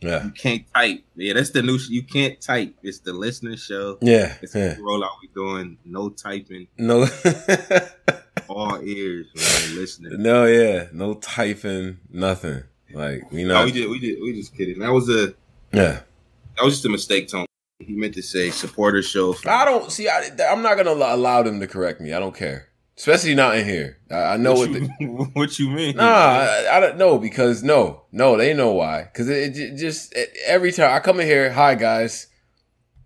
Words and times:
Yeah. 0.00 0.24
You 0.24 0.30
can't 0.30 0.64
type. 0.74 1.04
Yeah, 1.14 1.34
that's 1.34 1.50
the 1.50 1.62
new. 1.62 1.78
Sh- 1.78 1.90
you 1.90 2.02
can't 2.02 2.40
type. 2.40 2.74
It's 2.82 3.00
the 3.00 3.12
listener 3.12 3.56
show. 3.56 3.98
Yeah. 4.00 4.34
It's 4.40 4.54
yeah. 4.54 4.72
a 4.72 4.76
rollout 4.76 5.10
we 5.20 5.28
doing. 5.34 5.76
No 5.84 6.08
typing. 6.08 6.68
No. 6.78 7.06
All 8.48 8.80
ears. 8.82 9.26
Man, 9.34 9.76
listening. 9.76 10.22
no. 10.22 10.44
Yeah. 10.46 10.86
No 10.92 11.14
typing. 11.14 11.98
Nothing. 12.10 12.62
Like 12.92 13.30
we 13.30 13.44
No, 13.44 13.54
know. 13.60 13.64
we 13.66 13.72
did. 13.72 13.88
We 13.90 13.98
did. 14.00 14.18
We 14.22 14.32
just 14.34 14.56
kidding. 14.56 14.78
That 14.80 14.90
was 14.92 15.08
a. 15.08 15.34
yeah. 15.72 16.00
That 16.56 16.64
was 16.64 16.74
just 16.74 16.84
a 16.86 16.88
mistake, 16.88 17.28
Tony. 17.28 17.46
He 17.78 17.94
meant 17.94 18.14
to 18.14 18.22
say 18.22 18.50
supporter 18.50 19.02
show. 19.02 19.34
I 19.46 19.64
don't 19.64 19.90
see. 19.92 20.08
I, 20.08 20.30
I'm 20.50 20.62
not 20.62 20.76
gonna 20.76 20.90
allow 20.90 21.42
them 21.42 21.60
to 21.60 21.66
correct 21.66 22.00
me. 22.00 22.12
I 22.12 22.18
don't 22.18 22.34
care, 22.34 22.68
especially 23.00 23.34
not 23.34 23.56
in 23.56 23.64
here. 23.64 23.96
I, 24.10 24.34
I 24.34 24.36
know 24.36 24.52
what. 24.52 24.70
what, 24.70 24.80
the, 24.80 24.90
you, 25.00 25.08
what 25.32 25.58
you 25.58 25.70
mean? 25.70 25.96
Nah, 25.96 26.04
I, 26.04 26.76
I 26.76 26.80
don't 26.80 26.98
know 26.98 27.18
because 27.18 27.62
no, 27.62 28.02
no, 28.12 28.36
they 28.36 28.52
know 28.52 28.72
why. 28.72 29.04
Because 29.04 29.28
it, 29.30 29.56
it 29.56 29.76
just 29.76 30.14
it, 30.14 30.36
every 30.46 30.70
time 30.70 30.94
I 30.94 31.00
come 31.00 31.18
in 31.18 31.26
here, 31.26 31.50
hi 31.50 31.74
guys, 31.76 32.26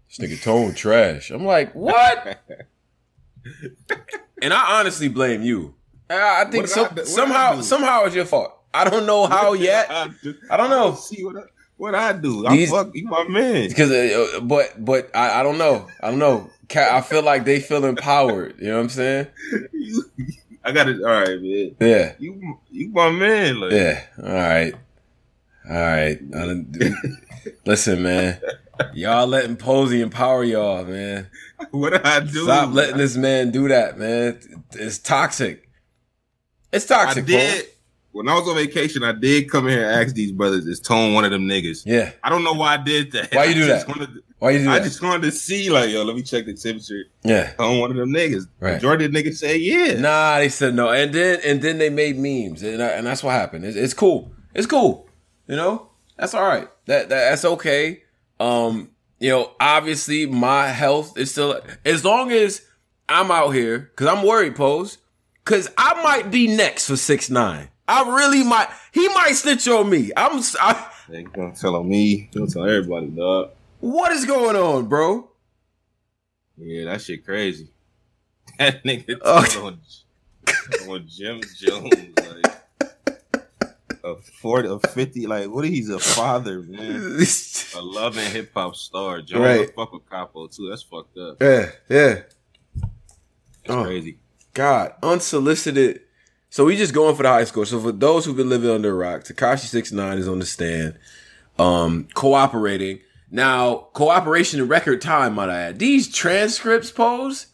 this 0.09 0.19
nigga 0.19 0.43
tone 0.43 0.75
trash. 0.83 1.31
I'm 1.31 1.45
like, 1.45 1.73
what? 1.75 2.41
and 4.43 4.53
I 4.53 4.81
honestly 4.81 5.09
blame 5.09 5.43
you. 5.43 5.77
I, 6.11 6.43
I 6.43 6.51
think 6.51 6.65
What 6.65 6.71
some, 6.71 6.87
I 6.87 6.95
do- 6.95 7.01
I 7.03 7.05
somehow 7.05 7.61
somehow 7.61 8.05
it's 8.05 8.17
your 8.17 8.25
fault. 8.25 8.51
I 8.75 8.91
don't 8.91 9.07
know 9.07 9.27
how 9.27 9.53
yet 9.53 9.89
I, 9.89 10.11
do- 10.23 10.35
I 10.51 10.57
don't 10.57 10.71
know. 10.71 10.97
See 10.97 11.25
what 11.25 11.37
I, 11.37 11.43
what 11.77 11.95
I 11.95 12.13
do. 12.13 12.47
I 12.47 12.57
These- 12.57 12.71
fuck 12.71 12.91
you, 12.95 13.07
my 13.09 13.27
man. 13.29 13.69
because, 13.69 13.91
uh, 13.91 14.41
but 14.43 14.85
but 14.85 15.11
I, 15.15 15.41
I 15.41 15.43
don't 15.43 15.59
know. 15.59 15.87
I 16.03 16.11
don't 16.11 16.19
know. 16.19 16.51
I 16.75 17.01
feel 17.03 17.23
like 17.23 17.45
they 17.45 17.61
feel 17.61 17.85
empowered. 17.85 18.57
You 18.59 18.69
know 18.69 18.77
what 18.77 18.83
I'm 18.85 18.89
saying? 18.89 19.27
You- 19.73 20.05
I 20.67 20.73
got 20.73 20.89
it. 20.89 20.97
All 21.03 21.11
right, 21.11 21.41
man. 21.41 21.77
Yeah. 21.79 22.15
You 22.19 22.59
you 22.71 22.89
my 22.89 23.11
man. 23.11 23.61
Like, 23.61 23.73
Yeah. 23.73 24.03
All 24.19 24.33
right. 24.33 24.75
All 25.69 25.77
right. 25.77 26.19
Listen, 27.67 28.03
man. 28.03 28.41
Y'all 28.95 29.27
letting 29.27 29.57
Posey 29.57 30.01
empower 30.01 30.43
y'all, 30.45 30.85
man. 30.85 31.29
What 31.71 32.05
I 32.05 32.21
do? 32.21 32.45
Stop 32.45 32.75
letting 32.75 32.97
this 32.99 33.17
man 33.17 33.51
do 33.51 33.69
that, 33.69 33.97
man. 33.99 34.39
It's 34.73 34.99
toxic. 34.99 35.69
It's 36.73 36.85
toxic. 36.85 37.25
I 37.25 37.27
did. 37.27 37.65
Pose. 37.65 37.74
When 38.15 38.29
I 38.29 38.35
was 38.39 38.49
on 38.49 38.55
vacation, 38.55 39.03
I 39.03 39.11
did 39.13 39.51
come 39.51 39.67
in 39.67 39.73
here 39.73 39.89
and 39.91 40.01
ask 40.07 40.15
these 40.15 40.31
brothers, 40.31 40.67
is 40.67 40.79
Tone 40.79 41.15
one 41.15 41.25
of 41.25 41.33
them 41.33 41.47
niggas? 41.49 41.83
Yeah. 41.85 42.13
I 42.23 42.31
don't 42.31 42.45
know 42.45 42.53
why 42.55 42.75
I 42.75 42.77
did 42.77 43.11
that. 43.13 43.35
Why 43.35 43.45
you 43.47 43.55
do 43.61 43.67
that? 43.67 43.89
Wanted 43.89 44.11
Why 44.39 44.51
you 44.53 44.59
do 44.61 44.71
I 44.71 44.75
that? 44.75 44.83
I 44.83 44.85
just 44.85 45.03
wanted 45.03 45.23
to 45.23 45.33
see, 45.33 45.69
like, 45.69 45.91
yo, 45.91 46.05
let 46.05 46.15
me 46.15 46.23
check 46.23 46.47
the 46.47 46.55
temperature. 46.55 47.03
yeah. 47.25 47.53
Tone 47.55 47.81
one 47.81 47.91
of 47.91 47.97
them 47.97 48.11
niggas. 48.11 48.47
Right. 48.61 48.75
Majority 48.75 49.07
of 49.07 49.11
niggas 49.11 49.35
say 49.39 49.57
yeah. 49.57 50.01
Nah, 50.01 50.39
they 50.39 50.49
said 50.49 50.75
no, 50.75 50.91
and 50.91 51.13
then 51.13 51.41
and 51.45 51.61
then 51.61 51.79
they 51.79 51.91
made 51.91 52.17
memes, 52.17 52.63
and, 52.63 52.81
I- 52.83 52.91
and 52.91 53.07
that's 53.07 53.23
what 53.25 53.33
happened. 53.33 53.65
It's, 53.65 53.77
it's 53.77 53.95
cool. 53.95 54.31
It's 54.55 54.67
cool. 54.69 55.09
You 55.49 55.57
know, 55.57 55.91
that's 56.17 56.35
all 56.35 56.45
right. 56.47 56.69
That, 56.87 57.09
that 57.09 57.31
that's 57.31 57.45
okay. 57.45 58.05
Um, 58.39 58.91
you 59.19 59.31
know, 59.31 59.51
obviously 59.59 60.27
my 60.27 60.69
health 60.69 61.19
is 61.19 61.33
still 61.33 61.61
as 61.85 62.05
long 62.05 62.31
as 62.31 62.63
I'm 63.09 63.31
out 63.33 63.51
here 63.51 63.79
because 63.79 64.07
I'm 64.07 64.25
worried, 64.25 64.55
pose, 64.55 64.99
because 65.45 65.69
I 65.77 66.01
might 66.03 66.31
be 66.31 66.47
next 66.47 66.87
for 66.87 66.97
six 66.97 67.29
nine. 67.29 67.71
I 67.87 68.15
really 68.17 68.43
might. 68.45 68.69
He 68.93 69.09
might 69.09 69.33
snitch 69.33 69.69
on 69.69 69.91
me. 69.91 70.11
I'm. 70.17 70.41
I, 70.61 70.91
They 71.09 71.23
gonna 71.23 71.55
tell 71.55 71.77
on 71.77 71.89
me. 71.89 72.29
They 72.33 72.41
gonna 72.41 72.51
tell 72.51 72.65
everybody, 72.69 73.09
dog. 73.09 73.51
what 73.81 74.13
is 74.13 74.25
going 74.25 74.57
on, 74.57 74.87
bro? 74.87 75.29
Yeah, 76.57 76.85
that 76.87 77.03
shit 77.03 77.25
crazy. 77.25 77.69
That 78.59 78.85
nigga 78.85 79.19
Oh. 79.23 79.45
told 79.45 79.79
on, 80.85 80.91
on 80.91 81.05
Jim 81.09 81.41
Jones, 81.57 81.91
like 82.17 83.21
a 84.05 84.17
forty, 84.41 84.69
a 84.69 84.79
fifty, 84.79 85.27
like 85.27 85.49
what? 85.51 85.65
He's 85.65 85.89
a 85.91 85.99
father, 85.99 86.63
man. 86.63 87.19
A 87.75 87.81
loving 87.83 88.31
hip 88.31 88.53
hop 88.55 88.77
star. 88.77 89.23
Jones 89.23 89.41
Right. 89.43 89.75
Fuck 89.75 89.93
with 89.93 90.09
Capo 90.09 90.47
too. 90.47 90.69
That's 90.69 90.83
fucked 90.83 91.19
up. 91.19 91.43
yeah, 91.43 91.71
yeah. 91.89 92.15
That's 92.77 93.69
Oh. 93.69 93.83
crazy. 93.85 94.19
God, 94.53 94.95
unsolicited. 95.03 96.03
So 96.55 96.65
we 96.65 96.77
just 96.77 96.95
going 96.95 97.17
for 97.17 97.25
the 97.25 97.31
high 97.31 97.43
score. 97.43 97.67
So 97.67 97.81
for 97.81 97.91
those 97.91 98.25
who've 98.25 98.37
been 98.37 98.49
living 98.49 98.71
under 98.71 98.93
a 98.93 98.95
rock, 98.95 99.25
Tekashi 99.25 99.67
Six 99.67 99.91
Nine 99.91 100.19
is 100.19 100.29
on 100.29 100.39
the 100.39 100.47
stand, 100.47 100.97
um, 101.59 102.07
cooperating. 102.15 103.01
Now, 103.29 103.89
cooperation 103.93 104.61
in 104.61 104.69
record 104.69 105.03
time, 105.03 105.35
might 105.35 105.49
I 105.49 105.63
add. 105.63 105.81
These 105.81 106.15
transcripts 106.15 106.93
pose 106.93 107.49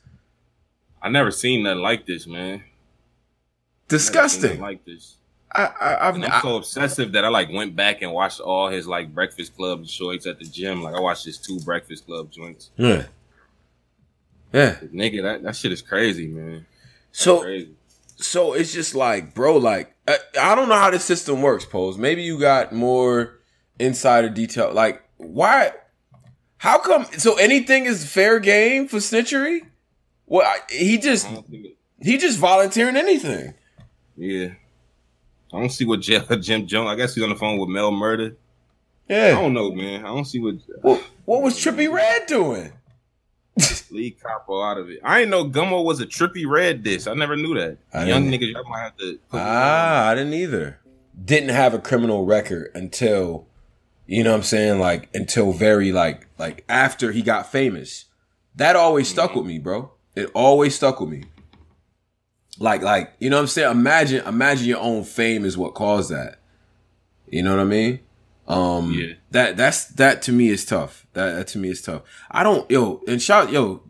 I 1.00 1.09
never 1.09 1.31
seen 1.31 1.62
nothing 1.62 1.81
like 1.81 2.05
this, 2.05 2.27
man. 2.27 2.62
Disgusting. 3.88 4.61
Like 4.61 4.84
this. 4.84 5.17
I, 5.50 5.71
I, 5.81 6.09
I've, 6.09 6.22
I'm 6.22 6.43
so 6.43 6.56
obsessive 6.56 7.12
that 7.12 7.25
I 7.25 7.28
like 7.28 7.50
went 7.50 7.75
back 7.75 8.03
and 8.03 8.12
watched 8.12 8.41
all 8.41 8.69
his 8.69 8.87
like 8.87 9.15
Breakfast 9.15 9.56
Club 9.56 9.82
joints 9.84 10.27
at 10.27 10.38
the 10.38 10.44
gym. 10.44 10.82
Like 10.82 10.94
I 10.94 11.00
watched 11.00 11.25
his 11.25 11.38
two 11.38 11.59
Breakfast 11.61 12.05
Club 12.05 12.31
joints. 12.31 12.69
yeah, 12.77 13.06
yeah. 14.53 14.75
Nigga, 14.93 15.22
that, 15.22 15.43
that 15.43 15.56
shit 15.56 15.72
is 15.72 15.81
crazy, 15.81 16.27
man. 16.27 16.67
So 17.12 17.41
Crazy. 17.41 17.77
So 18.22 18.53
it's 18.53 18.72
just 18.72 18.94
like, 18.94 19.34
bro, 19.34 19.56
like 19.56 19.94
I, 20.08 20.19
I 20.41 20.54
don't 20.54 20.69
know 20.69 20.75
how 20.76 20.91
the 20.91 20.98
system 20.98 21.42
works. 21.42 21.64
Pose. 21.64 21.97
Maybe 21.98 22.22
you 22.22 22.38
got 22.38 22.72
more 22.72 23.41
insider 23.78 24.28
detail. 24.28 24.72
Like, 24.72 25.03
why? 25.16 25.72
How 26.58 26.78
come? 26.78 27.06
So 27.19 27.36
anything 27.36 27.86
is 27.86 28.04
fair 28.10 28.38
game 28.41 28.88
for 28.88 28.98
snitchery? 28.98 29.60
Well, 30.26 30.47
I, 30.47 30.58
he 30.70 30.98
just 30.98 31.26
I 31.26 31.34
don't 31.34 31.48
think 31.48 31.66
it, 31.66 31.76
he 32.03 32.19
just 32.19 32.38
volunteering 32.38 32.97
anything. 32.97 33.54
yeah. 34.16 34.50
I 35.52 35.58
don't 35.58 35.70
see 35.70 35.84
what 35.84 36.00
Jim, 36.00 36.25
Jim 36.42 36.66
Jones. 36.69 36.88
I 36.88 36.94
guess 36.94 37.14
he's 37.14 37.25
on 37.25 37.31
the 37.31 37.34
phone 37.37 37.58
with 37.58 37.69
Mel 37.69 37.91
Murda. 37.91 38.37
Yeah, 39.08 39.34
I 39.37 39.41
don't 39.41 39.52
know, 39.52 39.72
man. 39.72 40.04
I 40.04 40.08
don't 40.08 40.25
see 40.25 40.38
what 40.38 40.54
What, 40.82 41.02
what 41.25 41.42
was 41.42 41.54
Trippie 41.56 41.92
Redd 41.92 42.26
doing? 42.26 42.72
Lead 43.91 44.21
Capo 44.22 44.62
out 44.62 44.78
of 44.78 44.91
it. 44.91 45.00
I 45.03 45.21
didn't 45.21 45.31
know 45.31 45.44
Gummo 45.44 45.84
was 45.84 46.00
a 46.00 46.06
Trippie 46.06 46.48
Redd 46.48 46.82
disc. 46.82 47.09
I 47.09 47.15
never 47.15 47.37
knew 47.37 47.54
that. 47.54 47.78
I 47.93 48.04
Young 48.04 48.31
niggas, 48.31 48.53
might 48.69 48.81
have 48.81 48.97
to. 48.98 49.19
Ah, 49.32 50.09
I 50.09 50.15
didn't 50.15 50.34
either. 50.34 50.81
Didn't 51.22 51.50
have 51.50 51.75
a 51.75 51.78
criminal 51.78 52.25
record 52.25 52.70
until, 52.75 53.47
you 54.06 54.22
know 54.25 54.31
what 54.31 54.38
I'm 54.38 54.43
saying? 54.43 54.78
Like, 54.78 55.09
until 55.15 55.53
very, 55.53 55.93
like, 55.93 56.26
like 56.38 56.65
after 56.69 57.12
he 57.12 57.22
got 57.22 57.50
famous. 57.50 58.06
That 58.54 58.76
always 58.76 59.09
stuck 59.09 59.34
with 59.34 59.47
me, 59.47 59.59
bro. 59.59 59.93
It 60.15 60.31
always 60.34 60.75
stuck 60.75 61.00
with 61.00 61.09
me. 61.09 61.25
Like, 62.59 62.82
like, 62.82 63.15
you 63.19 63.31
know 63.31 63.37
what 63.37 63.43
I'm 63.43 63.49
saying? 63.49 63.70
Imagine, 63.70 64.26
imagine 64.26 64.66
your 64.66 64.81
own 64.81 65.04
fame 65.04 65.44
is 65.44 65.56
what 65.56 65.75
caused 65.75 66.10
that. 66.10 66.41
You 67.26 67.43
know 67.43 67.56
what 67.56 67.62
I 67.62 67.65
mean? 67.65 68.00
Um, 68.48 68.92
Yeah. 68.92 69.14
that, 69.30 69.56
that's, 69.56 69.86
that 69.86 70.22
to 70.22 70.32
me 70.32 70.48
is 70.48 70.64
tough. 70.64 71.06
That, 71.12 71.32
that 71.36 71.46
to 71.48 71.58
me 71.58 71.68
is 71.70 71.82
tough. 71.82 72.02
I 72.30 72.42
don't, 72.42 72.68
yo, 72.70 73.00
and 73.06 73.20
shout, 73.22 73.50
yo, 73.52 73.82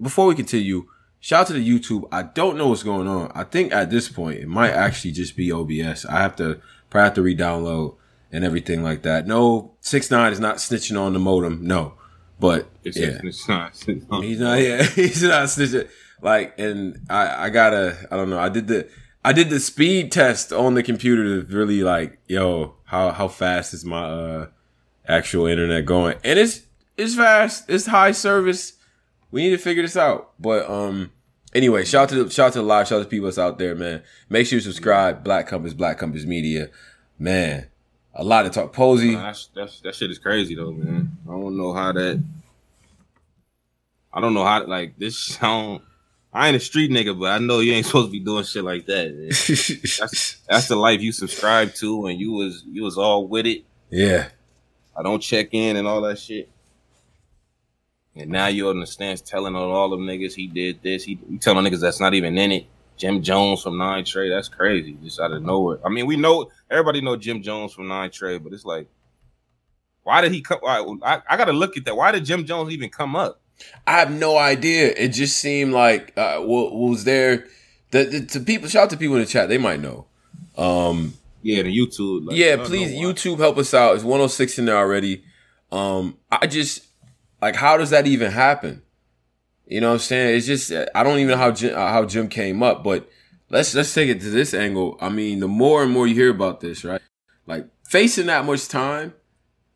before 0.00 0.26
we 0.26 0.34
continue, 0.34 0.86
shout 1.20 1.42
out 1.42 1.46
to 1.48 1.52
the 1.54 1.68
YouTube. 1.78 2.08
I 2.10 2.22
don't 2.22 2.56
know 2.56 2.68
what's 2.68 2.82
going 2.82 3.06
on. 3.08 3.30
I 3.34 3.44
think 3.44 3.72
at 3.72 3.90
this 3.90 4.08
point 4.08 4.40
it 4.40 4.48
might 4.48 4.70
actually 4.70 5.12
just 5.12 5.36
be 5.36 5.52
OBS. 5.52 6.06
I 6.06 6.18
have 6.20 6.36
to 6.36 6.60
probably 6.90 7.04
have 7.04 7.14
to 7.14 7.22
re-download 7.22 7.96
and 8.32 8.44
everything 8.44 8.82
like 8.82 9.02
that. 9.02 9.26
No, 9.26 9.72
six 9.80 10.10
nine 10.10 10.32
is 10.32 10.40
not 10.40 10.56
snitching 10.56 10.98
on 11.00 11.12
the 11.12 11.18
modem. 11.18 11.66
No, 11.66 11.94
but 12.40 12.68
It's, 12.82 12.96
yeah, 12.98 13.20
it's 13.22 13.46
not. 13.48 13.72
It's 13.86 14.08
not. 14.08 14.24
he's 14.24 14.40
not. 14.40 14.58
Yeah, 14.60 14.82
he's 14.94 15.22
not 15.22 15.44
snitching. 15.48 15.88
Like, 16.22 16.58
and 16.58 17.00
I, 17.10 17.44
I 17.46 17.50
gotta. 17.50 18.06
I 18.10 18.16
don't 18.16 18.30
know. 18.30 18.38
I 18.38 18.48
did 18.48 18.68
the. 18.68 18.88
I 19.24 19.32
did 19.32 19.50
the 19.50 19.60
speed 19.60 20.10
test 20.10 20.52
on 20.52 20.74
the 20.74 20.82
computer 20.82 21.42
to 21.42 21.56
really 21.56 21.82
like, 21.84 22.18
yo, 22.26 22.74
how 22.92 23.10
how 23.10 23.26
fast 23.26 23.72
is 23.72 23.84
my 23.86 24.04
uh 24.04 24.46
actual 25.08 25.46
internet 25.46 25.86
going? 25.86 26.18
And 26.22 26.38
it's 26.38 26.60
it's 26.96 27.16
fast. 27.16 27.68
It's 27.68 27.86
high 27.86 28.12
service. 28.12 28.74
We 29.30 29.42
need 29.42 29.50
to 29.50 29.58
figure 29.58 29.82
this 29.82 29.96
out. 29.96 30.32
But 30.38 30.68
um, 30.68 31.10
anyway, 31.54 31.86
shout 31.86 32.02
out 32.02 32.08
to 32.10 32.24
the, 32.24 32.30
shout 32.30 32.48
out 32.48 32.52
to 32.52 32.58
the 32.58 32.64
live, 32.64 32.86
shout 32.86 33.00
out 33.00 33.04
to 33.04 33.08
people 33.08 33.24
that's 33.24 33.38
out 33.38 33.58
there, 33.58 33.74
man. 33.74 34.02
Make 34.28 34.46
sure 34.46 34.58
you 34.58 34.60
subscribe. 34.60 35.24
Black 35.24 35.46
Compass, 35.46 35.72
Black 35.72 35.96
Compass 35.96 36.26
Media, 36.26 36.68
man. 37.18 37.68
A 38.14 38.22
lot 38.22 38.42
to 38.42 38.50
talk. 38.50 38.74
Posey, 38.74 39.14
Nah, 39.14 39.22
that's, 39.22 39.48
that's, 39.54 39.80
that 39.80 39.94
shit 39.94 40.10
is 40.10 40.18
crazy 40.18 40.54
though, 40.54 40.72
man. 40.72 41.16
I 41.26 41.30
don't 41.30 41.56
know 41.56 41.72
how 41.72 41.92
that. 41.92 42.22
I 44.12 44.20
don't 44.20 44.34
know 44.34 44.44
how 44.44 44.66
like 44.66 44.98
this. 44.98 45.38
Don't. 45.40 45.82
I 46.32 46.48
ain't 46.48 46.56
a 46.56 46.60
street 46.60 46.90
nigga, 46.90 47.18
but 47.18 47.26
I 47.26 47.38
know 47.38 47.60
you 47.60 47.72
ain't 47.72 47.86
supposed 47.86 48.08
to 48.08 48.12
be 48.12 48.20
doing 48.20 48.44
shit 48.44 48.64
like 48.64 48.86
that. 48.86 49.14
That's 49.98 50.36
that's 50.48 50.68
the 50.68 50.76
life 50.76 51.00
you 51.02 51.12
subscribe 51.12 51.74
to, 51.74 52.06
and 52.06 52.18
you 52.18 52.32
was 52.32 52.62
you 52.66 52.82
was 52.82 52.96
all 52.96 53.26
with 53.26 53.46
it. 53.46 53.64
yeah, 53.90 54.28
I 54.96 55.02
don't 55.02 55.20
check 55.20 55.48
in 55.52 55.76
and 55.76 55.86
all 55.86 56.00
that 56.02 56.18
shit. 56.18 56.48
And 58.14 58.30
now 58.30 58.48
you're 58.48 58.70
on 58.70 58.80
the 58.80 58.86
stance 58.86 59.22
telling 59.22 59.56
on 59.56 59.70
all 59.70 59.88
them 59.88 60.00
niggas 60.06 60.34
he 60.34 60.46
did 60.46 60.82
this. 60.82 61.04
He 61.04 61.18
you 61.28 61.38
telling 61.38 61.64
niggas 61.64 61.80
that's 61.80 62.00
not 62.00 62.14
even 62.14 62.36
in 62.36 62.52
it. 62.52 62.66
Jim 62.96 63.22
Jones 63.22 63.62
from 63.62 63.78
Nine 63.78 64.04
Trey, 64.04 64.28
that's 64.28 64.48
crazy. 64.48 64.96
Just 65.02 65.18
out 65.18 65.32
of 65.32 65.42
nowhere. 65.42 65.78
I 65.84 65.88
mean, 65.88 66.06
we 66.06 66.16
know 66.16 66.50
everybody 66.70 67.00
know 67.00 67.16
Jim 67.16 67.42
Jones 67.42 67.72
from 67.72 67.88
Nine 67.88 68.10
Trey, 68.10 68.38
but 68.38 68.52
it's 68.52 68.64
like, 68.64 68.86
why 70.02 70.20
did 70.20 70.32
he 70.32 70.40
come? 70.40 70.60
I, 70.66 70.84
I, 71.02 71.22
I 71.30 71.36
got 71.36 71.46
to 71.46 71.52
look 71.52 71.76
at 71.76 71.84
that. 71.86 71.96
Why 71.96 72.12
did 72.12 72.24
Jim 72.24 72.44
Jones 72.44 72.72
even 72.72 72.90
come 72.90 73.16
up? 73.16 73.40
I 73.86 73.98
have 73.98 74.12
no 74.12 74.36
idea. 74.38 74.92
It 74.96 75.08
just 75.08 75.38
seemed 75.38 75.72
like 75.72 76.12
uh, 76.16 76.38
what 76.38 76.74
was 76.74 77.04
there. 77.04 77.46
The, 77.90 78.04
the 78.04 78.20
to 78.26 78.40
people 78.40 78.68
shout 78.68 78.84
out 78.84 78.90
to 78.90 78.96
people 78.96 79.16
in 79.16 79.22
the 79.22 79.26
chat. 79.26 79.48
They 79.48 79.58
might 79.58 79.80
know. 79.80 80.06
Um, 80.56 81.14
Yeah, 81.42 81.62
the 81.62 81.76
YouTube. 81.76 82.26
Like, 82.26 82.36
yeah, 82.36 82.56
please 82.56 82.92
YouTube 82.92 83.38
help 83.38 83.58
us 83.58 83.74
out. 83.74 83.94
It's 83.96 84.04
106 84.04 84.58
in 84.58 84.66
there 84.66 84.76
already. 84.76 85.24
Um, 85.72 86.18
I 86.30 86.46
just 86.46 86.86
like 87.40 87.56
how 87.56 87.76
does 87.76 87.90
that 87.90 88.06
even 88.06 88.30
happen? 88.30 88.82
You 89.66 89.80
know 89.80 89.88
what 89.88 89.94
I'm 89.94 90.00
saying? 90.00 90.36
It's 90.36 90.46
just 90.46 90.72
I 90.94 91.02
don't 91.02 91.18
even 91.18 91.30
know 91.30 91.36
how 91.36 91.50
Jim, 91.50 91.74
how 91.74 92.04
Jim 92.04 92.28
came 92.28 92.62
up, 92.62 92.84
but 92.84 93.08
let's 93.50 93.74
let's 93.74 93.92
take 93.92 94.08
it 94.08 94.20
to 94.20 94.30
this 94.30 94.54
angle. 94.54 94.96
I 95.00 95.08
mean, 95.08 95.40
the 95.40 95.48
more 95.48 95.82
and 95.82 95.92
more 95.92 96.06
you 96.06 96.14
hear 96.14 96.30
about 96.30 96.60
this, 96.60 96.84
right? 96.84 97.00
Like 97.46 97.66
facing 97.88 98.26
that 98.26 98.44
much 98.44 98.68
time, 98.68 99.14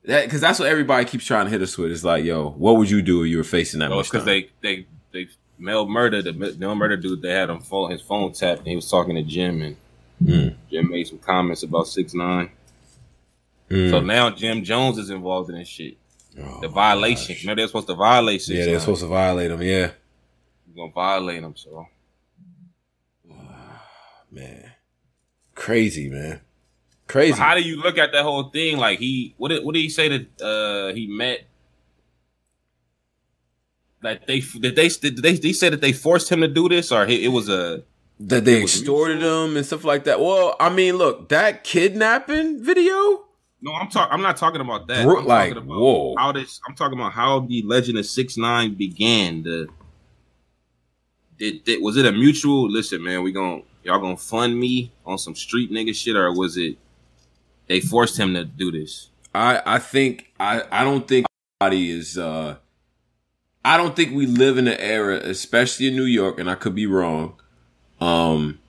that 0.06 0.25
because 0.25 0.41
that's 0.41 0.58
what 0.58 0.69
everybody 0.69 1.05
keeps 1.05 1.25
trying 1.25 1.47
to 1.47 1.50
hit 1.50 1.62
us 1.62 1.76
with. 1.79 1.91
It's 1.93 2.05
like, 2.05 2.25
yo, 2.25 2.50
what 2.50 2.76
would 2.76 2.91
you 2.91 3.03
do 3.03 3.23
if 3.23 3.29
you 3.31 3.37
were 3.38 3.44
facing 3.44 3.81
that 3.81 3.91
because 3.91 4.25
they 4.25 4.50
they 4.62 4.87
they 5.12 5.29
Mel 5.58 5.87
Murda 5.87 6.23
the 6.25 6.32
Mel 6.32 6.75
Murda 6.76 7.00
dude. 7.00 7.23
They 7.23 7.32
had 7.32 7.50
him 7.50 7.61
phone 7.61 7.91
his 7.91 8.03
phone 8.03 8.32
tapped 8.32 8.61
and 8.61 8.69
he 8.69 8.76
was 8.76 8.91
talking 8.91 9.14
to 9.17 9.23
Jim 9.23 9.62
and 9.62 9.76
Mm. 10.25 10.55
Jim 10.70 10.88
made 10.91 11.06
some 11.06 11.19
comments 11.19 11.62
about 11.62 11.87
six 11.88 12.14
nine. 12.14 12.49
Mm. 13.69 13.91
So 13.91 14.00
now 14.00 14.31
Jim 14.31 14.64
Jones 14.64 14.97
is 14.97 15.11
involved 15.11 15.50
in 15.50 15.58
this 15.58 15.69
shit. 15.69 15.99
Oh, 16.43 16.61
The 16.62 16.69
violation. 16.69 17.35
gosh. 17.35 17.43
Remember 17.43 17.61
they're 17.61 17.67
supposed 17.67 17.88
to 17.88 17.94
violate 17.97 18.41
six 18.41 18.59
Yeah, 18.59 18.64
they're 18.64 18.81
supposed 18.81 19.02
to 19.02 19.09
violate 19.09 19.50
him. 19.50 19.61
Yeah, 19.61 19.91
you're 20.67 20.75
gonna 20.76 20.93
violate 20.93 21.43
him. 21.43 21.55
So 21.55 21.87
man, 24.31 24.73
crazy 25.55 26.09
man, 26.09 26.41
crazy. 27.06 27.38
how 27.38 27.55
do 27.55 27.62
you 27.62 27.76
look 27.81 27.99
at 27.99 28.12
that 28.12 28.23
whole 28.23 28.44
thing? 28.44 28.79
Like 28.79 28.99
he 28.99 29.35
what 29.37 29.49
did 29.49 29.64
what 29.64 29.75
did 29.75 29.81
he 29.81 29.88
say 29.88 30.08
that 30.08 30.43
uh 30.43 30.94
he 30.94 31.06
met 31.06 31.47
like 34.03 34.26
they 34.26 34.41
did 34.41 34.76
they 34.76 34.88
did 34.88 35.17
they 35.19 35.35
they 35.35 35.53
said 35.53 35.73
that 35.73 35.81
they 35.81 35.93
forced 35.93 36.31
him 36.31 36.41
to 36.41 36.49
do 36.49 36.69
this 36.69 36.93
or 36.93 37.06
he, 37.06 37.25
it 37.25 37.29
was 37.29 37.49
a 37.49 37.82
that 38.20 38.44
they 38.44 38.62
extorted 38.62 39.20
him 39.20 39.56
and 39.56 39.67
stuff 39.67 39.85
like 39.85 40.05
that. 40.05 40.20
Well, 40.20 40.56
I 40.58 40.70
mean, 40.70 40.97
look, 40.97 41.29
that 41.29 41.64
kidnapping 41.64 42.62
video. 42.64 43.25
no 43.61 43.73
I'm 43.73 43.88
talking 43.88 44.12
I'm 44.12 44.23
not 44.23 44.37
talking 44.37 44.61
about 44.61 44.87
that. 44.88 45.05
Bro- 45.05 45.20
I'm 45.20 45.26
like, 45.26 45.55
talking 45.55 45.69
about 45.69 45.81
whoa. 45.81 46.14
how 46.17 46.32
this 46.32 46.61
I'm 46.67 46.75
talking 46.75 46.99
about 46.99 47.12
how 47.12 47.41
the 47.41 47.62
legend 47.62 47.99
of 47.99 48.06
six 48.06 48.37
nine 48.37 48.75
began. 48.75 49.43
The 49.43 49.69
did, 51.38 51.64
did 51.64 51.82
was 51.82 51.97
it 51.97 52.06
a 52.06 52.12
mutual 52.12 52.70
listen 52.70 53.02
man 53.02 53.23
we 53.23 53.32
gonna 53.32 53.61
y'all 53.82 54.00
gonna 54.00 54.17
fund 54.17 54.59
me 54.59 54.93
on 55.05 55.19
some 55.19 55.35
street 55.35 55.70
nigga 55.70 55.94
shit 55.94 56.17
or 56.17 56.32
was 56.32 56.56
it 56.56 56.79
they 57.67 57.81
forced 57.81 58.19
him 58.19 58.35
to 58.35 58.45
do 58.45 58.71
this? 58.73 59.11
I 59.35 59.63
I 59.67 59.79
think 59.79 60.33
I 60.39 60.63
I 60.71 60.85
don't 60.85 61.07
think 61.07 61.27
anybody 61.61 61.91
is. 61.91 62.17
uh 62.19 62.57
I 63.65 63.77
don't 63.77 63.97
think 63.97 64.15
we 64.15 64.27
live 64.27 64.59
in 64.59 64.69
an 64.69 64.79
era, 64.79 65.17
especially 65.17 65.89
in 65.89 65.97
New 65.97 66.05
York, 66.05 66.39
and 66.39 66.49
I 66.49 66.55
could 66.55 66.77
be 66.77 66.87
wrong. 66.87 67.35
Um, 68.01 68.61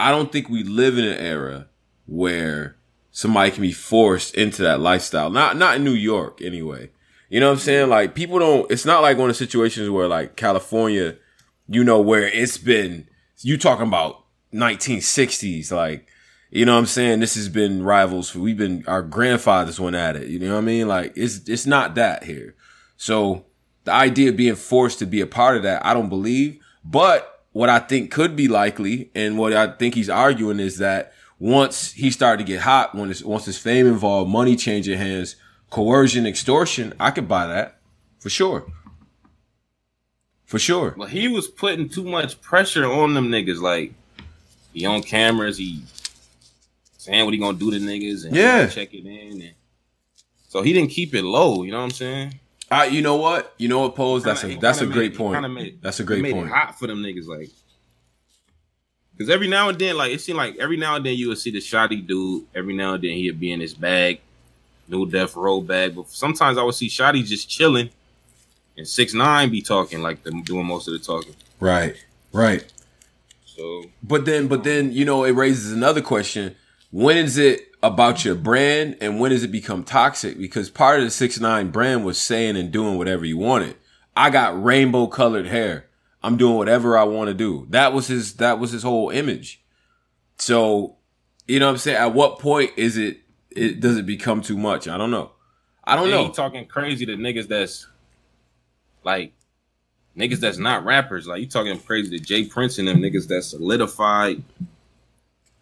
I 0.00 0.10
don't 0.10 0.32
think 0.32 0.48
we 0.48 0.64
live 0.64 0.98
in 0.98 1.04
an 1.04 1.16
era 1.18 1.68
where 2.06 2.74
somebody 3.12 3.52
can 3.52 3.62
be 3.62 3.70
forced 3.70 4.34
into 4.34 4.62
that 4.62 4.80
lifestyle. 4.80 5.30
Not 5.30 5.56
not 5.56 5.76
in 5.76 5.84
New 5.84 5.92
York, 5.94 6.42
anyway. 6.42 6.90
You 7.28 7.38
know 7.38 7.46
what 7.46 7.52
I'm 7.52 7.58
saying? 7.60 7.88
Like 7.88 8.16
people 8.16 8.40
don't. 8.40 8.68
It's 8.72 8.84
not 8.84 9.02
like 9.02 9.18
one 9.18 9.30
of 9.30 9.36
situations 9.36 9.88
where 9.88 10.08
like 10.08 10.34
California, 10.34 11.16
you 11.68 11.84
know, 11.84 12.00
where 12.00 12.26
it's 12.26 12.58
been. 12.58 13.06
You 13.42 13.56
talking 13.56 13.86
about 13.86 14.24
1960s, 14.52 15.70
like 15.70 16.08
you 16.50 16.64
know 16.64 16.72
what 16.74 16.80
I'm 16.80 16.86
saying? 16.86 17.20
This 17.20 17.36
has 17.36 17.48
been 17.48 17.84
rivals. 17.84 18.30
For, 18.30 18.40
we've 18.40 18.56
been 18.56 18.84
our 18.86 19.02
grandfathers 19.02 19.78
went 19.78 19.96
at 19.96 20.16
it. 20.16 20.28
You 20.28 20.38
know 20.40 20.54
what 20.54 20.58
I 20.58 20.62
mean? 20.62 20.88
Like 20.88 21.12
it's 21.16 21.48
it's 21.48 21.66
not 21.66 21.94
that 21.94 22.24
here. 22.24 22.54
So 22.96 23.46
the 23.84 23.92
idea 23.92 24.30
of 24.30 24.36
being 24.36 24.56
forced 24.56 24.98
to 24.98 25.06
be 25.06 25.20
a 25.20 25.26
part 25.26 25.56
of 25.56 25.62
that, 25.62 25.84
I 25.86 25.94
don't 25.94 26.08
believe. 26.08 26.60
But 26.84 27.44
what 27.52 27.68
I 27.68 27.78
think 27.78 28.10
could 28.10 28.36
be 28.36 28.48
likely, 28.48 29.10
and 29.14 29.38
what 29.38 29.52
I 29.52 29.68
think 29.68 29.94
he's 29.94 30.10
arguing 30.10 30.60
is 30.60 30.78
that 30.78 31.12
once 31.38 31.92
he 31.92 32.10
started 32.10 32.44
to 32.44 32.52
get 32.52 32.62
hot, 32.62 32.94
when 32.94 33.08
his, 33.08 33.24
once 33.24 33.46
his 33.46 33.58
fame 33.58 33.86
involved 33.86 34.30
money 34.30 34.56
changing 34.56 34.98
hands, 34.98 35.36
coercion, 35.70 36.26
extortion, 36.26 36.92
I 37.00 37.10
could 37.10 37.28
buy 37.28 37.46
that 37.46 37.78
for 38.18 38.28
sure. 38.28 38.66
For 40.44 40.58
sure. 40.58 40.94
Well, 40.98 41.08
he 41.08 41.28
was 41.28 41.46
putting 41.46 41.88
too 41.88 42.04
much 42.04 42.40
pressure 42.40 42.84
on 42.84 43.14
them 43.14 43.28
niggas. 43.28 43.60
Like 43.60 43.94
he 44.72 44.84
on 44.84 45.02
cameras, 45.02 45.58
he 45.58 45.82
saying 47.10 47.24
what 47.24 47.34
he 47.34 47.40
gonna 47.40 47.58
do 47.58 47.70
to 47.70 47.78
niggas 47.78 48.24
and 48.24 48.34
Yeah. 48.34 48.66
check 48.68 48.94
it 48.94 49.04
in. 49.04 49.42
And, 49.42 49.54
so 50.48 50.62
he 50.62 50.72
didn't 50.72 50.90
keep 50.90 51.14
it 51.14 51.22
low. 51.22 51.62
You 51.62 51.72
know 51.72 51.78
what 51.78 51.84
I'm 51.84 51.90
saying? 51.90 52.40
I, 52.70 52.86
you 52.86 53.02
know 53.02 53.16
what? 53.16 53.52
You 53.58 53.68
know 53.68 53.80
what, 53.80 53.96
Pose? 53.96 54.22
That's 54.22 54.44
a 54.44 54.54
that's 54.56 54.80
a 54.80 54.86
great 54.86 55.16
point. 55.16 55.80
That's 55.82 55.98
a 56.00 56.04
great 56.04 56.22
made 56.22 56.34
point. 56.34 56.46
It 56.46 56.52
hot 56.52 56.78
for 56.78 56.86
them 56.86 57.02
niggas, 57.02 57.26
like. 57.26 57.50
Cause 59.18 59.28
every 59.28 59.48
now 59.48 59.68
and 59.68 59.78
then, 59.78 59.96
like 59.98 60.12
it 60.12 60.20
seemed 60.22 60.38
like 60.38 60.56
every 60.58 60.78
now 60.78 60.96
and 60.96 61.04
then 61.04 61.14
you 61.14 61.28
would 61.28 61.36
see 61.38 61.50
the 61.50 61.58
Shotti 61.58 62.06
dude. 62.06 62.46
Every 62.54 62.74
now 62.74 62.94
and 62.94 63.04
then 63.04 63.10
he'd 63.10 63.38
be 63.38 63.52
in 63.52 63.60
his 63.60 63.74
bag, 63.74 64.20
new 64.88 65.04
death 65.04 65.36
row 65.36 65.60
bag. 65.60 65.94
But 65.94 66.08
sometimes 66.08 66.56
I 66.56 66.62
would 66.62 66.74
see 66.74 66.88
Shotti 66.88 67.26
just 67.26 67.50
chilling, 67.50 67.90
and 68.78 68.88
six 68.88 69.12
nine 69.12 69.50
be 69.50 69.60
talking 69.60 70.00
like 70.00 70.22
them 70.22 70.42
doing 70.42 70.64
most 70.64 70.88
of 70.88 70.94
the 70.94 71.00
talking. 71.00 71.34
Right. 71.58 71.96
Right. 72.32 72.64
So 73.44 73.84
But 74.02 74.24
then, 74.24 74.46
but 74.48 74.64
then, 74.64 74.90
you 74.92 75.04
know, 75.04 75.24
it 75.24 75.32
raises 75.32 75.72
another 75.72 76.00
question: 76.00 76.56
When 76.90 77.16
is 77.16 77.38
it 77.38 77.68
about 77.82 78.24
your 78.24 78.34
brand, 78.34 78.96
and 79.00 79.20
when 79.20 79.30
does 79.30 79.42
it 79.42 79.52
become 79.52 79.84
toxic? 79.84 80.38
Because 80.38 80.70
part 80.70 80.98
of 80.98 81.04
the 81.04 81.10
six 81.10 81.38
nine 81.40 81.70
brand 81.70 82.04
was 82.04 82.18
saying 82.18 82.56
and 82.56 82.70
doing 82.70 82.98
whatever 82.98 83.24
you 83.24 83.38
wanted. 83.38 83.76
I 84.16 84.30
got 84.30 84.62
rainbow 84.62 85.06
colored 85.06 85.46
hair. 85.46 85.86
I'm 86.22 86.36
doing 86.36 86.56
whatever 86.56 86.98
I 86.98 87.04
want 87.04 87.28
to 87.28 87.34
do. 87.34 87.66
That 87.70 87.92
was 87.92 88.08
his. 88.08 88.34
That 88.34 88.58
was 88.58 88.72
his 88.72 88.82
whole 88.82 89.10
image. 89.10 89.62
So, 90.36 90.96
you 91.46 91.58
know, 91.58 91.66
what 91.66 91.72
I'm 91.72 91.78
saying, 91.78 91.96
at 91.96 92.14
what 92.14 92.38
point 92.38 92.72
is 92.76 92.96
it? 92.96 93.20
It 93.50 93.80
does 93.80 93.96
it 93.96 94.06
become 94.06 94.42
too 94.42 94.58
much? 94.58 94.86
I 94.86 94.96
don't 94.98 95.10
know. 95.10 95.32
I 95.84 95.96
don't 95.96 96.10
know. 96.10 96.30
talking 96.30 96.66
crazy 96.66 97.06
to 97.06 97.16
niggas 97.16 97.48
that's 97.48 97.86
like 99.04 99.32
niggas 100.16 100.40
that's 100.40 100.58
not 100.58 100.84
rappers. 100.84 101.26
Like 101.26 101.40
you 101.40 101.48
talking 101.48 101.78
crazy 101.78 102.16
to 102.18 102.24
J. 102.24 102.44
Prince 102.44 102.78
and 102.78 102.86
them 102.86 102.98
niggas 102.98 103.26
that's 103.26 103.48
solidified. 103.48 104.42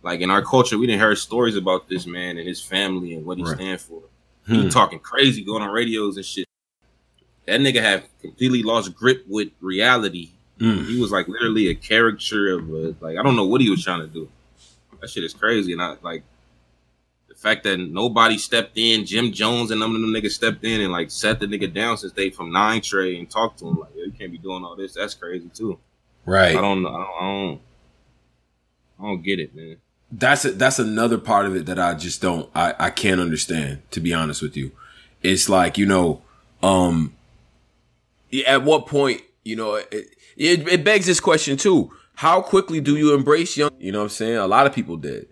Like 0.08 0.20
in 0.22 0.30
our 0.30 0.40
culture, 0.40 0.78
we 0.78 0.86
didn't 0.86 1.00
hear 1.02 1.14
stories 1.14 1.54
about 1.54 1.86
this 1.86 2.06
man 2.06 2.38
and 2.38 2.48
his 2.48 2.62
family 2.62 3.12
and 3.12 3.26
what 3.26 3.36
he 3.36 3.44
Right. 3.44 3.56
stand 3.56 3.78
for. 3.78 4.00
Hmm. 4.46 4.54
He 4.54 4.68
talking 4.70 4.98
crazy, 5.00 5.44
going 5.44 5.62
on 5.62 5.68
radios 5.68 6.16
and 6.16 6.24
shit. 6.24 6.46
That 7.44 7.60
nigga 7.60 7.82
have 7.82 8.04
completely 8.22 8.62
lost 8.62 8.94
grip 8.94 9.26
with 9.28 9.50
reality. 9.60 10.30
Mm. 10.60 10.86
He 10.86 10.98
was 10.98 11.12
like 11.12 11.28
literally 11.28 11.68
a 11.68 11.74
caricature 11.74 12.58
of 12.58 12.70
a, 12.70 12.94
like 13.02 13.18
I 13.18 13.22
don't 13.22 13.36
know 13.36 13.44
what 13.44 13.60
he 13.60 13.68
was 13.68 13.84
trying 13.84 14.00
to 14.00 14.06
do. 14.06 14.30
That 15.02 15.10
shit 15.10 15.24
is 15.24 15.34
crazy, 15.34 15.72
and 15.74 15.82
I 15.82 15.96
like 16.00 16.22
the 17.28 17.34
fact 17.34 17.64
that 17.64 17.76
nobody 17.78 18.38
stepped 18.38 18.78
in. 18.78 19.04
Jim 19.04 19.30
Jones 19.30 19.70
and 19.70 19.78
none 19.78 19.94
of 19.94 20.00
them 20.00 20.10
niggas 20.10 20.32
stepped 20.32 20.64
in 20.64 20.80
and 20.80 20.90
like 20.90 21.10
set 21.10 21.38
the 21.38 21.46
nigga 21.46 21.70
down 21.70 21.98
since 21.98 22.14
they 22.14 22.30
from 22.30 22.50
Nine 22.50 22.80
Trey 22.80 23.18
and 23.18 23.30
talked 23.30 23.58
to 23.58 23.66
him 23.68 23.76
like, 23.78 23.90
yo, 23.94 24.04
you 24.04 24.12
can't 24.12 24.32
be 24.32 24.38
doing 24.38 24.64
all 24.64 24.74
this. 24.74 24.94
That's 24.94 25.12
crazy 25.12 25.50
too. 25.52 25.78
Right. 26.24 26.56
I 26.56 26.60
don't 26.62 26.82
know. 26.82 26.88
I 26.88 26.92
don't, 26.96 27.14
I 27.20 27.20
don't. 27.46 27.60
I 29.00 29.02
don't 29.02 29.22
get 29.22 29.38
it, 29.38 29.54
man. 29.54 29.76
That's 30.10 30.44
a, 30.44 30.52
that's 30.52 30.78
another 30.78 31.18
part 31.18 31.46
of 31.46 31.54
it 31.54 31.66
that 31.66 31.78
I 31.78 31.94
just 31.94 32.20
don't 32.22 32.48
I, 32.54 32.74
I 32.78 32.90
can't 32.90 33.20
understand 33.20 33.82
to 33.90 34.00
be 34.00 34.14
honest 34.14 34.42
with 34.42 34.56
you. 34.56 34.72
It's 35.22 35.48
like 35.48 35.78
you 35.78 35.86
know, 35.86 36.22
um, 36.62 37.14
at 38.46 38.64
what 38.64 38.86
point 38.86 39.22
you 39.44 39.56
know 39.56 39.74
it, 39.74 39.88
it, 40.36 40.68
it 40.68 40.84
begs 40.84 41.06
this 41.06 41.20
question 41.20 41.56
too. 41.56 41.92
How 42.14 42.40
quickly 42.40 42.80
do 42.80 42.96
you 42.96 43.14
embrace 43.14 43.56
young? 43.56 43.70
You 43.78 43.92
know 43.92 43.98
what 43.98 44.04
I'm 44.04 44.10
saying? 44.10 44.36
A 44.36 44.46
lot 44.46 44.66
of 44.66 44.74
people 44.74 44.96
did. 44.96 45.28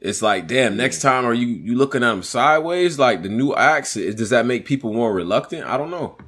It's 0.00 0.20
like, 0.20 0.46
damn. 0.46 0.76
Next 0.76 1.00
time, 1.00 1.24
are 1.24 1.32
you 1.32 1.46
you 1.46 1.76
looking 1.76 2.02
at 2.02 2.10
them 2.10 2.22
sideways? 2.22 2.98
Like 2.98 3.22
the 3.22 3.30
new 3.30 3.54
acts, 3.54 3.94
does 3.94 4.30
that 4.30 4.44
make 4.44 4.66
people 4.66 4.92
more 4.92 5.12
reluctant? 5.12 5.64
I 5.64 5.78
don't 5.78 5.90
know. 5.90 6.18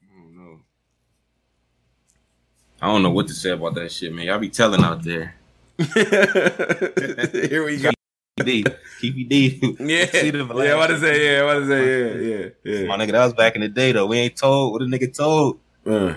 I 0.00 0.16
don't 0.16 0.36
know. 0.36 0.60
I 2.80 2.86
don't 2.86 3.02
know 3.02 3.10
what 3.10 3.26
to 3.28 3.34
say 3.34 3.50
about 3.50 3.74
that 3.74 3.90
shit, 3.90 4.12
man. 4.12 4.26
Y'all 4.26 4.38
be 4.38 4.48
telling 4.48 4.84
out 4.84 5.02
there. 5.02 5.34
Here 5.94 7.64
we 7.64 7.76
go. 7.78 7.90
D, 8.36 8.64
Keffe 8.64 9.28
D. 9.28 9.60
Yeah, 9.80 10.06
See 10.12 10.30
the 10.30 10.38
yeah. 10.38 10.72
I 10.72 10.76
want 10.76 10.90
to 10.90 10.98
say, 10.98 11.34
yeah, 11.36 11.42
I 11.42 11.44
want 11.44 11.64
to 11.64 11.68
say, 11.68 12.28
yeah, 12.28 12.48
yeah, 12.64 12.86
My 12.88 12.96
nigga, 12.96 13.12
that 13.12 13.24
was 13.24 13.34
back 13.34 13.54
in 13.54 13.60
the 13.60 13.68
day 13.68 13.92
though. 13.92 14.06
We 14.06 14.18
ain't 14.18 14.36
told 14.36 14.72
what 14.72 14.82
a 14.82 14.86
nigga 14.86 15.14
told. 15.16 15.60
yeah. 15.86 15.92
Uh. 15.92 16.16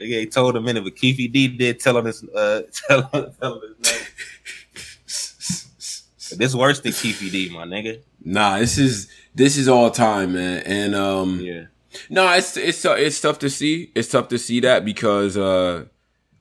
Nigga 0.00 0.20
ain't 0.22 0.32
told 0.32 0.56
a 0.56 0.60
minute, 0.60 0.84
but 0.84 0.94
Keffe 0.94 1.30
D 1.32 1.48
did 1.48 1.80
tell 1.80 1.96
him 1.96 2.04
his 2.06 2.22
uh 2.24 2.62
tell 2.88 3.08
on, 3.12 3.32
tell 3.40 3.54
on 3.54 3.60
his 3.78 3.92
name. 3.92 4.02
This 6.38 6.54
worse 6.54 6.80
than 6.80 6.92
Keffe 6.92 7.30
D, 7.30 7.50
my 7.50 7.64
nigga. 7.64 8.00
Nah, 8.22 8.58
this 8.58 8.78
is 8.78 9.08
this 9.34 9.56
is 9.56 9.68
all 9.68 9.90
time, 9.90 10.34
man. 10.34 10.62
And 10.66 10.94
um 10.94 11.40
Yeah. 11.40 11.64
no, 12.10 12.30
it's 12.32 12.56
it's 12.56 12.84
uh, 12.84 12.92
it's 12.92 13.20
tough 13.20 13.38
to 13.40 13.50
see. 13.50 13.90
It's 13.94 14.08
tough 14.08 14.28
to 14.28 14.38
see 14.38 14.60
that 14.60 14.84
because 14.84 15.36
uh 15.36 15.86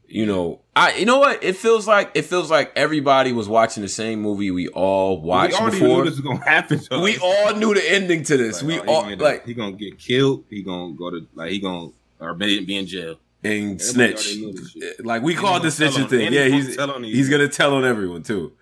you 0.08 0.26
know, 0.26 0.62
I 0.76 0.96
you 0.98 1.06
know 1.06 1.20
what? 1.20 1.44
It 1.44 1.56
feels 1.58 1.88
like 1.88 2.12
it 2.16 2.24
feels 2.26 2.52
like 2.52 2.72
everybody 2.76 3.32
was 3.34 3.48
watching 3.50 3.82
the 3.84 3.90
same 3.90 4.22
movie 4.22 4.52
we 4.52 4.68
all 4.70 5.22
watched 5.22 5.60
we 5.62 5.72
before. 5.72 5.88
knew 5.88 6.04
this 6.10 6.12
was 6.12 6.22
gonna 6.22 6.44
happen. 6.44 6.80
to 6.80 7.00
We 7.00 7.16
us. 7.16 7.22
all 7.24 7.54
knew 7.56 7.74
the 7.74 7.92
ending 7.92 8.24
to 8.24 8.38
this. 8.38 8.62
Like, 8.62 8.68
we 8.68 8.80
oh, 8.90 8.94
all 8.94 9.04
gonna, 9.04 9.16
like 9.24 9.46
he 9.46 9.54
gonna 9.54 9.72
get 9.74 9.98
killed. 9.98 10.44
He 10.50 10.62
gonna 10.64 10.94
go 10.94 11.10
to 11.12 11.28
like 11.34 11.52
he 11.52 11.60
gonna 11.60 11.90
or 12.20 12.34
be, 12.34 12.64
be 12.66 12.78
in 12.78 12.88
jail. 12.88 13.18
and 13.44 13.80
Everybody 13.82 13.84
snitch. 13.84 14.26
already 14.28 14.40
knew 14.46 14.54
this 14.54 14.72
shit. 14.72 14.84
Eh, 14.84 15.02
like 15.04 15.22
we 15.22 15.34
called 15.36 15.64
the 15.64 15.70
snitching 15.70 16.10
thing. 16.10 16.32
Yeah, 16.34 16.46
he's 16.50 16.76
tell 16.76 16.92
on 16.92 17.04
you. 17.04 17.14
he's 17.16 17.30
gonna 17.30 17.48
tell 17.48 17.74
on 17.74 17.84
everyone 17.86 18.24
too. 18.24 18.54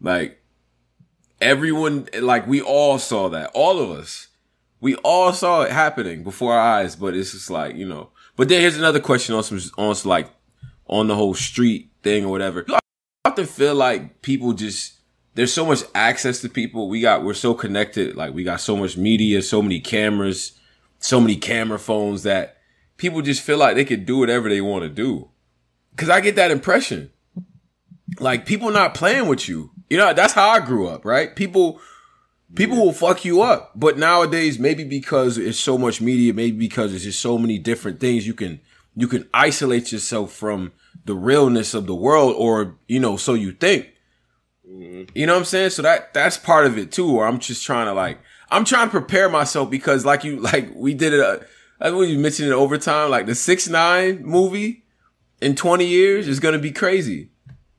Like 0.00 0.40
everyone, 1.40 2.08
like 2.20 2.46
we 2.46 2.60
all 2.60 2.98
saw 2.98 3.28
that, 3.30 3.50
all 3.54 3.80
of 3.80 3.90
us, 3.90 4.28
we 4.80 4.94
all 4.96 5.32
saw 5.32 5.62
it 5.62 5.70
happening 5.72 6.22
before 6.22 6.54
our 6.54 6.78
eyes. 6.80 6.96
But 6.96 7.14
it's 7.14 7.32
just 7.32 7.50
like 7.50 7.74
you 7.76 7.86
know. 7.86 8.10
But 8.36 8.48
then 8.48 8.60
here's 8.60 8.76
another 8.76 9.00
question 9.00 9.34
on 9.34 9.42
some 9.44 9.60
on 9.78 9.94
some, 9.94 10.08
like 10.10 10.28
on 10.86 11.08
the 11.08 11.14
whole 11.14 11.34
street 11.34 11.90
thing 12.02 12.24
or 12.24 12.30
whatever. 12.30 12.64
I 12.68 12.78
often 13.24 13.46
feel 13.46 13.74
like 13.74 14.22
people 14.22 14.52
just 14.52 14.94
there's 15.34 15.52
so 15.52 15.66
much 15.66 15.82
access 15.94 16.40
to 16.42 16.48
people. 16.48 16.88
We 16.88 17.00
got 17.00 17.24
we're 17.24 17.34
so 17.34 17.54
connected. 17.54 18.16
Like 18.16 18.34
we 18.34 18.44
got 18.44 18.60
so 18.60 18.76
much 18.76 18.96
media, 18.96 19.42
so 19.42 19.62
many 19.62 19.80
cameras, 19.80 20.52
so 20.98 21.20
many 21.20 21.36
camera 21.36 21.78
phones 21.78 22.22
that 22.22 22.58
people 22.96 23.22
just 23.22 23.42
feel 23.42 23.58
like 23.58 23.74
they 23.74 23.84
could 23.84 24.06
do 24.06 24.18
whatever 24.18 24.48
they 24.48 24.60
want 24.60 24.84
to 24.84 24.88
do. 24.88 25.28
Cause 25.96 26.08
I 26.08 26.20
get 26.20 26.36
that 26.36 26.50
impression. 26.50 27.10
Like 28.20 28.46
people 28.46 28.70
not 28.70 28.94
playing 28.94 29.28
with 29.28 29.48
you. 29.48 29.70
You 29.90 29.98
know, 29.98 30.12
that's 30.12 30.32
how 30.32 30.48
I 30.48 30.60
grew 30.60 30.88
up, 30.88 31.04
right? 31.04 31.34
People 31.34 31.80
people 32.54 32.76
will 32.76 32.92
fuck 32.92 33.24
you 33.24 33.42
up. 33.42 33.72
But 33.74 33.98
nowadays, 33.98 34.58
maybe 34.58 34.84
because 34.84 35.38
it's 35.38 35.58
so 35.58 35.76
much 35.78 36.00
media, 36.00 36.32
maybe 36.32 36.56
because 36.56 36.94
it's 36.94 37.04
just 37.04 37.20
so 37.20 37.38
many 37.38 37.58
different 37.58 38.00
things 38.00 38.26
you 38.26 38.34
can 38.34 38.60
you 38.96 39.08
can 39.08 39.28
isolate 39.34 39.92
yourself 39.92 40.32
from 40.32 40.72
the 41.04 41.14
realness 41.14 41.74
of 41.74 41.86
the 41.86 41.94
world 41.94 42.34
or, 42.38 42.76
you 42.86 43.00
know, 43.00 43.16
so 43.16 43.34
you 43.34 43.52
think. 43.52 43.90
Mm-hmm. 44.68 45.10
You 45.14 45.26
know 45.26 45.34
what 45.34 45.40
I'm 45.40 45.44
saying? 45.44 45.70
So 45.70 45.82
that 45.82 46.14
that's 46.14 46.36
part 46.36 46.66
of 46.66 46.78
it 46.78 46.90
too. 46.90 47.08
Or 47.08 47.26
I'm 47.26 47.38
just 47.38 47.64
trying 47.64 47.86
to 47.86 47.92
like 47.92 48.18
I'm 48.50 48.64
trying 48.64 48.86
to 48.86 48.90
prepare 48.90 49.28
myself 49.28 49.70
because 49.70 50.04
like 50.04 50.24
you 50.24 50.36
like 50.40 50.70
we 50.74 50.94
did 50.94 51.12
it. 51.12 51.20
Uh, 51.20 51.38
I 51.80 51.90
think 51.90 52.08
you 52.08 52.18
mentioned 52.18 52.48
it 52.48 52.54
overtime. 52.54 53.10
Like 53.10 53.26
the 53.26 53.34
six 53.34 53.68
nine 53.68 54.24
movie 54.24 54.84
in 55.40 55.54
20 55.54 55.84
years 55.84 56.28
is 56.28 56.40
gonna 56.40 56.58
be 56.58 56.72
crazy, 56.72 57.30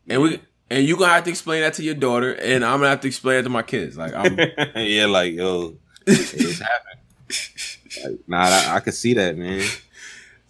and 0.08 0.22
we 0.22 0.40
and 0.70 0.86
you're 0.86 0.98
gonna 0.98 1.14
have 1.14 1.24
to 1.24 1.30
explain 1.30 1.62
that 1.62 1.74
to 1.76 1.84
your 1.84 1.96
daughter, 1.96 2.34
and 2.34 2.64
I'm 2.64 2.80
gonna 2.80 2.90
have 2.90 3.02
to 3.02 3.08
explain 3.08 3.40
it 3.40 3.44
to 3.44 3.50
my 3.50 3.64
kids. 3.64 3.98
Like 3.98 4.14
I'm 4.14 4.38
yeah, 4.76 5.06
like 5.08 5.34
yo, 5.34 5.78
it's 6.06 6.60
happening. 6.60 7.04
Like, 8.04 8.20
nah, 8.28 8.42
I, 8.42 8.76
I 8.76 8.80
can 8.82 8.92
see 8.92 9.14
that, 9.14 9.38
man. 9.38 9.66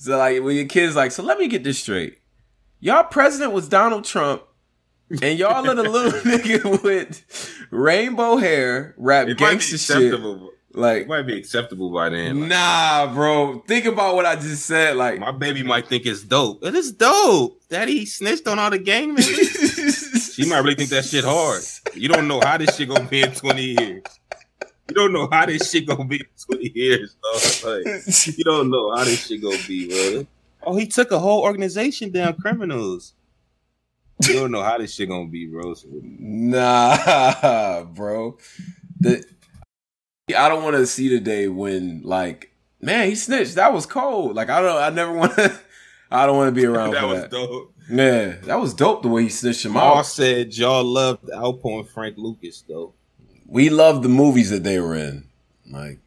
So 0.05 0.19
like 0.19 0.43
when 0.43 0.55
your 0.55 0.67
kids 0.67 0.95
like, 0.95 1.11
so 1.11 1.23
let 1.23 1.39
me 1.39 1.47
get 1.47 1.63
this 1.63 1.79
straight. 1.79 2.19
Y'all 2.79 3.03
president 3.03 3.53
was 3.53 3.67
Donald 3.67 4.03
Trump 4.03 4.43
and 5.09 5.39
y'all 5.39 5.63
let 5.63 5.79
a 5.79 5.81
little 5.89 6.11
nigga 6.21 6.83
with 6.83 7.25
rainbow 7.71 8.37
hair 8.37 8.93
rap 8.97 9.27
gangster 9.35 9.79
shit. 9.79 10.13
Like 10.73 11.03
it 11.03 11.07
might 11.07 11.23
be 11.23 11.35
acceptable 11.35 11.89
by 11.89 12.09
then. 12.09 12.41
Like, 12.41 12.49
nah, 12.49 13.13
bro. 13.15 13.63
Think 13.67 13.85
about 13.85 14.13
what 14.15 14.27
I 14.27 14.35
just 14.35 14.67
said. 14.67 14.95
Like 14.95 15.17
my 15.17 15.31
baby 15.31 15.63
might 15.63 15.87
think 15.87 16.05
it's 16.05 16.21
dope. 16.21 16.63
It 16.63 16.75
is 16.75 16.91
dope. 16.91 17.59
Daddy 17.69 18.05
snitched 18.05 18.47
on 18.47 18.59
all 18.59 18.69
the 18.69 18.77
gang 18.77 19.07
members. 19.07 20.33
she 20.35 20.47
might 20.47 20.59
really 20.59 20.75
think 20.75 20.91
that 20.91 21.05
shit 21.05 21.23
hard. 21.23 21.63
You 21.95 22.09
don't 22.09 22.27
know 22.27 22.41
how 22.43 22.59
this 22.59 22.75
shit 22.75 22.89
gonna 22.89 23.05
be 23.05 23.23
in 23.23 23.31
20 23.31 23.63
years. 23.63 24.03
You 24.89 24.95
don't 24.95 25.13
know 25.13 25.27
how 25.31 25.45
this 25.47 25.71
shit 25.71 25.87
gonna 25.87 26.05
be 26.05 26.17
in 26.17 26.25
20 26.47 26.71
years, 26.75 27.15
though. 27.21 27.71
Like, 27.77 28.37
you 28.37 28.43
don't 28.43 28.69
know 28.69 28.95
how 28.95 29.03
this 29.03 29.25
shit 29.27 29.41
gonna 29.41 29.57
be, 29.67 29.87
bro. 29.87 30.27
Oh, 30.63 30.75
he 30.77 30.85
took 30.87 31.11
a 31.11 31.19
whole 31.19 31.41
organization 31.43 32.11
down 32.11 32.35
criminals. 32.35 33.13
You 34.27 34.33
don't 34.33 34.51
know 34.51 34.63
how 34.63 34.77
this 34.77 34.93
shit 34.93 35.09
gonna 35.09 35.27
be, 35.27 35.47
bro. 35.47 35.73
So. 35.73 35.87
Nah, 35.91 37.83
bro. 37.93 38.37
The 38.99 39.23
I 40.35 40.49
don't 40.49 40.63
want 40.63 40.75
to 40.75 40.87
see 40.87 41.09
the 41.09 41.19
day 41.19 41.47
when 41.47 42.01
like, 42.03 42.51
man, 42.81 43.07
he 43.09 43.15
snitched. 43.15 43.55
That 43.55 43.73
was 43.73 43.85
cold. 43.85 44.35
Like 44.35 44.49
I 44.49 44.61
don't. 44.61 44.81
I 44.81 44.89
never 44.89 45.11
want 45.13 45.35
to. 45.35 45.53
I 46.11 46.25
don't 46.25 46.37
want 46.37 46.53
to 46.55 46.59
be 46.61 46.65
around 46.67 46.91
that 46.91 47.01
for 47.01 47.07
was 47.07 47.21
that. 47.21 47.31
Dope. 47.31 47.73
Yeah, 47.89 48.35
that 48.43 48.59
was 48.59 48.73
dope 48.73 49.03
the 49.03 49.09
way 49.09 49.23
he 49.23 49.29
snitched 49.29 49.65
him 49.65 49.73
Y'all 49.73 49.99
out. 49.99 50.05
said 50.07 50.55
y'all 50.55 50.83
loved 50.83 51.25
Alpo 51.29 51.79
and 51.79 51.89
Frank 51.89 52.15
Lucas 52.17 52.63
though. 52.67 52.93
We 53.47 53.69
loved 53.69 54.03
the 54.03 54.09
movies 54.09 54.49
that 54.49 54.63
they 54.63 54.79
were 54.79 54.95
in. 54.95 55.25
Like 55.69 55.99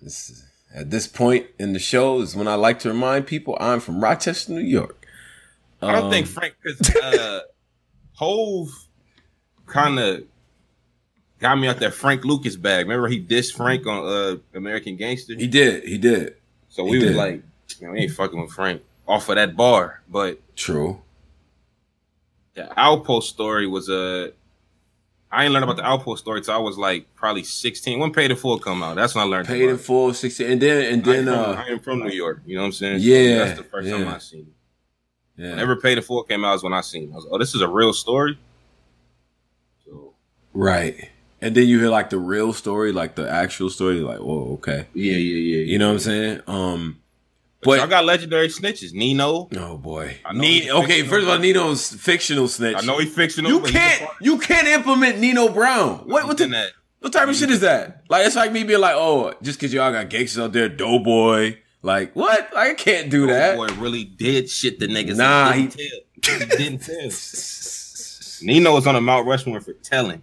this 0.00 0.44
at 0.74 0.90
this 0.90 1.06
point 1.06 1.46
in 1.58 1.72
the 1.72 1.78
show 1.78 2.20
is 2.20 2.36
when 2.36 2.48
I 2.48 2.54
like 2.54 2.78
to 2.80 2.88
remind 2.88 3.26
people 3.26 3.56
I'm 3.60 3.80
from 3.80 4.02
Rochester, 4.02 4.52
New 4.52 4.60
York. 4.60 5.06
I 5.82 5.92
don't 5.92 6.04
um, 6.04 6.10
think 6.10 6.26
Frank 6.26 6.54
because 6.62 6.94
uh, 6.96 7.40
Hove 8.14 8.70
kind 9.66 9.98
of 9.98 10.24
got 11.38 11.58
me 11.58 11.68
out 11.68 11.78
that 11.78 11.94
Frank 11.94 12.24
Lucas 12.24 12.56
bag. 12.56 12.86
Remember 12.86 13.08
he 13.08 13.20
dissed 13.20 13.56
Frank 13.56 13.86
on 13.86 14.06
uh, 14.06 14.36
American 14.54 14.96
Gangster. 14.96 15.34
He 15.34 15.46
did. 15.46 15.84
He 15.84 15.98
did. 15.98 16.36
So 16.68 16.84
we 16.84 16.98
he 16.98 17.04
was 17.04 17.08
did. 17.08 17.16
like, 17.16 17.42
we 17.80 18.00
ain't 18.00 18.12
fucking 18.12 18.40
with 18.40 18.52
Frank 18.52 18.82
off 19.08 19.28
of 19.28 19.36
that 19.36 19.56
bar. 19.56 20.02
But 20.08 20.40
true. 20.54 21.00
The 22.54 22.70
Alpo 22.76 23.22
story 23.22 23.66
was 23.66 23.88
a. 23.88 24.32
Uh, 25.30 25.36
I 25.36 25.44
ain't 25.44 25.52
learned 25.52 25.64
about 25.64 25.76
the 25.76 25.82
Alpo 25.82 26.18
story 26.18 26.38
until 26.38 26.54
I 26.54 26.58
was 26.58 26.76
like 26.76 27.14
probably 27.14 27.44
sixteen. 27.44 27.98
When 27.98 28.12
Paid 28.12 28.30
in 28.30 28.36
Full 28.36 28.58
come 28.58 28.82
out, 28.82 28.96
that's 28.96 29.14
when 29.14 29.24
I 29.24 29.28
learned. 29.28 29.48
Paid 29.48 29.68
in 29.68 29.78
Full, 29.78 30.12
sixteen, 30.12 30.52
and 30.52 30.60
then 30.60 30.92
and 30.92 31.04
then 31.04 31.28
I 31.28 31.32
am, 31.32 31.38
uh, 31.38 31.44
from, 31.44 31.58
I 31.58 31.68
am 31.68 31.78
from 31.80 31.98
New 32.00 32.10
York. 32.10 32.42
You 32.46 32.56
know 32.56 32.62
what 32.62 32.66
I'm 32.66 32.72
saying? 32.72 32.98
Yeah, 33.00 33.16
so 33.16 33.44
that's 33.44 33.58
the 33.58 33.64
first 33.64 33.88
yeah. 33.88 33.96
time 33.98 34.08
I 34.08 34.18
seen 34.18 34.40
it. 34.40 35.42
Yeah. 35.42 35.50
Whenever 35.50 35.76
Paid 35.76 35.98
in 35.98 36.04
Full 36.04 36.22
came 36.24 36.44
out 36.44 36.56
is 36.56 36.62
when 36.62 36.72
I 36.72 36.80
seen. 36.80 37.04
It. 37.04 37.12
I 37.12 37.14
was 37.16 37.24
like, 37.24 37.32
oh, 37.34 37.38
this 37.38 37.54
is 37.54 37.60
a 37.62 37.68
real 37.68 37.92
story. 37.92 38.38
So 39.84 40.14
right, 40.52 41.10
and 41.40 41.54
then 41.54 41.66
you 41.66 41.78
hear 41.78 41.90
like 41.90 42.10
the 42.10 42.18
real 42.18 42.52
story, 42.52 42.92
like 42.92 43.14
the 43.14 43.30
actual 43.30 43.70
story. 43.70 44.00
Like, 44.00 44.18
whoa, 44.18 44.54
okay, 44.54 44.86
yeah, 44.94 45.12
yeah, 45.14 45.56
yeah. 45.56 45.64
You 45.64 45.78
know 45.78 45.88
what 45.88 45.94
I'm 45.94 46.00
saying? 46.00 46.40
Um, 46.46 47.00
but, 47.62 47.76
but 47.76 47.80
I 47.80 47.86
got 47.86 48.04
legendary 48.04 48.48
snitches. 48.48 48.92
Nino. 48.94 49.48
Oh 49.56 49.76
boy. 49.76 50.16
Nino, 50.32 50.82
okay, 50.82 51.02
first 51.02 51.24
of 51.24 51.28
all, 51.28 51.38
Nino's 51.38 51.92
fictional 51.92 52.48
snitch. 52.48 52.76
I 52.76 52.80
know 52.86 52.98
he's 52.98 53.14
fictional. 53.14 53.50
You 53.50 53.60
can't. 53.60 54.10
You 54.20 54.38
can't 54.38 54.66
implement 54.66 55.18
Nino 55.18 55.48
Brown. 55.48 55.98
What? 56.06 56.26
What, 56.26 56.38
the, 56.38 56.70
what 57.00 57.12
type 57.12 57.28
of 57.28 57.36
shit 57.36 57.50
is 57.50 57.60
that? 57.60 58.04
Like, 58.08 58.26
it's 58.26 58.36
like 58.36 58.52
me 58.52 58.64
being 58.64 58.80
like, 58.80 58.94
oh, 58.96 59.34
just 59.42 59.58
because 59.58 59.74
y'all 59.74 59.92
got 59.92 60.08
gangsters 60.08 60.38
out 60.38 60.52
there, 60.52 60.68
Doughboy. 60.68 61.58
Like 61.82 62.14
what? 62.14 62.54
I 62.56 62.74
can't 62.74 63.10
do 63.10 63.26
that. 63.28 63.56
Boy 63.56 63.68
really 63.78 64.04
did 64.04 64.50
shit 64.50 64.78
the 64.78 64.86
niggas. 64.86 65.16
Nah, 65.16 65.52
he, 65.52 65.66
he, 65.66 65.90
he 66.24 66.44
didn't 66.46 66.78
tell. 66.80 67.10
Nino 68.42 68.74
was 68.74 68.86
on 68.86 68.94
the 68.94 69.00
Mount 69.00 69.26
Rushmore 69.26 69.60
for 69.60 69.72
telling. 69.74 70.22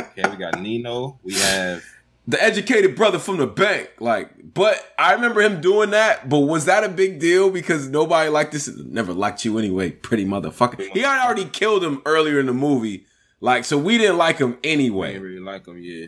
Okay, 0.00 0.28
we 0.30 0.36
got 0.36 0.58
Nino. 0.60 1.18
We 1.22 1.34
have 1.34 1.82
the 2.26 2.42
educated 2.42 2.96
brother 2.96 3.18
from 3.18 3.36
the 3.36 3.46
bank. 3.46 3.92
Like, 4.00 4.30
but 4.54 4.80
I 4.98 5.12
remember 5.12 5.40
him 5.40 5.60
doing 5.60 5.90
that. 5.90 6.28
But 6.28 6.40
was 6.40 6.64
that 6.64 6.84
a 6.84 6.88
big 6.88 7.20
deal? 7.20 7.50
Because 7.50 7.88
nobody 7.88 8.30
liked 8.30 8.52
this. 8.52 8.68
Never 8.68 9.12
liked 9.12 9.44
you 9.44 9.58
anyway, 9.58 9.90
pretty 9.90 10.24
motherfucker. 10.24 10.88
He 10.92 11.00
had 11.00 11.24
already 11.24 11.44
killed 11.44 11.84
him 11.84 12.02
earlier 12.04 12.40
in 12.40 12.46
the 12.46 12.54
movie. 12.54 13.06
Like, 13.40 13.64
so 13.64 13.78
we 13.78 13.98
didn't 13.98 14.18
like 14.18 14.38
him 14.38 14.58
anyway. 14.64 15.12
Didn't 15.12 15.22
really 15.22 15.40
like 15.40 15.66
him, 15.66 15.78
yeah. 15.78 16.06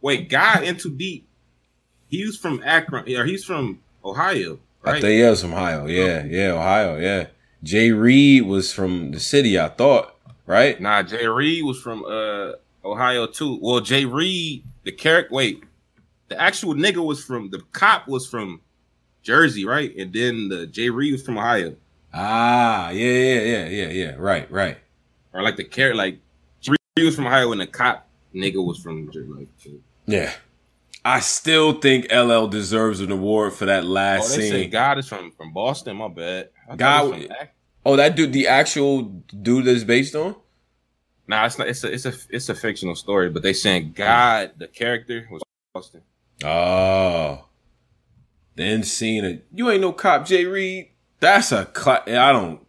Wait, 0.00 0.28
God 0.28 0.64
In 0.64 0.76
Too 0.76 0.94
Deep 0.94 1.28
he 2.08 2.24
was 2.24 2.36
from 2.36 2.62
Akron, 2.64 3.04
or 3.14 3.24
he's 3.24 3.44
from 3.44 3.80
Ohio, 4.04 4.58
right? 4.82 4.96
I 4.96 5.00
think 5.00 5.12
he 5.12 5.22
was 5.22 5.42
from 5.42 5.52
Ohio. 5.52 5.86
Yeah, 5.86 6.24
yeah, 6.24 6.52
Ohio. 6.52 6.98
Yeah. 6.98 7.26
Jay 7.62 7.90
Reed 7.90 8.46
was 8.46 8.72
from 8.72 9.10
the 9.12 9.20
city. 9.20 9.58
I 9.58 9.68
thought, 9.68 10.14
right? 10.46 10.80
Nah, 10.80 11.02
Jay 11.02 11.26
Reed 11.26 11.64
was 11.64 11.80
from 11.80 12.04
uh 12.04 12.52
Ohio 12.84 13.26
too. 13.26 13.58
Well, 13.60 13.80
Jay 13.80 14.04
Reed, 14.04 14.64
the 14.84 14.92
character. 14.92 15.34
Wait, 15.34 15.64
the 16.28 16.40
actual 16.40 16.74
nigga 16.74 17.04
was 17.04 17.22
from 17.24 17.50
the 17.50 17.60
cop 17.72 18.08
was 18.08 18.26
from 18.26 18.60
Jersey, 19.22 19.64
right? 19.64 19.94
And 19.96 20.12
then 20.12 20.48
the 20.48 20.66
Jay 20.66 20.90
Reed 20.90 21.12
was 21.12 21.22
from 21.22 21.38
Ohio. 21.38 21.76
Ah, 22.12 22.90
yeah, 22.90 23.06
yeah, 23.06 23.40
yeah, 23.40 23.66
yeah, 23.66 23.88
yeah. 23.88 24.14
Right, 24.16 24.50
right. 24.50 24.78
Or 25.32 25.42
like 25.42 25.56
the 25.56 25.64
character, 25.64 25.96
like 25.96 26.18
Jay 26.60 26.74
Reed 26.96 27.06
was 27.06 27.16
from 27.16 27.26
Ohio, 27.26 27.52
and 27.52 27.60
the 27.60 27.66
cop 27.66 28.08
nigga 28.34 28.64
was 28.64 28.78
from 28.78 29.10
Jersey. 29.10 29.28
Like, 29.28 29.48
yeah. 30.06 30.32
I 31.04 31.20
still 31.20 31.80
think 31.80 32.12
LL 32.12 32.46
deserves 32.48 33.00
an 33.00 33.10
award 33.10 33.54
for 33.54 33.66
that 33.66 33.84
last 33.84 34.32
oh, 34.32 34.36
they 34.36 34.50
scene. 34.50 34.70
God 34.70 34.98
is 34.98 35.08
from 35.08 35.30
from 35.32 35.52
Boston. 35.52 35.96
My 35.96 36.08
bad. 36.08 36.50
God. 36.76 37.28
Oh, 37.86 37.96
that 37.96 38.16
dude, 38.16 38.32
the 38.32 38.48
actual 38.48 39.02
dude 39.02 39.64
that's 39.64 39.84
based 39.84 40.14
on. 40.14 40.36
Nah, 41.28 41.46
it's 41.46 41.58
not. 41.58 41.68
It's 41.68 41.84
a 41.84 41.92
it's 41.92 42.06
a 42.06 42.14
it's 42.30 42.48
a 42.48 42.54
fictional 42.54 42.94
story, 42.94 43.28
but 43.30 43.42
they 43.42 43.52
saying 43.52 43.92
God, 43.94 44.52
the 44.56 44.66
character 44.66 45.28
was 45.30 45.42
Austin. 45.74 46.02
Oh, 46.44 47.44
then 48.54 48.82
seeing 48.82 49.24
it, 49.24 49.46
you 49.52 49.70
ain't 49.70 49.82
no 49.82 49.92
cop, 49.92 50.26
Jay 50.26 50.44
Reed. 50.44 50.90
That's 51.20 51.52
a 51.52 51.68
cl- 51.76 52.02
I 52.06 52.32
don't. 52.32 52.60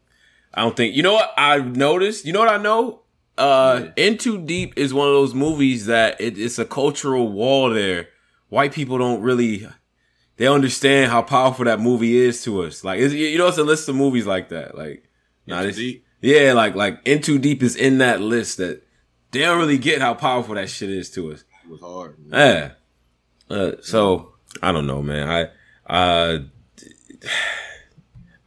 I 0.53 0.61
don't 0.61 0.75
think. 0.75 0.95
You 0.95 1.03
know 1.03 1.13
what 1.13 1.31
I've 1.37 1.75
noticed. 1.75 2.25
You 2.25 2.33
know 2.33 2.39
what 2.39 2.49
I 2.49 2.57
know. 2.57 3.01
Uh, 3.37 3.85
yeah. 3.85 4.05
In 4.05 4.17
Too 4.17 4.37
Deep 4.39 4.73
is 4.77 4.93
one 4.93 5.07
of 5.07 5.13
those 5.13 5.33
movies 5.33 5.85
that 5.85 6.19
it, 6.19 6.37
it's 6.37 6.59
a 6.59 6.65
cultural 6.65 7.31
wall 7.31 7.69
there 7.69 8.09
white 8.49 8.73
people 8.73 8.97
don't 8.97 9.21
really 9.21 9.67
they 10.37 10.47
understand 10.47 11.11
how 11.11 11.21
powerful 11.21 11.65
that 11.65 11.79
movie 11.79 12.15
is 12.15 12.43
to 12.43 12.63
us. 12.63 12.83
Like 12.83 12.99
you 12.99 13.37
know, 13.37 13.47
it's 13.47 13.57
a 13.57 13.63
list 13.63 13.89
of 13.89 13.95
movies 13.95 14.25
like 14.25 14.49
that. 14.49 14.77
Like 14.77 15.03
nah, 15.45 15.63
this, 15.63 15.79
yeah, 16.21 16.53
like 16.53 16.75
like 16.75 16.99
In 17.05 17.21
Too 17.21 17.39
Deep 17.39 17.63
is 17.63 17.75
in 17.75 17.99
that 17.99 18.21
list 18.21 18.57
that 18.57 18.81
they 19.31 19.39
don't 19.41 19.59
really 19.59 19.77
get 19.77 20.01
how 20.01 20.13
powerful 20.13 20.55
that 20.55 20.69
shit 20.69 20.89
is 20.89 21.09
to 21.11 21.31
us. 21.31 21.43
It 21.65 21.69
was 21.71 21.81
hard. 21.81 22.17
Man. 22.25 22.71
Yeah. 23.49 23.55
Uh, 23.55 23.71
so 23.81 24.33
I 24.61 24.71
don't 24.71 24.87
know, 24.87 25.01
man. 25.01 25.27
I 25.29 25.49
uh 25.91 26.39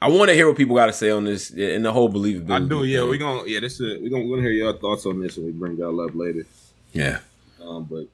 I 0.01 0.09
want 0.09 0.31
to 0.31 0.35
hear 0.35 0.49
what 0.49 0.57
people 0.57 0.75
got 0.75 0.87
to 0.87 0.93
say 0.93 1.11
on 1.11 1.25
this 1.25 1.51
and 1.51 1.85
the 1.85 1.93
whole 1.93 2.09
believability. 2.09 2.51
I 2.51 2.69
do, 2.69 2.85
yeah. 2.85 3.01
thing. 3.01 3.11
We 3.11 3.19
gonna 3.19 3.43
yeah, 3.47 3.61
this 3.61 3.81
is 3.81 4.01
we 4.01 4.11
gonna 4.11 4.25
we 4.25 4.31
gonna 4.31 4.43
hear 4.43 4.51
your 4.51 4.73
thoughts 4.77 5.07
on 5.07 5.21
this 5.21 5.37
and 5.37 5.47
we 5.47 5.53
bring 5.53 5.77
y'all 5.77 6.01
up 6.01 6.15
later. 6.15 6.45
yeah, 6.93 7.19
Um, 7.65 7.85
but 7.85 8.07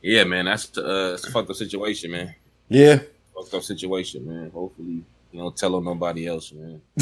yeah, 0.00 0.22
man, 0.24 0.44
that's 0.44 0.76
uh, 0.78 1.12
it's 1.14 1.26
a 1.26 1.30
fucked 1.32 1.50
up 1.50 1.56
situation, 1.56 2.12
man. 2.12 2.34
yeah. 2.68 3.00
Fucked 3.34 3.54
up 3.54 3.62
situation, 3.64 4.26
man. 4.26 4.50
Hopefully, 4.50 5.02
you 5.32 5.38
don't 5.40 5.56
tell 5.56 5.74
on 5.74 5.84
nobody 5.84 6.26
else, 6.28 6.52
man. 6.52 6.80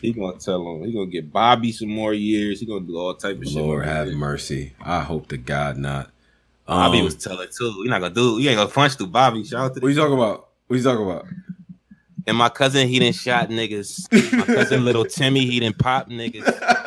he 0.00 0.12
gonna 0.12 0.38
tell 0.38 0.66
him. 0.66 0.84
He 0.84 0.92
gonna 0.92 1.06
get 1.06 1.32
Bobby 1.32 1.72
some 1.72 1.88
more 1.88 2.12
years. 2.14 2.60
He 2.60 2.66
gonna 2.66 2.86
do 2.86 2.96
all 2.98 3.14
type 3.14 3.38
of 3.40 3.46
shit. 3.46 3.56
Lord 3.56 3.84
have 3.86 4.08
mercy. 4.08 4.72
I 4.80 5.00
hope 5.02 5.28
to 5.28 5.36
God 5.36 5.76
not. 5.76 6.10
Bobby 6.66 6.98
Um, 6.98 7.04
was 7.04 7.16
telling 7.16 7.48
too. 7.56 7.72
You're 7.78 7.88
not 7.90 8.00
gonna 8.00 8.14
do. 8.14 8.38
You 8.38 8.48
ain't 8.50 8.56
gonna 8.58 8.70
punch 8.70 8.94
through 8.94 9.08
Bobby. 9.08 9.44
Shout 9.44 9.60
out 9.60 9.74
to 9.74 9.80
What 9.80 9.88
you 9.88 9.94
talking 9.94 10.14
about? 10.14 10.48
What 10.66 10.76
you 10.76 10.82
talking 10.82 11.04
about? 11.04 11.26
And 12.26 12.36
my 12.36 12.48
cousin, 12.48 12.86
he 12.86 12.98
didn't 13.00 13.16
shot 13.16 13.48
niggas. 13.48 14.06
My 14.32 14.44
cousin, 14.46 14.84
little 14.86 15.04
Timmy, 15.04 15.44
he 15.44 15.58
didn't 15.58 15.78
pop 15.78 16.08
niggas. 16.08 16.44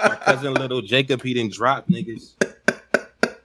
My 0.09 0.15
cousin, 0.15 0.53
little 0.53 0.81
Jacob, 0.81 1.21
he 1.21 1.33
didn't 1.33 1.51
drop 1.53 1.87
niggas. 1.89 2.33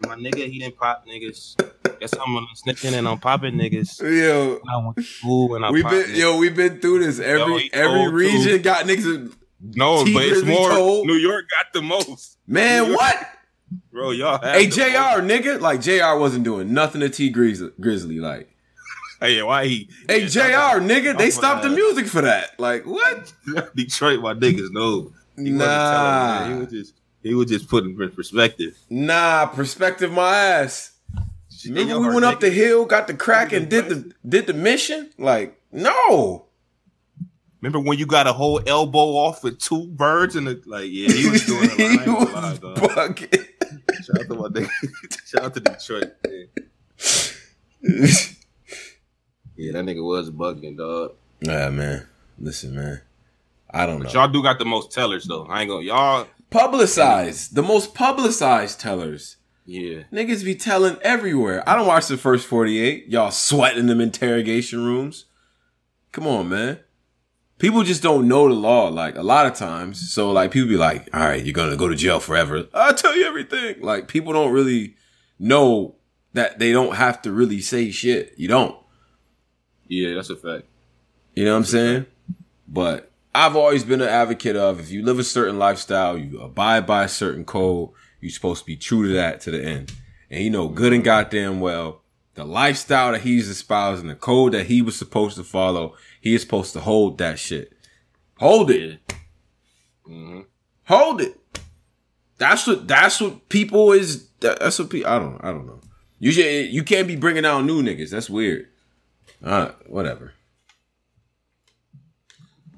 My 0.06 0.14
nigga, 0.14 0.48
he 0.48 0.60
didn't 0.60 0.76
pop 0.76 1.04
niggas. 1.06 1.56
Guess 2.00 2.14
I'm 2.14 2.46
snitching 2.66 2.94
and 2.94 3.06
I'm 3.06 3.18
popping 3.18 3.54
niggas. 3.56 4.00
Yo, 4.00 4.60
I 4.68 4.76
went 4.84 4.96
to 4.96 5.02
school 5.02 5.54
and 5.54 5.64
I 5.64 5.70
we 5.70 5.82
been 5.82 5.92
niggas. 5.92 6.16
yo, 6.16 6.38
we 6.38 6.48
been 6.48 6.80
through 6.80 7.00
this. 7.04 7.18
Every 7.20 7.64
Yo, 7.64 7.68
every 7.72 8.10
region 8.12 8.42
too. 8.56 8.58
got 8.60 8.86
niggas. 8.86 9.32
No, 9.62 10.04
but 10.04 10.22
it's 10.24 10.42
more. 10.46 10.70
told. 10.70 11.06
New 11.06 11.14
York 11.14 11.44
got 11.50 11.72
the 11.74 11.82
most, 11.82 12.38
Man, 12.46 12.86
York- 12.86 12.98
what? 12.98 13.28
bro. 13.92 14.10
Y'all 14.12 14.40
Hey, 14.42 14.66
Jr. 14.68 15.20
Nigga, 15.20 15.60
like 15.60 15.82
Jr. 15.82 16.18
wasn't 16.18 16.44
doing 16.44 16.72
nothing 16.72 17.02
to 17.02 17.10
Tee 17.10 17.30
Grizzley. 17.32 17.70
Grizzley, 17.78 18.20
like. 18.20 18.48
Hey, 19.20 19.42
why 19.42 19.66
he? 19.66 19.90
hey, 20.08 20.26
Jr. 20.26 20.80
Nigga, 20.80 21.18
they 21.18 21.30
stopped 21.30 21.62
the 21.62 21.68
music 21.68 22.06
for 22.06 22.22
that. 22.22 22.58
Like, 22.58 22.86
what? 22.86 23.34
Detroit, 23.76 24.20
my 24.20 24.32
niggas 24.32 24.70
know. 24.72 25.12
He 25.36 25.50
Nah, 25.50 25.66
man. 26.40 26.52
He 26.54 26.58
was 26.60 26.70
just 26.72 26.94
he 27.22 27.34
was 27.34 27.46
just 27.50 27.68
putting 27.68 28.00
in 28.00 28.10
perspective. 28.12 28.78
nah. 28.88 29.44
Perspective, 29.44 30.10
my 30.10 30.34
ass. 30.34 30.92
Remember 31.66 32.00
we 32.00 32.14
went 32.14 32.24
up 32.24 32.40
the 32.40 32.50
hill, 32.50 32.84
got 32.84 33.06
the 33.06 33.14
crack, 33.14 33.52
and 33.52 33.68
did 33.68 33.88
the 33.88 34.12
did 34.26 34.46
the 34.46 34.54
mission. 34.54 35.10
Like, 35.18 35.60
no. 35.72 36.46
Remember 37.60 37.80
when 37.80 37.98
you 37.98 38.06
got 38.06 38.26
a 38.26 38.32
whole 38.32 38.60
elbow 38.66 39.16
off 39.16 39.44
with 39.44 39.58
two 39.58 39.86
birds 39.88 40.34
and 40.34 40.46
the 40.46 40.62
like? 40.64 40.88
Yeah, 40.90 41.12
he 41.12 41.28
was 41.28 41.44
doing 41.44 41.68
it. 41.72 41.76
he 41.78 41.98
I 41.98 42.04
lie, 42.04 42.50
was 42.50 42.58
bugging. 42.60 43.46
Shout 44.04 44.20
out 44.20 44.28
to 44.28 44.34
my 44.34 44.48
nigga. 44.48 44.70
Shout 45.26 45.44
out 45.44 45.54
to 45.54 45.60
Detroit. 45.60 46.12
Man. 46.26 48.08
Yeah, 49.56 49.72
that 49.72 49.84
nigga 49.84 50.02
was 50.02 50.30
bugging, 50.30 50.78
dog. 50.78 51.16
Nah, 51.42 51.68
man. 51.68 52.06
Listen, 52.38 52.74
man. 52.74 53.02
I 53.70 53.84
don't 53.84 54.02
know. 54.02 54.08
Y'all 54.08 54.26
do 54.26 54.42
got 54.42 54.58
the 54.58 54.64
most 54.64 54.90
tellers 54.90 55.26
though. 55.26 55.44
I 55.44 55.60
ain't 55.60 55.68
gonna 55.68 55.84
y'all. 55.84 56.26
Publicized. 56.48 57.54
The 57.54 57.62
most 57.62 57.94
publicized 57.94 58.80
tellers. 58.80 59.36
Yeah, 59.72 60.02
Niggas 60.12 60.44
be 60.44 60.56
telling 60.56 60.96
everywhere. 61.00 61.62
I 61.64 61.76
don't 61.76 61.86
watch 61.86 62.08
the 62.08 62.16
first 62.16 62.48
48. 62.48 63.06
Y'all 63.06 63.30
sweating 63.30 63.86
them 63.86 64.00
interrogation 64.00 64.84
rooms. 64.84 65.26
Come 66.10 66.26
on, 66.26 66.48
man. 66.48 66.80
People 67.58 67.84
just 67.84 68.02
don't 68.02 68.26
know 68.26 68.48
the 68.48 68.54
law, 68.54 68.88
like 68.88 69.14
a 69.14 69.22
lot 69.22 69.46
of 69.46 69.54
times. 69.54 70.10
So 70.12 70.32
like 70.32 70.50
people 70.50 70.68
be 70.68 70.76
like, 70.76 71.08
all 71.14 71.20
right, 71.20 71.44
you're 71.44 71.52
gonna 71.52 71.76
go 71.76 71.86
to 71.86 71.94
jail 71.94 72.18
forever. 72.18 72.66
I'll 72.74 72.96
tell 72.96 73.16
you 73.16 73.24
everything. 73.24 73.80
Like 73.80 74.08
people 74.08 74.32
don't 74.32 74.52
really 74.52 74.96
know 75.38 75.94
that 76.32 76.58
they 76.58 76.72
don't 76.72 76.96
have 76.96 77.22
to 77.22 77.30
really 77.30 77.60
say 77.60 77.92
shit. 77.92 78.34
You 78.36 78.48
don't. 78.48 78.76
yeah, 79.86 80.14
that's 80.14 80.30
a 80.30 80.36
fact. 80.36 80.64
You 81.36 81.44
know 81.44 81.52
what 81.52 81.58
I'm 81.58 81.64
saying? 81.64 82.06
But 82.66 83.12
I've 83.32 83.54
always 83.54 83.84
been 83.84 84.00
an 84.00 84.08
advocate 84.08 84.56
of 84.56 84.80
if 84.80 84.90
you 84.90 85.04
live 85.04 85.20
a 85.20 85.24
certain 85.24 85.60
lifestyle, 85.60 86.18
you 86.18 86.40
abide 86.40 86.88
by 86.88 87.04
a 87.04 87.08
certain 87.08 87.44
code, 87.44 87.90
you're 88.20 88.30
supposed 88.30 88.60
to 88.60 88.66
be 88.66 88.76
true 88.76 89.06
to 89.08 89.12
that 89.14 89.40
to 89.42 89.50
the 89.50 89.62
end. 89.64 89.92
And 90.30 90.42
you 90.44 90.50
know 90.50 90.68
good 90.68 90.92
and 90.92 91.02
goddamn 91.04 91.60
well 91.60 92.02
the 92.34 92.44
lifestyle 92.44 93.12
that 93.12 93.22
he's 93.22 93.48
espousing, 93.48 94.06
the 94.08 94.14
code 94.14 94.52
that 94.52 94.66
he 94.66 94.80
was 94.82 94.96
supposed 94.96 95.36
to 95.36 95.44
follow, 95.44 95.96
he 96.20 96.34
is 96.34 96.42
supposed 96.42 96.72
to 96.74 96.80
hold 96.80 97.18
that 97.18 97.38
shit. 97.38 97.72
Hold 98.38 98.70
it. 98.70 99.00
hmm 100.06 100.40
Hold 100.84 101.20
it. 101.20 101.38
That's 102.38 102.66
what 102.66 102.88
that's 102.88 103.20
what 103.20 103.48
people 103.48 103.92
is 103.92 104.28
that- 104.40 104.60
that's 104.60 104.78
what 104.78 104.90
people 104.90 105.10
I 105.10 105.18
don't 105.18 105.38
I 105.44 105.50
don't 105.50 105.66
know. 105.66 105.80
You 106.18 106.32
should, 106.32 106.66
you 106.70 106.82
can't 106.84 107.08
be 107.08 107.16
bringing 107.16 107.44
out 107.46 107.62
new 107.64 107.82
niggas. 107.82 108.10
That's 108.10 108.28
weird. 108.30 108.68
Uh, 109.42 109.70
whatever. 109.86 110.34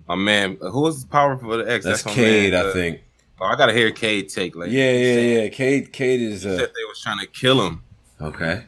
My 0.09 0.15
man, 0.15 0.59
who 0.61 0.83
was 0.83 1.05
powerful 1.05 1.49
for 1.51 1.57
the 1.59 1.71
X? 1.73 1.85
That's, 1.85 2.05
my 2.05 2.13
Cade, 2.13 2.53
man, 2.53 2.65
I 2.65 2.69
uh, 2.69 2.73
think. 2.73 3.01
Oh, 3.43 3.47
I 3.47 3.57
gotta 3.57 3.73
hear 3.73 3.91
Cade 3.91 4.29
take 4.29 4.55
like. 4.55 4.71
Yeah, 4.71 4.93
yeah, 4.93 5.21
yeah. 5.43 5.49
Kate, 5.49 5.93
Kate 5.93 6.21
is 6.23 6.47
uh, 6.47 6.59
said 6.59 6.69
they 6.69 6.85
was 6.85 7.01
trying 7.03 7.19
to 7.19 7.27
kill 7.27 7.67
him. 7.67 7.83
okay. 8.21 8.67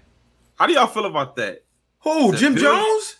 How 0.56 0.66
do 0.66 0.72
y'all 0.72 0.88
feel 0.88 1.06
about 1.06 1.36
that? 1.36 1.62
Who? 2.00 2.32
Said 2.32 2.40
Jim 2.40 2.56
Jones? 2.56 3.16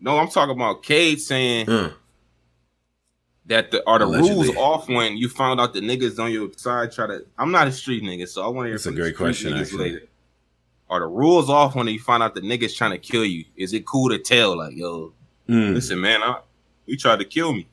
No, 0.00 0.18
I'm 0.18 0.26
talking 0.28 0.54
about 0.56 0.82
Cade 0.82 1.20
saying 1.20 1.68
Uh, 1.68 1.92
that 3.46 3.70
the 3.70 3.88
are 3.88 4.00
the 4.00 4.04
Allegedly. 4.06 4.46
rules 4.48 4.56
off 4.56 4.88
when 4.88 5.16
you 5.16 5.28
found 5.28 5.60
out 5.60 5.74
the 5.74 5.80
niggas 5.80 6.18
on 6.18 6.32
your 6.32 6.50
side 6.56 6.90
try 6.90 7.06
to. 7.06 7.24
I'm 7.38 7.52
not 7.52 7.68
a 7.68 7.72
street 7.72 8.02
nigga, 8.02 8.26
so 8.26 8.44
I 8.44 8.48
want 8.48 8.66
to 8.66 8.70
hear. 8.70 8.74
That's 8.74 8.86
a 8.86 8.92
great 8.92 9.16
question, 9.16 9.54
actually. 9.54 9.92
later. 9.92 10.06
Are 10.90 10.98
the 10.98 11.06
rules 11.06 11.48
off 11.48 11.76
when 11.76 11.86
you 11.86 12.00
find 12.00 12.20
out 12.20 12.34
the 12.34 12.40
niggas 12.40 12.76
trying 12.76 12.90
to 12.90 12.98
kill 12.98 13.24
you? 13.24 13.44
Is 13.54 13.72
it 13.74 13.86
cool 13.86 14.08
to 14.08 14.18
tell 14.18 14.58
like, 14.58 14.74
yo, 14.74 15.12
mm. 15.48 15.72
listen, 15.74 16.00
man, 16.00 16.20
I, 16.20 16.40
you 16.86 16.96
tried 16.96 17.20
to 17.20 17.24
kill 17.24 17.52
me? 17.52 17.68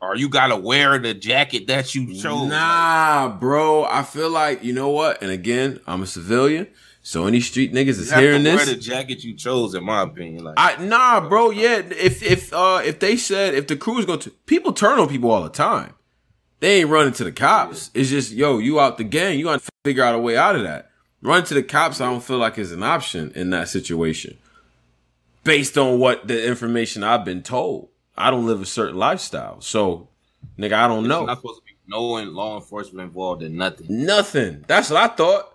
Or 0.00 0.14
you 0.14 0.28
gotta 0.28 0.56
wear 0.56 0.98
the 0.98 1.12
jacket 1.12 1.66
that 1.66 1.94
you 1.94 2.14
chose? 2.14 2.48
Nah, 2.48 3.36
bro. 3.36 3.84
I 3.84 4.04
feel 4.04 4.30
like 4.30 4.62
you 4.62 4.72
know 4.72 4.90
what. 4.90 5.20
And 5.22 5.30
again, 5.30 5.80
I'm 5.88 6.02
a 6.02 6.06
civilian, 6.06 6.68
so 7.02 7.26
any 7.26 7.40
street 7.40 7.72
niggas 7.72 7.98
is 7.98 8.12
hearing 8.12 8.44
to 8.44 8.50
wear 8.50 8.64
this. 8.64 8.74
the 8.74 8.80
jacket 8.80 9.24
you 9.24 9.34
chose, 9.34 9.74
in 9.74 9.82
my 9.82 10.02
opinion. 10.02 10.44
Like, 10.44 10.54
I 10.56 10.76
nah, 10.84 11.26
bro. 11.28 11.50
Yeah, 11.50 11.78
if 11.78 12.22
if 12.22 12.52
uh 12.52 12.80
if 12.84 13.00
they 13.00 13.16
said 13.16 13.54
if 13.54 13.66
the 13.66 13.76
crew 13.76 13.98
is 13.98 14.06
going 14.06 14.20
to 14.20 14.30
people 14.46 14.72
turn 14.72 15.00
on 15.00 15.08
people 15.08 15.32
all 15.32 15.42
the 15.42 15.48
time, 15.48 15.94
they 16.60 16.80
ain't 16.80 16.90
running 16.90 17.14
to 17.14 17.24
the 17.24 17.32
cops. 17.32 17.90
It's 17.92 18.10
just 18.10 18.32
yo, 18.32 18.58
you 18.58 18.78
out 18.78 18.98
the 18.98 19.04
gang. 19.04 19.38
You 19.38 19.46
got 19.46 19.62
to 19.62 19.70
figure 19.84 20.04
out 20.04 20.14
a 20.14 20.18
way 20.18 20.36
out 20.36 20.54
of 20.54 20.62
that. 20.62 20.90
Running 21.22 21.46
to 21.46 21.54
the 21.54 21.62
cops, 21.64 22.00
I 22.00 22.06
don't 22.06 22.22
feel 22.22 22.38
like 22.38 22.56
is 22.58 22.70
an 22.70 22.84
option 22.84 23.32
in 23.34 23.50
that 23.50 23.68
situation. 23.68 24.38
Based 25.42 25.76
on 25.76 25.98
what 25.98 26.28
the 26.28 26.46
information 26.46 27.02
I've 27.02 27.24
been 27.24 27.42
told, 27.42 27.88
I 28.18 28.30
don't 28.30 28.46
live 28.46 28.60
a 28.60 28.66
certain 28.66 28.96
lifestyle, 28.96 29.60
so 29.60 30.08
nigga, 30.58 30.72
I 30.72 30.88
don't 30.88 31.04
There's 31.04 31.08
know 31.08 31.26
not 31.26 31.38
supposed 31.38 31.60
to 31.60 31.64
be 31.64 31.76
no 31.86 32.08
one 32.08 32.34
law 32.34 32.56
enforcement 32.56 33.06
involved 33.06 33.42
in 33.42 33.56
nothing. 33.56 33.86
nothing. 33.88 34.64
That's 34.66 34.90
what 34.90 35.10
I 35.10 35.14
thought. 35.14 35.54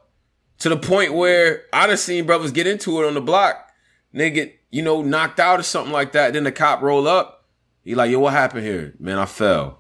To 0.60 0.69
the 0.69 0.78
point 0.78 1.13
where 1.13 1.63
I 1.73 1.88
done 1.88 1.97
seen 1.97 2.26
brothers 2.26 2.52
get 2.52 2.67
into 2.67 3.02
it 3.02 3.08
on 3.08 3.15
the 3.15 3.21
block, 3.21 3.69
nigga 4.15 4.34
get, 4.34 4.60
you 4.71 4.82
know, 4.82 5.02
knocked 5.02 5.39
out 5.39 5.60
or 5.60 5.63
something 5.63 5.91
like 5.91 6.13
that. 6.13 6.34
Then 6.34 6.43
the 6.45 6.52
cop 6.52 6.82
roll 6.82 7.08
up. 7.08 7.45
He 7.84 7.95
like, 7.95 8.10
yo, 8.10 8.19
what 8.19 8.34
happened 8.34 8.65
here? 8.65 8.93
Man, 8.97 9.19
I 9.19 9.26
fell. 9.26 9.80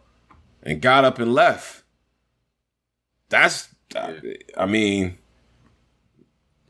And 0.61 0.81
got 0.81 1.05
up 1.05 1.19
and 1.19 1.33
left. 1.33 1.83
That's 3.29 3.69
I 4.57 4.65
mean 4.65 5.17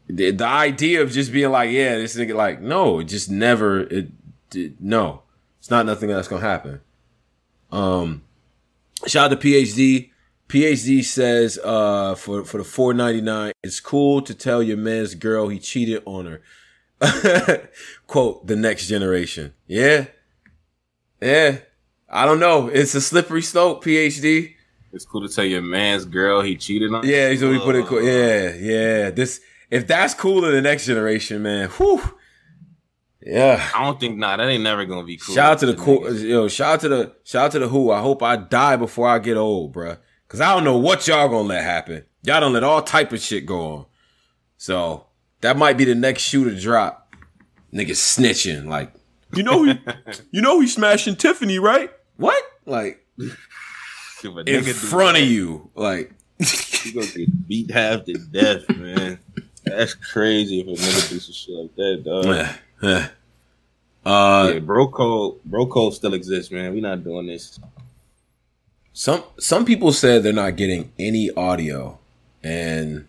the, 0.07 0.31
the 0.31 0.45
idea 0.45 1.01
of 1.01 1.11
just 1.11 1.31
being 1.31 1.51
like, 1.51 1.71
yeah, 1.71 1.95
this 1.95 2.15
nigga 2.15 2.35
like, 2.35 2.61
no, 2.61 2.99
it 2.99 3.05
just 3.05 3.29
never 3.29 3.81
it, 3.81 4.09
it 4.53 4.79
no. 4.79 5.22
It's 5.63 5.71
not 5.71 5.85
nothing 5.85 6.09
that's 6.09 6.27
gonna 6.27 6.41
happen. 6.41 6.81
Um 7.71 8.23
shout 9.07 9.31
out 9.31 9.39
to 9.41 9.47
PhD. 9.47 10.09
PhD 10.49 11.01
says 11.05 11.57
uh 11.63 12.15
for 12.15 12.43
for 12.43 12.57
the 12.57 12.65
499 12.65 13.53
it's 13.63 13.79
cool 13.79 14.21
to 14.23 14.35
tell 14.35 14.61
your 14.61 14.75
man's 14.75 15.15
girl 15.15 15.47
he 15.47 15.59
cheated 15.59 16.03
on 16.05 16.25
her. 16.25 17.69
Quote 18.07 18.45
the 18.45 18.57
next 18.57 18.87
generation. 18.87 19.53
Yeah. 19.65 20.07
Yeah. 21.21 21.59
I 22.09 22.25
don't 22.25 22.41
know. 22.41 22.67
It's 22.67 22.93
a 22.93 22.99
slippery 22.99 23.41
slope, 23.41 23.85
PhD. 23.85 24.55
It's 24.91 25.05
cool 25.05 25.25
to 25.25 25.33
tell 25.33 25.45
your 25.45 25.61
man's 25.61 26.03
girl 26.03 26.41
he 26.41 26.57
cheated 26.57 26.93
on. 26.93 27.07
Yeah, 27.07 27.33
so 27.37 27.49
we 27.49 27.59
put 27.59 27.77
it 27.77 27.85
cool. 27.85 28.03
Yeah, 28.03 28.53
yeah. 28.53 29.11
This 29.11 29.39
if 29.71 29.87
that's 29.87 30.13
cool 30.13 30.43
in 30.43 30.51
the 30.51 30.61
next 30.61 30.87
generation, 30.87 31.41
man. 31.41 31.69
Whew. 31.69 32.01
Yeah. 33.25 33.69
I 33.73 33.83
don't 33.85 33.99
think 33.99 34.17
nah, 34.17 34.37
that 34.37 34.47
ain't 34.47 34.63
never 34.63 34.85
gonna 34.85 35.05
be 35.05 35.17
cool. 35.17 35.35
Shout 35.35 35.51
out 35.53 35.59
to 35.59 35.65
the 35.67 35.75
cool, 35.75 36.13
yo. 36.13 36.47
Shout 36.47 36.73
out 36.73 36.79
to 36.81 36.89
the 36.89 37.15
shout 37.23 37.45
out 37.45 37.51
to 37.53 37.59
the 37.59 37.67
who. 37.67 37.91
I 37.91 38.01
hope 38.01 38.21
I 38.21 38.35
die 38.35 38.75
before 38.75 39.07
I 39.07 39.19
get 39.19 39.37
old, 39.37 39.73
bruh. 39.73 39.97
Cause 40.27 40.41
I 40.41 40.53
don't 40.53 40.63
know 40.63 40.77
what 40.77 41.07
y'all 41.07 41.29
gonna 41.29 41.47
let 41.47 41.63
happen. 41.63 42.05
Y'all 42.23 42.41
don't 42.41 42.53
let 42.53 42.63
all 42.63 42.81
type 42.81 43.13
of 43.13 43.21
shit 43.21 43.45
go 43.45 43.73
on. 43.73 43.85
So 44.57 45.05
that 45.41 45.57
might 45.57 45.77
be 45.77 45.85
the 45.85 45.95
next 45.95 46.23
shoe 46.23 46.49
to 46.49 46.59
drop. 46.59 47.13
Niggas 47.73 47.91
snitching 47.91 48.65
like, 48.65 48.93
you 49.35 49.43
know, 49.43 49.63
he, 49.63 49.79
you 50.31 50.41
know, 50.41 50.59
he's 50.59 50.73
smashing 50.73 51.15
Tiffany, 51.15 51.59
right? 51.59 51.91
What? 52.17 52.43
Like 52.65 53.05
If 54.23 54.67
in 54.67 54.73
front 54.73 55.17
of 55.17 55.23
you, 55.23 55.69
like. 55.75 56.13
he 56.39 56.91
gonna 56.91 57.05
get 57.07 57.47
beat 57.47 57.71
half 57.71 58.05
to 58.05 58.13
death, 58.13 58.67
man. 58.75 59.19
That's 59.65 59.93
crazy 59.93 60.59
if 60.61 60.67
a 60.67 60.71
nigga 60.71 61.09
do 61.09 61.19
some 61.19 61.33
shit 61.33 61.55
like 61.55 61.75
that, 61.75 62.03
dog. 62.03 62.47
Uh, 64.05 64.51
yeah, 64.55 64.59
bro 64.59 64.89
code, 64.89 65.41
bro 65.45 65.65
code 65.65 65.93
still 65.93 66.13
exists, 66.13 66.51
man. 66.51 66.73
We're 66.73 66.81
not 66.81 67.05
doing 67.05 67.27
this. 67.27 67.57
some 68.91 69.23
some 69.39 69.63
people 69.63 69.93
said 69.93 70.23
they're 70.23 70.33
not 70.33 70.57
getting 70.57 70.91
any 70.99 71.31
audio, 71.31 71.97
and 72.43 73.07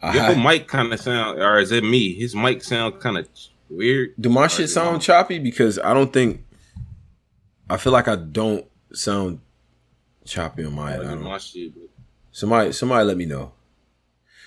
I 0.00 0.14
Your 0.14 0.36
mic 0.36 0.68
kind 0.68 0.90
of 0.90 1.00
sound, 1.00 1.38
or 1.38 1.58
is 1.58 1.70
it 1.70 1.84
me? 1.84 2.14
His 2.14 2.34
mic 2.34 2.64
sound 2.64 2.98
kind 2.98 3.18
of 3.18 3.28
weird. 3.68 4.14
do 4.18 4.30
my 4.30 4.46
shit 4.46 4.70
sound 4.70 5.02
choppy 5.02 5.38
because 5.38 5.78
I 5.78 5.92
don't 5.92 6.12
think 6.12 6.44
I 7.68 7.76
feel 7.76 7.92
like 7.92 8.08
I 8.08 8.16
don't 8.16 8.64
sound 8.94 9.40
choppy 10.24 10.64
on 10.64 10.74
my 10.74 10.94
end. 10.94 11.02
I 11.02 11.10
don't 11.10 11.24
my 11.24 11.36
shit? 11.36 11.72
Somebody 12.30 12.72
somebody 12.72 13.04
let 13.04 13.18
me 13.18 13.26
know. 13.26 13.52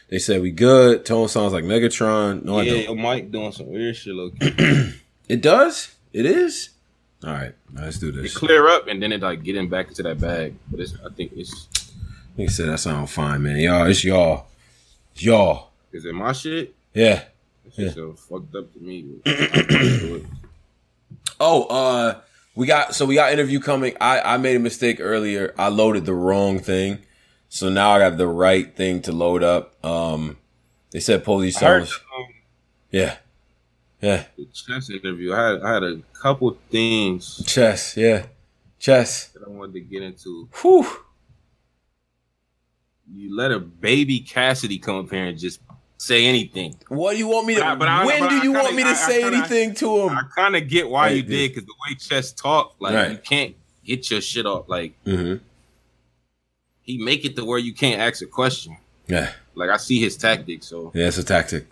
They 0.10 0.20
said 0.20 0.42
we 0.42 0.52
good. 0.52 1.06
Tone 1.06 1.28
sounds 1.28 1.52
like 1.54 1.64
Megatron. 1.64 2.44
No, 2.44 2.60
yeah, 2.62 2.74
I 2.74 2.76
your 2.76 2.96
mic 2.96 3.32
doing 3.32 3.52
some 3.52 3.68
weird 3.68 3.96
shit. 3.96 4.14
Look. 4.14 4.34
It 5.28 5.42
does. 5.42 5.96
It 6.14 6.28
is. 6.28 6.70
All 7.24 7.32
right, 7.32 7.54
let's 7.74 7.98
do 7.98 8.10
it 8.10 8.12
this. 8.12 8.38
clear 8.38 8.68
up 8.68 8.88
and 8.88 9.02
then 9.02 9.12
it 9.12 9.22
like 9.22 9.42
getting 9.42 9.68
back 9.68 9.88
into 9.88 10.04
that 10.04 10.22
bag. 10.22 10.54
But 10.70 10.82
it's, 10.82 10.94
I 11.04 11.10
think 11.12 11.32
it's 11.36 11.68
He 12.38 12.48
said 12.48 12.70
that 12.70 12.78
sound 12.78 13.10
fine, 13.10 13.42
man. 13.42 13.58
Y'all, 13.58 13.88
it's 13.88 14.04
y'all. 14.04 14.46
It's 15.14 15.24
y'all. 15.24 15.70
is 15.92 16.06
it 16.06 16.14
my 16.14 16.32
shit? 16.34 16.76
Yeah. 16.94 17.24
That 17.64 17.74
shit 17.74 17.86
Yeah. 17.88 17.92
so 17.94 18.14
fucked 18.14 18.54
up 18.56 18.72
to 18.74 18.80
me. 18.80 19.16
Oh, 21.40 21.64
uh, 21.64 22.22
we 22.56 22.66
got 22.66 22.96
so 22.96 23.06
we 23.06 23.16
got 23.16 23.34
interview 23.34 23.60
coming. 23.60 23.96
I 24.00 24.22
I 24.22 24.38
made 24.38 24.56
a 24.56 24.60
mistake 24.60 24.98
earlier. 25.02 25.54
I 25.58 25.68
loaded 25.68 26.06
the 26.06 26.14
wrong 26.14 26.60
thing, 26.60 27.00
so 27.56 27.70
now 27.70 27.92
I 27.92 28.00
got 28.00 28.18
the 28.18 28.28
right 28.28 28.76
thing 28.76 29.02
to 29.04 29.12
load 29.14 29.42
up. 29.44 29.74
Um, 29.86 30.38
they 30.92 31.00
said 31.00 31.24
police 31.24 31.62
I 31.62 31.66
heard 31.68 31.84
um, 31.84 32.26
Yeah, 32.92 33.18
yeah. 34.02 34.26
chess 34.54 34.90
interview. 34.90 35.34
I 35.34 35.50
had 35.52 35.62
I 35.64 35.74
had 35.76 35.84
a 35.84 35.98
couple 36.22 36.58
things 36.70 37.42
Chess. 37.46 37.96
Yeah, 37.96 38.26
chess. 38.80 39.28
that 39.30 39.44
I 39.46 39.50
wanted 39.50 39.74
to 39.74 39.80
get 39.82 40.04
into. 40.04 40.50
Whew. 40.62 40.86
You 43.14 43.36
let 43.36 43.52
a 43.52 43.60
baby 43.60 44.20
Cassidy 44.20 44.78
come 44.80 44.98
up 45.06 45.12
here 45.12 45.26
and 45.26 45.38
just 45.38 45.60
say 45.98 46.26
anything. 46.26 46.76
What 46.90 47.14
do 47.14 47.20
you 47.20 47.28
want 47.28 47.48
me 47.48 47.56
to? 47.56 47.62
But 47.62 47.68
I- 47.70 47.76
but 47.76 47.88
I- 47.88 48.06
when 48.06 48.20
but 48.20 48.30
do 48.30 48.36
you 48.36 48.42
kinda- 48.42 48.60
want 48.64 48.76
me 48.76 48.84
to 48.84 48.90
I- 48.90 48.92
I 48.92 48.96
say 48.96 49.22
kinda- 49.22 49.38
anything 49.38 49.74
to 49.76 50.00
him? 50.02 50.10
I 50.18 50.24
kind 50.36 50.56
of 50.56 50.68
get 50.68 50.90
why 50.90 51.10
you 51.10 51.22
dude. 51.22 51.30
did 51.32 51.50
because 51.54 51.66
the 51.66 51.74
way 51.88 51.96
Chess 51.96 52.32
talk, 52.34 52.76
like 52.80 52.94
Right. 52.96 53.12
you 53.12 53.18
can't 53.18 53.56
get 53.86 54.10
your 54.12 54.22
shit 54.22 54.46
off. 54.46 54.68
Like 54.68 54.94
mm-hmm. 55.06 55.44
He 56.86 56.98
make 56.98 57.26
it 57.26 57.36
to 57.36 57.46
where 57.46 57.60
you 57.60 57.74
can't 57.74 58.00
ask 58.00 58.22
a 58.22 58.26
question. 58.28 58.78
Yeah, 59.08 59.32
Like 59.54 59.70
I 59.70 59.78
see 59.78 60.00
his 60.00 60.18
tactics. 60.18 60.68
So 60.68 60.92
yeah. 60.96 61.08
It's 61.08 61.18
a 61.18 61.24
tactic, 61.24 61.68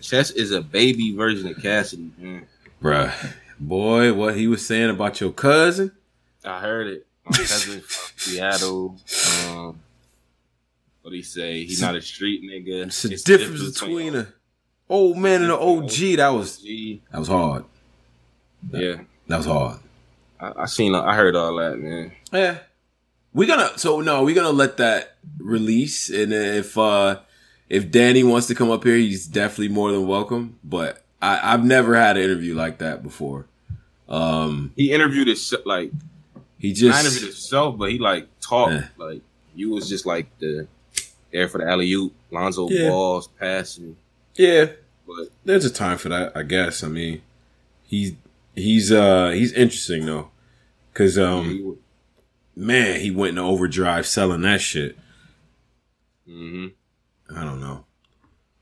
Chess 0.00 0.30
is 0.30 0.50
a 0.52 0.60
baby 0.62 1.14
version 1.14 1.48
of 1.48 1.60
Cassidy. 1.60 2.10
Man. 2.18 2.46
bruh. 2.82 3.12
Boy, 3.58 4.12
what 4.12 4.36
he 4.36 4.46
was 4.46 4.66
saying 4.66 4.90
about 4.90 5.20
your 5.20 5.32
cousin. 5.32 5.92
I 6.44 6.60
heard 6.60 6.86
it. 6.88 7.06
My 7.24 7.30
cousin 7.36 7.80
from 7.80 8.12
Seattle. 8.16 8.96
Um, 9.48 9.80
what 11.02 11.12
he 11.14 11.22
say? 11.22 11.64
He's 11.64 11.80
not 11.80 11.94
a 11.94 12.02
street 12.02 12.42
nigga. 12.42 12.86
It's 12.86 13.04
a 13.04 13.24
difference 13.24 13.78
between 13.78 14.14
a 14.16 14.28
old 14.88 15.18
man 15.18 15.42
and 15.42 15.52
an 15.52 15.58
OG. 15.58 16.16
That 16.16 16.28
was 16.28 16.58
G. 16.58 17.02
that 17.10 17.18
was 17.18 17.28
hard. 17.28 17.64
Yeah, 18.72 18.96
That 19.28 19.36
was 19.38 19.46
hard. 19.46 19.78
I, 20.40 20.52
I 20.62 20.66
seen. 20.66 20.94
I 20.94 21.14
heard 21.14 21.36
all 21.36 21.56
that, 21.56 21.78
man. 21.78 22.12
Yeah. 22.32 22.58
We're 23.34 23.48
gonna 23.48 23.76
so 23.78 24.00
no, 24.00 24.22
we're 24.22 24.34
gonna 24.34 24.50
let 24.50 24.76
that 24.78 25.16
release 25.38 26.08
and 26.08 26.32
if 26.32 26.78
uh 26.78 27.20
if 27.68 27.90
Danny 27.90 28.22
wants 28.22 28.46
to 28.48 28.54
come 28.54 28.70
up 28.70 28.84
here, 28.84 28.96
he's 28.96 29.26
definitely 29.26 29.68
more 29.68 29.90
than 29.90 30.06
welcome. 30.06 30.58
But 30.62 31.02
I, 31.20 31.52
I've 31.54 31.64
never 31.64 31.96
had 31.96 32.16
an 32.16 32.22
interview 32.22 32.54
like 32.54 32.78
that 32.78 33.02
before. 33.02 33.46
Um 34.08 34.72
He 34.76 34.92
interviewed 34.92 35.28
his 35.28 35.52
like 35.64 35.90
he 36.58 36.68
not 36.68 36.76
just 36.76 37.00
interviewed 37.06 37.22
himself, 37.32 37.76
but 37.76 37.90
he 37.90 37.98
like 37.98 38.28
talked 38.40 38.72
Yeah. 38.72 38.86
like 38.96 39.22
you 39.54 39.70
was 39.70 39.88
just 39.88 40.06
like 40.06 40.26
the 40.38 40.66
there 41.32 41.48
for 41.48 41.58
the 41.58 41.68
alley 41.68 41.90
oop, 41.92 42.12
Lonzo 42.30 42.68
Yeah. 42.70 42.88
balls 42.90 43.28
passing. 43.40 43.96
Yeah. 44.36 44.66
But 45.06 45.28
There's 45.44 45.64
a 45.64 45.70
time 45.70 45.98
for 45.98 46.08
that, 46.10 46.36
I 46.36 46.42
guess. 46.44 46.84
I 46.84 46.88
mean 46.88 47.22
he's 47.82 48.12
he's 48.54 48.92
uh 48.92 49.30
he's 49.30 49.52
interesting 49.52 50.06
though. 50.06 50.30
Cause 50.92 51.18
um 51.18 51.78
man, 52.56 53.00
he 53.00 53.10
went 53.10 53.30
into 53.30 53.42
overdrive 53.42 54.06
selling 54.06 54.42
that 54.42 54.60
shit. 54.60 54.96
mhm. 56.28 56.72
I 57.34 57.42
don't 57.44 57.60
know. 57.60 57.84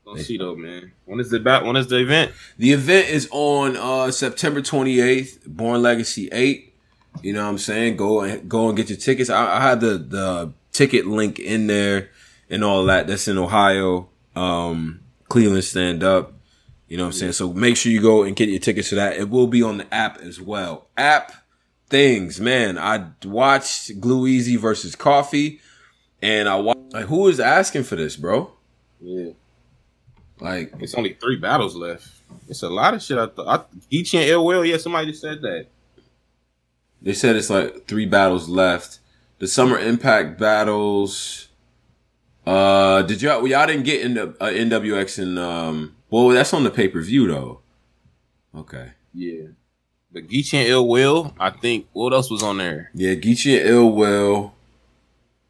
Don't 0.05 0.19
see 0.19 0.37
though, 0.37 0.55
man. 0.55 0.91
When 1.05 1.19
is 1.19 1.29
the 1.29 1.39
bat? 1.39 1.63
When 1.65 1.75
is 1.75 1.87
the 1.87 1.99
event? 1.99 2.31
The 2.57 2.71
event 2.73 3.09
is 3.09 3.27
on 3.31 3.77
uh, 3.77 4.11
September 4.11 4.61
28th, 4.61 5.45
Born 5.47 5.81
Legacy 5.81 6.29
8. 6.31 6.73
You 7.21 7.33
know 7.33 7.43
what 7.43 7.49
I'm 7.49 7.57
saying? 7.57 7.97
Go 7.97 8.21
and 8.21 8.49
go 8.49 8.67
and 8.67 8.77
get 8.77 8.89
your 8.89 8.97
tickets. 8.97 9.29
I, 9.29 9.57
I 9.57 9.61
had 9.61 9.79
the 9.81 9.97
the 9.97 10.53
ticket 10.71 11.05
link 11.05 11.39
in 11.39 11.67
there 11.67 12.09
and 12.49 12.63
all 12.63 12.83
that. 12.85 13.07
That's 13.07 13.27
in 13.27 13.37
Ohio. 13.37 14.09
Um, 14.35 15.01
Cleveland 15.29 15.63
stand 15.63 16.03
up. 16.03 16.33
You 16.87 16.97
know 16.97 17.03
what 17.03 17.09
I'm 17.09 17.13
saying? 17.13 17.31
So 17.33 17.53
make 17.53 17.77
sure 17.77 17.91
you 17.91 18.01
go 18.01 18.23
and 18.23 18.35
get 18.35 18.49
your 18.49 18.59
tickets 18.59 18.89
to 18.89 18.95
that. 18.95 19.17
It 19.17 19.29
will 19.29 19.47
be 19.47 19.63
on 19.63 19.77
the 19.77 19.93
app 19.93 20.17
as 20.19 20.39
well. 20.41 20.87
App 20.97 21.31
things, 21.93 22.41
man. 22.41 22.79
I 22.79 23.05
watched 23.23 24.01
Glue 24.01 24.25
Easy 24.25 24.55
versus 24.55 24.95
Coffee, 24.95 25.61
and 26.23 26.49
I 26.49 26.55
watched. 26.55 26.91
Like, 26.91 27.05
who 27.05 27.27
is 27.27 27.39
asking 27.39 27.83
for 27.83 27.95
this, 27.95 28.15
bro? 28.15 28.51
Yeah, 28.99 29.33
Like, 30.39 30.73
it's 30.79 30.95
only 30.95 31.13
three 31.13 31.37
battles 31.37 31.75
left. 31.75 32.07
It's 32.49 32.63
a 32.63 32.69
lot 32.69 32.95
of 32.95 33.03
shit. 33.03 33.19
I 33.19 33.27
thought. 33.27 33.69
Geechee 33.91 34.33
and 34.33 34.43
Will. 34.43 34.65
Yeah, 34.65 34.77
somebody 34.77 35.11
just 35.11 35.21
said 35.21 35.41
that. 35.43 35.67
They 36.99 37.13
said 37.13 37.35
it's 37.35 37.51
like 37.51 37.85
three 37.85 38.07
battles 38.07 38.49
left. 38.49 38.97
The 39.37 39.47
summer 39.47 39.77
impact 39.77 40.39
battles. 40.39 41.49
Uh, 42.45 43.03
did 43.03 43.21
y'all 43.21 43.45
y'all 43.47 43.67
didn't 43.67 43.83
get 43.83 44.01
into 44.01 44.29
uh, 44.41 44.49
NWX 44.49 45.21
and 45.21 45.37
um? 45.37 45.95
Well, 46.09 46.29
that's 46.29 46.53
on 46.53 46.63
the 46.63 46.71
pay 46.71 46.87
per 46.87 47.01
view 47.01 47.27
though. 47.27 47.59
Okay. 48.55 48.93
Yeah. 49.13 49.49
But 50.13 50.27
Geechee 50.27 50.59
and 50.59 50.67
Ill 50.67 50.87
Will, 50.87 51.33
I 51.39 51.49
think. 51.49 51.87
What 51.91 52.13
else 52.13 52.29
was 52.29 52.43
on 52.43 52.59
there? 52.59 52.91
Yeah, 52.93 53.15
Geechee 53.15 53.59
and 53.59 53.67
Ill 53.69 53.91
Will. 53.91 54.53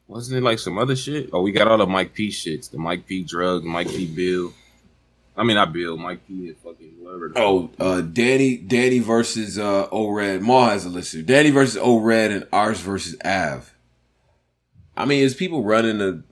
Wasn't 0.08 0.38
it 0.38 0.42
like 0.42 0.60
some 0.60 0.78
other 0.78 0.96
shit? 0.96 1.30
Oh, 1.34 1.42
we 1.42 1.52
got 1.52 1.68
all 1.68 1.78
the 1.78 1.86
Mike 1.86 2.14
P 2.14 2.30
shits. 2.30 2.70
The 2.72 2.78
Mike 2.78 3.06
P 3.06 3.24
drug, 3.24 3.64
Mike 3.64 3.90
P 3.90 4.06
bill. 4.06 4.54
I 5.36 5.44
mean, 5.44 5.56
not 5.56 5.74
bill. 5.74 5.98
Mike 5.98 6.28
P 6.28 6.48
is 6.50 6.56
fucking 6.64 6.94
whatever. 7.00 7.32
Oh, 7.36 7.70
uh, 7.80 8.02
Danny 8.02 8.56
Danny 8.58 9.00
versus 9.00 9.58
uh 9.58 9.88
O 9.92 10.12
Red. 10.12 10.42
Ma 10.42 10.70
has 10.70 10.86
a 10.86 10.90
list 10.90 11.14
here. 11.14 11.24
Danny 11.24 11.50
versus 11.50 11.78
O 11.82 12.00
Red 12.00 12.32
and 12.32 12.48
ours 12.54 12.80
versus 12.80 13.16
Av. 13.26 13.74
I 14.96 15.06
mean, 15.06 15.24
is 15.24 15.34
people 15.34 15.64
running 15.64 15.98
to 15.98 16.24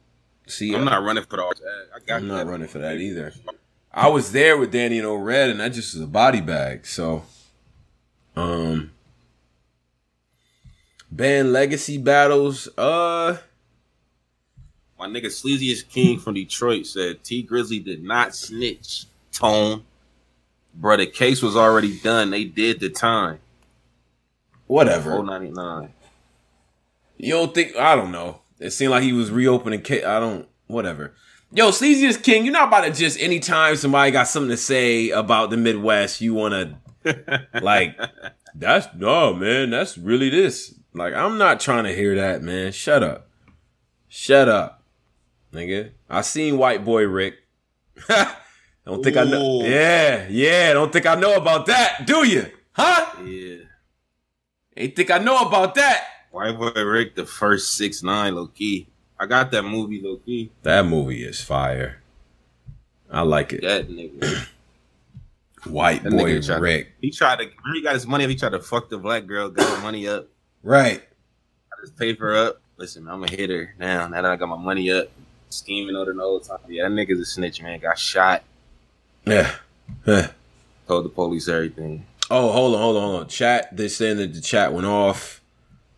see? 0.48 0.76
I'm 0.76 0.86
not 0.86 1.04
running 1.04 1.24
for 1.24 1.38
the. 1.38 1.44
I 1.44 2.00
got 2.06 2.17
I'm 2.17 2.28
not 2.28 2.46
that. 2.46 2.52
running 2.52 2.67
for 2.67 2.78
that 2.80 2.98
either. 2.98 3.34
I 3.94 4.08
was 4.08 4.32
there 4.32 4.58
with 4.58 4.72
Danny 4.72 5.00
and 5.00 5.08
O 5.08 5.15
Red, 5.15 5.50
and 5.50 5.60
that 5.60 5.74
just 5.74 5.96
was 5.96 6.04
a 6.04 6.08
body 6.08 6.39
bag. 6.39 6.86
So, 6.86 7.24
um, 8.36 8.91
band 11.12 11.54
legacy 11.54 11.98
battles. 11.98 12.67
Uh, 12.78 13.38
My 14.98 15.08
nigga 15.08 15.26
Sleaziest 15.28 15.89
King 15.89 16.20
from 16.20 16.36
Detroit 16.36 16.86
said 16.86 17.24
Tee 17.24 17.46
Grizzley 17.46 17.84
did 17.84 18.04
not 18.04 18.36
snitch. 18.36 19.06
Tone. 19.32 19.84
Bruh, 20.80 20.98
the 20.98 21.06
case 21.08 21.41
was 21.41 21.56
already 21.56 21.98
done. 22.00 22.30
They 22.32 22.44
did 22.46 22.80
the 22.80 22.89
time. 22.89 23.39
whatever. 24.67 25.12
499. 25.12 25.94
You 27.17 27.32
don't 27.34 27.54
think? 27.54 27.76
I 27.76 27.96
don't 27.96 28.12
know. 28.12 28.41
It 28.60 28.72
seemed 28.72 28.91
like 28.91 29.04
he 29.04 29.13
was 29.13 29.32
reopening. 29.32 29.82
Ca- 29.84 30.06
I 30.06 30.20
don't. 30.20 30.48
Whatever. 30.67 31.13
Yo, 31.54 31.70
Sleaziest 31.70 32.24
King, 32.24 32.46
you're 32.46 32.54
not 32.54 32.70
about 32.70 32.86
to 32.86 32.91
just 32.91 33.20
anytime 33.20 33.76
somebody 33.76 34.12
got 34.12 34.28
something 34.28 34.50
to 34.52 34.58
say 34.58 35.10
about 35.10 35.50
the 35.50 35.58
Midwest, 35.58 36.22
you 36.22 36.34
want 36.34 36.54
to 36.54 36.78
like. 37.62 37.98
That's 38.54 38.88
no 38.96 39.34
man. 39.34 39.70
That's 39.70 39.98
really 39.98 40.30
this. 40.30 40.76
Like, 40.94 41.14
I'm 41.14 41.38
not 41.38 41.60
trying 41.60 41.86
to 41.86 41.96
hear 41.96 42.16
that, 42.16 42.42
man. 42.42 42.72
Shut 42.72 43.04
up. 43.04 43.30
Shut 44.08 44.50
up, 44.50 44.84
nigga. 45.54 45.92
I 46.10 46.22
seen 46.22 46.58
White 46.58 46.84
Boy 46.84 47.08
Rick. 47.08 47.36
don't 48.86 49.02
think 49.02 49.16
I 49.16 49.24
know. 49.24 49.64
Yeah, 49.64 50.28
yeah. 50.30 50.74
Don't 50.74 50.92
think 50.92 51.06
I 51.06 51.16
know 51.16 51.36
about 51.36 51.68
that, 51.68 52.06
do 52.06 52.28
you? 52.28 52.48
Huh? 52.74 53.06
Yeah. 53.24 53.58
Ain't 54.76 54.96
think 54.96 55.12
I 55.12 55.20
know 55.20 55.40
about 55.40 55.76
that. 55.76 56.08
White 56.32 56.58
Boy 56.58 56.72
Rick, 56.84 57.16
the 57.16 57.26
first 57.26 57.76
six 57.76 58.04
nine 58.04 58.36
low 58.36 58.48
key. 58.48 58.90
I 59.18 59.28
got 59.28 59.52
that 59.52 59.64
movie 59.64 60.02
low 60.04 60.18
key. 60.18 60.52
That 60.64 60.86
movie 60.86 61.24
is 61.24 61.42
fire. 61.42 62.02
I 63.10 63.22
like 63.22 63.54
it. 63.54 63.62
That 63.62 63.90
nigga. 63.90 64.48
White 65.65 66.04
That 66.04 66.12
boy 66.12 66.41
tried, 66.41 66.62
Rick. 66.62 66.93
He 67.02 67.12
tried 67.12 67.38
to. 67.38 67.50
He 67.74 67.82
got 67.82 67.93
his 67.93 68.08
money 68.08 68.24
up. 68.24 68.30
He 68.30 68.36
tried 68.36 68.54
to 68.54 68.60
fuck 68.60 68.89
the 68.89 68.97
black 68.97 69.28
girl. 69.28 69.50
Got 69.50 69.78
her 69.78 69.84
money 69.84 70.08
up. 70.08 70.28
Right. 70.63 71.00
Got 71.69 71.82
his 71.82 71.91
paper 71.91 72.36
up. 72.36 72.62
Listen, 72.78 73.08
I'm 73.08 73.24
a 73.24 73.30
hitter 73.30 73.76
now. 73.78 74.08
Now 74.08 74.21
that 74.21 74.32
I 74.32 74.36
got 74.38 74.50
my 74.50 74.58
money 74.58 74.91
up, 74.91 75.08
scheming 75.50 75.95
on 75.95 76.08
the 76.08 76.21
whole 76.21 76.39
time. 76.39 76.58
Yeah, 76.67 76.89
that 76.89 76.91
nigga's 76.91 77.19
a 77.19 77.26
snitch, 77.26 77.62
man. 77.62 77.80
Got 77.80 78.00
shot. 78.00 78.43
Yeah. 79.26 79.52
yeah. 80.06 80.32
Told 80.88 81.06
the 81.06 81.10
police 81.10 81.47
everything. 81.47 82.06
Oh, 82.30 82.52
hold 82.52 82.76
on, 82.76 82.82
hold 82.82 82.97
on, 82.97 83.04
hold 83.04 83.21
on. 83.21 83.28
Chat. 83.28 83.76
They're 83.76 83.89
saying 83.89 84.17
that 84.17 84.34
the 84.34 84.41
chat 84.41 84.74
went 84.74 84.88
off. 84.88 85.41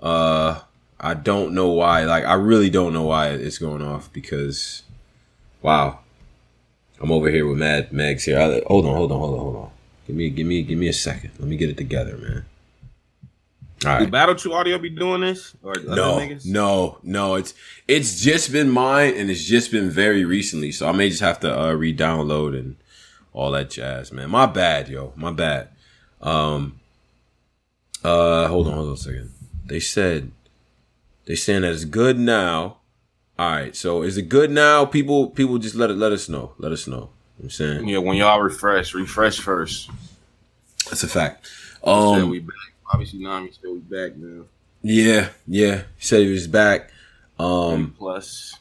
Uh, 0.02 0.60
I 1.00 1.14
don't 1.14 1.54
know 1.54 1.70
why. 1.70 2.04
Like, 2.04 2.26
I 2.26 2.34
really 2.34 2.70
don't 2.70 2.92
know 2.92 3.04
why 3.04 3.30
it's 3.30 3.58
going 3.58 3.82
off 3.82 4.12
because, 4.12 4.84
wow, 5.62 6.00
I'm 7.04 7.12
over 7.12 7.30
here 7.30 7.46
with 7.46 7.58
Mad 7.58 7.92
Megs 7.92 8.24
here. 8.24 8.40
I, 8.40 8.62
hold 8.66 8.86
on, 8.86 8.96
hold 8.96 9.12
on, 9.12 9.20
hold 9.20 9.34
on, 9.34 9.40
hold 9.40 9.56
on. 9.58 9.72
Give 10.08 10.16
me, 10.16 10.30
give 10.30 10.48
me, 10.48 10.64
give 10.64 10.78
me 10.78 10.88
a 10.88 10.94
second. 10.94 11.32
Let 11.38 11.50
me 11.50 11.58
get 11.58 11.70
it 11.70 11.76
together, 11.76 12.18
man. 12.18 12.46
All 13.86 13.92
right. 13.92 14.06
Do 14.06 14.08
Battle 14.10 14.36
True 14.36 14.54
Audio 14.54 14.78
be 14.78 14.90
doing 14.90 15.20
this? 15.20 15.54
Or 15.62 15.74
no, 15.86 16.38
no, 16.46 17.00
no. 17.04 17.36
It's 17.36 17.54
it's 17.90 18.22
just 18.22 18.54
been 18.54 18.70
mine, 18.70 19.16
and 19.18 19.30
it's 19.30 19.44
just 19.44 19.70
been 19.70 19.90
very 19.90 20.24
recently. 20.24 20.72
So 20.72 20.88
I 20.88 20.94
may 20.94 21.10
just 21.10 21.22
have 21.22 21.42
to 21.42 21.60
uh, 21.60 21.74
re-download 21.74 22.58
and 22.58 22.78
all 23.34 23.52
that 23.52 23.70
jazz, 23.70 24.14
man. 24.14 24.30
My 24.30 24.46
bad, 24.46 24.88
yo. 24.88 25.12
My 25.18 25.34
bad. 25.34 25.68
Um. 26.22 26.80
Uh, 28.02 28.48
hold 28.48 28.68
on, 28.68 28.74
hold 28.76 28.88
on 28.88 28.94
a 28.94 28.98
second. 28.98 29.32
They 29.66 29.82
said 29.82 30.32
they 31.26 31.36
saying 31.36 31.64
that 31.64 31.74
it's 31.74 31.84
good 31.86 32.18
now. 32.18 32.78
All 33.40 33.50
right, 33.50 33.76
so 33.76 34.04
is 34.04 34.18
it 34.18 34.30
good 34.30 34.52
now? 34.52 34.86
People, 34.86 35.30
people, 35.30 35.58
just 35.58 35.76
let 35.76 35.90
it 35.90 35.98
let 35.98 36.12
us 36.12 36.30
know. 36.30 36.54
Let 36.58 36.72
us 36.72 36.88
know. 36.88 37.10
You 37.38 37.44
know 37.44 37.46
I'm 37.46 37.50
saying, 37.50 37.88
yeah. 37.88 37.98
When 37.98 38.16
y'all 38.16 38.40
refresh, 38.40 38.94
refresh 38.94 39.40
first. 39.40 39.90
That's 40.86 41.04
a 41.04 41.08
fact. 41.08 41.50
Um, 41.84 42.30
we 42.30 42.40
back 42.40 42.56
obviously 42.94 43.20
Nami 43.20 43.52
said 43.52 43.72
we 43.72 43.80
back 43.80 44.16
now. 44.16 44.46
Yeah, 44.82 45.30
yeah. 45.48 45.84
He 45.98 46.06
said 46.06 46.22
he 46.22 46.32
was 46.32 46.48
back. 46.48 46.92
Um 47.40 47.96
plus. 47.98 48.56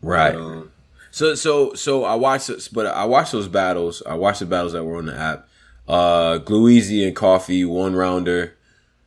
Right. 0.00 0.34
Um, 0.34 0.72
so 1.10 1.34
so 1.34 1.74
so 1.74 2.04
I 2.04 2.14
watched 2.14 2.48
this, 2.48 2.68
but 2.68 2.86
I 2.86 3.04
watched 3.04 3.32
those 3.32 3.48
battles. 3.48 4.02
I 4.06 4.14
watched 4.14 4.40
the 4.40 4.46
battles 4.46 4.72
that 4.72 4.84
were 4.84 4.96
on 4.96 5.06
the 5.06 5.16
app. 5.16 5.48
Uh 5.86 6.38
Gluezy 6.38 7.06
and 7.06 7.14
Coffee, 7.14 7.64
one 7.64 7.94
rounder. 7.94 8.56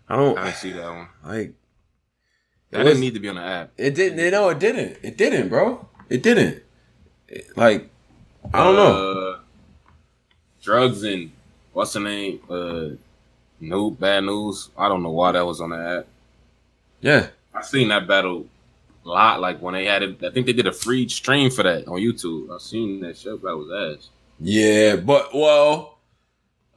I 0.08 0.16
don't 0.16 0.38
I 0.38 0.52
see 0.52 0.72
that 0.74 0.90
one. 0.90 1.08
Like 1.24 1.54
that 2.72 2.80
was, 2.80 2.88
didn't 2.88 3.02
need 3.02 3.14
to 3.14 3.20
be 3.20 3.30
on 3.30 3.36
the 3.36 3.42
app. 3.42 3.72
It 3.78 3.96
didn't 3.96 4.20
you 4.20 4.32
know 4.32 4.50
it 4.50 4.60
didn't. 4.60 4.98
It 5.02 5.18
didn't, 5.18 5.50
bro. 5.50 5.88
It 6.10 6.24
didn't. 6.24 6.64
It, 7.28 7.58
like 7.58 7.90
I 8.54 8.64
don't 8.64 8.76
uh, 8.76 8.82
know. 8.82 9.40
Drugs 10.62 11.04
and 11.04 11.32
what's 11.74 11.94
the 11.94 12.00
name? 12.00 12.40
Uh 12.50 12.96
no 13.60 13.90
bad 13.90 14.24
news. 14.24 14.70
I 14.78 14.88
don't 14.88 15.04
know 15.04 15.12
why 15.12 15.32
that 15.32 15.46
was 15.46 15.62
on 15.62 15.70
the 15.70 16.00
app. 16.00 16.08
Yeah, 17.02 17.28
I 17.54 17.62
seen 17.62 17.90
that 17.90 18.08
battle 18.08 18.48
a 19.06 19.10
lot. 19.10 19.40
Like 19.40 19.62
when 19.62 19.74
they 19.74 19.86
had 19.86 20.04
it, 20.04 20.24
I 20.24 20.32
think 20.32 20.46
they 20.46 20.54
did 20.54 20.68
a 20.68 20.74
free 20.74 21.08
stream 21.08 21.50
for 21.52 21.64
that 21.64 21.88
on 21.88 22.00
YouTube. 22.00 22.54
I 22.54 22.58
seen 22.60 23.02
that 23.02 23.18
shit. 23.18 23.42
That 23.42 23.56
was 23.56 23.98
ass. 23.98 24.10
Yeah, 24.40 24.98
but 24.98 25.34
well, 25.34 26.00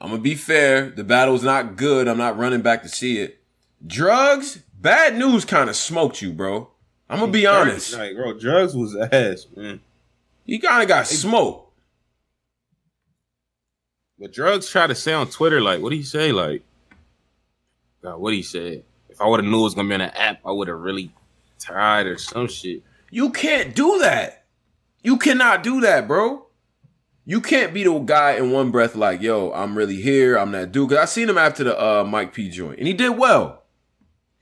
I'm 0.01 0.11
gonna 0.11 0.23
be 0.23 0.35
fair. 0.35 0.91
The 0.91 1.05
battle's 1.05 1.43
not 1.43 1.77
good. 1.77 2.09
I'm 2.09 2.19
not 2.19 2.39
running 2.39 2.63
back 2.63 2.83
to 2.83 2.89
see 2.89 3.19
it. 3.19 3.41
Drugs, 3.87 4.63
bad 4.81 5.17
news, 5.17 5.45
kind 5.45 5.69
of 5.69 5.77
smoked 5.77 6.23
you, 6.23 6.33
bro. 6.33 6.71
I'm 7.09 7.21
gonna 7.21 7.33
be 7.33 7.47
honest. 7.47 7.97
Like, 7.97 8.15
bro, 8.15 8.39
drugs 8.39 8.75
was 8.75 8.97
ass, 8.97 9.47
man. 9.57 9.81
He 10.45 10.59
kind 10.59 10.83
of 10.83 10.89
got 10.89 11.07
smoked. 11.07 11.73
But 14.19 14.33
drugs 14.33 14.69
try 14.69 14.87
to 14.87 14.95
say 14.95 15.13
on 15.13 15.29
Twitter, 15.29 15.61
like, 15.61 15.81
what 15.81 15.91
do 15.91 15.97
you 15.97 16.03
say? 16.03 16.33
Like, 16.33 16.63
God, 18.03 18.19
what 18.19 18.33
he 18.35 18.43
said. 18.43 18.83
If 19.09 19.21
I 19.21 19.27
would 19.27 19.41
have 19.41 19.51
knew 19.51 19.61
it 19.61 19.65
was 19.65 19.75
gonna 19.75 19.89
be 19.89 19.95
on 19.95 20.01
an 20.01 20.11
app, 20.11 20.41
I 20.45 20.53
would 20.53 20.69
have 20.69 20.79
really 20.79 21.13
tried 21.61 22.07
or 22.07 22.19
some 22.19 22.49
shit. 22.49 22.83
You 23.11 23.31
can't 23.31 23.75
do 23.75 23.99
that. 24.01 24.45
You 25.03 25.17
cannot 25.17 25.63
do 25.63 25.81
that, 25.81 26.07
bro. 26.07 26.47
You 27.25 27.41
can't 27.41 27.75
be 27.75 27.85
the 27.85 27.99
guy 27.99 28.33
in 28.33 28.53
one 28.53 28.71
breath 28.71 28.97
like, 28.97 29.21
yo, 29.21 29.53
I'm 29.53 29.77
really 29.77 30.01
here. 30.01 30.37
I'm 30.37 30.53
that 30.53 30.73
dude. 30.73 30.91
Cause 30.91 30.99
I 30.99 31.05
seen 31.05 31.29
him 31.29 31.39
after 31.39 31.63
the 31.65 31.79
uh, 31.79 32.05
Mike 32.05 32.33
P 32.33 32.49
joint, 32.49 32.79
and 32.79 32.87
he 32.87 32.95
did 32.95 33.11
well. 33.11 33.63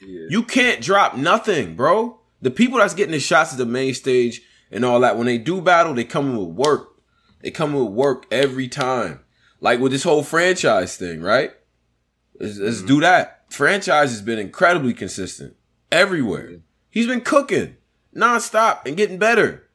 Yeah. 0.00 0.26
You 0.28 0.42
can't 0.42 0.82
drop 0.82 1.16
nothing, 1.16 1.76
bro. 1.76 2.20
The 2.42 2.50
people 2.50 2.78
that's 2.78 2.94
getting 2.94 3.12
the 3.12 3.20
shots 3.20 3.52
at 3.52 3.58
the 3.58 3.66
main 3.66 3.94
stage 3.94 4.42
and 4.70 4.84
all 4.84 5.00
that, 5.00 5.16
when 5.16 5.26
they 5.26 5.38
do 5.38 5.60
battle, 5.60 5.94
they 5.94 6.04
come 6.04 6.30
in 6.30 6.36
with 6.36 6.56
work. 6.56 6.88
They 7.40 7.50
come 7.50 7.72
with 7.72 7.92
work 7.92 8.26
every 8.30 8.68
time. 8.68 9.20
Like 9.60 9.80
with 9.80 9.92
this 9.92 10.02
whole 10.02 10.22
franchise 10.22 10.96
thing, 10.96 11.22
right? 11.22 11.52
Let's, 12.38 12.58
let's 12.58 12.78
mm-hmm. 12.78 12.86
do 12.86 13.00
that 13.00 13.36
franchise 13.48 14.10
has 14.10 14.22
been 14.22 14.38
incredibly 14.38 14.94
consistent 14.94 15.56
everywhere. 15.90 16.60
He's 16.90 17.06
been 17.06 17.20
cooking 17.20 17.76
nonstop 18.14 18.86
and 18.86 18.96
getting 18.96 19.18
better. 19.18 19.68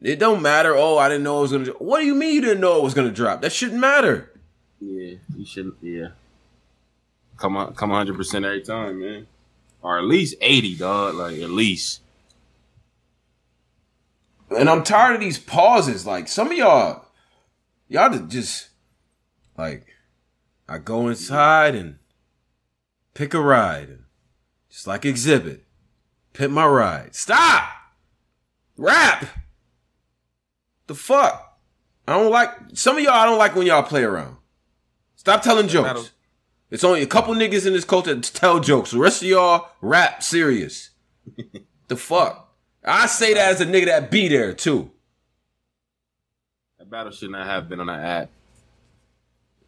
It 0.00 0.18
don't 0.18 0.42
matter. 0.42 0.74
Oh, 0.76 0.98
I 0.98 1.08
didn't 1.08 1.24
know 1.24 1.38
it 1.38 1.42
was 1.42 1.52
gonna. 1.52 1.70
What 1.78 2.00
do 2.00 2.06
you 2.06 2.14
mean 2.14 2.34
you 2.34 2.40
didn't 2.40 2.60
know 2.60 2.78
it 2.78 2.84
was 2.84 2.94
gonna 2.94 3.10
drop? 3.10 3.42
That 3.42 3.52
shouldn't 3.52 3.80
matter. 3.80 4.32
Yeah, 4.80 5.16
you 5.36 5.44
shouldn't. 5.44 5.74
Yeah, 5.82 6.08
come 7.36 7.56
on, 7.56 7.74
come 7.74 7.90
hundred 7.90 8.16
percent 8.16 8.44
every 8.44 8.62
time, 8.62 9.00
man, 9.00 9.26
or 9.82 9.98
at 9.98 10.04
least 10.04 10.34
eighty, 10.40 10.76
dog. 10.76 11.14
Like 11.14 11.38
at 11.38 11.50
least. 11.50 12.02
And 14.50 14.68
I'm 14.68 14.82
tired 14.82 15.14
of 15.14 15.20
these 15.20 15.38
pauses. 15.38 16.06
Like 16.06 16.28
some 16.28 16.50
of 16.50 16.56
y'all, 16.56 17.04
y'all 17.88 18.18
just 18.26 18.68
like, 19.56 19.86
I 20.68 20.78
go 20.78 21.08
inside 21.08 21.74
and 21.74 21.98
Pick 23.18 23.34
a 23.34 23.40
ride. 23.40 23.88
And 23.88 24.04
Just 24.70 24.86
like 24.86 25.04
Exhibit. 25.04 25.64
Pick 26.34 26.52
my 26.52 26.64
ride. 26.64 27.16
Stop! 27.16 27.68
Rap! 28.76 29.26
The 30.86 30.94
fuck? 30.94 31.58
I 32.06 32.12
don't 32.12 32.30
like 32.30 32.50
some 32.74 32.96
of 32.96 33.02
y'all 33.02 33.14
I 33.14 33.26
don't 33.26 33.36
like 33.36 33.56
when 33.56 33.66
y'all 33.66 33.82
play 33.82 34.04
around. 34.04 34.36
Stop 35.16 35.42
telling 35.42 35.66
jokes. 35.66 36.12
It's 36.70 36.84
only 36.84 37.02
a 37.02 37.06
couple 37.06 37.34
niggas 37.34 37.66
in 37.66 37.72
this 37.72 37.84
culture 37.84 38.14
that 38.14 38.22
tell 38.22 38.60
jokes. 38.60 38.90
The 38.90 38.98
rest 38.98 39.22
of 39.22 39.28
y'all 39.28 39.68
rap 39.80 40.22
serious. 40.22 40.90
the 41.88 41.96
fuck? 41.96 42.54
I 42.84 43.06
say 43.06 43.34
that 43.34 43.52
as 43.52 43.60
a 43.60 43.66
nigga 43.66 43.86
that 43.86 44.10
be 44.10 44.28
there 44.28 44.52
too. 44.52 44.90
That 46.78 46.90
battle 46.90 47.12
should 47.12 47.30
not 47.30 47.46
have 47.46 47.68
been 47.68 47.80
on 47.80 47.86
that 47.86 48.04
app. 48.04 48.30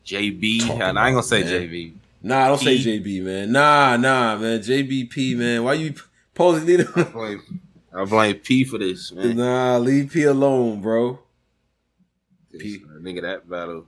JB, 0.04 0.80
and 0.80 0.98
I 0.98 1.08
ain't 1.08 1.14
gonna 1.14 1.22
say 1.22 1.44
man. 1.44 1.52
JB. 1.52 1.92
Nah, 2.22 2.48
don't 2.48 2.60
P. 2.60 2.78
say 2.78 2.98
JB, 2.98 3.22
man. 3.22 3.52
Nah, 3.52 3.96
nah, 3.96 4.36
man. 4.36 4.60
JBP, 4.60 5.36
man. 5.36 5.64
Why 5.64 5.74
you 5.74 5.94
posing 6.34 6.66
leader? 6.66 6.88
I 6.96 7.02
blame, 7.04 7.60
I 7.94 8.04
blame 8.04 8.36
P 8.36 8.64
for 8.64 8.78
this, 8.78 9.12
man. 9.12 9.36
Nah, 9.36 9.78
leave 9.78 10.10
P 10.12 10.24
alone, 10.24 10.80
bro. 10.80 11.18
P. 12.52 12.82
Nigga, 13.00 13.22
that 13.22 13.48
battle. 13.48 13.86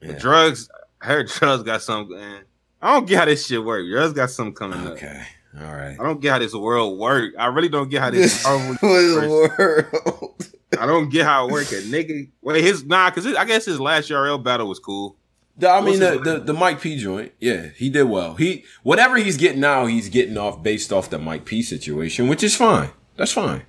Yeah. 0.00 0.12
Drugs, 0.18 0.68
I 1.04 1.06
heard 1.08 1.28
drugs 1.28 1.62
got 1.62 1.82
something. 1.82 2.16
Man. 2.16 2.44
I 2.80 2.94
don't 2.94 3.06
get 3.06 3.18
how 3.18 3.24
this 3.26 3.46
shit 3.46 3.62
work. 3.62 3.86
Drugs 3.86 4.14
got 4.14 4.30
something 4.30 4.54
coming 4.54 4.78
okay. 4.88 5.06
up. 5.06 5.12
Okay. 5.12 5.22
All 5.60 5.72
right. 5.72 6.00
I 6.00 6.02
don't 6.02 6.18
get 6.20 6.32
how 6.32 6.38
this 6.38 6.54
world 6.54 6.98
work. 6.98 7.34
I 7.38 7.46
really 7.46 7.68
don't 7.68 7.90
get 7.90 8.00
how 8.00 8.10
this 8.10 8.42
world. 8.82 10.38
I 10.78 10.86
don't 10.86 11.10
get 11.10 11.26
how 11.26 11.46
it 11.46 11.52
work. 11.52 11.70
A 11.72 11.76
nigga, 11.82 12.30
wait, 12.40 12.64
his 12.64 12.84
nah, 12.84 13.10
cause 13.10 13.26
I 13.26 13.44
guess 13.44 13.66
his 13.66 13.78
last 13.78 14.08
URL 14.08 14.42
battle 14.42 14.66
was 14.66 14.78
cool. 14.78 15.16
The, 15.56 15.70
I 15.70 15.82
mean 15.82 16.00
the, 16.00 16.18
the, 16.18 16.40
the 16.40 16.52
Mike 16.52 16.80
P 16.80 16.96
joint, 16.96 17.32
yeah, 17.38 17.68
he 17.76 17.90
did 17.90 18.04
well. 18.04 18.34
He 18.34 18.64
whatever 18.82 19.16
he's 19.16 19.36
getting 19.36 19.60
now, 19.60 19.86
he's 19.86 20.08
getting 20.08 20.36
off 20.36 20.62
based 20.62 20.92
off 20.92 21.10
the 21.10 21.18
Mike 21.18 21.44
P 21.44 21.62
situation, 21.62 22.28
which 22.28 22.42
is 22.42 22.56
fine. 22.56 22.90
That's 23.16 23.30
fine. 23.30 23.62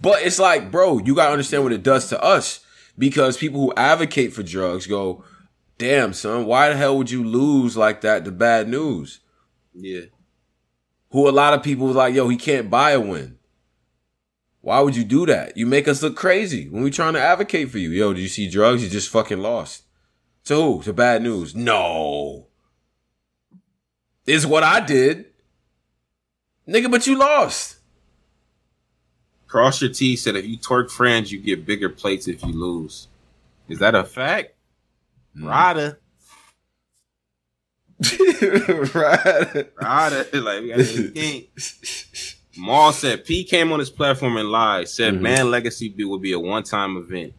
But 0.00 0.22
it's 0.22 0.38
like, 0.38 0.70
bro, 0.70 0.98
you 0.98 1.14
gotta 1.14 1.32
understand 1.32 1.64
what 1.64 1.72
it 1.72 1.82
does 1.82 2.08
to 2.10 2.22
us 2.22 2.64
because 2.96 3.36
people 3.36 3.60
who 3.60 3.72
advocate 3.74 4.32
for 4.32 4.44
drugs 4.44 4.86
go, 4.86 5.24
"Damn, 5.78 6.12
son, 6.12 6.46
why 6.46 6.68
the 6.68 6.76
hell 6.76 6.96
would 6.98 7.10
you 7.10 7.24
lose 7.24 7.76
like 7.76 8.00
that 8.02 8.24
to 8.24 8.30
bad 8.30 8.68
news?" 8.68 9.20
Yeah. 9.74 10.06
Who 11.10 11.28
a 11.28 11.30
lot 11.30 11.54
of 11.54 11.62
people 11.62 11.86
was 11.86 11.96
like, 11.96 12.14
yo, 12.14 12.28
he 12.28 12.36
can't 12.36 12.70
buy 12.70 12.90
a 12.90 13.00
win. 13.00 13.38
Why 14.62 14.80
would 14.80 14.96
you 14.96 15.04
do 15.04 15.26
that? 15.26 15.56
You 15.56 15.66
make 15.66 15.86
us 15.86 16.02
look 16.02 16.16
crazy 16.16 16.68
when 16.68 16.82
we 16.82 16.90
trying 16.90 17.12
to 17.12 17.20
advocate 17.20 17.70
for 17.70 17.78
you. 17.78 17.90
Yo, 17.90 18.12
did 18.14 18.22
you 18.22 18.28
see 18.28 18.48
drugs? 18.48 18.82
You 18.82 18.88
just 18.88 19.10
fucking 19.10 19.40
lost. 19.40 19.84
To 20.46 20.54
who? 20.54 20.82
To 20.82 20.92
bad 20.92 21.22
news? 21.22 21.54
No. 21.54 22.46
Is 24.26 24.46
what 24.46 24.62
I 24.62 24.80
did. 24.80 25.26
Nigga, 26.66 26.90
but 26.90 27.06
you 27.06 27.16
lost. 27.16 27.76
Cross 29.46 29.82
your 29.82 29.92
T 29.92 30.16
said 30.16 30.34
if 30.34 30.46
you 30.46 30.58
twerk 30.58 30.90
friends, 30.90 31.30
you 31.30 31.38
get 31.38 31.66
bigger 31.66 31.90
plates 31.90 32.26
if 32.26 32.42
you 32.42 32.52
lose. 32.52 33.06
Is 33.68 33.78
that 33.78 33.94
a 33.94 34.02
fact? 34.02 34.53
Mm. 35.36 35.48
Rada. 35.48 35.98
Rada. 38.94 39.66
Rada. 39.80 40.26
Like, 40.40 40.62
we 40.62 41.48
got 41.54 41.64
Maul 42.56 42.92
said 42.92 43.24
P 43.24 43.44
came 43.44 43.72
on 43.72 43.80
his 43.80 43.90
platform 43.90 44.36
and 44.36 44.48
lied. 44.48 44.88
Said 44.88 45.14
mm-hmm. 45.14 45.22
Man 45.22 45.50
Legacy 45.50 45.92
would 45.98 46.22
be 46.22 46.32
a 46.32 46.38
one 46.38 46.62
time 46.62 46.96
event. 46.96 47.34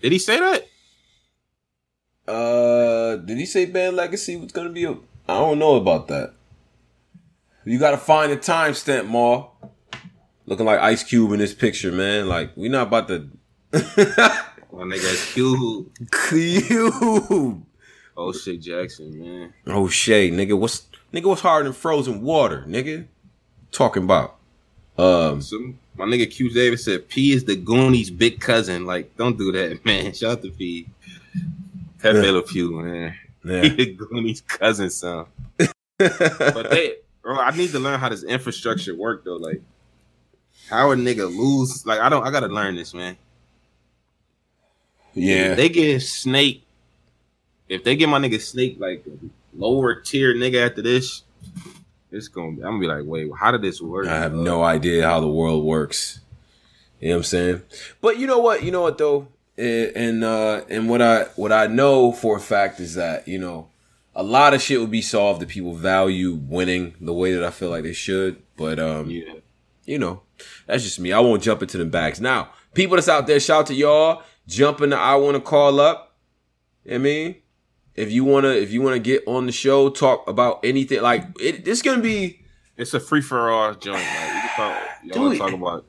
Did 0.00 0.12
he 0.12 0.18
say 0.18 0.38
that? 0.38 2.32
Uh, 2.32 3.16
did 3.16 3.38
he 3.38 3.46
say 3.46 3.64
Band 3.66 3.96
Legacy 3.96 4.36
was 4.36 4.52
gonna 4.52 4.70
be 4.70 4.84
a? 4.84 4.92
I 4.92 5.34
don't 5.34 5.58
know 5.58 5.76
about 5.76 6.08
that. 6.08 6.34
You 7.64 7.78
gotta 7.78 7.98
find 7.98 8.32
the 8.32 8.36
timestamp, 8.36 9.08
Ma. 9.08 9.48
looking 10.46 10.66
like 10.66 10.80
Ice 10.80 11.04
Cube 11.04 11.32
in 11.32 11.38
this 11.38 11.54
picture, 11.54 11.92
man. 11.92 12.28
Like 12.28 12.56
we 12.56 12.68
not 12.68 12.86
about 12.86 13.08
to. 13.08 13.28
My 14.72 14.82
nigga 14.82 15.32
Cube. 15.34 15.90
Cube. 16.28 17.64
Oh 18.16 18.32
shit, 18.32 18.60
Jackson, 18.60 19.18
man. 19.18 19.54
Oh 19.66 19.88
shit, 19.88 20.32
nigga. 20.32 20.58
What's 20.58 20.86
nigga? 21.12 21.24
What's 21.26 21.40
harder 21.40 21.64
than 21.64 21.72
frozen 21.72 22.22
water, 22.22 22.64
nigga? 22.66 23.06
Talking 23.72 24.04
about. 24.04 24.36
Um. 24.96 25.40
Some, 25.40 25.78
my 25.96 26.04
nigga 26.04 26.30
Q 26.30 26.50
Davis 26.50 26.84
said 26.84 27.08
P 27.08 27.32
is 27.32 27.44
the 27.44 27.56
Goonies' 27.56 28.10
big 28.10 28.40
cousin. 28.40 28.86
Like, 28.86 29.16
don't 29.16 29.38
do 29.38 29.52
that, 29.52 29.84
man. 29.84 30.12
Shout 30.12 30.32
out 30.38 30.42
to 30.42 30.50
P. 30.50 30.86
Pepe 32.00 32.16
Yeah. 32.16 32.22
little 32.22 32.42
Pew, 32.42 32.80
man. 32.80 33.14
Yeah. 33.44 33.62
He 33.62 33.68
the 33.70 33.86
Goonies' 33.94 34.40
cousin, 34.42 34.90
son. 34.90 35.26
But 35.98 36.70
they, 36.70 36.94
bro, 37.22 37.36
I 37.40 37.50
need 37.56 37.70
to 37.70 37.80
learn 37.80 37.98
how 37.98 38.08
this 38.08 38.22
infrastructure 38.22 38.94
work 38.94 39.24
though. 39.24 39.36
Like, 39.36 39.60
how 40.70 40.92
a 40.92 40.96
nigga 40.96 41.26
lose? 41.34 41.84
Like, 41.86 41.98
I 42.00 42.08
don't. 42.08 42.24
I 42.26 42.30
gotta 42.30 42.46
learn 42.48 42.76
this, 42.76 42.94
man. 42.94 43.16
Yeah. 45.18 45.50
If 45.52 45.56
they 45.56 45.68
get 45.68 46.00
Snake, 46.02 46.64
if 47.68 47.84
they 47.84 47.96
get 47.96 48.08
my 48.08 48.18
nigga 48.18 48.40
Snake 48.40 48.76
like 48.78 49.04
lower 49.56 50.00
tier 50.00 50.34
nigga 50.34 50.66
after 50.68 50.82
this, 50.82 51.22
it's 52.10 52.28
gonna. 52.28 52.52
Be, 52.52 52.62
I'm 52.62 52.70
gonna 52.72 52.80
be 52.80 52.86
like, 52.86 53.02
wait, 53.04 53.30
how 53.38 53.50
did 53.50 53.62
this 53.62 53.80
work? 53.80 54.06
I 54.06 54.18
have 54.18 54.32
no 54.34 54.62
idea 54.62 55.04
how 55.06 55.20
the 55.20 55.28
world 55.28 55.64
works. 55.64 56.20
You 57.00 57.08
know 57.10 57.14
what 57.16 57.18
I'm 57.18 57.24
saying? 57.24 57.62
But 58.00 58.18
you 58.18 58.26
know 58.26 58.38
what? 58.38 58.62
You 58.62 58.70
know 58.72 58.82
what 58.82 58.98
though? 58.98 59.28
And 59.56 60.22
uh 60.24 60.62
and 60.68 60.88
what 60.88 61.02
I 61.02 61.24
what 61.36 61.52
I 61.52 61.66
know 61.66 62.12
for 62.12 62.36
a 62.36 62.40
fact 62.40 62.80
is 62.80 62.94
that, 62.94 63.26
you 63.28 63.38
know, 63.38 63.68
a 64.14 64.22
lot 64.22 64.54
of 64.54 64.62
shit 64.62 64.80
would 64.80 64.90
be 64.90 65.02
solved 65.02 65.42
if 65.42 65.48
people 65.48 65.74
value 65.74 66.34
winning 66.34 66.94
the 67.00 67.12
way 67.12 67.34
that 67.34 67.44
I 67.44 67.50
feel 67.50 67.70
like 67.70 67.82
they 67.82 67.92
should. 67.92 68.40
But 68.56 68.78
um 68.78 69.10
Yeah. 69.10 69.34
you 69.84 69.98
know, 69.98 70.22
that's 70.66 70.82
just 70.84 70.98
me. 71.00 71.12
I 71.12 71.20
won't 71.20 71.42
jump 71.42 71.62
into 71.62 71.78
the 71.78 71.84
bags. 71.84 72.20
Now, 72.20 72.50
people 72.74 72.96
that's 72.96 73.08
out 73.08 73.26
there, 73.26 73.40
shout 73.40 73.66
to 73.66 73.74
y'all. 73.74 74.22
Jump 74.48 74.80
in 74.80 74.90
the 74.90 74.96
I 74.96 75.14
wanna 75.16 75.40
call 75.40 75.78
up. 75.78 76.16
You 76.84 76.92
know 76.92 76.96
what 76.96 77.00
I 77.00 77.04
mean? 77.04 77.34
If 77.94 78.10
you 78.10 78.24
wanna 78.24 78.48
if 78.50 78.72
you 78.72 78.80
wanna 78.82 78.98
get 78.98 79.22
on 79.26 79.46
the 79.46 79.52
show, 79.52 79.90
talk 79.90 80.26
about 80.28 80.60
anything 80.64 81.02
like 81.02 81.24
it, 81.40 81.68
it's 81.68 81.82
gonna 81.82 82.02
be 82.02 82.40
It's 82.76 82.94
a 82.94 83.00
free 83.00 83.20
for 83.20 83.50
all 83.50 83.74
joint. 83.74 83.96
Like, 83.96 84.04
you 84.04 84.40
can 84.40 84.50
talk, 84.56 84.82
y'all 85.04 85.36
talk 85.36 85.52
about. 85.52 85.84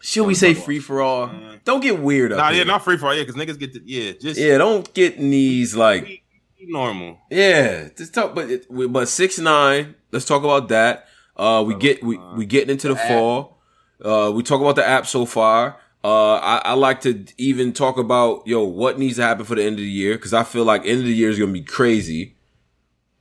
should 0.00 0.26
we 0.26 0.34
say 0.34 0.52
free 0.54 0.80
for 0.80 1.00
all? 1.00 1.30
Don't 1.64 1.80
get 1.80 1.98
weird 2.00 2.32
up 2.32 2.38
Nah, 2.38 2.48
here. 2.50 2.58
yeah, 2.58 2.64
not 2.64 2.84
free 2.84 2.96
for 2.98 3.06
all. 3.06 3.14
Yeah, 3.14 3.22
because 3.24 3.36
niggas 3.36 3.58
get 3.58 3.72
the 3.72 3.82
yeah, 3.84 4.12
just 4.20 4.38
Yeah, 4.38 4.58
don't 4.58 4.92
get 4.94 5.14
in 5.16 5.30
these 5.30 5.74
like 5.74 6.04
be, 6.04 6.22
be 6.58 6.66
normal. 6.72 7.18
yeah. 7.30 7.88
Just 7.96 8.12
talk, 8.14 8.34
but 8.34 8.50
it, 8.50 8.66
we- 8.70 8.86
but 8.88 9.08
six 9.08 9.38
nine. 9.38 9.94
Let's 10.12 10.24
talk 10.26 10.42
about 10.44 10.68
that. 10.68 11.06
Uh, 11.36 11.62
we 11.66 11.74
get 11.76 12.02
we 12.02 12.18
we 12.36 12.44
getting 12.46 12.70
into 12.70 12.88
the 12.88 12.96
fall. 12.96 13.60
Uh, 14.04 14.30
we 14.34 14.42
talk 14.42 14.60
about 14.60 14.74
the 14.76 14.86
app 14.86 15.06
so 15.06 15.24
far. 15.24 15.76
Uh, 16.04 16.34
I, 16.34 16.62
I 16.64 16.72
like 16.74 17.00
to 17.02 17.24
even 17.38 17.72
talk 17.72 17.98
about 17.98 18.46
yo 18.46 18.62
what 18.62 18.98
needs 18.98 19.16
to 19.16 19.22
happen 19.22 19.44
for 19.44 19.56
the 19.56 19.62
end 19.64 19.74
of 19.74 19.78
the 19.84 19.90
year 19.90 20.14
because 20.14 20.32
I 20.32 20.44
feel 20.44 20.64
like 20.64 20.82
end 20.86 21.00
of 21.00 21.04
the 21.06 21.12
year 21.12 21.28
is 21.28 21.38
gonna 21.38 21.52
be 21.52 21.62
crazy, 21.62 22.36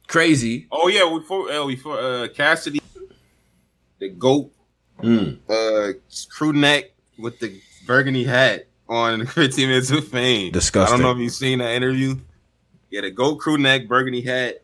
crazy. 0.07 0.67
Oh 0.71 0.87
yeah, 0.87 1.09
before 1.17 1.49
uh, 1.51 1.65
before 1.65 1.99
uh, 1.99 2.27
Cassidy, 2.33 2.79
the 3.99 4.09
goat, 4.09 4.51
Mm. 5.03 5.37
uh, 5.47 5.93
crew 6.31 6.53
neck 6.53 6.85
with 7.19 7.39
the 7.39 7.59
burgundy 7.85 8.23
hat 8.23 8.65
on 8.89 9.25
15 9.27 9.67
Minutes 9.67 9.91
of 9.91 10.07
Fame. 10.07 10.51
Disgusting. 10.51 10.93
I 10.95 10.97
don't 10.97 11.03
know 11.05 11.11
if 11.11 11.23
you've 11.23 11.33
seen 11.33 11.59
that 11.59 11.73
interview. 11.75 12.15
Yeah, 12.89 13.01
the 13.01 13.11
goat 13.11 13.35
crew 13.35 13.57
neck, 13.59 13.87
burgundy 13.87 14.21
hat. 14.21 14.63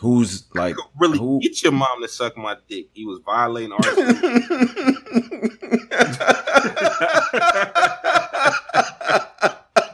Who's 0.00 0.44
like 0.54 0.76
really 0.98 1.18
who? 1.18 1.40
get 1.40 1.62
your 1.62 1.72
mom 1.72 2.02
to 2.02 2.08
suck 2.08 2.36
my 2.36 2.56
dick. 2.68 2.88
He 2.92 3.06
was 3.06 3.20
violating 3.24 3.72
our. 3.72 3.80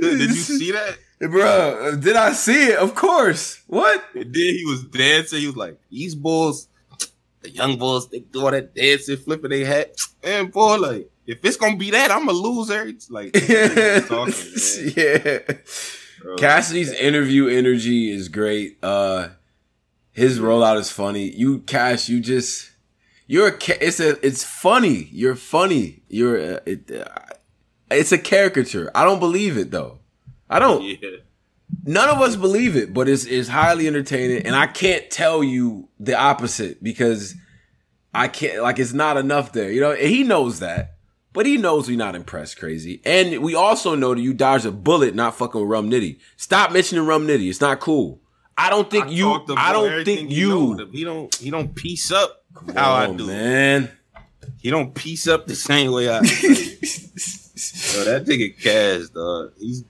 Did 0.00 0.20
you 0.30 0.34
see 0.34 0.72
that? 0.72 0.98
Bro, 1.20 1.96
did 2.00 2.16
I 2.16 2.32
see 2.32 2.68
it? 2.68 2.78
Of 2.78 2.94
course. 2.94 3.60
What? 3.66 4.02
And 4.14 4.24
then 4.24 4.32
he 4.34 4.64
was 4.66 4.84
dancing. 4.84 5.40
He 5.40 5.46
was 5.46 5.56
like, 5.56 5.78
"These 5.90 6.14
bulls, 6.14 6.68
the 7.40 7.50
young 7.50 7.78
bulls, 7.78 8.08
they 8.08 8.20
do 8.20 8.44
all 8.44 8.50
that 8.50 8.74
dancing, 8.74 9.16
flipping 9.16 9.50
their 9.50 9.66
hat." 9.66 9.96
And 10.22 10.52
boy, 10.52 10.76
like, 10.76 11.10
if 11.26 11.38
it's 11.42 11.56
gonna 11.56 11.76
be 11.76 11.90
that, 11.92 12.10
I'm 12.10 12.28
a 12.28 12.32
loser. 12.32 12.82
It's 12.86 13.10
like, 13.10 13.32
talking, 14.08 14.34
yeah. 14.96 15.38
Bro. 16.24 16.36
Cassidy's 16.36 16.90
interview 16.90 17.48
energy 17.48 18.10
is 18.10 18.28
great. 18.28 18.78
Uh 18.82 19.28
his 20.10 20.38
rollout 20.38 20.78
is 20.78 20.90
funny. 20.90 21.30
You 21.30 21.60
Cash, 21.60 22.08
you 22.08 22.20
just 22.20 22.70
you're 23.26 23.48
a 23.48 23.84
it's 23.84 24.00
a 24.00 24.26
it's 24.26 24.42
funny. 24.42 25.08
You're 25.12 25.34
funny. 25.34 26.02
You're 26.08 26.56
uh, 26.56 26.60
it, 26.66 26.90
uh, 26.90 27.04
it's 27.90 28.12
a 28.12 28.18
caricature. 28.18 28.90
I 28.94 29.04
don't 29.04 29.20
believe 29.20 29.58
it 29.58 29.70
though. 29.70 29.98
I 30.48 30.58
don't. 30.58 30.82
Yeah. 31.02 31.10
None 31.86 32.08
of 32.08 32.20
us 32.20 32.36
believe 32.36 32.76
it, 32.76 32.94
but 32.94 33.08
it's 33.08 33.24
it's 33.24 33.48
highly 33.48 33.86
entertaining, 33.86 34.46
and 34.46 34.54
I 34.54 34.66
can't 34.66 35.10
tell 35.10 35.42
you 35.42 35.88
the 35.98 36.16
opposite 36.16 36.82
because 36.82 37.34
I 38.12 38.28
can't. 38.28 38.62
Like 38.62 38.78
it's 38.78 38.92
not 38.92 39.16
enough 39.16 39.52
there, 39.52 39.72
you 39.72 39.80
know. 39.80 39.92
And 39.92 40.08
he 40.08 40.22
knows 40.22 40.60
that, 40.60 40.93
but 41.34 41.44
he 41.44 41.58
knows 41.58 41.88
we're 41.88 41.98
not 41.98 42.14
impressed. 42.14 42.58
Crazy, 42.58 43.02
and 43.04 43.42
we 43.42 43.54
also 43.54 43.94
know 43.94 44.14
that 44.14 44.20
you 44.22 44.32
dodged 44.32 44.64
a 44.64 44.72
bullet, 44.72 45.14
not 45.14 45.36
fucking 45.36 45.60
with 45.60 45.68
Rum 45.68 45.90
Nitty. 45.90 46.18
Stop 46.38 46.72
mentioning 46.72 47.04
Rum 47.04 47.26
Nitty. 47.26 47.50
It's 47.50 47.60
not 47.60 47.80
cool. 47.80 48.20
I 48.56 48.70
don't 48.70 48.88
think 48.90 49.06
I 49.06 49.10
you. 49.10 49.44
I 49.56 49.72
don't 49.72 50.04
think 50.04 50.30
you. 50.30 50.88
He 50.90 51.04
don't. 51.04 51.34
He 51.34 51.50
don't 51.50 51.74
piece 51.74 52.10
up 52.10 52.42
how 52.74 52.92
I 52.94 53.06
Oh, 53.08 53.14
do. 53.16 53.26
man. 53.26 53.90
He 54.62 54.70
don't 54.70 54.94
piece 54.94 55.26
up 55.28 55.46
the 55.46 55.54
same 55.56 55.90
way 55.92 56.08
I. 56.08 56.20
Yo, 56.22 58.04
that 58.04 58.24
nigga 58.26 58.60
Cass, 58.60 59.08
dog. 59.10 59.52
He's 59.58 59.84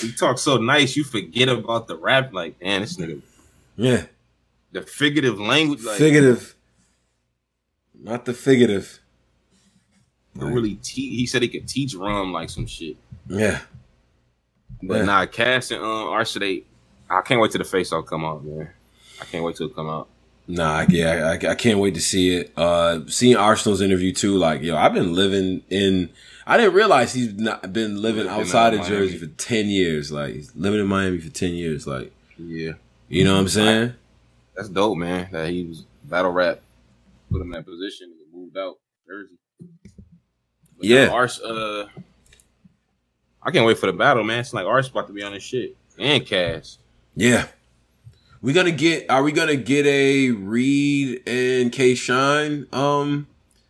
he 0.00 0.12
talks 0.12 0.42
so 0.42 0.56
nice, 0.58 0.96
you 0.96 1.04
forget 1.04 1.48
about 1.48 1.88
the 1.88 1.96
rap. 1.96 2.32
Like, 2.32 2.60
man, 2.62 2.80
this 2.82 2.96
nigga, 2.96 3.20
yeah, 3.76 4.04
the 4.70 4.82
figurative 4.82 5.38
language, 5.40 5.82
like, 5.82 5.98
figurative, 5.98 6.54
not 8.00 8.24
the 8.24 8.32
figurative. 8.34 9.00
He 10.34 10.44
really. 10.44 10.74
Te- 10.76 11.16
he 11.16 11.26
said 11.26 11.42
he 11.42 11.48
could 11.48 11.68
teach 11.68 11.94
rum 11.94 12.32
like 12.32 12.48
some 12.50 12.66
shit. 12.66 12.96
Yeah, 13.28 13.60
But 14.82 14.98
Yeah. 14.98 15.04
nah, 15.04 15.26
Cass 15.26 15.70
and 15.70 15.82
um, 15.82 16.08
I 16.12 17.20
can't 17.22 17.40
wait 17.40 17.50
till 17.52 17.58
the 17.58 17.64
face 17.64 17.92
all 17.92 18.02
come 18.02 18.24
out, 18.24 18.44
man. 18.44 18.70
I 19.20 19.24
can't 19.26 19.44
wait 19.44 19.56
till 19.56 19.66
it 19.68 19.74
come 19.74 19.88
out. 19.88 20.08
Nah, 20.48 20.86
yeah, 20.88 21.36
I, 21.42 21.50
I 21.50 21.54
can't 21.54 21.78
wait 21.78 21.94
to 21.94 22.00
see 22.00 22.34
it. 22.34 22.52
Uh, 22.56 23.00
seeing 23.06 23.36
Arsonal's 23.36 23.80
interview 23.80 24.12
too, 24.12 24.36
like 24.36 24.62
yo, 24.62 24.76
I've 24.76 24.92
been 24.94 25.14
living 25.14 25.62
in. 25.70 26.10
I 26.46 26.56
didn't 26.56 26.74
realize 26.74 27.12
he's 27.14 27.34
not 27.34 27.72
been 27.72 28.02
living 28.02 28.26
outside 28.26 28.74
of. 28.74 28.84
Jersey 28.86 29.16
for 29.18 29.26
ten 29.26 29.66
years. 29.66 30.10
Like 30.10 30.34
he's 30.34 30.54
living 30.56 30.80
in 30.80 30.86
Miami 30.86 31.18
for 31.18 31.30
ten 31.30 31.52
years. 31.52 31.86
Like 31.86 32.12
Yeah, 32.38 32.72
you 33.08 33.22
know 33.24 33.34
what 33.34 33.40
I'm 33.40 33.48
saying? 33.48 33.92
that's 34.56 34.68
dope, 34.68 34.98
man. 34.98 35.28
That 35.30 35.48
he 35.50 35.64
was 35.66 35.84
battle 36.04 36.32
rap, 36.32 36.60
put 37.30 37.40
him 37.40 37.48
in 37.48 37.50
that 37.52 37.64
position, 37.64 38.10
and 38.12 38.40
moved 38.42 38.56
out 38.58 38.78
Jersey. 39.06 39.36
But 40.82 40.88
Yeah. 40.88 41.06
nah, 41.06 41.12
Ars, 41.14 41.40
uh, 41.40 41.86
I 43.42 43.50
can't 43.50 43.64
wait 43.66 43.78
for 43.78 43.86
the 43.86 43.92
battle, 43.92 44.24
man. 44.24 44.40
It's 44.40 44.52
like 44.52 44.66
Ars 44.66 44.88
about 44.88 45.06
to 45.06 45.12
be 45.12 45.22
on 45.22 45.32
this 45.32 45.42
shit 45.42 45.76
and 45.98 46.24
Cass. 46.26 46.78
Yeah. 47.16 47.46
We 48.40 48.52
gonna 48.52 48.72
get? 48.72 49.08
Are 49.08 49.22
we 49.22 49.30
gonna 49.32 49.56
get 49.56 49.86
a 49.86 50.30
Reed 50.30 51.22
and 51.28 51.70
K 51.72 51.94
Shine 51.94 52.66
um 52.72 53.28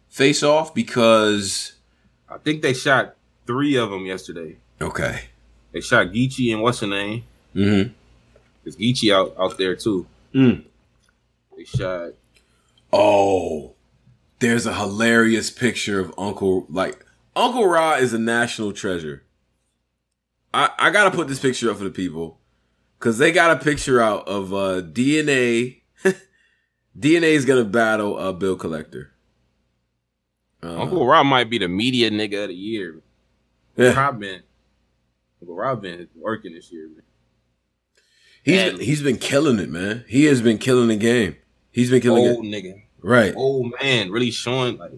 face 0.09 0.42
off? 0.42 0.75
Because 0.75 1.72
I 2.29 2.38
think 2.38 2.62
they 2.62 2.72
shot 2.72 3.14
three 3.46 3.77
of 3.77 3.90
them 3.90 4.07
yesterday. 4.07 4.57
okay. 4.81 5.25
They 5.72 5.81
shot 5.81 6.09
Geechee 6.09 6.53
and 6.53 6.62
what's 6.62 6.81
her 6.81 6.87
name? 6.87 7.25
Mm-hmm. 7.55 7.92
Is 8.64 8.77
Geechee 8.77 9.14
out 9.14 9.35
out 9.38 9.59
there 9.59 9.75
too? 9.77 10.07
Mm. 10.35 10.64
They 11.57 11.64
shot. 11.64 12.11
Oh, 12.92 13.72
there's 14.38 14.64
a 14.66 14.75
hilarious 14.75 15.51
picture 15.51 15.98
of 16.01 16.14
Uncle 16.18 16.66
like 16.70 17.02
Uncle 17.35 17.66
Ra 17.66 17.95
is 17.95 18.12
a 18.12 18.18
national 18.18 18.73
treasure. 18.73 19.25
I 20.53 20.71
I 20.79 20.90
gotta 20.90 21.11
put 21.11 21.29
this 21.29 21.38
picture 21.38 21.71
up 21.71 21.79
for 21.79 21.85
the 21.85 21.90
people 21.90 22.38
because 22.99 23.18
they 23.18 23.33
got 23.33 23.57
a 23.57 23.65
picture 23.65 24.00
out 24.00 24.29
of 24.29 24.52
uh 24.52 24.83
DNA. 24.83 25.81
DNA 26.98 27.33
is 27.33 27.44
gonna 27.44 27.65
battle 27.65 28.19
uh 28.19 28.33
Bill 28.33 28.56
Collector. 28.56 29.13
Uh, 30.63 30.81
Uncle 30.83 31.06
Rob 31.06 31.27
might 31.27 31.50
be 31.50 31.59
the 31.59 31.69
media 31.69 32.11
nigga 32.11 32.44
of 32.44 32.48
the 32.48 32.54
year. 32.54 33.00
yeah, 33.77 33.92
Rob 33.98 34.21
been 34.21 34.42
Uncle 35.40 35.56
Rob 35.56 35.83
been 35.83 36.09
working 36.15 36.52
this 36.54 36.71
year. 36.71 36.88
Man. 36.88 37.02
he's 38.44 38.56
badly. 38.56 38.85
he's 38.85 39.02
been 39.02 39.17
killing 39.17 39.59
it, 39.59 39.71
man. 39.71 40.04
He 40.06 40.25
has 40.27 40.42
been 40.42 40.59
killing 40.59 40.88
the 40.88 40.96
game. 40.96 41.37
He's 41.73 41.90
been 41.90 42.02
killing 42.02 42.29
Old 42.29 42.44
it, 42.44 42.48
nigga, 42.48 42.83
right? 43.00 43.35
old 43.35 43.73
man, 43.81 44.11
really 44.11 44.31
showing 44.31 44.77
like 44.77 44.92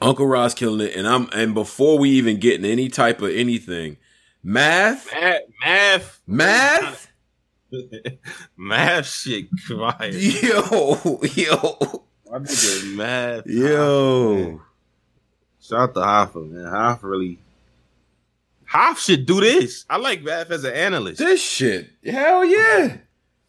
Uncle 0.00 0.26
Ra's 0.26 0.54
killing 0.54 0.80
it, 0.86 0.94
and 0.94 1.06
I'm 1.08 1.28
and 1.32 1.54
before 1.54 1.98
we 1.98 2.10
even 2.10 2.38
get 2.38 2.58
in 2.58 2.64
any 2.64 2.88
type 2.88 3.20
of 3.22 3.30
anything, 3.30 3.96
math. 4.42 5.10
math, 5.12 5.42
math, 5.60 6.22
Math 6.26 7.08
Math 8.56 9.06
shit 9.06 9.48
fire. 9.66 10.08
Yo, 10.10 11.20
yo, 11.34 12.06
My 12.30 12.38
nigga 12.38 12.96
Math. 12.96 13.46
yo. 13.46 14.60
Shout 15.60 15.80
out 15.80 15.94
to 15.94 16.00
Hoffa, 16.00 16.48
man. 16.50 16.64
Hoff 16.64 17.02
really. 17.02 17.38
Hoff 18.66 19.00
should 19.00 19.26
do 19.26 19.40
this. 19.40 19.84
I 19.90 19.96
like 19.96 20.22
Math 20.22 20.50
as 20.50 20.64
an 20.64 20.74
analyst. 20.74 21.18
This 21.18 21.42
shit. 21.42 21.90
Hell 22.04 22.44
yeah. 22.44 22.98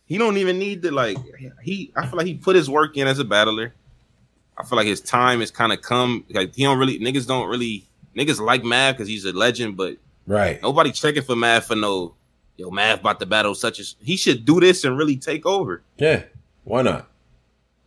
He 0.06 0.18
don't 0.18 0.38
even 0.38 0.58
need 0.60 0.82
to 0.82 0.91
like. 0.91 1.18
He. 1.62 1.93
I 1.95 2.08
feel 2.08 2.18
like 2.18 2.26
he 2.28 2.34
put 2.34 2.56
his 2.56 2.70
work 2.70 2.97
in 2.97 3.08
as 3.08 3.20
a 3.20 3.26
battler. 3.26 3.74
I 4.60 4.64
feel 4.66 4.76
like 4.76 4.88
his 4.88 5.01
time 5.01 5.39
has 5.39 5.51
kind 5.51 5.72
of 5.72 5.82
come. 5.82 6.26
Like 6.30 6.53
he 6.53 6.64
don't 6.64 6.78
really 6.78 6.99
niggas 6.99 7.26
don't 7.28 7.47
really 7.49 7.88
niggas 8.16 8.39
like 8.39 8.64
Math 8.64 8.95
because 8.97 9.07
he's 9.07 9.26
a 9.26 9.32
legend, 9.34 9.78
but 9.78 9.97
Right. 10.28 10.62
nobody 10.62 10.91
checking 10.91 11.24
for 11.24 11.36
Math 11.36 11.68
for 11.68 11.76
no. 11.76 12.16
Yo, 12.57 12.70
Math 12.70 12.99
about 12.99 13.20
to 13.22 13.26
battle 13.26 13.55
such 13.55 13.80
as 13.80 13.95
he 14.01 14.18
should 14.18 14.43
do 14.43 14.60
this 14.60 14.84
and 14.84 14.97
really 14.97 15.16
take 15.16 15.45
over. 15.45 15.82
Yeah. 15.97 16.24
Why 16.66 16.82
not? 16.82 17.10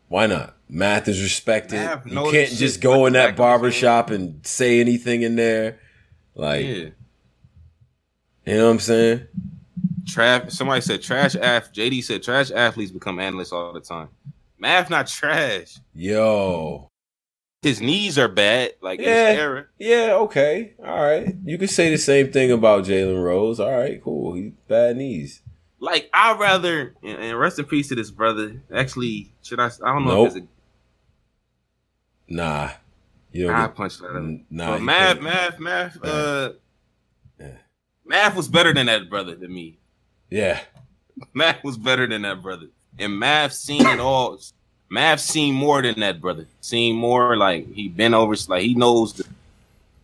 Why 0.08 0.26
not? 0.26 0.56
Math 0.68 1.08
is 1.08 1.22
respected. 1.22 1.76
Math 1.76 2.06
you 2.06 2.30
can't 2.30 2.50
just 2.50 2.80
go 2.80 3.04
in 3.04 3.12
that 3.12 3.26
like 3.26 3.36
barber 3.36 3.70
shop 3.70 4.10
and 4.10 4.44
say 4.46 4.80
anything 4.80 5.20
in 5.22 5.36
there. 5.36 5.78
Like, 6.34 6.64
Yeah, 6.64 6.72
you 6.72 6.92
know 8.46 8.64
what 8.66 8.70
I'm 8.72 8.78
saying? 8.80 9.26
trash. 10.06 10.52
Somebody 10.52 10.80
said 10.80 11.02
trash. 11.02 11.36
Ath. 11.36 11.72
JD 11.72 12.02
said 12.02 12.22
trash 12.22 12.50
athletes 12.50 12.90
become 12.90 13.18
analysts 13.20 13.52
all 13.52 13.72
the 13.74 13.80
time. 13.80 14.08
Math 14.62 14.90
not 14.90 15.08
trash. 15.08 15.78
Yo. 15.92 16.88
His 17.62 17.80
knees 17.80 18.16
are 18.16 18.28
bad. 18.28 18.74
Like 18.80 19.00
Yeah. 19.00 19.30
his 19.32 19.38
era. 19.40 19.64
Yeah, 19.76 20.12
okay. 20.20 20.74
All 20.78 21.00
right. 21.02 21.34
You 21.44 21.58
could 21.58 21.68
say 21.70 21.90
the 21.90 21.98
same 21.98 22.30
thing 22.30 22.52
about 22.52 22.84
Jalen 22.84 23.20
Rose. 23.24 23.58
All 23.58 23.76
right, 23.76 24.00
cool. 24.00 24.34
He 24.34 24.52
bad 24.68 24.96
knees. 24.98 25.42
Like 25.80 26.08
I'd 26.14 26.38
rather 26.38 26.94
and 27.02 27.18
and 27.18 27.38
rest 27.40 27.58
in 27.58 27.64
peace 27.64 27.88
to 27.88 27.96
this 27.96 28.12
brother. 28.12 28.62
Actually, 28.72 29.32
should 29.42 29.58
I? 29.58 29.66
I 29.66 29.92
don't 29.92 30.04
know 30.04 30.22
Nope. 30.24 30.28
if 30.28 30.36
it's 30.36 30.46
Nah. 32.28 32.70
You 33.32 33.46
a 33.48 33.52
don't 33.52 33.60
I 33.60 33.66
get, 33.66 33.74
punch 33.74 33.98
that. 33.98 34.06
up. 34.16 34.22
nah. 34.48 34.66
but 34.72 34.78
you 34.80 34.86
math, 34.86 35.20
math, 35.20 35.58
math, 35.58 36.04
uh, 36.04 36.52
Yeah. 37.40 37.46
math 38.04 38.36
was 38.36 38.46
better 38.46 38.72
than 38.72 38.86
that 38.86 39.10
brother 39.10 39.34
to 39.34 39.48
me. 39.48 39.78
Yeah. 40.30 40.60
Math 41.34 41.62
was 41.64 41.76
better 41.76 42.06
than 42.06 42.22
that 42.22 42.40
brother, 42.42 42.68
and 42.99 43.18
math 43.18 43.53
seen 43.53 43.86
it 43.86 44.01
all. 44.01 44.38
Math 44.90 45.20
seen 45.20 45.55
more 45.55 45.80
than 45.82 45.99
that 46.01 46.20
brother. 46.20 46.47
Seen 46.61 46.97
more 46.97 47.36
like 47.36 47.72
he 47.72 47.88
been 47.88 48.12
over. 48.14 48.34
Like 48.49 48.62
he 48.62 48.74
knows. 48.74 49.14
The, 49.14 49.24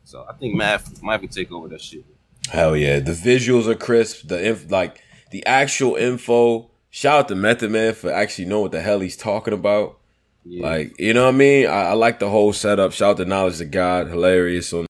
so 0.04 0.24
I 0.28 0.32
think 0.32 0.54
math 0.54 1.02
might 1.02 1.20
be 1.20 1.28
take 1.28 1.52
over 1.52 1.68
that 1.68 1.82
shit. 1.82 2.04
Hell 2.50 2.74
yeah. 2.76 2.98
The 3.00 3.12
visuals 3.12 3.66
are 3.66 3.74
crisp. 3.74 4.28
The 4.28 4.42
inf- 4.48 4.70
like 4.70 5.02
the 5.30 5.44
actual 5.44 5.96
info. 5.96 6.70
Shout 6.90 7.18
out 7.20 7.28
to 7.28 7.34
Method 7.34 7.70
Man 7.70 7.92
for 7.92 8.10
actually 8.10 8.46
knowing 8.46 8.62
what 8.62 8.72
the 8.72 8.80
hell 8.80 9.00
he's 9.00 9.16
talking 9.16 9.52
about. 9.52 9.98
Yeah. 10.46 10.66
Like, 10.66 10.98
you 10.98 11.12
know 11.12 11.24
what 11.26 11.34
I 11.34 11.36
mean? 11.36 11.66
I, 11.66 11.88
I 11.88 11.92
like 11.92 12.18
the 12.18 12.30
whole 12.30 12.54
setup. 12.54 12.92
Shout 12.92 13.10
out 13.10 13.16
to 13.18 13.24
Knowledge 13.26 13.60
of 13.60 13.70
God. 13.70 14.08
Hilarious 14.08 14.72
on 14.72 14.86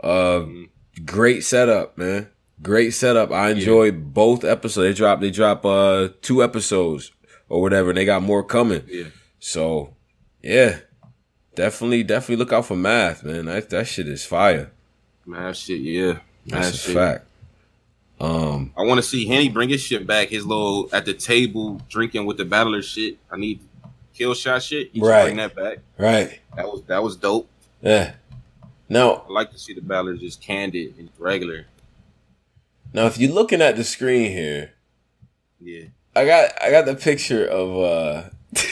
uh 0.00 0.40
Mhm. 0.46 0.68
great 1.04 1.42
setup, 1.42 1.98
man. 1.98 2.28
Great 2.62 2.92
setup. 2.94 3.32
I 3.32 3.50
enjoyed 3.50 4.14
both 4.14 4.44
episodes. 4.44 4.86
They 4.86 4.94
drop 4.94 5.20
they 5.20 5.30
drop 5.30 5.64
uh 5.64 6.08
two 6.22 6.42
episodes 6.44 7.10
or 7.48 7.60
whatever, 7.60 7.90
and 7.90 7.96
they 7.98 8.04
got 8.04 8.22
more 8.22 8.44
coming. 8.44 8.82
yeah, 8.88 9.04
So 9.40 9.94
yeah. 10.42 10.78
Definitely, 11.54 12.02
definitely 12.02 12.36
look 12.36 12.52
out 12.52 12.64
for 12.66 12.76
math, 12.76 13.24
man. 13.24 13.44
That 13.46 13.68
that 13.70 13.86
shit 13.86 14.08
is 14.08 14.24
fire. 14.24 14.70
math 15.26 15.56
shit. 15.56 15.80
Yeah, 15.80 16.18
That's 16.46 16.66
math 16.66 16.74
a 16.74 16.76
shit. 16.78 16.94
fact. 16.94 17.26
Um 18.20 18.72
I 18.78 18.82
want 18.82 18.98
to 18.98 19.02
see 19.02 19.26
Henny 19.26 19.48
bring 19.48 19.68
his 19.68 19.80
shit 19.82 20.06
back. 20.06 20.28
His 20.28 20.46
little 20.46 20.88
at 20.92 21.04
the 21.04 21.14
table 21.14 21.80
drinking 21.88 22.24
with 22.26 22.36
the 22.36 22.44
battler 22.44 22.80
shit. 22.82 23.18
I 23.30 23.36
need 23.36 23.60
kill 24.14 24.34
shot 24.34 24.62
shit. 24.62 24.90
He 24.92 25.00
should 25.00 25.06
Right. 25.06 25.24
bring 25.24 25.36
that 25.38 25.54
back. 25.56 25.78
right. 25.98 26.38
That 26.56 26.66
was 26.70 26.82
that 26.84 27.02
was 27.02 27.16
dope. 27.16 27.48
Yeah. 27.82 28.12
Now 28.88 29.24
I 29.28 29.32
like 29.32 29.50
to 29.52 29.58
see 29.58 29.74
the 29.74 29.80
battlers 29.80 30.20
just 30.20 30.40
candid 30.40 30.94
and 30.98 31.08
regular. 31.18 31.66
Now 32.92 33.06
if 33.06 33.18
you're 33.18 33.32
looking 33.32 33.62
at 33.62 33.76
the 33.76 33.84
screen 33.84 34.32
here, 34.32 34.72
Yeah. 35.60 35.84
I 36.14 36.26
got 36.26 36.62
I 36.62 36.70
got 36.70 36.86
the 36.86 36.94
picture 36.94 37.46
of 37.46 37.76
uh 37.78 38.28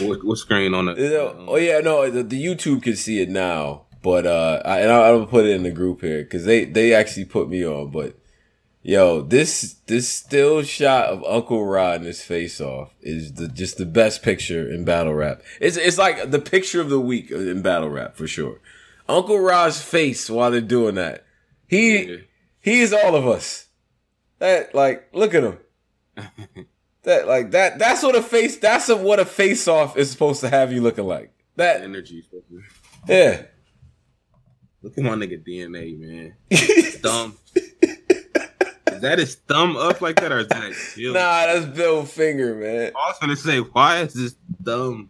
What, 0.00 0.24
what 0.24 0.38
screen 0.38 0.74
on? 0.74 0.86
You 0.96 1.10
know, 1.10 1.44
oh 1.48 1.56
yeah, 1.56 1.80
no, 1.80 2.08
the, 2.10 2.22
the 2.22 2.42
YouTube 2.42 2.82
can 2.82 2.94
see 2.94 3.20
it 3.20 3.28
now, 3.28 3.82
but 4.02 4.26
uh, 4.26 4.62
I, 4.64 4.80
and 4.80 4.92
I, 4.92 5.10
I'm 5.10 5.26
put 5.26 5.44
it 5.44 5.50
in 5.50 5.64
the 5.64 5.70
group 5.70 6.02
here 6.02 6.22
because 6.22 6.44
they 6.44 6.64
they 6.64 6.94
actually 6.94 7.24
put 7.24 7.48
me 7.48 7.66
on. 7.66 7.90
But 7.90 8.16
yo, 8.82 9.22
this 9.22 9.74
this 9.86 10.08
still 10.08 10.62
shot 10.62 11.06
of 11.06 11.24
Uncle 11.24 11.66
Rod 11.66 11.96
and 11.96 12.06
his 12.06 12.22
face 12.22 12.60
off 12.60 12.94
is 13.00 13.34
the 13.34 13.48
just 13.48 13.78
the 13.78 13.86
best 13.86 14.22
picture 14.22 14.70
in 14.70 14.84
battle 14.84 15.14
rap. 15.14 15.42
It's 15.60 15.76
it's 15.76 15.98
like 15.98 16.30
the 16.30 16.38
picture 16.38 16.80
of 16.80 16.90
the 16.90 17.00
week 17.00 17.30
in 17.30 17.62
battle 17.62 17.90
rap 17.90 18.16
for 18.16 18.28
sure. 18.28 18.60
Uncle 19.08 19.38
Rod's 19.38 19.80
face 19.80 20.28
while 20.28 20.50
they're 20.50 20.60
doing 20.60 20.96
that, 20.96 21.24
he 21.66 22.04
Yeah. 22.04 22.16
he 22.60 22.80
is 22.80 22.92
all 22.92 23.14
of 23.14 23.26
us. 23.26 23.66
That 24.38 24.74
like, 24.74 25.08
look 25.12 25.34
at 25.34 25.44
him. 25.44 25.58
That 27.04 27.26
like 27.26 27.52
that 27.52 27.78
that's 27.78 28.02
what 28.02 28.16
a 28.16 28.22
face 28.22 28.58
that's 28.58 28.88
a, 28.90 28.96
what 28.96 29.18
a 29.18 29.24
face 29.24 29.66
off 29.66 29.96
is 29.96 30.10
supposed 30.10 30.40
to 30.42 30.50
have 30.50 30.72
you 30.72 30.82
looking 30.82 31.06
like. 31.06 31.32
That 31.56 31.80
energy. 31.82 32.22
yeah. 33.08 33.42
Look 34.82 34.98
at 34.98 35.04
my 35.04 35.10
nigga 35.12 35.42
DNA, 35.42 35.98
man. 35.98 36.34
Thumb. 36.50 37.38
is 37.54 39.00
that 39.00 39.18
his 39.20 39.36
thumb 39.36 39.76
up 39.76 40.00
like 40.02 40.20
that, 40.20 40.32
or 40.32 40.40
is 40.40 40.48
that 40.48 40.72
chill? 40.94 41.14
Nah, 41.14 41.46
that's 41.46 41.64
Bill 41.66 42.04
Finger, 42.04 42.54
man. 42.56 42.92
I 42.94 43.08
was 43.08 43.18
gonna 43.20 43.36
say, 43.36 43.58
why 43.60 44.00
is 44.02 44.12
this 44.12 44.34
thumb? 44.62 45.08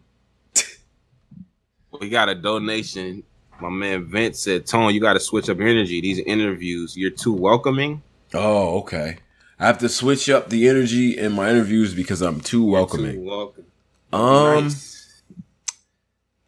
we 1.99 2.07
got 2.09 2.29
a 2.29 2.35
donation. 2.35 3.23
My 3.61 3.69
man 3.69 4.05
Vince 4.05 4.39
said, 4.39 4.65
"Tone, 4.65 4.93
you 4.93 5.01
got 5.01 5.13
to 5.13 5.19
switch 5.19 5.49
up 5.49 5.57
your 5.57 5.67
energy. 5.67 6.01
These 6.01 6.19
interviews, 6.19 6.95
you're 6.97 7.09
too 7.11 7.33
welcoming. 7.33 8.01
Oh, 8.33 8.79
okay. 8.79 9.17
I 9.59 9.67
have 9.67 9.79
to 9.79 9.89
switch 9.89 10.29
up 10.29 10.49
the 10.49 10.67
energy 10.69 11.17
in 11.17 11.33
my 11.33 11.49
interviews 11.49 11.93
because 11.93 12.21
I'm 12.21 12.39
too 12.39 12.59
Too 12.59 12.65
welcoming. 12.65 13.25
welcome. 13.25 13.65
Um, 14.13 14.63
Nice. 14.65 15.21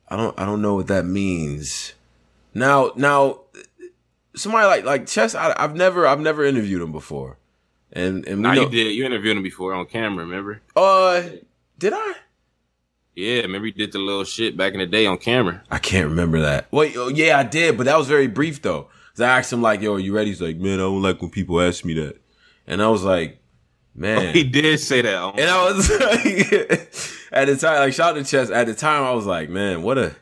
I 0.08 0.16
don't 0.18 0.38
I 0.40 0.46
don't 0.46 0.62
know 0.62 0.76
what 0.76 0.88
that 0.88 1.06
means. 1.06 1.94
Now 2.54 2.92
now 2.96 3.42
somebody 4.36 4.66
like 4.68 4.84
like 4.86 5.08
Chess 5.08 5.36
I, 5.36 5.54
I've 5.58 5.76
never 5.76 6.06
I've 6.08 6.20
never 6.20 6.44
interviewed 6.46 6.82
him 6.82 6.92
before. 6.92 7.38
And 7.94 8.26
and 8.28 8.42
Nah, 8.42 8.54
you 8.54 8.70
did. 8.70 8.94
You 8.96 9.06
interviewed 9.06 9.36
him 9.38 9.44
before 9.44 9.74
on 9.74 9.86
camera. 9.86 10.24
Remember? 10.26 10.62
uh 10.76 11.24
did 11.78 11.94
I? 11.94 12.14
Yeah, 13.16 13.42
remember 13.42 13.68
you 13.68 13.74
did 13.74 13.92
the 13.92 14.00
little 14.00 14.24
shit 14.24 14.56
back 14.56 14.74
in 14.74 14.80
the 14.80 14.86
day 14.86 15.06
on 15.06 15.18
camera. 15.18 15.64
I 15.70 15.80
can't 15.80 16.08
remember 16.10 16.42
that. 16.42 16.72
Wait, 16.72 16.96
oh, 16.96 17.10
yeah, 17.10 17.38
I 17.38 17.44
did, 17.44 17.78
but 17.78 17.86
that 17.86 17.98
was 17.98 18.08
very 18.08 18.28
brief 18.28 18.62
though. 18.62 18.88
Cause 19.14 19.22
I 19.22 19.38
asked 19.40 19.52
him 19.52 19.62
like, 19.62 19.82
"Yo, 19.82 19.96
are 19.96 20.00
you 20.00 20.16
ready?" 20.16 20.30
He's 20.30 20.42
like, 20.42 20.56
"Man, 20.58 20.76
I 20.76 20.84
don't 20.84 21.02
like 21.02 21.22
when 21.22 21.30
people 21.32 21.60
ask 21.60 21.84
me 21.84 21.94
that," 21.96 22.22
and 22.66 22.82
I 22.82 22.88
was 22.88 23.04
like, 23.04 23.42
"Man," 23.94 24.34
He 24.34 24.46
did 24.46 24.80
say 24.80 25.02
that. 25.02 25.34
and 25.38 25.50
I 25.50 25.66
was 25.66 25.90
like, 26.00 26.90
at 27.34 27.48
the 27.48 27.58
time, 27.58 27.80
like, 27.80 27.94
shout 27.94 28.16
out 28.16 28.24
to 28.24 28.24
Chess. 28.24 28.50
At 28.50 28.68
the 28.68 28.74
time, 28.74 29.04
I 29.04 29.12
was 29.12 29.26
like, 29.26 29.50
"Man, 29.50 29.84
what 29.84 29.98
a 29.98 30.16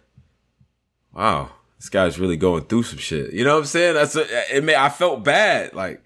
wow, 1.13 1.51
this 1.77 1.89
guy's 1.89 2.17
really 2.17 2.37
going 2.37 2.63
through 2.63 2.83
some 2.83 2.97
shit." 2.97 3.31
You 3.31 3.43
know 3.43 3.53
what 3.53 3.59
I'm 3.59 3.65
saying? 3.65 3.93
That's 3.93 4.15
a, 4.15 4.57
it. 4.57 4.63
Made, 4.63 4.75
I 4.75 4.89
felt 4.89 5.23
bad. 5.23 5.75
Like, 5.75 6.01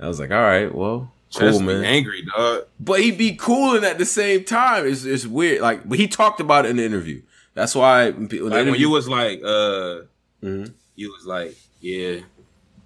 I 0.00 0.08
was 0.08 0.18
like, 0.18 0.30
"All 0.30 0.40
right, 0.40 0.74
well, 0.74 1.11
cool, 1.38 1.60
man." 1.60 1.84
angry, 1.84 2.24
dog. 2.36 2.64
but 2.80 3.00
he'd 3.00 3.18
be 3.18 3.34
cooling 3.34 3.84
at 3.84 3.98
the 3.98 4.04
same 4.06 4.44
time. 4.44 4.86
It's 4.86 5.04
it's 5.04 5.26
weird. 5.26 5.60
Like, 5.60 5.88
but 5.88 5.98
he 5.98 6.06
talked 6.08 6.40
about 6.40 6.66
it 6.66 6.70
in 6.70 6.76
the 6.76 6.84
interview. 6.84 7.22
That's 7.54 7.74
why 7.74 8.10
when 8.10 8.28
people- 8.28 8.48
Like 8.48 8.64
when 8.66 8.76
you 8.80 8.88
was 8.90 9.08
like, 9.08 9.40
uh, 9.44 10.02
Mhm. 10.42 10.72
you 10.96 11.10
was 11.12 11.26
like, 11.26 11.54
yeah. 11.80 12.20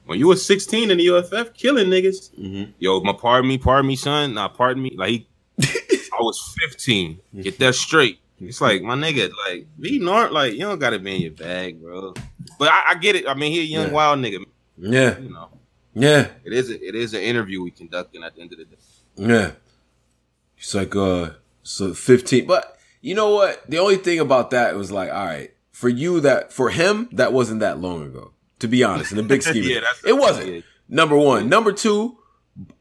When 0.07 0.18
you 0.18 0.26
was 0.28 0.44
16 0.44 0.90
in 0.90 0.99
the 0.99 1.05
UFF, 1.05 1.53
killing 1.55 1.86
niggas. 1.88 2.30
Mhm. 2.38 2.72
Yo, 2.78 3.01
my 3.01 3.12
pardon 3.12 3.49
me, 3.49 3.59
pardon 3.59 3.86
me, 3.88 3.97
son. 3.97 4.34
Nah, 4.34 4.49
pardon 4.49 4.82
me. 4.82 4.94
Like, 4.97 5.11
he, 5.11 5.26
I 5.62 6.20
was 6.20 6.55
15. 6.68 7.18
Get 7.42 7.59
that 7.61 7.74
straight. 7.74 8.18
It's 8.40 8.61
like 8.61 8.82
my 8.82 8.94
nigga, 8.94 9.30
like 9.49 9.66
be 9.80 9.99
nor 9.99 10.30
like 10.30 10.53
you 10.53 10.61
don't 10.61 10.78
gotta 10.78 10.99
be 10.99 11.14
in 11.16 11.22
your 11.22 11.30
bag, 11.32 11.80
bro. 11.80 12.12
But 12.59 12.68
I, 12.68 12.90
I 12.90 12.94
get 12.97 13.16
it. 13.16 13.26
I 13.26 13.32
mean, 13.34 13.51
he 13.51 13.61
a 13.61 13.62
young 13.62 13.86
Yeah. 13.86 13.92
wild 13.92 14.18
nigga. 14.20 14.44
Yeah, 14.78 15.18
You 15.18 15.30
know, 15.30 15.49
yeah, 15.97 16.28
it 16.44 16.53
is 16.53 16.70
a, 16.70 16.86
it 16.86 16.94
is 16.94 17.14
an 17.14 17.22
interview 17.22 17.62
we 17.62 17.70
conducting 17.70 18.22
at 18.22 18.34
the 18.36 18.42
end 18.42 18.53
of 18.53 18.59
the 18.59 18.64
day. 18.66 18.76
yeah. 19.16 19.51
It's 20.59 20.74
like 20.74 20.94
uh, 20.94 21.30
so 21.62 21.92
fifteen. 21.94 22.47
But 22.47 22.78
you 23.01 23.14
know 23.14 23.30
what? 23.34 23.68
The 23.68 23.78
only 23.78 23.97
thing 23.97 24.20
about 24.20 24.51
that 24.51 24.74
was 24.76 24.90
like, 24.92 25.11
all 25.11 25.24
right, 25.26 25.53
for 25.72 25.88
you 25.88 26.20
that 26.20 26.53
for 26.53 26.70
him 26.70 27.09
that 27.12 27.32
wasn't 27.32 27.61
that 27.61 27.78
long 27.80 28.03
ago. 28.05 28.32
To 28.61 28.68
be 28.68 28.82
honest, 28.84 29.11
in 29.12 29.16
the 29.18 29.22
big 29.22 29.42
scheme, 29.42 29.64
Yeah, 29.64 29.80
it. 30.07 30.14
wasn't. 30.16 30.47
yeah. 30.55 30.61
Number 30.88 31.16
one, 31.16 31.49
number 31.49 31.72
two. 31.72 32.18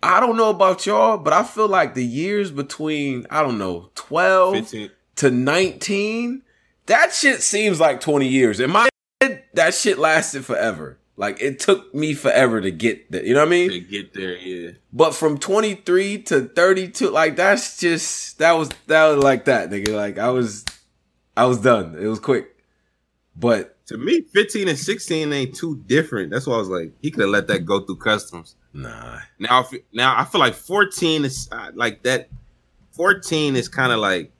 I 0.02 0.22
don't 0.22 0.38
know 0.38 0.50
about 0.50 0.86
y'all, 0.86 1.18
but 1.18 1.34
I 1.34 1.44
feel 1.44 1.68
like 1.68 1.96
the 1.96 2.06
years 2.06 2.50
between 2.50 3.28
I 3.30 3.42
don't 3.44 3.58
know 3.58 3.90
twelve 3.96 4.56
15. 4.56 4.90
to 5.18 5.32
nineteen, 5.32 6.44
that 6.86 7.12
shit 7.12 7.42
seems 7.42 7.78
like 7.80 8.00
twenty 8.00 8.30
years. 8.30 8.62
In 8.62 8.70
my 8.72 8.88
head, 9.20 9.44
that 9.54 9.74
shit 9.74 9.98
lasted 10.00 10.46
forever. 10.46 10.98
Like 11.18 11.42
it 11.42 11.60
took 11.60 11.94
me 11.96 12.14
forever 12.14 12.60
to 12.60 12.72
get 12.72 13.12
there. 13.12 13.26
You 13.26 13.34
know 13.34 13.40
what 13.42 13.48
I 13.48 13.52
mean? 13.52 13.70
To 13.70 13.80
get 13.80 14.14
there, 14.14 14.36
yeah. 14.38 14.72
But 14.92 15.16
from 15.16 15.38
23 15.38 16.24
to 16.24 16.42
32, 16.50 17.10
like 17.10 17.38
that's 17.38 17.80
just 17.80 18.38
that 18.40 18.54
was 18.54 18.70
that 18.88 19.08
was 19.08 19.24
like 19.24 19.46
that, 19.46 19.70
nigga. 19.70 19.96
Like 19.96 20.18
I 20.18 20.30
was 20.30 20.66
I 21.38 21.46
was 21.46 21.60
done. 21.60 21.98
It 22.00 22.08
was 22.08 22.20
quick. 22.20 22.56
But 23.36 23.86
to 23.88 23.98
me, 23.98 24.22
15 24.22 24.68
and 24.68 24.78
16 24.78 25.32
ain't 25.32 25.56
too 25.56 25.78
different. 25.86 26.32
That's 26.32 26.48
why 26.48 26.56
I 26.56 26.58
was 26.58 26.70
like, 26.70 26.94
he 27.02 27.12
could 27.12 27.22
have 27.22 27.30
let 27.30 27.48
that 27.48 27.66
go 27.66 27.82
through 27.82 27.98
customs. 27.98 28.56
Nah. 28.74 29.20
Now, 29.40 29.68
now 29.94 30.20
I 30.20 30.26
feel 30.26 30.40
like 30.40 30.54
14 30.54 31.26
is 31.26 31.50
uh, 31.52 31.72
like 31.74 32.04
that. 32.04 32.30
14 32.92 33.56
is 33.56 33.68
kind 33.68 33.92
of 33.92 34.00
like 34.00 34.32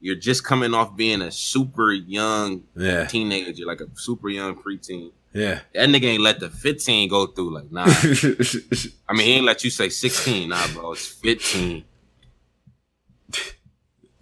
you're 0.00 0.14
just 0.14 0.44
coming 0.44 0.74
off 0.74 0.94
being 0.96 1.22
a 1.22 1.30
super 1.30 1.92
young 1.92 2.62
yeah. 2.76 3.06
teenager, 3.06 3.64
like 3.64 3.80
a 3.80 3.86
super 3.94 4.28
young 4.28 4.54
preteen. 4.54 5.12
Yeah. 5.34 5.60
That 5.74 5.88
nigga 5.88 6.04
ain't 6.04 6.22
let 6.22 6.40
the 6.40 6.48
15 6.48 7.08
go 7.08 7.26
through. 7.26 7.54
Like, 7.54 7.72
nah. 7.72 7.84
I 9.08 9.12
mean, 9.12 9.26
he 9.26 9.32
ain't 9.34 9.44
let 9.44 9.64
you 9.64 9.70
say 9.70 9.88
16. 9.88 10.48
Nah, 10.48 10.66
bro. 10.68 10.92
It's 10.92 11.06
15. 11.06 11.84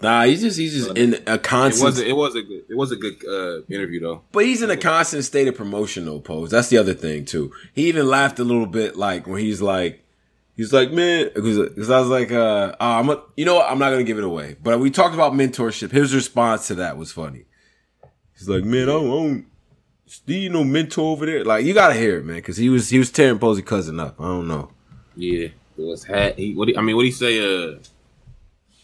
Nah, 0.01 0.25
he's 0.25 0.41
just 0.41 0.59
he's 0.59 0.75
just 0.75 0.99
in 0.99 1.23
a 1.29 1.39
constant. 1.39 1.85
It 1.85 1.85
was 1.85 2.01
a, 2.01 2.09
it 2.09 2.17
was 2.17 2.35
a 2.35 2.43
good 2.43 2.65
it 2.69 2.77
was 2.77 2.91
a 2.91 2.97
good 2.97 3.25
uh, 3.25 3.63
interview 3.73 4.01
though. 4.01 4.23
But 4.33 4.47
he's 4.47 4.61
in 4.61 4.69
a 4.69 4.77
constant 4.77 5.25
state 5.25 5.47
of 5.47 5.55
promotional 5.55 6.21
pose. 6.21 6.51
That's 6.51 6.69
the 6.69 6.79
other 6.79 6.93
thing 6.93 7.25
too. 7.25 7.53
He 7.73 7.87
even 7.87 8.09
laughed 8.09 8.41
a 8.41 8.45
little 8.45 8.67
bit 8.67 8.97
like 8.97 9.29
when 9.29 9.41
he's 9.41 9.63
like, 9.63 10.05
he's 10.57 10.73
like, 10.73 10.91
man, 10.91 11.31
because 11.33 11.89
I 11.89 12.01
was 12.01 12.09
like, 12.09 12.33
uh, 12.33 12.75
oh, 12.81 12.91
I'm 12.99 13.11
a, 13.11 13.23
you 13.37 13.45
know 13.45 13.55
what, 13.55 13.71
I'm 13.71 13.79
not 13.79 13.91
gonna 13.91 14.03
give 14.03 14.19
it 14.19 14.25
away. 14.25 14.57
But 14.61 14.81
we 14.81 14.91
talked 14.91 15.15
about 15.15 15.35
mentorship. 15.35 15.93
His 15.93 16.13
response 16.13 16.67
to 16.67 16.75
that 16.77 16.97
was 16.97 17.13
funny. 17.13 17.45
He's 18.37 18.49
like, 18.49 18.65
man, 18.65 18.89
I 18.89 18.93
don't, 18.93 19.07
I 19.07 19.09
don't 19.09 19.47
Steve, 20.13 20.53
know 20.53 20.63
mentor 20.63 21.11
over 21.13 21.25
there. 21.25 21.43
Like 21.43 21.65
you 21.65 21.73
gotta 21.73 21.95
hear 21.95 22.19
it, 22.19 22.25
man, 22.27 22.37
because 22.37 22.59
he 22.59 22.69
was 22.69 22.91
he 22.91 22.99
was 22.99 23.11
tearing 23.11 23.39
Posey 23.39 23.63
cousin 23.63 23.99
up. 23.99 24.21
I 24.21 24.25
don't 24.25 24.47
know. 24.47 24.71
Yeah, 25.17 25.47
it 25.47 25.55
was 25.79 26.05
hat. 26.05 26.39
He 26.39 26.55
what? 26.55 26.69
He, 26.69 26.77
I 26.77 26.83
mean, 26.83 26.97
what 26.97 27.07
he 27.07 27.11
say? 27.11 27.39
Uh 27.41 27.79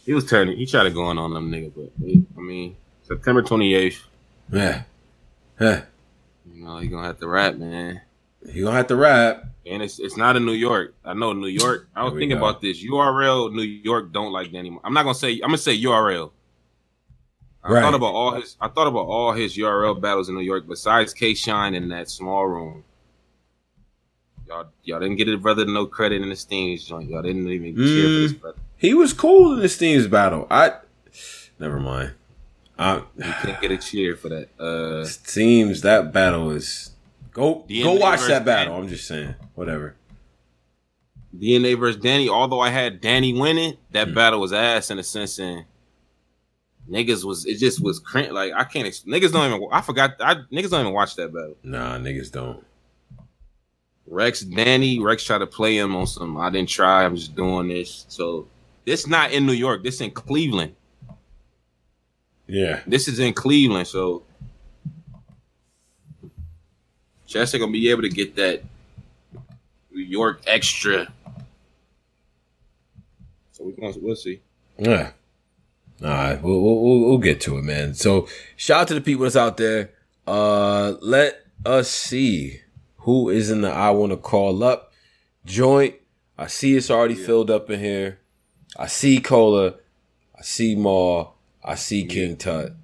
he 0.07 0.15
was 0.15 0.25
turning. 0.25 0.57
He 0.57 0.65
tried 0.65 0.85
to 0.85 0.91
go 0.91 1.03
on 1.03 1.19
on 1.19 1.35
them 1.35 1.53
nigga, 1.53 1.71
but 1.77 1.93
I 2.35 2.41
mean, 2.41 2.77
September 3.03 3.43
twenty 3.43 3.75
eighth. 3.75 4.07
Yeah, 4.51 4.85
yeah. 5.61 5.83
You 6.51 6.65
know, 6.65 6.79
he 6.79 6.89
gonna 6.89 7.07
have 7.07 7.19
to 7.21 7.29
rap, 7.29 7.57
man. 7.57 8.01
He 8.51 8.63
gonna 8.63 8.77
have 8.77 8.87
to 8.87 8.97
rap. 8.97 9.45
And 9.67 9.83
it's 9.83 9.99
it's 9.99 10.17
not 10.17 10.37
in 10.37 10.47
New 10.47 10.55
York. 10.55 10.95
I 11.05 11.13
know 11.13 11.35
New 11.35 11.49
York. 11.49 11.91
I 11.95 12.05
was 12.05 12.15
thinking 12.15 12.39
go. 12.39 12.47
about 12.47 12.63
this. 12.63 12.83
URL 12.83 13.53
New 13.53 13.61
York 13.61 14.13
don't 14.15 14.33
like 14.33 14.51
Danny. 14.51 14.75
I'm 14.83 14.95
not 14.95 15.03
gonna 15.03 15.15
say. 15.15 15.35
I'm 15.35 15.51
gonna 15.51 15.59
say 15.59 15.79
URL. 15.79 16.31
I 17.69 17.73
right. 17.73 17.83
thought 17.83 17.95
about 17.95 18.15
all 18.15 18.33
his. 18.33 18.57
I 18.61 18.69
thought 18.69 18.87
about 18.87 19.07
all 19.07 19.33
his 19.33 19.57
URL 19.57 20.01
battles 20.01 20.31
in 20.31 20.35
New 20.35 20.41
York. 20.41 20.67
Besides 20.67 21.13
K 21.13 21.35
Shine 21.35 21.75
in 21.75 21.91
that 21.91 22.09
small 22.09 22.47
room, 22.47 22.83
y'all 24.47 24.69
y'all 24.85 25.01
didn't 25.01 25.17
get 25.17 25.29
his 25.29 25.37
brother 25.37 25.67
no 25.67 25.85
credit 25.85 26.23
in 26.23 26.31
the 26.31 26.37
Steams 26.37 26.85
joint. 26.85 27.11
Y'all 27.11 27.21
didn't 27.21 27.47
even 27.47 27.75
mm. 27.75 27.77
cheer 27.77 28.05
for 28.05 28.23
his 28.23 28.33
brother. 28.33 28.59
He 28.79 28.95
was 28.95 29.13
cool 29.13 29.53
in 29.53 29.61
the 29.61 29.69
Steams 29.69 30.07
battle. 30.07 30.47
I 30.51 30.77
never 31.59 31.79
mind. 31.79 32.13
I 32.79 33.03
you 33.17 33.33
can't 33.43 33.61
get 33.61 33.71
a 33.71 33.77
cheer 33.77 34.17
for 34.17 34.31
that. 34.31 34.59
Uh 34.59 35.05
Steams 35.05 35.83
that 35.83 36.11
battle 36.11 36.51
is 36.51 36.93
go 37.33 37.67
DNA 37.69 37.83
go 37.83 37.93
watch 37.95 38.27
that 38.29 38.47
battle. 38.47 38.75
Danny. 38.75 38.85
I'm 38.85 38.89
just 38.89 39.07
saying. 39.07 39.35
Whatever. 39.55 39.95
DNA 41.37 41.79
versus 41.79 42.01
Danny. 42.01 42.29
Although 42.31 42.61
I 42.61 42.71
had 42.71 43.03
Danny 43.03 43.39
winning, 43.39 43.77
that 43.91 44.09
mm. 44.09 44.15
battle 44.15 44.41
was 44.41 44.53
ass 44.53 44.91
in 44.91 44.99
a 44.99 45.03
sense. 45.03 45.39
And 45.39 45.67
niggas 46.91 47.25
was 47.25 47.47
it 47.47 47.59
just 47.59 47.83
was 47.83 47.99
cringe. 47.99 48.31
Like 48.31 48.53
I 48.55 48.65
can't. 48.65 48.87
Niggas 48.87 49.33
don't 49.33 49.53
even. 49.53 49.69
I 49.71 49.81
forgot. 49.81 50.17
I 50.21 50.37
niggas 50.53 50.71
don't 50.71 50.81
even 50.81 50.93
watch 50.93 51.17
that 51.17 51.33
battle. 51.33 51.57
Nah, 51.63 51.99
niggas 51.99 52.33
don't. 52.33 52.65
Rex 54.07 54.41
Danny 54.41 54.99
Rex 54.99 55.23
tried 55.25 55.39
to 55.39 55.47
play 55.47 55.77
him 55.77 55.95
on 55.95 56.07
some. 56.07 56.37
I 56.39 56.51
didn't 56.51 56.71
try. 56.71 57.05
I'm 57.05 57.17
just 57.17 57.37
doing 57.37 57.69
this. 57.69 58.07
So 58.09 58.47
this 58.85 59.07
not 59.07 59.33
in 59.33 59.47
New 59.47 59.53
York. 59.53 59.83
This 59.83 60.01
in 60.01 60.11
Cleveland. 60.11 60.75
Yeah. 62.47 62.81
This 62.87 63.09
is 63.09 63.19
in 63.19 63.35
Cleveland, 63.35 63.87
so 63.87 64.23
Chester 67.27 67.59
gonna 67.59 67.71
be 67.71 67.91
able 67.91 68.03
to 68.03 68.09
get 68.09 68.37
that 68.37 68.63
New 69.93 70.03
York 70.03 70.41
extra. 70.47 71.13
So 73.53 73.65
we 73.65 73.73
gonna 73.73 73.93
we'll 74.01 74.17
see. 74.17 74.41
Yeah. 74.79 75.11
All 76.03 76.09
right, 76.09 76.41
we'll, 76.41 76.61
we'll 76.61 77.01
we'll 77.01 77.19
get 77.19 77.41
to 77.43 77.59
it, 77.59 77.63
man. 77.63 77.95
So 77.95 78.29
shout 78.57 78.83
out 78.83 78.89
to 78.89 78.95
the 78.95 79.01
people 79.01 79.25
that's 79.25 79.35
out 79.35 79.57
there. 79.57 79.91
Uh, 80.27 80.95
let 81.01 81.45
us 81.67 81.91
see 81.91 82.61
who 82.99 83.31
is 83.31 83.51
in 83.51 83.63
the 83.63 83.71
I 83.71 83.91
want 83.91 84.13
to 84.13 84.17
call 84.17 84.63
up 84.63 84.93
joint. 85.45 85.97
I 86.37 86.47
see 86.47 86.77
it's 86.77 86.91
already 86.91 87.15
yeah. 87.15 87.27
filled 87.27 87.51
up 87.51 87.69
in 87.69 87.81
here. 87.81 88.21
I 88.77 88.87
see 88.87 89.21
Cola, 89.21 89.75
I 90.39 90.43
see 90.43 90.77
Maul, 90.77 91.35
I 91.65 91.75
see 91.75 92.05
King 92.05 92.37
Tut. 92.37 92.75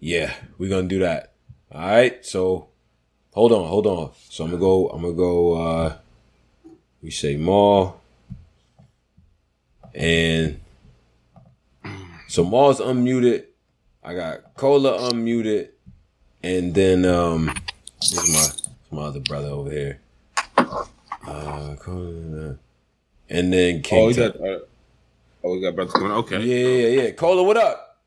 Yeah, 0.00 0.34
we're 0.58 0.70
gonna 0.70 0.88
do 0.88 0.98
that. 1.00 1.34
All 1.70 1.80
right. 1.80 2.24
So 2.24 2.68
hold 3.32 3.52
on, 3.52 3.68
hold 3.68 3.86
on. 3.86 4.10
So 4.28 4.44
I'm 4.44 4.50
gonna 4.50 4.60
go. 4.60 4.88
I'm 4.88 5.02
gonna 5.02 5.14
go. 5.14 5.54
uh 5.54 5.96
We 7.00 7.10
say 7.10 7.36
Maul, 7.36 8.00
and 9.94 10.60
so 12.28 12.44
Maul's 12.44 12.80
unmuted. 12.80 13.44
I 14.02 14.14
got 14.14 14.54
Cola 14.54 15.10
unmuted, 15.10 15.70
and 16.42 16.74
then 16.74 17.04
um, 17.04 17.52
there's 18.10 18.32
my 18.90 18.98
my 18.98 19.06
other 19.06 19.20
brother 19.20 19.48
over 19.48 19.70
here. 19.70 20.00
Uh, 20.56 21.74
Cola, 21.80 22.56
and 23.28 23.52
then 23.52 23.82
King. 23.82 24.08
Oh, 24.08 24.12
Tut. 24.12 24.38
Got, 24.38 24.48
uh, 24.48 24.58
Oh, 25.46 25.52
we 25.52 25.60
got 25.60 25.76
brothers 25.76 25.94
coming. 25.94 26.10
Okay. 26.10 26.40
Yeah, 26.42 26.88
yeah, 26.88 27.02
yeah. 27.02 27.10
Cola, 27.12 27.40
what 27.44 27.56
up? 27.56 27.98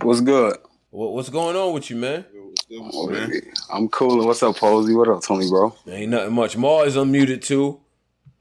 What's 0.00 0.22
good? 0.22 0.56
What, 0.88 1.12
what's 1.12 1.28
going 1.28 1.54
on 1.54 1.74
with 1.74 1.90
you, 1.90 1.96
man? 1.96 2.24
Oh, 2.72 3.34
I'm 3.70 3.88
cool. 3.88 4.24
What's 4.24 4.42
up, 4.42 4.56
Posey? 4.56 4.94
What 4.94 5.06
up, 5.08 5.22
Tony, 5.22 5.50
bro? 5.50 5.74
Ain't 5.86 6.10
nothing 6.10 6.32
much. 6.32 6.56
Ma 6.56 6.84
is 6.84 6.96
unmuted 6.96 7.42
too. 7.42 7.78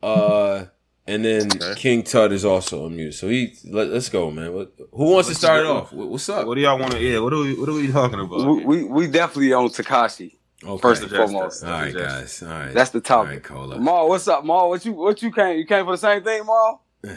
Uh, 0.01 0.65
and 1.07 1.23
then 1.23 1.47
okay. 1.47 1.73
King 1.79 2.03
Tut 2.03 2.31
is 2.33 2.43
also 2.43 2.87
unmuted. 2.87 3.13
So 3.13 3.29
he, 3.29 3.55
let, 3.65 3.87
us 3.87 4.09
go, 4.09 4.29
man. 4.29 4.53
What, 4.53 4.73
who 4.91 5.11
wants 5.11 5.29
let's 5.29 5.39
to 5.39 5.45
start 5.45 5.65
off? 5.65 5.93
What's 5.93 6.27
up? 6.27 6.45
What 6.45 6.55
do 6.55 6.61
y'all 6.61 6.77
want 6.77 6.91
to? 6.93 6.99
Yeah, 6.99 7.19
what 7.19 7.33
are 7.33 7.39
we? 7.39 7.57
What 7.57 7.69
are 7.69 7.73
we 7.73 7.91
talking 7.91 8.19
about? 8.19 8.45
We 8.45 8.65
we, 8.65 8.83
we 8.83 9.07
definitely 9.07 9.53
on 9.53 9.69
Tekashi. 9.69 10.35
Okay. 10.63 10.81
First 10.81 11.03
and 11.03 11.11
foremost. 11.11 11.63
All 11.63 11.71
right, 11.71 11.93
guys. 11.93 12.43
All 12.43 12.49
right. 12.49 12.73
That's 12.73 12.89
the 12.89 12.99
topic. 12.99 13.49
All 13.51 13.69
right, 13.69 13.79
Ma, 13.79 14.05
what's 14.05 14.27
up, 14.27 14.43
Ma? 14.43 14.67
What 14.67 14.83
you 14.85 14.93
what 14.93 15.21
you 15.21 15.31
came? 15.31 15.57
You 15.57 15.65
came 15.65 15.85
for 15.85 15.91
the 15.91 15.97
same 15.97 16.23
thing, 16.23 16.45
Ma? 16.45 16.77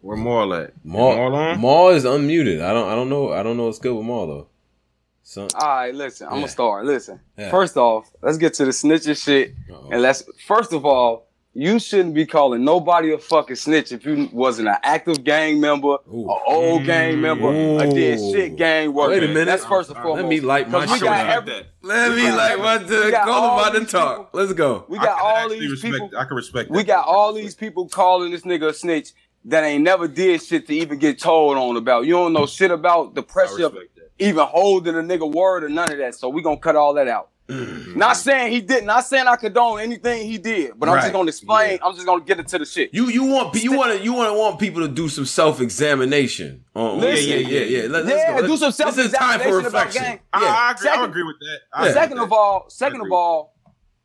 Where 0.00 0.16
Maul 0.16 0.54
at? 0.54 0.72
Maul, 0.84 1.30
Maul, 1.30 1.56
Maul 1.56 1.88
is 1.90 2.04
unmuted. 2.04 2.62
I 2.62 2.72
don't. 2.72 2.88
I 2.88 2.94
don't 2.94 3.08
know. 3.08 3.32
I 3.32 3.42
don't 3.42 3.56
know 3.56 3.64
what's 3.64 3.80
good 3.80 3.94
with 3.94 4.06
Maul 4.06 4.26
though. 4.26 4.48
So, 5.24 5.48
All 5.56 5.68
right, 5.68 5.92
listen. 5.92 6.28
I'm 6.28 6.34
yeah. 6.34 6.38
gonna 6.38 6.48
start. 6.48 6.86
Listen. 6.86 7.18
Yeah. 7.36 7.50
First 7.50 7.76
off, 7.76 8.08
let's 8.22 8.38
get 8.38 8.54
to 8.54 8.64
the 8.64 8.70
snitching 8.70 9.20
shit, 9.20 9.56
Uh-oh. 9.68 9.88
and 9.90 10.00
let's 10.00 10.22
first 10.46 10.72
of 10.72 10.86
all, 10.86 11.25
you 11.56 11.78
shouldn't 11.78 12.12
be 12.12 12.26
calling 12.26 12.62
nobody 12.62 13.12
a 13.12 13.18
fucking 13.18 13.56
snitch 13.56 13.90
if 13.90 14.04
you 14.04 14.28
wasn't 14.30 14.68
an 14.68 14.76
active 14.82 15.24
gang 15.24 15.58
member, 15.58 15.96
an 16.06 16.28
old 16.46 16.84
gang 16.84 17.18
member, 17.18 17.46
Ooh. 17.46 17.78
a 17.78 17.86
dead 17.86 18.18
shit 18.18 18.56
gang 18.56 18.92
worker. 18.92 19.12
Wait 19.12 19.24
a 19.24 19.28
minute. 19.28 19.46
That's 19.46 19.64
first 19.64 19.88
and 19.88 19.98
foremost. 19.98 20.22
Let 20.22 20.28
me 20.28 20.40
light 20.40 20.68
my 20.68 20.84
shit. 20.84 21.02
Every, 21.02 21.66
Let 21.80 22.14
me 22.14 22.30
light 22.30 22.58
my 22.58 22.76
dick. 22.76 23.14
call 23.14 23.58
about 23.58 23.72
to 23.72 23.86
talk. 23.86 24.30
Let's 24.34 24.52
go. 24.52 24.84
We 24.88 24.98
got 24.98 25.18
all 25.18 25.48
these 25.48 25.70
respect, 25.70 25.94
people. 25.94 26.10
I 26.18 26.24
can 26.26 26.36
respect. 26.36 26.70
We 26.70 26.84
got 26.84 27.06
all 27.06 27.32
these 27.32 27.54
people 27.54 27.88
calling 27.88 28.32
this 28.32 28.42
nigga 28.42 28.68
a 28.68 28.74
snitch 28.74 29.12
that 29.46 29.64
ain't 29.64 29.82
never 29.82 30.06
did 30.08 30.42
shit 30.42 30.66
to 30.66 30.74
even 30.74 30.98
get 30.98 31.18
told 31.18 31.56
on 31.56 31.78
about. 31.78 32.04
You 32.04 32.12
don't 32.12 32.34
know 32.34 32.44
shit 32.44 32.70
about 32.70 33.14
the 33.14 33.22
pressure 33.22 33.64
of 33.64 33.78
even 34.18 34.44
holding 34.44 34.94
a 34.94 34.98
nigga 34.98 35.30
word 35.32 35.64
or 35.64 35.70
none 35.70 35.90
of 35.90 35.96
that. 35.96 36.16
So 36.16 36.28
we 36.28 36.42
gonna 36.42 36.58
cut 36.58 36.76
all 36.76 36.92
that 36.94 37.08
out. 37.08 37.30
Mm-hmm. 37.48 37.96
Not 37.96 38.16
saying 38.16 38.52
he 38.52 38.60
did, 38.60 38.84
not 38.84 39.04
saying 39.04 39.28
I 39.28 39.36
condone 39.36 39.78
anything 39.78 40.26
he 40.26 40.36
did, 40.36 40.72
but 40.76 40.88
I'm 40.88 41.00
just 41.00 41.12
gonna 41.12 41.28
explain. 41.28 41.72
Yeah. 41.72 41.78
I'm 41.84 41.94
just 41.94 42.04
gonna 42.04 42.24
get 42.24 42.40
into 42.40 42.58
the 42.58 42.64
shit. 42.64 42.92
You 42.92 43.08
you 43.08 43.24
want 43.24 43.54
you 43.62 43.76
want 43.76 43.96
to 43.96 44.02
you 44.02 44.12
want 44.14 44.32
to 44.32 44.38
want 44.38 44.58
people 44.58 44.82
to 44.82 44.88
do 44.88 45.08
some 45.08 45.26
self 45.26 45.60
examination. 45.60 46.64
Oh, 46.74 47.00
yeah, 47.00 47.14
yeah, 47.14 47.36
yeah, 47.36 47.60
yeah. 47.60 47.88
Let, 47.88 48.06
yeah, 48.06 48.40
do 48.40 48.56
some 48.56 48.72
self 48.72 48.98
examination 48.98 49.66
about 49.66 49.92
gang. 49.92 50.14
Yeah. 50.14 50.20
I, 50.32 50.68
I, 50.68 50.70
agree, 50.72 50.88
second, 50.88 51.00
I 51.00 51.04
agree 51.04 51.22
with 51.22 51.36
that. 51.38 51.58
I 51.72 51.92
second 51.92 52.18
of 52.18 52.32
all, 52.32 52.64
second 52.68 53.00
of 53.00 53.12
all, 53.12 53.54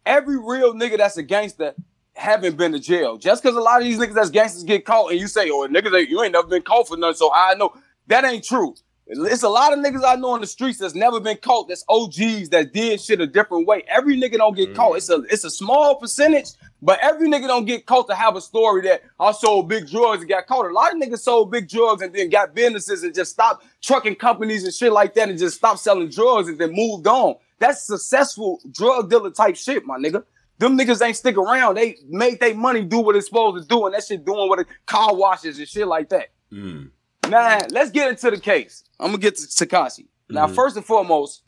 every 0.05 0.37
real 0.37 0.75
nigga 0.75 0.97
that's 0.97 1.17
a 1.17 1.23
gangster 1.23 1.73
haven't 2.13 2.57
been 2.57 2.73
to 2.73 2.79
jail. 2.79 3.17
Just 3.17 3.41
because 3.41 3.57
a 3.57 3.61
lot 3.61 3.81
of 3.81 3.87
these 3.87 3.97
niggas 3.97 4.13
that's 4.13 4.29
gangsters 4.29 4.63
get 4.63 4.85
caught 4.85 5.11
and 5.11 5.19
you 5.19 5.27
say, 5.27 5.49
oh, 5.49 5.67
niggas, 5.67 6.07
you 6.07 6.21
ain't 6.23 6.33
never 6.33 6.47
been 6.47 6.61
caught 6.61 6.87
for 6.87 6.97
nothing, 6.97 7.15
so 7.15 7.31
I 7.33 7.55
know. 7.55 7.73
That 8.07 8.25
ain't 8.25 8.43
true. 8.43 8.75
It's 9.07 9.43
a 9.43 9.49
lot 9.49 9.73
of 9.73 9.79
niggas 9.79 10.03
I 10.05 10.15
know 10.15 10.35
in 10.35 10.41
the 10.41 10.47
streets 10.47 10.77
that's 10.77 10.95
never 10.95 11.19
been 11.19 11.37
caught. 11.37 11.67
That's 11.67 11.83
OGs 11.89 12.49
that 12.49 12.71
did 12.71 13.01
shit 13.01 13.19
a 13.19 13.27
different 13.27 13.67
way. 13.67 13.83
Every 13.87 14.15
nigga 14.19 14.37
don't 14.37 14.55
get 14.55 14.69
mm. 14.69 14.75
caught. 14.75 14.97
It's 14.97 15.09
a 15.09 15.23
it's 15.29 15.43
a 15.43 15.49
small 15.49 15.95
percentage, 15.95 16.51
but 16.81 16.99
every 17.01 17.27
nigga 17.27 17.47
don't 17.47 17.65
get 17.65 17.85
caught 17.85 18.07
to 18.07 18.15
have 18.15 18.35
a 18.35 18.41
story 18.41 18.83
that 18.83 19.03
I 19.19 19.31
sold 19.33 19.67
big 19.67 19.89
drugs 19.89 20.21
and 20.21 20.29
got 20.29 20.47
caught. 20.47 20.65
A 20.65 20.73
lot 20.73 20.93
of 20.93 21.01
niggas 21.01 21.19
sold 21.19 21.51
big 21.51 21.67
drugs 21.67 22.01
and 22.01 22.13
then 22.13 22.29
got 22.29 22.55
businesses 22.55 23.03
and 23.03 23.13
just 23.13 23.31
stopped 23.31 23.65
trucking 23.81 24.15
companies 24.15 24.63
and 24.63 24.73
shit 24.73 24.93
like 24.93 25.13
that 25.15 25.29
and 25.29 25.37
just 25.37 25.57
stopped 25.57 25.79
selling 25.79 26.09
drugs 26.09 26.47
and 26.47 26.57
then 26.57 26.71
moved 26.71 27.05
on. 27.07 27.35
That's 27.59 27.85
successful 27.85 28.61
drug 28.71 29.09
dealer 29.09 29.31
type 29.31 29.55
shit, 29.55 29.85
my 29.85 29.97
nigga. 29.97 30.23
Them 30.57 30.77
niggas 30.77 31.05
ain't 31.05 31.17
stick 31.17 31.37
around. 31.37 31.75
They 31.75 31.97
make 32.07 32.39
their 32.39 32.55
money 32.55 32.83
do 32.83 32.99
what 32.99 33.15
it's 33.15 33.25
supposed 33.25 33.61
to 33.61 33.67
do, 33.67 33.85
and 33.87 33.95
that 33.95 34.03
shit 34.03 34.23
doing 34.23 34.47
what 34.47 34.59
it 34.59 34.67
car 34.85 35.15
washes 35.15 35.57
and 35.57 35.67
shit 35.67 35.87
like 35.87 36.09
that. 36.09 36.27
Mm. 36.53 36.91
Now, 37.28 37.59
let's 37.69 37.91
get 37.91 38.09
into 38.09 38.32
the 38.32 38.39
case. 38.39 38.84
I'm 38.99 39.07
gonna 39.07 39.17
get 39.19 39.36
to 39.38 39.43
Tekashi. 39.43 40.07
Now, 40.30 40.47
Mhm. 40.47 40.55
first 40.55 40.76
and 40.76 40.86
foremost, 40.86 41.43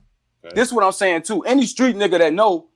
Okay. 0.45 0.53
this 0.55 0.69
is 0.69 0.73
what 0.73 0.83
I'm 0.83 0.91
saying 0.91 1.23
too. 1.23 1.41
Any 1.43 1.65
street 1.65 1.95
nigga 1.95 2.19
that 2.19 2.33
know 2.33 2.67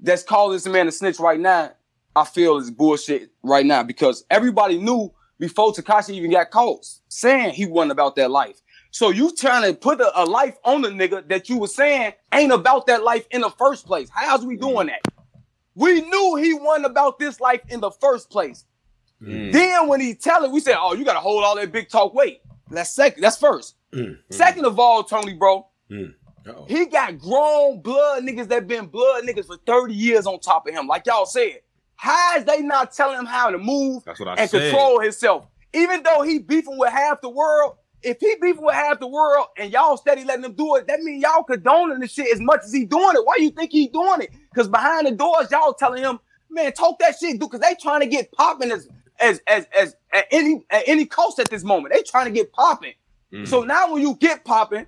that's 0.00 0.22
calling 0.22 0.54
this 0.54 0.66
man 0.66 0.88
a 0.88 0.92
snitch 0.92 1.18
right 1.18 1.40
now, 1.40 1.72
I 2.14 2.24
feel 2.24 2.56
is 2.56 2.70
bullshit 2.70 3.30
right 3.42 3.64
now 3.66 3.82
because 3.82 4.24
everybody 4.30 4.78
knew 4.78 5.12
before 5.38 5.72
Tekashi 5.72 6.10
even 6.14 6.30
got 6.30 6.50
caught 6.50 6.86
saying 7.08 7.54
he 7.54 7.66
wasn't 7.66 7.92
about 7.92 8.16
that 8.16 8.30
life. 8.30 8.60
So 8.90 9.10
you 9.10 9.34
trying 9.34 9.70
to 9.70 9.78
put 9.78 10.00
a, 10.00 10.22
a 10.22 10.24
life 10.24 10.56
on 10.64 10.80
the 10.80 10.88
nigga 10.88 11.28
that 11.28 11.48
you 11.50 11.58
were 11.58 11.66
saying 11.66 12.14
ain't 12.32 12.52
about 12.52 12.86
that 12.86 13.02
life 13.02 13.26
in 13.30 13.42
the 13.42 13.50
first 13.50 13.84
place. 13.86 14.08
How's 14.12 14.46
we 14.46 14.56
doing 14.56 14.86
that? 14.86 15.02
We 15.74 16.00
knew 16.00 16.36
he 16.36 16.54
wasn't 16.54 16.86
about 16.86 17.18
this 17.18 17.38
life 17.38 17.60
in 17.68 17.80
the 17.80 17.90
first 17.90 18.30
place. 18.30 18.64
Mm. 19.22 19.52
Then 19.52 19.88
when 19.88 20.00
he 20.00 20.14
tell 20.14 20.44
it, 20.44 20.50
we 20.50 20.60
said, 20.60 20.76
"Oh, 20.78 20.94
you 20.94 21.04
gotta 21.04 21.20
hold 21.20 21.44
all 21.44 21.56
that 21.56 21.70
big 21.72 21.90
talk." 21.90 22.14
Wait, 22.14 22.40
that's 22.70 22.90
second. 22.90 23.22
That's 23.22 23.36
first. 23.36 23.76
Mm. 23.92 24.18
Second 24.30 24.64
of 24.66 24.78
all, 24.78 25.04
Tony, 25.04 25.34
bro, 25.34 25.66
Uh-oh. 25.90 26.64
he 26.68 26.86
got 26.86 27.18
grown 27.18 27.80
blood 27.80 28.22
niggas 28.24 28.48
that 28.48 28.66
been 28.66 28.86
blood 28.86 29.24
niggas 29.24 29.46
for 29.46 29.56
thirty 29.66 29.94
years 29.94 30.26
on 30.26 30.40
top 30.40 30.66
of 30.66 30.74
him. 30.74 30.86
Like 30.86 31.06
y'all 31.06 31.26
said, 31.26 31.60
how 31.96 32.36
is 32.36 32.44
they 32.44 32.60
not 32.62 32.92
telling 32.92 33.18
him 33.18 33.26
how 33.26 33.50
to 33.50 33.58
move 33.58 34.04
That's 34.04 34.20
what 34.20 34.28
I 34.28 34.34
and 34.34 34.50
said. 34.50 34.70
control 34.70 35.00
himself? 35.00 35.46
Even 35.72 36.02
though 36.02 36.22
he 36.22 36.38
beefing 36.38 36.78
with 36.78 36.92
half 36.92 37.20
the 37.20 37.28
world, 37.28 37.76
if 38.02 38.18
he 38.20 38.34
beefing 38.40 38.64
with 38.64 38.74
half 38.74 39.00
the 39.00 39.06
world 39.06 39.46
and 39.56 39.72
y'all 39.72 39.96
steady 39.96 40.24
letting 40.24 40.44
him 40.44 40.52
do 40.54 40.76
it, 40.76 40.86
that 40.88 41.00
mean 41.00 41.20
y'all 41.20 41.42
condoning 41.42 42.00
the 42.00 42.08
shit 42.08 42.32
as 42.32 42.40
much 42.40 42.60
as 42.64 42.72
he 42.72 42.84
doing 42.84 43.14
it. 43.14 43.24
Why 43.24 43.36
you 43.38 43.50
think 43.50 43.72
he 43.72 43.88
doing 43.88 44.20
it? 44.22 44.30
Because 44.52 44.68
behind 44.68 45.06
the 45.06 45.12
doors, 45.12 45.50
y'all 45.50 45.74
telling 45.74 46.02
him, 46.02 46.18
man, 46.50 46.72
talk 46.72 46.98
that 47.00 47.16
shit, 47.18 47.32
dude. 47.32 47.50
Because 47.50 47.60
they 47.60 47.74
trying 47.80 48.00
to 48.00 48.06
get 48.06 48.30
popping 48.32 48.70
as 48.70 48.88
as 49.20 49.40
as 49.46 49.66
as 49.78 49.96
at 50.12 50.26
any 50.30 50.64
at 50.70 50.84
any 50.86 51.06
cost 51.06 51.38
at 51.38 51.48
this 51.50 51.64
moment. 51.64 51.94
They 51.94 52.02
trying 52.02 52.26
to 52.26 52.30
get 52.32 52.52
popping. 52.52 52.94
Mm. 53.32 53.46
So 53.48 53.62
now 53.62 53.92
when 53.92 54.02
you 54.02 54.14
get 54.16 54.44
popping, 54.44 54.86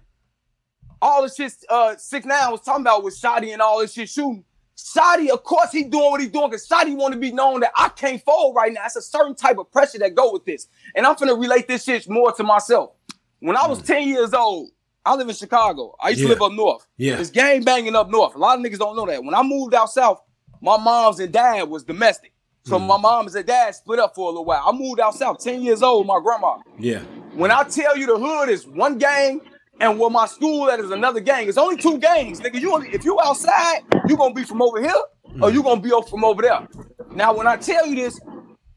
all 1.00 1.22
the 1.22 1.28
shit 1.28 1.52
uh 1.68 1.96
six 1.96 2.26
nine 2.26 2.50
was 2.50 2.60
talking 2.60 2.82
about 2.82 3.02
with 3.04 3.18
Shotti 3.20 3.52
and 3.52 3.62
all 3.62 3.80
this 3.80 3.92
shit 3.92 4.08
shooting. 4.08 4.44
Shotti, 4.76 5.28
of 5.30 5.42
course, 5.42 5.72
he 5.72 5.82
doing 5.84 6.10
what 6.12 6.20
he 6.20 6.28
doing 6.28 6.50
because 6.50 6.68
Shotti 6.68 6.94
want 6.94 7.12
to 7.12 7.18
be 7.18 7.32
known 7.32 7.60
that 7.60 7.72
I 7.76 7.88
can't 7.88 8.22
fold 8.22 8.54
right 8.54 8.72
now. 8.72 8.82
It's 8.86 8.94
a 8.94 9.02
certain 9.02 9.34
type 9.34 9.58
of 9.58 9.70
pressure 9.72 9.98
that 9.98 10.14
go 10.14 10.32
with 10.32 10.44
this. 10.44 10.68
And 10.94 11.04
I'm 11.04 11.16
finna 11.16 11.38
relate 11.38 11.66
this 11.66 11.82
shit 11.84 12.08
more 12.08 12.30
to 12.32 12.44
myself. 12.44 12.92
When 13.40 13.56
I 13.56 13.66
was 13.66 13.82
10 13.82 14.06
years 14.06 14.32
old, 14.34 14.70
I 15.04 15.16
live 15.16 15.28
in 15.28 15.34
Chicago. 15.34 15.96
I 16.00 16.10
used 16.10 16.20
Yeah. 16.20 16.28
to 16.28 16.32
live 16.34 16.42
up 16.42 16.52
north. 16.52 16.86
Yeah. 16.96 17.18
It's 17.18 17.30
gang 17.30 17.64
banging 17.64 17.96
up 17.96 18.08
north. 18.08 18.36
A 18.36 18.38
lot 18.38 18.56
of 18.58 18.64
niggas 18.64 18.78
don't 18.78 18.94
know 18.94 19.06
that. 19.06 19.22
When 19.24 19.34
I 19.34 19.42
moved 19.42 19.74
out 19.74 19.90
south, 19.90 20.20
my 20.60 20.76
mom's 20.76 21.18
and 21.18 21.32
dad 21.32 21.64
was 21.68 21.82
domestic. 21.82 22.32
So 22.68 22.78
Mhm. 22.78 22.86
my 22.86 22.96
mom 22.98 23.26
and 23.28 23.46
dad 23.46 23.74
split 23.74 23.98
up 23.98 24.14
for 24.14 24.24
a 24.26 24.28
little 24.28 24.44
while. 24.44 24.62
I 24.66 24.72
moved 24.72 25.00
out 25.00 25.14
south, 25.14 25.38
10 25.42 25.62
years 25.62 25.82
old, 25.82 26.06
my 26.06 26.20
grandma. 26.22 26.56
Yeah. 26.78 27.00
When 27.34 27.50
I 27.50 27.62
tell 27.62 27.96
you 27.96 28.06
the 28.06 28.18
hood 28.18 28.50
is 28.50 28.66
one 28.66 28.98
gang 28.98 29.40
and 29.80 29.98
where 29.98 30.10
my 30.10 30.26
school 30.26 30.66
that 30.66 30.78
is 30.78 30.90
another 30.90 31.20
gang, 31.20 31.48
it's 31.48 31.56
only 31.56 31.76
two 31.78 31.96
gangs, 31.98 32.40
nigga. 32.40 32.60
You 32.60 32.74
only 32.74 32.88
if 32.92 33.04
you 33.06 33.18
outside, 33.20 33.80
you 34.06 34.16
gonna 34.18 34.34
be 34.34 34.44
from 34.44 34.60
over 34.60 34.80
here 34.82 34.92
or 35.40 35.50
you 35.50 35.62
gonna 35.62 35.80
be 35.80 35.90
from 36.10 36.24
over 36.24 36.42
there. 36.42 36.68
Now, 37.14 37.32
when 37.34 37.46
I 37.46 37.56
tell 37.56 37.86
you 37.86 37.94
this, 37.96 38.20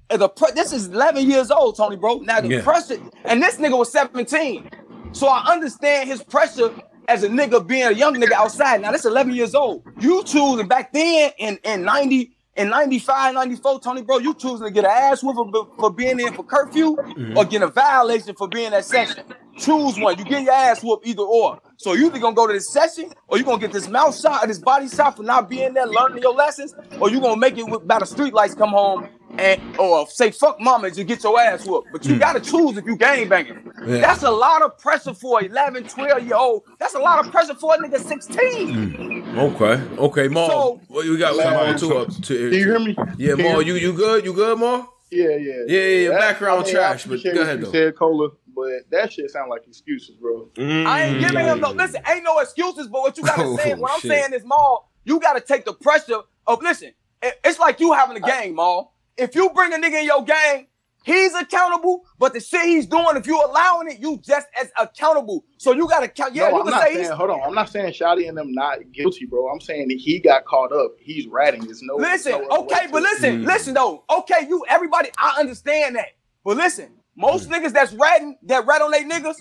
the 0.09 0.29
pre- 0.29 0.51
this 0.51 0.71
is 0.71 0.87
11 0.87 1.29
years 1.29 1.51
old, 1.51 1.75
Tony, 1.75 1.97
bro. 1.97 2.19
Now 2.19 2.39
the 2.39 2.47
Yeah. 2.47 2.61
pressure, 2.61 2.97
and 3.25 3.41
this 3.43 3.57
nigga 3.57 3.77
was 3.77 3.91
17, 3.91 4.69
so 5.11 5.27
I 5.27 5.43
understand 5.51 6.07
his 6.09 6.23
pressure 6.23 6.71
as 7.09 7.23
a 7.23 7.29
nigga 7.29 7.65
being 7.65 7.83
a 7.83 7.91
young 7.91 8.15
nigga 8.15 8.31
outside. 8.33 8.81
Now 8.81 8.91
that's 8.91 9.05
11 9.05 9.33
years 9.33 9.53
old. 9.53 9.83
You 9.99 10.23
choosing 10.23 10.67
back 10.67 10.93
then 10.93 11.31
in 11.37 11.59
in 11.65 11.83
90. 11.83 12.31
In 12.57 12.69
95, 12.69 13.33
94, 13.33 13.79
Tony, 13.79 14.01
bro, 14.01 14.17
you 14.17 14.33
choosing 14.33 14.67
to 14.67 14.71
get 14.71 14.83
an 14.83 14.91
ass 14.91 15.23
whooping 15.23 15.53
for, 15.79 15.89
being 15.89 16.19
in 16.19 16.33
for 16.33 16.43
curfew 16.43 16.97
mm-hmm. 16.97 17.37
or 17.37 17.45
getting 17.45 17.63
a 17.63 17.67
violation 17.67 18.35
for 18.35 18.49
being 18.49 18.73
at 18.73 18.83
session. 18.83 19.23
Choose 19.57 19.97
one. 19.97 20.17
You 20.17 20.25
get 20.25 20.43
your 20.43 20.53
ass 20.53 20.83
whooped 20.83 21.07
either 21.07 21.23
or. 21.23 21.61
So 21.81 21.93
you 21.93 22.05
either 22.05 22.19
gonna 22.19 22.35
go 22.35 22.45
to 22.45 22.53
this 22.53 22.69
session 22.69 23.11
or 23.27 23.39
you 23.39 23.43
gonna 23.43 23.57
get 23.57 23.71
this 23.71 23.87
mouth 23.89 24.15
shot 24.19 24.43
or 24.43 24.47
this 24.47 24.59
body 24.59 24.87
shot 24.87 25.17
for 25.17 25.23
not 25.23 25.49
being 25.49 25.73
there, 25.73 25.87
learning 25.87 26.21
your 26.21 26.35
lessons, 26.35 26.75
or 26.99 27.09
you 27.09 27.19
gonna 27.19 27.37
make 27.37 27.57
it 27.57 27.63
with, 27.63 27.87
by 27.87 27.97
the 27.97 28.05
street 28.05 28.35
lights 28.35 28.53
come 28.53 28.69
home 28.69 29.09
and 29.39 29.59
or 29.79 30.07
say 30.07 30.29
fuck 30.29 30.59
mama 30.61 30.87
and 30.87 30.95
just 30.95 31.07
get 31.07 31.23
your 31.23 31.39
ass 31.39 31.65
whooped. 31.65 31.87
But 31.91 32.05
you 32.05 32.13
hmm. 32.13 32.19
gotta 32.19 32.39
choose 32.39 32.77
if 32.77 32.85
you 32.85 32.95
gang 32.95 33.27
banging. 33.27 33.71
Yeah. 33.83 33.97
That's 33.97 34.21
a 34.21 34.29
lot 34.29 34.61
of 34.61 34.77
pressure 34.77 35.15
for 35.15 35.43
11, 35.43 35.87
12 35.87 36.23
year 36.23 36.35
old. 36.35 36.65
That's 36.77 36.93
a 36.93 36.99
lot 36.99 37.25
of 37.25 37.31
pressure 37.31 37.55
for 37.55 37.73
a 37.73 37.77
nigga 37.79 37.99
16. 37.99 38.91
Hmm. 38.93 39.39
Okay. 39.39 39.81
Okay, 39.97 40.27
Ma. 40.27 40.47
So- 40.47 40.81
well, 40.87 41.09
we 41.09 41.17
got 41.17 41.35
Man, 41.35 41.53
Maul 41.53 41.79
too 41.79 41.97
up 41.97 42.09
to 42.09 42.21
Can 42.21 42.59
you 42.59 42.65
hear 42.65 42.79
me? 42.79 42.95
Yeah, 43.17 43.35
Can 43.35 43.45
you 43.45 43.53
Ma, 43.53 43.59
you 43.59 43.73
you 43.73 43.93
good? 43.93 44.23
You 44.23 44.33
good, 44.33 44.59
Ma? 44.59 44.85
Yeah, 45.09 45.29
yeah. 45.29 45.53
Yeah, 45.67 45.79
yeah, 45.79 46.09
yeah, 46.09 46.17
background 46.17 46.65
I 46.67 46.71
trash, 46.71 47.03
but 47.03 47.15
appreciate 47.15 47.35
go 47.35 47.41
ahead, 47.41 47.59
you 47.59 47.65
though. 47.65 47.71
said, 47.71 47.95
Cola, 47.97 48.29
but 48.55 48.89
that 48.91 49.11
shit 49.13 49.29
sound 49.31 49.49
like 49.49 49.67
excuses, 49.67 50.15
bro. 50.15 50.49
I 50.57 51.05
ain't 51.05 51.19
giving 51.21 51.45
him 51.45 51.59
no 51.59 51.71
listen, 51.71 52.01
ain't 52.09 52.23
no 52.23 52.39
excuses, 52.39 52.87
but 52.87 53.01
what 53.01 53.17
you 53.17 53.23
gotta 53.23 53.43
Oh, 53.45 53.57
say, 53.57 53.73
what 53.73 53.91
I'm 53.91 53.99
shit. 54.01 54.11
saying 54.11 54.33
is 54.33 54.43
Maul, 54.45 54.89
you 55.05 55.19
gotta 55.19 55.41
take 55.41 55.65
the 55.65 55.73
pressure 55.73 56.19
of 56.47 56.61
listen, 56.61 56.91
it's 57.21 57.59
like 57.59 57.79
you 57.79 57.93
having 57.93 58.17
a 58.17 58.21
gang, 58.21 58.55
Maul. 58.55 58.93
If 59.17 59.35
you 59.35 59.49
bring 59.51 59.73
a 59.73 59.77
nigga 59.77 59.99
in 60.01 60.05
your 60.05 60.23
gang, 60.23 60.67
he's 61.03 61.33
accountable, 61.35 62.03
but 62.17 62.33
the 62.33 62.39
shit 62.39 62.63
he's 62.65 62.87
doing, 62.87 63.15
if 63.17 63.27
you 63.27 63.39
allowing 63.43 63.89
it, 63.91 63.99
you 63.99 64.17
just 64.23 64.47
as 64.59 64.71
accountable. 64.79 65.43
So 65.57 65.73
you 65.73 65.87
gotta 65.87 66.07
count. 66.07 66.33
Yeah, 66.33 66.49
no, 66.49 66.49
you 66.49 66.55
I'm 66.57 66.63
can 66.63 66.71
not 66.71 66.81
say 66.83 66.93
saying. 66.93 67.05
he's 67.05 67.09
Hold 67.13 67.29
on, 67.31 67.41
I'm 67.45 67.53
not 67.53 67.69
saying 67.69 67.93
Shotti 67.93 68.27
and 68.27 68.37
them 68.37 68.51
not 68.53 68.91
guilty, 68.91 69.25
bro. 69.25 69.47
I'm 69.49 69.59
saying 69.61 69.89
that 69.89 69.97
he 69.99 70.19
got 70.19 70.45
caught 70.45 70.71
up. 70.71 70.93
He's 70.99 71.27
ratting. 71.27 71.65
There's 71.65 71.81
no. 71.83 71.95
Listen, 71.95 72.31
no 72.33 72.47
okay, 72.63 72.87
but 72.91 73.01
listen, 73.03 73.41
Mm. 73.41 73.45
listen 73.45 73.73
though. 73.73 74.03
Okay, 74.19 74.47
you 74.47 74.65
everybody, 74.69 75.09
I 75.17 75.37
understand 75.39 75.95
that. 75.95 76.07
But 76.43 76.57
listen, 76.57 76.89
most 77.15 77.49
mm. 77.49 77.53
niggas 77.53 77.73
that's 77.73 77.93
ratting, 77.93 78.37
that 78.43 78.65
rat 78.65 78.81
on 78.81 78.91
they 78.91 79.03
niggas, 79.03 79.35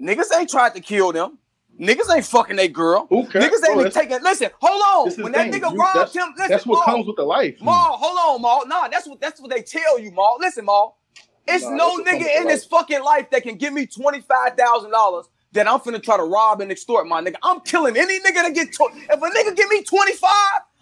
niggas 0.00 0.26
ain't 0.38 0.50
tried 0.50 0.74
to 0.74 0.80
kill 0.80 1.12
them. 1.12 1.38
Niggas 1.80 2.12
ain't 2.12 2.24
fucking 2.24 2.56
they 2.56 2.66
girl. 2.66 3.06
Cares? 3.06 3.26
Niggas 3.44 3.68
ain't 3.68 3.78
that's- 3.78 3.94
taking. 3.94 4.18
Listen, 4.22 4.50
hold 4.60 5.12
on. 5.16 5.22
When 5.22 5.32
that 5.32 5.50
thing. 5.50 5.60
nigga 5.60 5.70
You- 5.72 5.78
robbed 5.78 5.98
that's- 5.98 6.14
him, 6.14 6.34
listen, 6.36 6.50
That's 6.50 6.66
what 6.66 6.76
Maul, 6.76 6.84
comes 6.84 7.06
with 7.06 7.16
the 7.16 7.22
life. 7.22 7.54
Maul, 7.60 7.96
hold 7.96 8.18
on, 8.36 8.42
Maul. 8.42 8.66
Nah, 8.66 8.88
that's 8.88 9.06
what 9.06 9.20
that's 9.20 9.40
what 9.40 9.50
they 9.50 9.62
tell 9.62 9.98
you, 9.98 10.10
Maul. 10.10 10.38
Listen, 10.40 10.64
Maul. 10.64 10.98
It's 11.46 11.64
Nah, 11.64 11.70
no 11.70 11.76
that's 11.76 11.98
what 11.98 12.06
comes 12.06 12.22
nigga 12.24 12.40
in 12.40 12.48
this 12.48 12.64
fucking 12.64 13.02
life 13.02 13.30
that 13.30 13.44
can 13.44 13.54
give 13.56 13.72
me 13.72 13.86
twenty 13.86 14.20
five 14.20 14.56
thousand 14.56 14.90
dollars 14.90 15.26
that 15.52 15.68
I'm 15.68 15.78
finna 15.78 16.02
try 16.02 16.16
to 16.16 16.24
rob 16.24 16.60
and 16.60 16.70
extort 16.72 17.06
my 17.06 17.22
nigga. 17.22 17.36
I'm 17.44 17.60
killing 17.60 17.96
any 17.96 18.18
nigga 18.18 18.42
that 18.42 18.54
get 18.54 18.72
to- 18.72 18.90
if 18.94 19.10
a 19.10 19.16
nigga 19.16 19.56
give 19.56 19.68
me 19.68 19.84
twenty 19.84 20.14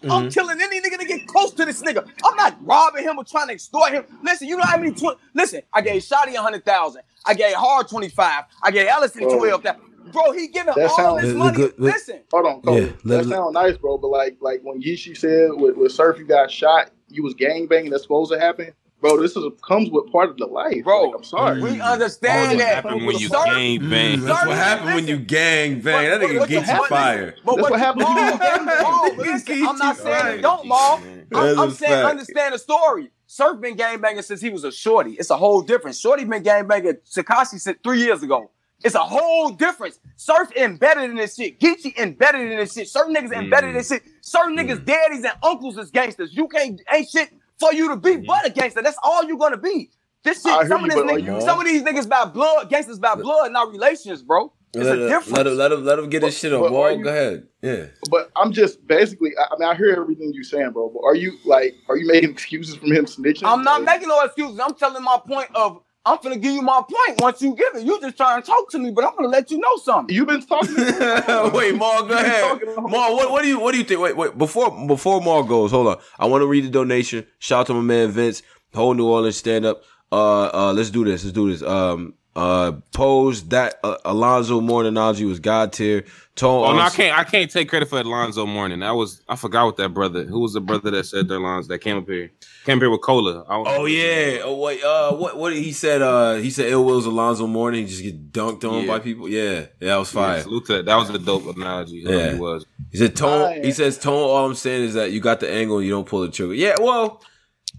I'm 0.03 0.29
killing 0.29 0.59
any 0.61 0.79
nigga 0.79 0.97
that 0.97 1.07
get 1.07 1.27
close 1.27 1.51
to 1.53 1.65
this 1.65 1.81
nigga. 1.81 2.07
I'm 2.25 2.35
not 2.35 2.57
robbing 2.65 3.03
him 3.03 3.17
or 3.17 3.23
trying 3.23 3.47
to 3.47 3.53
extort 3.53 3.91
him. 3.93 4.05
Listen, 4.23 4.47
you 4.47 4.55
know 4.57 4.63
how 4.63 4.77
many 4.77 4.91
twenty? 4.93 5.19
Listen, 5.33 5.61
I 5.73 5.81
gave 5.81 6.01
Shotti 6.01 6.35
a 6.35 6.41
hundred 6.41 6.65
thousand. 6.65 7.01
I 7.25 7.33
gave 7.33 7.55
Hard 7.55 7.87
twenty 7.87 8.09
five. 8.09 8.43
I 8.63 8.71
gave 8.71 8.87
Ellison 8.87 9.23
Oh. 9.25 9.37
twelve 9.37 9.63
thousand. 9.63 9.81
Bro, 10.13 10.31
he 10.31 10.47
giving 10.47 10.73
That 10.73 10.89
all 10.89 10.95
sounds- 10.95 11.21
this 11.21 11.27
The- 11.29 11.33
the 11.33 11.39
money. 11.39 11.57
good- 11.57 11.75
the- 11.77 11.83
Listen, 11.83 12.19
Hold 12.31 12.45
on, 12.45 12.61
Cola. 12.61 12.79
Yeah, 12.79 12.87
let- 13.03 13.23
that 13.23 13.29
sound 13.29 13.53
nice, 13.55 13.75
bro. 13.77 13.97
But 13.97 14.07
like, 14.09 14.37
like 14.39 14.61
when 14.63 14.81
Yeezy 14.81 15.17
said 15.17 15.49
with, 15.53 15.75
with 15.75 15.91
Surf, 15.91 16.17
you 16.17 16.25
got 16.25 16.49
shot. 16.49 16.91
You 17.09 17.23
was 17.23 17.33
gang 17.33 17.67
banging. 17.67 17.89
That's 17.91 18.03
supposed 18.03 18.31
to 18.31 18.39
happen, 18.39 18.71
bro. 18.99 19.21
This 19.21 19.35
is 19.35 19.43
comes 19.67 19.89
with 19.89 20.11
part 20.11 20.29
of 20.29 20.37
the 20.37 20.45
life, 20.45 20.83
Bro, 20.83 21.03
Like, 21.03 21.15
I'm 21.17 21.23
sorry. 21.23 21.61
we 21.61 21.69
Mm. 21.77 21.91
understand 21.93 22.49
what 22.49 22.57
that. 22.59 22.75
happened 22.75 23.05
when 23.05 23.17
you 23.17 23.27
Sir, 23.29 23.43
gang 23.45 23.89
bang. 23.89 24.17
Mm, 24.19 24.25
that's 24.25 24.45
what 24.45 24.57
happened 24.57 24.95
when 24.95 25.07
you 25.07 25.17
gang 25.17 25.81
bang. 25.81 26.09
That 26.09 26.19
But- 26.21 26.29
nigga 26.29 26.39
but- 26.39 26.49
get 26.49 26.67
you 26.67 26.77
but- 26.77 26.89
fired. 26.89 27.35
But 27.45 27.51
That's 27.55 27.61
what, 27.63 27.71
what 27.71 27.79
happens 27.79 28.05
when 28.05 28.17
you 28.17 28.23
Maul, 28.23 28.37
gang 28.37 28.65
bang. 28.65 28.81
Maul, 28.83 29.09
Get 29.09 29.17
listen, 29.17 29.67
I'm 29.67 29.77
not 29.77 29.97
saying 29.97 30.41
don't, 30.41 30.65
Maul. 30.67 30.99
That's 31.31 31.57
I'm, 31.57 31.59
I'm 31.59 31.71
saying 31.71 31.91
fact. 31.93 32.09
understand 32.09 32.53
the 32.53 32.59
story. 32.59 33.11
Surf 33.27 33.59
been 33.59 33.75
gang 33.75 33.99
banging 33.99 34.21
since 34.21 34.39
he 34.41 34.49
was 34.49 34.63
a 34.63 34.71
shorty. 34.71 35.11
It's 35.13 35.29
a 35.29 35.37
whole 35.37 35.61
difference. 35.61 35.99
Shorty 35.99 36.23
been 36.23 36.43
gang 36.43 36.65
banging 36.67 36.93
Tekashi 37.13 37.59
since 37.59 37.77
three 37.83 37.99
years 38.01 38.23
ago. 38.23 38.49
It's 38.83 38.95
a 38.95 38.99
whole 38.99 39.49
difference. 39.49 39.99
Surf 40.17 40.49
embedded 40.55 41.09
in 41.09 41.15
this 41.15 41.35
shit. 41.35 41.59
Geechee 41.59 41.97
embedded 41.97 42.41
in 42.51 42.57
this 42.57 42.73
shit. 42.73 42.87
Certain 42.87 43.13
niggas 43.13 43.33
embedded 43.33 43.71
in 43.71 43.75
this 43.75 43.89
shit. 43.89 44.03
Certain 44.21 44.55
niggas 44.55 44.85
daddies 44.85 45.23
and 45.23 45.33
uncles 45.43 45.77
is 45.77 45.89
gangsters. 45.91 46.33
You 46.33 46.47
can't 46.47 46.79
ain't 46.93 47.09
shit 47.09 47.29
for 47.59 47.73
you 47.73 47.89
to 47.89 47.95
be 47.97 48.11
mm-hmm. 48.11 48.25
but 48.25 48.45
a 48.47 48.49
gangster. 48.49 48.81
That's 48.81 48.97
all 49.03 49.23
you're 49.25 49.37
gonna 49.37 49.57
be. 49.57 49.89
This 50.23 50.41
shit, 50.43 50.67
some 50.67 50.69
you, 50.69 50.75
of 50.75 50.83
this 50.83 50.95
but 50.95 51.05
niggas, 51.05 51.25
you- 51.35 51.41
some 51.41 51.59
of 51.59 51.65
these 51.65 51.83
niggas 51.83 52.09
by 52.09 52.25
blood, 52.25 52.69
gangsters 52.69 52.99
by 52.99 53.15
blood, 53.15 53.51
not 53.51 53.71
relations, 53.71 54.21
bro. 54.21 54.51
It's 54.73 54.83
let, 54.83 54.97
a 54.97 55.01
let- 55.01 55.09
difference. 55.09 55.37
Let 55.37 55.47
him, 55.47 55.57
let 55.57 55.71
him, 55.71 55.85
let 55.85 55.99
him 55.99 56.09
get 56.09 56.23
his 56.23 56.37
shit 56.37 56.53
on. 56.53 56.61
but 56.61 56.71
Wall, 56.71 56.91
you- 56.91 57.03
go 57.03 57.09
ahead. 57.09 57.47
Yeah. 57.61 57.85
But 58.11 58.31
I'm 58.35 58.51
just 58.51 58.85
basically. 58.87 59.31
I, 59.37 59.53
I 59.53 59.57
mean, 59.59 59.69
I 59.69 59.75
hear 59.75 59.91
everything 59.91 60.31
you're 60.33 60.43
saying, 60.43 60.71
bro. 60.71 60.89
But 60.89 61.01
are 61.05 61.15
you 61.15 61.37
like, 61.45 61.75
are 61.89 61.97
you 61.97 62.07
making 62.07 62.31
excuses 62.31 62.75
from 62.75 62.91
him 62.91 63.05
snitching? 63.05 63.43
I'm 63.43 63.63
not 63.63 63.83
Like, 63.83 63.97
making 63.97 64.09
no 64.09 64.21
excuses. 64.23 64.59
I'm 64.59 64.73
telling 64.75 65.03
my 65.03 65.19
point 65.25 65.49
of 65.55 65.81
I'm 66.07 66.19
gonna 66.23 66.37
give 66.37 66.53
you 66.53 66.61
my 66.61 66.81
point 66.81 67.21
once 67.21 67.41
you 67.41 67.53
give 67.53 67.75
it. 67.75 67.83
You 67.83 67.99
just 67.99 68.15
trying 68.15 68.41
to 68.41 68.47
talk 68.47 68.69
to 68.71 68.79
me, 68.79 68.91
but 68.91 69.03
I'm 69.03 69.13
gonna 69.15 69.27
let 69.27 69.51
you 69.51 69.57
know 69.57 69.75
something. 69.77 70.15
You've 70.15 70.27
been 70.27 70.41
talking. 70.41 70.73
Wait, 71.53 71.75
Maul, 71.75 72.05
go 72.05 72.15
ahead. 72.15 72.41
talking 72.41 72.69
the 72.69 72.75
whole 72.75 72.89
Maul, 72.89 73.15
what, 73.15 73.31
what 73.31 73.41
do 73.41 73.49
you 73.49 73.59
what 73.59 73.73
do 73.73 73.77
you 73.77 73.83
think? 73.83 73.99
Wait, 73.99 74.15
wait, 74.15 74.37
before 74.37 74.71
before 74.87 75.19
Maul 75.19 75.43
goes, 75.43 75.71
hold 75.71 75.87
on. 75.87 75.97
I 76.17 76.25
want 76.25 76.41
to 76.43 76.47
read 76.47 76.63
the 76.63 76.69
donation. 76.69 77.27
Shout 77.39 77.61
out 77.61 77.67
to 77.67 77.73
my 77.73 77.81
man 77.81 78.11
Vince, 78.11 78.41
whole 78.73 78.93
New 78.93 79.07
Orleans 79.07 79.35
stand 79.35 79.65
up. 79.65 79.83
Uh, 80.11 80.45
uh, 80.53 80.73
let's 80.73 80.89
do 80.89 81.03
this. 81.03 81.25
Let's 81.25 81.33
do 81.33 81.51
this. 81.51 81.61
Um, 81.61 82.13
uh, 82.37 82.73
posed 82.93 83.49
that 83.49 83.79
uh, 83.83 83.97
Alonzo 84.05 84.61
Mourning 84.61 84.89
analogy 84.93 85.25
was 85.25 85.39
God 85.39 85.73
tier. 85.73 86.05
Tone 86.35 86.67
Oh 86.67 86.73
no, 86.75 86.81
I 86.83 86.91
can't. 86.91 87.17
I 87.17 87.23
can't 87.23 87.49
take 87.49 87.67
credit 87.67 87.89
for 87.89 87.99
Alonzo 87.99 88.45
Mourning. 88.45 88.81
That 88.81 88.91
was 88.91 89.23
I 89.27 89.35
forgot 89.35 89.65
what 89.65 89.77
that 89.77 89.89
brother. 89.89 90.23
Who 90.23 90.41
was 90.41 90.53
the 90.53 90.61
brother 90.61 90.91
that 90.91 91.05
said 91.05 91.27
their 91.27 91.39
lines 91.39 91.67
that 91.69 91.79
came 91.79 91.97
up 91.97 92.05
here? 92.07 92.29
Came 92.63 92.77
up 92.77 92.81
here 92.83 92.91
with 92.91 93.01
Cola. 93.01 93.43
I 93.49 93.55
don't 93.55 93.67
Oh 93.67 93.85
yeah. 93.85 94.41
Oh 94.43 94.55
wait. 94.57 94.83
Uh, 94.83 95.13
what? 95.15 95.35
What 95.35 95.53
he 95.53 95.71
said? 95.71 96.03
Uh, 96.03 96.35
he 96.35 96.51
said 96.51 96.69
Ill 96.71 96.85
Will's 96.85 97.07
Alonzo 97.07 97.47
Mourning. 97.47 97.81
He 97.81 97.89
just 97.89 98.03
get 98.03 98.31
dunked 98.31 98.71
on 98.71 98.81
Yeah. 98.83 98.87
by 98.87 98.99
people. 98.99 99.27
Yeah, 99.27 99.41
yeah, 99.51 99.65
that 99.79 99.95
was 99.97 100.13
Yeah, 100.13 100.21
fire. 100.21 100.41
salute 100.43 100.65
to 100.67 100.73
that. 100.73 100.85
That 100.85 100.95
was 100.97 101.09
a 101.09 101.17
dope 101.17 101.47
analogy. 101.57 102.03
Yeah. 102.05 102.15
Yeah, 102.15 102.33
he 102.35 102.39
was. 102.39 102.67
He 102.91 102.97
said 102.99 103.15
tone. 103.15 103.41
Fire. 103.53 103.63
He 103.63 103.71
says 103.71 103.97
tone. 103.97 104.13
All 104.13 104.45
I'm 104.45 104.53
saying 104.53 104.83
is 104.83 104.93
that 104.93 105.11
you 105.11 105.19
got 105.19 105.39
the 105.39 105.49
angle. 105.51 105.81
You 105.81 105.89
don't 105.89 106.05
pull 106.07 106.21
the 106.21 106.29
trigger. 106.29 106.53
Yeah. 106.53 106.75
Well, 106.79 107.19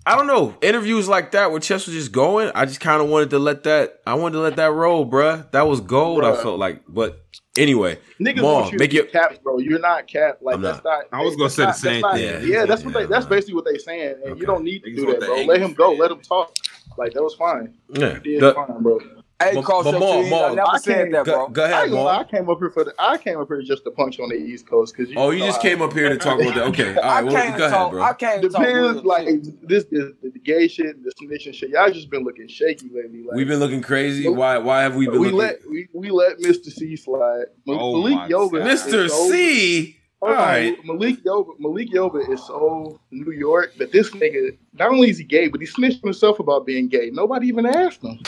I 0.09 0.17
don't 0.17 0.27
know. 0.27 0.57
Interviews 0.63 1.07
like 1.07 1.33
that 1.33 1.51
where 1.51 1.61
Chess 1.61 1.87
was 1.87 1.95
just 1.95 2.13
going. 2.13 2.51
I 2.55 2.65
just 2.65 2.81
kind 2.81 3.03
of 3.03 3.11
wanted 3.11 3.29
to 3.31 3.39
let 3.39 3.65
that. 3.65 4.01
I 4.07 4.15
wanted 4.15 4.37
to 4.37 4.41
let 4.41 4.57
that 4.57 4.73
roll, 4.73 5.05
bruh. 5.09 5.51
That 5.51 5.67
was 5.69 5.83
gold. 5.83 6.25
I 6.25 6.35
felt 6.43 6.59
like. 6.59 6.83
But 6.89 7.21
anyway, 7.59 7.99
Niggas 8.19 8.41
Maul, 8.41 8.61
want 8.63 8.73
you 8.73 8.79
make 8.79 8.89
to 8.91 8.97
your- 8.97 9.05
be 9.05 9.11
capped, 9.11 9.43
bro. 9.45 9.59
You're 9.59 9.79
not 9.81 10.07
cap. 10.07 10.39
Like 10.41 10.55
I'm 10.57 10.63
that's 10.63 10.83
not. 10.83 11.05
I 11.13 11.23
was 11.23 11.37
gonna 11.37 11.45
that's 11.51 11.55
say 11.57 11.65
the 11.67 11.73
same 11.75 11.93
that's 12.01 12.03
not- 12.03 12.15
thing. 12.41 12.51
Yeah, 12.51 12.65
that's 12.65 12.85
what 12.85 12.95
Yeah, 12.95 13.01
they. 13.03 13.07
That's 13.07 13.25
yeah. 13.27 13.29
basically 13.29 13.55
what 13.57 13.65
they 13.67 13.77
saying, 13.79 14.15
and 14.25 14.33
Okay. 14.33 14.41
you 14.41 14.47
don't 14.47 14.65
need 14.65 14.83
to 14.85 14.91
Niggas 14.91 14.97
do 14.97 15.07
that, 15.13 15.21
bro. 15.21 15.43
Let 15.43 15.61
him 15.61 15.75
go. 15.75 15.91
angles, 15.91 16.01
Let 16.01 16.11
him 16.13 16.21
talk. 16.23 16.57
Like 16.97 17.13
that 17.13 17.23
was 17.23 17.35
fine. 17.35 17.75
yeah. 17.91 18.15
He 18.25 18.31
did 18.33 18.41
The- 18.43 18.55
fine, 18.55 18.83
bro. 18.83 18.99
Hey, 19.41 19.55
But- 19.55 19.65
Cross 19.67 19.85
but 19.85 19.91
your 19.93 20.01
Maul, 20.01 20.23
T's. 20.25 20.33
I 20.33 20.55
never 20.55 20.69
I 20.69 20.79
said 20.79 20.95
can't- 20.97 21.13
that, 21.13 21.25
bro. 21.25 21.49
go 21.49 21.63
I, 21.63 21.67
ahead, 21.67 21.83
ain't 21.85 21.93
gonna 21.93 22.09
I 22.09 22.25
came 22.25 22.51
up 22.51 22.59
here 22.59 22.71
for 22.71 22.83
the. 22.83 22.93
I 22.99 23.19
came 23.19 23.39
up 23.39 23.47
here 23.47 23.63
just 23.63 23.85
to 23.85 23.93
punch 23.93 24.19
on 24.19 24.31
the 24.31 24.35
East 24.35 24.67
Coast 24.67 24.97
because. 24.97 25.15
Oh, 25.17 25.31
you 25.31 25.45
just 25.45 25.61
came 25.63 25.81
up 25.81 25.93
here 25.93 26.09
to 26.09 26.17
talk 26.17 26.41
about 26.41 26.57
that. 26.57 26.65
Okay. 26.69 26.97
All 27.03 27.05
I. 27.09 27.23
Well, 27.23 27.33
can't 27.33 27.57
go 27.57 27.65
ahead, 27.67 27.71
talk. 27.77 27.91
bro. 27.93 28.03
I 28.03 28.13
can't 28.15 28.43
talk. 28.43 28.51
Depends, 28.51 28.95
real 28.97 29.03
like 29.05 29.29
shit. 29.29 29.69
this, 29.69 29.85
the, 29.85 30.17
the 30.25 30.39
gay 30.41 30.67
shit, 30.67 30.97
the 31.05 31.13
snitching 31.23 31.55
shit. 31.55 31.71
Y'all 31.71 31.89
just 31.89 32.11
been 32.11 32.25
looking 32.25 32.49
shaky 32.49 32.91
lately. 32.93 33.23
Like, 33.23 33.37
We've 33.37 33.47
been 33.47 33.61
looking 33.61 33.81
crazy. 33.81 34.29
Why? 34.29 34.59
Why 34.59 34.83
have 34.83 34.97
we 34.97 35.07
been 35.07 35.21
we 35.21 35.27
looking? 35.31 35.39
let 35.39 35.61
we, 35.71 35.89
we 35.93 36.11
let 36.11 36.39
Mr. 36.39 36.73
C 36.73 36.97
slide. 36.97 37.45
Ma- 37.65 37.79
Oh 37.81 38.03
Malik 38.03 38.15
my 38.17 38.29
Yoba, 38.29 38.51
God. 38.59 38.63
Mr. 38.67 39.09
so- 39.09 39.31
C. 39.31 39.95
All 40.21 40.31
right. 40.31 40.77
Right. 40.77 40.85
Malik 40.85 41.23
Yoba, 41.23 41.51
Malik 41.61 41.91
Yoba 41.93 42.29
is 42.29 42.45
so 42.45 42.99
New 43.13 43.31
York 43.31 43.77
that 43.79 43.93
this 43.93 44.11
nigga 44.11 44.59
not 44.73 44.91
only 44.91 45.11
is 45.11 45.19
he 45.19 45.23
gay, 45.23 45.47
but 45.47 45.61
he 45.61 45.67
snitched 45.69 46.03
himself 46.03 46.41
about 46.41 46.67
being 46.67 46.89
gay. 46.89 47.11
Nobody 47.13 47.47
even 47.47 47.65
asked 47.67 48.03
him. 48.03 48.19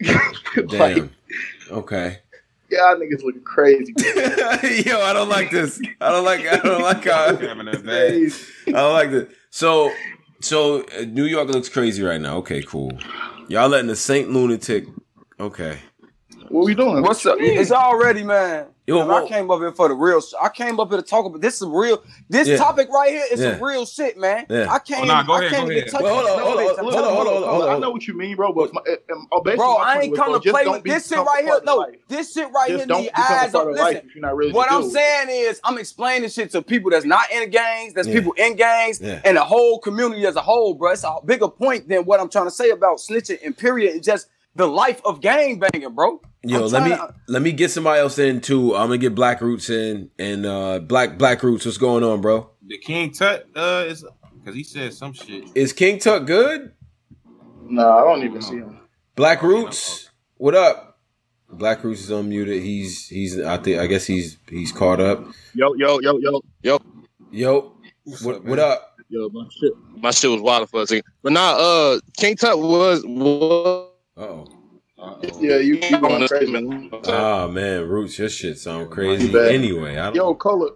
like, 0.56 0.68
Damn. 0.68 1.10
Okay. 1.70 2.18
y'all 2.70 2.96
niggas 2.96 3.22
looking 3.22 3.42
crazy. 3.42 3.94
Yo, 3.98 5.00
I 5.00 5.12
don't 5.12 5.28
like 5.28 5.50
this. 5.50 5.80
I 6.00 6.10
don't 6.10 6.24
like. 6.24 6.46
I 6.46 6.56
don't 6.58 6.82
like 6.82 7.04
how. 7.04 7.36
Having 7.36 7.68
a 7.68 7.72
bad- 7.72 7.82
Crazy. 7.82 8.44
I 8.68 8.70
don't 8.72 8.92
like 8.92 9.10
this. 9.10 9.28
So, 9.50 9.92
so 10.40 10.82
uh, 10.98 11.02
New 11.06 11.24
York 11.24 11.48
looks 11.48 11.68
crazy 11.68 12.02
right 12.02 12.20
now. 12.20 12.36
Okay, 12.38 12.62
cool. 12.62 12.92
Y'all 13.48 13.68
letting 13.68 13.88
the 13.88 13.96
Saint 13.96 14.30
lunatic. 14.30 14.86
Okay. 15.38 15.78
What 16.48 16.64
we 16.64 16.74
doing? 16.74 17.02
What's 17.02 17.24
up? 17.26 17.36
It's 17.40 17.70
already, 17.70 18.22
man. 18.24 18.66
Yo, 18.90 19.10
I 19.10 19.28
came 19.28 19.50
up 19.50 19.60
here 19.60 19.72
for 19.72 19.88
the 19.88 19.94
real. 19.94 20.20
sh- 20.20 20.34
I 20.40 20.48
came 20.48 20.80
up 20.80 20.88
here 20.88 20.98
to 20.98 21.02
talk 21.06 21.24
about 21.24 21.40
this. 21.40 21.62
Is 21.62 21.68
real. 21.68 22.02
This 22.28 22.48
Yeah. 22.48 22.56
topic 22.56 22.88
right 22.90 23.10
here 23.10 23.24
is 23.30 23.40
Yeah. 23.40 23.52
some 23.52 23.62
real 23.62 23.86
shit, 23.86 24.18
man. 24.18 24.46
Yeah. 24.50 24.66
I 24.70 24.78
can't. 24.80 25.02
Oh, 25.02 25.04
nah, 25.04 25.22
go 25.22 25.34
I 25.34 25.38
ahead, 25.38 25.50
can't 25.52 25.66
go 25.66 25.70
even 25.72 25.78
ahead. 25.78 25.92
touch. 25.92 26.02
Well, 26.02 26.14
hold 26.14 26.26
on, 26.26 26.36
no, 26.36 26.44
hold 26.44 26.58
on, 26.58 26.66
hold 26.66 26.94
on, 26.94 27.14
hold 27.14 27.26
on, 27.28 27.42
hold 27.50 27.62
on. 27.64 27.68
I 27.76 27.78
know 27.78 27.90
what 27.90 28.06
you 28.06 28.14
mean, 28.16 28.36
bro. 28.36 28.52
But 28.52 28.72
my, 28.74 28.80
eh, 28.86 28.92
eh, 29.08 29.14
oh, 29.32 29.40
Bro, 29.42 29.74
I 29.76 30.00
ain't 30.00 30.10
was, 30.10 30.18
come 30.18 30.30
bro, 30.32 30.40
to 30.40 30.50
play 30.50 30.66
with 30.66 30.82
this 30.84 31.08
shit 31.08 31.18
right 31.18 31.44
here. 31.44 31.60
No, 31.64 31.86
this 32.08 32.32
shit 32.32 32.50
right 32.52 32.68
Just 32.68 32.78
here 32.80 32.86
don't 32.86 33.02
need 33.02 33.12
become 33.14 33.24
a 33.36 33.40
eyes 33.40 33.54
of 33.54 33.68
Listen, 33.68 33.96
if 34.06 34.14
you're 34.14 34.22
not 34.22 34.36
really 34.36 34.52
what 34.52 34.70
I'm 34.70 34.82
saying 34.90 35.28
is, 35.30 35.60
I'm 35.64 35.78
explaining 35.78 36.28
shit 36.30 36.50
to 36.52 36.62
people 36.62 36.90
that's 36.90 37.04
not 37.04 37.30
in 37.30 37.48
gangs, 37.50 37.94
that's 37.94 38.08
people 38.08 38.32
in 38.32 38.56
gangs, 38.56 39.00
and 39.00 39.36
the 39.36 39.44
whole 39.44 39.78
community 39.78 40.26
as 40.26 40.36
a 40.36 40.40
whole, 40.42 40.74
bro. 40.74 40.92
It's 40.92 41.04
a 41.04 41.14
bigger 41.24 41.48
point 41.48 41.88
than 41.88 42.04
what 42.04 42.20
I'm 42.20 42.28
trying 42.28 42.46
to 42.46 42.50
say 42.50 42.70
about 42.70 42.98
snitching 42.98 43.38
and 43.44 43.56
period. 43.56 43.94
It's 43.96 44.06
just 44.06 44.28
the 44.56 44.66
life 44.66 45.00
of 45.04 45.20
gang 45.20 45.58
banging, 45.60 45.94
bro. 45.94 46.20
Yo, 46.42 46.64
I'm 46.64 46.70
let 46.70 46.82
me 46.84 46.90
to- 46.90 47.14
let 47.28 47.42
me 47.42 47.52
get 47.52 47.70
somebody 47.70 48.00
else 48.00 48.18
in 48.18 48.40
too. 48.40 48.74
I'm 48.74 48.86
gonna 48.88 48.98
get 48.98 49.14
Black 49.14 49.40
Roots 49.40 49.68
in 49.68 50.10
and 50.18 50.46
uh 50.46 50.78
Black 50.78 51.18
Black 51.18 51.42
Roots. 51.42 51.66
What's 51.66 51.76
going 51.78 52.02
on, 52.02 52.20
bro? 52.20 52.50
The 52.66 52.78
King 52.78 53.10
Tut 53.12 53.46
uh 53.54 53.84
is 53.86 54.04
because 54.38 54.54
he 54.54 54.64
said 54.64 54.94
some 54.94 55.12
shit. 55.12 55.44
Is 55.54 55.72
King 55.74 55.98
Tut 55.98 56.24
good? 56.26 56.72
No, 57.68 57.90
I 57.90 58.00
don't 58.02 58.24
even 58.24 58.40
see 58.40 58.56
him. 58.56 58.78
Black 59.16 59.42
Roots, 59.42 60.10
what 60.38 60.54
up? 60.54 60.98
Black 61.52 61.84
Roots 61.84 62.00
is 62.04 62.10
unmuted. 62.10 62.62
He's 62.62 63.06
he's 63.08 63.38
I 63.38 63.58
think 63.58 63.78
I 63.78 63.86
guess 63.86 64.06
he's 64.06 64.38
he's 64.48 64.72
caught 64.72 65.00
up. 65.00 65.24
Yo, 65.54 65.74
yo, 65.74 66.00
yo, 66.00 66.18
yo, 66.18 66.40
yo, 66.62 66.78
Yo, 67.32 67.72
what 68.22 68.44
what 68.44 68.58
up? 68.58 68.96
yo, 69.10 69.28
my 69.28 69.44
shit, 69.50 69.72
my 69.96 70.10
shit 70.10 70.30
was 70.30 70.40
wild 70.40 70.70
for 70.70 70.82
a 70.82 70.86
second. 70.86 71.04
But 71.22 71.32
nah, 71.32 71.50
uh, 71.58 72.00
King 72.16 72.36
Tut 72.36 72.58
was 72.58 73.04
was 73.04 73.88
Oh. 74.16 74.46
Yeah, 75.40 75.56
you, 75.56 75.76
you 75.76 75.98
going 75.98 76.28
crazy. 76.28 76.52
man. 76.52 76.90
Ah 77.06 77.46
man, 77.46 77.88
Roots, 77.88 78.18
your 78.18 78.28
shit 78.28 78.58
sound 78.58 78.90
crazy. 78.90 79.36
Anyway, 79.36 79.96
I 79.96 80.06
don't. 80.06 80.14
Yo, 80.14 80.34
Cola, 80.34 80.70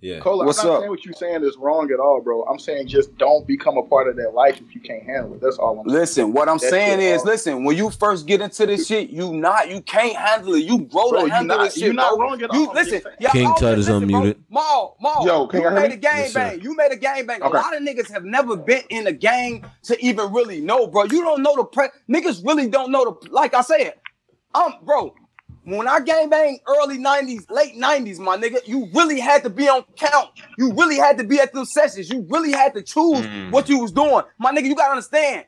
yeah. 0.00 0.18
Cola, 0.20 0.44
What's 0.46 0.58
I'm 0.60 0.66
not 0.68 0.74
up? 0.74 0.80
saying 0.80 0.90
what 0.90 1.04
you're 1.04 1.14
saying 1.14 1.44
is 1.44 1.56
wrong 1.58 1.90
at 1.92 2.00
all, 2.00 2.20
bro. 2.20 2.42
I'm 2.44 2.58
saying 2.58 2.88
just 2.88 3.16
don't 3.18 3.46
become 3.46 3.76
a 3.76 3.82
part 3.82 4.08
of 4.08 4.16
that 4.16 4.34
life 4.34 4.60
if 4.60 4.74
you 4.74 4.80
can't 4.80 5.02
handle 5.02 5.34
it. 5.34 5.40
That's 5.40 5.56
all 5.58 5.78
I'm 5.78 5.88
saying. 5.88 6.00
Listen, 6.00 6.32
what 6.32 6.48
I'm 6.48 6.58
That 6.58 6.70
saying 6.70 7.00
is, 7.00 7.16
hard. 7.22 7.26
listen, 7.26 7.64
when 7.64 7.76
you 7.76 7.90
first 7.90 8.26
get 8.26 8.40
into 8.40 8.66
this 8.66 8.86
shit, 8.86 9.10
you 9.10 9.32
not, 9.34 9.68
you 9.68 9.80
can't 9.82 10.16
handle 10.16 10.54
it. 10.54 10.64
You 10.64 10.78
grow 10.80 11.10
Bro, 11.10 11.20
to 11.20 11.26
you 11.26 11.32
handle 11.32 11.56
not- 11.58 11.64
this 11.64 11.74
shit. 11.74 11.82
you 11.84 11.92
not 11.92 12.16
bro. 12.16 12.26
wrong 12.28 12.42
at 12.42 12.52
You 12.52 12.66
all. 12.68 12.74
listen, 12.74 13.02
y'all 13.18 13.30
King 13.32 13.54
Tut 13.58 13.78
is 13.78 13.88
unmuted. 13.88 14.36
Maul, 14.48 14.96
Maul, 15.00 15.26
Yo, 15.26 15.46
can 15.46 15.60
you 15.60 15.66
y'all 15.66 15.72
hear 15.76 15.80
made 15.82 15.88
me? 15.90 15.94
a 15.96 15.98
gang 15.98 16.16
Yes, 16.18 16.32
sir. 16.32 16.38
bang. 16.50 16.60
You 16.62 16.76
made 16.76 16.92
a 16.92 16.96
gang 16.96 17.26
bang. 17.26 17.42
Okay. 17.42 17.56
A 17.58 17.60
lot 17.60 17.76
of 17.76 17.82
niggas 17.82 18.10
have 18.12 18.24
never 18.24 18.56
been 18.56 18.82
in 18.90 19.06
a 19.06 19.12
gang 19.12 19.64
to 19.84 20.04
even 20.04 20.32
really 20.32 20.60
know, 20.60 20.86
bro. 20.86 21.04
You 21.04 21.22
don't 21.22 21.42
know 21.42 21.56
the 21.56 21.64
pre. 21.64 21.88
Niggas 22.08 22.44
really 22.46 22.68
don't 22.68 22.90
know 22.90 23.04
the. 23.22 23.30
Like 23.30 23.54
I 23.54 23.60
said, 23.62 23.94
um, 24.54 24.74
bro. 24.82 25.14
When 25.64 25.86
I 25.86 26.00
gang 26.00 26.30
bang 26.30 26.58
early 26.66 26.98
90s, 26.98 27.50
late 27.50 27.76
90s, 27.76 28.18
my 28.18 28.36
nigga, 28.36 28.66
you 28.66 28.88
really 28.94 29.20
had 29.20 29.42
to 29.42 29.50
be 29.50 29.68
on 29.68 29.84
count. 29.96 30.30
You 30.56 30.72
really 30.72 30.96
had 30.96 31.18
to 31.18 31.24
be 31.24 31.38
at 31.38 31.52
them 31.52 31.66
sessions. 31.66 32.08
You 32.08 32.26
really 32.30 32.52
had 32.52 32.72
to 32.74 32.82
choose 32.82 33.20
Mm. 33.20 33.50
what 33.50 33.68
you 33.68 33.78
was 33.78 33.92
doing. 33.92 34.22
My 34.38 34.52
nigga, 34.52 34.64
you 34.64 34.74
gotta 34.74 34.92
understand. 34.92 35.44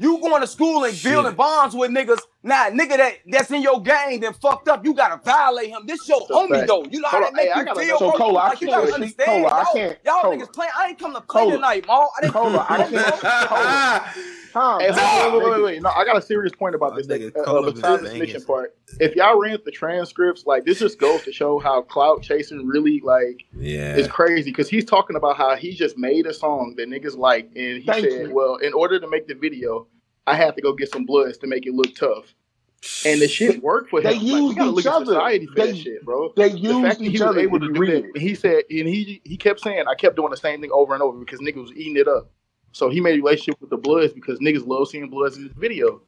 You 0.00 0.18
going 0.18 0.40
to 0.40 0.46
school 0.48 0.84
and 0.84 0.94
Shit. 0.94 1.12
building 1.12 1.34
bonds 1.34 1.74
with 1.76 1.90
niggas. 1.90 2.18
Nah, 2.44 2.70
nigga 2.70 2.96
that, 2.96 3.14
that's 3.28 3.50
in 3.52 3.62
your 3.62 3.80
gang 3.80 4.18
then 4.18 4.32
fucked 4.34 4.66
up. 4.68 4.84
You 4.84 4.94
gotta 4.94 5.20
violate 5.24 5.68
him. 5.68 5.82
This 5.86 6.08
your 6.08 6.18
That's 6.20 6.30
a 6.30 6.34
homie 6.34 6.48
fact. 6.56 6.66
though. 6.68 6.84
You 6.90 7.00
know 7.00 7.08
how 7.08 7.20
that 7.20 7.28
on, 7.28 7.34
make 7.34 7.44
hey, 7.46 7.52
I 7.52 7.60
you 7.60 7.74
feel, 7.86 7.98
so, 7.98 8.08
bro? 8.10 8.18
Cola, 8.18 8.38
I 8.40 8.48
like 8.48 8.60
you 8.60 8.66
can't- 8.66 8.76
gotta 8.80 8.86
see, 8.88 8.94
understand. 8.94 9.26
Cola, 9.44 9.48
I 9.54 9.62
y'all, 9.62 9.72
can't- 9.74 9.98
y'all 10.04 10.20
Cola. 10.22 10.36
niggas 10.36 10.52
playing. 10.52 10.72
I 10.76 10.88
ain't 10.88 10.98
come 10.98 11.14
to 11.14 11.20
play 11.20 11.42
Cola. 11.42 11.52
tonight, 11.54 11.86
Maul. 11.86 12.10
I 12.16 12.20
didn't 12.20 12.32
Cola, 12.32 12.66
I 12.68 12.76
can't- 12.90 14.32
Calm 14.52 14.80
Hey, 14.80 14.88
hold 14.88 14.96
down, 14.96 15.32
wait, 15.32 15.42
wait, 15.44 15.50
wait, 15.52 15.62
wait. 15.64 15.82
No, 15.82 15.88
I 15.90 16.04
got 16.04 16.16
a 16.18 16.20
serious 16.20 16.52
point 16.52 16.74
about 16.74 16.94
this. 16.94 17.06
Nigga 17.06 17.34
Uh, 17.34 17.40
uh, 17.40 17.70
besides 17.70 18.02
the 18.02 18.10
been 18.10 18.20
snitching 18.28 18.46
part, 18.46 18.76
if 19.00 19.14
y'all 19.16 19.38
read 19.38 19.60
the 19.64 19.70
transcripts, 19.70 20.44
like 20.44 20.66
this 20.66 20.78
just 20.80 20.98
goes 20.98 21.22
to 21.22 21.32
show 21.32 21.58
how 21.58 21.80
clout 21.80 22.22
chasing 22.22 22.66
really 22.66 23.00
like 23.02 23.44
Yeah. 23.58 23.96
is 23.96 24.08
crazy. 24.08 24.50
Because 24.50 24.68
he's 24.68 24.84
talking 24.84 25.16
about 25.16 25.38
how 25.38 25.56
he 25.56 25.72
just 25.72 25.96
made 25.96 26.26
a 26.26 26.34
song 26.34 26.74
that 26.76 26.88
niggas 26.90 27.16
like, 27.16 27.46
and 27.56 27.78
he 27.78 27.84
Thank 27.86 28.10
said, 28.10 28.28
you. 28.28 28.34
"Well, 28.34 28.56
in 28.56 28.74
order 28.74 29.00
to 29.00 29.08
make 29.08 29.26
the 29.26 29.34
video, 29.34 29.86
I 30.26 30.34
had 30.36 30.54
to 30.56 30.62
go 30.62 30.72
get 30.72 30.90
some 30.92 31.04
bloods 31.04 31.38
to 31.38 31.46
make 31.46 31.66
it 31.66 31.74
look 31.74 31.94
tough." 31.94 32.34
And 33.04 33.20
the 33.20 33.28
shit 33.28 33.62
worked 33.62 33.90
for 33.90 34.00
him. 34.00 34.04
They 34.04 34.14
like, 34.14 34.22
used 34.22 34.56
gotta 34.56 34.78
each 34.78 34.86
other. 34.86 35.04
society 35.06 35.46
for 35.46 35.54
They- 35.56 35.66
that 35.72 35.76
shit, 35.76 36.04
bro. 36.04 36.32
They 36.36 36.50
The 36.50 36.58
used 36.58 36.80
fact 36.82 36.98
that 37.00 37.04
he 37.04 37.10
each 37.10 37.20
was 37.20 37.30
other 37.30 37.40
able 37.40 37.58
to 37.60 37.66
do 37.66 37.72
that, 37.74 37.80
real. 37.80 38.04
he 38.16 38.34
said, 38.34 38.62
and 38.70 38.88
he 38.88 39.20
he 39.24 39.36
kept 39.36 39.60
saying, 39.60 39.84
I 39.88 39.94
kept 39.94 40.16
doing 40.16 40.30
the 40.30 40.36
same 40.36 40.60
thing 40.60 40.70
over 40.72 40.94
and 40.94 41.02
over 41.02 41.18
because 41.18 41.40
niggas 41.40 41.62
was 41.62 41.72
eating 41.72 41.96
it 41.96 42.06
up. 42.08 42.30
So 42.72 42.88
he 42.88 43.00
made 43.00 43.14
a 43.18 43.22
relationship 43.22 43.60
with 43.60 43.70
the 43.70 43.76
Bloods 43.76 44.12
because 44.12 44.38
niggas 44.38 44.66
love 44.66 44.88
seeing 44.88 45.08
Bloods 45.10 45.36
in 45.36 45.44
this 45.44 45.52
video. 45.56 46.02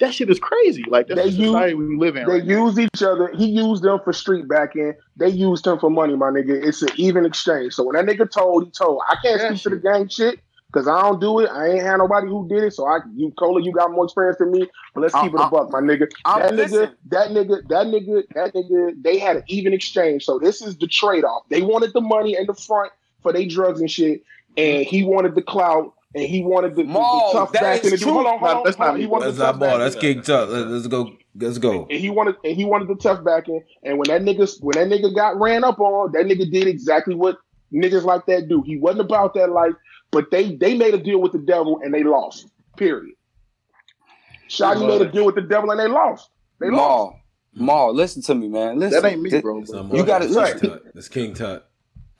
That 0.00 0.14
shit 0.14 0.30
is 0.30 0.38
crazy. 0.38 0.84
Like 0.88 1.08
that's 1.08 1.20
They 1.20 1.30
the 1.30 1.44
society 1.46 1.74
we 1.74 1.96
live 1.96 2.16
in. 2.16 2.26
They 2.26 2.32
Right 2.40 2.44
now. 2.46 2.78
each 2.78 3.02
other. 3.02 3.30
He 3.36 3.46
used 3.48 3.82
them 3.82 3.98
for 4.04 4.12
street 4.12 4.48
backing. 4.48 4.94
They 5.16 5.28
used 5.28 5.66
him 5.66 5.78
for 5.78 5.90
money, 5.90 6.14
my 6.16 6.30
nigga. 6.30 6.64
It's 6.64 6.82
an 6.82 6.90
even 6.96 7.26
exchange. 7.26 7.74
So 7.74 7.82
when 7.84 7.94
that 7.96 8.06
nigga 8.06 8.30
told, 8.30 8.64
he 8.64 8.70
told. 8.70 9.02
I 9.08 9.16
can't 9.22 9.40
Yeah, 9.40 9.48
speak 9.50 9.62
to 9.64 9.70
the 9.70 9.76
gang 9.76 10.08
shit 10.08 10.40
because 10.72 10.86
I 10.88 11.00
don't 11.02 11.20
do 11.20 11.40
it. 11.40 11.50
I 11.50 11.68
ain't 11.70 11.82
had 11.82 11.96
nobody 11.96 12.26
who 12.28 12.46
did 12.48 12.62
it. 12.62 12.72
So 12.74 12.86
I, 12.86 12.98
you, 13.14 13.32
Cola, 13.38 13.62
you 13.62 13.72
got 13.72 13.90
more 13.90 14.04
experience 14.04 14.38
than 14.38 14.50
me. 14.50 14.68
But 14.94 15.00
let's 15.02 15.14
keep 15.14 15.32
it 15.34 15.40
Uh, 15.40 15.46
a 15.46 15.50
buck, 15.50 15.70
my 15.72 15.80
nigga. 15.80 16.08
I'm 16.24 16.40
that 16.40 16.52
nigga, 16.52 16.94
that 17.10 17.30
nigga, 17.30 17.68
that 17.68 17.86
nigga, 17.86 18.22
that 18.34 18.54
nigga. 18.54 19.02
They 19.02 19.18
had 19.18 19.36
an 19.36 19.42
even 19.48 19.72
exchange. 19.72 20.24
So 20.24 20.38
this 20.38 20.60
is 20.62 20.76
the 20.78 20.86
trade 20.86 21.24
off. 21.24 21.42
They 21.48 21.62
wanted 21.62 21.92
the 21.94 22.00
money 22.00 22.36
in 22.36 22.46
the 22.46 22.54
front 22.54 22.92
for 23.22 23.32
their 23.32 23.46
drugs 23.46 23.80
and 23.80 23.90
shit, 23.90 24.22
and 24.56 24.84
he 24.84 25.04
wanted 25.04 25.34
the 25.34 25.42
clout. 25.42 25.94
And 26.14 26.24
he 26.24 26.42
wanted 26.42 26.70
the, 26.74 26.84
the, 26.84 26.88
the 26.88 27.28
tough 27.32 27.52
that 27.52 27.60
backing. 27.62 27.92
is 27.92 28.00
to 28.00 28.06
do- 28.06 28.12
Hold 28.14 28.26
on, 28.26 28.38
hold 28.38 28.50
on. 28.50 28.62
That's 28.64 28.76
hold 28.78 28.86
not 28.86 28.94
on. 28.94 29.00
He 29.00 29.06
wanted 29.06 29.26
That's 29.26 29.36
the 29.38 29.44
tough 29.44 29.58
ball. 29.58 29.68
backing. 29.68 29.80
That's 29.80 29.96
King 29.96 30.22
Tut. 30.22 30.48
Let- 30.48 30.66
Let's 30.68 30.86
go. 30.86 31.12
Let's 31.38 31.58
go. 31.58 31.86
and 31.90 32.00
he 32.00 32.08
wanted 32.10 32.36
and 32.44 32.56
he 32.56 32.64
wanted 32.64 32.88
the 32.88 32.94
tough 32.96 33.22
backing. 33.22 33.62
And 33.84 33.98
when 33.98 34.08
that 34.08 34.22
nigga 34.22 34.50
when 34.62 34.72
that 34.76 34.88
nigga 34.88 35.14
got 35.14 35.38
ran 35.38 35.64
up 35.64 35.78
on, 35.78 36.12
that 36.12 36.24
nigga 36.24 36.50
did 36.50 36.66
exactly 36.66 37.14
what 37.14 37.36
niggas 37.72 38.04
like 38.04 38.24
that 38.26 38.48
do. 38.48 38.62
He 38.62 38.78
wasn't 38.78 39.02
about 39.02 39.34
that 39.34 39.50
life, 39.50 39.74
but 40.10 40.30
they 40.30 40.56
they 40.56 40.76
made 40.76 40.94
a 40.94 40.98
deal 40.98 41.20
with 41.20 41.32
the 41.32 41.38
devil 41.38 41.80
and 41.82 41.92
they 41.92 42.04
lost. 42.04 42.48
Period. 42.76 43.14
Shotti 44.48 44.86
made 44.86 45.02
a 45.02 45.10
deal 45.10 45.26
with 45.26 45.34
the 45.34 45.42
devil 45.42 45.70
and 45.70 45.78
they 45.78 45.88
lost. 45.88 46.30
They 46.58 46.70
lost. 46.70 46.76
Maul, 46.78 47.20
Maul, 47.54 47.94
listen 47.94 48.22
to 48.22 48.34
me, 48.34 48.48
man. 48.48 48.78
Listen. 48.78 49.02
That 49.02 49.12
ain't 49.12 49.22
me, 49.22 49.30
Thi- 49.30 49.40
bro. 49.40 49.60
Not 49.60 49.94
You 49.94 50.04
got 50.04 50.22
it. 50.22 50.30
That's 50.30 50.36
right. 50.36 50.60
King 50.60 50.70
Tut. 50.70 50.94
That's 50.94 51.08
King 51.08 51.34
Tut. 51.34 51.70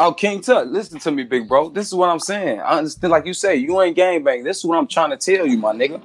Oh, 0.01 0.12
King 0.12 0.41
Tut, 0.41 0.68
listen 0.68 1.01
to 1.01 1.11
me, 1.11 1.24
big 1.24 1.49
bro. 1.49 1.70
This 1.70 1.89
is 1.89 1.95
what 1.95 2.09
I'm 2.09 2.20
saying. 2.20 2.61
I 2.61 2.78
understand, 2.78 3.11
like 3.11 3.26
you 3.26 3.34
say, 3.34 3.57
you 3.57 3.80
ain't 3.80 3.97
gangbang. 3.97 4.45
This 4.45 4.59
is 4.59 4.64
what 4.64 4.78
I'm 4.78 4.86
trying 4.86 5.11
to 5.11 5.16
tell 5.16 5.47
you, 5.47 5.59
my 5.59 5.72
nigga. 5.72 6.01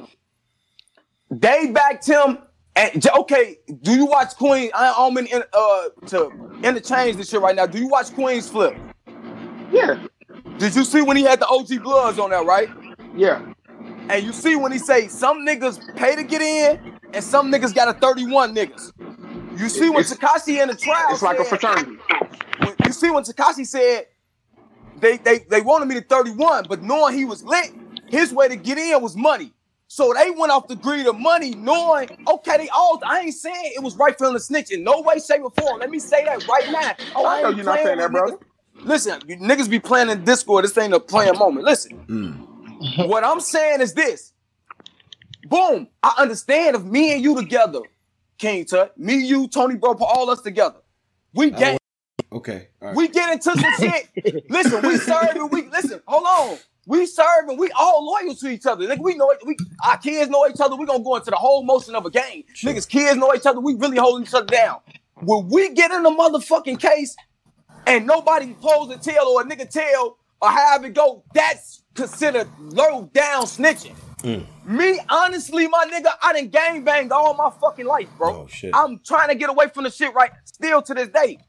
They 1.29 1.67
backed 1.71 2.07
him 2.07 2.39
And 2.75 3.05
okay, 3.19 3.57
do 3.81 3.91
you 3.91 4.05
watch 4.05 4.35
Queen? 4.35 4.71
I, 4.73 4.93
I'm 4.97 5.15
in, 5.17 5.27
in 5.27 5.43
uh 5.53 5.83
to 6.07 6.31
interchange 6.63 7.17
this 7.17 7.29
shit 7.29 7.39
right 7.41 7.55
now. 7.55 7.67
Do 7.67 7.77
you 7.77 7.87
watch 7.87 8.13
Queen's 8.13 8.49
Flip? 8.49 8.75
Yeah, 9.71 10.03
Did 10.63 10.75
you 10.77 10.85
see 10.85 11.01
when 11.01 11.17
he 11.17 11.23
had 11.23 11.41
the 11.41 11.47
OG 11.47 11.83
Bloods 11.83 12.17
on 12.19 12.29
there, 12.29 12.41
right? 12.45 12.69
yeah. 13.17 13.41
And 14.07 14.23
you 14.23 14.31
see 14.31 14.55
when 14.55 14.71
he 14.71 14.79
say 14.79 15.09
some 15.09 15.45
niggas 15.45 15.81
pay 15.97 16.15
to 16.15 16.23
get 16.23 16.41
in 16.41 16.77
and 17.13 17.21
some 17.21 17.51
niggas 17.51 17.75
got 17.75 17.89
a 17.89 17.93
31 17.93 18.55
niggas. 18.55 18.93
You 19.57 19.67
see 19.67 19.89
when 19.89 20.05
Tekashi 20.05 20.61
in 20.61 20.69
the 20.69 20.75
trial 20.75 21.11
It's 21.11 21.21
like 21.21 21.37
a 21.37 21.43
fraternity. 21.43 21.97
when- 22.59 22.77
you 22.85 22.93
see 22.93 23.09
when 23.09 23.23
Tekashi 23.23 23.67
said 23.67 24.05
they 24.95 25.17
they 25.17 25.39
they 25.49 25.59
wanted 25.59 25.87
me 25.87 25.95
to 25.95 26.01
31, 26.01 26.67
but 26.69 26.81
knowing 26.81 27.13
he 27.17 27.25
was 27.25 27.43
lit, 27.43 27.73
his 28.09 28.31
way 28.33 28.47
to 28.47 28.55
get 28.55 28.77
in 28.77 29.01
was 29.01 29.17
money. 29.17 29.53
So 29.89 30.13
they 30.13 30.31
went 30.31 30.51
off 30.53 30.67
the 30.69 30.77
greed 30.77 31.07
of 31.07 31.19
money, 31.19 31.55
knowing 31.55 32.07
okay, 32.31 32.57
they 32.57 32.69
all. 32.69 33.01
I 33.05 33.21
ain't 33.21 33.33
saying 33.33 33.73
it 33.75 33.83
was 33.83 33.97
right 33.97 34.17
for 34.17 34.27
him 34.27 34.33
to 34.33 34.39
snitch 34.39 34.71
in 34.71 34.85
no 34.85 35.01
way, 35.01 35.19
shape, 35.19 35.41
or 35.43 35.51
form. 35.51 35.79
Let 35.81 35.89
me 35.89 35.99
say 35.99 36.23
that 36.25 36.47
right 36.47 36.69
now. 36.69 36.93
Oh, 37.15 37.27
I 37.27 37.41
know 37.41 37.49
you're 37.49 37.65
not 37.65 37.81
saying 37.81 37.97
that, 37.97 38.11
brother. 38.11 38.37
niggas. 38.37 38.52
Listen, 38.85 39.21
you 39.27 39.37
niggas 39.37 39.69
be 39.69 39.79
playing 39.79 40.09
in 40.09 40.23
Discord. 40.23 40.63
This 40.65 40.77
ain't 40.77 40.93
a 40.93 40.99
playing 40.99 41.37
moment. 41.37 41.65
Listen, 41.65 42.05
Mm. 42.07 43.07
what 43.07 43.23
I'm 43.23 43.39
saying 43.39 43.81
is 43.81 43.93
this. 43.93 44.33
Boom. 45.45 45.87
I 46.01 46.13
understand 46.17 46.75
if 46.75 46.83
me 46.83 47.13
and 47.13 47.23
you 47.23 47.35
together, 47.35 47.81
King 48.37 48.65
Tut, 48.65 48.97
me, 48.97 49.15
you, 49.25 49.47
Tony 49.47 49.75
Bro, 49.75 49.95
put 49.95 50.05
all 50.05 50.29
us 50.29 50.41
together. 50.41 50.79
We 51.33 51.51
get 51.51 51.79
Okay. 52.31 52.69
All 52.81 52.87
right. 52.89 52.97
we 52.97 53.07
get 53.09 53.31
into 53.33 53.55
some 53.55 53.73
shit. 53.79 54.45
listen, 54.49 54.81
we 54.81 54.97
serving. 54.97 55.49
We 55.49 55.67
listen. 55.67 56.01
Hold 56.07 56.23
on. 56.51 56.57
We 56.85 57.05
serving. 57.05 57.57
We 57.57 57.69
all 57.71 58.05
loyal 58.05 58.35
to 58.35 58.47
each 58.49 58.65
other. 58.65 58.85
Nigga, 58.87 58.99
we 59.01 59.15
know 59.15 59.29
it. 59.31 59.39
We 59.45 59.55
our 59.85 59.97
kids 59.97 60.29
know 60.29 60.45
each 60.47 60.59
other. 60.59 60.75
We 60.75 60.85
gonna 60.85 61.03
go 61.03 61.15
into 61.15 61.29
the 61.29 61.37
whole 61.37 61.63
motion 61.63 61.95
of 61.95 62.05
a 62.05 62.09
game. 62.09 62.43
Sure. 62.53 62.73
Niggas, 62.73 62.89
kids 62.89 63.17
know 63.17 63.33
each 63.33 63.45
other. 63.45 63.59
We 63.59 63.75
really 63.75 63.97
holding 63.97 64.25
each 64.27 64.33
other 64.33 64.47
down. 64.47 64.79
When 65.21 65.47
we 65.49 65.69
get 65.73 65.91
in 65.91 66.05
a 66.05 66.09
motherfucking 66.11 66.79
case 66.79 67.15
and 67.87 68.05
nobody 68.05 68.53
pulls 68.53 68.91
a 68.91 68.97
tail 68.97 69.23
or 69.25 69.41
a 69.41 69.45
nigga 69.45 69.69
tail 69.69 70.17
or 70.41 70.49
have 70.49 70.83
it 70.83 70.93
go, 70.93 71.23
that's 71.33 71.83
considered 71.93 72.47
low 72.59 73.09
down 73.13 73.43
snitching. 73.43 73.95
Mm. 74.19 74.45
Me, 74.65 74.99
honestly, 75.09 75.67
my 75.67 75.85
nigga, 75.91 76.11
I 76.21 76.33
done 76.33 76.47
gang 76.47 76.83
banged 76.83 77.11
all 77.11 77.33
my 77.33 77.51
fucking 77.61 77.85
life, 77.85 78.07
bro. 78.17 78.47
Oh. 78.47 78.69
I'm 78.73 78.99
trying 78.99 79.29
to 79.29 79.35
get 79.35 79.49
away 79.49 79.67
from 79.67 79.83
the 79.83 79.91
shit 79.91 80.13
right 80.13 80.31
still 80.45 80.81
to 80.81 80.93
this 80.93 81.09
day. 81.09 81.39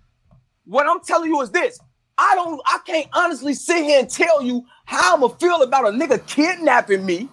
What 0.64 0.87
I'm 0.89 1.01
telling 1.01 1.30
you 1.30 1.41
is 1.41 1.51
this. 1.51 1.78
I 2.16 2.35
don't, 2.35 2.61
I 2.66 2.78
can't 2.87 3.09
honestly 3.12 3.55
sit 3.55 3.85
here 3.85 4.01
and 4.01 4.09
tell 4.09 4.43
you 4.43 4.64
how 4.85 5.16
I'ma 5.16 5.28
feel 5.28 5.62
about 5.62 5.87
a 5.87 5.91
nigga 5.91 6.24
kidnapping 6.26 7.05
me, 7.05 7.28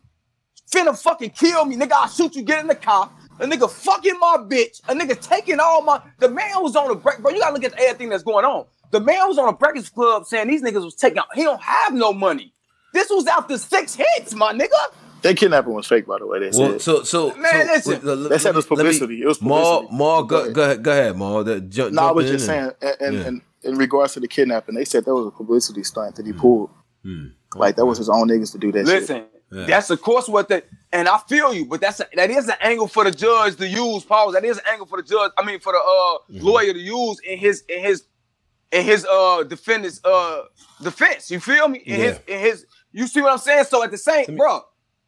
finna 0.72 1.00
fucking 1.00 1.32
kill 1.32 1.66
me, 1.66 1.76
nigga. 1.76 1.92
I'll 1.94 2.08
shoot 2.08 2.36
you, 2.36 2.44
get 2.44 2.62
in 2.62 2.68
the 2.68 2.76
car. 2.76 3.12
A 3.40 3.46
nigga 3.46 3.70
fucking 3.70 4.20
my 4.20 4.38
bitch, 4.48 4.82
a 4.88 4.94
nigga 4.94 5.20
taking 5.20 5.60
all 5.60 5.82
my. 5.82 6.02
The 6.20 6.30
man 6.30 6.62
was 6.62 6.76
on 6.76 6.92
a 6.92 6.96
break, 6.96 7.20
bro. 7.20 7.32
You 7.32 7.40
gotta 7.40 7.54
look 7.54 7.64
at 7.64 7.74
everything 7.80 8.10
that's 8.10 8.24
going 8.24 8.46
on. 8.46 8.66
The 8.92 9.00
man 9.00 9.28
was 9.28 9.38
on 9.38 9.48
a 9.50 9.54
Breakfast 9.54 9.94
Club 9.94 10.26
saying 10.26 10.48
these 10.48 10.62
niggas 10.62 10.84
was 10.84 10.96
taking. 10.96 11.20
Out. 11.20 11.28
He 11.34 11.44
don't 11.44 11.62
have 11.62 11.94
no 11.94 12.14
money. 12.14 12.54
This 12.94 13.10
was 13.10 13.26
after 13.28 13.58
six 13.58 13.96
hits, 13.96 14.34
my 14.36 14.54
nigga. 14.54 14.70
That 15.22 15.38
kidnapping 15.38 15.74
was 15.74 15.88
fake, 15.88 16.08
by 16.08 16.18
the 16.20 16.26
way. 16.28 16.40
They 16.40 16.58
Well, 16.58 16.72
said. 16.74 16.82
so 16.82 17.04
so 17.04 17.34
Man, 17.36 17.68
so, 17.82 17.92
listen. 17.92 18.06
wait, 18.22 18.30
They 18.30 18.38
said 18.38 18.50
it 18.50 18.56
was 18.56 18.70
me- 18.70 18.76
let 18.78 18.84
me- 18.86 18.92
publicity. 18.92 19.22
It 19.22 19.28
was 19.28 19.42
Maul, 19.42 19.64
publicity. 19.84 19.98
Maul, 19.98 20.24
Go 20.24 20.28
go, 20.28 20.44
ahead. 20.44 20.54
go 20.56 20.62
ahead, 20.64 20.84
go 20.84 20.92
ahead, 20.92 21.16
Maul. 21.18 21.44
The, 21.44 21.62
ju- 21.62 21.92
no, 21.92 22.02
I 22.02 22.06
jump 22.08 22.16
was 22.16 22.32
just 22.32 22.46
saying, 22.48 22.72
and, 22.82 22.96
and, 23.00 23.16
Yeah. 23.16 23.22
and 23.28 23.42
in 23.64 23.78
regards 23.78 24.14
to 24.14 24.20
the 24.20 24.28
kidnapping, 24.28 24.76
they 24.76 24.84
said 24.86 25.06
that 25.06 25.14
was 25.14 25.28
a 25.28 25.32
publicity 25.32 25.84
stunt 25.84 26.16
that 26.16 26.26
he 26.26 26.34
pulled. 26.34 26.70
Hmm. 27.04 27.28
Like 27.56 27.76
that 27.76 27.86
was 27.86 27.98
his 28.00 28.10
own 28.10 28.28
niggas 28.30 28.52
to 28.54 28.58
do 28.58 28.72
that. 28.72 28.88
shit. 28.88 29.02
Listen, 29.02 29.26
Yeah. 29.52 29.66
that's 29.68 29.90
of 29.90 30.02
course 30.02 30.28
what 30.28 30.48
they 30.50 30.64
and 30.92 31.08
I 31.08 31.18
feel 31.30 31.54
you, 31.54 31.66
but 31.66 31.82
that's 31.82 32.00
a, 32.00 32.08
that 32.16 32.30
is 32.32 32.48
an 32.48 32.56
angle 32.60 32.88
for 32.88 33.04
the 33.04 33.12
judge 33.12 33.56
to 33.58 33.68
use. 33.68 34.04
Pause. 34.04 34.34
That 34.34 34.44
is 34.46 34.58
an 34.58 34.64
angle 34.72 34.86
for 34.88 34.98
the 35.02 35.08
judge. 35.08 35.32
I 35.38 35.46
mean, 35.46 35.60
for 35.60 35.72
the 35.72 35.78
uh 35.80 36.34
Mm-hmm. 36.34 36.46
lawyer 36.48 36.74
to 36.74 36.80
use 36.80 37.20
in 37.28 37.38
his 37.38 37.64
in 37.70 37.82
his 37.84 38.04
in 38.72 38.84
his 38.86 39.06
uh 39.06 39.44
defendant's 39.44 40.04
uh 40.04 40.44
defense. 40.82 41.30
You 41.32 41.40
feel 41.40 41.68
me? 41.68 41.80
In 41.80 42.00
his 42.00 42.20
in 42.28 42.40
his. 42.40 42.66
You 42.92 43.08
see 43.08 43.22
what 43.22 43.32
I'm 43.32 43.38
saying? 43.38 43.66
So 43.66 43.84
at 43.84 43.92
the 43.92 43.98
same, 43.98 44.26
me- 44.30 44.36
bro, 44.36 44.62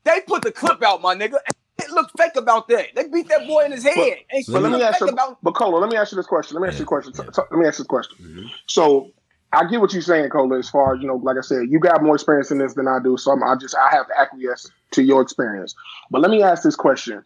they 0.04 0.22
put 0.22 0.44
the 0.44 0.52
clip 0.52 0.82
out, 0.84 1.02
my 1.02 1.16
nigga. 1.16 1.36
It 1.82 1.90
looked 1.92 2.12
fake 2.18 2.36
about 2.36 2.68
that. 2.70 2.88
They 2.96 3.08
beat 3.08 3.28
that 3.30 3.48
boy 3.48 3.66
in 3.66 3.72
his 3.72 3.84
head. 3.84 3.96
Ain't 3.98 4.20
But 4.32 4.38
shit 4.38 4.54
But 4.54 4.62
let 4.62 4.72
me 4.72 4.82
ask 4.84 5.02
you, 5.02 5.08
about. 5.08 5.40
but 5.42 5.52
Cola, 5.56 5.78
let 5.80 5.90
me 5.90 5.98
ask 5.98 6.12
you 6.12 6.16
this 6.18 6.28
question. 6.28 6.56
Let 6.56 6.62
me 6.62 6.68
ask 6.70 6.78
you 6.80 6.84
a 6.86 6.88
question. 6.88 7.14
So- 7.14 7.26
so- 7.34 7.48
let 7.52 7.60
me 7.60 7.66
ask 7.68 7.80
you 7.80 7.84
this 7.84 7.88
question. 7.88 8.18
Mhm. 8.22 8.46
So 8.68 9.10
I 9.52 9.66
get 9.66 9.82
what 9.82 9.92
you're 9.92 10.02
saying, 10.02 10.30
Cola. 10.30 10.60
As 10.60 10.70
far 10.70 10.96
as 10.96 11.02
you 11.02 11.08
know, 11.08 11.16
like 11.16 11.38
I 11.38 11.42
said, 11.42 11.64
you 11.70 11.80
got 11.80 12.04
more 12.04 12.16
experience 12.16 12.52
in 12.52 12.60
this 12.60 12.74
than 12.76 12.88
I 12.88 13.00
do. 13.04 13.18
So 13.18 13.32
I'm, 13.32 13.44
I 13.44 13.56
just 13.56 13.76
I 13.76 13.90
have 13.90 14.08
to 14.08 14.20
acquiesce 14.20 14.70
to 14.92 15.04
your 15.04 15.22
experience. 15.22 15.74
But 16.12 16.22
let 16.22 16.30
me 16.32 16.42
ask 16.44 16.64
this 16.64 16.76
question, 16.76 17.24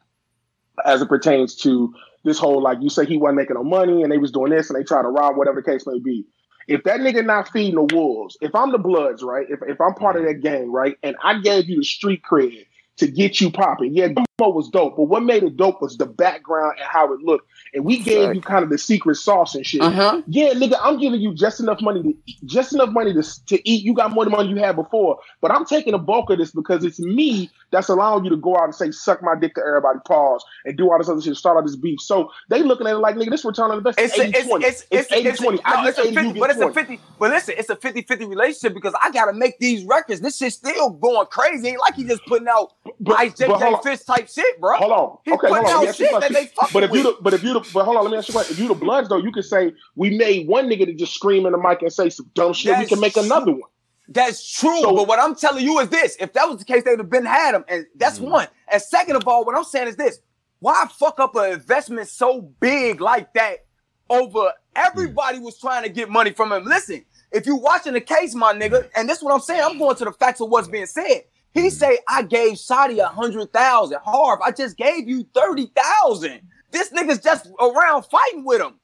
as 0.86 1.02
it 1.02 1.10
pertains 1.10 1.56
to 1.58 1.94
this 2.28 2.38
whole 2.38 2.62
like 2.62 2.78
you 2.82 2.90
say 2.90 3.06
he 3.06 3.18
wasn't 3.18 3.38
making 3.38 3.56
no 3.56 3.64
money 3.64 4.04
and 4.04 4.12
they 4.12 4.18
was 4.18 4.32
doing 4.32 4.52
this 4.52 4.70
and 4.70 4.80
they 4.80 4.84
tried 4.84 5.04
to 5.04 5.10
rob 5.10 5.38
whatever 5.38 5.62
the 5.62 5.72
case 5.72 5.88
may 5.88 6.00
be. 6.00 6.26
If 6.68 6.84
that 6.84 7.00
nigga 7.00 7.26
not 7.26 7.50
feeding 7.50 7.76
the 7.76 7.96
wolves, 7.96 8.38
if 8.42 8.54
I'm 8.54 8.72
the 8.72 8.78
Bloods, 8.78 9.24
right? 9.24 9.48
If, 9.50 9.60
if 9.68 9.80
I'm 9.80 9.94
part 9.94 10.18
of 10.18 10.24
that 10.24 10.42
gang, 10.42 10.72
right, 10.72 10.98
and 11.02 11.16
I 11.24 11.40
gave 11.40 11.70
you 11.70 11.78
the 11.78 11.86
street 11.86 12.22
cred 12.30 12.66
to 12.98 13.08
get 13.08 13.40
you 13.40 13.50
popping, 13.50 13.96
yeah, 13.96 14.10
Gummo 14.10 14.54
was 14.54 14.68
dope, 14.70 14.98
but 14.98 15.04
what 15.04 15.24
made 15.24 15.44
it 15.44 15.56
dope 15.56 15.82
was 15.82 15.98
the 15.98 16.06
background 16.06 16.74
and 16.78 16.86
how 16.86 17.14
it 17.14 17.22
looked, 17.22 17.48
and 17.74 17.86
we 17.86 18.00
gave 18.00 18.36
you 18.36 18.42
kind 18.42 18.64
of 18.64 18.70
the 18.70 18.78
secret 18.78 19.16
sauce 19.16 19.56
and 19.56 19.66
shit. 19.66 19.80
Uh-huh. 19.82 20.22
Yeah, 20.28 20.54
nigga, 20.56 20.78
I'm 20.82 21.00
giving 21.00 21.22
you 21.22 21.34
just 21.34 21.62
enough 21.62 21.80
money 21.80 22.04
to 22.04 22.34
just 22.46 22.74
enough 22.74 22.90
money 22.90 23.14
to, 23.14 23.46
to 23.46 23.70
eat. 23.70 23.86
You 23.86 23.94
got 23.94 24.12
more 24.12 24.26
than 24.26 24.34
money 24.34 24.50
you 24.50 24.58
had 24.58 24.76
before, 24.76 25.20
but 25.40 25.52
I'm 25.52 25.64
taking 25.64 25.94
the 25.94 26.00
bulk 26.00 26.30
of 26.32 26.38
this 26.38 26.52
because 26.52 26.84
it's 26.84 27.00
me 27.00 27.50
that's 27.72 27.90
allowing 27.90 28.24
you 28.24 28.30
to 28.30 28.38
go 28.38 28.56
out 28.56 28.66
and 28.66 28.76
say 28.76 28.92
suck 28.92 29.22
my 29.22 29.36
dick 29.36 29.56
to 29.56 29.62
everybody, 29.62 30.00
pause, 30.06 30.44
and 30.66 30.78
do 30.78 30.92
all 30.92 30.98
this 30.98 31.10
other 31.10 31.22
shit, 31.22 31.36
start 31.36 31.58
all 31.58 31.64
this 31.64 31.76
beef. 31.76 32.00
So 32.02 32.32
they 32.50 32.64
looking 32.64 32.88
at 32.88 32.94
it 32.94 33.00
like, 33.00 33.16
nigga, 33.16 33.30
this 33.30 33.44
return 33.46 33.72
on 33.72 33.78
investment. 33.78 34.10
It's 34.10 34.20
a, 34.20 34.28
it's, 34.28 34.48
80-20. 34.48 34.64
it's, 34.64 34.86
it's, 34.92 35.12
80 35.12 35.30
it's, 35.30 35.40
20. 35.42 35.58
no, 35.58 35.62
I 35.66 35.88
it's 35.88 36.00
80, 36.00 36.16
50, 36.16 36.28
you 36.30 36.40
but 36.40 36.50
it's 36.50 36.60
a 36.60 36.70
20. 36.70 36.74
50, 36.74 37.00
but 37.20 37.30
listen, 37.32 37.56
it's 37.58 37.70
a 37.70 37.76
50 37.76 38.02
50 38.04 38.26
relationship 38.26 38.74
because 38.74 38.94
I 39.02 39.12
got 39.12 39.26
to 39.26 39.34
make 39.34 39.60
these 39.60 39.84
records. 39.86 40.22
This 40.22 40.38
shit's 40.38 40.56
still 40.56 40.92
going 40.92 41.28
crazy. 41.28 41.70
Ain't 41.70 41.80
like 41.80 41.96
he 41.96 42.04
just 42.04 42.26
putting 42.26 42.48
out 42.48 42.74
But- 43.00 43.20
Ice 43.20 43.34
JJ. 43.34 43.84
Fish 43.84 44.00
type 44.02 44.30
shit, 44.30 44.60
bro. 44.60 44.78
Hold 44.78 44.92
on. 44.92 45.18
He 45.24 45.32
okay, 45.32 45.48
hold 45.48 45.60
on. 45.60 45.64
Let 45.66 45.82
me 45.82 45.88
out 45.90 45.96
shit 45.96 46.12
that 46.12 46.32
they 46.32 46.46
fucking 46.48 46.74
But 46.74 46.84
if 46.84 46.92
you 46.92 47.04
the, 47.04 47.18
but 47.22 47.34
if 47.34 47.44
you 47.44 47.54
the, 47.54 47.60
but 47.74 47.86
hold 47.86 47.98
on, 47.98 48.04
let 48.04 48.12
me 48.12 48.18
ask 48.18 48.28
you 48.28 48.34
a 48.34 48.38
question. 48.38 48.54
If 48.54 48.60
you 48.60 48.68
the 48.68 48.74
Bloods 48.76 49.10
though, 49.10 49.18
you 49.18 49.32
could 49.32 49.46
say 49.46 49.74
we 49.96 50.18
made 50.18 50.48
one 50.48 50.68
nigga 50.68 50.86
to 50.86 50.94
just 50.94 51.14
scream 51.14 51.46
in 51.46 51.52
the 51.52 51.58
mic 51.58 51.82
and 51.82 51.92
say 51.92 52.10
some 52.10 52.30
dumb 52.34 52.54
shit. 52.54 52.78
we 52.78 52.86
can 52.86 53.00
make 53.00 53.18
another 53.18 53.52
one. 53.52 53.70
That's 54.10 54.48
true. 54.50 54.82
So- 54.82 54.96
but 54.96 55.08
what 55.08 55.20
I'm 55.20 55.36
telling 55.36 55.64
you 55.66 55.80
is 55.80 55.90
this: 55.90 56.16
if 56.20 56.34
that 56.34 56.48
was 56.48 56.60
the 56.60 56.66
case, 56.66 56.84
they 56.84 56.92
would 56.92 57.00
have 57.00 57.10
been 57.10 57.26
had 57.26 57.56
him, 57.56 57.66
and 57.68 57.86
that's 57.96 58.20
Mm. 58.20 58.30
one. 58.30 58.48
And 58.68 58.82
second 58.82 59.16
of 59.18 59.28
all, 59.28 59.44
what 59.46 59.56
I'm 59.56 59.64
saying 59.64 59.88
is 59.88 59.96
this: 59.96 60.20
why 60.60 60.86
fuck 60.98 61.20
up 61.20 61.36
an 61.36 61.52
investment 61.52 62.08
so 62.08 62.42
big 62.42 63.02
like 63.02 63.34
that 63.34 63.66
over 64.10 64.54
everybody 64.76 65.40
was 65.40 65.60
trying 65.60 65.84
to 65.84 65.90
get 65.90 66.10
money 66.10 66.32
from 66.32 66.52
him? 66.54 66.64
Listen, 66.66 67.04
if 67.32 67.46
you 67.46 67.56
watching 67.58 67.94
the 67.94 68.02
case, 68.02 68.34
my 68.34 68.54
nigga, 68.54 68.90
and 68.96 69.10
this 69.10 69.18
is 69.18 69.24
what 69.24 69.34
I'm 69.34 69.42
saying, 69.42 69.62
I'm 69.62 69.78
going 69.78 69.96
to 69.98 70.06
the 70.06 70.14
facts 70.14 70.40
of 70.42 70.50
what's 70.50 70.68
being 70.68 70.86
said. 70.86 71.24
He 71.54 71.70
say 71.70 72.00
I 72.08 72.22
gave 72.22 72.54
Shotti 72.54 73.00
a 73.00 73.08
hundred 73.08 73.52
thousand. 73.52 73.98
Harv, 74.06 74.40
I 74.42 74.52
just 74.52 74.78
gave 74.78 75.10
you 75.10 75.26
thirty 75.34 75.72
thousand. 75.76 76.42
This 76.72 76.90
nigga's 76.92 77.20
just 77.20 77.48
around 77.60 78.04
fighting 78.04 78.44
with 78.46 78.62
him. 78.62 78.80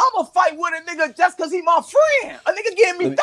I'ma 0.00 0.24
fight 0.24 0.56
with 0.56 0.72
a 0.74 0.90
nigga 0.90 1.16
just 1.16 1.36
cause 1.36 1.50
he 1.52 1.62
my 1.62 1.80
friend. 2.22 2.38
A 2.46 2.50
nigga 2.52 2.76
giving 2.76 2.98
me- 2.98 3.04
30? 3.16 3.18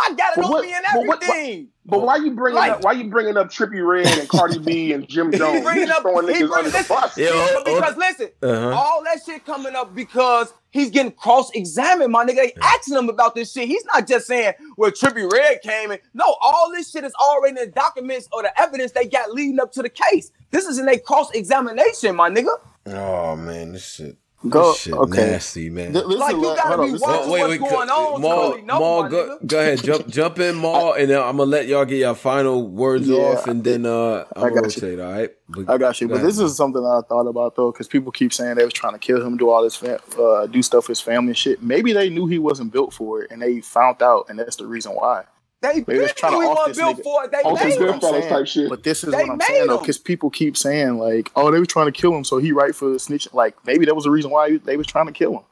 I 0.00 0.14
got 0.14 0.32
it 0.32 0.36
But 0.36 0.44
on 0.44 0.50
what- 0.50 0.64
me 0.64 0.72
and 0.72 0.84
but 0.94 1.06
what- 1.06 1.22
everything. 1.22 1.68
But 1.90 2.02
why 2.02 2.16
you 2.16 2.32
bringing 2.32 2.56
Like- 2.58 2.72
up? 2.72 2.82
Why 2.84 2.92
you 2.92 3.04
bringing 3.08 3.38
up 3.38 3.48
Trippie 3.48 3.82
Redd 3.86 4.06
and 4.18 4.28
Cardi 4.28 4.58
B 4.58 4.92
and 4.92 5.08
Jim 5.08 5.32
Jones? 5.32 5.54
You 5.54 5.62
bringing 5.62 5.90
up, 5.90 6.02
throwing 6.02 6.26
niggas 6.26 6.38
bringing, 6.48 6.52
under 6.52 6.70
the 6.70 6.84
bus. 6.86 7.16
Yeah, 7.16 7.30
yeah, 7.30 7.32
hold- 7.34 7.64
but 7.64 7.74
because 7.74 7.96
listen, 7.96 8.28
Uh-huh. 8.42 8.70
all 8.76 9.02
that 9.04 9.20
shit 9.24 9.46
coming 9.46 9.74
up 9.74 9.94
because 9.94 10.52
he's 10.70 10.90
getting 10.90 11.12
cross-examined, 11.12 12.12
my 12.12 12.26
nigga. 12.26 12.36
They 12.36 12.52
asking 12.60 12.94
him 12.98 13.08
about 13.08 13.34
this 13.34 13.52
shit. 13.52 13.68
He's 13.68 13.86
not 13.86 14.06
just 14.06 14.26
saying, 14.26 14.52
well, 14.76 14.90
Trippie 14.90 15.32
Redd 15.32 15.62
came 15.62 15.90
in. 15.90 15.98
No, 16.12 16.36
all 16.42 16.70
this 16.74 16.90
shit 16.90 17.04
is 17.04 17.14
already 17.14 17.58
in 17.58 17.66
the 17.66 17.72
documents 17.72 18.28
or 18.32 18.42
the 18.42 18.60
evidence 18.60 18.92
they 18.92 19.06
got 19.06 19.32
leading 19.32 19.58
up 19.58 19.72
to 19.72 19.82
the 19.82 19.88
case. 19.88 20.30
This 20.50 20.66
is 20.66 20.78
in 20.78 20.88
a 20.88 20.98
cross-examination, 20.98 22.14
my 22.16 22.28
nigga. 22.28 22.54
Oh 22.86 23.34
man, 23.36 23.72
this 23.72 23.86
shit. 23.94 24.16
Go- 24.48 24.70
this 24.72 24.80
shit 24.82 24.94
okay. 24.94 25.16
nasty, 25.32 25.68
man. 25.68 25.92
Th- 25.92 26.04
listen, 26.04 26.20
Like, 26.20 26.36
you 26.36 26.42
gotta 26.42 26.60
hold 26.62 26.80
on, 26.80 26.86
be 26.86 26.92
listen. 26.92 27.08
watching 27.08 27.30
what's 27.30 27.58
going 27.58 27.90
on 27.90 28.12
to 28.14 28.18
Maul, 28.20 28.50
really 28.50 28.62
know, 28.62 28.78
Maul, 28.78 29.08
go, 29.08 29.38
go 29.44 29.58
ahead, 29.60 29.82
jump, 29.82 30.06
jump 30.18 30.38
in, 30.38 30.54
Maul, 30.54 30.92
and 30.92 31.10
then 31.10 31.18
I'm 31.20 31.38
gonna 31.38 31.50
let 31.50 31.66
y'all 31.66 31.84
get 31.84 31.96
your 31.98 32.14
final 32.14 32.68
words 32.68 33.08
Yeah, 33.08 33.16
off, 33.16 33.48
and 33.48 33.64
then 33.64 33.84
uh, 33.84 34.26
I 34.36 34.42
I'm 34.46 34.54
got 34.54 34.62
gonna 34.72 34.92
you. 34.92 35.02
All 35.02 35.12
right, 35.12 35.30
But- 35.48 35.68
I 35.68 35.76
got 35.76 36.00
you, 36.00 36.06
go 36.06 36.14
but 36.14 36.18
ahead, 36.18 36.28
this 36.28 36.38
is 36.38 36.56
something 36.56 36.80
that 36.80 36.88
I 36.88 37.00
thought 37.08 37.26
about 37.26 37.56
though, 37.56 37.72
because 37.72 37.88
people 37.88 38.12
keep 38.12 38.32
saying 38.32 38.54
they 38.54 38.64
was 38.64 38.72
trying 38.74 38.92
to 38.92 39.00
kill 39.00 39.20
him, 39.26 39.36
do 39.36 39.50
all 39.50 39.62
this, 39.64 39.74
fa- 39.74 40.00
uh, 40.16 40.46
do 40.46 40.62
stuff 40.62 40.84
with 40.88 40.98
his 40.98 41.00
family 41.00 41.30
and 41.30 41.36
shit. 41.38 41.60
Maybe 41.60 41.92
they 41.92 42.08
knew 42.08 42.26
he 42.26 42.38
wasn't 42.38 42.72
built 42.72 42.92
for 42.94 43.22
it, 43.22 43.32
and 43.32 43.42
they 43.42 43.60
found 43.60 44.02
out, 44.02 44.26
and 44.28 44.38
that's 44.38 44.54
the 44.56 44.66
reason 44.66 44.92
why. 44.92 45.24
They 45.60 45.74
Maybe 45.74 45.98
they're 45.98 46.08
trying 46.08 46.32
to 46.32 46.38
we 46.38 46.44
off 46.44 46.68
this 46.68 46.76
built 46.76 46.98
nigga. 46.98 47.02
for. 47.02 47.28
They 47.28 47.38
On 47.38 47.56
some 47.56 47.68
made 47.68 47.78
what 47.80 47.88
him. 47.88 47.94
I'm 47.94 48.00
Goodfellas 48.00 48.20
saying. 48.20 48.28
type 48.28 48.46
shit. 48.46 48.68
But 48.70 48.82
this 48.84 49.02
is 49.02 49.10
They 49.12 49.18
what 49.24 49.30
I'm 49.30 49.38
made 49.38 49.44
saying 49.46 49.66
though, 49.66 49.78
because 49.78 49.98
people 49.98 50.30
keep 50.30 50.56
saying 50.56 50.98
like, 50.98 51.32
"Oh, 51.34 51.50
they 51.50 51.58
were 51.58 51.66
trying 51.66 51.86
to 51.86 51.92
kill 51.92 52.14
him, 52.14 52.22
so 52.24 52.38
he 52.38 52.52
right 52.52 52.74
for 52.74 52.90
snitching." 52.90 53.34
Like 53.34 53.56
maybe 53.66 53.84
that 53.86 53.94
was 53.94 54.04
the 54.04 54.10
reason 54.10 54.30
why 54.30 54.56
they 54.58 54.76
was 54.76 54.86
trying 54.86 55.06
to 55.06 55.12
kill 55.12 55.32
him. 55.34 55.42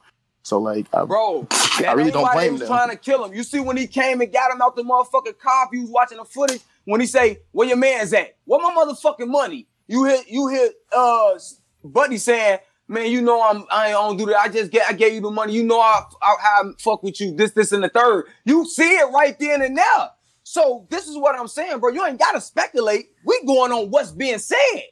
So 0.45 0.59
like, 0.59 0.87
I, 0.95 1.05
Bro, 1.05 1.49
I 1.51 1.93
really 1.95 2.05
ain't 2.05 2.13
don't 2.13 2.33
blame 2.33 2.53
was 2.53 2.61
them. 2.61 2.69
trying 2.69 2.91
to 2.91 2.97
kill 2.97 3.25
him. 3.25 3.35
You 3.35 3.43
see 3.43 3.59
when 3.59 3.77
he 3.77 3.89
came 3.89 4.21
and 4.21 4.33
got 4.33 4.53
him 4.53 4.63
out 4.63 4.77
the 4.77 4.85
motherfucking 4.85 5.41
car, 5.41 5.67
if 5.67 5.73
you 5.73 5.81
was 5.83 5.91
watching 5.91 6.19
the 6.19 6.25
footage, 6.25 6.61
when 6.85 7.01
he 7.01 7.07
say, 7.09 7.41
where 7.51 7.67
your 7.67 7.77
man's 7.77 8.13
at? 8.13 8.37
Where 8.45 8.61
my 8.61 8.73
motherfucking 8.73 9.27
money? 9.27 9.67
You 9.89 10.05
hit, 10.05 10.29
you 10.29 10.47
hit, 10.47 10.75
uh, 10.97 11.37
Buddy 11.83 12.19
saying, 12.19 12.61
"Man, 12.89 13.11
you 13.11 13.21
know 13.23 13.43
I'm 13.43 13.65
I 13.71 13.87
ain't 13.89 13.95
don't 13.95 14.17
do 14.17 14.27
that. 14.27 14.39
I 14.39 14.49
just 14.49 14.71
get 14.71 14.89
I 14.89 14.93
gave 14.93 15.15
you 15.15 15.21
the 15.21 15.31
money. 15.31 15.53
You 15.55 15.65
know 15.65 15.81
I, 15.81 16.03
I 16.23 16.35
I 16.41 16.63
fuck 16.81 17.03
with 17.03 17.21
you. 17.21 17.33
This, 17.33 17.53
this, 17.53 17.73
and 17.73 17.83
the 17.83 17.89
third. 17.89 18.27
You 18.45 18.65
see 18.67 18.89
it 18.89 19.13
right 19.13 19.39
then 19.39 19.63
and 19.63 19.77
there. 19.77 20.11
So 20.45 20.87
this 20.91 21.09
is 21.09 21.17
what 21.17 21.35
I'm 21.39 21.49
saying, 21.49 21.81
bro. 21.81 21.91
You 21.91 22.05
ain't 22.07 22.19
gotta 22.19 22.41
speculate. 22.41 23.07
We 23.25 23.41
going 23.47 23.73
on 23.73 23.91
what's 23.91 24.13
being 24.13 24.39
said. 24.39 24.83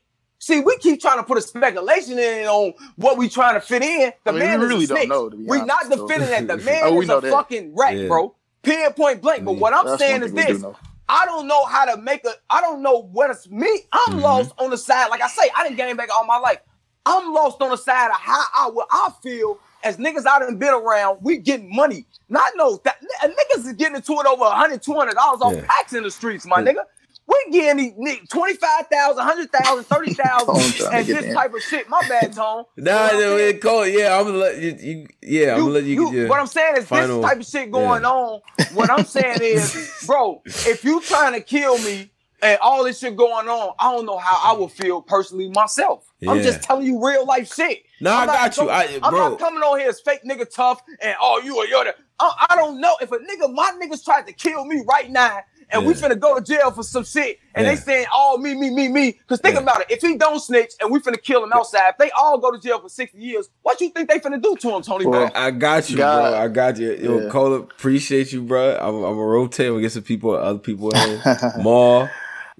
See, 0.40 0.60
we 0.60 0.76
keep 0.78 1.00
trying 1.00 1.16
to 1.18 1.22
put 1.22 1.38
a 1.38 1.40
speculation 1.40 2.18
in 2.18 2.46
on 2.46 2.74
what 2.96 3.16
we 3.16 3.28
trying 3.30 3.54
to 3.54 3.60
fit 3.60 3.82
in. 3.82 4.12
The 4.24 4.30
I 4.30 4.32
mean, 4.32 4.38
man 4.40 4.58
we 4.60 4.66
is 4.66 4.70
really 4.72 4.84
a 4.84 4.88
don't 4.88 5.08
know, 5.08 5.30
we 5.46 5.58
honest, 5.60 5.66
not 5.66 5.90
defending 5.90 6.28
that. 6.28 6.48
The 6.48 6.56
man 6.64 6.80
Oh, 6.82 7.00
is 7.00 7.08
a 7.08 7.20
that. 7.20 7.30
fucking 7.30 7.74
rat, 7.74 7.96
Yeah. 7.96 8.08
bro. 8.08 8.34
Pinpoint 8.62 9.22
blank. 9.22 9.44
But 9.44 9.56
what 9.56 9.72
I'm 9.72 9.96
saying 9.96 10.22
is 10.22 10.32
we 10.32 10.44
do 10.44 10.58
this. 10.58 10.64
I 11.08 11.26
don't 11.26 11.46
know 11.46 11.64
how 11.66 11.84
to 11.84 12.00
make 12.00 12.24
a. 12.26 12.30
I 12.50 12.60
don't 12.62 12.82
know 12.82 13.02
what 13.12 13.30
it's 13.30 13.48
me. 13.48 13.68
I'm 13.92 14.18
Mhm. 14.18 14.22
lost 14.22 14.52
on 14.58 14.70
the 14.70 14.78
side. 14.78 15.08
Like 15.08 15.20
I 15.22 15.28
say, 15.28 15.48
I 15.56 15.62
didn't 15.64 15.76
game 15.76 15.96
back 15.96 16.08
all 16.14 16.24
my 16.24 16.38
life. 16.38 16.58
I'm 17.06 17.32
lost 17.32 17.60
on 17.60 17.70
the 17.70 17.76
side 17.76 18.08
of 18.10 18.16
how 18.16 18.42
I 18.56 18.70
what 18.70 18.88
I 18.90 19.10
feel 19.22 19.58
as 19.82 19.96
niggas 19.98 20.26
I 20.26 20.38
done 20.38 20.56
been 20.56 20.72
around. 20.74 21.18
We 21.22 21.36
getting 21.38 21.74
money. 21.74 22.06
Not 22.28 22.52
no 22.56 22.80
that 22.84 22.96
niggas 23.22 23.66
is 23.66 23.72
getting 23.74 23.96
into 23.96 24.12
it 24.14 24.26
over 24.26 24.40
100 24.44 24.82
200 24.82 25.14
dollars 25.14 25.40
off 25.42 25.54
Yeah. 25.54 25.64
packs 25.66 25.92
in 25.92 26.02
the 26.02 26.10
streets, 26.10 26.46
my 26.46 26.60
Yeah. 26.60 26.72
nigga. 26.72 26.84
We 27.26 27.52
getting 27.52 27.82
these 27.82 28.18
niggas 28.18 28.28
25,000, 28.28 29.16
100,000, 29.16 29.84
30,000 29.84 30.46
Tone 30.46 30.56
trying 30.76 30.90
to 30.90 30.96
and 30.96 31.06
this 31.06 31.24
in. 31.24 31.34
type 31.34 31.54
of 31.54 31.62
shit. 31.62 31.88
My 31.88 32.02
bad, 32.06 32.32
Tone. 32.36 32.64
Nah, 32.76 33.06
You 33.06 33.12
know 33.12 33.18
no, 33.20 33.36
saying? 33.38 33.54
it 33.56 33.62
cold. 33.62 33.88
Yeah, 33.88 34.18
I'm 34.18 34.24
gonna 34.26 34.36
let 34.38 34.58
you. 34.58 34.76
you 34.78 35.06
yeah, 35.22 35.52
I'm 35.52 35.56
You- 35.58 35.62
gonna 35.64 35.74
let 35.74 35.84
you. 35.84 36.12
you- 36.12 36.28
what 36.28 36.38
I'm 36.40 36.46
saying 36.46 36.76
is 36.76 36.84
final- 36.86 37.20
this 37.22 37.30
type 37.30 37.40
of 37.40 37.46
shit 37.46 37.70
going 37.70 38.02
yeah. 38.02 38.08
on. 38.10 38.40
What 38.74 38.90
I'm 38.90 39.04
saying 39.06 39.38
is, 39.42 40.02
bro, 40.06 40.42
if 40.44 40.84
you 40.84 41.00
trying 41.00 41.32
to 41.32 41.40
kill 41.40 41.78
me 41.78 42.10
and 42.42 42.58
all 42.60 42.84
this 42.84 42.98
shit 42.98 43.16
going 43.16 43.48
on, 43.48 43.74
I 43.78 43.90
don't 43.92 44.04
know 44.04 44.18
how 44.18 44.52
I 44.52 44.58
would 44.58 44.72
feel 44.72 45.00
personally 45.00 45.48
myself. 45.48 46.04
I'm 46.28 46.42
just 46.42 46.62
telling 46.62 46.86
you 46.86 47.04
real 47.04 47.24
life 47.26 47.52
shit. 47.54 47.82
No, 48.00 48.12
I 48.12 48.20
I'm 48.22 48.26
not 48.26 48.34
got 48.36 48.56
you. 48.56 48.70
I- 48.70 49.00
I'm 49.02 49.10
bro. 49.10 49.28
not 49.30 49.38
coming 49.38 49.60
on 49.62 49.78
here 49.78 49.88
as 49.88 50.00
fake 50.00 50.20
nigga 50.24 50.52
tough 50.52 50.82
and 51.00 51.14
oh 51.20 51.40
you 51.44 51.58
are 51.58 51.66
you're 51.66 51.84
the. 51.84 51.94
I, 52.20 52.46
I 52.50 52.56
don't 52.56 52.80
know 52.80 52.96
if 53.00 53.10
a 53.12 53.16
nigga 53.18 53.52
my 53.52 53.72
niggas 53.82 54.04
tried 54.04 54.26
to 54.26 54.32
kill 54.32 54.64
me 54.64 54.82
right 54.88 55.10
now. 55.10 55.40
And 55.70 55.86
we 55.86 55.94
Yeah. 55.94 56.00
finna 56.08 56.20
go 56.20 56.38
to 56.38 56.42
jail 56.44 56.70
for 56.70 56.82
some 56.82 57.04
shit, 57.04 57.38
and 57.54 57.64
Yeah. 57.64 57.70
they 57.72 57.76
saying, 57.80 58.06
"Oh, 58.12 58.36
me, 58.36 58.54
me, 58.54 58.68
me, 58.68 58.86
me." 58.88 59.18
Cause 59.26 59.40
think 59.40 59.54
Yeah. 59.54 59.62
about 59.62 59.80
it: 59.80 59.86
if 59.90 60.02
he 60.02 60.14
don't 60.14 60.38
snitch, 60.38 60.74
and 60.78 60.90
we 60.92 61.00
finna 61.00 61.20
kill 61.20 61.42
him 61.42 61.52
outside, 61.54 61.88
if 61.88 61.96
they 61.96 62.10
all 62.10 62.36
go 62.36 62.52
to 62.52 62.58
jail 62.58 62.78
for 62.80 62.90
sixty 62.90 63.18
years, 63.18 63.48
what 63.62 63.80
you 63.80 63.88
think 63.88 64.10
they 64.10 64.18
finna 64.20 64.40
do 64.42 64.54
to 64.56 64.70
him, 64.76 64.82
Tony? 64.82 65.06
Well, 65.06 65.30
Bro? 65.30 65.40
I 65.42 65.50
got 65.52 65.88
you, 65.88 65.96
God. 65.96 66.30
bro. 66.32 66.38
I 66.38 66.48
got 66.48 66.76
you. 66.76 66.92
Yo, 66.92 67.18
Yeah. 67.22 67.28
Cola, 67.30 67.56
appreciate 67.60 68.30
you, 68.30 68.42
bro. 68.42 68.76
I'm, 68.76 68.94
I'm 68.96 69.02
gonna 69.02 69.16
rotate. 69.16 69.72
We'll 69.72 69.80
get 69.80 69.92
some 69.92 70.02
people, 70.02 70.32
other 70.36 70.58
people 70.58 70.92
in. 70.92 71.22
Maul. 71.62 72.10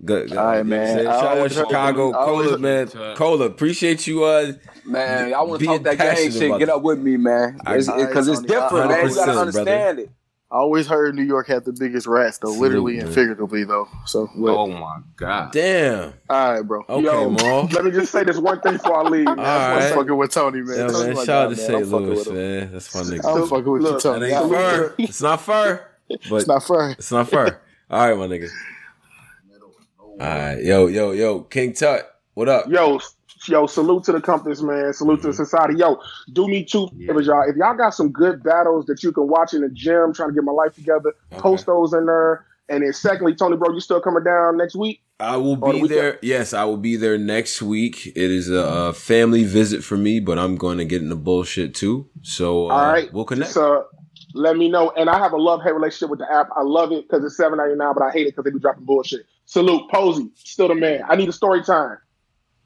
Good, 0.05 0.31
good. 0.31 0.39
All 0.39 0.45
right, 0.47 0.59
You 0.59 0.65
know 0.65 0.77
what 0.77 0.83
I'm 0.83 0.87
man. 0.87 0.97
saying? 0.97 1.07
I 1.07 1.11
Shout 1.13 1.25
out 1.25 1.37
always 1.37 1.57
heard- 1.57 1.67
Chicago. 1.69 2.11
I 2.13 2.17
always- 2.17 2.47
Cola, 2.49 2.59
man. 2.59 2.89
Shout- 2.91 3.17
Cola, 3.17 3.45
appreciate 3.47 4.07
you. 4.07 4.25
Uh, 4.25 4.53
Man, 4.87 5.33
I 5.33 5.41
want 5.43 5.61
to 5.61 5.67
talk 5.67 5.83
that 5.85 5.99
gang 5.99 6.31
shit. 6.31 6.59
Get 6.59 6.69
up 6.69 6.83
with 6.83 6.99
me, 6.99 7.17
man. 7.17 7.59
I- 7.65 7.77
It's, 7.77 7.89
Alright, 7.89 8.09
because 8.09 8.29
it's 8.29 8.41
different, 8.41 8.89
man. 8.91 9.09
You 9.09 9.15
gotta 9.15 9.25
brother. 9.25 9.41
understand 9.41 9.99
it. 10.01 10.11
I 10.51 10.59
always 10.59 10.87
heard 10.87 11.15
New 11.17 11.23
York 11.25 11.49
had 11.49 11.65
the 11.65 11.73
biggest 11.73 12.07
rats, 12.07 12.39
though, 12.39 12.51
literally 12.53 12.95
Salute, 12.99 13.07
and 13.07 13.15
figuratively, 13.15 13.65
though. 13.65 13.89
So, 14.05 14.27
what? 14.37 14.51
Oh 14.55 14.67
my 14.69 14.99
god. 15.17 15.51
damn. 15.53 16.13
all 16.31 16.53
right, 16.53 16.63
bro. 16.63 16.83
Okay, 16.89 17.03
Yo, 17.05 17.31
Maul. 17.31 17.69
let 17.73 17.85
me 17.85 17.91
just 17.91 18.13
say 18.13 18.23
this 18.25 18.37
one 18.39 18.61
thing 18.61 18.75
before 18.75 19.05
I 19.05 19.09
leave. 19.09 19.25
Man. 19.25 19.39
All 19.41 19.45
I'm 19.47 19.79
right. 19.79 19.95
fucking 19.95 20.17
with 20.17 20.31
Tony, 20.33 20.61
man. 20.61 20.77
Yeah, 20.77 20.87
Tony 20.89 21.07
man. 21.07 21.15
my 21.15 21.25
Shout 21.25 21.47
out 21.47 21.57
to 21.57 21.57
man. 21.57 21.67
St. 21.67 21.89
Louis, 21.89 22.31
man. 22.31 22.73
That's 22.73 22.95
my 22.95 23.01
nigga. 23.01 23.25
I'm 23.43 23.49
fucking 23.49 23.73
with 23.73 23.83
you, 23.83 23.99
Tony. 24.01 24.31
That 24.31 24.43
ain't 24.43 24.51
fur. 24.53 24.95
It's 24.99 25.23
not 25.23 25.41
fur. 25.41 25.81
But 26.29 26.37
It's 26.37 26.47
not 26.47 26.63
fur. 26.63 26.91
It's 26.91 27.11
not 27.11 27.29
fur. 27.31 27.59
All 27.91 28.09
right, 28.09 28.17
my 28.17 28.27
nigga. 28.27 28.49
All 30.21 30.29
right, 30.29 30.63
yo, 30.63 30.87
yo, 30.87 31.11
yo, 31.11 31.41
King 31.41 31.73
Tut, 31.73 32.09
what 32.35 32.49
up? 32.49 32.69
Yo, 32.69 33.01
yo, 33.49 33.67
salute 33.67 34.05
to 34.05 34.13
the 34.13 34.21
compass, 34.21 34.63
man. 34.63 34.93
Salute 34.93 35.23
to 35.23 35.29
the 35.29 35.33
society. 35.33 35.75
Yo, 35.77 36.01
do 36.33 36.47
me 36.47 36.65
two 36.65 36.89
favors, 36.97 37.27
y'all. 37.27 37.43
If 37.49 37.57
y'all 37.57 37.77
got 37.77 37.95
some 37.95 38.13
good 38.13 38.41
battles 38.45 38.87
that 38.87 39.03
you 39.03 39.11
can 39.11 39.27
watch 39.27 39.55
in 39.55 39.63
the 39.63 39.69
gym, 39.69 40.15
trying 40.15 40.29
to 40.29 40.35
get 40.35 40.45
my 40.45 40.53
life 40.53 40.75
together, 40.75 41.15
post 41.33 41.67
those 41.67 41.93
in 41.93 42.07
there. 42.07 42.47
And 42.69 42.85
then 42.85 42.93
secondly, 42.93 43.35
Tony, 43.35 43.57
bro, 43.57 43.75
you 43.75 43.81
still 43.81 44.01
coming 44.01 44.23
down 44.23 44.57
next 44.57 44.77
week? 44.77 45.03
I 45.19 45.37
will 45.37 45.63
On 45.65 45.75
the 45.75 45.83
be 45.83 45.89
there. 45.89 46.19
Yes, 46.23 46.55
I 46.55 46.65
will 46.65 46.77
be 46.77 46.97
there 46.97 47.19
next 47.19 47.61
week. 47.61 48.07
It 48.07 48.17
is 48.17 48.51
a, 48.51 48.59
a 48.59 48.93
family 48.93 49.43
visit 49.43 49.83
for 49.83 49.97
me, 49.97 50.21
but 50.21 50.39
I'm 50.39 50.57
going 50.57 50.79
to 50.79 50.85
get 50.85 51.03
into 51.03 51.17
bullshit 51.17 51.75
too. 51.75 52.09
So 52.23 52.71
uh, 52.71 52.75
All 52.75 52.87
right, 52.87 53.13
we'll 53.13 53.25
connect. 53.25 53.57
Uh, 53.57 53.83
let 54.33 54.57
me 54.57 54.69
know. 54.69 54.91
And 54.97 55.11
I 55.11 55.19
have 55.19 55.33
a 55.33 55.37
love 55.37 55.63
hate 55.63 55.75
relationship 55.75 56.11
with 56.11 56.21
the 56.21 56.33
app. 56.33 56.49
I 56.57 56.63
love 56.63 56.93
it 56.93 57.09
because 57.09 57.25
it's 57.25 57.37
seven 57.37 57.59
ninety 57.59 57.77
nine, 57.77 57.95
but 57.95 58.03
I 58.03 58.11
hate 58.11 58.27
it 58.27 58.31
because 58.31 58.45
they 58.45 58.51
be 58.51 58.59
dropping 58.59 58.85
bullshit. 58.85 59.27
Salute, 59.55 59.89
Posey, 59.89 60.31
still 60.35 60.67
the 60.67 60.75
man. 60.75 61.03
I 61.09 61.15
need 61.15 61.29
a 61.29 61.33
story 61.33 61.63
time. 61.63 61.97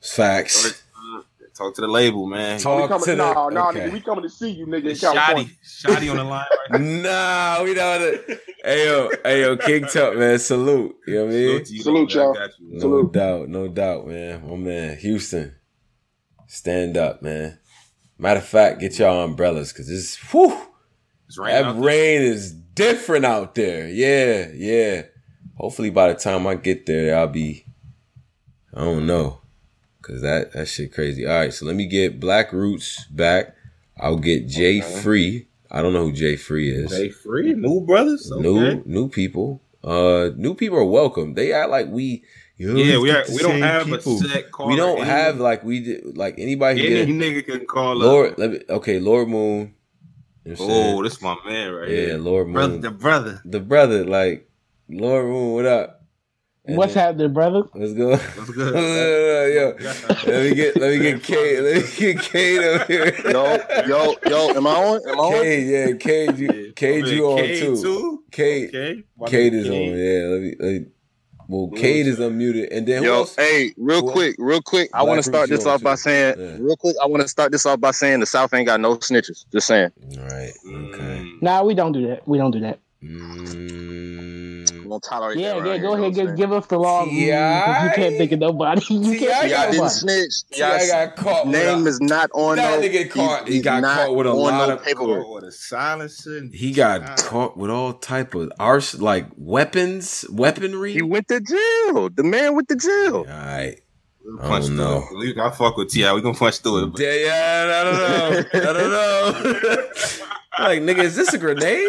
Facts. 0.02 0.82
Talk 1.54 1.74
to 1.74 1.82
the 1.82 1.86
label, 1.86 2.26
man. 2.26 2.58
Talk 2.58 2.80
we 2.80 2.88
coming, 2.88 3.04
to 3.04 3.10
the- 3.10 3.16
no, 3.34 3.48
no, 3.50 3.68
okay. 3.68 3.80
nigga, 3.80 3.92
we 3.92 4.00
coming 4.00 4.22
to 4.22 4.30
see 4.30 4.48
you, 4.48 4.64
nigga. 4.64 4.92
Shotty, 4.92 5.50
Shotty 5.62 6.10
on 6.10 6.16
the 6.16 6.24
line 6.24 6.46
right 6.70 6.80
nah, 7.60 7.62
we 7.62 7.74
don't. 7.74 8.20
Hey 8.64 8.86
yo, 8.86 9.10
hey 9.22 9.42
yo, 9.42 9.58
King 9.58 9.84
Tut, 9.84 10.16
man. 10.16 10.38
Salute. 10.38 10.96
You 11.06 11.14
know 11.16 11.24
what 11.26 11.30
I 11.30 11.36
mean? 11.36 11.64
Salute 11.66 11.70
you, 11.70 11.82
Salute 11.82 12.14
y'all. 12.14 12.34
you. 12.58 12.68
No 12.70 12.78
Salute. 12.78 13.12
doubt, 13.12 13.48
no 13.50 13.68
doubt, 13.68 14.06
man. 14.06 14.48
My 14.48 14.56
man, 14.56 14.96
Houston, 14.96 15.56
stand 16.46 16.96
up, 16.96 17.20
man. 17.20 17.58
Matter 18.16 18.40
of 18.40 18.46
fact, 18.46 18.80
get 18.80 18.98
y'all 18.98 19.24
umbrellas 19.24 19.74
because 19.74 19.88
this, 19.88 20.16
whew, 20.32 20.58
It's 21.26 21.36
raining 21.36 21.80
that 21.82 21.84
rain 21.86 22.22
is 22.22 22.50
different 22.54 23.26
out 23.26 23.54
there. 23.56 23.86
Yeah, 23.90 24.48
yeah. 24.54 25.02
Hopefully, 25.58 25.90
by 25.90 26.12
the 26.12 26.18
time 26.18 26.46
I 26.46 26.54
get 26.54 26.86
there, 26.86 27.18
I'll 27.18 27.26
be. 27.28 27.64
I 28.74 28.80
don't 28.84 29.06
know, 29.06 29.40
cause 30.02 30.20
that 30.22 30.52
that 30.52 30.66
shit 30.66 30.92
crazy. 30.92 31.26
All 31.26 31.34
right, 31.38 31.52
so 31.52 31.66
let 31.66 31.74
me 31.74 31.86
get 31.86 32.20
Black 32.20 32.52
Roots 32.52 33.04
back. 33.06 33.54
I'll 33.98 34.16
get 34.18 34.46
Jay 34.46 34.80
Free. 34.80 35.48
I 35.70 35.82
don't 35.82 35.92
know 35.92 36.04
who 36.04 36.12
Jay 36.12 36.36
Free 36.36 36.70
is. 36.70 36.90
They 36.90 37.08
free, 37.10 37.54
new 37.54 37.80
brothers. 37.80 38.30
New 38.30 38.78
Okay. 38.78 38.82
new 38.86 39.08
people. 39.08 39.62
Uh, 39.82 40.30
new 40.36 40.54
people 40.54 40.78
are 40.78 40.84
welcome. 40.84 41.34
They 41.34 41.52
act 41.52 41.70
like 41.70 41.88
we. 41.88 42.24
You 42.56 42.72
know, 42.72 42.80
Yeah, 42.80 42.98
we 42.98 43.10
are, 43.12 43.24
we 43.32 43.38
don't 43.42 43.62
have 43.62 43.86
people. 43.86 44.16
a 44.16 44.28
set. 44.28 44.46
We 44.66 44.74
don't 44.76 45.00
have 45.04 45.38
like 45.38 45.62
we 45.62 45.80
did. 45.80 46.16
Like 46.16 46.34
anybody 46.38 46.80
any 46.84 47.06
get 47.06 47.08
nigga 47.08 47.46
can 47.46 47.66
call 47.66 47.94
Lord. 47.94 48.32
up. 48.32 48.38
Let 48.38 48.50
me, 48.50 48.60
okay, 48.68 48.98
Lord 48.98 49.28
Moon. 49.28 49.74
You 50.44 50.52
know 50.52 50.58
Oh, 50.60 51.02
this 51.02 51.20
my 51.22 51.36
man 51.46 51.72
right 51.72 51.88
yeah, 51.88 51.94
here. 52.06 52.18
Lord 52.18 52.52
Brother, 52.52 52.72
Moon, 52.72 52.80
the 52.80 52.90
brother. 52.90 53.40
the 53.44 53.60
brother. 53.60 54.04
Like 54.04 54.47
Lord 54.88 55.26
Moon, 55.26 55.52
what 55.54 55.66
up? 55.66 55.94
And 56.64 56.76
What's 56.76 56.92
then- 56.94 57.04
happening, 57.04 57.32
brother? 57.32 57.62
Let's 57.74 57.94
go. 57.94 58.10
What's 58.10 58.50
good? 58.50 58.74
Yo, 59.54 59.74
let 60.30 60.44
me 60.44 60.54
get 60.54 60.76
let 60.76 60.90
me 60.92 60.98
get 60.98 61.22
Kate. 61.22 61.60
Let 61.62 61.76
me 61.76 61.90
get 61.96 62.20
Kate 62.22 62.58
up 62.62 62.86
here. 62.86 63.14
Yo, 63.24 63.56
yo, 63.86 64.14
yo, 64.28 64.48
am 64.50 64.66
I 64.66 64.70
on? 64.74 65.08
Am 65.08 65.18
I 65.18 65.22
on? 65.22 65.42
Kate, 65.42 65.66
yeah, 65.66 65.92
Kate, 65.96 66.36
you, 66.36 66.72
Kate, 66.76 67.06
you 67.06 67.24
on 67.30 67.38
K 67.38 67.60
too. 67.60 68.24
Kate, 68.30 68.68
Okay. 68.68 69.02
My 69.16 69.28
Kate 69.28 69.52
nigga 69.52 69.56
is 69.56 69.68
on. 69.68 69.74
Yeah, 69.74 70.26
let 70.28 70.40
me. 70.42 70.54
Let 70.60 70.82
me 70.82 70.86
well, 71.48 71.70
Kate 71.80 72.06
is 72.06 72.18
unmuted, 72.18 72.68
and 72.76 72.86
then 72.86 73.02
who 73.02 73.08
Yo, 73.08 73.14
else? 73.20 73.34
hey, 73.34 73.72
real 73.78 74.02
Who 74.02 74.12
quick, 74.12 74.36
real 74.38 74.60
quick. 74.60 74.90
I 74.92 75.02
want 75.02 75.18
to 75.18 75.22
start 75.22 75.48
this 75.48 75.64
you 75.64 75.70
on 75.70 75.76
off 75.76 75.82
by 75.82 75.94
saying, 75.94 76.34
Yeah. 76.38 76.56
real 76.60 76.76
quick. 76.76 76.94
I 77.02 77.06
want 77.06 77.22
to 77.22 77.28
start 77.28 77.52
this 77.52 77.64
off 77.64 77.80
by 77.80 77.92
saying 77.92 78.20
the 78.20 78.26
South 78.26 78.52
ain't 78.52 78.66
got 78.66 78.80
no 78.80 78.96
snitches. 78.98 79.46
Just 79.50 79.66
saying. 79.66 79.90
All 80.18 80.24
right. 80.24 80.52
Okay. 80.66 81.22
Mm. 81.24 81.40
Nah, 81.40 81.62
we 81.62 81.72
don't 81.72 81.92
do 81.92 82.06
that. 82.08 82.28
We 82.28 82.36
don't 82.36 82.50
do 82.50 82.60
that. 82.60 82.80
Mm, 83.00 84.70
I'm 84.72 84.88
gonna 84.88 85.00
tolerate 85.00 85.38
Yeah, 85.38 85.54
that. 85.54 85.64
yeah. 85.64 85.70
right 85.72 85.80
Go 85.80 85.94
ahead, 85.94 86.14
give, 86.14 86.36
give 86.36 86.52
us 86.52 86.66
the 86.66 86.78
law. 86.78 87.04
Yeah, 87.04 87.84
You 87.84 87.90
can't 87.94 88.16
think 88.16 88.32
of 88.32 88.40
nobody. 88.40 88.80
You 88.90 89.18
T.I. 89.18 89.18
can't 89.18 89.32
I'm 89.34 89.40
think 89.40 89.50
Y'all 89.52 89.60
of 89.60 89.70
didn't 89.70 89.76
nobody. 89.76 89.94
snitch. 89.94 90.34
T.I. 90.52 90.78
Y'all 90.78 90.86
got 91.06 91.16
caught 91.16 91.46
with 91.46 91.54
name 91.54 91.86
a- 91.86 91.90
is 91.90 92.00
not 92.00 92.30
on 92.34 92.56
That 92.56 92.80
no. 92.80 92.88
nigga 92.88 93.10
caught- 93.10 93.46
he 93.48 93.54
he's 93.54 93.62
got 93.62 93.84
caught 93.84 94.14
with 94.16 94.26
a 94.26 94.32
lot 94.32 94.68
no 94.68 94.74
of- 94.74 94.82
paperwork. 94.84 95.28
With 95.28 95.44
a 95.44 95.52
silencer. 95.52 96.42
He 96.52 96.72
got 96.72 97.18
caught 97.18 97.56
with 97.56 97.70
all 97.70 97.92
type 97.92 98.34
of 98.34 98.50
arse, 98.58 98.98
like 98.98 99.26
weapons, 99.36 100.24
weaponry. 100.30 100.92
He 100.92 101.02
went 101.02 101.28
to 101.28 101.40
jail. 101.40 102.08
The 102.10 102.24
man 102.24 102.54
went 102.56 102.68
to 102.68 102.76
jail. 102.76 103.18
all 103.18 103.24
right. 103.26 103.76
We'll 104.24 104.38
punch 104.38 104.66
don't 104.66 104.76
through 104.76 104.76
know. 104.76 105.08
it. 105.22 105.38
I 105.38 105.50
fuck 105.50 105.76
with 105.76 105.90
Ti. 105.90 106.10
We 106.12 106.20
gonna 106.20 106.34
punch 106.36 106.58
through 106.58 106.84
it. 106.84 106.86
but- 106.92 107.00
Yeah, 107.00 107.14
yeah, 107.14 107.80
I 107.80 107.84
don't 107.84 107.94
know. 107.94 108.44
I 108.52 108.72
don't 108.72 108.90
know. 108.90 109.88
like, 110.58 110.82
nigga, 110.82 111.04
is 111.04 111.14
this 111.16 111.32
a 111.32 111.38
grenade? 111.38 111.88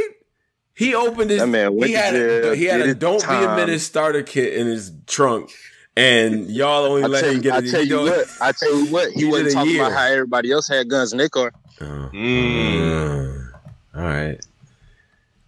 He 0.79 0.95
opened 0.95 1.29
his. 1.29 1.41
That 1.41 1.47
man 1.47 1.75
went 1.75 1.89
he 1.89 1.95
to 1.97 2.01
had 2.01 2.15
a, 2.15 2.55
he 2.55 2.63
had 2.63 2.79
a 2.79 2.95
"Don't 2.95 3.19
Be 3.19 3.25
a 3.25 3.27
time. 3.27 3.57
Menace" 3.57 3.85
starter 3.85 4.23
kit 4.23 4.53
in 4.53 4.65
his 4.65 4.93
trunk, 5.07 5.51
and 5.97 6.49
y'all 6.49 6.85
only 6.85 7.03
I 7.03 7.07
let 7.07 7.19
tell 7.19 7.31
him 7.31 7.35
you, 7.35 7.41
get 7.41 7.53
I 7.53 7.61
tell 7.67 7.83
you 7.83 7.99
what. 7.99 8.27
I 8.39 8.53
tell 8.53 8.73
you 8.73 8.85
what. 8.85 9.11
He, 9.11 9.19
He 9.19 9.25
wasn't 9.25 9.51
talking 9.51 9.71
year. 9.71 9.81
about 9.81 9.91
how 9.97 10.05
everybody 10.05 10.53
else 10.53 10.69
had 10.69 10.89
guns 10.89 11.11
in 11.11 11.17
their 11.17 11.27
car. 11.27 11.51
Oh. 11.81 11.85
Mm. 11.85 12.11
Mm. 12.13 13.51
All 13.93 14.01
right. 14.03 14.39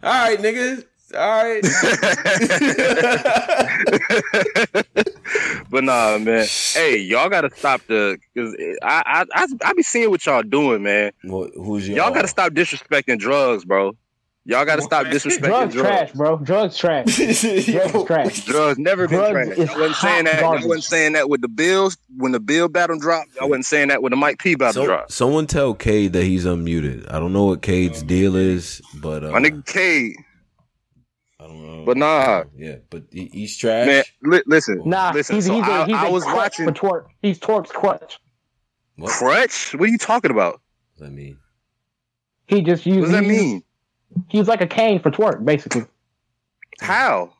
All 0.03 0.11
right, 0.11 0.37
nigga. 0.39 0.83
All 1.13 1.43
right. 1.43 1.61
but 5.69 5.83
nah, 5.85 6.17
man. 6.17 6.45
Hey, 6.73 6.97
y'all 6.97 7.29
gotta 7.29 7.49
stop 7.55 7.81
the 7.87 8.17
because 8.33 8.53
I, 8.81 9.01
I 9.05 9.25
I 9.43 9.47
I 9.63 9.73
be 9.73 9.83
seeing 9.83 10.09
what 10.09 10.25
y'all 10.25 10.43
doing, 10.43 10.83
man. 10.83 11.13
well, 11.23 11.49
who's 11.55 11.87
your? 11.87 11.95
Y'all 11.97 12.13
gotta 12.13 12.27
stop 12.27 12.51
disrespecting 12.51 13.17
drugs, 13.17 13.63
bro. 13.63 13.95
Y'all 14.43 14.65
got 14.65 14.77
to 14.77 14.81
stop 14.81 15.05
disrespecting 15.05 15.41
Drugs 15.41 15.73
drugs. 15.75 15.87
trash, 15.87 16.11
bro. 16.13 16.37
Drugs 16.39 16.75
trash. 16.75 17.15
Drugs 17.65 18.03
trash. 18.05 18.45
Drugs 18.45 18.79
never 18.79 19.07
been 19.07 19.19
Drugs 19.19 19.55
trash. 19.55 19.57
is 19.59 19.69
Y'all 19.69 19.79
wasn't 19.79 19.95
saying 19.97 20.25
hot 20.25 20.31
that. 20.33 20.41
Y'all 20.41 20.67
wasn't 20.67 20.83
saying 20.83 21.13
that 21.13 21.29
with 21.29 21.41
the 21.41 21.47
Bills 21.47 21.95
when 22.17 22.31
the 22.31 22.39
Bill 22.39 22.67
battle 22.67 22.97
dropped. 22.97 23.35
Y'all 23.35 23.49
wasn't 23.49 23.65
saying 23.65 23.89
that 23.89 24.01
when 24.01 24.09
the 24.09 24.15
Mike 24.15 24.39
P 24.39 24.55
battle 24.55 24.81
So, 24.81 24.85
dropped. 24.87 25.11
someone 25.11 25.45
tell 25.45 25.75
Cade 25.75 26.13
that 26.13 26.23
he's 26.23 26.45
unmuted. 26.45 27.05
I 27.11 27.19
don't 27.19 27.33
know 27.33 27.45
what 27.45 27.61
Cade's 27.61 28.01
deal 28.01 28.35
is, 28.35 28.81
but 28.95 29.23
uh, 29.23 29.29
My 29.31 29.39
nigga 29.39 29.63
Cade. 29.65 30.15
I 31.39 31.45
don't 31.47 31.63
know. 31.63 31.85
but 31.85 31.97
nah, 31.97 32.43
yeah, 32.55 32.77
but 32.89 33.03
he, 33.11 33.29
he's 33.31 33.55
trash. 33.57 33.85
man. 33.87 34.03
Li- 34.23 34.43
listen, 34.47 34.81
Nah, 34.85 35.11
listen. 35.13 35.35
he's, 35.35 35.45
so 35.45 35.53
he's, 35.55 35.63
I, 35.65 35.83
a, 35.83 35.85
he's 35.85 35.95
I 35.95 36.07
a 36.07 36.11
was 36.11 36.23
crutch 36.23 36.35
watching 36.35 36.65
for 36.65 36.71
Twork. 36.71 37.05
He's 37.21 37.39
Twork's 37.39 37.71
crutch. 37.71 38.19
what 38.95 39.11
Crutch. 39.11 39.73
What 39.73 39.87
are 39.87 39.91
you 39.91 39.97
talking 39.99 40.31
about? 40.31 40.61
does 40.97 41.07
that 41.09 41.13
mean? 41.13 41.37
He 42.47 42.61
just 42.61 42.85
used. 42.87 43.11
What 43.11 43.11
does 43.11 43.27
that 43.27 43.61
he 44.13 44.17
used- 44.17 44.17
mean? 44.17 44.25
He's 44.29 44.47
like 44.47 44.61
a 44.61 44.67
cane 44.67 44.99
for 45.01 45.11
Twork, 45.11 45.43
basically. 45.45 45.85
How? 46.79 47.33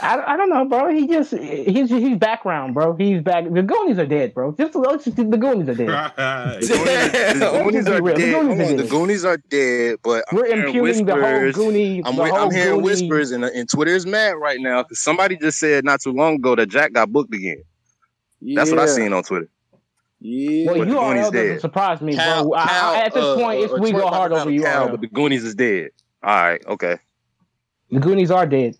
I, 0.00 0.22
I 0.34 0.36
don't 0.36 0.50
know, 0.50 0.64
bro. 0.66 0.94
He 0.94 1.08
just 1.08 1.32
he's 1.36 1.90
he's 1.90 2.16
background, 2.16 2.74
bro. 2.74 2.94
He's 2.94 3.20
back. 3.22 3.44
The 3.52 3.60
Goonies 3.62 3.98
are 3.98 4.06
dead, 4.06 4.32
bro. 4.34 4.52
Just 4.52 4.74
just, 5.04 5.16
the 5.16 5.36
Goonies 5.36 5.68
are 5.68 5.74
dead. 5.74 5.88
The 7.40 7.60
Goonies 7.64 7.84
be 7.86 7.90
are 7.92 8.00
real. 8.00 8.14
The 8.14 8.20
dead. 8.22 8.32
Goonies 8.42 8.60
are 8.60 8.66
on, 8.70 8.76
The. 8.76 8.88
Goonies 8.88 9.24
are 9.24 9.36
dead, 9.36 9.96
but 10.04 10.24
I'm 10.30 10.36
We're 10.36 10.46
hearing 10.46 10.66
impugning 10.68 11.06
the 11.06 11.12
whole 11.14 11.22
whispers. 11.42 11.56
Goonie. 11.56 11.96
I'm, 11.96 12.02
the 12.16 12.22
wi- 12.22 12.28
whole 12.30 12.38
I'm 12.38 12.50
hearing 12.54 12.78
Goonie- 12.80 12.84
whispers, 12.84 13.30
and, 13.32 13.44
and 13.44 13.68
Twitter 13.68 13.90
is 13.90 14.06
mad 14.06 14.30
right 14.36 14.60
now 14.60 14.84
because 14.84 15.00
somebody 15.00 15.36
just 15.36 15.58
said 15.58 15.84
not 15.84 16.00
too 16.00 16.12
long 16.12 16.36
ago 16.36 16.54
that 16.54 16.66
Jack 16.66 16.92
got 16.92 17.10
booked 17.10 17.34
again. 17.34 17.64
That's 18.42 18.70
what 18.70 18.78
I 18.78 18.86
seen 18.86 19.12
on 19.12 19.24
Twitter. 19.24 19.48
Yeah. 20.20 20.66
Well, 20.66 20.74
But 20.78 20.80
the 20.80 20.86
you 20.90 20.92
Goonies 20.98 20.98
all 21.24 21.30
doesn't 21.30 21.34
dead. 21.34 21.60
surprise 21.60 22.00
me, 22.02 22.14
Cal- 22.14 22.42
bro. 22.48 22.52
Cal, 22.62 22.94
I, 22.94 22.98
at 23.06 23.14
this 23.14 23.24
uh, 23.24 23.34
point, 23.36 23.60
it's 23.64 23.72
uh, 23.72 23.76
we 23.80 23.92
go 23.92 24.06
hard 24.08 24.32
over 24.32 24.40
battle 24.40 24.52
you. 24.52 24.62
Cal, 24.62 24.82
all. 24.82 24.88
but 24.90 25.00
the 25.00 25.06
Goonies 25.06 25.44
is 25.44 25.54
dead. 25.54 25.90
All 26.22 26.34
right, 26.34 26.64
okay. 26.66 26.98
The 27.90 28.00
Goonies 28.00 28.30
are 28.30 28.46
dead. 28.46 28.76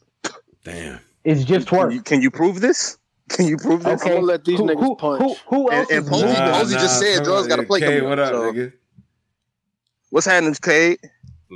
Damn. 0.64 1.00
It's 1.24 1.44
just 1.44 1.66
Can 1.66 1.78
Twork. 1.78 1.92
you, 1.94 2.02
can 2.02 2.20
you 2.22 2.30
prove 2.30 2.60
this? 2.60 2.98
Can 3.30 3.46
you 3.46 3.56
prove 3.56 3.84
this? 3.84 4.02
Okay. 4.02 4.16
I'ma 4.16 4.26
let 4.26 4.44
these 4.44 4.58
who, 4.58 4.66
niggas 4.66 4.80
who, 4.80 4.96
punch. 4.96 5.22
Who, 5.22 5.34
who 5.56 5.68
And- 5.70 5.78
else 5.80 5.90
and 5.90 6.04
is 6.04 6.10
Posey- 6.10 6.26
dead? 6.26 6.52
Posey 6.54 6.74
just 6.74 6.98
said 7.00 7.14
come 7.16 7.24
drugs 7.24 7.46
gotta 7.48 7.62
play 7.62 7.80
Cade, 7.80 7.88
coming 8.00 8.08
what 8.10 8.18
up, 8.18 8.26
up, 8.28 8.32
so- 8.34 8.52
nigga? 8.52 8.72
What's 10.10 10.26
happening, 10.26 10.54
Kate? 10.60 11.00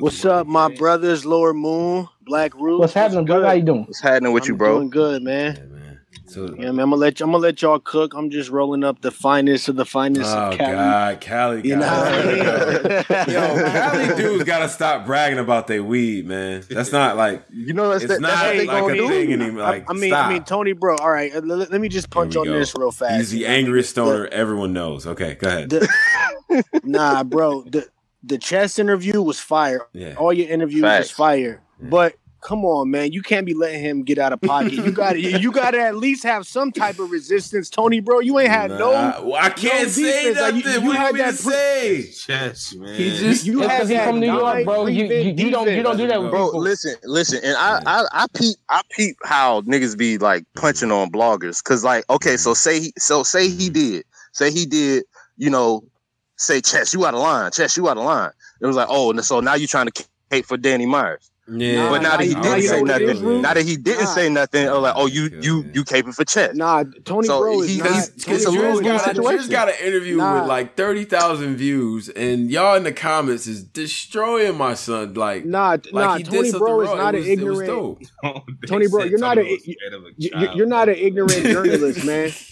What's 0.01 0.25
up, 0.25 0.47
my 0.47 0.73
brothers? 0.75 1.25
Lower 1.25 1.53
Moon, 1.53 2.09
Black 2.23 2.55
Roots. 2.55 2.81
What's 2.81 2.95
happening, 2.95 3.25
bro? 3.27 3.45
How 3.45 3.53
you 3.53 3.63
doing? 3.63 3.85
What's 3.85 4.01
happening 4.01 4.33
with 4.33 4.47
you, 4.49 4.55
I'm 4.55 4.59
bro? 4.59 4.79
Doing 4.79 4.91
good, 4.91 5.23
man. 5.23 5.71
Yeah, 6.15 6.43
man. 6.43 6.49
So, 6.49 6.55
Yeah, 6.57 6.71
man. 6.73 6.81
I'm 6.81 6.91
gonna 6.91 6.97
let 6.97 7.21
you, 7.21 7.25
I'm 7.25 7.33
gonna 7.33 7.43
let 7.43 7.63
y'all 7.63 7.79
cook. 7.79 8.15
I'm 8.15 8.31
just 8.31 8.51
rolling 8.51 8.85
up 8.85 9.01
the 9.01 9.11
finest 9.11 9.69
of 9.69 9.77
the 9.77 9.85
finest 9.85 10.35
oh 10.35 10.51
of 10.51 10.59
Cali. 10.59 10.73
God, 10.73 11.21
Cali, 11.21 11.69
You 11.69 11.77
know 11.77 11.87
what 11.87 13.11
Yo, 13.29 13.63
Cali 13.71 14.17
dudes 14.17 14.45
gotta 14.45 14.69
stop 14.69 15.07
bragging 15.07 15.39
about 15.39 15.67
their 15.67 15.83
weed, 15.83 16.27
man. 16.27 16.63
That's 16.69 16.93
not 16.93 17.17
like 17.17 17.45
You 17.53 17.73
know 17.73 17.91
that's, 17.91 18.05
it's 18.05 18.15
that, 18.15 18.21
not 18.21 18.29
that's 18.31 18.47
what 18.47 18.57
they 18.57 18.67
like 18.67 18.81
gonna 18.83 18.93
a 18.93 18.97
do. 18.97 19.09
thing 19.09 19.33
anymore. 19.33 19.63
Like, 19.63 19.91
I, 19.91 19.93
I 19.93 19.97
mean, 19.97 20.11
stop. 20.11 20.27
I 20.27 20.33
mean, 20.33 20.45
Tony, 20.45 20.73
bro. 20.73 20.97
All 20.97 21.11
right, 21.11 21.35
uh, 21.35 21.41
let, 21.41 21.71
let 21.71 21.81
me 21.81 21.89
just 21.89 22.11
punch 22.11 22.37
on 22.37 22.45
go. 22.47 22.53
this 22.53 22.75
real 22.77 22.91
fast. 22.93 23.17
He's 23.17 23.31
the 23.31 23.47
angriest 23.47 23.91
stoner 23.91 24.27
everyone 24.27 24.73
knows. 24.73 25.07
Okay, 25.07 25.35
go 25.35 25.49
ahead. 25.49 25.71
The- 25.71 25.89
nah, 26.85 27.25
bro. 27.25 27.63
The 27.63 27.89
the 28.23 28.39
chess 28.39 28.79
interview 28.79 29.21
was 29.21 29.39
fire. 29.39 29.87
Yeah. 29.93 30.15
All 30.15 30.33
your 30.33 30.49
interviews 30.49 30.83
Facts. 30.83 31.05
was 31.05 31.11
fire. 31.11 31.63
But 31.81 32.15
come 32.45 32.65
on, 32.65 32.91
man, 32.91 33.11
you 33.11 33.23
can't 33.23 33.47
be 33.47 33.55
letting 33.55 33.81
him 33.81 34.03
get 34.05 34.19
out 34.19 34.33
of 34.35 34.41
pocket. 34.41 34.73
You 34.75 34.93
got 34.93 35.15
to 35.15 35.21
you 35.21 35.51
got 35.51 35.71
to 35.73 35.81
at 35.81 35.97
least 35.97 36.23
have 36.25 36.47
some 36.47 36.71
type 36.71 36.99
of 37.01 37.11
resistance, 37.11 37.71
Tony, 37.71 38.01
bro. 38.01 38.21
You 38.21 38.39
ain't 38.39 38.51
had 38.51 38.71
Nah, 38.71 38.79
no. 38.79 38.91
well, 39.25 39.35
I 39.41 39.49
can't 39.51 39.85
no 39.85 39.89
say 39.89 40.33
defense. 40.33 40.41
Like, 40.41 40.55
you- 40.55 40.71
you 40.71 40.81
what 40.81 40.81
do 40.81 40.85
you 40.85 40.91
had 40.93 41.03
want 41.05 41.17
to 41.17 41.23
that 41.23 41.43
pre- 41.43 41.53
say? 41.53 42.11
Chess, 42.13 42.75
man. 42.75 42.95
He 42.95 43.11
just 43.19 43.45
You 43.47 43.63
It's 43.63 43.71
had 43.71 43.79
'cause 43.81 43.89
he's 43.89 43.97
that 43.99 44.05
from 44.09 44.21
New 44.21 44.27
York, 44.27 44.65
bro. 44.65 44.87
You, 44.87 45.05
you, 45.07 45.35
you 45.37 45.51
don't 45.51 45.69
you 45.69 45.83
don't 45.83 45.97
do 45.97 46.07
that 46.07 46.21
with 46.23 46.31
Bro, 46.31 46.47
people. 46.49 46.61
listen, 46.61 46.95
listen, 47.05 47.41
and 47.43 47.57
I, 47.57 47.81
I, 47.87 48.05
I 48.13 48.27
peep, 48.37 48.57
I 48.69 48.83
peep 48.91 49.17
how 49.25 49.63
niggas 49.63 49.97
be 49.99 50.19
like 50.19 50.45
punching 50.55 50.93
on 50.93 51.11
bloggers, 51.11 51.65
cause 51.65 51.83
like, 51.83 52.05
okay, 52.11 52.37
so 52.37 52.55
say 52.55 52.79
he, 52.81 52.93
so 52.99 53.23
say 53.23 53.49
he 53.49 53.69
did, 53.71 54.05
say 54.33 54.51
he 54.53 54.65
did, 54.67 55.05
you 55.39 55.51
know, 55.51 55.83
say 56.37 56.61
Chess, 56.61 56.93
you 56.95 57.05
out 57.07 57.15
of 57.15 57.21
line, 57.21 57.51
Chess, 57.53 57.77
you 57.77 57.89
out 57.89 57.97
of 57.97 58.05
line. 58.05 58.31
It 58.61 58.67
was 58.67 58.77
like, 58.77 58.89
oh, 58.91 59.11
and 59.11 59.25
so 59.25 59.41
now 59.41 59.55
you're 59.55 59.67
trying 59.69 59.89
to 59.89 60.05
cape 60.31 60.47
for 60.47 60.57
Danny 60.57 60.87
Myers, 60.87 61.31
Yeah, 61.47 61.91
but 61.91 62.01
now 62.01 62.17
that 62.17 62.25
he 62.25 62.35
didn't 62.35 62.63
you 62.63 62.69
say 62.69 62.81
know 62.83 62.97
nothing, 62.99 63.43
now 63.43 63.53
that 63.53 63.65
he 63.67 63.77
didn't 63.77 64.05
Nah. 64.05 64.15
say 64.15 64.29
nothing, 64.31 64.67
oh, 64.67 64.81
like, 64.81 64.95
oh, 64.97 65.05
you, 65.05 65.25
you, 65.43 65.63
you 65.75 65.85
caping 65.85 66.15
for 66.15 66.25
Chess. 66.25 66.55
Nah, 66.57 66.85
Tony, 67.05 67.27
So 67.27 67.39
bro, 67.41 67.61
is 67.61 67.69
he- 67.69 67.79
not. 67.81 67.89
he's- 67.93 68.09
Tony 68.25 68.37
it's 68.39 68.47
a 68.47 68.51
Bro 68.51 68.61
lose-lose 68.63 68.77
is 68.77 68.81
Drew's 68.81 68.87
not- 68.87 68.97
got, 68.97 69.05
situation. 69.05 69.37
Drew's 69.37 69.49
got 69.49 69.69
an 69.69 69.75
interview 69.87 70.17
Nah. 70.17 70.41
with 70.41 70.49
like 70.49 70.75
thirty 70.75 71.05
thousand 71.05 71.57
views, 71.57 72.09
and 72.09 72.51
y'all 72.51 72.77
in 72.77 72.85
the 72.85 72.93
comments 72.93 73.47
is 73.47 73.63
destroying 73.63 74.57
my 74.57 74.73
son. 74.73 75.13
Like, 75.13 75.45
Nah, 75.45 75.73
like 75.73 75.93
nah, 75.93 76.17
he 76.17 76.23
Tony, 76.25 76.51
something 76.51 76.59
bro, 76.67 76.81
is 76.81 76.89
not 76.89 77.15
it 77.15 77.19
an 77.19 77.21
was, 77.25 77.29
ignorant. 77.61 77.67
dope. 77.67 78.45
Tony, 78.67 78.87
bro, 78.89 79.05
you're 79.05 79.19
not 79.19 79.37
a 79.37 79.45
you, 79.45 79.59
you- 80.17 80.49
you're 80.55 80.67
not 80.67 80.89
an 80.89 80.95
ignorant 80.97 81.43
journalist, 81.45 82.05
man. 82.07 82.33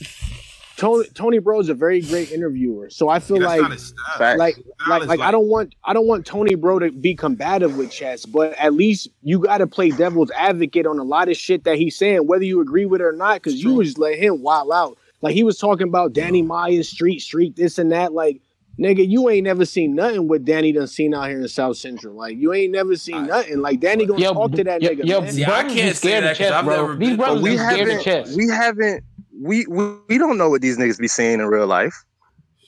Tony, 0.83 1.09
Tony, 1.15 1.39
bro, 1.39 1.61
is 1.61 1.69
a 1.69 1.75
very 1.75 2.01
great 2.01 2.33
interviewer. 2.33 2.91
So 2.91 3.09
I 3.09 3.21
feel 3.21 3.41
like, 3.41 3.61
Facts. 3.61 3.95
like, 4.19 4.57
like, 4.89 5.07
like, 5.07 5.21
I 5.21 5.31
don't 5.31 5.47
want, 5.47 5.77
I 5.85 5.93
don't 5.93 6.09
want 6.09 6.27
Tony, 6.27 6.57
bro, 6.57 6.81
to 6.81 6.91
be 6.91 7.15
combative 7.15 7.77
with 7.77 7.93
chess, 7.93 8.27
but 8.27 8.53
at 8.59 8.75
least 8.75 9.07
you 9.23 9.39
got 9.39 9.59
to 9.59 9.69
play 9.69 9.91
devil's 9.91 10.33
advocate 10.33 10.85
on 10.87 10.99
a 10.99 11.05
lot 11.05 11.29
of 11.29 11.37
shit 11.37 11.63
that 11.65 11.77
he's 11.77 11.97
saying, 11.97 12.27
whether 12.27 12.45
you 12.45 12.61
agree 12.61 12.85
with 12.85 13.01
it 13.01 13.05
or 13.05 13.13
not, 13.13 13.35
because 13.35 13.63
you 13.63 13.81
just 13.85 13.97
let 13.97 14.19
him 14.19 14.43
wild 14.43 14.73
out. 14.73 14.99
Like 15.21 15.35
he 15.35 15.45
was 15.45 15.57
talking 15.57 15.87
about 15.87 16.15
Danny 16.15 16.43
Myers, 16.43 16.89
Street 16.89 17.21
Street, 17.21 17.55
this 17.55 17.79
and 17.79 17.93
that. 17.93 18.13
Like, 18.13 18.41
nigga, 18.77 19.09
you 19.09 19.29
ain't 19.29 19.45
never 19.45 19.65
seen 19.65 19.95
nothing 19.95 20.27
what 20.27 20.45
Danny 20.45 20.73
done 20.73 20.89
seen 20.89 21.15
out 21.15 21.29
here 21.29 21.39
in 21.41 21.47
South 21.47 21.77
Central. 21.77 22.17
Like, 22.17 22.37
you 22.39 22.53
ain't 22.53 22.73
never 22.73 22.97
seen 22.97 23.27
nothing. 23.29 23.61
Like, 23.61 23.79
Danny 23.79 24.05
gonna 24.05 24.19
Yo, 24.21 24.33
talk 24.33 24.51
to 24.53 24.65
that 24.65 24.83
yo, 24.83 24.91
nigga. 24.91 25.05
yo, 25.05 25.21
man. 25.21 25.33
See, 25.33 25.45
I 25.45 25.49
brothers 25.49 25.75
be 25.75 25.81
can't 25.81 25.97
say 25.97 26.09
scared 26.09 26.25
that 26.25 26.33
of 26.33 26.39
'cause 26.39 26.47
chess, 26.49 26.53
I've 26.53 26.65
bro. 26.65 26.75
never 26.77 26.97
These 26.97 27.09
been- 27.11 27.17
brothers 27.19 27.43
we 27.43 27.51
be 27.51 27.57
scared 27.57 27.73
of 27.73 27.79
haven't, 27.89 28.03
chess. 28.03 28.37
we 28.37 28.49
haven't, 28.49 29.05
we, 29.41 29.67
we, 29.67 29.97
we 30.09 30.19
don't 30.19 30.39
know 30.39 30.51
what 30.51 30.63
these 30.63 30.79
niggas 30.79 30.99
be 30.99 31.09
saying 31.09 31.41
in 31.41 31.47
real 31.47 31.67
life. 31.67 31.95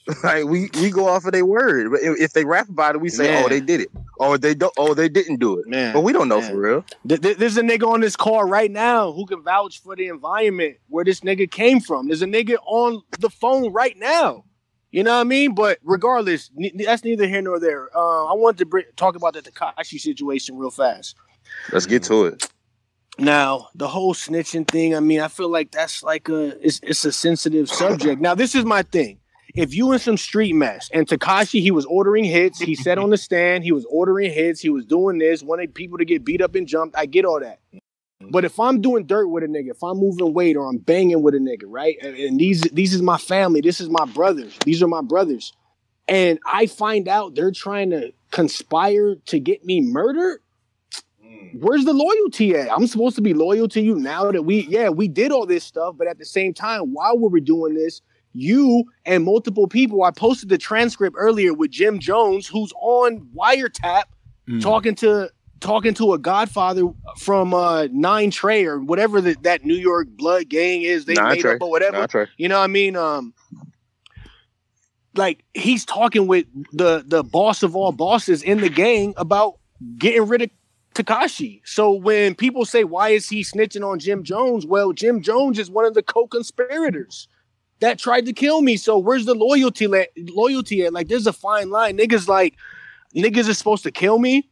Like 0.22 0.44
we, 0.44 0.68
we 0.82 0.90
go 0.90 1.08
off 1.08 1.24
of 1.24 1.32
their 1.32 1.46
word. 1.46 1.90
But 1.90 2.00
if, 2.02 2.20
if 2.20 2.32
they 2.34 2.44
rap 2.44 2.68
about 2.68 2.94
it, 2.94 3.00
we 3.00 3.08
say, 3.08 3.26
Man. 3.26 3.42
oh, 3.42 3.48
they 3.48 3.60
did 3.60 3.80
it, 3.80 3.88
or 4.18 4.36
they 4.36 4.54
don't, 4.54 4.72
oh, 4.76 4.92
they 4.92 5.08
didn't 5.08 5.36
do 5.40 5.58
it. 5.58 5.66
Man, 5.66 5.94
But 5.94 6.02
we 6.02 6.12
don't 6.12 6.28
know 6.28 6.40
man. 6.40 6.50
for 6.50 6.58
real. 6.58 6.84
Th- 7.08 7.20
th- 7.22 7.38
There's 7.38 7.56
a 7.56 7.62
nigga 7.62 7.88
on 7.88 8.00
this 8.02 8.14
call 8.14 8.44
right 8.44 8.70
now 8.70 9.12
who 9.12 9.24
can 9.24 9.42
vouch 9.42 9.80
for 9.80 9.96
the 9.96 10.08
environment 10.08 10.76
where 10.88 11.06
this 11.06 11.20
nigga 11.20 11.50
came 11.50 11.80
from. 11.80 12.08
There's 12.08 12.20
a 12.20 12.26
nigga 12.26 12.56
on 12.66 13.00
the 13.18 13.30
phone 13.30 13.72
right 13.72 13.96
now. 13.96 14.44
You 14.90 15.02
know 15.02 15.14
what 15.14 15.22
I 15.22 15.24
mean? 15.24 15.54
But 15.54 15.78
regardless, 15.82 16.50
that's 16.76 17.02
neither 17.02 17.26
here 17.26 17.40
nor 17.40 17.58
there. 17.58 17.88
Uh, 17.96 18.26
I 18.26 18.34
wanted 18.34 18.58
to 18.58 18.66
bring, 18.66 18.84
talk 18.96 19.16
about 19.16 19.32
the 19.32 19.40
Tekashi 19.40 19.98
situation 19.98 20.58
real 20.58 20.70
fast. 20.70 21.16
Let's 21.72 21.86
get 21.86 22.02
to 22.04 22.26
it. 22.26 22.46
Now, 23.18 23.68
the 23.74 23.88
whole 23.88 24.14
snitching 24.14 24.68
thing, 24.68 24.94
I 24.94 25.00
mean, 25.00 25.20
I 25.20 25.28
feel 25.28 25.48
like 25.48 25.70
that's 25.70 26.02
like 26.02 26.28
a 26.28 26.58
it's, 26.64 26.80
it's 26.82 27.04
a 27.04 27.12
sensitive 27.12 27.68
subject. 27.68 28.20
Now, 28.20 28.34
this 28.34 28.54
is 28.54 28.64
my 28.64 28.82
thing. 28.82 29.20
If 29.54 29.72
you 29.72 29.92
in 29.92 30.00
some 30.00 30.16
street 30.16 30.52
mess 30.54 30.90
and 30.92 31.06
Tekashi, 31.06 31.60
he 31.60 31.70
was 31.70 31.84
ordering 31.84 32.24
hits, 32.24 32.58
he 32.58 32.74
said 32.74 32.98
on 32.98 33.10
the 33.10 33.16
stand, 33.16 33.62
he 33.62 33.70
was 33.70 33.84
ordering 33.88 34.32
hits, 34.32 34.60
he 34.60 34.68
was 34.68 34.84
doing 34.84 35.18
this, 35.18 35.44
wanting 35.44 35.68
people 35.68 35.98
to 35.98 36.04
get 36.04 36.24
beat 36.24 36.42
up 36.42 36.56
and 36.56 36.66
jumped. 36.66 36.96
I 36.96 37.06
get 37.06 37.24
all 37.24 37.38
that. 37.38 37.60
But 38.30 38.44
if 38.44 38.58
I'm 38.58 38.80
doing 38.80 39.06
dirt 39.06 39.28
with 39.28 39.44
a 39.44 39.46
nigga, 39.46 39.70
if 39.70 39.82
I'm 39.82 39.98
moving 39.98 40.34
weight 40.34 40.56
or 40.56 40.68
I'm 40.68 40.78
banging 40.78 41.22
with 41.22 41.34
a 41.34 41.38
nigga, 41.38 41.64
right? 41.66 41.96
And, 42.02 42.16
and 42.16 42.40
these 42.40 42.62
these 42.62 42.94
is 42.94 43.02
my 43.02 43.18
family, 43.18 43.60
this 43.60 43.80
is 43.80 43.88
my 43.88 44.06
brothers, 44.06 44.56
these 44.64 44.82
are 44.82 44.88
my 44.88 45.02
brothers. 45.02 45.52
And 46.08 46.38
I 46.44 46.66
find 46.66 47.06
out 47.06 47.34
they're 47.34 47.52
trying 47.52 47.90
to 47.90 48.12
conspire 48.30 49.14
to 49.26 49.38
get 49.38 49.64
me 49.64 49.80
murdered 49.80 50.40
where's 51.60 51.84
the 51.84 51.92
loyalty 51.92 52.54
at? 52.54 52.70
I'm 52.72 52.86
supposed 52.86 53.16
to 53.16 53.22
be 53.22 53.34
loyal 53.34 53.68
to 53.68 53.80
you 53.80 53.96
now 53.96 54.30
that 54.30 54.42
we, 54.42 54.66
yeah, 54.68 54.88
we 54.88 55.08
did 55.08 55.32
all 55.32 55.46
this 55.46 55.64
stuff, 55.64 55.94
but 55.96 56.06
at 56.06 56.18
the 56.18 56.24
same 56.24 56.52
time, 56.54 56.92
while 56.92 57.16
we 57.18 57.28
were 57.28 57.40
doing 57.40 57.74
this, 57.74 58.00
you 58.32 58.84
and 59.04 59.24
multiple 59.24 59.68
people, 59.68 60.02
I 60.02 60.10
posted 60.10 60.48
the 60.48 60.58
transcript 60.58 61.16
earlier 61.18 61.54
with 61.54 61.70
Jim 61.70 61.98
Jones, 62.00 62.46
who's 62.46 62.72
on 62.80 63.28
wiretap 63.36 64.04
Mm. 64.46 64.60
talking 64.60 64.94
to 64.96 65.30
talking 65.60 65.94
to 65.94 66.12
a 66.12 66.18
godfather 66.18 66.82
from 67.16 67.54
uh 67.54 67.86
Nine 67.90 68.30
Trey 68.30 68.66
or 68.66 68.78
whatever 68.78 69.22
the, 69.22 69.34
that 69.40 69.64
New 69.64 69.74
York 69.76 70.08
blood 70.10 70.50
gang 70.50 70.82
is 70.82 71.06
they 71.06 71.14
Nah, 71.14 71.30
made 71.30 71.40
Trey. 71.40 71.54
up 71.54 71.62
or 71.62 71.70
whatever. 71.70 71.96
You 72.36 72.48
know 72.50 72.58
what 72.58 72.64
I 72.64 72.66
mean? 72.66 72.94
Um 72.94 73.32
like 75.14 75.44
he's 75.54 75.84
talking 75.84 76.26
with 76.26 76.46
the 76.72 77.04
the 77.06 77.22
boss 77.22 77.62
of 77.62 77.74
all 77.76 77.92
bosses 77.92 78.42
in 78.42 78.60
the 78.60 78.68
gang 78.68 79.14
about 79.16 79.54
getting 79.96 80.26
rid 80.26 80.42
of 80.42 80.50
Tekashi. 80.94 81.60
So 81.64 81.92
when 81.92 82.34
people 82.34 82.64
say 82.64 82.84
why 82.84 83.10
is 83.10 83.28
he 83.28 83.42
snitching 83.42 83.84
on 83.88 83.98
Jim 83.98 84.22
Jones? 84.22 84.64
Well, 84.66 84.92
Jim 84.92 85.20
Jones 85.22 85.58
is 85.58 85.70
one 85.70 85.84
of 85.84 85.94
the 85.94 86.02
co-conspirators 86.02 87.28
that 87.80 87.98
tried 87.98 88.26
to 88.26 88.32
kill 88.32 88.62
me. 88.62 88.76
So 88.76 88.96
where's 88.98 89.26
the 89.26 89.34
loyalty 89.34 89.86
la- 89.86 90.04
loyalty 90.16 90.84
at? 90.84 90.92
Like 90.92 91.08
there's 91.08 91.26
a 91.26 91.32
fine 91.32 91.70
line. 91.70 91.98
Niggas 91.98 92.28
like 92.28 92.54
niggas 93.14 93.48
is 93.48 93.58
supposed 93.58 93.82
to 93.82 93.90
kill 93.90 94.18
me 94.18 94.48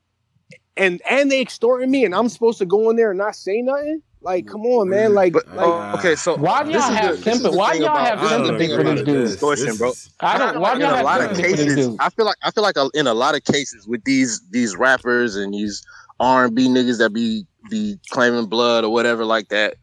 and 0.77 1.01
and 1.09 1.31
they 1.31 1.41
extorting 1.41 1.91
me 1.91 2.05
and 2.05 2.15
I'm 2.15 2.29
supposed 2.29 2.59
to 2.59 2.67
go 2.67 2.91
in 2.91 2.97
there 2.97 3.11
and 3.11 3.19
not 3.19 3.37
say 3.37 3.63
nothing? 3.63 4.03
Like, 4.25 4.47
come 4.47 4.61
on, 4.61 4.89
man. 4.89 5.15
Like, 5.15 5.33
But 5.33 5.49
like 5.49 5.67
oh, 5.67 5.99
okay, 5.99 6.15
so 6.15 6.37
Why 6.37 6.63
do 6.63 6.71
y'all 6.71 6.81
have 6.81 7.17
the- 7.17 7.23
sympathy? 7.25 7.57
Why 7.57 7.73
y'all 7.75 7.87
about- 7.87 8.07
have 8.07 8.21
this 8.21 8.31
is 8.31 8.39
the 8.39 8.45
sympathy 8.47 8.67
thing 8.69 8.77
for 8.77 8.81
about 8.83 8.95
this 8.95 9.05
dude? 9.05 9.27
Distortion, 9.27 9.77
bro. 9.77 9.93
I 10.21 10.39
don't. 10.39 10.61
Why 10.61 10.71
do 10.71 10.77
in 10.77 10.81
y'all 10.83 10.93
a 10.93 10.97
have 10.99 11.05
lot 11.05 11.21
of 11.23 11.37
sympathy 11.37 11.51
for 11.51 11.57
this 11.65 11.75
cases. 11.75 11.97
I 11.99 12.09
feel 12.11 12.25
like 12.27 12.37
I 12.45 12.51
feel 12.53 12.63
like 12.63 12.77
a, 12.77 12.89
in 12.95 13.07
a 13.09 13.15
lot 13.15 13.35
of 13.35 13.43
cases 13.45 13.89
with 13.89 14.05
these 14.05 14.41
these 14.51 14.77
rappers 14.77 15.35
and 15.35 15.53
these 15.53 15.83
R 16.23 16.47
and 16.47 16.55
B 16.55 16.69
niggas 16.69 16.99
that 16.99 17.11
be 17.13 17.45
be 17.69 17.99
claiming 18.11 18.47
blood 18.47 18.85
or 18.85 18.93
whatever 18.93 19.25
like 19.25 19.49
that. 19.49 19.75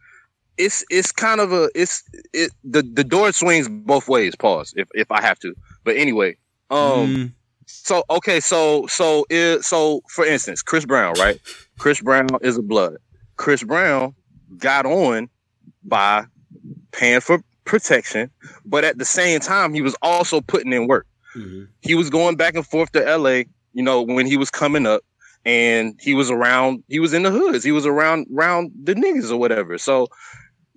It's 0.58 0.84
it's 0.90 1.12
kind 1.12 1.42
of 1.42 1.52
a 1.52 1.70
it's 1.76 2.02
it 2.34 2.52
the 2.64 2.82
the 2.82 3.04
door 3.04 3.32
swings 3.34 3.68
both 3.70 4.08
ways. 4.08 4.36
Pause 4.36 4.74
if 4.78 4.88
if 4.94 5.12
I 5.12 5.22
have 5.22 5.38
to. 5.40 5.54
But 5.84 5.98
anyway, 5.98 6.38
um. 6.72 6.80
Mm. 6.80 7.32
So 7.72 8.04
okay, 8.10 8.40
so 8.40 8.88
so 8.88 9.28
it, 9.30 9.64
so 9.64 10.02
for 10.10 10.26
instance, 10.26 10.64
Chris 10.64 10.86
Brown, 10.86 11.14
right? 11.20 11.40
Chris 11.78 12.02
Brown 12.02 12.28
is 12.42 12.58
a 12.58 12.64
blood. 12.64 12.98
Chris 13.38 13.64
Brown 13.64 14.16
got 14.58 14.88
on 14.88 15.30
by 15.84 16.26
paying 16.92 17.22
for 17.22 17.44
protection, 17.66 18.32
but 18.66 18.84
at 18.84 18.98
the 18.98 19.06
same 19.06 19.40
time, 19.40 19.72
he 19.76 19.84
was 19.84 19.96
also 20.02 20.42
putting 20.42 20.74
in 20.74 20.88
work. 20.88 21.06
Mhm. 21.38 21.68
He 21.82 21.94
was 21.94 22.10
going 22.10 22.38
back 22.38 22.56
and 22.56 22.66
forth 22.66 22.92
to 22.94 23.08
LA, 23.08 23.44
you 23.74 23.84
know, 23.84 24.02
when 24.02 24.26
he 24.26 24.36
was 24.36 24.50
coming 24.50 24.88
up, 24.88 25.04
and 25.50 26.00
he 26.00 26.14
was 26.14 26.30
around. 26.30 26.84
He 26.88 27.00
was 27.00 27.14
in 27.14 27.24
the 27.24 27.32
hoods. 27.32 27.64
He 27.64 27.72
was 27.72 27.86
around 27.86 28.28
around 28.36 28.72
the 28.84 28.94
niggas 28.94 29.32
or 29.32 29.38
whatever. 29.38 29.78
So 29.78 30.08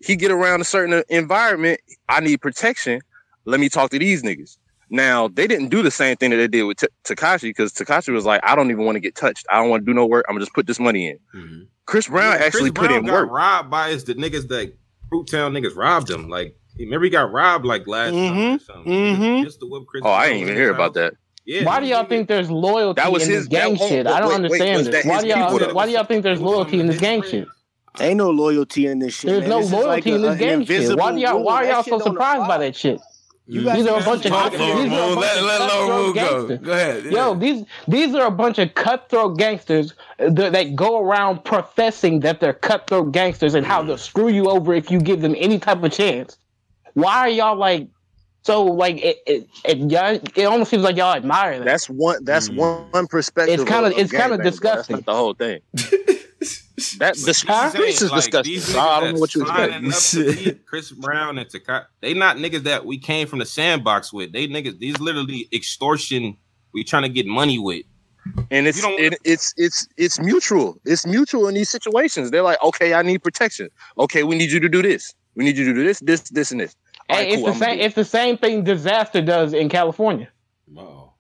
he 0.05 0.17
get 0.17 0.31
around 0.31 0.61
a 0.61 0.65
certain 0.65 1.03
environment. 1.09 1.81
I 2.09 2.21
need 2.21 2.41
protection. 2.41 3.01
Let 3.45 3.61
me 3.61 3.69
talk 3.69 3.91
to 3.91 3.99
these 3.99 4.23
niggas. 4.23 4.57
Now 4.91 5.29
they 5.29 5.47
didn't 5.47 5.69
do 5.69 5.83
the 5.83 5.91
same 5.91 6.17
thing 6.17 6.31
that 6.31 6.37
they 6.37 6.49
did 6.49 6.65
with 6.65 6.79
T- 6.79 6.89
Tekashi 7.07 7.43
because 7.51 7.73
Tekashi 7.73 8.13
was 8.13 8.25
like, 8.25 8.41
I 8.45 8.55
don't 8.55 8.71
even 8.71 8.85
want 8.85 8.97
to 8.97 9.01
get 9.01 9.15
touched. 9.15 9.47
I 9.51 9.57
don't 9.57 9.71
want 9.71 9.83
to 9.85 9.91
do 9.91 9.95
no 9.95 10.07
work. 10.07 10.25
I'm 10.29 10.35
gonna 10.35 10.45
just 10.45 10.55
put 10.55 10.67
this 10.67 10.79
money 10.81 11.09
in. 11.09 11.19
Mhm. 11.35 11.67
Chris 11.87 12.09
Brown 12.09 12.33
Yeah, 12.39 12.45
actually 12.47 12.71
Chris 12.71 12.87
put 12.89 12.91
in 12.93 13.03
Brown 13.05 13.15
work. 13.15 13.31
robbed 13.31 13.71
by 13.71 13.91
his 13.91 14.05
the 14.05 14.15
niggas 14.15 14.49
that 14.49 14.73
Fruitown 15.11 15.53
niggas 15.57 15.77
robbed 15.77 16.11
him. 16.11 16.29
Like 16.29 16.57
remember 16.79 17.05
he 17.05 17.11
got 17.11 17.31
robbed 17.33 17.65
like 17.65 17.87
last 17.87 18.15
summer 18.15 18.55
or 18.55 18.59
something. 18.59 18.93
mhm. 18.93 19.45
Just 19.45 19.61
to 19.61 19.67
whip 19.67 19.85
Chris 19.89 20.03
Oh, 20.05 20.11
I 20.11 20.27
Brown 20.27 20.29
didn't 20.29 20.43
even 20.49 20.57
hear 20.57 20.71
about 20.73 20.95
that. 20.95 21.15
Yeah, 21.45 21.65
Why 21.65 21.81
do 21.81 21.87
y'all 21.87 22.05
think 22.05 22.29
there's 22.29 22.51
loyalty 22.51 23.01
That 23.01 23.11
was 23.11 23.25
in 23.25 23.31
his- 23.31 23.49
this 23.49 23.49
gang 23.49 23.73
that- 23.73 23.79
hold- 23.79 23.91
shit? 23.91 24.07
I 24.07 24.21
don't 24.21 24.29
wait, 24.29 24.51
wait, 24.51 24.61
understand 24.61 24.79
was 24.79 24.91
this. 24.91 25.05
Why 25.05 25.21
do 25.21 25.27
y'all? 25.29 25.59
people. 25.59 25.75
Why 25.75 25.87
do 25.87 25.93
y'all 25.93 26.05
think 26.05 26.23
there's 26.23 26.41
loyalty 26.41 26.81
in 26.81 26.87
this 26.87 27.01
gang 27.01 27.23
shit? 27.23 27.49
ain't 28.01 28.17
no 28.17 28.31
loyalty 28.31 28.87
in 28.87 29.01
this 29.01 29.15
shit. 29.15 29.31
There's 29.31 29.41
man. 29.43 29.51
no 29.51 29.61
This 29.61 29.73
loyalty 29.73 29.89
like 29.89 30.07
in 30.07 30.23
this 30.23 30.33
an 30.33 30.39
gang 30.39 30.65
shit. 30.65 30.99
Why 30.99 31.13
do 31.13 31.19
y'all? 31.19 31.43
Why 31.43 31.55
are 31.57 31.65
y'all 31.65 31.83
so 31.83 31.99
surprised 31.99 32.47
by 32.47 32.59
that 32.59 32.77
shit? 32.77 33.01
You 33.47 33.65
guys 33.65 33.79
These 33.79 33.87
are 33.89 34.01
a 34.01 34.05
bunch 34.05 34.25
of 34.25 34.53
These 34.53 34.61
these 34.61 34.93
are 34.93 35.13
a 35.13 35.17
bunch 35.17 35.35
of 35.37 35.45
cutthroat 35.59 36.15
gangsters. 36.15 36.59
Go 36.61 36.73
ahead. 36.73 37.05
Yo, 37.07 37.35
these 37.35 37.65
these 37.89 38.15
are 38.15 38.27
a 38.27 38.31
bunch 38.31 38.59
of 38.59 38.75
cutthroat 38.75 39.37
gangsters 39.37 39.95
uh, 40.21 40.31
that, 40.31 40.53
that 40.53 40.77
go 40.77 41.01
around 41.01 41.45
professing 41.45 42.21
that 42.21 42.39
they're 42.41 42.53
cutthroat 42.53 43.11
gangsters 43.11 43.55
and 43.55 43.67
how 43.67 43.83
mm. 43.83 43.89
they'll 43.89 43.99
screw 43.99 44.29
you 44.29 44.49
over 44.49 44.73
if 44.73 44.93
you 44.93 45.01
give 45.01 45.23
them 45.23 45.35
any 45.37 45.59
type 45.59 45.83
of 45.83 45.91
chance. 45.91 46.39
Why 46.95 47.19
are 47.19 47.29
y'all 47.29 47.57
like 47.57 47.89
so 48.43 48.65
like 48.65 48.97
it 49.03 49.19
it 49.27 49.49
it, 49.65 49.79
y'all, 49.91 50.19
it 50.37 50.45
almost 50.45 50.71
seems 50.71 50.83
like 50.83 50.97
y'all 50.97 51.15
admire 51.15 51.59
that. 51.59 51.65
That's 51.65 51.89
one. 51.89 52.25
That's 52.25 52.49
Mm. 52.49 52.57
one, 52.57 52.85
one 52.91 53.07
perspective. 53.07 53.61
It's 53.61 53.69
kinda- 53.71 53.89
of- 53.89 53.93
of 53.95 53.99
it's 53.99 54.11
kinda 54.13 54.37
gangbanging, 54.37 54.39
bro. 54.39 54.45
That's 54.45 54.51
disgusting. 54.59 54.97
not 54.97 55.05
the 55.07 55.15
whole 55.15 55.35
thing. 55.35 55.61
That 56.99 57.15
the 57.17 57.45
Huh? 57.47 57.71
streets 57.71 58.03
is 58.03 58.11
Like, 58.11 58.25
disgusting. 58.25 58.61
So 58.61 58.81
I 58.81 59.01
don't 59.01 59.15
know 59.15 59.21
what 59.21 59.35
you 59.35 59.45
that's 59.45 59.51
expect. 59.51 59.73
signing 60.15 60.33
up 60.35 60.37
to 60.45 60.45
be 60.55 60.59
Chris 60.67 60.91
Brown 60.91 61.39
and 61.39 61.49
Tekashi, 61.49 61.85
they 62.01 62.13
not 62.15 62.39
niggas 62.39 62.65
that 62.65 62.85
we 62.85 62.99
came 62.99 63.29
from 63.29 63.39
the 63.39 63.47
sandbox 63.47 64.13
with. 64.13 64.33
They 64.33 64.49
niggas, 64.49 64.79
these 64.81 64.99
literally 64.99 65.49
extortion. 65.53 66.37
We 66.75 66.83
trying 66.83 67.03
to 67.05 67.09
get 67.09 67.27
money 67.27 67.59
with. 67.59 67.85
and 68.51 68.67
it's 68.67 68.79
You 68.79 68.83
don't- 68.83 69.01
it, 69.01 69.15
it's 69.25 69.53
it's 69.57 69.87
it's 69.97 70.19
mutual. 70.19 70.81
It's 70.85 71.07
mutual 71.07 71.47
in 71.49 71.55
these 71.55 71.69
situations. 71.71 72.31
They're 72.31 72.43
like, 72.43 72.61
okay, 72.63 72.95
I 72.95 73.03
need 73.03 73.23
protection. 73.23 73.69
Okay, 73.99 74.23
we 74.25 74.37
need 74.37 74.51
you 74.51 74.59
to 74.61 74.69
do 74.69 74.83
this. 74.83 75.15
We 75.37 75.45
need 75.45 75.57
you 75.57 75.65
to 75.67 75.75
do 75.75 75.85
this, 75.85 76.01
this, 76.01 76.23
this, 76.31 76.51
and 76.51 76.61
this. 76.61 76.75
All 77.13 77.19
Hey, 77.19 77.25
right, 77.25 77.33
it's 77.33 77.37
cool, 77.43 77.47
the 77.47 77.53
I'm 77.53 77.59
same. 77.59 77.81
It's 77.81 77.95
the 77.95 78.05
same 78.05 78.39
thing 78.39 78.65
disaster 78.65 79.21
does 79.23 79.53
in 79.53 79.69
California. 79.69 80.29
Oh, 80.77 81.13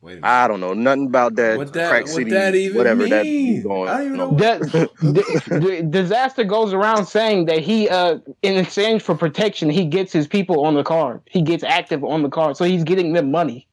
wait 0.00 0.12
a 0.12 0.14
minute. 0.16 0.26
I 0.26 0.48
don't 0.48 0.60
know 0.60 0.72
nothing 0.74 1.06
about 1.06 1.34
that. 1.36 1.58
What 1.58 1.72
that- 1.74 1.90
crack 1.90 2.02
what 2.04 2.10
city, 2.14 2.30
that 2.30 2.54
even 2.54 2.76
whatever 2.78 3.06
that 3.08 3.24
mean? 3.24 3.56
be 3.56 3.62
going. 3.62 3.88
I 3.88 3.98
don't 3.98 4.06
even 4.06 4.16
know 4.18 4.28
on. 4.28 4.34
what- 4.36 4.60
The, 4.72 4.90
the, 5.00 5.58
the 5.76 5.82
disaster 5.82 6.44
goes 6.44 6.72
around 6.72 7.06
saying 7.06 7.44
that 7.46 7.58
he, 7.58 7.88
uh, 7.88 8.18
in 8.42 8.56
exchange 8.56 9.02
for 9.02 9.14
protection, 9.14 9.68
he 9.70 9.84
gets 9.84 10.12
his 10.12 10.26
people 10.26 10.64
on 10.64 10.74
the 10.74 10.82
card. 10.84 11.20
He 11.26 11.42
gets 11.42 11.62
active 11.62 12.02
on 12.04 12.22
the 12.22 12.30
card, 12.30 12.56
so 12.56 12.64
he's 12.64 12.84
getting 12.84 13.12
them 13.12 13.30
money. 13.30 13.68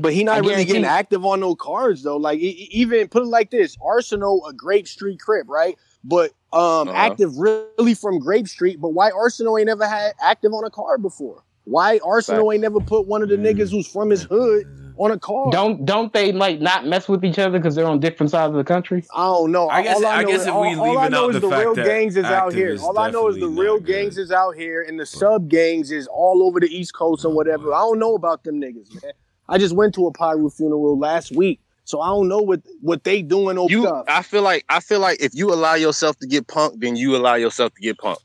But 0.00 0.14
he 0.14 0.24
not 0.24 0.36
I 0.36 0.38
really 0.38 0.64
getting 0.64 0.82
guarantee- 0.82 0.86
active 0.98 1.24
on 1.26 1.40
no 1.40 1.54
cards 1.54 2.02
though. 2.04 2.16
Like 2.16 2.38
even 2.38 3.06
put 3.08 3.22
it 3.22 3.26
like 3.26 3.50
this: 3.50 3.76
Arsenal, 3.84 4.46
a 4.46 4.52
great 4.54 4.88
Street 4.88 5.20
crib, 5.20 5.48
right? 5.50 5.76
But 6.04 6.30
um, 6.52 6.88
Uh-huh. 6.88 6.92
active 6.92 7.36
really 7.38 7.94
from 7.94 8.18
Grape 8.18 8.46
Street. 8.46 8.80
But 8.80 8.90
why 8.90 9.10
Arsenal 9.10 9.58
ain't 9.58 9.66
never 9.66 9.86
had 9.86 10.12
active 10.20 10.52
on 10.52 10.64
a 10.64 10.70
car 10.70 10.98
before? 10.98 11.42
Why 11.64 11.98
Arsenal 12.04 12.52
ain't 12.52 12.60
never 12.60 12.78
put 12.78 13.06
one 13.06 13.22
of 13.22 13.28
the 13.30 13.36
niggas 13.36 13.70
who's 13.70 13.86
from 13.88 14.10
his 14.10 14.22
hood 14.24 14.66
on 14.98 15.10
a 15.10 15.18
car? 15.18 15.50
Don't 15.50 15.86
don't 15.86 16.12
they 16.12 16.30
like 16.30 16.60
not 16.60 16.86
mess 16.86 17.08
with 17.08 17.24
each 17.24 17.38
other 17.38 17.58
because 17.58 17.74
they're 17.74 17.86
on 17.86 18.00
different 18.00 18.30
sides 18.30 18.50
of 18.50 18.56
the 18.56 18.64
country? 18.64 19.02
I 19.14 19.24
don't 19.24 19.50
know. 19.50 19.68
I 19.70 19.82
guess- 19.82 19.96
all 19.96 20.06
I, 20.06 20.16
I 20.16 20.22
know 20.22 20.28
guess 20.28 20.40
is, 20.42 20.46
if 20.48 20.52
all, 20.52 20.60
we 20.60 20.74
all 20.74 20.98
I 20.98 21.08
know 21.08 21.24
out 21.24 21.34
is 21.34 21.40
the 21.40 21.48
the 21.48 21.56
real 21.56 21.74
gangs 21.74 22.16
is 22.18 22.24
out 22.26 22.32
active 22.48 22.54
here. 22.54 22.68
is 22.74 22.82
All 22.82 22.98
I 22.98 23.10
know 23.10 23.28
is 23.28 23.38
the 23.38 23.48
real 23.48 23.76
not 23.78 23.86
good. 23.86 23.92
gangs 23.94 24.18
is 24.18 24.30
out 24.30 24.54
here, 24.56 24.82
and 24.82 25.00
the 25.00 25.06
sub 25.06 25.48
gangs 25.48 25.90
is 25.90 26.06
all 26.06 26.42
over 26.42 26.60
the 26.60 26.68
East 26.68 26.92
Coast 26.94 27.24
and 27.24 27.34
whatever. 27.34 27.72
I 27.72 27.78
don't 27.78 27.98
know 27.98 28.14
about 28.14 28.44
them 28.44 28.60
niggas, 28.60 28.92
man. 29.02 29.12
I 29.48 29.56
just 29.56 29.74
went 29.74 29.94
to 29.94 30.06
a 30.06 30.12
Pyro 30.12 30.50
funeral 30.50 30.98
last 30.98 31.34
week, 31.34 31.60
so 31.84 32.00
I 32.00 32.08
don't 32.08 32.28
know 32.28 32.40
what 32.40 32.60
what 32.80 33.04
they 33.04 33.22
doing 33.22 33.58
over 33.58 33.70
You. 33.70 34.02
I 34.08 34.22
feel 34.22 34.42
like 34.42 34.64
I 34.68 34.80
feel 34.80 35.00
like 35.00 35.20
if 35.20 35.32
you 35.34 35.52
allow 35.52 35.74
yourself 35.74 36.16
to 36.18 36.26
get 36.26 36.46
punked, 36.46 36.80
then 36.80 36.96
you 36.96 37.16
allow 37.16 37.34
yourself 37.34 37.72
to 37.74 37.80
get 37.80 37.98
punked. 37.98 38.18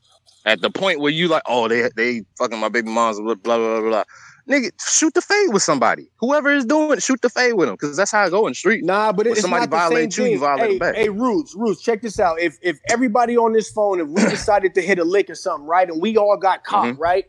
At 0.46 0.62
the 0.62 0.70
point 0.70 1.00
where 1.00 1.12
you 1.12 1.28
like, 1.28 1.42
oh, 1.46 1.68
they 1.68 1.88
they 1.96 2.22
fucking 2.38 2.58
my 2.58 2.70
baby 2.70 2.88
moms, 2.90 3.20
blah 3.20 3.34
blah 3.34 3.56
blah 3.58 3.80
blah. 3.80 4.04
Nigga, 4.48 4.70
shoot 4.80 5.12
the 5.14 5.20
fade 5.20 5.52
with 5.52 5.62
somebody. 5.62 6.10
Whoever 6.18 6.50
is 6.50 6.64
doing 6.64 6.92
it, 6.98 7.02
shoot 7.02 7.20
the 7.20 7.28
fade 7.28 7.54
with 7.54 7.68
them, 7.68 7.74
because 7.74 7.96
that's 7.96 8.10
how 8.10 8.22
I 8.24 8.30
go 8.30 8.46
in 8.46 8.52
the 8.52 8.54
street. 8.56 8.84
Nah, 8.84 9.12
but 9.12 9.26
it's 9.26 9.42
somebody 9.42 9.66
not 9.66 9.70
the 9.70 9.78
same 9.78 9.88
violates 9.90 10.16
you, 10.16 10.24
thing. 10.24 10.32
you 10.32 10.38
violate 10.40 10.70
hey, 10.70 10.78
back. 10.78 10.94
hey, 10.96 11.08
Roots, 11.10 11.54
Roots, 11.56 11.82
check 11.82 12.00
this 12.02 12.18
out. 12.18 12.40
If 12.40 12.56
if 12.62 12.78
everybody 12.88 13.36
on 13.36 13.52
this 13.52 13.70
phone, 13.70 14.00
if 14.00 14.08
we 14.08 14.22
decided 14.30 14.74
to 14.74 14.82
hit 14.82 14.98
a 14.98 15.04
lick 15.04 15.28
or 15.30 15.34
something, 15.34 15.66
right, 15.68 15.88
and 15.88 16.00
we 16.00 16.16
all 16.16 16.36
got 16.38 16.64
caught, 16.64 16.94
Mhm. 16.94 16.98
right? 16.98 17.26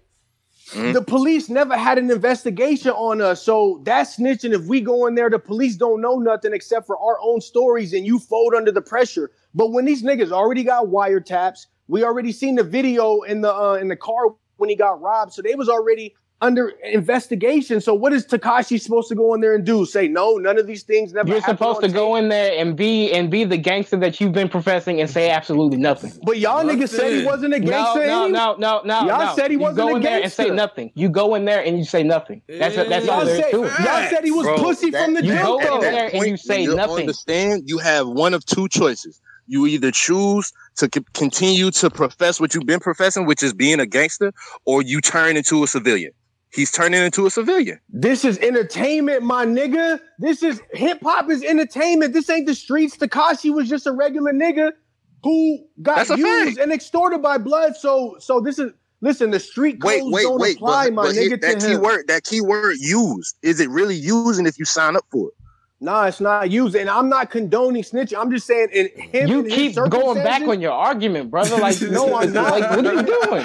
Mhm. 0.73 0.93
The 0.93 1.01
police 1.01 1.49
never 1.49 1.75
had 1.75 1.97
an 1.97 2.09
investigation 2.09 2.91
on 2.91 3.21
us, 3.21 3.41
so 3.43 3.81
that's 3.83 4.17
snitching. 4.17 4.53
If 4.53 4.65
we 4.65 4.81
go 4.81 5.05
in 5.07 5.15
there, 5.15 5.29
the 5.29 5.39
police 5.39 5.75
don't 5.75 6.01
know 6.01 6.17
nothing 6.17 6.53
except 6.53 6.87
for 6.87 6.97
our 6.97 7.17
own 7.21 7.41
stories, 7.41 7.93
and 7.93 8.05
you 8.05 8.19
fold 8.19 8.53
under 8.55 8.71
the 8.71 8.81
pressure. 8.81 9.31
But 9.53 9.71
when 9.71 9.85
these 9.85 10.01
niggas 10.03 10.31
already 10.31 10.63
got 10.63 10.85
wiretaps, 10.87 11.67
we 11.87 12.03
already 12.03 12.31
seen 12.31 12.55
the 12.55 12.63
video 12.63 13.21
in 13.21 13.41
the 13.41 13.53
uh, 13.53 13.73
in 13.73 13.89
the 13.89 13.97
car 13.97 14.27
when 14.57 14.69
he 14.69 14.75
got 14.75 15.01
robbed, 15.01 15.33
so 15.33 15.41
they 15.41 15.55
was 15.55 15.67
already 15.67 16.15
under 16.41 16.69
investigation. 16.91 17.79
So 17.81 17.93
what 17.93 18.13
is 18.13 18.25
Tekashi 18.25 18.79
supposed 18.81 19.07
to 19.09 19.15
go 19.15 19.33
in 19.33 19.41
there 19.41 19.53
and 19.53 19.65
do? 19.65 19.85
Say 19.85 20.07
no, 20.07 20.37
none 20.37 20.57
of 20.57 20.65
these 20.67 20.83
things 20.83 21.13
never. 21.13 21.29
You're 21.29 21.41
supposed 21.41 21.77
on 21.77 21.81
to 21.83 21.89
go 21.89 22.15
in 22.15 22.29
there 22.29 22.57
and 22.59 22.75
be 22.75 23.11
and 23.13 23.29
be 23.29 23.43
the 23.43 23.57
gangster 23.57 23.97
that 23.97 24.19
you've 24.19 24.31
been 24.31 24.49
professing 24.49 24.99
and 24.99 25.09
say 25.09 25.29
absolutely 25.29 25.77
nothing. 25.77 26.11
But 26.23 26.39
y'all 26.39 26.63
niggas 26.63 26.89
said 26.89 27.13
he 27.13 27.25
wasn't 27.25 27.53
a 27.53 27.59
gangster. 27.59 28.05
no, 28.07 28.23
ain't 28.25 28.27
he? 28.27 28.33
no, 28.33 28.55
no, 28.57 28.81
no. 28.83 28.99
Y'all 29.07 29.25
no. 29.27 29.35
said 29.35 29.51
he 29.51 29.57
wasn't 29.57 29.77
go 29.77 29.93
a 29.93 29.95
in 29.97 30.01
there 30.01 30.21
and 30.23 30.31
say 30.31 30.49
nothing. 30.49 30.91
You 30.95 31.09
go 31.09 31.35
in 31.35 31.45
there 31.45 31.63
and 31.63 31.77
you 31.77 31.85
say 31.85 32.03
nothing. 32.03 32.41
That's 32.47 32.75
that's 32.75 33.07
all 33.07 33.17
Y'all 33.17 33.25
there 33.25 33.45
is 33.45 33.51
to 33.51 33.63
it. 33.63 33.85
y'all 33.85 34.09
said 34.09 34.23
he 34.23 34.31
was 34.31 34.45
Bro, 34.45 34.57
pussy 34.57 34.89
that- 34.89 35.05
from 35.05 35.13
the 35.13 35.23
You 35.23 35.33
go 35.33 35.59
jump. 35.61 35.83
in 35.83 35.91
there 35.91 36.09
and 36.13 36.25
you 36.25 36.37
say 36.37 36.61
when 36.61 36.63
you 36.69 36.75
nothing. 36.75 36.99
Understand? 37.01 37.63
You 37.67 37.77
have 37.77 38.07
one 38.07 38.33
of 38.33 38.45
two 38.45 38.67
choices. 38.67 39.19
You 39.47 39.67
either 39.67 39.91
choose 39.91 40.51
to 40.77 40.89
c- 40.93 41.03
continue 41.13 41.71
to 41.71 41.89
profess 41.89 42.39
what 42.39 42.53
you've 42.53 42.65
been 42.65 42.79
professing, 42.79 43.25
which 43.25 43.43
is 43.43 43.53
being 43.53 43.79
a 43.81 43.85
gangster, 43.85 44.31
or 44.65 44.81
you 44.81 45.01
turn 45.01 45.35
into 45.35 45.63
a 45.63 45.67
civilian. 45.67 46.11
He's 46.53 46.71
turning 46.71 47.01
into 47.01 47.25
a 47.25 47.29
civilian. 47.31 47.79
This 47.89 48.25
is 48.25 48.37
entertainment, 48.39 49.23
my 49.23 49.45
nigga. 49.45 49.99
This 50.19 50.43
is 50.43 50.61
hip 50.73 50.99
hop 51.01 51.29
is 51.29 51.43
entertainment. 51.43 52.13
This 52.13 52.29
ain't 52.29 52.45
the 52.45 52.55
streets. 52.55 52.97
Tekashi 52.97 53.53
was 53.53 53.69
just 53.69 53.87
a 53.87 53.91
regular 53.91 54.33
nigga 54.33 54.71
who 55.23 55.65
got 55.81 56.09
used 56.09 56.55
fact. 56.55 56.57
and 56.59 56.71
extorted 56.73 57.21
by 57.21 57.37
blood. 57.37 57.77
So, 57.77 58.17
so 58.19 58.41
this 58.41 58.59
is 58.59 58.71
listen. 58.99 59.31
The 59.31 59.39
street 59.39 59.81
codes 59.81 60.01
Wait, 60.03 60.03
wait, 60.11 60.23
don't 60.23 60.39
wait. 60.39 60.55
apply, 60.57 60.85
But, 60.87 60.93
my 60.93 61.03
but 61.03 61.15
nigga. 61.15 61.27
here- 61.27 61.37
that 61.37 61.59
key 61.61 61.71
him. 61.73 61.81
word, 61.81 62.05
that 62.09 62.23
key 62.25 62.41
word 62.41 62.75
used, 62.79 63.35
is 63.41 63.59
it 63.61 63.69
really 63.69 63.95
using 63.95 64.45
if 64.45 64.59
you 64.59 64.65
sign 64.65 64.95
up 64.97 65.05
for 65.11 65.29
it? 65.29 65.33
Nah, 65.83 66.05
it's 66.05 66.21
not 66.21 66.51
used, 66.51 66.75
and 66.75 66.87
I'm 66.87 67.09
not 67.09 67.31
condoning 67.31 67.81
snitching. 67.81 68.15
I'm 68.15 68.29
just 68.29 68.45
saying, 68.45 68.67
in 68.71 68.89
him, 69.01 69.27
You 69.27 69.39
and 69.39 69.51
his 69.51 69.73
keep 69.73 69.89
going 69.89 70.23
back 70.23 70.43
on 70.43 70.61
your 70.61 70.73
argument, 70.73 71.31
brother. 71.31 71.57
Like 71.57 71.81
No, 71.89 72.15
I'm 72.15 72.31
not. 72.31 72.51
Like 72.51 72.69
what 72.69 72.85
are 72.85 72.93
you 72.93 73.01
doing? 73.01 73.43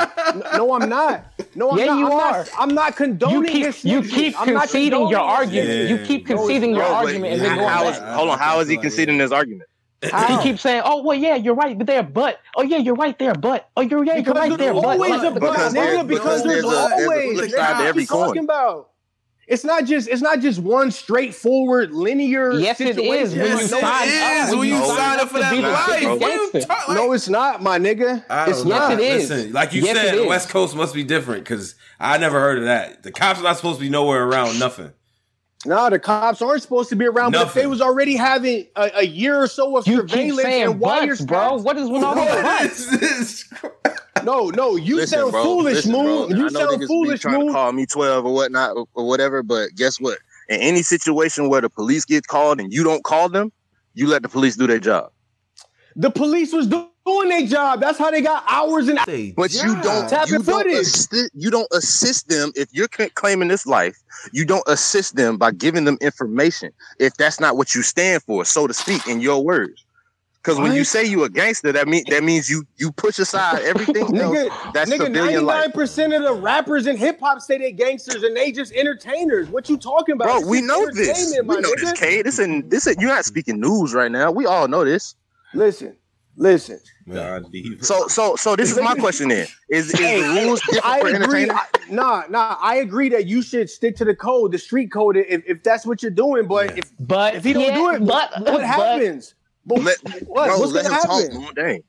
No, 0.55 0.75
I'm 0.75 0.87
not. 0.91 1.25
No, 1.55 1.71
I'm 1.71 1.79
not. 1.79 1.79
Yeah, 1.79 1.87
not. 1.87 1.99
you 1.99 2.07
I'm 2.07 2.13
are. 2.13 2.33
Not, 2.33 2.51
I'm 2.59 2.75
not 2.75 2.89
You 2.91 2.95
condoning 2.97 3.51
keep 3.51 3.65
his 3.67 3.85
you 3.87 4.03
keep 4.03 4.39
I'm 4.39 4.49
conceding 4.49 5.09
your 5.09 5.21
argument. 5.21 5.69
Yeah. 5.71 5.83
You 5.97 5.99
keep 6.05 6.29
No, 6.29 6.37
conceding 6.37 6.71
your 6.75 6.81
Bro, 6.81 6.89
but 6.91 6.95
argument 7.07 7.33
and 7.33 7.43
then 7.43 7.51
how- 7.53 7.57
going 7.57 7.69
how 7.95 8.01
back. 8.07 8.15
hold 8.17 8.29
on, 8.29 8.39
how 8.39 8.61
is 8.61 8.69
he 8.69 8.77
conceding 8.77 9.19
his 9.19 9.33
argument? 9.33 9.71
How? 10.03 10.37
He 10.37 10.43
keeps 10.43 10.61
saying, 10.61 10.83
"Oh, 10.85 11.03
well, 11.03 11.17
yeah, 11.17 11.37
you're 11.37 11.55
right, 11.55 11.77
but 11.77 11.87
there, 11.87 12.03
but 12.03 12.39
oh, 12.55 12.63
yeah, 12.63 12.77
you're 12.77 12.95
right 12.97 13.19
there, 13.19 13.33
but 13.35 13.71
oh, 13.79 13.81
you're 13.81 14.05
yeah, 14.05 14.17
you're 14.17 14.25
Because 14.25 14.37
right 14.37 14.49
there's 14.51 14.59
there, 14.61 14.75
but 14.75 14.85
always 14.85 15.23
a 15.23 15.31
but, 15.31 15.35
Because 15.41 15.73
nigga. 15.75 16.07
Because 16.07 16.43
because 16.43 16.43
there's 16.45 16.63
there's 16.63 16.65
a- 16.65 16.69
there's 16.69 17.01
a 17.01 17.05
always. 17.07 17.39
flip 17.39 17.51
Nigga, 17.51 17.55
side 17.57 17.73
to 17.73 17.79
what 17.79 17.87
every 17.87 18.03
you 18.03 18.07
talking 18.07 18.45
about? 18.45 18.91
It's 19.47 19.63
not 19.63 19.85
just 19.85 20.09
it's 20.09 20.23
not 20.23 20.41
just 20.41 20.59
one 20.59 20.91
straightforward 20.91 21.93
linear. 21.93 22.53
Yes, 22.55 22.81
it 22.81 22.97
situation. 22.97 23.25
is. 23.27 23.35
When 23.35 23.43
you 23.47 23.59
Yes, 23.59 23.71
sign 23.71 24.09
it 24.09 24.23
up, 24.43 24.49
is. 24.49 24.57
When 24.57 24.69
you 24.69 24.77
sign 24.79 24.97
sign 24.97 25.17
up 25.19 25.23
up 25.23 25.29
for 25.31 25.39
that 25.39 25.57
life, 25.57 25.77
fucking 25.87 26.09
what 26.09 26.23
are 26.23 26.35
you 26.35 26.51
gangster. 26.53 26.61
talking? 26.75 26.95
No, 26.97 27.13
it's 27.13 27.29
not, 27.29 27.63
my 27.63 27.79
nigga. 27.79 28.25
It's 28.49 28.59
don't 28.63 28.69
know. 28.69 28.79
not. 28.79 29.01
Yes, 29.01 29.01
it 29.01 29.23
is. 29.23 29.31
Listen, 29.31 29.53
like 29.53 29.73
you 29.73 29.83
Yes, 29.83 29.97
said, 29.97 30.19
the. 30.19 30.27
West 30.27 30.49
Coast 30.49 30.75
must 30.75 30.95
be 30.95 31.05
different 31.05 31.45
because 31.45 31.77
I 32.01 32.19
never 32.19 32.41
heard 32.41 32.59
of 32.59 32.65
that. 32.65 33.05
The 33.05 33.13
cops 33.13 33.39
are 33.39 33.45
not 33.45 33.57
supposed 33.57 33.79
to 33.79 33.85
be 33.85 33.89
nowhere 33.91 34.25
around 34.25 34.59
nothing. 34.59 34.91
No, 35.67 35.91
the 35.91 35.99
cops 35.99 36.41
aren't 36.41 36.63
supposed 36.63 36.89
to 36.91 36.97
be 36.97 37.07
around. 37.07 37.33
But 37.33 37.49
if 37.49 37.55
they 37.55 37.67
was 37.67 37.81
already 37.81 38.17
having 38.17 38.67
a, 38.77 38.91
a 39.01 39.07
year 39.07 39.41
or 39.43 39.47
so 39.47 39.77
of 39.77 39.87
You 39.87 40.03
keep 40.03 40.11
surveillance 40.11 40.43
saying 40.43 40.71
and 40.73 40.81
butts, 40.81 41.21
bro. 41.23 41.57
What 41.57 41.77
is 41.77 41.89
with 41.91 42.03
all 42.03 42.15
these 42.15 42.25
What 42.25 42.43
butts? 42.63 42.79
is 42.81 43.01
this? 43.01 43.53
no, 44.25 44.49
no, 44.51 44.77
you 44.77 44.97
Listen, 44.97 45.19
sound 45.19 45.33
bro, 45.33 45.43
foolish, 45.45 45.75
listen, 45.77 45.93
Moon. 45.93 46.05
bro. 46.31 46.39
You 46.39 46.47
I 46.47 46.49
know 46.51 46.61
sound 46.61 46.71
niggas 46.71 46.81
be 46.81 46.87
foolish, 46.87 47.21
trying 47.21 47.39
Moon. 47.39 47.47
to 47.49 47.53
call 47.53 47.73
me 47.73 47.87
12 47.87 48.25
or 48.27 48.33
whatnot 48.35 48.77
or, 48.77 48.87
or 48.95 49.07
whatever, 49.07 49.43
but 49.43 49.71
guess 49.77 50.01
what? 50.01 50.19
In 50.49 50.61
any 50.61 50.83
situation 50.83 51.49
where 51.49 51.61
the 51.61 51.71
police 51.71 52.05
get 52.05 52.27
called 52.29 52.61
and 52.61 52.73
you 52.73 52.85
don't 52.85 53.03
call 53.05 53.29
them, 53.29 53.53
you 53.95 54.07
let 54.07 54.23
the 54.23 54.29
police 54.29 54.57
do 54.57 54.67
their 54.67 54.79
job. 54.79 55.11
The 55.97 56.11
police 56.11 56.53
was 56.53 56.67
do- 56.69 56.89
doing 57.07 57.29
their 57.29 57.47
job. 57.47 57.81
That's 57.81 57.99
how 57.99 58.11
they 58.11 58.21
got 58.21 58.45
hours 58.49 58.89
and 58.89 58.99
hours. 58.99 59.33
But 59.37 59.55
you 59.55 59.81
don't 59.83 60.09
Tap 60.09 60.29
you 60.29 60.39
don't, 60.43 60.45
footage. 60.45 61.29
you 61.35 61.51
don't 61.51 61.69
assist 61.73 62.29
them 62.29 62.53
if 62.55 62.69
you're 62.73 62.89
cl- 62.95 63.11
claiming 63.15 63.49
this 63.49 63.67
life. 63.67 63.97
You 64.33 64.45
don't 64.45 64.65
assist 64.67 65.17
them 65.17 65.39
by 65.39 65.53
giving 65.53 65.85
them 65.85 65.97
information 66.01 66.73
if 66.99 67.15
that's 67.15 67.41
not 67.41 67.57
what 67.57 67.75
you 67.75 67.83
stand 67.83 68.23
for, 68.25 68.45
so 68.45 68.67
to 68.67 68.75
speak, 68.75 69.07
in 69.07 69.21
your 69.21 69.43
words. 69.45 69.85
Because 70.43 70.61
when 70.61 70.75
you 70.75 70.85
say 70.85 71.05
you 71.05 71.25
a 71.25 71.29
gangster, 71.29 71.73
that 71.73 71.89
mean 71.89 72.05
that 72.09 72.23
means 72.23 72.49
you 72.49 72.63
you 72.77 72.93
push 72.93 73.19
aside 73.19 73.63
everything 73.63 74.03
else. 74.17 74.37
Nigga, 74.37 74.73
That's 74.73 74.89
nigga, 74.89 75.07
civilian 75.07 75.43
99% 75.45 76.17
of 76.17 76.23
the 76.23 76.35
rappers 76.35 76.87
in 76.87 76.97
hip 76.97 77.19
hop 77.19 77.41
say 77.41 77.59
they 77.59 77.73
gangsters 77.73 78.23
and 78.23 78.37
they 78.37 78.53
just 78.53 78.73
entertainers. 78.73 79.49
What 79.49 79.69
you 79.69 79.77
talking 79.77 80.13
about? 80.15 80.27
Bro, 80.27 80.39
This 80.41 80.49
we 80.49 80.61
know 80.61 80.87
this. 80.87 81.09
entertainment, 81.09 81.49
We 81.49 81.61
know 81.63 81.73
nigga. 81.73 81.81
this, 81.81 81.93
Kate. 81.95 82.23
This 82.25 82.39
and 82.39 82.71
this. 82.71 82.87
You're 82.87 83.09
not 83.11 83.25
speaking 83.25 83.59
news 83.61 83.93
right 83.93 84.11
now. 84.13 84.31
We 84.31 84.47
all 84.47 84.69
know 84.69 84.85
this. 84.85 85.17
Listen, 85.53 85.97
listen. 86.37 86.81
God, 87.09 87.51
D. 87.53 87.79
So, 87.83 88.09
so, 88.09 88.37
so 88.37 88.57
this 88.57 88.71
is 88.71 88.79
my 88.83 88.95
question. 88.95 89.29
Then 89.29 89.47
is 89.69 89.91
is 89.91 89.93
the 89.93 90.43
rules 90.45 90.61
different 90.63 90.85
I 90.85 91.01
for 91.01 91.07
agree. 91.09 91.43
entertainers? 91.43 91.57
I, 91.57 91.95
nah, 91.95 92.23
nah. 92.29 92.57
I 92.61 92.77
agree 92.77 93.09
that 93.11 93.27
you 93.27 93.43
should 93.43 93.71
stick 93.71 93.97
to 93.97 94.05
the 94.05 94.15
code, 94.15 94.53
the 94.53 94.59
street 94.59 94.91
code, 94.93 95.17
if, 95.17 95.43
if 95.47 95.63
that's 95.63 95.87
what 95.87 96.03
you're 96.03 96.11
doing. 96.11 96.47
But 96.47 96.77
if 96.79 96.91
But 97.01 97.37
if 97.37 97.45
he 97.45 97.53
don't 97.53 97.75
do 97.75 97.91
it, 97.91 98.07
but, 98.07 98.33
what 98.41 98.45
but 98.45 98.63
happens? 98.63 99.35
But 99.65 99.83
Let, 99.83 99.99
what? 100.27 100.47
bro, 100.49 100.59
What's 100.61 100.73
let 100.73 100.85
gonna 100.87 100.97
talk. 100.97 101.23
happen? 101.23 101.41
Man. 101.43 101.55
Dang. 101.55 101.83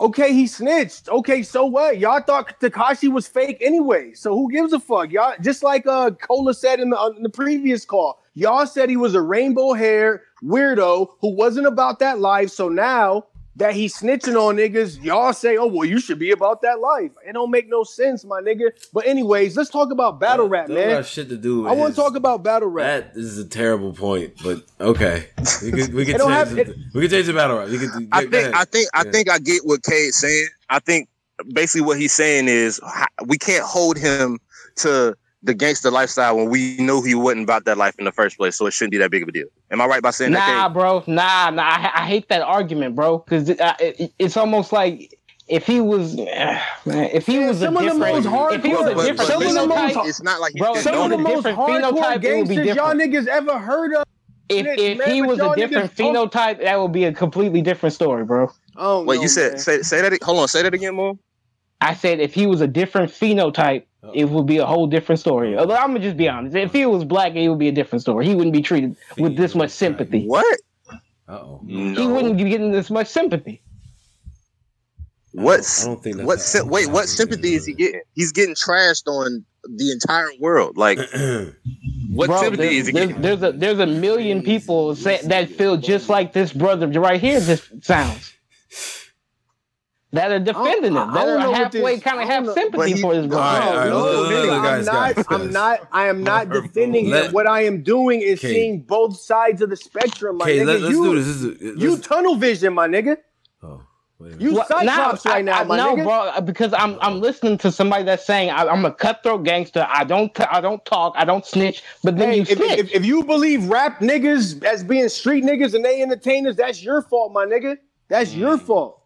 Okay, 0.00 0.32
he 0.32 0.46
snitched. 0.46 1.08
Okay, 1.08 1.42
so 1.42 1.66
what? 1.66 1.98
Y'all 1.98 2.20
thought 2.22 2.60
Tekashi 2.60 3.10
was 3.10 3.26
fake 3.26 3.58
anyway. 3.60 4.14
So 4.14 4.32
who 4.32 4.50
gives 4.50 4.72
a 4.72 4.78
fuck? 4.78 5.10
Y'all 5.10 5.34
just 5.40 5.64
like 5.64 5.86
uh 5.88 6.12
Cola 6.12 6.54
said 6.54 6.78
in 6.78 6.90
the, 6.90 7.14
in 7.16 7.24
the 7.24 7.28
previous 7.28 7.84
call. 7.84 8.20
Y'all 8.34 8.64
said 8.66 8.88
he 8.88 8.96
was 8.96 9.16
a 9.16 9.20
rainbow 9.20 9.72
hair 9.72 10.22
weirdo 10.44 11.08
who 11.20 11.34
wasn't 11.34 11.66
about 11.66 11.98
that 11.98 12.20
life. 12.20 12.50
So 12.50 12.68
now 12.68 13.24
that 13.58 13.74
he's 13.74 13.94
snitching 13.96 14.34
on 14.40 14.56
niggas, 14.56 15.02
y'all 15.02 15.32
say, 15.32 15.56
"Oh, 15.56 15.66
well, 15.66 15.84
you 15.84 16.00
should 16.00 16.18
be 16.18 16.30
about 16.30 16.62
that 16.62 16.80
life." 16.80 17.10
It 17.26 17.32
don't 17.34 17.50
make 17.50 17.68
no 17.68 17.84
sense, 17.84 18.24
my 18.24 18.40
nigga. 18.40 18.70
But 18.92 19.06
anyways, 19.06 19.56
let's 19.56 19.68
talk 19.70 19.90
about 19.92 20.18
battle 20.18 20.48
rap, 20.48 20.68
man. 20.68 21.02
shit 21.04 21.28
to 21.28 21.36
do. 21.36 21.62
With 21.62 21.72
I 21.72 21.74
want 21.74 21.94
to 21.94 22.00
talk 22.00 22.14
about 22.16 22.42
battle 22.42 22.68
rap. 22.68 23.12
That 23.14 23.20
is 23.20 23.36
a 23.38 23.44
terrible 23.44 23.92
point, 23.92 24.34
but 24.42 24.62
okay. 24.80 25.26
We 25.62 25.70
could 25.72 25.92
we 25.94 26.04
could 26.06 26.18
change 26.18 26.30
have- 26.30 26.54
the, 26.54 26.74
we 26.94 27.02
could 27.02 27.10
change 27.10 27.26
the 27.26 27.34
battle 27.34 27.58
rap. 27.58 27.68
We 27.68 27.78
could, 27.78 27.90
I 28.12 28.24
think. 28.26 28.54
I 28.56 28.64
think 28.64 28.88
I 28.94 29.02
Yeah. 29.04 29.10
think 29.12 29.30
I 29.30 29.38
get 29.38 29.66
what 29.66 29.82
Kate's 29.82 30.16
saying. 30.18 30.48
I 30.70 30.78
think 30.78 31.08
basically 31.52 31.82
what 31.86 31.98
he's 31.98 32.12
saying 32.12 32.48
is 32.48 32.80
we 33.26 33.38
can't 33.38 33.64
hold 33.64 33.98
him 33.98 34.38
to 34.76 35.16
the 35.42 35.54
gangster 35.54 35.90
lifestyle 35.90 36.36
when 36.36 36.50
we 36.50 36.76
knew 36.78 37.02
he 37.02 37.14
wasn't 37.14 37.44
about 37.44 37.64
that 37.64 37.78
life 37.78 37.94
in 37.98 38.04
the 38.04 38.12
first 38.12 38.36
place. 38.36 38.56
So 38.56 38.66
it 38.66 38.72
shouldn't 38.72 38.92
be 38.92 38.98
that 38.98 39.10
big 39.10 39.22
of 39.22 39.28
a 39.28 39.32
deal. 39.32 39.46
Am 39.70 39.80
I 39.80 39.86
right 39.86 40.02
by 40.02 40.10
saying 40.10 40.32
Nah, 40.32 40.38
that? 40.40 40.52
Nah, 40.52 40.68
bro. 40.68 41.04
Nah, 41.06 41.50
nah. 41.50 41.62
I, 41.62 41.90
I 42.02 42.06
hate 42.06 42.28
that 42.28 42.42
argument, 42.42 42.96
bro. 42.96 43.18
Because 43.18 43.48
it, 43.48 43.60
uh, 43.60 43.74
it, 43.78 44.12
it's 44.18 44.36
almost 44.36 44.72
like 44.72 45.16
if 45.46 45.66
he 45.66 45.80
was, 45.80 46.18
uh, 46.18 46.60
man, 46.86 47.10
if 47.12 47.26
he 47.26 47.36
Yeah, 47.38 47.48
was 47.48 47.62
a 47.62 47.66
some 47.66 47.76
of 47.76 47.82
the 47.84 47.94
different, 47.94 48.24
most 48.24 48.52
if 48.54 48.62
he 48.64 48.68
was 48.74 48.86
a 48.86 48.90
hardcore- 48.90 48.94
But, 48.96 49.02
different 49.02 49.16
but 49.18 49.26
some 49.26 49.42
of 49.46 49.54
the 49.54 49.66
most- 49.66 50.08
it's 50.08 50.22
not 50.22 50.40
like 50.40 50.54
Bro, 50.54 50.74
Some 50.80 50.94
of 50.96 51.10
the 51.10 51.18
most 51.18 51.36
different 51.44 51.58
phenotype, 51.58 51.92
hardcore 51.92 52.24
it 52.24 52.36
would 52.36 52.48
gangsters 52.48 52.76
y'all 52.76 52.94
niggas 52.94 53.26
ever 53.28 53.58
heard 53.58 53.94
of. 53.94 54.04
if 54.48 54.64
snitch, 54.64 54.78
if 54.80 54.98
man, 54.98 55.10
he 55.10 55.22
was 55.22 55.38
a 55.40 55.54
different 55.54 55.94
phenotype, 55.94 56.60
that 56.62 56.80
would 56.80 56.92
be 56.92 57.04
a 57.04 57.12
completely 57.12 57.62
different 57.62 57.94
story, 57.94 58.24
bro. 58.24 58.50
Oh, 58.76 59.04
Wait, 59.04 59.16
no, 59.16 59.22
you 59.22 59.28
said 59.28 59.60
say 59.60 59.82
say 59.82 60.00
that. 60.02 60.22
Hold 60.22 60.38
on, 60.40 60.48
say 60.48 60.62
that 60.62 60.72
again, 60.74 60.94
more. 60.94 61.14
I 61.80 61.94
said 61.94 62.20
if 62.20 62.34
he 62.34 62.46
was 62.46 62.60
a 62.60 62.66
different 62.66 63.10
phenotype, 63.10 63.84
oh. 64.02 64.10
it 64.14 64.24
would 64.24 64.46
be 64.46 64.58
a 64.58 64.66
whole 64.66 64.86
different 64.86 65.20
story. 65.20 65.56
Oh. 65.56 65.60
Although 65.60 65.76
I'm 65.76 65.88
gonna 65.88 66.00
just 66.00 66.16
be 66.16 66.28
honest, 66.28 66.56
if 66.56 66.72
he 66.72 66.86
was 66.86 67.04
black, 67.04 67.34
it 67.34 67.48
would 67.48 67.58
be 67.58 67.68
a 67.68 67.72
different 67.72 68.02
story. 68.02 68.26
He 68.26 68.34
wouldn't 68.34 68.54
be 68.54 68.62
treated 68.62 68.96
with 69.16 69.36
this 69.36 69.54
much 69.54 69.70
sympathy. 69.70 70.26
What? 70.26 70.60
Uh-oh. 71.28 71.62
He 71.66 72.06
wouldn't 72.06 72.38
be 72.38 72.44
getting 72.44 72.72
this 72.72 72.90
much 72.90 73.06
sympathy. 73.06 73.62
What's 75.32 75.84
I 75.84 75.88
don't 75.88 76.02
think 76.02 76.16
that's 76.16 76.26
what? 76.26 76.62
how- 76.64 76.68
wait, 76.68 76.90
what 76.90 77.06
sympathy 77.08 77.54
is 77.54 77.66
he 77.66 77.74
getting? 77.74 78.00
He's 78.14 78.32
getting 78.32 78.54
trashed 78.54 79.06
on 79.06 79.44
the 79.68 79.92
entire 79.92 80.30
world. 80.40 80.76
Like, 80.76 80.98
what 82.10 82.28
Bro, 82.28 82.40
sympathy 82.40 82.78
is 82.78 82.86
he 82.86 82.92
there's, 82.92 83.08
getting? 83.08 83.22
there's 83.22 83.42
a 83.42 83.52
there's 83.52 83.78
a 83.78 83.86
million 83.86 84.42
people 84.42 84.96
say, 84.96 85.20
that 85.24 85.50
feel 85.50 85.76
just 85.76 86.08
like 86.08 86.32
this 86.32 86.52
brother 86.52 86.88
right 86.88 87.20
here. 87.20 87.40
This 87.40 87.70
sounds 87.82 88.34
that 90.12 90.32
are 90.32 90.38
defending 90.38 90.96
I- 90.96 91.02
him. 91.04 91.10
I 91.10 91.14
That 91.14 91.24
don't 91.26 91.42
are 91.42 91.54
halfway 91.54 92.00
kind 92.00 92.20
of 92.22 92.28
have 92.28 92.50
sympathy 92.52 92.92
he- 92.94 93.00
for 93.02 93.14
this 93.14 93.26
brother. 93.26 93.42
right, 93.60 93.68
all 93.68 93.76
right, 93.76 93.88
no, 93.90 93.98
look, 93.98 94.16
look, 94.16 94.26
nigga, 94.32 94.46
look, 94.54 94.62
guys, 94.62 94.88
I'm 94.88 94.94
not. 94.94 95.26
I'm 95.30 95.52
not. 95.52 95.88
I 95.92 96.06
am 96.08 96.24
not 96.24 96.48
defending 96.50 97.10
Let- 97.10 97.26
him. 97.26 97.32
What 97.32 97.46
I 97.46 97.62
am 97.64 97.82
doing 97.82 98.22
is 98.22 98.38
Okay. 98.38 98.52
seeing 98.54 98.80
both 98.80 99.16
sides 99.18 99.60
of 99.62 99.70
the 99.70 99.76
spectrum, 99.76 100.38
my 100.38 100.44
Okay, 100.44 100.58
nigga. 100.60 100.66
let, 100.66 100.82
us 100.82 100.90
you, 100.90 101.04
do 101.04 101.14
this. 101.16 101.26
this 101.26 101.42
is, 101.60 101.82
you 101.82 101.90
let's- 101.94 102.06
tunnel 102.06 102.36
vision, 102.36 102.72
my 102.72 102.88
nigga. 102.88 103.18
oh, 103.62 103.82
wait 104.18 104.28
a 104.32 104.36
minute. 104.36 104.40
You 104.40 104.54
Well, 104.54 104.66
cyclops 104.66 105.24
now, 105.26 105.30
right 105.32 105.44
now, 105.44 105.58
I, 105.58 105.60
I, 105.60 105.64
my 105.64 105.76
no, 105.76 105.96
nigga. 105.96 106.04
bro, 106.04 106.40
because 106.40 106.72
I'm 106.72 106.96
I'm 107.02 107.20
listening 107.20 107.58
to 107.58 107.70
somebody 107.70 108.04
that's 108.04 108.24
saying 108.24 108.48
I, 108.48 108.66
I'm 108.66 108.86
a 108.86 108.92
cutthroat 108.92 109.44
gangster. 109.44 109.86
I 109.90 110.04
don't 110.04 110.34
t- 110.34 110.44
I 110.50 110.62
don't 110.62 110.82
talk. 110.86 111.12
I 111.18 111.26
don't 111.26 111.44
snitch. 111.44 111.82
But 112.02 112.16
then 112.16 112.30
Hey, 112.30 112.36
you 112.36 112.42
if, 112.42 112.48
snitch. 112.56 112.78
if, 112.78 112.92
if 112.94 113.04
you 113.04 113.24
believe 113.24 113.66
rap 113.68 114.00
niggas 114.00 114.64
as 114.64 114.82
being 114.82 115.08
street 115.10 115.44
niggas 115.44 115.74
and 115.74 115.84
they 115.84 116.00
entertainers, 116.00 116.56
that's 116.56 116.82
your 116.82 117.02
fault, 117.02 117.32
my 117.32 117.44
nigga. 117.44 117.76
That's 118.08 118.32
your 118.34 118.56
mm. 118.56 118.62
fault. 118.62 118.97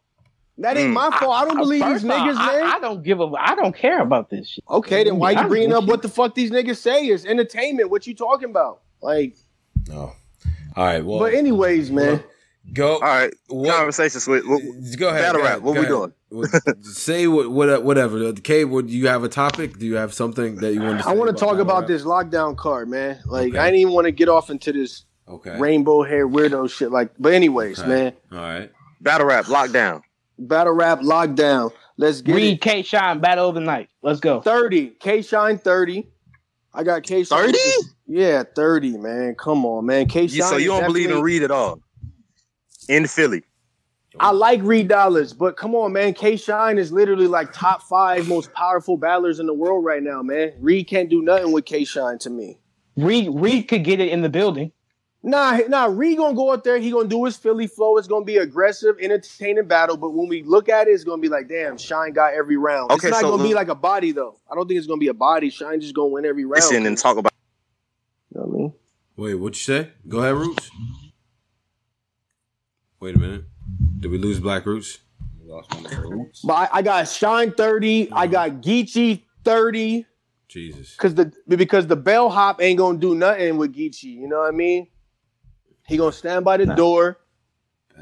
That 0.59 0.77
ain't 0.77 0.91
Mm. 0.91 0.95
my 0.95 1.11
fault. 1.19 1.33
I 1.35 1.45
don't 1.47 1.57
believe 1.57 1.81
these 1.85 2.03
First 2.03 2.05
niggas, 2.05 2.37
I, 2.37 2.61
man. 2.61 2.67
I 2.67 2.79
don't 2.79 3.03
give 3.03 3.21
a. 3.21 3.31
I 3.39 3.55
don't 3.55 3.75
care 3.75 4.01
about 4.01 4.29
this 4.31 4.49
shit. 4.49 4.65
okay, 4.69 5.03
then 5.05 5.19
why 5.19 5.31
Yeah, 5.33 5.43
you 5.43 5.49
bringing 5.49 5.73
up 5.73 5.85
what 5.85 6.03
the 6.03 6.09
fuck 6.09 6.35
these 6.35 6.51
niggas 6.51 6.77
say? 6.77 7.07
It's 7.07 7.25
entertainment. 7.25 7.91
What 7.91 8.07
you 8.07 8.15
talking 8.15 8.51
about? 8.51 8.81
Like, 9.01 9.37
Oh. 9.93 10.13
All 10.77 10.85
right. 10.85 11.05
Well, 11.05 11.19
but 11.19 11.35
anyways, 11.35 11.91
man. 11.91 12.23
go. 12.73 12.95
All 12.95 13.01
right, 13.01 13.33
What- 13.49 13.75
conversation 13.75 14.21
switch. 14.21 14.45
What- 14.47 14.63
Go 14.99 15.09
ahead. 15.09 15.23
Battle 15.23 15.41
go 15.41 15.45
rap, 15.45 15.51
ahead, 15.59 15.63
what 15.63 15.75
we 15.75 15.87
ahead. 15.87 16.13
What- 16.29 16.85
Say 16.87 17.27
what, 17.27 17.51
what, 17.51 17.83
whatever. 17.83 18.33
Kate, 18.35 18.65
would 18.67 18.89
you 18.89 19.09
have 19.09 19.25
a 19.25 19.29
topic? 19.29 19.79
Do 19.79 19.87
you 19.87 19.97
have 19.97 20.15
something 20.15 20.57
that 20.57 20.73
you 20.73 20.81
want 20.81 21.01
to? 21.01 21.09
I 21.09 21.13
want 21.13 21.29
to 21.31 21.35
talk 21.37 21.53
battle 21.53 21.63
about 21.63 21.81
rap? 21.81 21.89
this 21.89 22.03
lockdown 22.05 22.57
card, 22.57 22.89
man. 22.89 23.19
Like, 23.27 23.51
Okay. 23.51 23.59
I 23.59 23.65
didn't 23.67 23.81
even 23.81 23.93
want 23.95 24.05
to 24.07 24.13
get 24.13 24.29
off 24.29 24.49
into 24.51 24.73
this 24.73 25.05
Okay. 25.29 25.59
rainbow 25.59 26.03
hair 26.05 26.27
weirdo 26.29 26.71
shit. 26.71 26.91
Like, 26.93 27.11
but 27.19 27.33
anyways, 27.35 27.81
Okay. 27.81 27.89
man. 27.89 28.13
All 28.31 28.39
right. 28.39 28.71
battle 29.01 29.27
rap 29.27 29.47
lockdown. 29.47 30.03
Battle 30.39 30.73
rap 30.73 31.01
lockdown. 31.01 31.73
Let's 31.97 32.21
get 32.21 32.35
Read 32.35 32.55
it. 32.55 32.61
K 32.61 32.83
Shine 32.83 33.21
Battle 33.21 33.49
of 33.49 33.55
the 33.55 33.61
Night. 33.61 33.89
Let's 34.03 34.21
go. 34.21 34.41
30. 34.41 34.91
K 34.99 35.23
Shine 35.23 35.59
30. 35.59 36.09
I 36.75 36.83
got 36.83 37.03
K 37.03 37.25
Shine. 37.25 37.53
30? 37.53 37.59
Yeah, 38.07 38.43
30, 38.57 38.99
man. 38.99 39.35
Come 39.35 39.65
on, 39.65 39.87
man. 39.87 40.07
K 40.09 40.27
Shine. 40.27 40.37
You, 40.37 40.43
so 40.45 40.57
you 40.57 40.69
don't 40.69 40.87
believe 40.87 41.11
in 41.11 41.21
Reed 41.21 41.43
at 41.43 41.51
all? 41.51 41.81
In 42.89 43.07
Philly, 43.07 43.45
I 44.19 44.33
like 44.33 44.61
Reed 44.63 44.89
Dollaz, 44.89 45.37
but 45.37 45.57
come 45.57 45.75
on, 45.75 45.93
man. 45.93 46.15
K 46.15 46.37
Shine 46.37 46.79
is 46.79 46.93
literally 46.93 47.29
like 47.29 47.53
top 47.53 47.83
five 47.83 48.29
most 48.29 48.53
powerful 48.53 48.97
battlers 48.97 49.39
in 49.41 49.47
the 49.47 49.55
world 49.55 49.85
right 49.85 50.03
now, 50.03 50.23
man. 50.23 50.53
Reed 50.59 50.89
can't 50.89 51.09
do 51.09 51.23
nothing 51.23 51.53
with 51.53 51.65
K 51.65 51.85
Shine 51.85 52.19
to 52.19 52.31
me. 52.31 52.59
Reed 52.97 53.31
Reed 53.33 53.69
could 53.69 53.85
get 53.85 54.01
it 54.01 54.09
in 54.09 54.23
the 54.23 54.29
building. 54.29 54.73
Nah, 55.25 55.59
nah, 55.69 55.85
Reed 55.85 56.19
gonna 56.19 56.35
go 56.35 56.53
out 56.53 56.65
there. 56.65 56.79
He 56.79 56.91
gonna 56.91 57.09
do 57.09 57.25
his 57.25 57.37
Philly 57.37 57.69
flow. 57.69 57.97
It's 57.97 58.09
gonna 58.09 58.25
be 58.25 58.39
aggressive, 58.39 58.97
entertaining 59.01 59.67
battle. 59.69 59.97
But 59.97 60.11
when 60.11 60.27
we 60.27 60.43
look 60.43 60.69
at 60.69 60.89
it, 60.89 60.91
it's 60.91 61.05
gonna 61.05 61.23
be 61.23 61.29
like, 61.29 61.49
damn, 61.49 61.79
Shine 61.79 62.13
got 62.13 62.35
every 62.35 62.57
round. 62.57 62.91
Okay, 62.91 63.09
it's 63.09 63.15
not 63.15 63.21
so 63.21 63.31
gonna 63.31 63.45
be 63.45 63.55
like 63.55 63.69
a 63.69 63.75
body 63.75 64.11
though. 64.11 64.41
I 64.51 64.57
don't 64.57 64.67
think 64.67 64.79
it's 64.79 64.89
gonna 64.89 64.99
be 64.99 65.09
a 65.09 65.15
body. 65.15 65.51
Shine 65.51 65.81
just 65.81 65.95
gonna 65.95 66.09
win 66.09 66.25
every 66.25 66.45
round. 66.45 66.65
listen 66.65 66.87
and 66.87 66.99
talk 66.99 67.19
about. 67.19 67.33
You 68.35 68.41
know 68.41 68.47
what 68.47 68.55
I 68.55 68.59
mean? 68.59 68.73
Wait, 69.17 69.35
what 69.35 69.55
you 69.55 69.61
say? 69.61 69.91
Go 70.09 70.19
ahead, 70.19 70.35
Roots. 70.35 70.71
Wait 72.99 73.15
a 73.15 73.19
minute. 73.19 73.45
Did 74.01 74.11
we 74.11 74.19
lose 74.19 74.41
Black 74.41 74.67
Roots? 74.67 74.99
We 75.41 75.49
lost 75.49 75.73
one 75.73 75.85
of 75.85 75.91
the 75.93 76.01
Roots. 76.01 76.41
But 76.43 76.55
I, 76.55 76.69
I 76.79 76.83
got 76.83 77.07
Shine 77.07 77.53
30. 77.53 78.11
I 78.13 78.27
got 78.27 78.51
Geechi 78.61 79.23
30. 79.45 80.05
Jesus. 80.49 80.97
Cause 80.97 81.15
the 81.15 81.33
because 81.49 81.87
the 81.87 81.97
bellhop 81.97 82.61
ain't 82.61 82.79
gonna 82.79 82.99
do 82.99 83.15
nothing 83.15 83.57
with 83.57 83.75
Geechi. 83.75 84.05
You 84.05 84.29
know 84.29 84.41
what 84.41 84.49
I 84.49 84.57
mean? 84.57 84.89
He 85.93 85.99
gonna 85.99 86.11
stand 86.11 86.43
by 86.43 86.57
the 86.57 86.65
door. 86.75 87.19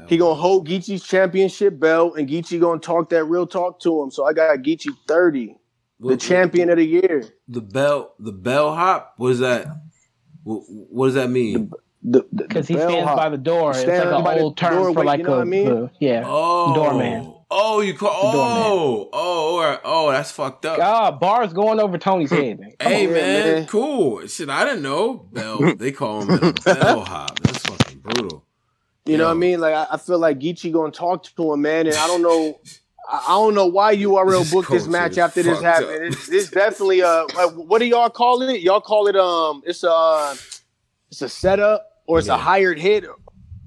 He 0.07 0.17
gonna 0.17 0.33
hold 0.35 0.65
Geechi's 0.65 1.03
championship 1.03 1.77
belt, 1.77 2.17
and 2.17 2.27
Geechi 2.27 2.57
gonna 2.57 2.79
talk 2.79 3.09
that 3.09 3.25
real 3.25 3.45
talk 3.45 3.81
to 3.81 4.01
him. 4.01 4.09
So 4.11 4.25
I 4.25 4.31
got 4.31 4.59
Geechi 4.59 4.95
30. 5.09 5.57
the 5.99 6.15
champion 6.15 6.69
of 6.69 6.77
the 6.77 6.85
year. 6.85 7.25
The 7.49 7.59
bell, 7.59 8.13
the 8.17 8.31
bell 8.31 8.73
hop. 8.73 9.15
What 9.17 9.33
is 9.33 9.39
that? 9.39 9.67
What, 10.43 10.63
what 10.69 11.07
does 11.07 11.15
that 11.15 11.29
mean? 11.29 11.69
Because 12.01 12.69
he 12.69 12.75
stands 12.75 13.11
by 13.13 13.27
the 13.27 13.37
door. 13.37 13.71
It's 13.71 13.85
like 13.85 14.25
an 14.25 14.39
old 14.39 14.55
term 14.57 14.93
for 14.93 15.03
like 15.03 15.17
you 15.19 15.25
know 15.25 15.33
a 15.33 15.35
what 15.35 15.41
I 15.41 15.43
mean? 15.43 15.65
the- 15.65 15.91
yeah. 15.99 16.23
Oh, 16.25 16.73
Doorman. 16.73 17.35
Oh, 17.53 17.81
you 17.81 17.93
call. 17.93 18.31
The 18.31 18.37
doorman. 18.37 18.63
Oh, 18.65 19.09
oh, 19.11 19.55
all 19.57 19.59
right. 19.59 19.79
oh, 19.83 20.11
that's 20.11 20.31
fucked 20.31 20.65
up. 20.65 20.77
God, 20.77 21.19
bars 21.19 21.51
going 21.51 21.79
over 21.81 21.97
Tony's 21.97 22.31
head, 22.31 22.59
man. 22.59 22.71
Come 22.79 22.91
Hey 22.91 23.07
on. 23.07 23.13
man, 23.13 23.53
man. 23.55 23.67
cool. 23.67 24.25
Shit, 24.27 24.49
I 24.49 24.63
didn't 24.63 24.83
know. 24.83 25.15
Bell. 25.33 25.75
They 25.75 25.91
call 25.91 26.21
him 26.21 26.29
a 26.31 26.53
bell 26.65 27.01
hop. 27.01 27.39
That's 27.41 27.59
fucking 27.63 27.99
brutal. 27.99 28.45
You 29.05 29.17
know 29.17 29.25
what 29.25 29.31
I 29.31 29.39
mean? 29.39 29.59
Like 29.59 29.73
I, 29.73 29.87
I 29.91 29.97
feel 29.97 30.17
like 30.19 30.39
Geechi 30.39 30.71
gonna 30.71 30.91
talk 30.91 31.23
to 31.35 31.53
him, 31.53 31.61
man, 31.63 31.87
and 31.87 31.95
I 31.97 32.07
don't 32.07 32.21
know. 32.21 32.59
I 33.09 33.25
I 33.27 33.29
don't 33.31 33.55
know 33.55 33.65
why 33.65 33.95
URL 33.97 34.49
booked 34.49 34.71
this 34.71 34.87
match 34.87 35.17
after 35.17 35.43
this 35.43 35.59
happened. 35.61 35.89
up. 35.91 36.01
It's, 36.13 36.29
it's 36.29 36.49
definitely 36.51 37.01
uh, 37.01 37.25
like, 37.35 37.51
what 37.55 37.79
do 37.79 37.85
y'all 37.85 38.09
call 38.09 38.41
it? 38.43 38.61
Y'all 38.61 38.79
call 38.79 39.07
it 39.07 39.15
um, 39.17 39.61
it's 39.65 39.83
a 39.83 39.91
uh, 39.91 40.35
it's 41.09 41.21
a 41.21 41.27
setup 41.27 41.85
or 42.07 42.19
it's 42.19 42.27
Yeah. 42.27 42.35
a 42.35 42.37
hired 42.37 42.79
hit. 42.79 43.05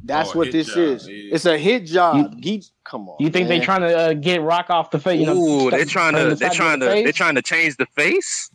That's 0.07 0.35
Oh, 0.35 0.39
what 0.39 0.53
this 0.53 0.67
job, 0.69 0.79
is. 0.79 1.09
yeah. 1.09 1.35
It's 1.35 1.47
a 1.47 1.57
hit 1.57 1.87
job. 1.87 2.41
Geech, 2.41 2.67
come 2.85 3.09
on. 3.09 3.17
You 3.19 3.31
think 3.31 3.49
man. 3.49 3.59
they 3.59 3.65
trying 3.65 3.81
to 3.81 3.97
uh, 3.99 4.13
get 4.13 4.43
Roc 4.43 4.69
off 4.69 4.91
the 4.91 4.99
face? 4.99 5.19
You 5.21 5.27
know, 5.27 5.37
Ooh, 5.37 5.71
they're 5.71 5.85
trying 5.87 6.15
to 6.15 6.31
the 6.31 6.35
they're 6.35 6.51
trying 6.51 6.79
the 6.81 6.87
to 6.87 6.93
face? 6.93 7.05
they're 7.05 7.13
trying 7.13 7.35
to 7.37 7.43
change 7.43 7.77
the 7.77 7.87
face. 7.87 8.51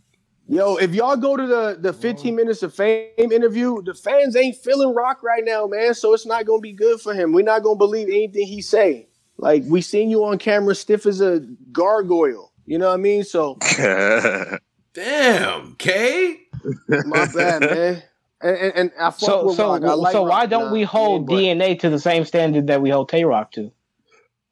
Yo, 0.48 0.78
if 0.78 0.94
y'all 0.96 1.16
go 1.16 1.36
to 1.38 1.46
the 1.48 1.78
the 1.80 1.94
15 1.94 2.36
minutes 2.36 2.64
of 2.64 2.74
fame 2.74 3.10
interview, 3.32 3.82
the 3.84 3.94
fans 3.94 4.36
ain't 4.36 4.56
feeling 4.58 4.94
Roc 4.96 5.22
right 5.24 5.44
now, 5.46 5.66
man. 5.68 5.94
So 5.94 6.14
it's 6.14 6.26
not 6.26 6.46
gonna 6.46 6.60
be 6.62 6.74
good 6.74 7.00
for 7.02 7.14
him. 7.14 7.32
We're 7.34 7.44
not 7.46 7.64
gonna 7.64 7.76
believe 7.78 8.08
anything 8.08 8.46
he 8.48 8.62
say. 8.62 9.08
Like 9.38 9.64
we 9.68 9.82
seen 9.82 10.10
you 10.10 10.26
on 10.26 10.38
camera 10.38 10.76
stiff 10.76 11.06
as 11.06 11.22
a 11.22 11.40
gargoyle. 11.72 12.52
You 12.66 12.78
know 12.78 12.88
what 12.90 12.94
I 12.96 12.98
mean? 12.98 13.24
So 13.24 13.58
Damn, 14.94 15.76
K. 15.76 16.40
my 17.06 17.26
bad, 17.34 17.62
man. 17.62 18.04
And, 18.42 18.56
and, 18.56 18.74
and 18.76 18.92
I 19.00 19.10
fuck 19.12 19.20
So, 19.20 19.46
with 19.48 19.56
so, 19.58 19.74
Roc. 19.74 19.84
I 19.84 19.94
like 19.94 20.12
so 20.14 20.24
why 20.24 20.42
Roc, 20.42 20.50
don't 20.50 20.66
nah, 20.68 20.74
we 20.74 20.84
hold 20.84 21.28
but 21.28 21.34
DNA 21.34 21.78
to 21.80 21.90
the 21.90 22.00
same 22.00 22.24
standard 22.26 22.68
that 22.68 22.82
we 22.82 22.90
hold 22.90 23.10
Tay 23.10 23.26
Roc 23.26 23.52
to? 23.54 23.72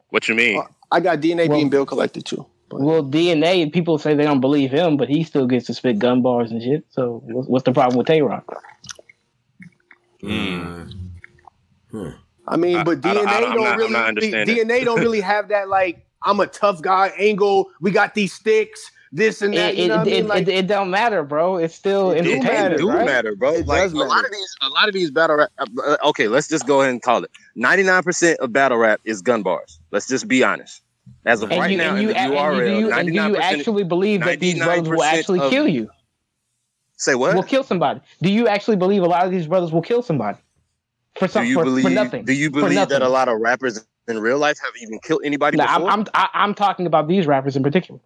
what 0.10 0.28
you 0.28 0.36
mean? 0.36 0.62
I 0.92 1.00
got 1.00 1.20
DNA 1.20 1.48
Well- 1.50 1.58
being 1.58 1.70
bill 1.70 1.86
collected 1.86 2.26
too. 2.26 2.46
But- 2.70 2.82
Well, 2.82 3.02
DNA, 3.04 3.72
people 3.72 3.98
say 3.98 4.14
they 4.14 4.24
don't 4.26 4.42
believe 4.42 4.72
him, 4.72 4.98
but 4.98 5.08
he 5.08 5.24
still 5.24 5.48
gets 5.48 5.68
to 5.68 5.74
spit 5.74 6.00
gun 6.00 6.22
bars 6.22 6.52
and 6.52 6.62
shit. 6.62 6.86
So, 6.90 7.22
what's, 7.26 7.48
what's 7.48 7.64
the 7.66 7.72
problem 7.72 7.98
with 7.98 8.08
Tay 8.08 8.22
Roc? 8.22 8.44
Mm. 10.22 10.94
I 12.48 12.58
mean, 12.58 12.84
but 12.84 12.98
I 13.06 13.10
DNA 13.10 13.14
don't- 13.14 13.28
I 13.28 13.40
don't- 13.40 13.56
don't 13.56 13.92
not- 13.94 14.16
really. 14.16 14.32
DNA 14.46 14.84
don't 14.86 15.00
really 15.00 15.22
have 15.22 15.50
that 15.50 15.70
like 15.70 16.06
I'm 16.24 16.40
a 16.40 16.48
tough 16.48 16.82
guy 16.82 17.14
angle. 17.18 17.70
We 17.80 17.92
got 17.92 18.16
these 18.16 18.34
sticks, 18.34 18.92
this 19.12 19.42
and 19.42 19.54
that. 19.56 19.74
It, 19.74 19.78
you 19.78 19.86
it, 19.86 19.88
know 19.88 19.98
what 19.98 20.08
I 20.08 20.12
it, 20.12 20.14
mean? 20.14 20.28
Like, 20.28 20.42
it, 20.44 20.50
it 20.50 20.68
don't 20.68 20.90
matter, 20.90 21.24
bro. 21.24 21.58
It's 21.58 21.76
still 21.76 22.12
It 22.12 22.24
do 22.24 22.32
entertainment, 22.32 22.54
matter, 22.54 22.78
do 22.78 22.90
right? 22.90 23.06
matter, 23.06 23.36
bro. 23.36 23.54
It 23.54 23.68
like 23.68 23.84
does 23.84 23.94
a 23.94 23.98
lot 23.98 24.08
matter. 24.10 24.28
of 24.28 24.32
these, 24.32 24.56
a 24.62 24.70
lot 24.70 24.88
of 24.88 24.94
these 24.94 25.12
battle 25.12 25.38
rap. 25.38 25.52
uh, 25.86 25.98
okay, 26.06 26.28
let's 26.28 26.48
just 26.48 26.68
go 26.68 26.82
ahead 26.82 26.92
and 26.92 27.02
call 27.02 27.24
it. 27.24 27.32
Ninety 27.56 27.84
nine 27.84 28.04
percent 28.04 28.40
of 28.40 28.52
battle 28.54 28.78
rap 28.78 29.00
is 29.06 29.22
gun 29.22 29.44
bars. 29.44 29.80
Let's 29.92 30.08
just 30.08 30.28
be 30.28 30.44
honest. 30.44 30.82
As 31.26 31.42
of 31.42 31.52
And 31.52 31.60
right 31.62 31.72
you, 31.72 31.78
now, 31.78 31.96
and 31.96 32.04
you, 32.04 32.10
in 32.10 32.14
the 32.14 32.20
and 32.20 32.34
you, 32.34 32.40
URL, 32.40 32.58
do 32.58 32.80
you, 32.80 32.92
and 32.92 33.08
do 33.08 33.14
you 33.14 33.38
actually 33.38 33.84
believe 33.84 34.22
that 34.24 34.40
these 34.40 34.58
brothers 34.60 34.90
will 34.90 35.04
actually 35.04 35.40
of- 35.40 35.50
kill 35.52 35.68
you? 35.68 35.90
Say 36.98 37.16
what? 37.16 37.36
Will 37.36 37.44
kill 37.44 37.64
somebody? 37.64 38.02
Do 38.22 38.32
you 38.32 38.48
actually 38.48 38.78
believe 38.78 39.04
a 39.04 39.06
lot 39.06 39.26
of 39.26 39.32
these 39.32 39.46
brothers 39.48 39.72
will 39.72 39.84
kill 39.84 40.02
somebody 40.02 40.38
for 41.16 41.28
do 41.28 41.32
some 41.32 41.46
you 41.46 41.54
for, 41.54 41.82
for 41.82 41.90
nothing? 41.92 42.26
Do 42.26 42.34
you 42.34 42.50
believe 42.50 42.90
that 42.90 43.02
a 43.04 43.10
lot 43.10 43.30
of 43.30 43.40
rappers 43.40 43.86
in 44.08 44.20
real 44.20 44.40
life 44.40 44.58
have 44.64 44.74
even 44.82 45.00
killed 45.00 45.22
anybody 45.24 45.58
No, 45.58 45.66
I'm. 45.66 45.86
I'm 46.14 46.28
I'm 46.34 46.54
talking 46.56 46.88
about 46.88 47.08
these 47.08 47.28
rappers 47.28 47.56
in 47.56 47.62
particular. 47.64 48.00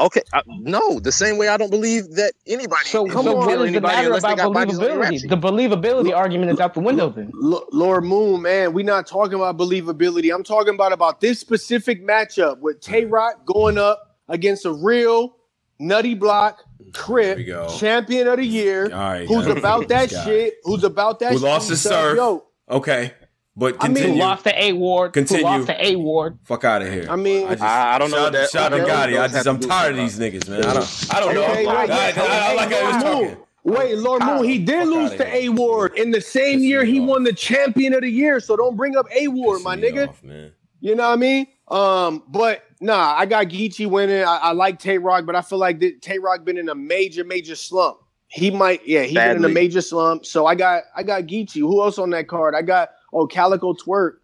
Okay, 0.00 0.22
I, 0.32 0.42
no, 0.46 1.00
the 1.00 1.12
same 1.12 1.38
way 1.38 1.48
I 1.48 1.56
don't 1.56 1.70
believe 1.70 2.12
that 2.16 2.32
anybody. 2.46 2.84
So, 2.86 3.06
has 3.06 3.22
so 3.22 3.22
killed 3.22 3.46
what 3.46 3.58
does 3.58 3.74
it 3.74 3.84
anybody 3.86 3.96
matter 3.96 4.10
about 4.14 4.36
got 4.36 4.52
bodies 4.52 4.78
on 4.78 4.84
their 4.86 4.98
rap 4.98 5.10
believability? 5.12 5.28
The 5.28 5.36
believability 5.36 6.16
argument 6.16 6.52
is 6.52 6.60
out 6.60 6.74
the 6.74 6.80
window. 6.80 7.10
Then 7.10 7.30
L- 7.42 7.66
Lord 7.72 8.04
Moon, 8.04 8.42
man, 8.42 8.72
we're 8.72 8.84
not 8.84 9.06
talking 9.06 9.34
about 9.34 9.58
believability. 9.58 10.34
I'm 10.34 10.44
talking 10.44 10.74
about 10.74 10.92
about 10.92 11.20
this 11.20 11.38
specific 11.40 12.06
matchup 12.06 12.58
with 12.58 12.80
Tay 12.80 13.04
Roc 13.06 13.44
going 13.46 13.78
up 13.78 14.16
against 14.28 14.64
a 14.66 14.72
real 14.72 15.36
nutty 15.78 16.14
block 16.14 16.64
crip 16.94 17.38
champion 17.78 18.28
of 18.28 18.38
the 18.38 18.46
year, 18.46 18.84
All 18.86 18.90
right, 18.98 19.28
who's 19.28 19.46
guys. 19.46 19.56
about 19.58 19.88
that 19.88 20.10
shit, 20.10 20.54
who's 20.64 20.84
about 20.84 21.20
that 21.20 21.32
Who 21.32 21.38
shit. 21.38 21.44
lost 21.44 21.68
his 21.68 21.82
So, 21.82 21.90
serve. 21.90 22.16
Yo, 22.16 22.46
Okay, 22.70 23.12
but 23.56 23.76
I 23.80 23.88
mean, 23.88 23.96
continue. 23.96 24.12
who 24.14 24.18
lost 24.20 24.44
to 24.44 24.62
A 24.62 24.72
Ward? 24.72 25.12
Continue. 25.12 25.44
Who 25.44 25.50
lost 25.50 25.66
to 25.68 25.84
A 25.86 25.96
Ward? 25.96 26.38
Fuck 26.44 26.64
out 26.64 26.82
of 26.82 26.92
here. 26.92 27.06
I 27.10 27.16
mean, 27.16 27.48
just, 27.48 27.62
I- 27.62 27.94
I 27.94 27.98
don't 27.98 28.10
know 28.10 28.16
shout, 28.16 28.22
what 28.24 28.32
that- 28.34 28.50
Shout 28.50 28.72
I 28.72 28.76
to 28.76 28.82
don't 28.84 28.88
know 28.88 28.94
Gotti. 28.94 29.20
I 29.20 29.28
just, 29.28 29.46
I'm 29.46 29.60
tired 29.60 29.92
of 29.92 29.98
with 30.02 30.16
these 30.16 30.18
niggas, 30.42 30.48
man. 30.48 30.64
I 30.64 30.74
don't, 30.74 31.06
I 31.14 31.20
don't 31.20 31.34
know. 31.34 31.42
Okay, 31.44 31.66
I, 31.66 31.74
wait, 31.84 31.90
I, 31.90 32.06
wait, 32.06 32.18
I, 32.18 32.50
I 32.50 32.54
like 32.54 32.70
how 32.72 32.78
he 32.78 32.84
was 32.86 33.02
Lord 33.04 33.16
Moon. 33.22 33.28
talking. 33.30 33.44
Wait, 33.62 33.98
Lord 33.98 34.24
Moon, 34.24 34.44
he 34.44 34.58
did 34.58 34.78
Fuck 34.84 34.88
lose 34.88 35.10
to. 35.12 35.34
A 35.36 35.48
Ward 35.50 35.98
in 35.98 36.10
the 36.12 36.20
same 36.20 36.60
year 36.60 36.84
he 36.84 36.98
off. 37.00 37.08
won 37.08 37.24
the 37.24 37.32
champion 37.32 37.92
of 37.92 38.00
the 38.00 38.08
year. 38.10 38.40
So 38.40 38.56
don't 38.56 38.76
bring 38.76 38.96
up 38.96 39.06
A 39.14 39.28
Ward, 39.28 39.62
my 39.62 39.76
nigga. 39.76 40.08
off, 40.08 40.22
man. 40.22 40.52
You 40.80 40.94
know 40.94 41.06
what 41.08 41.12
I 41.12 41.16
mean? 41.16 41.46
Um, 41.68 42.22
but 42.28 42.62
nah, 42.80 43.14
I 43.16 43.26
got 43.26 43.48
Geechi 43.48 43.86
winning. 43.88 44.22
I, 44.24 44.36
I 44.36 44.52
like 44.52 44.78
Tay 44.78 44.96
Roc, 44.96 45.26
but 45.26 45.36
I 45.36 45.42
feel 45.42 45.58
like 45.58 45.82
Tay 46.00 46.18
Roc 46.18 46.42
been 46.44 46.56
in 46.56 46.70
a 46.70 46.74
major, 46.74 47.22
major 47.22 47.54
slump. 47.54 47.98
He 48.28 48.50
might, 48.50 48.86
yeah, 48.86 49.02
he 49.02 49.14
been 49.14 49.36
in 49.36 49.44
a 49.44 49.48
major 49.48 49.82
slump. 49.82 50.24
So 50.24 50.46
I 50.46 50.54
got, 50.54 50.84
I 50.96 51.02
got 51.02 51.24
Geechi. 51.24 51.58
Who 51.60 51.82
else 51.82 51.98
on 51.98 52.10
that 52.10 52.28
card? 52.28 52.54
I 52.54 52.62
got 52.62 52.90
oh 53.12 53.26
Calicoe 53.26 53.74
Twork. 53.74 54.20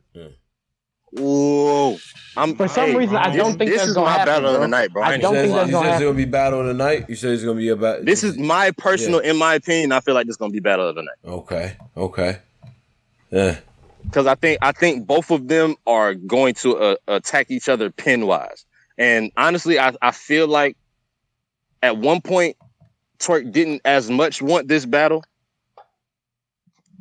Whoa! 1.12 1.96
I'm, 2.36 2.56
For 2.56 2.68
some 2.68 2.90
hey, 2.90 2.96
reason, 2.96 3.16
I 3.16 3.34
don't 3.34 3.56
think 3.56 3.70
this 3.70 3.78
that's 3.78 3.88
is 3.90 3.94
gonna 3.94 4.06
my 4.06 4.12
happen, 4.12 4.26
battle 4.26 4.54
of 4.54 4.60
the 4.60 4.68
night, 4.68 4.92
bro. 4.92 5.02
I 5.02 5.14
ain't 5.14 5.22
don't 5.22 5.34
you 5.34 5.42
think 5.42 5.54
that's 5.54 5.70
gonna 5.70 5.88
happen. 5.88 6.06
gonna 6.06 6.16
be 6.16 6.24
battle 6.26 6.60
of 6.60 6.66
the 6.66 6.74
night. 6.74 7.08
You 7.08 7.14
said 7.14 7.32
it's 7.32 7.44
gonna 7.44 7.58
be 7.58 7.68
about. 7.68 8.04
This 8.04 8.22
is 8.24 8.36
my 8.36 8.72
personal, 8.72 9.20
in 9.20 9.36
my 9.36 9.54
opinion. 9.54 9.92
I 9.92 10.00
feel 10.00 10.14
like 10.14 10.26
this 10.26 10.34
is 10.34 10.36
gonna 10.36 10.52
be 10.52 10.60
battle 10.60 10.88
of 10.88 10.94
the 10.94 11.02
night 11.02 11.16
okay. 11.24 11.76
Okay. 11.96 12.38
Yeah. 13.30 13.58
because 14.04 14.26
I 14.26 14.34
think 14.34 14.58
I 14.62 14.72
think 14.72 15.06
both 15.06 15.30
of 15.30 15.48
them 15.48 15.76
are 15.86 16.14
going 16.14 16.54
to 16.56 16.76
uh, 16.76 16.96
attack 17.08 17.50
each 17.50 17.68
other 17.68 17.90
pin 17.90 18.26
wise. 18.26 18.64
And 18.98 19.30
honestly, 19.36 19.78
I, 19.78 19.94
I 20.02 20.10
feel 20.10 20.48
like 20.48 20.76
at 21.82 21.96
one 21.96 22.20
point 22.20 22.56
Twork 23.18 23.50
didn't 23.52 23.82
as 23.84 24.10
much 24.10 24.42
want 24.42 24.68
this 24.68 24.84
battle, 24.84 25.24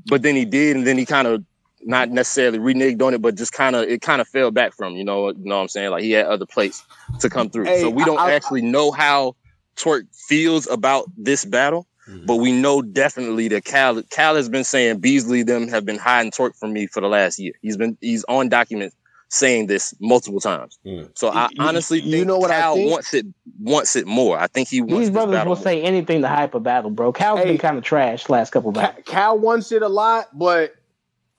but 0.07 0.22
then 0.22 0.36
he 0.36 0.45
did, 0.45 0.78
and 0.78 0.88
then 0.88 0.98
he 0.98 1.06
kind 1.06 1.28
of 1.28 1.44
not 1.86 2.10
necessarily 2.10 2.60
reneged 2.60 3.02
on 3.02 3.14
it, 3.14 3.22
but 3.22 3.36
just 3.36 3.53
kind 3.53 3.76
of 3.76 3.84
it 3.88 4.02
kind 4.02 4.22
of 4.22 4.28
fell 4.28 4.52
back 4.52 4.74
from 4.74 4.94
you 4.95 5.03
know, 5.03 5.30
you 5.30 5.36
know 5.44 5.56
what 5.57 5.62
I'm 5.64 5.68
saying? 5.70 5.91
Like 5.91 6.03
he 6.03 6.12
had 6.12 6.26
other 6.26 6.45
plates 6.45 6.84
to 7.20 7.30
come 7.30 7.49
through. 7.49 7.66
Hey, 7.66 7.82
so 7.82 7.90
we 7.90 8.03
don't 8.03 8.18
I- 8.20 8.32
I- 8.32 8.34
actually 8.34 8.62
know 8.62 8.91
how 8.91 9.36
Twork 9.78 10.03
feels 10.28 10.68
about 10.68 11.06
this 11.18 11.44
battle. 11.45 11.86
Mhm. 12.10 12.28
But 12.28 12.36
we 12.36 12.52
know 12.52 12.82
definitely 12.84 13.48
that 13.49 13.66
Cal 13.66 14.02
Cal 14.12 14.36
has 14.36 14.48
been 14.48 14.64
saying 14.64 14.99
Beasley 14.99 15.41
them 15.44 15.68
have 15.68 15.86
been 15.86 15.98
hiding 15.98 16.32
Twork 16.32 16.56
from 16.56 16.72
me 16.72 16.86
for 16.88 17.02
the 17.02 17.07
last 17.07 17.40
year. 17.40 17.53
He's 17.62 17.78
been 17.78 17.98
he's 17.99 18.24
on 18.30 18.48
document 18.48 18.94
saying 19.30 19.66
this 19.68 19.91
multiple 19.99 20.40
times. 20.40 20.78
Mm. 20.86 21.10
So 21.16 21.30
I 21.30 21.48
You- 21.52 21.64
honestly 21.64 21.99
you 21.99 22.12
think 22.12 22.28
know 22.28 22.38
what 22.38 22.52
I 22.52 22.74
think? 22.76 22.91
wants 22.91 23.14
it 23.16 23.26
wants 23.60 23.95
it 23.95 24.06
more. 24.06 24.38
I 24.38 24.45
think 24.45 24.68
he 24.70 24.82
wants 24.82 24.99
These 24.99 25.10
brothers 25.10 25.40
will 25.40 25.45
more. 25.45 25.56
say 25.57 25.82
anything 25.82 26.22
to 26.22 26.28
hype 26.28 26.53
a 26.53 26.60
battle, 26.60 26.91
bro. 26.91 27.12
Cal's 27.12 27.40
Hey. 27.40 27.45
been 27.48 27.57
kind 27.57 27.78
of 27.78 27.84
trash 27.84 28.30
last 28.30 28.52
couple 28.52 28.72
Ca- 28.72 28.82
battles. 28.82 29.03
Cal 29.07 29.40
wants 29.40 29.72
it 29.72 29.82
a 29.82 29.90
lot, 29.90 30.28
but 30.38 30.76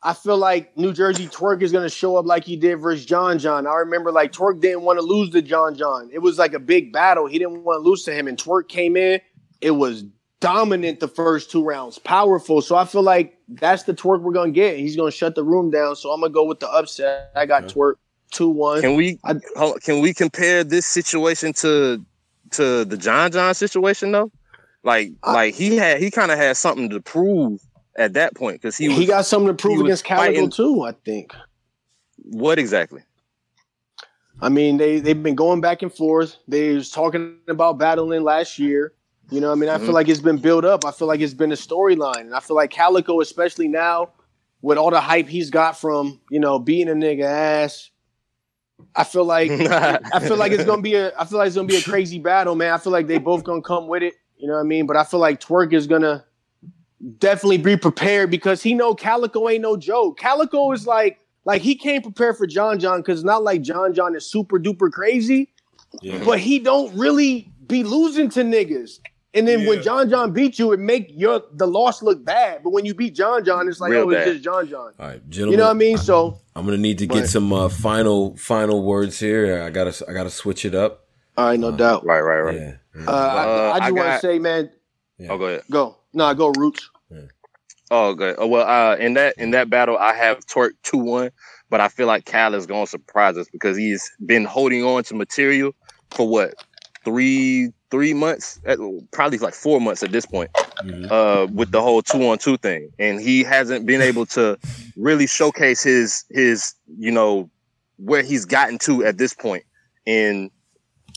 I 0.07 0.13
feel 0.15 0.39
like 0.39 0.77
New 0.79 0.93
Jersey 0.93 1.27
Twork 1.27 1.63
is 1.63 1.73
gonna 1.73 1.89
show 1.91 2.17
up 2.17 2.27
like 2.27 2.45
he 2.45 2.57
did 2.57 2.77
versus 2.77 3.05
John 3.05 3.41
John. 3.41 3.67
I 3.67 3.75
remember 3.75 4.13
like 4.13 4.31
Twork 4.33 4.61
didn't 4.61 4.83
want 4.83 5.01
to 5.01 5.05
lose 5.05 5.31
to 5.31 5.43
John 5.43 5.75
John. 5.75 6.09
It 6.13 6.21
was 6.21 6.39
like 6.39 6.55
a 6.55 6.61
big 6.61 6.93
battle. 6.93 7.27
He 7.27 7.39
didn't 7.41 7.65
want 7.65 7.83
to 7.83 7.89
lose 7.89 8.05
to 8.05 8.13
him, 8.15 8.29
and 8.29 8.39
Twork 8.39 8.69
came 8.69 8.97
in. 8.97 9.21
It 9.61 9.73
was 9.73 10.05
dominant 10.39 11.01
the 11.01 11.09
first 11.09 11.51
two 11.51 11.65
rounds, 11.65 11.99
powerful. 11.99 12.63
So 12.63 12.77
I 12.77 12.85
feel 12.85 13.03
like 13.03 13.37
that's 13.49 13.83
the 13.83 13.95
Twork 13.95 14.23
we're 14.23 14.33
gonna 14.33 14.53
get. 14.53 14.79
He's 14.79 14.95
gonna 14.95 15.11
shut 15.11 15.35
the 15.35 15.43
room 15.43 15.71
down. 15.73 15.97
So 15.97 16.13
I'm 16.13 16.21
gonna 16.21 16.33
go 16.33 16.45
with 16.45 16.61
the 16.61 16.71
upset. 16.71 17.33
I 17.35 17.45
got 17.47 17.65
Okay. 17.65 17.75
Twork 17.75 17.95
two 18.31 18.49
one. 18.49 18.81
Can 18.83 18.95
we 18.95 19.19
I- 19.25 19.41
hold- 19.57 19.83
can 19.83 20.01
we 20.01 20.15
compare 20.15 20.63
this 20.63 20.87
situation 20.87 21.53
to 21.55 22.01
to 22.53 22.85
the 22.85 22.97
John 22.97 23.33
John 23.33 23.55
situation 23.55 24.13
though? 24.13 24.31
Like 24.85 25.11
I- 25.25 25.33
like 25.33 25.55
he 25.57 25.77
had 25.77 26.01
he 26.01 26.13
kind 26.13 26.31
of 26.31 26.39
had 26.39 26.57
something 26.57 26.91
to 26.91 27.01
prove 27.01 27.61
at 27.97 28.13
that 28.15 28.35
point 28.35 28.61
because 28.61 28.77
he 28.77 28.93
He, 28.95 29.07
got 29.07 29.27
something 29.27 29.49
to 29.49 29.55
prove 29.55 29.81
against 29.81 30.05
Calicoe 30.05 30.49
too. 30.49 30.83
I 30.83 30.93
think. 30.93 31.35
what 32.23 32.59
exactly? 32.59 33.03
I 34.41 34.49
mean, 34.51 34.77
they 34.77 35.01
they've 35.01 35.21
been 35.23 35.35
going 35.35 35.61
back 35.61 35.83
and 35.83 35.93
forth. 35.93 36.37
They 36.47 36.75
was 36.75 36.91
talking 36.91 37.39
about 37.49 37.79
battling 37.79 38.23
last 38.23 38.59
year. 38.59 38.93
You 39.31 39.41
know, 39.41 39.51
I 39.51 39.55
mean, 39.55 39.71
I 39.71 39.79
Mhm. 39.79 39.87
feel 39.87 39.95
like 39.95 40.09
it's 40.09 40.21
been 40.21 40.37
built 40.37 40.65
up. 40.65 40.85
I 40.85 40.91
feel 40.93 41.09
like 41.09 41.21
it's 41.21 41.35
been 41.35 41.53
a 41.53 41.57
storyline, 41.57 42.21
and 42.21 42.35
I 42.35 42.41
feel 42.41 42.55
like 42.55 42.71
Calicoe, 42.71 43.21
especially 43.21 43.67
now, 43.67 44.11
with 44.63 44.77
all 44.79 44.91
the 44.91 45.01
hype 45.01 45.27
he's 45.27 45.51
got 45.51 45.79
from 45.79 46.21
you 46.31 46.39
know 46.39 46.59
being 46.59 46.89
a 46.89 46.93
nigga 46.93 47.25
ass. 47.25 47.91
I 48.95 49.05
feel 49.05 49.25
like 49.25 49.51
I 49.61 50.21
feel 50.21 50.37
like 50.37 50.53
it's 50.53 50.65
gonna 50.65 50.83
be 50.83 50.95
a 50.97 51.19
I 51.19 51.25
feel 51.25 51.39
like 51.39 51.47
it's 51.47 51.57
gonna 51.57 51.67
be 51.67 51.77
a 51.77 51.83
crazy 51.83 52.19
battle, 52.19 52.55
man. 52.55 52.73
I 52.75 52.79
feel 52.79 52.93
like 52.93 53.07
they 53.07 53.19
both 53.19 53.43
gonna 53.43 53.63
come 53.63 53.89
with 53.89 54.03
it. 54.03 54.15
You 54.37 54.49
know 54.49 54.55
what 54.55 54.61
I 54.61 54.65
mean? 54.65 54.87
But 54.87 54.99
I 54.99 55.05
feel 55.05 55.19
like 55.21 55.41
Twork 55.41 55.73
is 55.73 55.87
gonna 55.87 56.26
definitely 57.19 57.59
be 57.59 57.77
prepared 57.77 58.31
because 58.31 58.63
he 58.63 58.75
know 58.75 58.95
Calicoe 58.95 59.49
ain't 59.49 59.63
no 59.63 59.77
joke. 59.77 60.19
Calicoe 60.19 60.73
is 60.73 60.87
like 60.87 61.19
like 61.45 61.63
he 61.63 61.75
can't 61.77 62.03
prepare 62.03 62.35
for 62.35 62.47
John 62.47 62.79
John 62.79 63.01
because 63.01 63.23
not 63.25 63.43
like 63.43 63.63
John 63.63 63.95
John 63.95 64.15
is 64.17 64.27
super 64.27 64.59
duper 64.59 64.91
crazy, 64.91 65.53
Yeah. 66.03 66.23
but 66.25 66.39
he 66.41 66.59
don't 66.59 66.93
really 66.97 67.51
be 67.67 67.83
losing 67.85 68.29
to 68.31 68.41
niggas. 68.43 69.01
And 69.35 69.47
then 69.47 69.67
when 69.67 69.83
John 69.83 70.09
John 70.09 70.33
beat 70.33 70.59
you, 70.59 70.73
it 70.73 70.81
make 70.81 71.11
your 71.15 71.43
the 71.53 71.67
loss 71.67 72.03
look 72.03 72.25
bad. 72.25 72.63
But 72.65 72.71
when 72.71 72.87
you 72.87 72.95
beat 72.95 73.15
John 73.15 73.45
John, 73.45 73.69
it's 73.69 73.81
like 73.81 73.91
Real 73.93 74.05
oh, 74.07 74.11
it's 74.11 74.31
just 74.31 74.43
John 74.45 74.67
John. 74.67 74.93
All 74.99 75.09
right, 75.09 75.29
gentlemen. 75.29 75.53
You 75.53 75.57
know 75.59 75.65
what 75.65 75.71
I 75.71 75.75
mean? 75.75 75.99
So 75.99 76.41
I'm 76.57 76.65
gonna 76.65 76.79
need 76.79 76.99
to 76.99 77.07
get 77.07 77.21
But- 77.23 77.29
some 77.29 77.53
uh, 77.53 77.69
final 77.69 78.35
final 78.39 78.83
words 78.83 79.19
here. 79.21 79.63
I 79.63 79.69
gotta 79.71 80.05
I 80.09 80.15
gotta 80.15 80.31
switch 80.31 80.65
it 80.65 80.75
up. 80.75 81.05
all 81.37 81.47
right, 81.49 81.61
no 81.61 81.71
doubt. 81.71 82.07
Right, 82.07 82.21
right, 82.21 82.41
right. 82.41 82.57
Yeah. 82.57 82.77
Uh, 83.07 83.11
I, 83.11 83.13
Uh, 83.13 83.73
I 83.75 83.79
just 83.79 83.83
I 83.83 83.91
want 83.91 84.13
to 84.23 84.27
say, 84.27 84.39
man, 84.39 84.71
Yeah. 85.19 85.33
Oh, 85.33 85.39
go 85.39 85.45
ahead. 85.47 85.63
go. 85.71 85.99
Nah, 86.15 86.33
go 86.33 86.49
Roots. 86.57 86.89
Oh, 87.91 88.15
good. 88.15 88.35
Oh, 88.39 88.47
well, 88.47 88.67
uh, 88.67 88.97
in 88.97 89.15
that 89.15 89.35
in 89.39 89.53
that 89.53 89.71
battle, 89.71 89.97
I 89.97 90.13
have 90.15 90.45
Twork 90.47 90.71
two 90.83 90.99
one, 90.99 91.31
but 91.71 91.81
I 91.81 91.89
feel 91.89 92.07
like 92.07 92.25
Cal 92.25 92.55
is 92.55 92.67
going 92.67 92.85
to 92.85 92.91
surprise 92.91 93.37
us 93.37 93.47
because 93.53 93.77
he's 93.77 94.11
been 94.25 94.45
holding 94.45 94.83
on 94.85 95.05
to 95.05 95.15
material 95.15 95.73
for 96.11 96.29
what 96.29 96.55
three 97.05 97.73
three 97.93 98.13
months, 98.13 98.61
at, 98.67 98.79
probably 99.13 99.39
like 99.39 99.55
four 99.55 99.81
months 99.81 100.03
at 100.03 100.11
this 100.11 100.27
point, 100.27 100.51
Mhm. 100.83 101.09
uh, 101.11 101.47
with 101.53 101.71
the 101.71 101.81
whole 101.81 102.03
two 102.03 102.27
on 102.29 102.39
two 102.39 102.57
thing, 102.57 102.91
and 102.99 103.21
he 103.21 103.45
hasn't 103.45 103.87
been 103.87 104.03
able 104.03 104.27
to 104.27 104.59
really 104.97 105.29
showcase 105.29 105.83
his 105.85 106.25
his 106.31 106.75
you 106.99 107.13
know 107.13 107.49
where 107.99 108.23
he's 108.23 108.45
gotten 108.45 108.79
to 108.79 109.05
at 109.05 109.17
this 109.19 109.33
point 109.33 109.63
in 110.07 110.51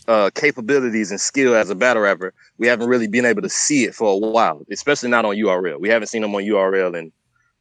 uh, 0.10 0.32
capabilities 0.34 1.12
and 1.12 1.22
skill 1.22 1.54
as 1.56 1.70
a 1.70 1.76
battle 1.76 2.02
rapper. 2.02 2.34
We 2.58 2.66
haven't 2.66 2.90
really 2.90 3.08
been 3.08 3.26
able 3.26 3.44
to 3.44 3.50
see 3.50 3.84
it 3.84 3.94
for 3.94 4.12
a 4.12 4.18
while, 4.18 4.66
especially 4.72 5.10
not 5.10 5.24
on 5.24 5.36
URL. 5.36 5.80
We 5.80 5.88
haven't 5.88 6.08
seen 6.08 6.24
him 6.24 6.34
on 6.34 6.42
URL 6.42 6.98
in 6.98 7.12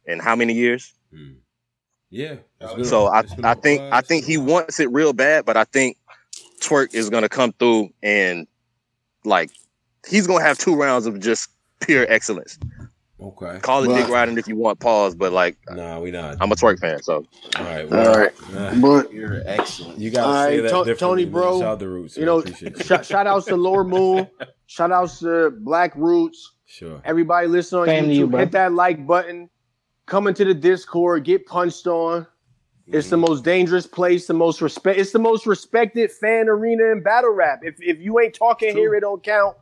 in 0.07 0.19
how 0.19 0.35
many 0.35 0.53
years? 0.53 0.91
Mm. 1.13 1.35
Yeah. 2.09 2.37
So 2.83 3.05
I 3.05 3.23
I 3.43 3.53
think 3.53 3.81
I 3.93 4.01
think 4.01 4.25
he 4.25 4.37
wants 4.37 4.79
it 4.79 4.91
real 4.91 5.13
bad, 5.13 5.45
but 5.45 5.57
I 5.57 5.63
think 5.65 5.97
Twork 6.59 6.95
is 6.95 7.11
gonna 7.11 7.29
come 7.29 7.53
through 7.53 7.89
and 8.01 8.47
like 9.23 9.51
he's 10.07 10.25
gonna 10.25 10.43
have 10.43 10.57
two 10.57 10.75
rounds 10.75 11.05
of 11.05 11.19
just 11.19 11.51
pure 11.81 12.07
excellence. 12.09 12.57
Okay. 13.21 13.59
Call 13.61 13.83
it 13.83 13.87
Right. 13.89 14.01
dick 14.03 14.09
riding 14.09 14.37
if 14.37 14.47
you 14.47 14.55
want 14.55 14.79
pause, 14.79 15.13
but 15.13 15.33
like 15.33 15.57
Nah, 15.71 15.99
we 15.99 16.09
not. 16.11 16.37
I'm 16.39 16.51
a 16.51 16.55
Twork 16.55 16.79
fan, 16.79 17.01
so 17.03 17.25
All 17.57 17.63
right. 17.65 17.81
All 17.83 17.89
Well, 17.89 18.17
right. 18.17 18.31
uh, 18.55 18.75
But 18.81 19.11
You're 19.13 19.41
excellent. 19.45 19.99
you 19.99 20.09
gotta 20.09 20.27
All 20.27 20.33
say 20.33 20.39
right, 20.39 20.61
that 20.63 20.69
To- 20.69 20.85
differently. 20.85 20.95
Tony, 20.95 21.23
man. 21.25 21.31
bro, 21.33 21.59
Shout 21.59 21.67
out 21.67 21.79
the 21.79 21.87
roots. 21.89 22.17
you 22.17 22.25
know, 22.25 22.39
appreciate 22.39 22.77
you. 22.77 22.83
shout, 22.83 23.05
shout 23.05 23.27
outs 23.27 23.45
to 23.47 23.55
Lord 23.57 23.87
Moon. 23.87 24.27
Shout 24.67 24.91
outs 24.91 25.19
to 25.19 25.51
Black 25.51 25.93
Roots. 25.95 26.53
Sure. 26.65 27.01
Everybody 27.03 27.47
listening 27.47 27.81
on 27.81 27.87
Same 27.87 28.03
to 28.05 28.09
YouTube, 28.11 28.15
you, 28.15 28.27
bro. 28.27 28.39
hit 28.39 28.51
that 28.53 28.73
like 28.73 29.05
button. 29.05 29.49
Come 30.05 30.27
into 30.27 30.45
the 30.45 30.53
Discord, 30.53 31.23
get 31.25 31.45
punched 31.45 31.87
on. 31.87 32.25
It's 32.87 33.09
the 33.09 33.17
most 33.17 33.43
dangerous 33.43 33.85
place, 33.85 34.25
the 34.25 34.33
most 34.33 34.61
respect. 34.61 34.97
It's 34.99 35.11
the 35.11 35.19
most 35.19 35.45
respected 35.45 36.11
fan 36.11 36.49
arena 36.49 36.85
in 36.85 37.03
battle 37.03 37.31
rap. 37.31 37.59
If 37.63 37.75
if 37.79 37.99
you 37.99 38.19
ain't 38.19 38.33
talking 38.33 38.75
here, 38.75 38.95
it 38.95 39.01
don't 39.01 39.21
count. 39.23 39.55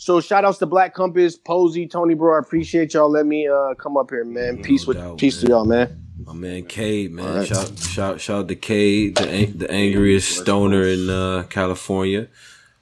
So 0.00 0.18
shout 0.18 0.46
outs 0.46 0.56
to 0.60 0.66
Black 0.66 0.94
Compass, 0.94 1.36
Posey, 1.36 1.86
Tony 1.86 2.14
Bro. 2.14 2.36
I 2.36 2.38
appreciate 2.38 2.94
y'all. 2.94 3.10
Let 3.10 3.26
me 3.26 3.46
uh 3.46 3.74
come 3.74 3.98
up 3.98 4.08
here, 4.08 4.24
man. 4.24 4.56
No 4.56 4.62
Peace 4.62 4.86
with 4.86 4.96
doubt, 4.96 5.18
peace 5.18 5.42
to 5.42 5.48
y'all, 5.48 5.66
man. 5.66 6.06
My 6.24 6.32
man 6.32 6.64
Cade, 6.64 7.12
man. 7.12 7.26
Alright. 7.26 7.46
Shout 7.46 7.78
shout 7.78 8.20
shout 8.20 8.38
out 8.38 8.48
to 8.48 8.56
Cade, 8.56 9.16
the 9.16 9.44
the 9.44 9.70
angriest 9.70 10.38
stoner 10.38 10.84
in 10.84 11.10
uh, 11.10 11.42
California. 11.50 12.28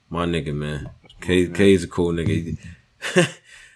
My 0.09 0.25
nigga, 0.25 0.55
man. 0.55 0.91
Cade, 1.19 1.53
Cade's 1.53 1.83
a 1.83 1.89
cool 1.89 2.13
nigga. 2.13 2.57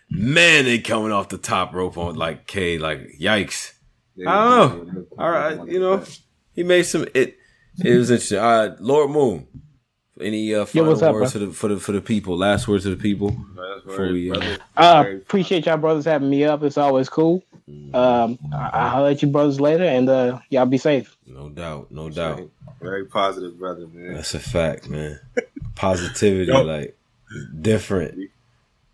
man, 0.10 0.64
they 0.64 0.80
coming 0.80 1.12
off 1.12 1.28
the 1.28 1.38
top 1.38 1.74
rope 1.74 1.98
on 1.98 2.16
like 2.16 2.48
Cade, 2.48 2.80
like 2.80 3.18
yikes. 3.20 3.74
I 4.26 4.32
don't 4.32 4.88
know. 4.88 5.06
All 5.18 5.30
right, 5.30 5.68
you 5.68 5.82
know, 5.82 6.02
he 6.54 6.64
made 6.64 6.84
some. 6.84 7.08
It 7.14 7.36
it 7.84 7.98
was 7.98 8.10
interesting. 8.10 8.40
Uh, 8.40 8.78
Lord 8.80 9.12
Moon. 9.12 9.48
Any 10.22 10.54
uh, 10.54 10.66
final 10.66 10.90
what's 10.90 11.02
up, 11.02 11.14
words 11.16 11.34
bro? 11.34 11.40
for 11.42 11.46
the 11.48 11.54
for 11.54 11.68
the 11.70 11.80
for 11.80 11.92
the 11.92 12.02
people? 12.02 12.38
Last 12.38 12.68
words 12.68 12.84
to 12.84 12.92
the 12.92 12.96
people. 13.02 13.30
That's 13.56 13.84
Before 13.86 14.08
we, 14.12 14.32
uh, 14.32 14.58
Uh, 14.78 15.06
appreciate 15.16 15.66
y'all 15.66 15.78
brothers 15.78 16.06
having 16.06 16.30
me 16.30 16.44
up. 16.44 16.62
It's 16.64 16.78
always 16.78 17.10
cool. 17.10 17.44
Um, 17.94 18.38
I- 18.54 18.70
I'll 18.74 19.04
let 19.04 19.22
you 19.24 19.28
brothers 19.30 19.60
later, 19.60 19.84
and 19.86 20.08
uh, 20.08 20.40
y'all 20.50 20.68
be 20.68 20.78
safe. 20.78 21.18
No 21.26 21.50
doubt, 21.50 21.92
no 21.92 22.10
doubt. 22.10 22.42
Very 22.80 23.06
positive, 23.06 23.58
brother, 23.58 23.88
man. 23.88 24.14
That's 24.14 24.34
a 24.36 24.40
fact, 24.40 24.88
man. 24.90 25.20
Positivity, 25.76 26.52
Yo. 26.52 26.62
like 26.62 26.96
different. 27.60 28.30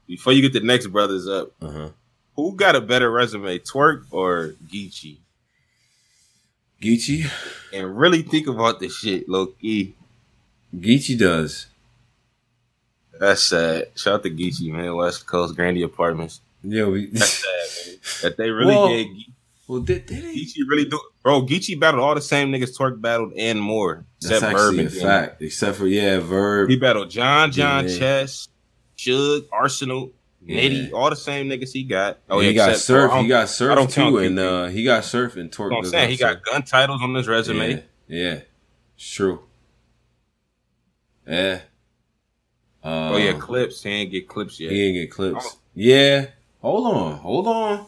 Before 0.07 0.31
you 0.31 0.41
get 0.41 0.53
the 0.53 0.65
next 0.65 0.87
brothers 0.87 1.27
up, 1.27 1.51
Uh 1.61 1.69
huh. 1.71 1.89
who 2.37 2.55
got 2.55 2.75
a 2.77 2.81
better 2.81 3.11
resume, 3.11 3.59
Twork 3.59 4.05
or 4.11 4.55
Geechi? 4.71 5.17
Geechi, 6.81 7.29
And 7.73 7.97
really 7.97 8.21
think 8.21 8.47
about 8.47 8.79
this 8.79 8.95
shit, 8.95 9.27
low 9.27 9.47
key. 9.47 9.95
Geechi 10.75 11.17
does. 11.17 11.67
That's 13.19 13.43
sad. 13.43 13.87
Shout 13.95 14.13
out 14.15 14.23
to 14.23 14.29
Geechi, 14.29 14.71
man. 14.71 14.95
West 14.95 15.25
Coast 15.27 15.55
Grandy 15.55 15.81
Apartments. 15.83 16.41
Yeah, 16.63 16.85
we. 16.85 17.07
That's 17.07 17.43
sad, 17.43 17.87
man. 17.91 17.99
That 18.21 18.37
they 18.37 18.49
really 18.49 18.75
Well, 18.75 18.89
Ge- 19.03 19.29
well, 19.67 19.79
did, 19.81 20.05
did 20.05 20.23
he? 20.23 20.45
Geechi 20.45 20.69
really 20.69 20.85
do. 20.85 20.99
Bro, 21.23 21.43
Geechi 21.43 21.79
battled 21.79 22.03
all 22.03 22.15
the 22.15 22.21
same 22.21 22.51
niggas 22.51 22.77
Twork 22.77 23.01
battled 23.01 23.33
and 23.37 23.59
more. 23.61 24.05
That's 24.21 24.33
Except 24.35 24.53
actually 24.53 24.85
Verb. 24.85 24.97
a 24.97 25.01
fact. 25.05 25.41
Except 25.41 25.77
for 25.77 25.87
yeah, 25.87 26.19
Verb. 26.19 26.69
He 26.69 26.77
battled 26.77 27.09
John, 27.09 27.51
John, 27.51 27.87
Yeah. 27.87 27.97
Chess, 27.97 28.47
Shug, 28.95 29.43
Arsenal, 29.51 30.11
Yeah. 30.45 30.61
Nitty, 30.61 30.93
all 30.93 31.09
the 31.09 31.15
same 31.17 31.49
niggas 31.49 31.71
he 31.73 31.83
got. 31.83 32.19
Oh, 32.29 32.39
he 32.39 32.53
got 32.53 32.77
surf. 32.77 33.11
He 33.15 33.27
got 33.27 33.49
surf 33.49 33.89
too, 33.93 34.17
and 34.19 34.39
uh, 34.39 34.67
he 34.67 34.83
got 34.85 35.03
surf 35.03 35.35
and 35.35 35.51
Twork. 35.51 35.71
You 35.71 35.75
know 35.75 35.77
I'm 35.79 35.85
saying? 35.85 36.09
He 36.09 36.17
got 36.17 36.43
gun 36.43 36.63
titles 36.63 37.01
on 37.01 37.13
his 37.15 37.27
resume. 37.27 37.69
Yeah, 37.69 37.79
yeah, 38.07 38.39
it's 38.95 39.09
true. 39.11 39.41
Yeah. 41.29 41.59
Uh, 42.83 43.11
Oh 43.13 43.17
yeah, 43.17 43.33
clips. 43.33 43.83
He 43.83 43.89
ain't 43.89 44.11
get 44.11 44.27
clips 44.27 44.59
yet. 44.59 44.71
He 44.71 44.83
ain't 44.87 44.95
get 44.95 45.11
clips. 45.11 45.45
Oh. 45.47 45.57
Yeah. 45.75 46.25
Hold 46.61 46.87
on. 46.95 47.17
Hold 47.19 47.47
on. 47.47 47.85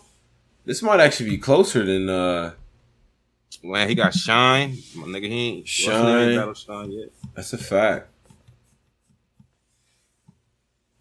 This 0.65 0.81
might 0.83 0.99
actually 0.99 1.31
be 1.31 1.37
closer 1.39 1.83
than 1.83 2.07
uh 2.09 2.53
Man, 3.63 3.89
he 3.89 3.95
got 3.95 4.13
Shine. 4.13 4.77
My 4.95 5.05
nigga, 5.07 5.27
he 5.27 5.49
ain't 5.49 5.67
Shine. 5.67 6.29
Ain't 6.39 6.57
Shine 6.57 6.91
yet. 6.91 7.09
that's 7.35 7.51
a 7.53 7.57
fact. 7.57 8.07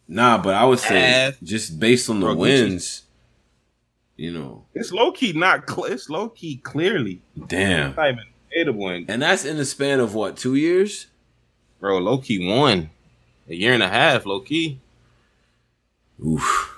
Nah, 0.08 0.38
but 0.38 0.54
I 0.54 0.64
would 0.64 0.80
say 0.80 1.32
just 1.42 1.78
based 1.78 2.10
on 2.10 2.18
the 2.20 2.26
Bro, 2.26 2.34
wins, 2.36 3.02
you 4.16 4.32
know, 4.32 4.64
It's 4.74 4.90
low 4.92 5.12
key 5.12 5.32
not. 5.32 5.70
Cl- 5.70 5.84
it's 5.84 6.10
low 6.10 6.28
key 6.28 6.56
clearly 6.56 7.22
damn. 7.46 7.94
not 7.94 8.08
even 8.10 8.24
debatable. 8.50 8.88
And 8.88 9.08
And 9.10 9.22
that's 9.22 9.44
in 9.44 9.56
the 9.56 9.64
span 9.64 10.00
of 10.00 10.14
what, 10.14 10.36
two 10.36 10.56
years? 10.56 11.06
Bro, 11.81 11.98
low 11.98 12.19
key 12.19 12.47
won 12.47 12.90
a 13.48 13.55
year 13.55 13.73
and 13.73 13.82
a 13.82 13.89
half. 13.89 14.27
Low 14.27 14.40
key, 14.40 14.81
Oof. 16.24 16.77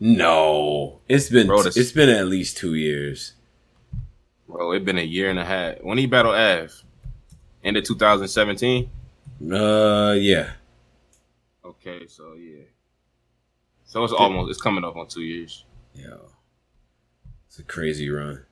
No. 0.00 1.00
It's 1.08 1.28
been 1.28 1.46
Bro, 1.46 1.62
this- 1.64 1.76
it's 1.76 1.92
been 1.92 2.08
at 2.08 2.26
least 2.26 2.56
two 2.56 2.74
years. 2.74 3.32
bro. 4.48 4.72
it's 4.72 4.84
been 4.84 4.98
a 4.98 5.02
year 5.02 5.28
and 5.30 5.38
a 5.38 5.44
half. 5.44 5.80
When 5.82 5.98
he 5.98 6.06
battled 6.06 6.34
Av, 6.36 6.72
end 7.62 7.76
of 7.76 7.84
2017. 7.84 8.90
Uh 9.52 10.12
yeah. 10.18 10.52
Okay, 11.64 12.06
so 12.06 12.34
yeah. 12.34 12.62
So 13.84 14.04
it's 14.04 14.12
almost. 14.12 14.50
It's 14.50 14.60
coming 14.60 14.84
up 14.84 14.96
on 14.96 15.06
two 15.08 15.22
years. 15.22 15.64
Yeah, 15.94 16.16
It's 17.46 17.58
a 17.58 17.62
crazy 17.62 18.10
run. 18.10 18.44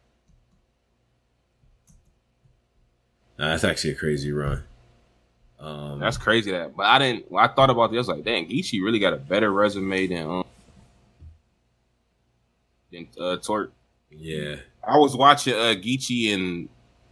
Nah, 3.38 3.48
that's 3.48 3.64
actually 3.64 3.90
a 3.92 3.96
crazy 3.96 4.30
run. 4.32 4.64
Um 5.62 6.00
That's 6.00 6.16
crazy. 6.18 6.50
That, 6.50 6.76
but 6.76 6.86
I 6.86 6.98
didn't. 6.98 7.30
When 7.30 7.42
I 7.42 7.46
thought 7.48 7.70
about 7.70 7.90
this, 7.92 7.98
I 7.98 8.00
was 8.00 8.08
like, 8.18 8.24
dang, 8.24 8.48
Geechi 8.48 8.82
really 8.82 8.98
got 8.98 9.12
a 9.12 9.16
better 9.16 9.50
resume 9.52 10.06
than 10.08 10.26
um 10.28 10.44
than 12.90 13.08
uh, 13.18 13.36
Twork. 13.36 13.70
yeah. 14.10 14.56
I 14.86 14.98
was 14.98 15.16
watching 15.16 15.54
uh 15.54 15.74
Geechi 15.80 16.34
and 16.34 16.68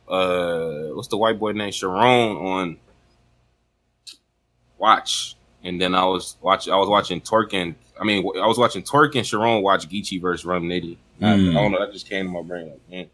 uh 0.09 0.93
what's 0.95 1.09
the 1.09 1.17
white 1.17 1.39
boy 1.39 1.53
name 1.53 1.71
Sharon 1.73 2.37
on 2.37 2.77
Watch, 4.79 5.37
and 5.63 5.81
then 5.81 5.95
I 5.95 6.05
was 6.07 6.37
watching 6.41 6.73
I 6.73 6.77
was 6.77 6.89
watching 6.89 7.21
Twork 7.21 7.53
and 7.55 7.75
I 8.01 8.05
mean 8.05 8.25
I 8.43 8.47
was 8.47 8.59
watching 8.59 8.83
Twork 8.83 9.15
and 9.15 9.27
Sharon 9.27 9.63
watch 9.63 9.89
Geechi 9.89 10.21
versus 10.21 10.45
Rum 10.45 10.65
Nitty. 10.65 10.97
I, 11.23 11.35
I 11.35 11.37
Mm. 11.37 11.53
don't 11.53 11.73
know. 11.73 11.79
That 11.85 11.93
just 11.93 12.09
came 12.09 12.27
to 12.27 12.33
my 12.33 12.43
brain. 12.43 12.71
Like, 12.71 12.91
man, 12.91 13.11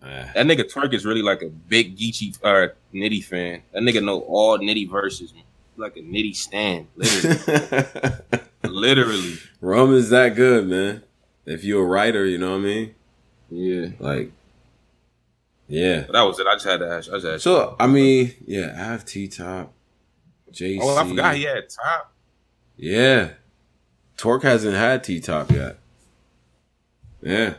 Ah. 0.00 0.30
that 0.34 0.46
nigga 0.46 0.70
Twork 0.72 0.94
is 0.94 1.04
really 1.04 1.22
like 1.22 1.42
a 1.42 1.48
big 1.48 1.96
Geechi 1.96 2.38
uh, 2.44 2.72
Nitty 2.94 3.24
fan. 3.24 3.62
That 3.72 3.82
nigga 3.82 4.04
know 4.04 4.20
all 4.20 4.58
Nitty 4.58 4.88
verses. 4.90 5.34
Man. 5.34 5.42
Like 5.76 5.96
a 5.96 6.00
Nitty 6.00 6.34
stand, 6.34 6.86
literally. 6.96 8.42
literally. 8.64 9.34
Rum 9.60 9.92
is 9.94 10.10
that 10.10 10.34
good, 10.34 10.68
man. 10.68 11.02
If 11.46 11.64
you're 11.64 11.82
a 11.82 11.86
writer, 11.86 12.26
you 12.26 12.38
know 12.38 12.52
what 12.52 12.58
I 12.58 12.64
mean? 12.64 12.94
Yeah. 13.50 13.88
Like 13.98 14.32
Yeah. 15.66 16.04
But 16.06 16.12
that 16.12 16.22
was 16.22 16.38
it. 16.38 16.46
I 16.46 16.54
just 16.54 16.66
had 16.66 16.80
to 16.80 16.88
ask. 16.88 17.08
I 17.10 17.14
just 17.14 17.26
asked. 17.26 17.44
So 17.44 17.76
I 17.78 17.86
mean, 17.86 18.34
yeah, 18.46 18.74
I 18.74 18.84
have 18.84 19.04
T 19.04 19.28
top. 19.28 19.72
JC. 20.52 20.78
oh, 20.80 20.96
I 20.96 21.08
forgot 21.08 21.36
he 21.36 21.42
had 21.44 21.68
top. 21.68 22.12
Yeah. 22.76 23.30
Twork 24.16 24.42
hasn't 24.42 24.74
had 24.74 25.04
T 25.04 25.20
top 25.20 25.50
yet. 25.50 25.78
Yeah. 27.22 27.54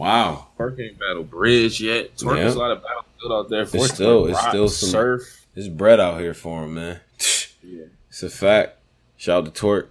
Wow. 0.00 0.48
Twork 0.58 0.80
ain't 0.80 0.98
battle 0.98 1.24
bridge 1.24 1.80
yet. 1.80 2.16
Twork 2.16 2.36
Yeah. 2.38 2.44
has 2.44 2.54
a 2.54 2.58
lot 2.58 2.70
of 2.70 2.82
battles 2.82 3.04
good 3.20 3.32
out 3.32 3.48
there. 3.50 3.60
It's 3.62 3.92
still- 3.94 4.26
it's 4.28 4.34
Rock, 4.38 4.48
still 4.48 4.68
some- 4.68 4.88
surf. 4.88 5.46
There's 5.54 5.68
bread 5.68 6.00
out 6.00 6.20
here 6.20 6.32
for 6.32 6.64
him, 6.64 6.74
man. 6.74 7.00
yeah. 7.62 7.84
It's 8.08 8.22
a 8.22 8.30
fact. 8.30 8.78
Shout 9.18 9.46
out 9.46 9.54
to 9.54 9.60
Twork. 9.60 9.88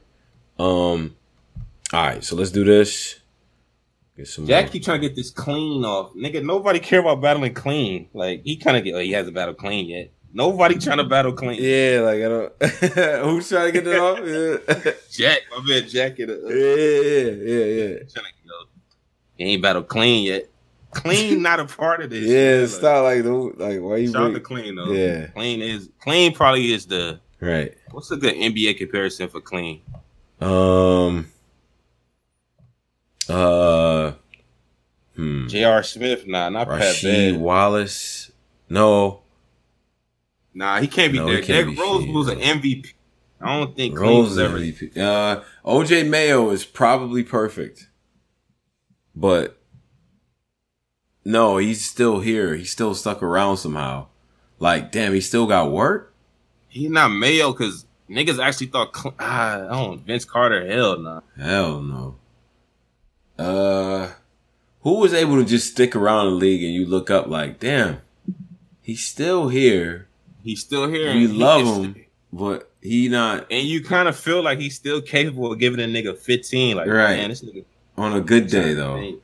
Um, 0.58 1.16
all 1.94 2.04
right, 2.04 2.24
so 2.24 2.36
let's 2.36 2.50
do 2.50 2.64
this. 2.64 3.20
Get 4.18 4.28
some 4.28 4.48
Jack 4.48 4.66
more. 4.66 4.72
keep 4.72 4.84
trying 4.84 5.00
to 5.02 5.08
get 5.08 5.16
this 5.16 5.30
clean 5.30 5.86
off. 5.86 6.14
Nigga, 6.16 6.44
nobody 6.44 6.80
care 6.80 7.00
about 7.02 7.22
battling 7.22 7.54
clean. 7.54 8.10
Like 8.14 8.42
he 8.44 8.58
kind 8.58 8.76
of 8.78 8.84
get. 8.84 8.96
Oh, 8.96 9.00
he 9.00 9.12
hasn't 9.12 9.36
battled 9.36 9.58
clean 9.58 9.86
yet. 9.88 10.12
Nobody 10.34 10.78
trying 10.78 10.98
to 10.98 11.04
battle 11.06 11.32
clean. 11.34 11.58
Yeah, 11.62 12.02
like 12.04 12.18
I 12.18 12.28
don't. 12.28 13.24
Who's 13.30 13.48
trying 13.50 13.68
to 13.68 13.72
get 13.72 13.88
it 13.88 14.00
off? 14.00 14.20
Yeah, 14.86 14.92
Jack, 15.12 15.42
my 15.56 15.64
man, 15.66 15.88
Jack. 15.88 16.20
It, 16.20 16.30
uh, 16.30 16.48
yeah, 16.50 17.32
yeah, 17.32 17.66
yeah. 17.66 17.98
trying 18.12 18.26
He 19.40 19.46
ain't 19.46 19.62
battled 19.64 19.88
clean 19.88 20.26
yet. 20.26 20.50
Clean 20.92 21.42
not 21.42 21.60
a 21.62 21.66
part 21.66 22.02
of 22.02 22.10
this. 22.10 22.26
Yeah, 22.26 22.64
it's 22.64 22.82
not 22.82 23.02
like 23.02 23.24
the 23.24 23.32
like 23.32 23.80
why 23.80 23.96
you 23.98 24.12
Shout 24.12 24.24
out 24.24 24.34
to 24.34 24.40
clean 24.42 24.76
though. 24.76 24.92
Yeah. 24.92 25.28
clean 25.28 25.62
is 25.62 25.90
clean. 26.02 26.34
Probably 26.36 26.74
is 26.74 26.86
the 26.86 27.20
right. 27.40 27.74
what's 27.92 28.12
a 28.12 28.18
good 28.18 28.36
NBA 28.36 28.78
comparison 28.78 29.30
for 29.30 29.40
clean? 29.40 29.82
Um. 30.42 31.32
Uh. 33.30 34.12
Hmm. 35.16 35.48
J.R. 35.48 35.84
Smith, 35.84 36.26
nah, 36.28 36.50
not 36.50 36.68
Pat 36.68 36.82
Rasheed 36.96 37.34
Bev. 37.34 37.42
Wallace. 37.42 38.32
No. 38.70 39.22
Nah, 40.54 40.80
he 40.80 40.88
can't 40.88 41.12
be 41.12 41.20
No, 41.20 41.28
there. 41.28 41.42
Derrick 41.42 41.78
Rose 41.78 42.06
was 42.08 42.28
an. 42.28 42.40
MVP. 42.40 42.94
I 43.42 43.58
don't 43.58 43.76
think 43.76 43.98
Rose 43.98 44.30
was 44.30 44.40
ever. 44.40 44.58
MVP. 44.60 44.98
Uh, 44.98 45.42
OJ 45.66 46.08
Mayo 46.10 46.50
is 46.50 46.66
probably 46.66 47.24
perfect, 47.24 47.89
but 49.20 49.58
no, 51.26 51.58
he's 51.58 51.84
still 51.86 52.22
here. 52.22 52.56
He's 52.56 52.72
still 52.72 52.96
stuck 52.96 53.22
around 53.22 53.58
somehow. 53.58 54.08
Like, 54.58 54.92
damn, 54.92 55.14
he 55.14 55.22
still 55.22 55.46
got 55.48 55.72
work. 55.72 56.14
He 56.70 56.88
not 56.88 57.10
Mayo 57.10 57.52
because 57.52 57.86
niggas 58.10 58.44
actually 58.44 58.68
thought. 58.68 58.90
Ah, 59.20 59.56
I 59.56 59.58
don't. 59.76 60.06
Vince 60.06 60.26
Carter, 60.26 60.66
hell 60.66 60.98
nah. 61.00 61.22
Hell 61.38 61.82
no. 61.82 62.16
Uh, 63.38 64.12
who 64.82 65.00
was 65.00 65.14
able 65.14 65.38
to 65.38 65.46
just 65.46 65.72
stick 65.72 65.96
around 65.96 66.26
the 66.26 66.32
league 66.32 66.64
and 66.64 66.74
you 66.74 66.86
look 66.86 67.10
up 67.10 67.28
like, 67.28 67.60
damn, 67.60 68.02
he's 68.82 69.04
still 69.06 69.50
here. 69.50 70.08
He's 70.44 70.62
still 70.62 70.90
here. 70.90 71.14
We 71.14 71.28
he 71.28 71.28
love 71.28 71.84
him, 71.84 71.96
but 72.34 72.72
he 72.82 73.10
not 73.10 73.48
and 73.52 73.66
you 73.68 73.84
kind 73.84 74.08
of 74.08 74.16
feel 74.18 74.42
like 74.42 74.58
he's 74.60 74.76
still 74.76 75.02
capable 75.02 75.52
of 75.52 75.60
giving 75.60 75.80
a 75.80 75.84
nigga 75.88 76.18
15. 76.18 76.78
Like, 76.78 76.88
Right. 76.88 77.18
man, 77.18 77.30
this 77.30 77.42
nigga. 77.44 77.66
On 78.00 78.14
a 78.14 78.22
good 78.22 78.48
day 78.48 78.74
though. 78.74 79.18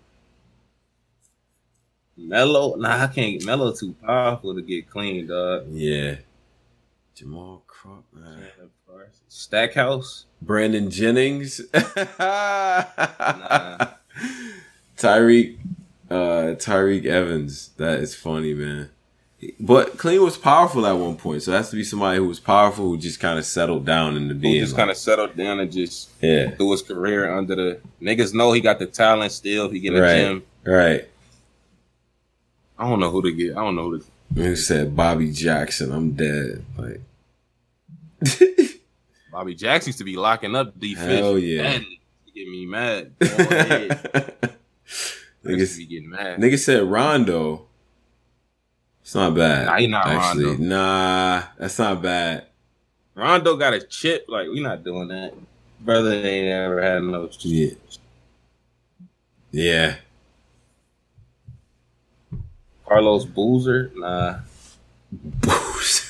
Melo, 2.17 2.75
nah, 2.75 3.03
I 3.03 3.07
can't. 3.07 3.45
Melo 3.45 3.71
too 3.71 3.95
powerful 4.05 4.53
to 4.53 4.61
get 4.61 4.89
clean, 4.89 5.27
dog. 5.27 5.67
Yeah. 5.69 6.17
Jamal 7.13 7.63
Crawford. 7.67 8.51
Stackhouse, 9.29 10.25
Brandon 10.41 10.89
Jennings. 10.91 11.61
Tyreek 14.97 15.57
uh 16.09 16.55
Tyreke 16.59 17.05
Evans. 17.05 17.69
That 17.77 17.99
is 18.01 18.13
funny, 18.13 18.53
man. 18.53 18.89
But 19.59 19.97
Clean 19.97 20.21
was 20.21 20.37
powerful 20.37 20.85
at 20.85 20.93
one 20.93 21.15
point, 21.17 21.43
so 21.43 21.51
it 21.51 21.57
has 21.57 21.69
to 21.71 21.75
be 21.75 21.83
somebody 21.83 22.17
who 22.17 22.27
was 22.27 22.39
powerful 22.39 22.85
who 22.89 22.97
just 22.97 23.19
kind 23.19 23.37
of 23.39 23.45
settled 23.45 23.85
down 23.85 24.15
into 24.17 24.33
who 24.33 24.39
being 24.39 24.61
just 24.61 24.73
like- 24.73 24.79
kind 24.79 24.91
of 24.91 24.97
settled 24.97 25.35
down 25.35 25.59
and 25.59 25.71
just 25.71 26.09
Yeah. 26.21 26.51
threw 26.51 26.71
his 26.71 26.81
career 26.81 27.31
under 27.37 27.55
the 27.55 27.79
niggas. 28.01 28.33
Know 28.33 28.51
he 28.51 28.61
got 28.61 28.79
the 28.79 28.85
talent 28.85 29.31
still. 29.31 29.65
If 29.67 29.71
he 29.73 29.79
get 29.79 29.93
a 29.95 30.01
Right. 30.01 30.15
gym, 30.17 30.43
Right. 30.65 31.07
I 32.77 32.89
don't 32.89 32.99
know 32.99 33.09
who 33.11 33.21
to 33.21 33.31
get. 33.31 33.51
I 33.57 33.61
don't 33.61 33.75
know 33.75 33.89
who 33.91 33.99
to. 33.99 34.05
Who 34.35 34.55
said 34.55 34.95
Bobby 34.95 35.31
Jackson? 35.31 35.91
I'm 35.93 36.11
dead. 36.11 36.63
Like 36.77 37.01
Bobby 39.31 39.55
Jackson 39.55 39.89
used 39.89 39.99
to 39.99 40.03
be 40.05 40.15
locking 40.17 40.55
up 40.55 40.77
D 40.79 40.93
Hell 40.95 41.37
yeah. 41.37 41.63
That 41.79 41.81
get 42.33 42.47
me 42.47 42.65
mad. 42.65 43.11
Go 43.19 43.27
ahead. 43.27 44.09
I 45.47 45.49
used 45.51 45.73
to 45.73 45.77
niggas, 45.77 45.77
be 45.77 45.85
getting 45.85 46.09
mad. 46.09 46.39
nigga 46.39 46.57
said 46.59 46.83
Rondo. 46.83 47.64
It's 49.05 49.13
not 49.13 49.35
bad. 49.35 49.67
Nah, 49.67 49.77
he 49.77 49.85
not 49.85 50.07
actually. 50.07 50.45
Rondo. 50.45 50.63
Nah, 50.63 51.43
that's 51.59 51.77
not 51.77 52.01
bad. 52.01 52.47
Rondo 53.13 53.55
got 53.55 53.75
a 53.75 53.79
chip. 53.79 54.25
Like 54.27 54.47
we 54.47 54.61
not 54.61 54.83
doing 54.83 55.09
that. 55.09 55.35
Brother 55.79 56.11
ain't 56.11 56.47
ever 56.47 56.81
had 56.81 57.03
no. 57.03 57.29
Yeah. 57.41 57.69
Yeah. 59.51 59.95
Carlos 62.87 63.25
Boozer, 63.25 63.91
nah. 63.95 64.39
Boozer. 65.11 66.07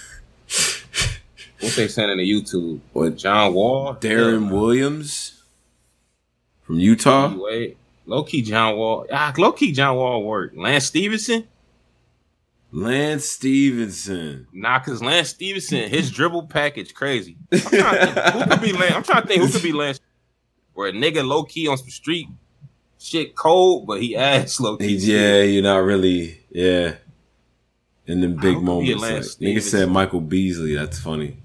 what 1.59 1.73
they 1.73 1.89
sending 1.89 2.17
to 2.17 2.23
YouTube? 2.23 2.79
What? 2.93 3.17
John 3.17 3.53
Wall, 3.53 3.95
Deron 3.95 4.49
Williams 4.51 5.43
from 6.63 6.79
Utah. 6.79 7.35
Wait, 7.35 7.75
low 8.05 8.23
key 8.23 8.41
John 8.41 8.77
Wall. 8.77 9.05
Ah, 9.11 9.33
low 9.37 9.51
key 9.51 9.73
John 9.73 9.97
Wall 9.97 10.23
work. 10.23 10.53
Lance 10.55 10.85
Stephenson, 10.85 11.45
Lance 12.75 13.25
Stephenson. 13.25 14.47
nah, 14.51 14.79
cause 14.79 15.01
Lance 15.01 15.29
Stephenson, 15.29 15.89
his 15.89 16.11
dribble 16.11 16.47
package 16.47 16.93
crazy. 16.93 17.37
I'm 17.51 17.59
trying 17.61 18.01
to 18.01 18.07
think, 18.13 18.33
who 18.33 18.49
could 18.49 18.61
be 18.61 18.73
Lance? 18.73 18.95
I'm 18.95 19.03
trying 19.03 19.21
to 19.21 19.27
think 19.27 19.41
who 19.43 19.49
could 19.49 19.63
be 19.63 19.71
Lance. 19.71 19.99
Where 20.73 20.89
a 20.89 20.91
nigga 20.91 21.25
low 21.25 21.43
key 21.43 21.67
on 21.67 21.77
some 21.77 21.89
street 21.89 22.27
shit 22.99 23.35
cold, 23.35 23.85
but 23.87 24.01
he 24.01 24.15
ass 24.15 24.59
low 24.59 24.77
key. 24.77 24.95
Yeah, 24.95 25.41
you're 25.43 25.63
not 25.63 25.77
really. 25.77 26.39
Yeah. 26.49 26.95
In 28.07 28.21
the 28.21 28.27
big 28.27 28.55
How 28.55 28.59
could 28.59 28.81
be 28.81 28.91
a 28.91 28.95
moments. 28.97 29.39
Like, 29.39 29.49
nigga 29.49 29.61
said 29.61 29.89
Michael 29.89 30.21
Beasley. 30.21 30.75
That's 30.75 30.99
funny. 30.99 31.37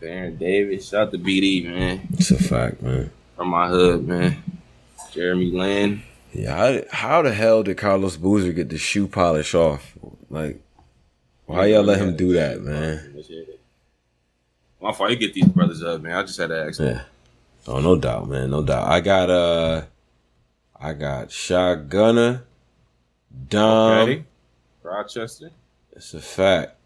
Baron 0.00 0.36
Davis, 0.36 0.88
shout 0.88 1.08
out 1.08 1.12
to 1.12 1.18
BD 1.18 1.64
man 1.64 2.08
It's 2.14 2.30
a 2.30 2.42
fact, 2.42 2.80
man. 2.80 3.10
from 3.36 3.48
my 3.48 3.68
hood 3.68 4.06
man. 4.06 4.42
Jeremy 5.12 5.50
Lin. 5.50 6.02
Yeah, 6.32 6.54
how, 6.54 6.82
how 6.90 7.22
the 7.22 7.32
hell 7.34 7.62
did 7.62 7.76
Carlos 7.76 8.16
Boozer 8.16 8.52
get 8.52 8.68
the 8.68 8.78
shoe 8.78 9.08
polish 9.08 9.54
off? 9.54 9.92
Like, 10.28 10.60
why 11.46 11.66
y'all 11.66 11.82
let 11.82 11.98
him 12.00 12.16
do 12.16 12.32
that, 12.34 12.60
man? 12.62 13.22
My 14.80 14.92
fault. 14.92 15.10
You 15.10 15.16
get 15.16 15.34
these 15.34 15.48
brothers 15.48 15.82
up, 15.82 16.00
man. 16.02 16.12
I 16.16 16.22
just 16.22 16.38
had 16.38 16.48
to 16.48 16.66
ask. 16.66 16.80
Yeah. 16.80 17.02
Oh, 17.66 17.80
no 17.80 17.96
doubt, 17.96 18.28
man. 18.28 18.50
No 18.50 18.62
doubt. 18.62 18.88
I 18.88 19.00
got 19.00 19.28
uh, 19.28 19.82
I 20.80 20.92
got 20.94 21.28
Shotgunner, 21.28 22.42
Dom. 23.48 24.08
Okay. 24.08 24.24
Rochester. 24.82 25.50
It's 25.92 26.14
a 26.14 26.20
fact. 26.20 26.76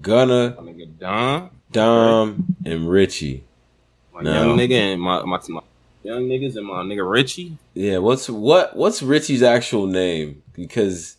Gunner, 0.00 0.56
Don. 0.98 1.50
Dom, 1.70 2.56
and 2.64 2.88
Richie. 2.88 3.44
My 4.12 4.22
No. 4.22 4.32
young 4.32 4.58
nigga 4.58 4.92
and 4.94 5.02
my, 5.02 5.22
my 5.24 5.40
my 5.48 5.60
young 6.04 6.24
niggas 6.28 6.56
and 6.56 6.66
my 6.66 6.82
nigga 6.82 7.08
Richie. 7.08 7.58
Yeah, 7.74 7.98
what's 7.98 8.28
what 8.30 8.76
what's 8.76 9.02
Richie's 9.02 9.42
actual 9.42 9.86
name? 9.86 10.42
Because 10.52 11.16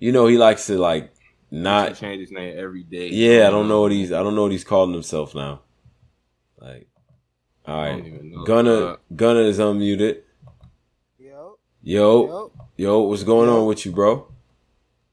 you 0.00 0.12
know 0.12 0.26
he 0.26 0.38
likes 0.38 0.66
to 0.66 0.78
like 0.78 1.12
He 1.50 1.56
not. 1.58 1.94
change 1.94 2.20
his 2.20 2.32
name 2.32 2.56
every 2.58 2.82
day. 2.82 3.08
Yeah, 3.10 3.46
I 3.46 3.50
don't 3.50 3.68
know 3.68 3.82
what 3.82 3.92
he's. 3.92 4.12
I 4.12 4.22
don't 4.22 4.34
know 4.34 4.42
what 4.42 4.52
he's 4.52 4.64
calling 4.64 4.92
himself 4.94 5.34
now. 5.34 5.60
Like, 6.60 6.88
all 7.66 7.76
right, 7.76 7.90
I 7.90 7.92
right, 7.92 8.32
don't. 8.32 8.44
Gunner 8.44 8.86
Uh, 8.86 8.96
Gunner 9.14 9.42
is 9.42 9.58
unmuted. 9.58 10.22
Yo, 11.18 11.58
Yo, 11.82 12.26
yo, 12.26 12.52
yo, 12.76 13.00
what's 13.02 13.22
going 13.24 13.48
on 13.48 13.66
with 13.66 13.86
you, 13.86 13.92
bro? 13.92 14.28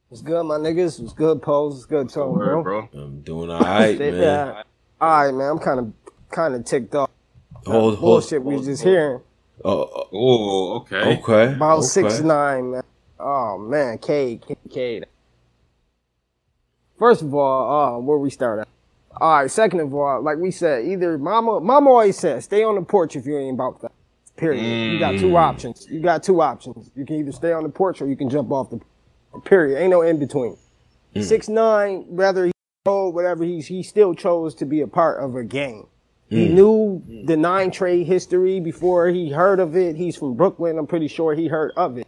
what's 0.10 0.22
good, 0.22 0.44
my 0.44 0.56
niggas? 0.58 1.00
What's 1.00 1.14
good, 1.14 1.42
pose? 1.42 1.74
What's 1.76 1.86
good, 1.86 2.10
tone, 2.10 2.34
bro? 2.38 2.64
bro. 2.64 2.90
I'm 2.94 3.22
doing 3.22 3.50
all 3.52 3.60
right, 3.60 3.98
man. 4.00 4.14
yeah. 4.14 4.64
All 5.02 5.26
right, 5.26 5.34
man. 5.34 5.52
I'm 5.52 5.60
kind 5.60 5.80
of, 5.80 5.94
kind 6.32 6.56
of 6.56 6.66
ticked 6.66 6.96
off. 6.96 7.10
Hold, 7.66 7.98
hold. 7.98 8.00
Bullshit 8.22 8.44
we 8.44 8.56
was 8.58 8.66
just 8.66 8.84
hearing 8.84 9.22
Oh, 9.64 10.08
Oh, 10.12 10.76
okay. 10.82 11.18
okay. 11.20 11.54
about 11.54 11.80
okay. 11.80 11.88
six 11.88 12.20
nine, 12.20 12.72
man. 12.72 12.84
Oh 13.20 13.58
man, 13.58 13.98
K 14.00 14.38
Cade, 14.46 14.58
Cade. 14.72 15.06
First 16.98 17.22
of 17.22 17.34
all, 17.34 17.98
uh, 17.98 18.00
where 18.00 18.18
we 18.18 18.30
start 18.30 18.60
at. 18.60 18.68
All 19.20 19.42
right. 19.42 19.52
Second 19.52 19.80
of 19.82 19.94
all, 19.94 20.22
like 20.22 20.38
we 20.38 20.52
said, 20.52 20.86
either 20.86 21.18
mama, 21.18 21.60
mama 21.60 21.90
always 21.90 22.18
says, 22.18 22.46
stay 22.46 22.64
on 22.64 22.76
the 22.76 22.82
porch 22.82 23.16
if 23.16 23.26
you 23.26 23.38
ain't 23.38 23.54
about 23.56 23.82
that. 23.82 23.92
Period. 24.38 24.94
You 24.94 25.00
got 25.00 25.20
two 25.20 25.28
Mm. 25.28 25.40
options. 25.40 25.88
You 25.90 26.00
got 26.00 26.24
two 26.24 26.42
options. 26.42 26.90
You 26.96 27.06
can 27.06 27.18
either 27.18 27.32
stay 27.32 27.52
on 27.54 27.64
the 27.64 27.70
porch 27.70 28.02
or 28.02 28.08
you 28.08 28.16
can 28.16 28.30
jump 28.30 28.52
off 28.52 28.70
the. 28.72 28.80
Period. 29.46 29.80
Ain't 29.80 29.92
no 29.92 30.02
in 30.02 30.18
between. 30.18 30.58
Six 31.20 31.48
nine, 31.48 32.06
whether 32.10 32.48
he 32.48 32.52
told 32.86 33.14
whatever 33.14 33.44
he 33.44 33.62
he 33.62 33.84
still 33.84 34.16
chose 34.16 34.56
to 34.56 34.66
be 34.66 34.82
a 34.82 34.88
part 34.88 35.24
of 35.24 35.36
a 35.36 35.44
gang. 35.44 35.88
He 36.34 36.48
mm. 36.48 36.54
knew 36.54 37.04
mm. 37.08 37.28
the 37.28 37.38
Nine 37.38 37.70
Trey 37.70 38.04
history 38.04 38.60
before 38.60 39.08
he 39.10 39.30
heard 39.30 39.60
of 39.60 39.76
it. 39.76 39.96
He's 39.96 40.16
from 40.16 40.34
Brooklyn. 40.34 40.80
I'm 40.80 40.88
pretty 40.88 41.08
sure 41.08 41.36
he 41.36 41.48
heard 41.48 41.72
of 41.78 41.98
it. 41.98 42.08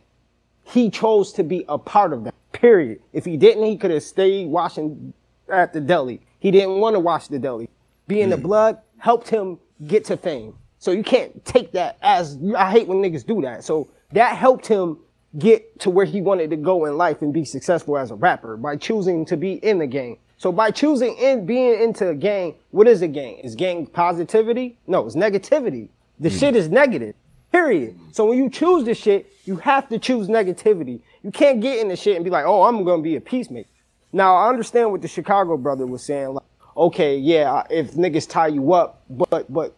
He 0.64 0.90
chose 0.90 1.32
to 1.34 1.44
be 1.44 1.64
a 1.70 1.78
part 1.78 2.12
of 2.12 2.24
that. 2.24 2.34
Period. 2.52 3.02
If 3.14 3.24
he 3.24 3.38
didn't, 3.38 3.66
he 3.66 3.78
could 3.78 3.92
have 3.92 4.02
stayed 4.02 4.48
watching 4.48 5.14
at 5.48 5.74
the 5.74 5.80
deli. 5.80 6.22
He 6.40 6.50
didn't 6.50 6.80
want 6.80 6.96
to 6.96 7.00
watch 7.00 7.28
the 7.28 7.38
deli. 7.38 7.70
Being 8.08 8.30
the 8.30 8.38
mm. 8.38 8.44
blood 8.44 8.80
helped 8.98 9.30
him 9.30 9.60
get 9.86 10.06
to 10.06 10.18
fame. 10.18 10.56
So 10.80 10.90
you 10.90 11.04
can't 11.04 11.46
take 11.46 11.72
that 11.74 11.98
as 12.02 12.40
I 12.58 12.72
hate 12.72 12.88
when 12.88 12.98
niggas 12.98 13.26
do 13.26 13.42
that. 13.42 13.64
So 13.64 13.90
that 14.14 14.38
helped 14.38 14.66
him 14.66 14.98
get 15.38 15.80
to 15.82 15.92
where 15.92 16.06
he 16.06 16.22
wanted 16.22 16.50
to 16.50 16.56
go 16.56 16.86
in 16.86 16.98
life 16.98 17.22
and 17.22 17.32
be 17.32 17.46
successful 17.46 17.98
as 17.98 18.10
a 18.10 18.16
rapper 18.16 18.58
by 18.58 18.76
choosing 18.76 19.26
to 19.26 19.38
be 19.38 19.54
in 19.54 19.78
the 19.80 19.88
gang. 19.88 20.18
So 20.38 20.52
by 20.52 20.72
choosing 20.72 21.16
in 21.18 21.46
being 21.46 21.82
into 21.82 22.10
a 22.10 22.16
gang, 22.16 22.56
what 22.72 22.88
is 22.88 23.02
a 23.02 23.08
gang? 23.08 23.40
Is 23.40 23.56
gang 23.56 23.88
positivity? 23.88 24.78
No, 24.86 25.06
it's 25.06 25.16
negativity. 25.16 25.90
The 26.20 26.30
hmm. 26.30 26.38
shit 26.38 26.56
is 26.56 26.70
negative. 26.70 27.16
Period. 27.52 27.98
So 28.12 28.26
when 28.26 28.38
you 28.38 28.50
choose 28.50 28.84
this 28.84 28.98
shit, 28.98 29.32
you 29.46 29.56
have 29.58 29.88
to 29.90 29.98
choose 29.98 30.28
negativity. 30.28 31.00
You 31.24 31.32
can't 31.32 31.62
get 31.62 31.80
in 31.80 31.88
the 31.88 31.96
shit 31.96 32.16
and 32.16 32.26
be 32.26 32.32
like, 32.32 32.46
oh, 32.46 32.64
I'm 32.64 32.84
gonna 32.84 33.02
be 33.02 33.16
a 33.16 33.22
peacemaker. 33.22 33.70
Now 34.12 34.36
I 34.36 34.50
understand 34.50 34.92
what 34.92 35.02
the 35.02 35.08
Chicago 35.08 35.56
brother 35.58 35.86
was 35.86 36.04
saying. 36.04 36.34
Like, 36.34 36.44
okay, 36.76 37.18
yeah, 37.18 37.64
if 37.70 37.92
niggas 37.94 38.30
tie 38.30 38.48
you 38.48 38.74
up, 38.74 39.04
but 39.10 39.52
but 39.52 39.76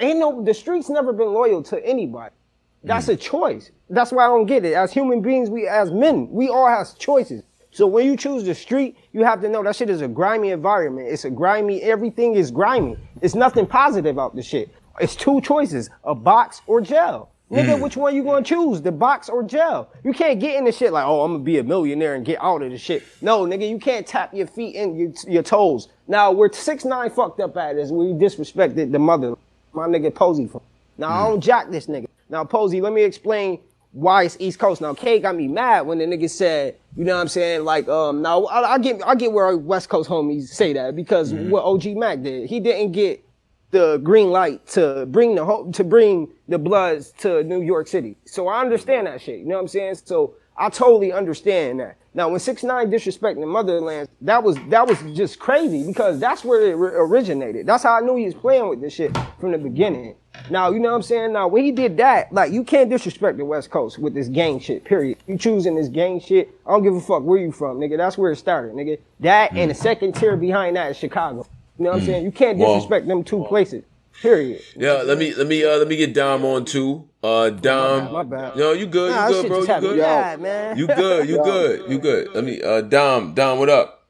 ain't 0.00 0.18
no 0.18 0.42
the 0.42 0.54
streets 0.54 0.88
never 0.88 1.12
been 1.12 1.32
loyal 1.32 1.62
to 1.64 1.84
anybody. 1.86 2.34
That's 2.82 3.06
hmm. 3.06 3.12
a 3.12 3.16
choice. 3.16 3.70
That's 3.88 4.10
why 4.10 4.24
I 4.24 4.28
don't 4.28 4.46
get 4.46 4.64
it. 4.64 4.72
As 4.72 4.92
human 4.92 5.22
beings, 5.22 5.48
we 5.48 5.68
as 5.68 5.92
men, 5.92 6.28
we 6.30 6.48
all 6.48 6.66
have 6.66 6.98
choices. 6.98 7.44
So 7.74 7.86
when 7.86 8.04
you 8.04 8.18
choose 8.18 8.44
the 8.44 8.54
street, 8.54 8.98
you 9.12 9.24
have 9.24 9.40
to 9.40 9.48
know 9.48 9.62
that 9.62 9.74
shit 9.74 9.88
is 9.88 10.02
a 10.02 10.08
grimy 10.08 10.50
environment. 10.50 11.08
It's 11.08 11.24
a 11.24 11.30
grimy, 11.30 11.82
everything 11.82 12.34
is 12.34 12.50
grimy. 12.50 12.98
It's 13.22 13.34
nothing 13.34 13.66
positive 13.66 14.18
out 14.18 14.36
the 14.36 14.42
shit. 14.42 14.68
It's 15.00 15.16
two 15.16 15.40
choices, 15.40 15.88
a 16.04 16.14
box 16.14 16.60
or 16.66 16.82
jail. 16.82 17.30
Nigga, 17.50 17.76
hmm. 17.76 17.82
which 17.82 17.96
one 17.96 18.14
you 18.14 18.24
gonna 18.24 18.44
choose? 18.44 18.82
The 18.82 18.92
box 18.92 19.30
or 19.30 19.42
jail? 19.42 19.88
You 20.04 20.12
can't 20.12 20.38
get 20.38 20.56
in 20.56 20.64
the 20.64 20.72
shit 20.72 20.92
like, 20.92 21.06
oh, 21.06 21.22
I'm 21.22 21.32
gonna 21.32 21.44
be 21.44 21.58
a 21.58 21.62
millionaire 21.62 22.14
and 22.14 22.24
get 22.24 22.42
out 22.42 22.62
of 22.62 22.70
the 22.70 22.78
shit. 22.78 23.04
No, 23.22 23.46
nigga, 23.46 23.68
you 23.68 23.78
can't 23.78 24.06
tap 24.06 24.34
your 24.34 24.46
feet 24.46 24.74
in 24.74 24.96
your, 24.96 25.12
your 25.26 25.42
toes. 25.42 25.88
Now, 26.08 26.30
where 26.30 26.52
six 26.52 26.84
nine 26.84 27.10
fucked 27.10 27.40
up 27.40 27.56
at 27.56 27.76
is 27.76 27.90
we 27.90 28.06
disrespected 28.06 28.92
the 28.92 28.98
mother, 28.98 29.34
my 29.72 29.86
nigga 29.86 30.14
Posey 30.14 30.46
from. 30.46 30.60
Now 30.98 31.08
I 31.08 31.22
hmm. 31.22 31.30
don't 31.30 31.40
jack 31.40 31.70
this 31.70 31.86
nigga. 31.86 32.06
Now 32.28 32.44
Posey, 32.44 32.82
let 32.82 32.92
me 32.92 33.02
explain 33.02 33.60
why 33.92 34.24
it's 34.24 34.36
East 34.40 34.58
Coast. 34.58 34.80
Now 34.80 34.94
K 34.94 35.20
got 35.20 35.36
me 35.36 35.48
mad 35.48 35.82
when 35.82 35.98
the 35.98 36.04
nigga 36.04 36.28
said, 36.28 36.76
you 36.96 37.04
know 37.04 37.14
what 37.14 37.20
I'm 37.20 37.28
saying? 37.28 37.64
Like, 37.64 37.88
um, 37.88 38.22
now 38.22 38.44
I, 38.44 38.74
I 38.74 38.78
get 38.78 39.06
I 39.06 39.14
get 39.14 39.32
where 39.32 39.56
West 39.56 39.88
Coast 39.88 40.08
homies 40.08 40.48
say 40.48 40.72
that 40.72 40.96
because 40.96 41.32
what 41.32 41.64
OG 41.64 41.96
Mac 41.96 42.22
did, 42.22 42.48
he 42.48 42.60
didn't 42.60 42.92
get 42.92 43.24
the 43.70 43.98
green 43.98 44.30
light 44.30 44.66
to 44.68 45.06
bring 45.06 45.34
the 45.34 45.44
ho- 45.44 45.70
to 45.72 45.84
bring 45.84 46.28
the 46.48 46.58
Bloods 46.58 47.12
to 47.18 47.42
New 47.44 47.62
York 47.62 47.88
City. 47.88 48.16
So 48.26 48.48
I 48.48 48.60
understand 48.60 49.06
that 49.06 49.20
shit. 49.20 49.40
You 49.40 49.46
know 49.46 49.56
what 49.56 49.62
I'm 49.62 49.68
saying? 49.68 49.96
So 50.04 50.34
I 50.56 50.68
totally 50.68 51.12
understand 51.12 51.80
that. 51.80 51.96
Now 52.14 52.28
when 52.28 52.40
six 52.40 52.62
nine 52.62 52.90
disrespecting 52.90 53.40
the 53.40 53.46
motherland, 53.46 54.08
that 54.20 54.42
was 54.42 54.56
that 54.68 54.86
was 54.86 54.98
just 55.16 55.38
crazy 55.38 55.86
because 55.86 56.20
that's 56.20 56.44
where 56.44 56.62
it 56.70 56.74
ri- 56.76 56.92
originated. 56.94 57.66
That's 57.66 57.82
how 57.82 57.96
I 57.96 58.00
knew 58.00 58.16
he 58.16 58.26
was 58.26 58.34
playing 58.34 58.68
with 58.68 58.80
this 58.80 58.92
shit 58.92 59.16
from 59.40 59.52
the 59.52 59.58
beginning. 59.58 60.16
Now 60.50 60.70
you 60.70 60.78
know 60.80 60.90
what 60.90 60.96
I'm 60.96 61.02
saying. 61.02 61.32
Now 61.32 61.48
when 61.48 61.62
he 61.64 61.72
did 61.72 61.96
that, 61.98 62.32
like 62.32 62.52
you 62.52 62.64
can't 62.64 62.90
disrespect 62.90 63.38
the 63.38 63.44
West 63.44 63.70
Coast 63.70 63.98
with 63.98 64.14
this 64.14 64.28
gang 64.28 64.58
shit. 64.60 64.84
Period. 64.84 65.18
You 65.26 65.36
choosing 65.38 65.74
this 65.76 65.88
gang 65.88 66.20
shit. 66.20 66.50
I 66.66 66.70
don't 66.70 66.82
give 66.82 66.94
a 66.94 67.00
fuck 67.00 67.22
where 67.22 67.38
you 67.38 67.52
from, 67.52 67.78
nigga. 67.78 67.96
That's 67.96 68.16
where 68.18 68.32
it 68.32 68.36
started, 68.36 68.74
nigga. 68.74 68.98
That 69.20 69.52
and 69.56 69.70
the 69.70 69.74
second 69.74 70.14
tier 70.14 70.36
behind 70.36 70.76
that 70.76 70.90
is 70.90 70.96
Chicago. 70.96 71.46
You 71.78 71.84
know 71.84 71.90
what 71.92 72.00
I'm 72.00 72.06
saying? 72.06 72.24
You 72.24 72.32
can't 72.32 72.58
Well- 72.58 72.74
disrespect 72.74 73.06
them 73.08 73.24
two 73.24 73.44
places. 73.44 73.84
Period. 74.20 74.60
Yeah, 74.76 75.02
let 75.04 75.16
me 75.18 75.34
let 75.34 75.46
me 75.46 75.64
uh 75.64 75.78
let 75.78 75.88
me 75.88 75.96
get 75.96 76.12
Dom 76.14 76.44
on 76.44 76.64
too. 76.66 77.08
Uh 77.22 77.50
Dom. 77.50 78.12
My 78.12 78.22
bad. 78.22 78.56
Yo, 78.56 78.72
you 78.72 78.86
good, 78.86 79.10
Nah, 79.10 79.28
you 79.28 79.32
this 79.34 79.42
good, 79.42 79.48
bro. 79.48 79.60
You 79.60 79.80
good? 79.80 79.98
mad, 79.98 80.40
man. 80.40 80.76
You 80.78 80.86
good, 80.86 81.28
you 81.28 81.36
good, 81.44 81.90
you 81.90 81.98
good. 81.98 82.28
Let 82.34 82.44
me 82.44 82.60
uh 82.62 82.82
Dom, 82.82 83.32
Dom, 83.34 83.58
what 83.58 83.70
up? 83.70 84.06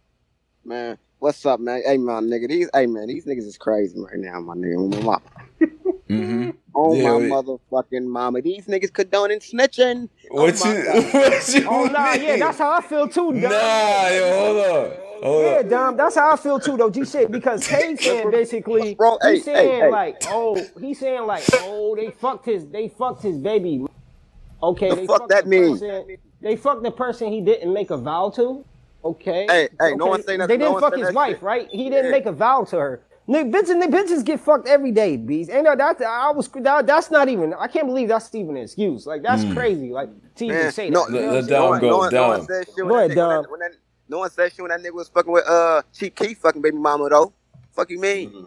Man, 0.65 0.99
what's 1.23 1.47
up, 1.47 1.61
man? 1.61 1.82
Hey, 1.86 1.99
my 1.99 2.15
nigga, 2.15 2.49
these, 2.49 2.69
hey, 2.74 2.86
man, 2.86 3.07
these 3.07 3.24
niggas 3.24 3.47
is 3.47 3.57
crazy 3.57 3.99
right 3.99 4.16
now, 4.16 4.40
my 4.40 4.55
nigga. 4.55 4.74
Oh, 4.77 4.89
my, 4.89 5.01
mama. 5.01 5.23
Mm-hmm. 6.11 6.51
oh 6.74 6.94
Yeah, 6.97 7.03
my 7.05 7.16
wait. 7.16 7.31
motherfucking 7.31 8.05
mama. 8.05 8.43
These 8.43 8.66
niggas 8.66 8.93
condoning 8.93 9.39
snitching. 9.39 10.09
What 10.31 10.61
oh, 10.66 10.73
you 10.73 10.82
what 11.12 11.55
you 11.55 11.66
Oh 11.69 11.85
nah, 11.86 12.15
yeah, 12.15 12.36
that's 12.39 12.59
how 12.59 12.73
I 12.73 12.81
feel 12.82 13.07
too, 13.09 13.32
Dom. 13.32 13.43
Nah, 13.43 14.09
yo, 14.09 14.36
hold 14.36 14.66
on. 14.66 14.93
Hold 15.23 15.44
Yeah, 15.44 15.59
on. 15.59 15.69
Dom, 15.69 15.97
that's 15.97 16.16
how 16.16 16.32
I 16.32 16.36
feel 16.36 16.59
too, 16.59 16.77
though. 16.77 16.90
G 16.90 17.05
shit, 17.05 17.31
because 17.31 17.66
K 17.66 17.94
saying 18.01 18.31
basically, 18.31 18.94
Bro, 18.97 19.19
hey, 19.23 19.35
he's 19.36 19.44
saying 19.44 19.70
hey, 19.70 19.78
hey. 19.86 19.90
like, 19.90 20.16
oh, 20.27 20.66
he's 20.81 20.99
saying 20.99 21.24
like, 21.27 21.44
oh, 21.62 21.94
they 21.97 22.11
fucked 22.11 22.47
his, 22.47 22.66
they 22.66 22.89
fucked 22.89 23.23
his 23.23 23.39
baby. 23.39 23.86
Okay, 24.62 24.90
The 24.90 24.97
they 24.97 25.07
fuck 25.07 25.19
fucked 25.20 25.31
that 25.31 25.44
the 25.44 25.51
mean? 25.51 25.70
person- 25.78 26.16
They 26.43 26.57
fucked 26.57 26.82
the 26.82 26.90
person 26.90 27.32
he 27.32 27.40
didn't 27.40 27.73
make 27.73 27.90
a 27.90 27.97
vow 27.97 28.31
to. 28.36 28.65
Okay. 29.05 29.47
Hey, 29.49 29.69
hey, 29.81 29.95
no 29.95 30.05
Okay, 30.05 30.11
one 30.11 30.23
say 30.23 30.37
nothing- 30.37 30.49
They 30.49 30.59
didn't 30.65 30.74
one 30.74 30.81
fuck 30.83 30.97
his 30.97 31.12
wife, 31.12 31.37
shit. 31.37 31.43
right? 31.43 31.69
He 31.70 31.91
didn't 31.91 32.07
Yeah. 32.07 32.11
make 32.11 32.27
a 32.27 32.33
vow 32.33 32.65
to 32.65 32.77
her. 32.79 33.03
Nigga, 33.29 33.53
bitches, 33.53 33.81
nigga, 33.83 33.91
bitches 33.91 34.24
get 34.24 34.41
fucked 34.41 34.66
every 34.66 34.91
day, 34.91 35.16
bees. 35.16 35.49
Ain't 35.49 35.65
no 35.65 35.77
that 35.77 36.03
I 36.03 36.31
was 36.31 36.49
that, 36.49 36.87
that's 36.87 37.11
not 37.11 37.29
even. 37.29 37.55
I 37.55 37.69
can't 37.69 37.87
believe 37.87 38.09
that's 38.09 38.35
even 38.35 38.57
an 38.57 38.65
excuse. 38.65 39.07
Like 39.07 39.23
that's 39.23 39.45
hmm. 39.45 39.55
crazy. 39.55 39.91
Like 39.91 40.11
to 40.37 40.45
even 40.45 40.57
Man, 40.57 40.73
say 40.73 40.91
no, 40.91 41.07
that. 41.07 41.12
you 41.15 41.20
know 41.20 41.20
Let- 41.20 41.27
what 41.27 41.35
let 41.35 41.45
saying? 41.45 41.61
Dom 41.61 41.62
no 41.62 41.70
one, 41.70 41.81
go, 41.81 41.89
no 41.89 41.97
one, 41.99 42.12
no 42.15 42.29
one 42.29 42.39
Dom. 42.39 42.47
said 42.47 42.66
shit 42.66 42.77
when 42.77 42.89
Go 42.89 42.95
that 42.95 42.99
ahead, 42.99 43.11
nigga, 43.11 43.15
Dom. 43.15 43.29
that, 43.29 43.39
uh, 43.39 43.51
when 43.51 43.61
that, 43.61 43.70
no 44.09 44.19
one 44.19 44.31
said 44.31 44.53
shit 44.53 44.61
when 44.61 44.69
that 44.70 44.81
nigga 44.83 44.95
was 44.95 45.09
fucking 45.09 45.33
with 45.33 45.47
uh 45.49 45.83
Chief 45.93 46.15
Keef 46.15 46.39
fucking 46.39 46.62
baby 46.62 46.77
mama 46.77 47.09
though. 47.09 47.33
Fuck 47.77 47.91
you 47.91 48.01
mean? 48.01 48.31
Hmm. 48.31 48.45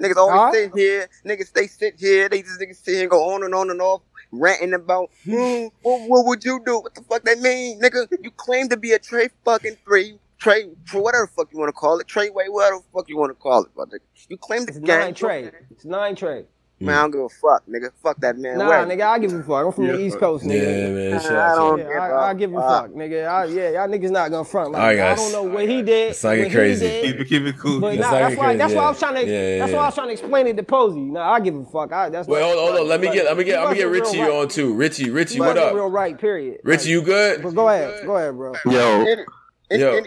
Niggas 0.00 0.16
always 0.16 0.38
Alright. 0.38 0.54
sit 0.54 0.72
here, 0.74 1.08
niggas 1.26 1.52
they 1.52 1.66
sit 1.66 1.94
here, 1.98 2.28
they 2.28 2.42
just 2.42 2.60
niggas 2.60 2.76
sit 2.84 2.94
here 2.94 3.02
and 3.02 3.10
go 3.10 3.32
on 3.34 3.44
and 3.44 3.54
on 3.54 3.70
and 3.70 3.80
off, 3.80 4.02
ranting 4.40 4.74
about 4.74 5.10
hmm, 5.24 5.66
what, 5.82 6.08
what 6.08 6.26
would 6.26 6.44
you 6.44 6.60
do? 6.64 6.80
What 6.80 6.94
the 6.94 7.02
fuck 7.02 7.22
that 7.24 7.38
mean, 7.38 7.80
nigga? 7.80 8.06
You 8.22 8.30
claim 8.30 8.68
to 8.68 8.76
be 8.76 8.92
a 8.92 8.98
Trey 8.98 9.28
fucking 9.44 9.76
three, 9.84 10.18
Trey, 10.38 10.70
Trey 10.84 11.00
whatever 11.00 11.26
the 11.26 11.32
fuck 11.32 11.52
you 11.52 11.58
want 11.58 11.68
to 11.68 11.72
call 11.72 12.00
it, 12.00 12.06
Trey 12.06 12.30
way, 12.30 12.48
whatever 12.48 12.78
the 12.78 12.84
fuck 12.92 13.08
you 13.08 13.16
want 13.16 13.30
to 13.30 13.34
call 13.34 13.62
it, 13.64 13.70
but 13.76 13.88
nigga. 13.88 14.00
You 14.28 14.36
claim 14.38 14.66
to 14.66 14.70
It's 14.70 14.78
gang. 14.78 15.00
Nine 15.00 15.14
Trey. 15.14 15.50
It's 15.70 15.84
Nine 15.84 16.16
Trey. 16.16 16.44
Man, 16.80 16.94
I 16.98 17.02
don't 17.02 17.10
give 17.12 17.20
a 17.20 17.28
fuck, 17.28 17.64
nigga. 17.66 17.90
Fuck 18.02 18.20
that 18.20 18.36
man. 18.36 18.58
Nah, 18.58 18.68
Where? 18.68 18.84
nigga, 18.84 19.02
I 19.02 19.18
give 19.20 19.32
a 19.32 19.42
fuck. 19.44 19.64
I'm 19.64 19.72
from 19.72 19.86
the 19.86 20.00
East 20.00 20.18
Coast, 20.18 20.44
nigga. 20.44 20.60
Yeah, 20.60 20.90
man. 20.90 21.20
Shout 21.20 21.32
I 21.32 21.36
out 21.52 21.56
don't 21.56 21.78
to 21.78 21.84
give 21.84 21.92
Yeah, 21.92 22.08
a 22.08 22.12
I, 22.14 22.28
I 22.30 22.34
give 22.34 22.52
a 22.52 22.60
fuck. 22.60 22.82
fuck, 22.86 22.90
nigga. 22.90 23.26
I, 23.28 23.44
yeah, 23.44 23.70
y'all 23.70 23.88
niggas 23.88 24.10
not 24.10 24.30
gonna 24.32 24.44
front 24.44 24.72
like 24.72 24.80
Alright, 24.82 24.96
that. 24.98 25.12
I 25.12 25.14
don't 25.14 25.32
know 25.32 25.42
what 25.54 25.68
he 25.68 25.82
did. 25.82 26.10
It's 26.10 26.24
like 26.24 26.40
not 26.40 26.48
he 26.48 26.54
crazy. 26.54 26.86
did, 26.86 27.04
Keep 27.04 27.20
it, 27.20 27.28
keep 27.28 27.42
it 27.44 27.58
cool. 27.58 27.80
But 27.80 27.94
Let's 27.96 28.00
nah, 28.00 28.10
not 28.10 28.18
that's 28.18 28.30
get 28.34 28.38
why. 28.38 28.44
crazy, 28.46 28.58
That's 28.58 28.74
why 28.74 28.80
I 28.80 28.82
yeah. 28.84 28.88
was 28.90 28.98
trying 28.98 29.14
to. 29.14 29.20
Yeah, 29.20 29.32
yeah, 29.50 29.58
that's 29.60 29.72
why. 29.72 29.78
I 29.78 29.84
was 29.86 29.94
trying 29.94 30.06
to 30.08 30.12
explain 30.12 30.46
it 30.48 30.56
to 30.56 30.62
Posey. 30.64 31.00
Nah, 31.00 31.32
I 31.32 31.40
give 31.40 31.54
a 31.54 31.64
fuck. 31.64 31.92
I, 31.92 32.08
that's 32.10 32.28
Wait, 32.28 32.42
hold, 32.42 32.58
hold 32.58 32.80
on. 32.80 32.88
Let 32.88 33.00
me 33.00 33.12
get 33.12 33.24
let 33.24 33.36
me 33.38 33.44
get 33.44 33.58
I'm 33.60 33.64
gonna 33.66 33.76
get 33.76 33.82
He 33.86 34.00
Richie 34.00 34.20
right. 34.20 34.30
on 34.32 34.48
too. 34.48 34.74
Richie, 34.74 35.10
Richie, 35.10 35.38
what 35.40 35.56
up? 35.56 35.72
Real 35.74 35.88
right. 35.88 36.18
Period. 36.18 36.60
Richie, 36.64 36.90
you 36.90 37.02
good? 37.02 37.42
But 37.42 37.54
go 37.54 37.68
ahead. 37.68 38.04
Go 38.04 38.16
ahead, 38.16 38.34
bro. 38.34 38.52
Yo, 38.66 38.80
Any- 38.80 39.24
any- 39.70 39.80
Yo, 39.80 40.00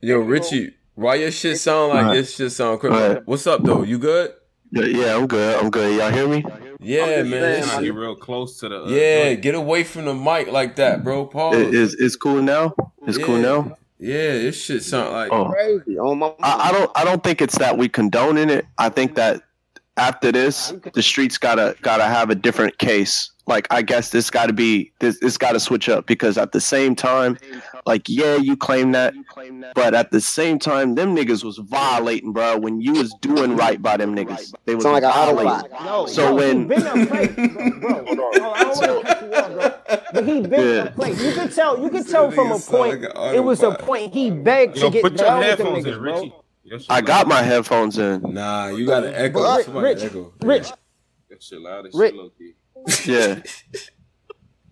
Yo, 0.00 0.18
Richie, 0.20 0.74
why 0.94 1.16
your 1.16 1.32
shit 1.32 1.58
sound 1.58 1.92
like 1.92 2.14
this 2.14 2.36
shit 2.36 2.52
sound 2.52 2.78
crazy? 2.80 3.20
What's 3.24 3.46
up 3.48 3.64
though? 3.64 3.82
You 3.82 3.98
good? 3.98 4.32
Yeah, 4.70 4.84
yeah, 4.84 5.16
I'm 5.16 5.26
good. 5.26 5.56
I'm 5.62 5.70
good. 5.70 5.98
Y'all 5.98 6.10
hear 6.10 6.28
me? 6.28 6.44
Yeah, 6.80 7.04
I'm 7.04 7.08
man. 7.08 7.30
saying, 7.30 7.30
man. 7.30 7.68
shit- 7.68 7.82
Get 7.84 7.94
real 7.94 8.14
close 8.16 8.58
to 8.60 8.68
the. 8.68 8.84
Uh, 8.84 8.88
Yeah, 8.88 9.24
joint. 9.30 9.42
get 9.42 9.54
away 9.54 9.84
from 9.84 10.04
the 10.04 10.14
mic 10.14 10.50
like 10.50 10.76
that, 10.76 11.02
bro. 11.04 11.26
Pause. 11.26 11.56
It- 11.56 11.74
Is 11.74 11.94
it's 11.94 12.16
cool 12.16 12.42
now? 12.42 12.74
It's 13.06 13.18
cool 13.18 13.38
now. 13.38 13.76
Yeah, 13.98 14.34
this 14.34 14.62
shit 14.62 14.84
sound 14.84 15.12
like 15.12 15.32
Oh, 15.32 15.46
crazy. 15.46 15.98
On 15.98 16.18
my 16.18 16.32
I, 16.40 16.68
I 16.68 16.72
don't. 16.72 16.90
I 16.94 17.04
don't 17.04 17.22
think 17.24 17.42
it's 17.42 17.58
that 17.58 17.76
we 17.76 17.88
condoning 17.88 18.48
it. 18.48 18.64
I 18.78 18.90
think 18.90 19.16
that 19.16 19.42
after 19.96 20.30
this, 20.30 20.72
the 20.94 21.02
streets 21.02 21.36
gotta 21.38 21.74
gotta 21.82 22.04
have 22.04 22.30
a 22.30 22.36
different 22.36 22.78
case. 22.78 23.30
Like 23.48 23.66
I 23.70 23.80
guess 23.82 24.10
this 24.10 24.28
got 24.30 24.46
to 24.46 24.52
be 24.52 24.92
this. 25.00 25.18
This 25.20 25.38
got 25.38 25.52
to 25.52 25.60
switch 25.60 25.88
up 25.88 26.06
because 26.06 26.36
at 26.36 26.52
the 26.52 26.60
same 26.60 26.94
time, 26.94 27.38
like 27.86 28.06
yeah, 28.08 28.36
you 28.36 28.56
claim 28.58 28.92
that, 28.92 29.14
but 29.74 29.94
at 29.94 30.10
the 30.10 30.20
same 30.20 30.58
time, 30.58 30.94
them 30.96 31.16
niggas 31.16 31.42
was 31.42 31.56
violating, 31.56 32.32
bro. 32.34 32.58
When 32.58 32.80
you 32.82 32.92
was 32.92 33.12
doing 33.22 33.56
right 33.56 33.80
by 33.80 33.96
them 33.96 34.14
niggas, 34.14 34.54
they 34.66 34.74
was 34.74 34.84
Sound 34.84 35.02
like 35.02 35.14
violating. 35.14 35.50
Autobot. 35.50 35.84
No, 35.84 36.06
So 36.06 36.28
no, 36.28 36.34
when- 36.34 36.58
he 36.58 36.64
been 36.66 36.86
a 36.86 37.06
plate, 37.06 37.36
bro. 37.80 38.04
bro. 38.04 38.30
Oh, 38.34 38.52
I 38.54 38.64
don't 38.64 38.76
want 38.76 39.06
to 39.06 39.14
cut 39.14 39.22
you 39.22 39.34
off, 39.34 39.52
bro. 39.52 39.98
But 40.12 40.24
he 40.26 40.40
been 40.42 40.52
Yeah. 40.76 40.82
a 40.84 40.90
plate. 40.90 41.18
You 41.18 41.32
could 41.32 41.54
tell. 41.54 41.82
You 41.82 41.88
could 41.90 42.06
tell 42.06 42.30
from 42.30 42.52
a 42.52 42.58
point. 42.58 43.00
like 43.14 43.34
It 43.34 43.40
was 43.40 43.62
a 43.62 43.72
point 43.72 44.12
he 44.12 44.30
begged 44.30 44.76
Yo, 44.76 44.86
to 44.88 44.90
get 44.92 45.02
put 45.02 45.12
your 45.18 45.24
down 45.26 45.40
with 45.40 45.56
them 45.58 45.66
niggas, 45.68 45.86
in, 45.94 45.98
bro. 45.98 46.14
Richie. 46.20 46.34
Your 46.64 46.80
I 46.90 47.00
got 47.00 47.26
my 47.26 47.40
headphones 47.42 47.96
in. 47.96 48.20
Nah, 48.34 48.66
you 48.66 48.84
got 48.84 49.04
an 49.04 49.14
echo. 49.14 49.40
But 49.40 49.64
Somebody 49.64 49.86
Rich, 49.94 50.04
echo. 50.04 50.34
Rich, 50.42 50.68
Your 51.30 51.38
shit 51.40 52.14
loud 52.86 52.88
as 52.88 53.06
Rick- 53.06 53.06
shit, 53.06 53.42
low 53.42 53.42
key. 53.42 53.72
Yeah. 53.72 53.78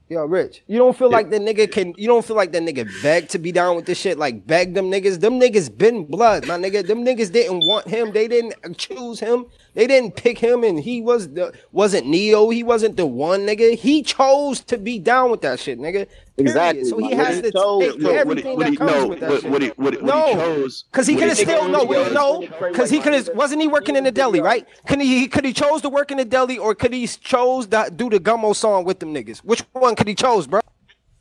Yo, 0.09 0.25
Rich, 0.25 0.63
you 0.69 0.79
don't 0.79 0.97
feel 0.97 1.11
like 1.11 1.31
the 1.31 1.39
nigga 1.41 1.69
can? 1.69 1.93
You 1.97 2.07
don't 2.07 2.25
feel 2.25 2.37
like 2.37 2.53
the 2.53 2.61
nigga 2.61 2.89
begged 3.03 3.31
to 3.31 3.41
be 3.41 3.51
down 3.51 3.75
with 3.75 3.87
this 3.87 3.99
shit? 3.99 4.17
Like 4.17 4.47
beg 4.47 4.73
them 4.73 4.89
niggas? 4.89 5.19
Them 5.19 5.41
niggas 5.41 5.77
been 5.77 6.05
blood, 6.05 6.47
my 6.47 6.57
nigga. 6.57 6.87
Them 6.87 7.05
niggas 7.05 7.33
didn't 7.33 7.67
want 7.67 7.89
him. 7.89 8.13
They 8.13 8.29
didn't 8.29 8.79
choose 8.79 9.19
him. 9.19 9.47
They 9.75 9.89
didn't 9.89 10.15
pick 10.15 10.39
him, 10.39 10.63
and 10.63 10.79
he 10.79 11.01
was 11.01 11.33
the 11.33 11.53
wasn't 11.73 12.07
Neo. 12.07 12.51
He 12.51 12.63
wasn't 12.63 12.97
the 12.97 13.07
one 13.07 13.41
nigga. 13.41 13.75
He 13.75 14.05
chose 14.05 14.61
to 14.61 14.79
be 14.79 15.01
down 15.01 15.33
with 15.33 15.41
that 15.41 15.59
shit, 15.59 15.81
nigga. 15.81 16.07
Period. 16.37 16.51
Exactly, 16.51 16.85
So 16.85 16.99
he 16.99 17.13
has 17.15 17.37
to 17.37 17.43
take 17.43 17.55
No, 17.55 17.79
what 17.79 17.99
he, 18.01 18.09
everything 18.11 18.57
what 18.57 18.67
he, 18.69 18.77
that 18.77 18.79
comes 18.79 18.93
no, 18.93 19.09
with 19.09 19.21
that 19.21 19.31
what, 19.31 19.41
shit. 19.41 19.51
what 19.51 19.63
he, 19.63 19.69
what, 19.71 20.03
No. 20.03 20.33
chose. 20.35 20.85
Cause 20.93 21.07
he 21.07 21.15
could 21.17 21.29
have 21.29 21.39
still 21.39 21.67
no, 21.69 21.85
no, 22.11 22.47
cause 22.75 22.91
he 22.91 23.01
could 23.01 23.15
have 23.15 23.31
wasn't 23.35 23.63
he 23.63 23.69
working 23.69 23.97
in 23.97 24.05
the 24.05 24.13
deli, 24.13 24.41
right? 24.41 24.69
Could 24.87 25.01
he 25.01 25.21
he- 25.21 25.29
could 25.29 25.47
he 25.47 25.55
chose 25.55 25.81
to 25.83 25.89
work 25.89 26.11
in 26.11 26.19
the 26.19 26.27
deli 26.27 26.59
or 26.59 26.75
could 26.75 26.93
he 26.93 27.07
chose 27.07 27.67
to 27.69 27.91
do 27.95 28.11
the 28.11 28.21
gummo 28.21 28.55
song 28.55 28.85
with 28.85 28.99
them 29.01 29.15
niggas? 29.15 29.39
Which 29.39 29.63
one 29.73 29.95
could 29.97 30.09
he 30.09 30.15
chose, 30.15 30.47
bro? 30.47 30.61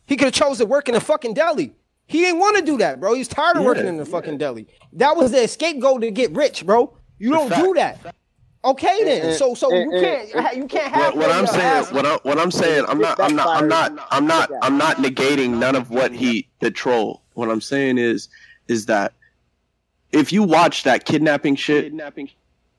He 0.06 0.18
could 0.18 0.26
have 0.26 0.34
chose 0.34 0.58
to 0.58 0.66
work 0.66 0.90
in 0.90 0.94
the 0.96 1.02
fucking 1.02 1.34
deli. 1.34 1.74
He 2.08 2.20
didn't 2.20 2.40
want 2.40 2.58
to 2.58 2.62
do 2.64 2.78
that, 2.80 3.00
bro. 3.00 3.14
He's 3.14 3.28
tired 3.28 3.58
of 3.58 3.64
working 3.64 3.88
in 3.88 3.98
the 3.98 4.06
fucking 4.06 4.38
deli. 4.38 4.68
That 4.94 5.16
was 5.16 5.32
the 5.32 5.48
scapegoat 5.48 6.02
to 6.02 6.12
get 6.12 6.32
rich, 6.36 6.66
bro. 6.66 6.96
You 7.18 7.32
don't 7.32 7.50
do 7.56 7.74
that. 7.76 8.16
Okay 8.66 9.04
then. 9.04 9.26
And- 9.28 9.36
So 9.36 9.54
so 9.54 9.72
and- 9.72 9.92
you 9.92 9.98
and- 9.98 10.32
can't 10.34 10.58
you 10.58 10.66
can't 10.68 10.92
have 10.94 11.16
What, 11.16 11.28
what 11.28 11.32
I'm 11.32 11.48
saying, 11.48 11.86
what 11.94 12.06
I'm 12.06 12.20
what 12.24 12.40
I'm 12.40 12.52
saying, 12.52 12.86
I'm 12.88 13.00
not, 13.00 13.20
I'm 13.20 13.36
not, 13.36 13.48
I'm 13.48 13.68
not, 13.68 14.08
I'm 14.12 14.28
not, 14.28 14.52
I'm 14.62 14.78
not 14.78 14.98
negating 14.98 15.58
none 15.58 15.76
of 15.76 15.92
what 15.92 16.12
he 16.12 16.48
the 16.60 16.72
troll. 16.72 17.22
What 17.34 17.50
I'm 17.50 17.62
saying 17.62 17.98
is, 17.98 18.28
is 18.68 18.88
that 18.88 19.14
if 20.12 20.34
you 20.34 20.44
watch 20.44 20.84
that 20.84 21.06
kidnapping 21.06 21.56
shit, 21.56 21.86
kidnapping, 21.86 22.30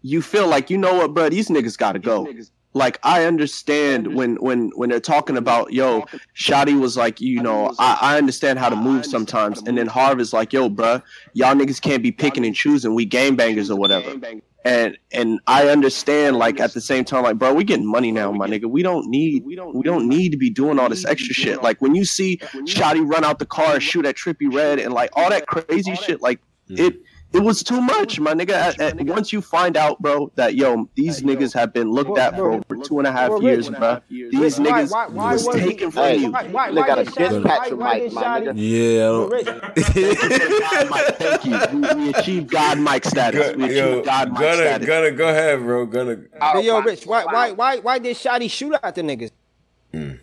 you 0.03 0.23
feel 0.23 0.49
like 0.49 0.71
you 0.71 0.79
know 0.79 0.95
what, 0.95 1.15
bro, 1.15 1.29
these 1.29 1.49
niggas 1.49 1.79
gotta 1.79 1.99
go. 1.99 2.29
Like 2.75 2.99
I 3.03 3.25
understand 3.25 4.15
when 4.15 4.37
when 4.37 4.71
when 4.75 4.91
they're 4.91 5.01
talking 5.01 5.37
about 5.37 5.73
yo, 5.73 6.05
Shotti 6.37 6.79
was 6.79 6.97
like, 6.97 7.21
you 7.21 7.43
know, 7.43 7.73
I, 7.79 7.99
I 8.01 8.19
understand 8.19 8.59
how 8.59 8.69
to 8.69 8.77
move 8.77 9.07
sometimes, 9.07 9.63
and 9.63 9.79
then 9.79 9.87
Harv 9.87 10.21
is 10.21 10.33
like, 10.33 10.53
yo, 10.53 10.69
bruh, 10.69 11.03
y'all 11.33 11.55
niggas 11.55 11.81
can't 11.81 12.03
be 12.03 12.13
picking 12.13 12.45
and 12.45 12.55
choosing, 12.55 12.95
we 12.95 13.05
game 13.07 13.37
bangers 13.37 13.71
or 13.71 13.77
whatever. 13.79 14.15
And 14.67 14.99
and 15.13 15.39
I 15.47 15.69
understand, 15.69 16.39
like 16.39 16.59
at 16.59 16.75
the 16.75 16.81
same 16.81 17.05
time, 17.05 17.23
like, 17.23 17.39
bro, 17.39 17.55
we 17.55 17.63
getting 17.63 17.87
money 17.87 18.11
now, 18.11 18.33
my 18.33 18.49
nigga. 18.49 18.65
We 18.65 18.83
don't 18.83 19.09
need 19.09 19.45
we 19.45 19.55
don't 19.55 19.77
we 19.77 19.85
don't 19.85 20.09
need 20.09 20.31
to 20.33 20.37
be 20.37 20.51
doing 20.51 20.81
all 20.81 20.89
this 20.89 21.05
extra 21.05 21.33
shit. 21.33 21.63
Like 21.63 21.81
when 21.81 21.95
you 21.95 22.05
see 22.05 22.39
Shotti 22.39 23.09
run 23.09 23.23
out 23.23 23.39
the 23.39 23.47
car 23.47 23.75
and 23.75 23.83
shoot 23.83 24.05
at 24.05 24.17
Trippie 24.17 24.53
Redd 24.53 24.81
and 24.81 24.93
like 24.93 25.11
all 25.13 25.31
that 25.31 25.47
crazy 25.47 25.95
shit, 25.95 26.21
like 26.21 26.41
it 26.69 26.97
it 27.33 27.41
was 27.41 27.63
too 27.63 27.81
much, 27.81 28.19
my 28.21 28.33
nigga. 28.35 28.51
At- 28.51 28.81
at- 28.81 29.01
once 29.07 29.33
you 29.33 29.41
find 29.43 29.77
out, 29.77 30.01
bro, 30.01 30.31
that 30.37 30.55
yo, 30.55 30.89
these 30.95 31.23
niggas 31.23 31.53
have 31.55 31.73
been 31.73 31.91
looked 31.91 32.17
at 32.19 32.35
for 32.37 32.53
over 32.53 32.77
two 32.83 32.99
and 32.99 33.07
a 33.07 33.13
half 33.13 33.43
years, 33.43 33.69
bro. 33.69 34.01
These 34.09 34.59
niggas 34.59 34.91
why- 34.91 35.07
why 35.09 35.33
was 35.35 35.45
wasn't- 35.45 35.65
taken 35.67 35.91
from 35.91 36.19
you. 36.19 36.31
Why, 36.31 36.47
why, 36.49 36.71
They 36.71 36.83
got 36.83 36.99
a 36.99 37.05
did 37.05 37.13
Shotti- 37.15 37.29
dispatch 37.43 37.71
why, 37.73 37.77
why 37.77 37.99
mic, 37.99 38.13
my 38.13 38.41
nigga. 38.41 38.53
Yeah, 38.57 40.27
Thank 41.19 41.45
you. 41.45 41.59
We, 41.81 42.05
we 42.05 42.11
achieved 42.15 42.51
God 42.51 42.79
mic 42.79 43.05
status. 43.05 43.57
We 43.57 43.65
achieved 43.65 43.77
Yo, 43.77 44.03
God 44.03 44.31
mic 44.33 44.41
gonna, 44.41 44.55
status. 44.57 44.87
gonna 44.87 45.11
go 45.13 45.29
ahead, 45.29 45.59
bro. 45.61 45.87
Gonna. 45.87 46.17
Yo, 46.63 46.81
Rich, 46.81 47.07
why, 47.07 47.25
why, 47.25 47.53
why, 47.53 47.79
why 47.79 47.99
did 47.99 48.17
Shotti 48.17 48.51
shoot 48.51 48.75
at 48.83 48.95
the 48.95 49.03
niggas? 49.03 49.31
Mm. 49.93 50.19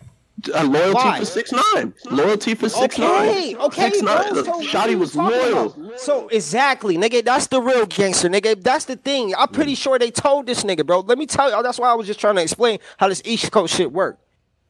Uh, 0.52 0.64
loyalty 0.64 0.94
Why? 0.94 1.18
for 1.20 1.24
six 1.24 1.52
nine. 1.52 1.94
Loyalty 2.10 2.54
for 2.54 2.68
six 2.68 2.98
Okay, 2.98 3.52
nine. 3.52 3.56
okay, 3.62 3.82
Six 3.90 4.02
nine. 4.02 4.32
bro. 4.34 4.42
So 4.44 4.60
Shotti 4.62 4.98
was 4.98 5.14
loyal. 5.16 5.72
about? 5.72 6.00
So 6.00 6.28
exactly, 6.28 6.96
nigga. 6.96 7.24
That's 7.24 7.46
the 7.46 7.60
real 7.60 7.86
gangster, 7.86 8.28
nigga. 8.28 8.62
That's 8.62 8.84
the 8.84 8.96
thing. 8.96 9.34
I'm 9.36 9.48
pretty 9.48 9.74
sure 9.74 9.98
they 9.98 10.10
told 10.10 10.46
this 10.46 10.64
nigga, 10.64 10.84
bro. 10.84 11.00
Let 11.00 11.18
me 11.18 11.26
tell 11.26 11.50
you. 11.54 11.62
That's 11.62 11.78
why 11.78 11.90
I 11.90 11.94
was 11.94 12.06
just 12.06 12.20
trying 12.20 12.36
to 12.36 12.42
explain 12.42 12.78
how 12.98 13.08
this 13.08 13.22
East 13.24 13.50
Coast 13.52 13.74
shit 13.74 13.92
work. 13.92 14.18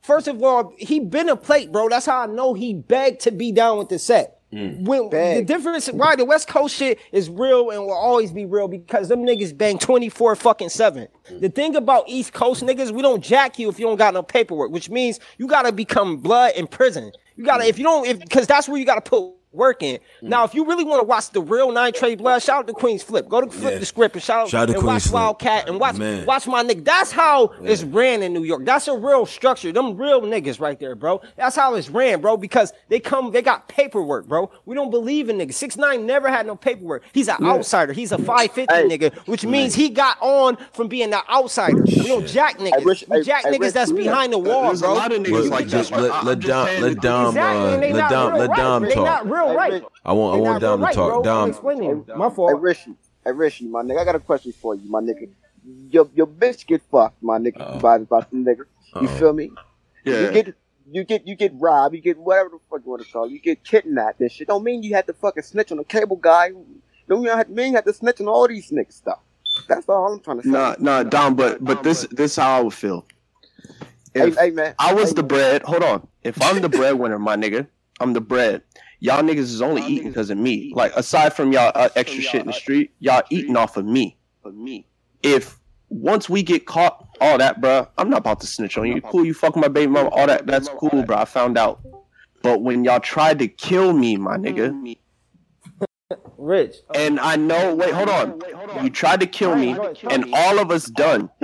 First 0.02 0.28
of 0.28 0.42
all, 0.42 0.74
he 0.78 1.00
been 1.00 1.28
a 1.30 1.36
plate, 1.36 1.72
bro. 1.72 1.88
That's 1.88 2.06
how 2.06 2.20
I 2.22 2.26
know 2.26 2.52
he 2.54 2.74
begged 2.74 3.20
to 3.22 3.30
be 3.30 3.52
down 3.52 3.78
with 3.78 3.88
the 3.88 3.98
set. 3.98 4.33
Mm. 4.54 4.82
When 4.82 5.10
the 5.10 5.44
difference, 5.44 5.88
why 5.88 6.14
the 6.14 6.24
West 6.24 6.46
Coast 6.46 6.76
shit 6.76 7.00
is 7.10 7.28
real 7.28 7.70
and 7.70 7.80
will 7.80 7.92
always 7.92 8.30
be 8.30 8.44
real 8.44 8.68
because 8.68 9.08
them 9.08 9.24
niggas 9.24 9.56
bang 9.56 9.78
24 9.78 10.36
fucking 10.36 10.68
7. 10.68 11.08
Mm. 11.30 11.40
The 11.40 11.48
thing 11.48 11.74
about 11.74 12.04
East 12.06 12.32
Coast 12.32 12.62
niggas, 12.62 12.92
we 12.92 13.02
don't 13.02 13.22
jack 13.22 13.58
you 13.58 13.68
if 13.68 13.80
you 13.80 13.86
don't 13.86 13.96
got 13.96 14.14
no 14.14 14.22
paperwork, 14.22 14.70
which 14.70 14.88
means 14.90 15.18
you 15.38 15.48
gotta 15.48 15.72
become 15.72 16.18
blood 16.18 16.52
in 16.54 16.68
prison. 16.68 17.10
You 17.36 17.44
gotta, 17.44 17.64
mm. 17.64 17.68
if 17.68 17.78
you 17.78 17.84
don't, 17.84 18.06
if 18.06 18.20
because 18.20 18.46
that's 18.46 18.68
where 18.68 18.78
you 18.78 18.86
gotta 18.86 19.00
put 19.00 19.34
work 19.54 19.82
in. 19.82 19.96
Mm. 19.96 20.28
Now, 20.28 20.44
if 20.44 20.54
you 20.54 20.64
really 20.66 20.84
want 20.84 21.00
to 21.00 21.06
watch 21.06 21.30
the 21.30 21.40
real 21.42 21.72
Nine 21.72 21.92
Trey 21.92 22.14
Blood, 22.14 22.42
shout 22.42 22.58
out 22.60 22.66
to 22.66 22.72
Queen's 22.72 23.02
Flip. 23.02 23.28
Go 23.28 23.40
to 23.40 23.50
Flip 23.50 23.72
Yeah. 23.74 23.78
the 23.78 23.86
script 23.86 24.14
and 24.14 24.22
shout, 24.22 24.48
Shout 24.48 24.68
out 24.68 24.72
to 24.72 24.78
and 24.78 24.86
watch 24.86 25.02
Flip. 25.04 25.14
Wildcat 25.14 25.68
and 25.68 25.78
watch 25.80 25.96
Man. 25.96 26.26
watch 26.26 26.46
my 26.46 26.62
nigga. 26.64 26.84
That's 26.84 27.12
how 27.12 27.52
it's 27.62 27.82
ran 27.82 28.22
in 28.22 28.32
New 28.32 28.44
York. 28.44 28.64
That's 28.64 28.88
a 28.88 28.96
real 28.96 29.26
structure. 29.26 29.72
Them 29.72 29.96
real 29.96 30.22
niggas 30.22 30.60
right 30.60 30.78
there, 30.78 30.94
bro. 30.94 31.20
That's 31.36 31.56
how 31.56 31.74
it's 31.74 31.88
ran, 31.88 32.20
bro. 32.20 32.36
Because 32.36 32.72
they 32.88 33.00
come, 33.00 33.30
they 33.30 33.42
got 33.42 33.68
paperwork, 33.68 34.26
bro. 34.26 34.50
We 34.66 34.74
don't 34.74 34.90
believe 34.90 35.28
in 35.28 35.38
niggas. 35.38 35.54
Six 35.54 35.76
nine 35.76 36.06
never 36.06 36.28
had 36.28 36.46
no 36.46 36.56
paperwork. 36.56 37.04
He's 37.12 37.28
an 37.28 37.36
outsider. 37.44 37.92
He's 37.92 38.12
a 38.12 38.18
five 38.18 38.50
fifty 38.52 38.74
Hey. 38.74 38.88
nigga, 38.88 39.14
which 39.28 39.44
means 39.46 39.74
he 39.74 39.88
got 39.88 40.16
on 40.20 40.56
from 40.72 40.88
being 40.88 41.12
an 41.12 41.20
outsider. 41.30 41.82
We 41.82 42.06
don't 42.08 42.26
jack 42.26 42.58
niggas. 42.58 42.84
Rich- 42.84 43.04
we 43.08 43.22
jack 43.22 43.44
hey, 43.44 43.52
niggas 43.52 43.60
Rich, 43.60 43.72
that's 43.74 43.90
you- 43.90 43.96
behind 43.96 44.32
the 44.32 44.38
wall, 44.38 44.64
There's 44.64 44.82
a 44.82 44.86
bro. 44.86 44.94
lot 44.94 45.12
of 45.12 45.22
niggas 45.22 45.50
like 45.50 45.66
just 45.68 45.90
that. 45.90 46.00
let 46.00 46.10
I- 46.10 46.18
I'm 46.20 46.26
let 46.26 46.40
Dom 46.40 46.66
let 46.80 47.00
Dom 47.00 47.26
Exactly, 47.28 47.74
and 47.74 47.82
they 47.82 47.92
let 47.92 48.10
Dom 48.10 48.32
real 48.32 48.40
let. 48.46 48.56
Dom 48.56 48.82
They 48.84 48.94
not 48.94 49.04
talk. 49.22 49.24
Real 49.50 49.60
Hey, 49.60 49.70
right. 49.70 49.84
I 50.04 50.12
want 50.12 50.36
I 50.36 50.40
want 50.40 50.60
Dom 50.60 50.80
to 50.80 50.84
right, 50.84 50.94
talk. 50.94 51.08
bro. 51.08 51.18
I'm 51.18 51.24
Dom. 51.24 51.48
explaining. 51.50 52.06
My 52.16 52.28
Hey, 52.28 52.34
fault. 52.34 52.60
Rishi. 52.60 52.94
Hey, 53.24 53.32
Rishi, 53.32 53.66
my 53.66 53.82
nigga. 53.82 54.00
I 54.00 54.04
got 54.04 54.14
a 54.14 54.20
question 54.20 54.52
for 54.52 54.74
you, 54.74 54.88
my 54.90 55.00
nigga. 55.00 55.28
Your 55.90 56.08
your 56.14 56.26
bitch 56.26 56.66
get 56.66 56.82
fucked, 56.90 57.22
my 57.22 57.38
nigga, 57.38 57.60
Uh-oh. 57.60 57.78
by 57.80 57.98
by 57.98 58.20
some 58.30 58.44
nigga. 58.44 58.58
You 59.00 59.08
Uh-oh. 59.08 59.18
feel 59.18 59.32
me? 59.32 59.50
You 60.04 60.30
get 60.32 60.54
you 60.90 61.04
get 61.04 61.26
you 61.26 61.34
get 61.36 61.52
robbed. 61.58 61.94
You 61.94 62.00
get 62.02 62.18
whatever 62.18 62.50
the 62.50 62.58
fuck 62.70 62.80
you 62.84 62.90
want 62.90 63.02
to 63.06 63.10
call. 63.10 63.24
it. 63.24 63.30
You 63.32 63.40
get 63.40 63.64
kidnapped. 63.64 64.18
This 64.18 64.32
shit 64.32 64.48
don't 64.48 64.62
mean 64.62 64.82
you 64.82 64.94
had 64.94 65.06
to 65.06 65.12
fucking 65.14 65.42
snitch 65.42 65.72
on 65.72 65.78
a 65.78 65.84
cable 65.84 66.16
guy. 66.16 66.50
Don't 67.08 67.20
mean 67.20 67.24
you 67.24 67.30
have, 67.30 67.48
mean 67.48 67.68
you 67.70 67.74
have 67.76 67.84
to 67.86 67.92
snitch 67.94 68.20
on 68.20 68.28
all 68.28 68.46
these 68.48 68.70
niggas 68.70 68.92
stuff. 68.92 69.20
That's 69.68 69.88
all 69.88 70.12
I'm 70.12 70.20
trying 70.20 70.38
to 70.38 70.42
say. 70.42 70.50
Nah, 70.50 70.76
nah, 70.78 71.02
Dom. 71.04 71.34
But 71.36 71.64
but 71.64 71.82
this 71.82 72.06
this 72.10 72.36
how 72.36 72.58
I 72.58 72.60
would 72.62 72.74
feel. 72.74 73.06
hey, 74.14 74.28
If 74.28 74.36
hey, 74.36 74.50
man. 74.50 74.74
I 74.78 74.92
was 74.92 75.10
hey, 75.10 75.14
the 75.16 75.22
bread. 75.22 75.62
Hold 75.62 75.82
on. 75.84 76.06
If 76.22 76.40
I'm 76.42 76.60
the 76.60 76.68
breadwinner, 76.78 77.18
my 77.18 77.36
nigga, 77.36 77.66
I'm 78.00 78.12
the 78.12 78.20
bread. 78.20 78.62
Y'all 79.04 79.22
niggas 79.22 79.36
is 79.52 79.60
only 79.60 79.82
eating 79.82 80.08
because 80.08 80.30
of 80.30 80.38
me. 80.38 80.72
Like 80.74 80.96
aside 80.96 81.34
from 81.34 81.52
y'all 81.52 81.70
uh, 81.74 81.90
extra 81.94 82.22
shit 82.22 82.40
in 82.40 82.46
the 82.46 82.54
street, 82.54 82.90
y'all 83.00 83.22
eating 83.28 83.54
off 83.54 83.76
of 83.76 83.84
me. 83.84 84.16
Of 84.44 84.54
me. 84.54 84.86
If 85.22 85.60
once 85.90 86.30
we 86.30 86.42
get 86.42 86.64
caught, 86.64 87.06
all 87.20 87.36
that, 87.36 87.60
bro, 87.60 87.86
I'm 87.98 88.08
not 88.08 88.20
about 88.20 88.40
to 88.40 88.46
snitch 88.46 88.78
on 88.78 88.86
you. 88.86 89.02
Cool, 89.02 89.26
you 89.26 89.34
fuck 89.34 89.56
my 89.56 89.68
baby 89.68 89.92
mama, 89.92 90.08
all 90.08 90.26
that. 90.26 90.46
That's 90.46 90.70
cool, 90.70 91.02
bro. 91.02 91.18
I 91.18 91.26
found 91.26 91.58
out. 91.58 91.80
But 92.42 92.62
when 92.62 92.82
y'all 92.82 92.98
tried 92.98 93.38
to 93.40 93.46
kill 93.46 93.92
me, 93.92 94.16
my 94.16 94.38
nigga, 94.38 94.96
Rich. 96.38 96.76
and 96.94 97.20
I 97.20 97.36
know. 97.36 97.74
Wait, 97.74 97.92
hold 97.92 98.08
on. 98.08 98.40
You 98.82 98.88
tried 98.88 99.20
to 99.20 99.26
kill 99.26 99.54
me, 99.54 99.76
and 100.08 100.32
all 100.32 100.58
of 100.58 100.70
us 100.70 100.86
done. 100.86 101.28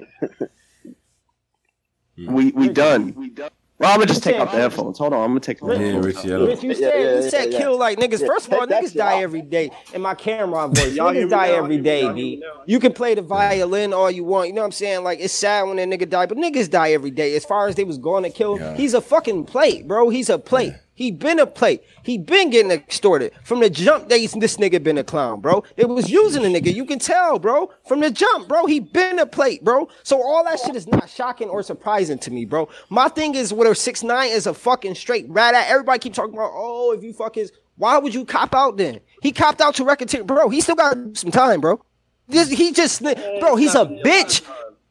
We 2.17 2.51
we 2.51 2.69
done. 2.69 3.33
Well, 3.81 3.91
I'm 3.91 3.97
gonna 3.97 4.07
just 4.09 4.23
take 4.23 4.39
off 4.39 4.53
the 4.53 4.59
headphones. 4.59 4.99
Hold 4.99 5.15
on, 5.15 5.23
I'm 5.23 5.31
gonna 5.31 5.41
take 5.41 5.59
the 5.59 5.67
Yeah, 5.69 5.79
headphones. 5.79 6.07
Richie. 6.07 6.33
I 6.35 6.37
Rich, 6.37 6.61
don't. 6.61 6.63
you 6.63 6.69
Yeah, 6.69 6.75
said 6.77 6.83
yeah, 6.83 6.99
you 7.17 7.23
yeah, 7.25 7.31
said 7.31 7.53
yeah. 7.53 7.59
kill 7.59 7.79
like 7.79 7.99
niggas. 7.99 8.21
Yeah, 8.21 8.27
First 8.27 8.47
of 8.49 8.53
all, 8.53 8.67
niggas 8.67 8.95
die 8.95 9.17
out. 9.17 9.23
every 9.23 9.41
day 9.41 9.71
in 9.95 10.03
my 10.03 10.15
camera 10.15 10.69
voice. 10.75 10.93
Y'all 10.95 11.15
niggas 11.15 11.31
die 11.31 11.49
now? 11.49 11.55
every 11.55 11.77
Y'all 11.77 11.85
day, 11.85 12.01
hear 12.03 12.13
me 12.13 12.37
B. 12.37 12.45
You 12.67 12.79
can 12.79 12.93
play 12.93 13.15
the 13.15 13.23
violin 13.23 13.95
all 13.95 14.11
you 14.11 14.23
want. 14.23 14.49
You 14.49 14.55
know 14.55 14.61
what 14.61 14.67
I'm 14.67 14.73
saying? 14.73 15.03
Like 15.03 15.19
it's 15.21 15.33
sad 15.33 15.63
when 15.63 15.79
a 15.79 15.85
nigga 15.87 16.07
die, 16.07 16.27
but 16.27 16.37
niggas 16.37 16.69
die 16.69 16.93
every 16.93 17.11
day. 17.11 17.35
As 17.37 17.47
far 17.47 17.69
as 17.69 17.75
they 17.75 17.85
was 17.85 17.97
going 17.97 18.23
to 18.25 18.31
kill, 18.31 18.59
Yeah. 18.59 18.77
he's 18.77 18.93
a 18.93 19.01
fucking 19.01 19.47
plate, 19.47 19.89
bro. 19.89 20.11
He's 20.11 20.29
a 20.29 20.39
plate. 20.39 20.75
He 21.01 21.11
been 21.11 21.39
a 21.39 21.47
plate. 21.47 21.83
He 22.03 22.19
been 22.19 22.51
getting 22.51 22.71
extorted 22.71 23.33
from 23.43 23.61
the 23.61 23.71
jump. 23.71 24.11
Days 24.11 24.33
this 24.33 24.59
nigga 24.59 24.83
been 24.83 24.99
a 24.99 25.03
clown, 25.03 25.41
bro. 25.41 25.65
It 25.79 25.89
was 25.89 26.11
using 26.11 26.45
a 26.45 26.49
nigga. 26.49 26.75
You 26.75 26.85
can 26.85 26.99
tell, 26.99 27.39
bro, 27.39 27.71
from 27.87 28.01
the 28.01 28.11
jump, 28.11 28.49
bro. 28.49 28.67
He 28.67 28.81
been 28.81 29.19
a 29.19 29.25
plate, 29.25 29.65
bro. 29.65 29.89
So 30.03 30.21
all 30.23 30.45
that 30.45 30.61
shit 30.61 30.77
is 30.77 30.87
not 30.87 31.09
shocking 31.09 31.49
or 31.49 31.63
surprising 31.63 32.19
to 32.19 32.31
me, 32.31 32.45
bro. 32.45 32.69
My 32.91 33.09
thing 33.09 33.35
is, 33.35 33.51
with 33.51 33.67
a 33.67 33.75
six 33.75 34.03
nine 34.03 34.29
is 34.29 34.47
a 34.47 34.53
fucking 34.53 34.95
straight 34.95 35.25
rat 35.31 35.55
at. 35.55 35.69
Everybody 35.69 36.01
keep 36.01 36.13
talking 36.13 36.35
about, 36.35 36.51
oh, 36.53 36.93
if 36.93 37.03
you 37.03 37.15
fuck 37.15 37.35
his, 37.37 37.51
why 37.79 37.97
would 37.97 38.13
you 38.13 38.27
cop 38.27 38.55
out 38.55 38.77
then? 38.77 39.01
He 39.23 39.33
copped 39.33 39.63
out 39.63 39.77
to 39.77 39.87
record, 39.87 40.11
t- 40.11 40.21
bro. 40.21 40.51
He 40.51 40.61
still 40.61 40.77
got 40.77 40.99
some 41.15 41.31
time, 41.31 41.63
bro. 41.63 41.83
This, 42.29 42.51
he 42.51 42.73
just, 42.73 43.03
bro. 43.03 43.57
He's 43.57 43.75
a 43.75 43.87
bitch. 43.87 44.43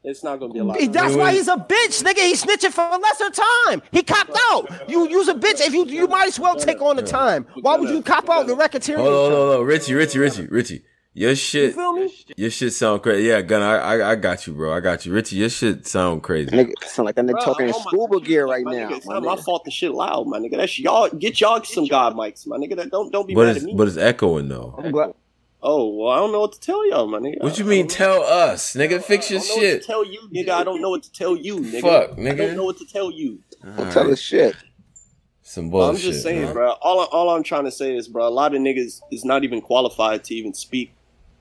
It's 0.03 0.23
not 0.23 0.39
gonna 0.39 0.53
be 0.53 0.59
a 0.59 0.63
lot. 0.63 0.77
That's 0.91 1.13
why 1.15 1.33
he's 1.33 1.47
a 1.49 1.57
bitch, 1.57 2.03
nigga. 2.03 2.19
He's 2.19 2.43
snitching 2.43 2.71
for 2.71 2.83
a 2.85 2.97
lesser 2.97 3.29
time. 3.29 3.81
He 3.91 4.01
copped 4.01 4.37
out. 4.49 4.89
You 4.89 5.07
use 5.09 5.27
a 5.27 5.33
bitch 5.33 5.59
if 5.65 5.73
you 5.73 5.85
you 5.85 6.07
might 6.07 6.27
as 6.29 6.39
well 6.39 6.55
take 6.55 6.81
on 6.81 6.95
the 6.95 7.01
time. 7.03 7.45
Why 7.61 7.75
would 7.77 7.89
you 7.89 8.01
cop 8.01 8.29
out 8.29 8.47
the 8.47 8.55
racketeering? 8.55 8.97
Hold 8.97 9.07
on, 9.07 9.13
hold 9.13 9.31
on, 9.33 9.37
hold 9.47 9.59
on. 9.61 9.65
Richie, 9.65 9.93
Richie, 9.93 10.19
Richie, 10.19 10.47
Richie. 10.47 10.83
Your 11.15 11.31
You 11.31 11.35
shit, 11.35 11.73
feel 11.75 11.91
me? 11.93 12.13
your 12.37 12.49
shit 12.51 12.71
sound 12.71 13.01
crazy. 13.01 13.27
Yeah, 13.27 13.41
Gunna, 13.41 13.65
I, 13.65 13.97
I, 13.97 14.11
I 14.11 14.15
got 14.15 14.45
you, 14.47 14.53
bro. 14.53 14.71
I 14.71 14.79
got 14.79 15.05
you, 15.05 15.11
Richie. 15.11 15.37
Your 15.37 15.49
shit 15.49 15.85
sound 15.85 16.21
crazy. 16.23 16.51
Nigga, 16.51 16.71
sound 16.85 17.07
like 17.07 17.15
that 17.15 17.25
nigga 17.25 17.43
talking 17.43 17.67
in 17.67 17.73
oh 17.75 17.79
my- 17.79 17.83
scuba 17.85 18.21
gear 18.21 18.45
right 18.47 18.63
my 18.63 18.73
now. 18.75 18.89
Nigga, 18.89 18.97
it's 18.97 19.05
my 19.07 19.15
not 19.15 19.23
my 19.23 19.35
fault. 19.35 19.65
The 19.65 19.71
shit 19.71 19.91
loud, 19.91 20.27
my 20.27 20.37
nigga. 20.39 20.55
That's 20.55 20.79
y'all. 20.79 21.09
Get 21.09 21.41
y'all 21.41 21.61
some 21.63 21.87
god 21.87 22.13
mics, 22.15 22.47
my 22.47 22.55
nigga. 22.57 22.77
That 22.77 22.91
don't 22.91 23.11
don't 23.11 23.27
be 23.27 23.33
But 23.33 23.47
mad 23.47 23.57
at 23.57 23.63
me. 23.63 23.73
but 23.75 23.87
it's 23.87 23.97
echoing 23.97 24.47
though. 24.47 24.75
I'm 25.61 25.67
glad. 25.69 25.71
oh 25.73 25.89
well, 25.95 26.09
I 26.13 26.17
don't 26.17 26.31
know 26.31 26.39
what 26.41 26.53
to 26.53 26.59
tell 26.59 26.87
y'all, 26.89 27.07
my 27.07 27.19
nigga. 27.19 27.41
What 27.43 27.59
you 27.59 27.65
mean? 27.65 27.87
Tell 27.87 28.21
us, 28.23 28.75
nigga. 28.75 29.01
Fix 29.01 29.29
your 29.31 29.39
I 29.39 29.43
don't 29.43 29.49
know 29.49 29.55
what 29.55 29.61
shit. 29.61 29.85
tell 29.85 30.05
you, 30.05 30.19
nigga. 30.33 30.49
I 30.49 30.63
don't 30.63 30.81
know 30.81 30.89
what 30.89 31.03
to 31.03 31.11
tell 31.11 31.35
you, 31.35 31.57
nigga. 31.57 31.81
Fuck, 31.81 32.11
nigga. 32.17 32.31
I 32.31 32.33
nigga. 32.33 32.37
don't 32.37 32.55
know 32.57 32.65
what 32.65 32.77
to 32.77 32.85
tell 32.85 33.11
you. 33.11 33.39
All 33.77 33.91
Tell 33.91 34.03
right. 34.03 34.13
us 34.13 34.19
shit. 34.19 34.55
Some 35.41 35.71
Well, 35.71 35.87
bullshit. 35.89 36.05
I'm 36.05 36.11
just 36.11 36.23
saying, 36.23 36.41
man. 36.45 36.53
bro. 36.53 36.71
All 36.81 36.99
all 37.05 37.29
I'm 37.31 37.43
trying 37.43 37.65
to 37.65 37.71
say 37.71 37.95
is, 37.95 38.07
bro, 38.07 38.27
a 38.27 38.29
lot 38.29 38.53
of 38.55 38.61
niggas 38.61 39.01
is 39.11 39.25
not 39.25 39.43
even 39.43 39.61
qualified 39.61 40.23
to 40.25 40.35
even 40.35 40.53
speak 40.53 40.93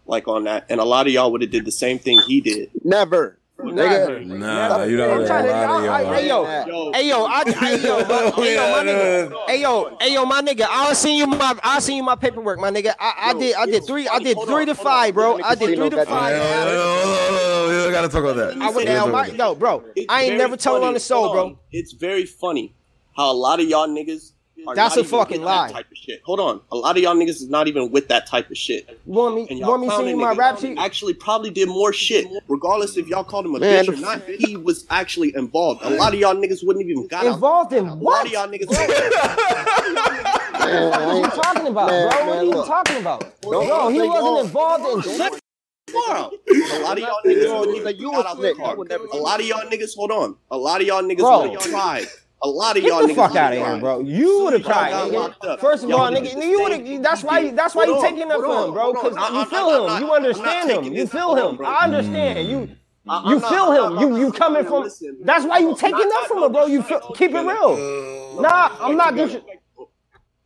like 0.07 0.27
on 0.27 0.45
that, 0.45 0.65
and 0.70 0.81
a 0.81 0.85
lot 0.85 1.07
of 1.07 1.12
y'all 1.12 1.31
would 1.31 1.43
have 1.43 1.51
did 1.51 1.65
the 1.66 1.70
same 1.70 1.99
thing 1.99 2.19
he 2.27 2.40
did. 2.40 2.70
Never. 2.85 3.38
Nigga. 3.60 4.24
Nah, 4.24 4.85
you 4.85 4.97
know 4.97 5.10
I'm 5.10 5.20
a 5.22 5.26
trying 5.26 5.44
to- 5.47 5.52
I- 5.52 6.01
I- 6.01 6.14
Hey 6.14 6.28
yo, 6.28 6.43
Yo, 6.44 6.93
hey 6.93 7.09
yo, 7.09 7.24
I, 7.24 7.51
hey 7.51 7.82
yo, 7.82 7.98
my, 8.09 8.30
hey 8.30 8.55
yo, 8.55 8.70
my 8.70 8.85
nigga. 8.85 9.47
Hey 9.48 9.60
yo, 9.60 9.97
hey 10.01 10.12
yo, 10.14 10.24
my 10.24 10.43
nigga. 10.43 10.66
I'll 10.68 10.94
send 10.94 11.18
you 11.18 11.26
my, 11.26 11.59
I'll 11.64 11.80
send 11.80 11.97
you 11.97 12.05
my 12.05 12.14
paperwork, 12.14 12.60
my 12.60 12.70
nigga. 12.70 12.94
I, 13.01 13.30
I 13.30 13.35
did, 13.35 13.56
I 13.56 13.66
did 13.66 13.85
three, 13.85 14.06
I 14.06 14.20
did 14.20 14.39
three 14.47 14.64
to 14.66 14.76
five, 14.76 15.14
bro. 15.14 15.40
I 15.43 15.56
did 15.56 15.76
three 15.76 15.90
to 15.90 16.05
five. 16.06 16.35
We 17.86 17.93
gotta 17.93 18.09
talk 18.09 18.22
about 18.22 18.36
that. 18.36 18.56
I 18.60 18.70
went 18.70 18.86
down 18.86 19.10
my, 19.10 19.22
about 19.22 19.26
that. 19.32 19.36
no, 19.36 19.55
bro. 19.56 19.82
I 20.09 20.22
ain't 20.24 20.36
never 20.36 20.56
told 20.56 20.85
on 20.85 20.94
the 20.94 21.01
soul, 21.01 21.32
bro. 21.32 21.59
It's 21.72 21.93
very 21.94 22.26
funny 22.26 22.74
how 23.16 23.32
a 23.32 23.35
lot 23.35 23.59
of 23.59 23.66
y'all 23.66 23.89
niggas 23.89 24.30
are 24.30 24.35
That's 24.66 24.76
not 24.76 24.97
a 24.97 25.01
even 25.01 25.10
fucking 25.10 25.40
with 25.40 25.47
lie. 25.47 25.68
That 25.68 25.72
type 25.74 25.90
of 25.90 25.97
shit. 25.97 26.20
Hold 26.24 26.40
on, 26.40 26.60
a 26.72 26.76
lot 26.76 26.97
of 26.97 27.02
y'all 27.02 27.14
niggas 27.14 27.28
is 27.28 27.48
not 27.48 27.68
even 27.68 27.90
with 27.90 28.09
that 28.09 28.26
type 28.26 28.51
of 28.51 28.56
shit. 28.56 28.89
You 29.06 29.12
want 29.12 29.35
me? 29.36 29.47
You 29.51 29.66
want 29.66 29.82
me 29.82 29.89
to 29.89 29.97
send 29.97 30.18
my 30.18 30.32
rap 30.35 30.59
sheet? 30.59 30.78
Actually, 30.78 31.14
probably 31.14 31.51
did 31.51 31.68
more 31.68 31.93
shit, 31.93 32.26
regardless 32.48 32.97
if 32.97 33.06
y'all 33.09 33.24
called 33.24 33.47
him 33.47 33.55
a 33.55 33.60
Man, 33.60 33.85
bitch 33.85 33.89
or 33.89 33.93
the- 33.93 34.01
not. 34.01 34.22
He 34.26 34.56
was 34.56 34.85
actually 34.90 35.35
involved. 35.36 35.82
A 35.85 35.90
lot 35.90 36.12
of 36.12 36.20
y'all 36.20 36.35
niggas 36.35 36.66
wouldn't 36.66 36.85
even 36.85 37.06
got 37.06 37.24
out. 37.26 37.35
Involved 37.35 37.72
in 37.72 37.86
A 37.86 37.94
lot 37.94 37.98
what? 38.02 38.26
of 38.26 38.32
y'all 38.32 38.48
niggas. 38.48 38.70
Man, 38.70 38.89
What 40.90 41.01
are 41.01 41.16
you 41.16 41.22
talking 41.30 41.66
about, 41.68 41.86
Man, 41.89 42.09
bro? 42.10 42.26
What 42.26 42.39
are 42.39 42.44
you 42.44 42.51
look. 42.51 42.66
talking 42.66 42.97
about? 42.98 43.20
Don't- 43.40 43.66
Bro, 43.66 43.89
he 43.89 44.02
wasn't 44.02 44.24
y'all- 44.24 44.40
involved 44.40 45.06
in 45.06 45.12
shit. 45.18 45.40
Tomorrow. 45.86 46.30
A 46.51 46.82
lot 46.82 46.93
of 46.93 46.98
y'all 46.98 47.14
niggas 47.24 47.47
Bro, 47.47 47.60
wouldn't 47.60 47.76
you 47.76 47.80
even 47.82 47.93
say 47.94 47.98
you 47.98 48.10
got 48.12 48.26
a 48.26 48.28
out 48.28 48.40
the 48.43 48.55
car. 48.55 48.72
I 48.72 48.74
would 48.74 48.89
never 48.90 49.05
A 49.06 49.16
lot 49.16 49.40
of 49.40 49.47
y'all 49.47 49.64
niggas, 49.70 49.94
hold 49.97 50.10
on. 50.10 50.36
A 50.51 50.56
lot 50.59 50.82
of 50.82 50.86
y'all 50.86 51.02
niggas 51.02 51.18
Bro. 51.18 51.48
would 51.48 51.52
have 51.52 51.62
tried. 51.70 52.06
A 52.40 52.48
lot 52.48 52.77
of 52.77 52.82
Get 52.82 52.89
y'all 52.90 53.05
the 53.06 53.12
niggas 53.12 53.16
fuck 53.16 53.35
out 53.36 53.52
of 53.52 53.59
here, 53.59 53.78
bro. 53.81 54.01
You 54.01 54.44
would 54.44 54.52
have 54.52 54.62
Y'all 54.62 54.70
tried, 54.70 54.90
got 54.90 55.10
locked 55.10 55.43
nigga. 55.43 55.59
First 55.59 55.85
of 55.85 55.90
all, 55.90 56.09
nigga, 56.10 56.40
you 56.40 56.60
would 56.62 56.73
have. 56.73 57.02
That's 57.02 57.24
why. 57.24 57.43
did. 57.43 57.56
That's 57.56 57.74
why 57.74 57.85
you 57.85 58.01
taking 58.01 58.31
up 58.31 58.40
for 58.40 58.65
him, 58.66 58.73
bro. 58.73 58.93
Because 58.93 59.16
you 59.35 59.44
feel 59.47 59.89
him. 59.89 60.02
You 60.02 60.12
understand 60.12 60.70
him. 60.70 60.94
You 60.94 61.06
feel 61.06 61.35
him. 61.35 61.59
I 61.66 61.85
understand. 61.85 62.48
You. 62.48 62.69
I- 63.10 63.31
You 63.31 63.36
I'm 63.36 63.40
feel 63.40 63.65
I'm 63.73 63.93
him. 63.93 63.94
not- 63.94 64.01
You 64.02 64.16
you 64.27 64.32
coming 64.32 64.65
from. 64.66 64.82
listen, 64.85 65.16
That's 65.23 65.44
why 65.47 65.59
you 65.59 65.74
taking 65.74 65.98
not- 65.98 66.12
up 66.23 66.27
from 66.28 66.43
him, 66.44 66.52
bro. 66.52 66.66
You 66.66 66.82
feel, 66.82 67.01
keep 67.16 67.31
it 67.32 67.40
real. 67.40 67.48
Uh, 67.48 67.77
no 68.36 68.40
Nah, 68.43 68.70
I'm 68.81 68.97
not. 68.97 69.15
Dis- 69.16 69.39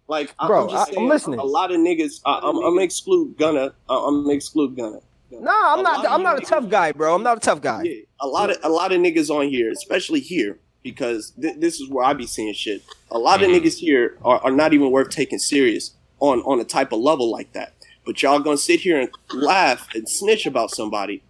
Like 0.09 0.35
Bro, 0.47 0.65
I'm 0.65 0.71
just 0.71 0.93
I- 0.93 1.01
I'm 1.01 1.09
listening. 1.09 1.41
A 1.41 1.45
lot 1.45 1.73
of 1.73 1.79
niggas. 1.79 2.21
I, 2.25 2.39
I'm, 2.43 2.57
I'm 2.57 2.75
gonna 2.75 2.83
exclude 2.83 3.37
Gunna. 3.37 3.75
I'm 3.89 4.31
exclude 4.31 4.77
Gunna. 4.77 5.01
nah, 5.31 5.51
I'm 5.73 5.81
A 5.81 5.83
not. 5.83 6.07
I'm 6.07 6.23
not 6.23 6.39
a 6.39 6.41
niggas- 6.41 6.49
tough 6.49 6.69
guy, 6.69 6.93
bro. 6.93 7.15
I'm 7.15 7.23
not 7.23 7.37
a 7.39 7.41
tough 7.41 7.61
guy. 7.61 7.83
Yeah, 7.83 7.95
a 8.21 8.27
lot 8.29 8.51
of 8.51 8.59
a 8.63 8.69
lot 8.69 8.93
of 8.93 9.01
niggas 9.01 9.29
on 9.31 9.49
here, 9.49 9.71
especially 9.71 10.21
here, 10.21 10.59
because 10.83 11.33
th- 11.41 11.57
this 11.59 11.81
is 11.81 11.89
where 11.89 12.05
I 12.05 12.13
be 12.13 12.27
seeing 12.27 12.53
shit. 12.55 12.83
A 13.11 13.19
lot 13.19 13.41
Mm-hmm. 13.41 13.55
of 13.55 13.63
niggas 13.63 13.79
here 13.79 14.17
are, 14.25 14.39
are 14.41 14.51
not 14.51 14.73
even 14.73 14.91
worth 14.91 15.11
taking 15.11 15.39
serious 15.39 15.93
on 16.21 16.41
on 16.41 16.61
a 16.61 16.65
type 16.65 16.93
of 16.93 17.01
level 17.01 17.31
like 17.31 17.53
that. 17.53 17.73
But 18.05 18.23
y'all 18.23 18.41
gonna 18.41 18.57
sit 18.57 18.81
here 18.81 19.01
and 19.01 19.11
laugh 19.33 19.89
and 19.95 20.09
snitch 20.09 20.47
about 20.47 20.71
somebody 20.71 21.23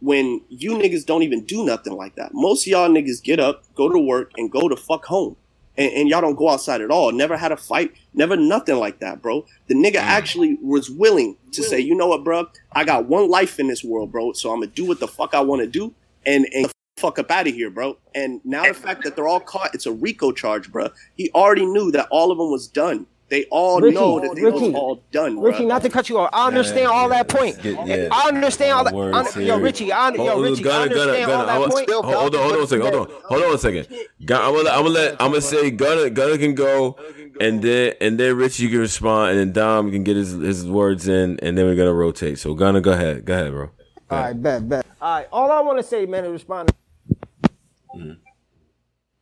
when 0.00 0.40
you 0.48 0.72
niggas 0.78 1.04
don't 1.04 1.22
even 1.22 1.44
do 1.44 1.64
nothing 1.64 1.92
like 1.94 2.14
that. 2.16 2.32
Most 2.32 2.66
of 2.66 2.70
y'all 2.70 2.88
niggas 2.88 3.22
get 3.22 3.38
up, 3.40 3.64
go 3.74 3.88
to 3.88 3.98
work, 3.98 4.32
and 4.36 4.50
go 4.50 4.68
to 4.68 4.76
fuck 4.76 5.04
home. 5.06 5.36
And, 5.76 5.92
and 5.92 6.08
y'all 6.08 6.20
don't 6.20 6.36
go 6.36 6.48
outside 6.48 6.80
at 6.80 6.90
all. 6.90 7.12
Never 7.12 7.36
had 7.36 7.52
a 7.52 7.56
fight. 7.56 7.92
Never 8.12 8.36
nothing 8.36 8.76
like 8.76 8.98
that, 9.00 9.22
bro. 9.22 9.46
The 9.68 9.74
nigga 9.74 9.96
actually 9.96 10.58
was 10.62 10.90
willing 10.90 11.36
to 11.52 11.62
say, 11.62 11.78
you 11.80 11.94
know 11.94 12.08
what, 12.08 12.24
bro? 12.24 12.48
I 12.72 12.84
got 12.84 13.06
one 13.06 13.28
life 13.30 13.58
in 13.60 13.66
this 13.68 13.84
world, 13.84 14.10
bro. 14.10 14.32
So 14.32 14.50
I'm 14.52 14.60
gonna 14.60 14.72
do 14.72 14.84
what 14.86 15.00
the 15.00 15.08
fuck 15.08 15.34
I 15.34 15.40
want 15.40 15.60
to 15.62 15.66
do, 15.68 15.92
and 16.26 16.46
and 16.54 16.70
fuck 17.00 17.18
up 17.18 17.30
out 17.30 17.46
of 17.48 17.54
here, 17.54 17.70
bro. 17.70 17.96
And 18.14 18.40
now 18.44 18.64
the 18.66 18.74
fact 18.74 19.02
that 19.04 19.16
they're 19.16 19.28
all 19.28 19.40
caught, 19.40 19.74
it's 19.74 19.86
a 19.86 19.92
RICO 19.92 20.32
charge, 20.32 20.70
bro. 20.70 20.88
He 21.16 21.30
already 21.34 21.66
knew 21.66 21.90
that 21.92 22.06
all 22.10 22.30
of 22.30 22.38
them 22.38 22.50
was 22.50 22.68
done. 22.68 23.06
They 23.28 23.44
all 23.52 23.80
Richie, 23.80 23.94
know 23.94 24.18
that 24.18 24.34
they 24.34 24.42
Richie, 24.42 24.70
was 24.70 24.74
all 24.74 25.00
done, 25.12 25.36
bro. 25.36 25.44
Richie, 25.52 25.64
not 25.64 25.82
to 25.82 25.88
cut 25.88 26.08
you 26.08 26.18
off. 26.18 26.30
I 26.32 26.48
understand 26.48 26.88
all 26.88 27.08
that 27.10 27.28
point. 27.28 27.62
Get- 27.62 27.86
yeah. 27.86 28.08
I 28.10 28.26
understand 28.26 28.72
all 28.72 28.82
that. 28.82 28.92
Words 28.92 29.36
I- 29.36 29.40
yo, 29.40 29.54
here. 29.54 29.64
Richie, 29.64 29.92
I, 29.92 30.10
yo, 30.10 30.26
Hold- 30.30 30.42
Richie, 30.42 30.60
I 30.62 30.64
Gunna, 30.64 30.88
Gunna, 30.88 31.00
understand 31.00 31.26
Gunna. 31.26 31.38
all 31.38 31.46
that 31.46 31.52
I 31.52 31.58
point. 31.58 31.88
want- 31.90 32.04
Hold 32.06 32.34
on, 32.34 32.42
hold 32.42 32.56
on 32.56 32.62
a 32.62 32.66
second. 32.66 32.82
Hold 32.92 32.94
on, 33.08 33.14
hold 33.28 33.42
on 33.44 33.54
a 33.54 33.58
second. 33.58 33.86
Gun- 34.24 34.42
I'm 34.42 34.52
gonna, 34.52 34.64
let- 34.64 34.74
I'm 34.74 34.82
gonna 34.82 34.94
let, 34.94 35.12
I'm 35.22 35.30
gonna 35.30 35.40
say 35.42 35.70
Gunna, 35.70 36.10
Gunna 36.10 36.38
can 36.38 36.54
go, 36.56 36.96
and 37.40 37.62
then 37.62 37.94
and 38.00 38.18
then 38.18 38.36
Richie 38.36 38.68
can 38.68 38.80
respond, 38.80 39.30
and 39.30 39.38
then 39.38 39.52
Dom 39.52 39.92
can 39.92 40.02
get 40.02 40.16
his 40.16 40.32
his 40.32 40.66
words 40.66 41.06
in, 41.06 41.38
and 41.40 41.56
then 41.56 41.66
we're 41.66 41.76
gonna 41.76 41.94
rotate. 41.94 42.36
So 42.40 42.54
Gunna, 42.54 42.80
go 42.80 42.90
ahead, 42.90 43.24
go 43.24 43.34
ahead, 43.34 43.52
bro. 43.52 43.66
Go 43.66 43.72
All 44.10 44.18
ahead. 44.24 44.34
right, 44.34 44.42
bet, 44.42 44.68
bet. 44.68 44.86
All 45.00 45.14
right, 45.18 45.28
all 45.32 45.52
I 45.52 45.60
want 45.60 45.78
to 45.78 45.84
say, 45.84 46.04
man, 46.04 46.24
is 46.24 46.32
respond. 46.32 46.72
Mm. 47.94 48.18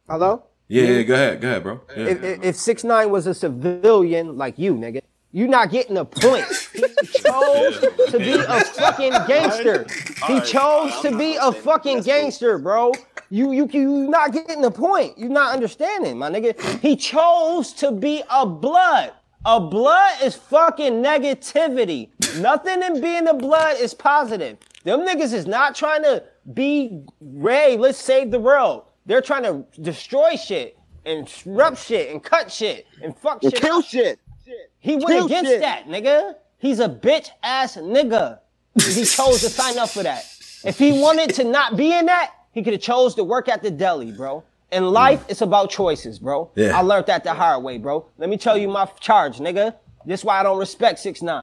Hello. 0.09 0.45
Yeah, 0.69 0.83
yeah, 0.83 1.03
go 1.03 1.15
ahead, 1.15 1.41
go 1.41 1.49
ahead, 1.49 1.63
bro. 1.63 1.81
Yeah. 1.97 2.05
If, 2.05 2.23
if, 2.23 2.43
if 2.45 2.57
six 2.57 2.85
nine 2.85 3.11
was 3.11 3.27
a 3.27 3.35
civilian 3.35 4.37
like 4.37 4.59
you, 4.59 4.75
nigga, 4.75 5.01
you 5.33 5.47
not 5.47 5.71
getting 5.71 5.97
a 5.97 6.05
point. 6.05 6.45
He 6.79 7.23
chose 7.23 7.81
to 8.11 8.19
be 8.19 8.33
a 8.33 8.61
fucking 8.65 9.13
gangster. 9.27 9.87
He 10.27 10.41
chose 10.41 11.01
to 11.01 11.17
be 11.17 11.37
a 11.41 11.53
fucking 11.53 12.03
gangster, 12.03 12.59
bro. 12.59 12.93
You 13.31 13.53
you 13.53 13.69
you 13.73 14.09
not 14.09 14.33
getting 14.33 14.61
the 14.61 14.71
point. 14.71 15.19
You 15.19 15.29
not 15.29 15.53
understanding, 15.53 16.19
my 16.19 16.31
nigga. 16.31 16.59
He 16.81 16.97
chose 16.97 17.73
to 17.75 17.93
be 17.93 18.23
a 18.31 18.47
blood. 18.47 19.13
A 19.45 19.61
blood 19.61 20.23
is 20.23 20.35
fucking 20.35 20.95
negativity. 20.95 22.11
Nothing 22.41 22.83
in 22.83 23.01
being 23.01 23.27
a 23.29 23.35
blood 23.35 23.77
is 23.79 23.95
positive. 23.95 24.59
Them 24.85 25.07
niggas 25.07 25.33
is 25.33 25.47
not 25.47 25.75
trying 25.75 26.03
to 26.03 26.23
be 26.55 27.03
Ray. 27.21 27.77
Let's 27.77 27.99
save 27.99 28.31
the 28.31 28.39
world. 28.39 28.85
They're 29.07 29.23
trying 29.23 29.45
to 29.45 29.65
destroy 29.81 30.37
shit 30.37 30.79
and 31.05 31.27
disrupt 31.27 31.79
shit 31.79 32.11
and 32.11 32.23
cut 32.23 32.53
shit 32.53 32.87
and 33.03 33.17
fuck 33.17 33.43
And 33.43 33.53
shit. 33.53 33.63
kill 33.63 33.83
shit. 33.83 34.19
He 34.79 34.97
went 34.97 35.09
Kill 35.09 35.27
against 35.27 35.51
shit. 35.51 35.61
that, 35.61 35.87
nigga. 35.87 36.35
He's 36.59 36.81
a 36.81 36.89
bitch 36.89 37.31
ass 37.43 37.77
nigga. 37.77 38.39
He 38.75 39.05
chose 39.05 39.41
to 39.41 39.51
sign 39.51 39.79
up 39.79 39.91
for 39.91 40.03
that. 40.03 40.25
If 40.65 40.79
he 40.79 41.01
wanted 41.01 41.35
to 41.35 41.45
not 41.45 41.77
be 41.77 41.93
in 41.93 42.07
that, 42.07 42.33
he 42.53 42.63
could 42.63 42.73
have 42.73 42.83
chose 42.83 43.15
to 43.17 43.25
work 43.25 43.49
at 43.49 43.63
the 43.63 43.71
deli, 43.71 44.13
bro. 44.13 44.43
In 44.73 44.83
mm. 44.85 44.93
life, 44.93 45.25
it's 45.29 45.41
about 45.41 45.71
choices, 45.71 46.19
bro. 46.19 46.51
Yeah. 46.55 46.77
I 46.77 46.83
learned 46.83 47.07
that 47.07 47.25
the 47.25 47.35
hard 47.35 47.63
way, 47.63 47.79
bro. 47.79 48.07
Let 48.19 48.29
me 48.29 48.37
tell 48.37 48.59
you 48.59 48.69
my 48.69 48.87
charge, 49.01 49.39
nigga. 49.39 49.75
This 50.05 50.25
why 50.25 50.41
I 50.41 50.43
don't 50.43 50.59
respect 50.59 50.99
six 50.99 51.23
nine. 51.23 51.43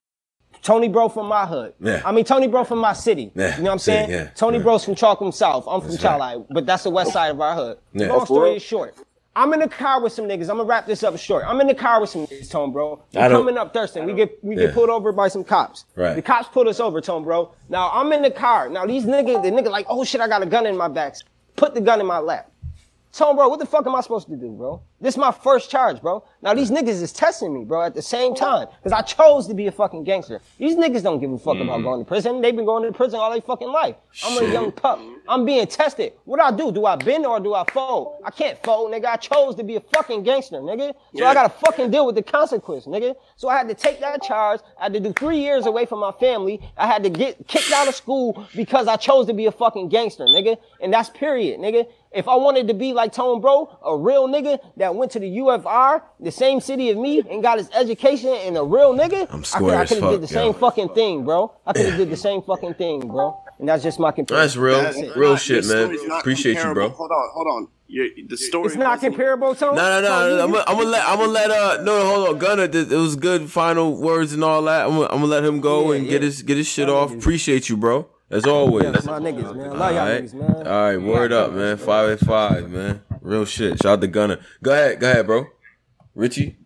Tony 0.66 0.88
Bro 0.90 1.10
from 1.10 1.28
my 1.28 1.46
hood. 1.46 1.76
Yeah. 1.80 2.02
I 2.04 2.12
mean 2.12 2.26
Tony 2.26 2.48
Bro 2.48 2.64
from 2.64 2.80
my 2.80 2.94
city. 2.94 3.32
Yeah, 3.36 3.56
You 3.56 3.62
know 3.64 3.70
what 3.70 3.74
I'm 3.74 3.80
saying? 3.80 4.10
yeah, 4.10 4.30
Tony 4.36 4.58
yeah. 4.58 4.64
Bro's 4.64 4.84
from 4.84 4.96
Chalkum 4.96 5.32
South. 5.32 5.64
I'm 5.68 5.80
from 5.80 5.92
That's 5.92 6.04
right. 6.04 6.38
But 6.50 6.66
that's 6.66 6.82
the 6.84 6.90
west 6.90 7.14
side 7.14 7.30
of 7.30 7.40
our 7.40 7.54
hood. 7.54 7.78
Yeah. 7.94 8.08
Long 8.08 8.26
story 8.26 8.56
is 8.56 8.64
short. 8.64 8.96
I'm 9.38 9.54
in 9.54 9.60
the 9.60 9.68
car 9.68 10.02
with 10.02 10.12
some 10.14 10.26
niggas. 10.26 10.44
I'm 10.50 10.58
gonna 10.58 10.64
wrap 10.64 10.88
this 10.88 11.04
up 11.04 11.16
short. 11.20 11.44
I'm 11.46 11.62
in 11.62 11.68
the 11.68 11.76
car 11.76 12.02
with 12.02 12.10
some 12.10 12.26
niggas, 12.26 12.50
Tone 12.50 12.72
Bro. 12.72 13.04
We're 13.14 13.30
coming 13.30 13.58
up 13.60 13.74
Thurston. 13.74 14.06
We 14.08 14.14
get 14.14 14.44
we 14.44 14.56
Yeah. 14.56 14.66
get 14.68 14.74
pulled 14.74 14.90
over 14.90 15.12
by 15.12 15.28
some 15.28 15.44
cops. 15.44 15.86
Right. 15.96 16.16
The 16.16 16.22
cops 16.24 16.48
put 16.48 16.68
us 16.68 16.80
over, 16.80 17.00
Tone 17.00 17.24
Bro. 17.24 17.52
Now 17.70 17.92
I'm 17.94 18.12
in 18.12 18.24
the 18.24 18.32
car. 18.32 18.68
Now 18.68 18.88
these 18.88 19.06
niggas, 19.06 19.44
the 19.44 19.52
nigga 19.52 19.70
like, 19.70 19.86
oh 19.88 20.04
shit, 20.04 20.20
I 20.20 20.28
got 20.28 20.42
a 20.42 20.48
gun 20.48 20.66
in 20.66 20.76
my 20.76 20.88
back. 20.88 21.16
Put 21.58 21.76
the 21.76 21.82
gun 21.82 22.00
in 22.02 22.08
my 22.08 22.18
lap. 22.20 22.50
Tone, 23.14 23.36
bro, 23.38 23.48
what 23.48 23.60
the 23.60 23.66
fuck 23.66 23.86
am 23.88 23.96
I 23.96 24.02
supposed 24.02 24.28
to 24.28 24.36
do, 24.36 24.50
bro? 24.52 24.82
This 25.02 25.16
is 25.16 25.18
my 25.18 25.32
first 25.32 25.70
charge, 25.70 26.02
bro. 26.02 26.24
Now 26.42 26.54
these 26.54 26.72
niggas 26.72 27.02
is 27.02 27.12
testing 27.12 27.54
me, 27.54 27.66
bro, 27.66 27.84
at 27.84 27.94
the 27.94 28.02
same 28.02 28.34
time. 28.34 28.68
Cause 28.82 28.94
I 28.94 29.02
chose 29.02 29.46
to 29.48 29.54
be 29.54 29.68
a 29.68 29.72
fucking 29.72 30.06
gangster. 30.06 30.40
These 30.58 30.78
niggas 30.78 31.04
don't 31.04 31.20
give 31.20 31.32
a 31.34 31.38
fuck 31.38 31.58
about 31.58 31.84
going 31.84 32.00
to 32.00 32.08
prison. 32.08 32.40
They've 32.40 32.56
been 32.56 32.66
going 32.66 32.84
to 32.84 32.98
prison 32.98 33.20
all 33.20 33.30
their 33.30 33.42
fucking 33.42 33.68
life. 33.68 33.98
I'm 34.24 34.42
a 34.42 34.48
young 34.52 34.72
pup. 34.72 35.02
I'm 35.28 35.44
being 35.44 35.68
tested. 35.68 36.14
What 36.24 36.40
I 36.40 36.52
do? 36.52 36.72
Do 36.72 36.86
I 36.86 36.96
bend 36.96 37.26
or 37.26 37.42
do 37.42 37.54
I 37.54 37.66
fold? 37.72 38.22
I 38.24 38.32
can't 38.32 38.58
fold, 38.64 38.94
nigga. 38.94 39.06
I 39.06 39.18
chose 39.18 39.56
to 39.56 39.64
be 39.64 39.76
a 39.76 39.82
fucking 39.82 40.24
gangster, 40.24 40.58
nigga. 40.58 40.94
So 41.16 41.26
I 41.26 41.34
gotta 41.34 41.50
fucking 41.50 41.92
deal 41.92 42.06
with 42.06 42.16
the 42.16 42.24
consequence, 42.24 42.86
nigga. 42.86 43.16
So 43.36 43.50
I 43.50 43.58
had 43.58 43.68
to 43.68 43.76
take 43.76 44.00
that 44.00 44.22
charge. 44.24 44.62
I 44.80 44.84
had 44.84 44.94
to 44.94 45.02
do 45.02 45.12
three 45.12 45.40
years 45.40 45.66
away 45.66 45.86
from 45.86 46.00
my 46.00 46.14
family. 46.14 46.62
I 46.78 46.88
had 46.88 47.04
to 47.04 47.10
get 47.10 47.48
kicked 47.48 47.72
out 47.74 47.90
of 47.90 47.96
school 47.96 48.48
because 48.56 48.88
I 48.88 48.96
chose 48.96 49.28
to 49.28 49.34
be 49.34 49.48
a 49.48 49.52
fucking 49.52 49.90
gangster, 49.90 50.24
nigga. 50.24 50.58
And 50.82 50.94
that's 50.94 51.10
period, 51.10 51.60
nigga. 51.60 51.86
If 52.16 52.30
I 52.30 52.36
wanted 52.36 52.70
to 52.70 52.74
be 52.74 52.94
like 52.94 53.12
Tone 53.12 53.42
Bro, 53.42 53.78
a 53.84 53.98
real 53.98 54.30
nigga 54.30 54.58
that 54.78 54.95
went 54.98 55.12
to 55.14 55.20
the 55.20 55.38
UFR, 55.38 56.02
the 56.20 56.32
same 56.32 56.60
city 56.62 56.90
as 56.90 56.96
me, 56.98 57.22
and 57.30 57.42
got 57.44 57.58
his 57.58 57.70
education 57.74 58.30
and 58.30 58.58
a 58.58 58.64
real 58.64 58.94
nigga, 58.94 59.28
I'm 59.32 59.40
I 59.40 59.44
square 59.44 59.70
could, 59.72 59.78
I 59.78 59.82
as 59.84 59.90
could 59.90 59.98
have 60.04 60.12
did 60.12 60.20
fuck, 60.20 60.22
the 60.22 60.28
same 60.28 60.48
yo. 60.48 60.54
fucking 60.54 60.90
thing, 60.90 61.24
bro. 61.26 61.54
I 61.66 61.74
could 61.74 61.86
have 61.88 61.98
did 61.98 62.10
the 62.10 62.18
same 62.18 62.42
fucking 62.42 62.74
thing, 62.76 63.08
bro. 63.08 63.38
And 63.60 63.70
that's 63.70 63.84
just 63.84 64.00
my 64.00 64.12
comparison. 64.12 64.42
That's 64.46 64.58
real, 64.58 64.82
That's 64.82 65.16
real 65.18 65.30
Your 65.30 65.38
shit, 65.38 65.66
man. 65.66 65.84
story's 65.86 66.08
not 66.08 66.20
Appreciate 66.20 66.58
you, 66.64 66.74
bro. 66.74 66.90
Hold 66.90 67.12
on, 67.12 67.30
hold 67.34 67.48
on. 67.48 67.68
Your, 67.88 68.08
the 68.28 68.36
story. 68.36 68.66
It's 68.66 68.76
not 68.76 69.00
comparable, 69.00 69.54
Tone. 69.56 69.76
No, 69.76 70.02
no, 70.02 70.02
no. 70.02 70.08
Tone, 70.08 70.32
you- 70.38 70.42
I'm 70.44 70.52
gonna, 70.52 70.64
I'm 70.68 70.78
gonna 70.78 70.90
let, 70.90 71.08
I'm 71.08 71.20
gonna 71.20 71.32
let, 71.32 71.52
uh, 71.52 71.78
no, 71.84 72.00
no, 72.00 72.06
hold 72.16 72.28
on, 72.30 72.38
Gunner. 72.40 72.68
th- 72.68 72.88
It 72.92 72.96
was 72.96 73.16
good 73.16 73.50
final 73.50 73.96
words 73.96 74.34
and 74.34 74.44
all 74.44 74.64
that. 74.64 74.86
I'm 74.88 74.94
gonna, 74.94 75.04
I'm 75.06 75.16
gonna 75.20 75.26
let 75.28 75.46
him 75.46 75.62
go 75.62 75.92
and 75.92 76.08
get 76.10 76.22
his, 76.24 76.42
get 76.42 76.58
his 76.58 76.68
shit 76.68 76.90
off. 76.90 77.14
Appreciate 77.14 77.70
you, 77.70 77.78
bro. 77.78 78.08
As 78.32 78.46
always. 78.48 78.86
Yeah, 78.86 78.90
my 78.90 79.20
niggas, 79.20 79.56
man. 79.56 79.70
I 79.70 79.70
love 79.70 79.78
y'all 79.78 80.00
Alright. 80.00 80.24
niggas, 80.24 80.34
man. 80.34 80.68
All 80.68 80.82
right, 80.84 80.98
word 80.98 81.32
up, 81.32 81.54
man. 81.54 81.78
Five 81.78 82.10
eight 82.10 82.26
five, 82.26 82.72
man. 82.72 83.04
Real 83.26 83.44
shit. 83.44 83.82
Shout 83.82 83.94
out 83.94 84.02
to 84.02 84.08
Gunner. 84.08 84.40
Go 84.62 84.72
ahead, 84.72 85.00
go 85.00 85.10
ahead, 85.10 85.26
bro. 85.26 85.48
Richie. 86.14 86.58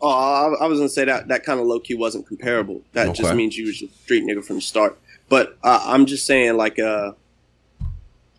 Oh, 0.00 0.08
I, 0.08 0.64
I 0.64 0.66
was 0.66 0.78
gonna 0.78 0.88
say 0.88 1.04
that 1.04 1.28
that 1.28 1.44
kind 1.44 1.60
of 1.60 1.66
low 1.66 1.78
key 1.78 1.94
wasn't 1.94 2.26
comparable. 2.26 2.80
That 2.94 3.14
just 3.14 3.34
means 3.34 3.58
you 3.58 3.66
was 3.66 3.82
a 3.82 3.88
street 3.88 4.24
nigga 4.24 4.42
from 4.42 4.56
the 4.56 4.62
start. 4.62 4.98
But 5.28 5.58
uh, 5.62 5.82
I'm 5.84 6.06
just 6.06 6.26
saying, 6.26 6.56
like, 6.56 6.78
uh, 6.78 7.12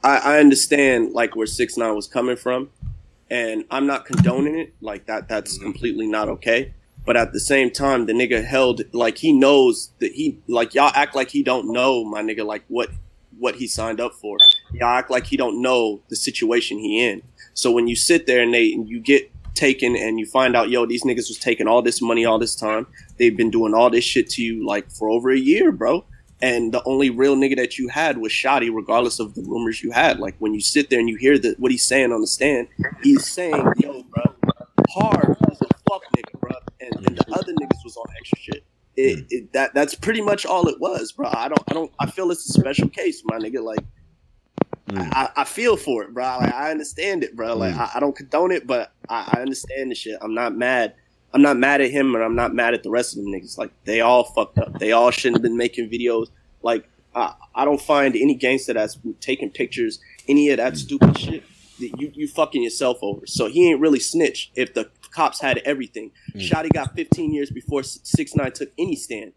I, 0.04 0.18
I 0.18 0.40
understand 0.40 1.14
like 1.14 1.36
where 1.36 1.46
six 1.46 1.78
nine 1.78 1.96
was 1.96 2.08
coming 2.08 2.36
from, 2.36 2.72
and 3.30 3.64
I'm 3.70 3.86
not 3.86 4.06
condoning 4.06 4.58
it. 4.58 4.74
Like 4.82 5.06
that, 5.06 5.28
that's 5.28 5.60
completely 5.60 6.08
not 6.08 6.30
okay. 6.30 6.74
But 7.06 7.16
at 7.16 7.32
the 7.32 7.40
same 7.40 7.70
time, 7.70 8.08
the 8.08 8.14
nigga 8.14 8.44
held 8.44 8.82
like 8.92 9.20
he 9.20 9.34
knows 9.34 9.92
that 10.00 10.14
he 10.14 10.40
like 10.48 10.74
y'all 10.74 10.92
act 10.96 11.16
like 11.16 11.30
he 11.30 11.44
don't 11.44 11.72
know 11.72 12.04
my 12.04 12.24
nigga 12.24 12.44
like 12.44 12.64
what 12.70 12.90
what 13.38 13.56
he 13.56 13.68
signed 13.68 14.02
up 14.02 14.14
for 14.16 14.40
act 14.82 15.12
like 15.12 15.26
he 15.26 15.38
don't 15.38 15.62
know 15.62 16.02
the 16.10 16.16
situation 16.16 16.80
he 16.80 17.06
in. 17.06 17.22
So 17.54 17.72
when 17.72 17.88
you 17.88 17.96
sit 17.96 18.26
there 18.26 18.42
and 18.42 18.54
they 18.54 18.74
and 18.74 18.90
you 18.90 19.00
get 19.00 19.30
taken 19.54 19.96
and 19.96 20.20
you 20.20 20.26
find 20.26 20.56
out, 20.56 20.70
yo, 20.70 20.86
these 20.86 21.04
niggas 21.04 21.30
was 21.30 21.38
taking 21.38 21.68
all 21.68 21.82
this 21.82 22.02
money 22.02 22.26
all 22.26 22.40
this 22.40 22.56
time. 22.56 22.88
They've 23.18 23.36
been 23.36 23.52
doing 23.52 23.74
all 23.74 23.90
this 23.90 24.04
shit 24.04 24.30
to 24.32 24.42
you 24.42 24.66
like 24.66 24.92
for 24.92 25.10
over 25.10 25.32
a 25.32 25.38
year, 25.38 25.72
bro. 25.72 26.06
And 26.42 26.74
the 26.74 26.84
only 26.86 27.10
real 27.10 27.38
nigga 27.38 27.56
that 27.56 27.78
you 27.78 27.88
had 27.88 28.18
was 28.18 28.32
Shotti, 28.32 28.74
regardless 28.74 29.20
of 29.20 29.34
the 29.34 29.44
rumors 29.44 29.82
you 29.82 29.92
had. 29.92 30.20
Like 30.20 30.36
when 30.40 30.54
you 30.54 30.60
sit 30.60 30.90
there 30.90 31.00
and 31.00 31.08
you 31.08 31.16
hear 31.16 31.38
the, 31.38 31.56
what 31.58 31.72
he's 31.72 31.86
saying 31.86 32.12
on 32.12 32.20
the 32.20 32.28
stand, 32.28 32.68
he's 33.02 33.32
saying, 33.32 33.66
yo, 33.78 34.04
bro, 34.04 34.24
hard 34.90 35.38
as 35.50 35.62
a 35.62 35.68
fuck 35.90 36.04
nigga, 36.18 36.40
bro. 36.42 36.52
And, 36.82 37.08
and 37.08 37.18
the 37.18 37.26
other 37.32 37.54
niggas 37.54 37.84
was 37.86 37.96
on 37.96 38.06
extra 38.18 38.40
shit. 38.40 38.66
It, 38.96 39.20
hmm. 39.20 39.26
it, 39.30 39.54
that 39.54 39.74
that's 39.74 39.96
pretty 39.96 40.22
much 40.22 40.46
all 40.46 40.68
it 40.68 40.80
was, 40.80 41.14
bro. 41.14 41.30
I 41.32 41.48
don't 41.48 41.64
I 41.70 41.74
don't 41.74 41.92
I 42.00 42.12
feel 42.12 42.30
it's 42.30 42.48
a 42.50 42.54
special 42.54 42.90
case, 42.90 43.24
my 43.26 43.38
nigga. 43.38 43.64
Like 43.64 43.80
I, 44.90 45.30
I 45.38 45.44
feel 45.44 45.78
for 45.78 46.04
it, 46.04 46.14
bro. 46.14 46.38
Like 46.40 46.54
I 46.54 46.72
understand 46.72 47.24
it, 47.24 47.36
bro. 47.36 47.56
Like 47.56 47.76
I, 47.76 47.92
I 47.96 48.00
don't 48.00 48.16
condone 48.16 48.52
it, 48.52 48.68
but 48.68 48.92
I, 49.10 49.34
I 49.34 49.42
understand 49.42 49.92
the 49.92 49.96
shit. 49.96 50.18
I'm 50.22 50.34
not 50.34 50.56
mad. 50.56 50.96
I'm 51.34 51.42
not 51.42 51.58
mad 51.58 51.82
at 51.82 51.90
him, 51.90 52.14
and 52.16 52.24
I'm 52.24 52.36
not 52.36 52.54
mad 52.54 52.74
at 52.74 52.84
the 52.84 52.90
rest 52.90 53.16
of 53.16 53.24
them 53.24 53.32
niggas. 53.32 53.58
Like 53.58 53.72
they 53.86 54.02
all 54.02 54.24
fucked 54.24 54.60
up. 54.60 54.80
They 54.80 54.92
all 54.92 55.10
shouldn't 55.12 55.38
have 55.38 55.42
been 55.42 55.58
making 55.58 55.90
videos. 55.90 56.28
Like 56.62 56.88
I, 57.16 57.34
I 57.56 57.66
don't 57.66 57.82
find 57.82 58.16
any 58.16 58.36
gangster 58.36 58.74
that's 58.74 59.00
taking 59.20 59.50
pictures, 59.50 60.00
any 60.28 60.50
of 60.50 60.58
that 60.58 60.74
mm. 60.74 60.78
stupid 60.78 61.18
shit. 61.18 61.44
that 61.80 62.00
You 62.00 62.12
you 62.14 62.28
fucking 62.28 62.62
yourself 62.62 62.98
over. 63.02 63.26
So 63.26 63.48
he 63.48 63.70
ain't 63.70 63.80
really 63.80 64.00
snitch. 64.00 64.52
If 64.56 64.74
the 64.74 64.90
cops 65.14 65.40
had 65.40 65.60
everything, 65.60 66.12
mm. 66.34 66.42
Shotti 66.42 66.72
got 66.74 66.96
15 66.96 67.34
years 67.34 67.50
before 67.50 67.84
Six 67.84 68.36
Nine 68.36 68.52
took 68.52 68.72
any 68.78 68.96
stand. 68.96 69.34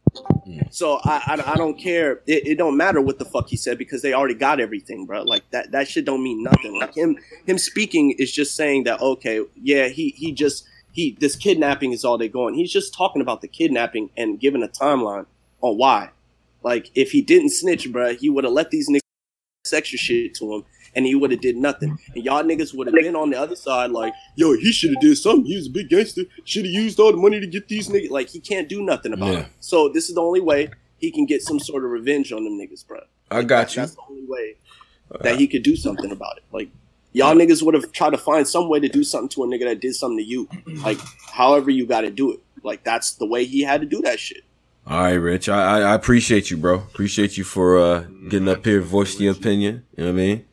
Mm. 0.47 0.73
So 0.73 1.01
I, 1.05 1.23
I, 1.27 1.53
I 1.53 1.57
don't 1.57 1.79
care. 1.79 2.21
It, 2.27 2.47
it 2.47 2.59
don't 2.59 2.77
matter 2.77 3.01
what 3.01 3.19
the 3.19 3.25
fuck 3.25 3.49
he 3.49 3.57
said 3.57 3.79
because 3.79 4.03
they 4.03 4.13
already 4.13 4.35
got 4.35 4.61
everything, 4.61 5.07
bro. 5.07 5.23
Like 5.23 5.49
that 5.51 5.73
that 5.73 5.89
shit 5.89 6.05
don't 6.05 6.23
mean 6.23 6.43
nothing. 6.43 6.79
Like 6.79 6.95
him 6.95 7.19
him 7.47 7.59
speaking 7.59 8.13
is 8.13 8.33
just 8.33 8.57
saying 8.57 8.85
that 8.85 9.01
okay, 9.01 9.43
yeah, 9.63 9.89
he 9.89 10.11
he 10.11 10.33
just 10.33 10.67
he 10.93 11.17
this 11.21 11.37
kidnapping 11.37 11.93
is 11.93 12.05
all 12.05 12.19
they 12.19 12.29
going. 12.29 12.55
He's 12.55 12.73
just 12.73 12.95
talking 12.95 13.23
about 13.23 13.43
the 13.43 13.49
kidnapping 13.49 14.11
and 14.17 14.41
giving 14.41 14.63
a 14.63 14.69
timeline 14.69 15.27
on 15.61 15.77
why. 15.77 16.11
Like 16.63 16.91
if 16.95 17.13
he 17.13 17.23
didn't 17.23 17.51
snitch, 17.51 17.93
bro, 17.93 18.15
he 18.15 18.31
would 18.31 18.45
have 18.45 18.53
let 18.53 18.71
these 18.71 18.89
niggas 18.89 19.01
extra 19.73 19.99
shit 19.99 20.35
to 20.35 20.55
him 20.55 20.65
and 20.97 21.07
he 21.07 21.15
would 21.15 21.31
have 21.31 21.41
did 21.41 21.57
nothing. 21.57 21.97
And 22.15 22.25
y'all 22.25 22.43
niggas 22.43 22.75
would 22.75 22.89
have 22.89 22.95
been 22.95 23.15
on 23.15 23.31
the 23.31 23.39
other 23.39 23.55
side 23.55 23.93
like, 23.93 24.13
yo, 24.35 24.55
he 24.55 24.73
should 24.73 24.91
have 24.91 25.01
did 25.01 25.17
something. 25.17 25.45
He 25.45 25.55
was 25.57 25.69
a 25.69 25.71
big 25.71 25.89
gangster. 25.91 26.23
Should 26.45 26.65
have 26.65 26.75
used 26.75 26.99
all 26.99 27.13
the 27.13 27.19
money 27.19 27.39
to 27.39 27.47
get 27.47 27.69
these 27.69 27.89
niggas. 27.89 28.11
Like 28.11 28.29
he 28.31 28.41
can't 28.41 28.69
do 28.69 28.83
nothing 28.83 29.13
about 29.13 29.33
Yeah. 29.33 29.39
it. 29.41 29.47
So 29.61 29.89
this 29.89 30.09
is 30.09 30.15
the 30.17 30.23
only 30.23 30.41
way 30.41 30.71
he 30.99 31.13
can 31.13 31.27
get 31.27 31.43
some 31.43 31.61
sort 31.61 31.85
of 31.85 31.91
revenge 31.91 32.33
on 32.33 32.43
them 32.43 32.59
niggas, 32.59 32.85
bro. 32.87 33.01
I 33.31 33.43
got 33.43 33.77
you. 33.77 33.83
That's 33.83 33.95
the 33.95 34.01
only 34.11 34.25
way 34.27 34.57
that 35.21 35.39
he 35.39 35.47
could 35.47 35.63
do 35.63 35.77
something 35.77 36.11
about 36.11 36.39
it. 36.39 36.45
Like 36.51 36.71
y'all 37.13 37.35
niggas 37.35 37.63
would 37.63 37.75
have 37.75 37.93
tried 37.93 38.11
to 38.11 38.19
find 38.19 38.49
some 38.49 38.69
way 38.69 38.81
to 38.81 38.89
do 38.89 39.05
something 39.05 39.29
to 39.31 39.45
a 39.45 39.47
nigga 39.47 39.65
that 39.65 39.81
did 39.81 39.95
something 39.95 40.19
to 40.19 40.25
you. 40.25 40.49
Like 40.83 40.99
however 41.31 41.71
you 41.71 41.87
got 41.87 42.01
to 42.03 42.11
do 42.11 42.33
it. 42.33 42.41
Like 42.63 42.83
that's 42.85 43.13
the 43.15 43.27
way 43.27 43.45
he 43.45 43.61
had 43.63 43.81
to 43.83 43.87
do 43.87 44.01
that 44.03 44.19
shit. 44.19 44.43
All 44.89 45.01
right, 45.01 45.15
Rich. 45.15 45.49
I, 45.49 45.81
I 45.81 45.81
I 45.91 45.95
appreciate 45.95 46.51
you, 46.51 46.57
bro. 46.57 46.77
Appreciate 46.77 47.37
you 47.37 47.45
for 47.45 47.79
uh 47.79 48.05
getting 48.29 48.49
up 48.49 48.65
here, 48.65 48.81
voice 48.81 49.19
your 49.21 49.33
opinion. 49.33 49.85
You 49.97 50.05
know 50.05 50.13
what 50.13 50.21
I 50.21 50.25
mean? 50.25 50.45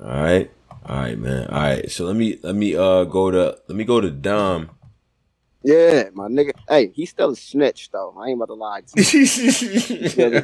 All 0.00 0.06
right, 0.06 0.50
all 0.86 0.96
right, 0.96 1.18
man. 1.18 1.48
All 1.48 1.60
right. 1.60 1.90
So 1.90 2.04
let 2.04 2.16
me 2.16 2.38
let 2.42 2.54
me 2.54 2.76
uh 2.76 3.04
go 3.04 3.30
to 3.30 3.58
let 3.66 3.76
me 3.76 3.84
go 3.84 4.00
to 4.00 4.10
Dom. 4.10 4.70
Yeah, 5.64 6.10
my 6.14 6.28
nigga. 6.28 6.52
Hey, 6.68 6.92
he's 6.94 7.10
still 7.10 7.30
a 7.30 7.36
snitch 7.36 7.90
though. 7.90 8.14
I 8.16 8.28
ain't 8.28 8.38
about 8.38 8.46
to 8.46 8.54
lie 8.54 8.82
to 8.82 9.02
you. 9.02 10.40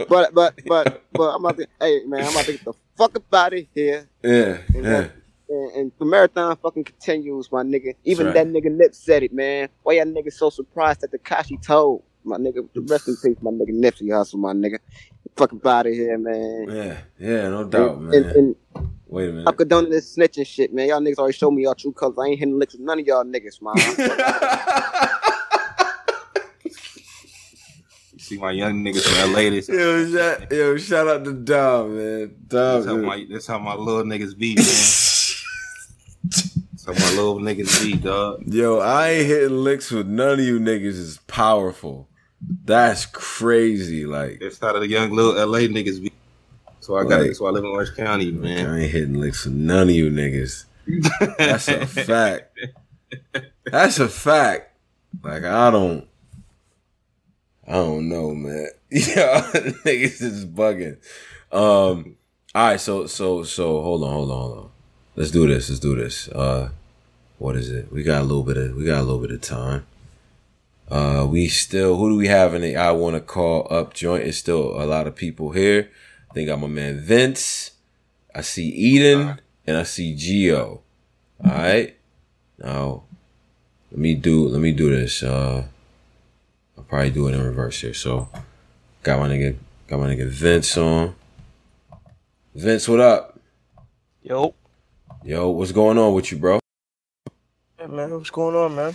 but 0.08 0.34
but 0.34 0.54
but 0.66 1.02
but 1.12 1.34
I'm 1.34 1.44
about 1.44 1.58
to. 1.58 1.66
Hey 1.80 2.00
man, 2.06 2.22
I'm 2.24 2.32
about 2.32 2.46
to 2.46 2.52
get 2.52 2.64
the 2.64 2.72
fuck 2.96 3.16
up 3.16 3.34
out 3.34 3.52
of 3.52 3.62
here. 3.74 4.08
Yeah, 4.22 4.58
And, 4.74 4.84
yeah. 4.84 5.08
and, 5.50 5.70
and 5.72 5.92
the 5.98 6.04
marathon 6.06 6.56
fucking 6.56 6.84
continues, 6.84 7.52
my 7.52 7.62
nigga. 7.62 7.94
Even 8.04 8.32
That's 8.32 8.38
that 8.38 8.46
nigga 8.46 8.70
Nip 8.74 8.94
said 8.94 9.22
it, 9.22 9.32
man. 9.32 9.68
Why 9.82 9.94
y'all 9.94 10.06
niggas 10.06 10.32
so 10.34 10.48
surprised 10.48 11.02
that 11.02 11.12
Tekashi 11.12 11.60
told? 11.62 12.02
My 12.24 12.38
nigga, 12.38 12.66
the 12.72 12.80
rest 12.80 13.06
in 13.08 13.16
peace, 13.22 13.36
my 13.42 13.50
nigga 13.50 13.72
Nipsey 13.72 14.08
Hussle, 14.08 14.36
my 14.36 14.54
nigga. 14.54 14.78
Fucking 15.36 15.60
out 15.64 15.86
of 15.86 15.92
here, 15.92 16.18
man. 16.18 16.66
Yeah, 16.68 16.98
yeah, 17.18 17.48
no 17.48 17.64
doubt, 17.64 17.96
And- 17.96 18.06
man. 18.08 18.14
and- 18.24 18.36
and 18.36 18.56
Wait 19.06 19.26
a 19.26 19.28
I'm 19.28 19.36
minute. 19.36 19.56
condoning 19.58 19.90
this 19.90 20.16
snitching 20.16 20.46
shit, 20.46 20.72
man. 20.74 20.88
Y'all 20.88 21.00
niggas 21.00 21.18
already 21.18 21.36
showed 21.36 21.52
me 21.52 21.62
y'all 21.64 21.74
true 21.74 21.92
colors. 21.92 22.16
I 22.18 22.26
ain't 22.28 22.38
hitting 22.38 22.58
licks 22.58 22.74
with 22.74 22.82
none 22.82 22.98
of 23.00 23.06
y'all 23.06 23.24
niggas, 23.24 23.60
man. 23.62 23.74
You 28.12 28.18
see 28.20 28.38
my 28.38 28.52
young 28.52 28.82
niggas 28.84 29.02
from 29.02 29.32
LA. 29.32 29.50
This, 29.50 29.68
Yo, 29.68 30.06
shout, 30.10 30.52
yo, 30.52 30.76
shout 30.78 31.08
out 31.08 31.24
to 31.24 31.32
Dom, 31.32 31.96
man. 31.96 32.34
that's, 32.48 32.86
how 32.86 32.92
Dom, 32.92 33.02
my, 33.04 33.26
that's 33.30 33.46
how 33.46 33.58
my 33.58 33.74
little 33.74 34.04
niggas 34.04 34.36
be, 34.38 34.54
man. 34.54 34.64
that's 34.64 35.44
how 36.86 36.92
my 36.92 37.10
little 37.16 37.40
niggas 37.40 37.82
be, 37.84 37.96
dog. 37.98 38.42
Yo, 38.46 38.78
I 38.78 39.10
ain't 39.10 39.26
hitting 39.26 39.64
licks 39.64 39.90
with 39.90 40.06
none 40.06 40.38
of 40.38 40.44
you 40.44 40.60
niggas 40.60 40.84
is 40.96 41.18
powerful. 41.26 42.08
That's 42.64 43.06
crazy. 43.06 44.06
Like 44.06 44.40
That's 44.40 44.58
how 44.58 44.78
the 44.78 44.86
young 44.88 45.10
little 45.12 45.32
LA 45.34 45.60
niggas 45.60 46.02
be. 46.02 46.12
So 46.80 46.96
I 46.96 47.04
got. 47.04 47.20
Like- 47.22 47.40
why 47.40 47.48
I 47.48 47.52
live 47.52 47.64
in 47.64 47.70
Orange 47.70 47.94
County, 47.96 48.30
man. 48.32 48.66
I 48.70 48.80
ain't 48.82 48.92
hitting 48.92 49.14
licks 49.20 49.44
with 49.44 49.54
none 49.54 49.88
of 49.88 49.94
you 49.94 50.10
niggas. 50.10 50.64
That's 51.38 51.68
a 51.68 51.86
fact. 51.86 52.58
That's 53.64 53.98
a 53.98 54.08
fact. 54.08 54.76
Like 55.22 55.44
I 55.44 55.70
don't 55.70 56.06
I 57.66 57.72
don't 57.72 58.08
know, 58.08 58.34
man. 58.34 58.68
Yeah, 58.90 59.42
niggas 59.84 60.22
is 60.22 60.44
bugging. 60.44 60.98
Um 61.50 62.16
all 62.54 62.68
right, 62.68 62.80
so 62.80 63.06
so 63.06 63.42
so 63.44 63.80
hold 63.82 64.02
on, 64.04 64.10
hold 64.12 64.30
on, 64.30 64.36
hold 64.40 64.58
on. 64.58 64.70
Let's 65.16 65.30
do 65.30 65.46
this. 65.46 65.68
Let's 65.70 65.80
do 65.80 65.94
this. 65.96 66.28
Uh 66.28 66.70
what 67.38 67.56
is 67.56 67.70
it? 67.70 67.90
We 67.92 68.02
got 68.02 68.20
a 68.20 68.24
little 68.24 68.42
bit 68.44 68.56
of 68.56 68.76
we 68.76 68.84
got 68.84 68.98
a 69.00 69.02
little 69.04 69.20
bit 69.20 69.30
of 69.30 69.40
time. 69.40 69.86
Uh 70.90 71.26
we 71.28 71.48
still 71.48 71.96
who 71.96 72.10
do 72.10 72.16
we 72.16 72.28
have 72.28 72.54
in 72.54 72.62
the 72.62 72.76
I 72.76 72.90
wanna 72.92 73.20
call 73.20 73.66
up 73.70 73.94
joint? 73.94 74.24
It's 74.24 74.38
still 74.38 74.80
a 74.80 74.84
lot 74.84 75.06
of 75.06 75.16
people 75.16 75.52
here. 75.52 75.90
I 76.30 76.34
think 76.34 76.48
got 76.48 76.60
my 76.60 76.66
man 76.66 77.00
Vince. 77.00 77.72
I 78.34 78.42
see 78.42 78.68
Eden 78.68 79.40
and 79.66 79.76
I 79.76 79.84
see 79.84 80.14
Geo. 80.14 80.82
All 81.44 81.50
right. 81.50 81.96
Now, 82.58 83.04
let 83.90 83.98
me 84.00 84.14
do 84.14 84.48
let 84.48 84.60
me 84.60 84.72
do 84.72 84.90
this. 84.90 85.22
Uh, 85.22 85.64
I'll 86.76 86.84
probably 86.84 87.10
do 87.10 87.28
it 87.28 87.34
in 87.34 87.42
reverse 87.42 87.80
here. 87.80 87.94
So, 87.94 88.28
got 89.02 89.20
my 89.20 89.28
nigga 89.28 89.56
got 89.88 90.00
my 90.00 90.08
nigga 90.08 90.26
Vince 90.28 90.76
on. 90.76 91.14
Vince, 92.54 92.88
what 92.88 93.00
up? 93.00 93.38
Yo, 94.22 94.54
Yo, 95.24 95.50
what's 95.50 95.72
going 95.72 95.98
on 95.98 96.14
with 96.14 96.30
you, 96.32 96.38
bro? 96.38 96.60
hey 97.78 97.86
man, 97.86 98.10
what's 98.12 98.30
going 98.30 98.54
on, 98.54 98.74
man? 98.74 98.94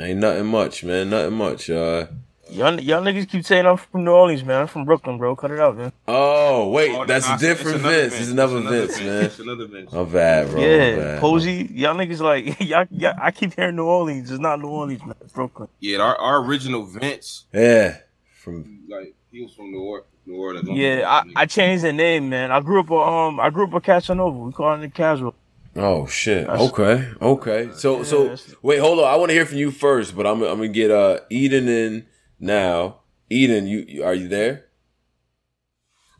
Ain't 0.00 0.18
nothing 0.20 0.46
much, 0.46 0.84
man. 0.84 1.10
Nothing 1.10 1.34
much. 1.34 1.70
Uh, 1.70 2.06
Y'all, 2.50 2.80
y'all 2.80 3.02
niggas 3.02 3.28
keep 3.28 3.44
saying 3.44 3.66
I'm 3.66 3.76
from 3.76 4.04
New 4.04 4.10
Orleans, 4.10 4.42
man. 4.42 4.62
I'm 4.62 4.66
from 4.68 4.86
Brooklyn, 4.86 5.18
bro. 5.18 5.36
Cut 5.36 5.50
it 5.50 5.60
out, 5.60 5.76
man. 5.76 5.92
oh 6.06 6.70
wait, 6.70 6.90
Oh, 6.96 7.04
that's 7.04 7.28
nah, 7.28 7.34
a 7.36 7.38
different 7.38 7.76
it's 7.76 7.84
another 7.84 8.00
Vince. 8.00 8.12
Vince. 8.14 8.22
It's 8.22 8.30
another 8.32 8.56
It's 8.58 8.68
Vince, 8.70 8.96
Vince. 8.96 9.04
man. 9.06 9.24
It's 9.26 9.38
another 9.38 9.66
Vince. 9.66 9.92
I'm 9.92 10.08
bad, 10.10 10.50
bro. 10.50 10.60
Yeah, 10.62 10.96
bad. 10.96 11.20
Posey, 11.20 11.68
y'all 11.74 11.94
niggas 11.94 12.20
like 12.20 12.58
y'all, 12.66 12.86
y'all. 12.90 13.12
I 13.20 13.32
keep 13.32 13.52
hearing 13.54 13.76
New 13.76 13.84
Orleans. 13.84 14.30
It's 14.30 14.40
not 14.40 14.60
New 14.62 14.68
Orleans, 14.68 15.04
man. 15.04 15.14
It's 15.20 15.32
Brooklyn. 15.34 15.68
Yeah, 15.80 15.98
our, 15.98 16.16
our 16.16 16.42
original 16.42 16.84
Vince, 16.86 17.44
Yeah, 17.52 17.98
from 18.40 18.84
like 18.88 19.14
he 19.30 19.42
was 19.42 19.52
from 19.52 19.70
New 19.70 19.82
Orleans. 19.82 20.06
New 20.24 20.36
Orleans. 20.36 20.68
Yeah, 20.70 21.02
I, 21.06 21.42
I 21.42 21.44
changed 21.44 21.84
the 21.84 21.92
name, 21.92 22.30
man. 22.30 22.50
I 22.50 22.60
grew 22.60 22.80
up 22.80 22.90
um 22.90 23.38
I 23.40 23.50
grew 23.50 23.64
up 23.66 23.74
a 23.74 23.80
Casanova. 23.82 24.38
We 24.38 24.52
call 24.52 24.72
it 24.72 24.78
the 24.78 24.88
casual. 24.88 25.34
Oh 25.76 26.06
shit. 26.06 26.46
That's- 26.46 26.68
Okay. 26.70 27.08
Okay. 27.20 27.70
So 27.74 28.02
so 28.02 28.36
wait, 28.62 28.78
hold 28.78 28.98
on. 29.00 29.06
I 29.06 29.16
want 29.16 29.30
to 29.30 29.34
hear 29.34 29.46
from 29.46 29.58
you 29.58 29.70
first, 29.70 30.16
but 30.16 30.26
I'm 30.26 30.42
I'm 30.42 30.58
gonna 30.58 30.68
get 30.68 30.90
uh 30.90 31.20
Eden 31.30 31.68
in 31.68 32.06
now. 32.40 33.00
Eden, 33.30 33.66
you, 33.66 33.84
you 33.86 34.04
are 34.04 34.14
you 34.14 34.26
there? 34.28 34.64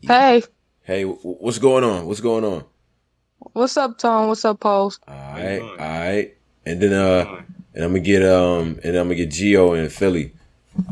Hey, 0.01 0.43
Hey, 0.83 1.03
w- 1.03 1.19
what's 1.21 1.57
going 1.59 1.83
on? 1.83 2.05
What's 2.05 2.21
going 2.21 2.45
on? 2.45 2.63
what's 3.53 3.75
up, 3.77 3.97
Tom? 3.97 4.27
What's 4.27 4.45
up, 4.45 4.59
Pose? 4.59 4.99
All 5.07 5.13
right, 5.15 5.59
all 5.61 5.75
right. 5.77 6.35
And 6.65 6.81
then 6.81 6.93
uh, 6.93 7.41
and 7.73 7.83
I'm 7.83 7.91
gonna 7.91 7.99
get 8.01 8.23
um, 8.23 8.79
and 8.83 8.95
I'm 8.95 9.05
gonna 9.07 9.15
get 9.15 9.31
Geo 9.31 9.73
in 9.73 9.89
Philly. 9.89 10.33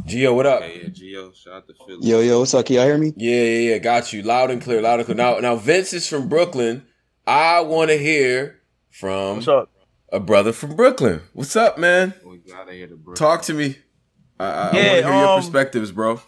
Geo, 0.05 0.33
what 0.33 0.45
up? 0.45 0.61
Yeah, 0.61 0.89
Gio, 0.89 1.33
shout 1.35 1.53
out 1.53 1.67
to 1.67 1.73
Philly. 1.85 2.05
Yo, 2.07 2.19
yo, 2.19 2.39
what's 2.39 2.53
up? 2.53 2.65
Can 2.65 2.75
y'all 2.77 2.85
hear 2.85 2.97
me? 2.97 3.13
Yeah, 3.15 3.43
yeah, 3.43 3.69
yeah. 3.71 3.77
Got 3.77 4.11
you. 4.11 4.23
Loud 4.23 4.51
and 4.51 4.61
clear. 4.61 4.81
Loud 4.81 4.99
and 4.99 5.05
clear. 5.05 5.15
Now, 5.15 5.37
now 5.39 5.55
Vince 5.55 5.93
is 5.93 6.07
from 6.07 6.27
Brooklyn. 6.27 6.83
I 7.27 7.59
want 7.59 7.89
to 7.91 7.97
hear 7.97 8.61
from 8.89 9.35
What's 9.35 9.47
up? 9.49 9.69
a 10.13 10.19
brother 10.19 10.53
from 10.53 10.77
Brooklyn. 10.77 11.21
What's 11.33 11.55
up, 11.57 11.77
man? 11.77 12.13
We 12.25 12.37
gotta 12.37 12.71
hear 12.71 12.87
the 12.87 12.95
bro. 12.95 13.15
Talk 13.15 13.41
to 13.43 13.53
me. 13.53 13.77
I, 14.39 14.45
I, 14.45 14.49
I 14.49 14.63
want 14.63 14.73
to 14.73 14.77
Yeah, 14.79 14.93
hear 14.95 15.01
your 15.19 15.27
um, 15.27 15.41
perspectives, 15.41 15.91
bro. 15.91 16.21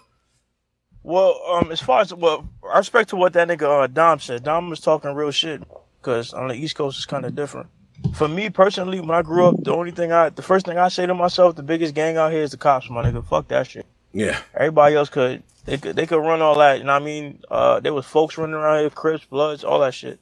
Well, 1.02 1.40
um, 1.48 1.72
as 1.72 1.80
far 1.80 2.02
as 2.02 2.14
well, 2.14 2.48
I 2.70 2.78
respect 2.80 3.10
to 3.12 3.16
what 3.16 3.32
that 3.34 3.48
nigga 3.48 3.84
uh, 3.86 3.88
Dom 3.88 4.20
said. 4.20 4.44
Dom 4.44 4.70
was 4.70 4.82
talking 4.82 5.14
real 5.16 5.32
shit 5.32 5.64
because 6.02 6.34
on 6.34 6.50
the 6.50 6.54
East 6.56 6.76
Coast 6.76 6.98
it's 6.98 7.06
kind 7.06 7.24
of 7.26 7.34
different. 7.34 7.68
For 8.14 8.28
me 8.28 8.50
personally, 8.50 9.00
when 9.00 9.12
I 9.12 9.22
grew 9.22 9.46
up, 9.46 9.64
the 9.64 9.74
only 9.74 9.92
thing 9.92 10.12
I, 10.12 10.30
the 10.30 10.42
first 10.42 10.66
thing 10.66 10.78
I 10.78 10.90
say 10.90 11.06
to 11.06 11.14
myself, 11.14 11.56
the 11.56 11.64
biggest 11.64 11.94
gang 11.96 12.18
out 12.18 12.32
here 12.34 12.44
is 12.44 12.52
the 12.52 12.58
cops, 12.58 12.90
my 12.90 13.04
nigga. 13.04 13.26
Fuck 13.26 13.48
that 13.50 13.68
shit. 13.68 13.86
Yeah. 14.12 14.40
Everybody 14.54 14.96
else 14.96 15.08
could, 15.10 15.44
they 15.66 15.78
could, 15.78 15.96
they 15.96 16.06
could 16.06 16.20
run 16.20 16.42
all 16.42 16.58
that. 16.60 16.80
You 16.80 16.84
know 16.84 16.94
what 16.94 17.02
I 17.02 17.06
mean? 17.06 17.40
Uh, 17.50 17.80
there 17.80 17.94
was 17.94 18.06
folks 18.06 18.38
running 18.38 18.56
around 18.56 18.80
here, 18.80 18.90
Crips, 18.90 19.24
Bloods, 19.26 19.64
all 19.64 19.80
that 19.80 19.94
shit. 19.94 20.20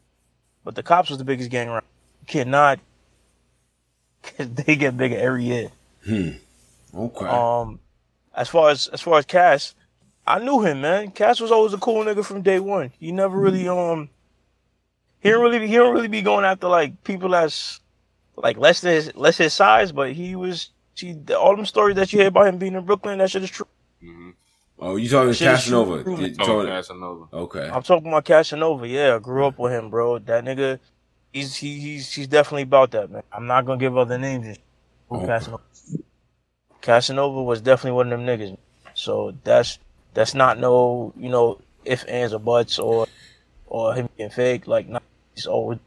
But 0.68 0.76
the 0.76 0.84
cops 0.84 1.10
was 1.10 1.18
the 1.18 1.24
biggest 1.24 1.50
gang 1.50 1.70
around. 1.70 1.86
You 2.20 2.28
cannot, 2.28 2.82
cause 4.22 4.50
they 4.54 4.76
get 4.76 4.98
bigger 4.98 5.18
every 5.18 5.46
year. 5.46 5.72
Hmm. 6.04 6.32
Okay. 6.94 7.26
Um, 7.26 7.80
as 8.36 8.50
far 8.50 8.70
as 8.72 8.88
as 8.88 9.00
far 9.00 9.18
as 9.18 9.24
Cass, 9.24 9.76
I 10.28 10.40
knew 10.40 10.62
him, 10.62 10.82
man. 10.82 11.12
Cass 11.12 11.40
was 11.40 11.54
always 11.54 11.72
a 11.72 11.78
cool 11.78 12.04
nigga 12.04 12.26
from 12.26 12.42
day 12.42 12.60
one. 12.60 12.92
He 13.00 13.14
never 13.14 13.38
really 13.40 13.66
um, 13.70 14.10
he 15.22 15.30
don't 15.30 15.42
really 15.42 15.66
he 15.66 15.76
don't 15.76 15.94
really 15.94 16.10
be 16.10 16.22
going 16.22 16.44
after 16.44 16.68
like 16.68 17.02
people 17.06 17.30
that's 17.30 17.80
like 18.36 18.58
less 18.58 18.82
than 18.82 18.92
his, 18.92 19.16
less 19.16 19.38
his 19.38 19.54
size, 19.54 19.94
but 19.94 20.12
he 20.12 20.36
was. 20.36 20.72
He, 20.96 21.16
all 21.34 21.56
them 21.56 21.66
stories 21.66 21.96
that 21.96 22.12
you 22.12 22.20
hear 22.20 22.28
about 22.28 22.48
him 22.48 22.58
being 22.58 22.74
in 22.74 22.84
Brooklyn, 22.84 23.20
that 23.20 23.32
shit 23.32 23.44
is 23.44 23.52
true. 23.52 23.68
Oh, 24.80 24.96
you 24.96 25.10
talking 25.10 25.34
Shit 25.34 25.48
Casanova? 25.48 26.10
You 26.10 26.36
Oh, 26.40 26.46
talking- 26.46 26.68
Casanova. 26.68 27.26
Okay. 27.34 27.70
I'm 27.70 27.82
talking 27.84 28.08
about 28.10 28.26
Casanova. 28.26 28.88
Yeah, 28.88 29.16
I 29.16 29.20
grew 29.20 29.46
up 29.48 29.58
with 29.58 29.72
him, 29.74 29.90
bro. 29.90 30.20
That 30.20 30.44
nigga, 30.46 30.80
he's 31.34 31.56
he, 31.56 31.80
he's 31.80 32.12
he's 32.12 32.28
definitely 32.28 32.64
about 32.64 32.92
that, 32.92 33.10
man. 33.10 33.24
I'm 33.32 33.48
not 33.48 33.66
gonna 33.66 33.80
give 33.80 33.98
other 33.98 34.18
names. 34.18 34.46
and 34.46 34.56
shit. 34.56 34.64
Who 35.10 35.16
Okay. 35.18 35.26
Casanova? 35.28 35.64
Casanova 36.82 37.44
was 37.44 37.62
definitely 37.62 37.92
one 37.98 38.12
of 38.14 38.20
them 38.20 38.28
niggas. 38.28 38.58
So 38.94 39.34
that's 39.44 39.80
that's 40.14 40.34
not 40.34 40.60
no 40.60 41.14
you 41.18 41.30
know 41.30 41.60
if 41.86 42.06
ands 42.08 42.34
or 42.34 42.40
buts 42.40 42.80
or 42.80 43.08
or 43.66 43.94
him 43.96 44.10
being 44.18 44.30
fake. 44.30 44.68
Like, 44.68 44.88
nah, 44.88 45.00
he's 45.36 45.46
always 45.48 45.80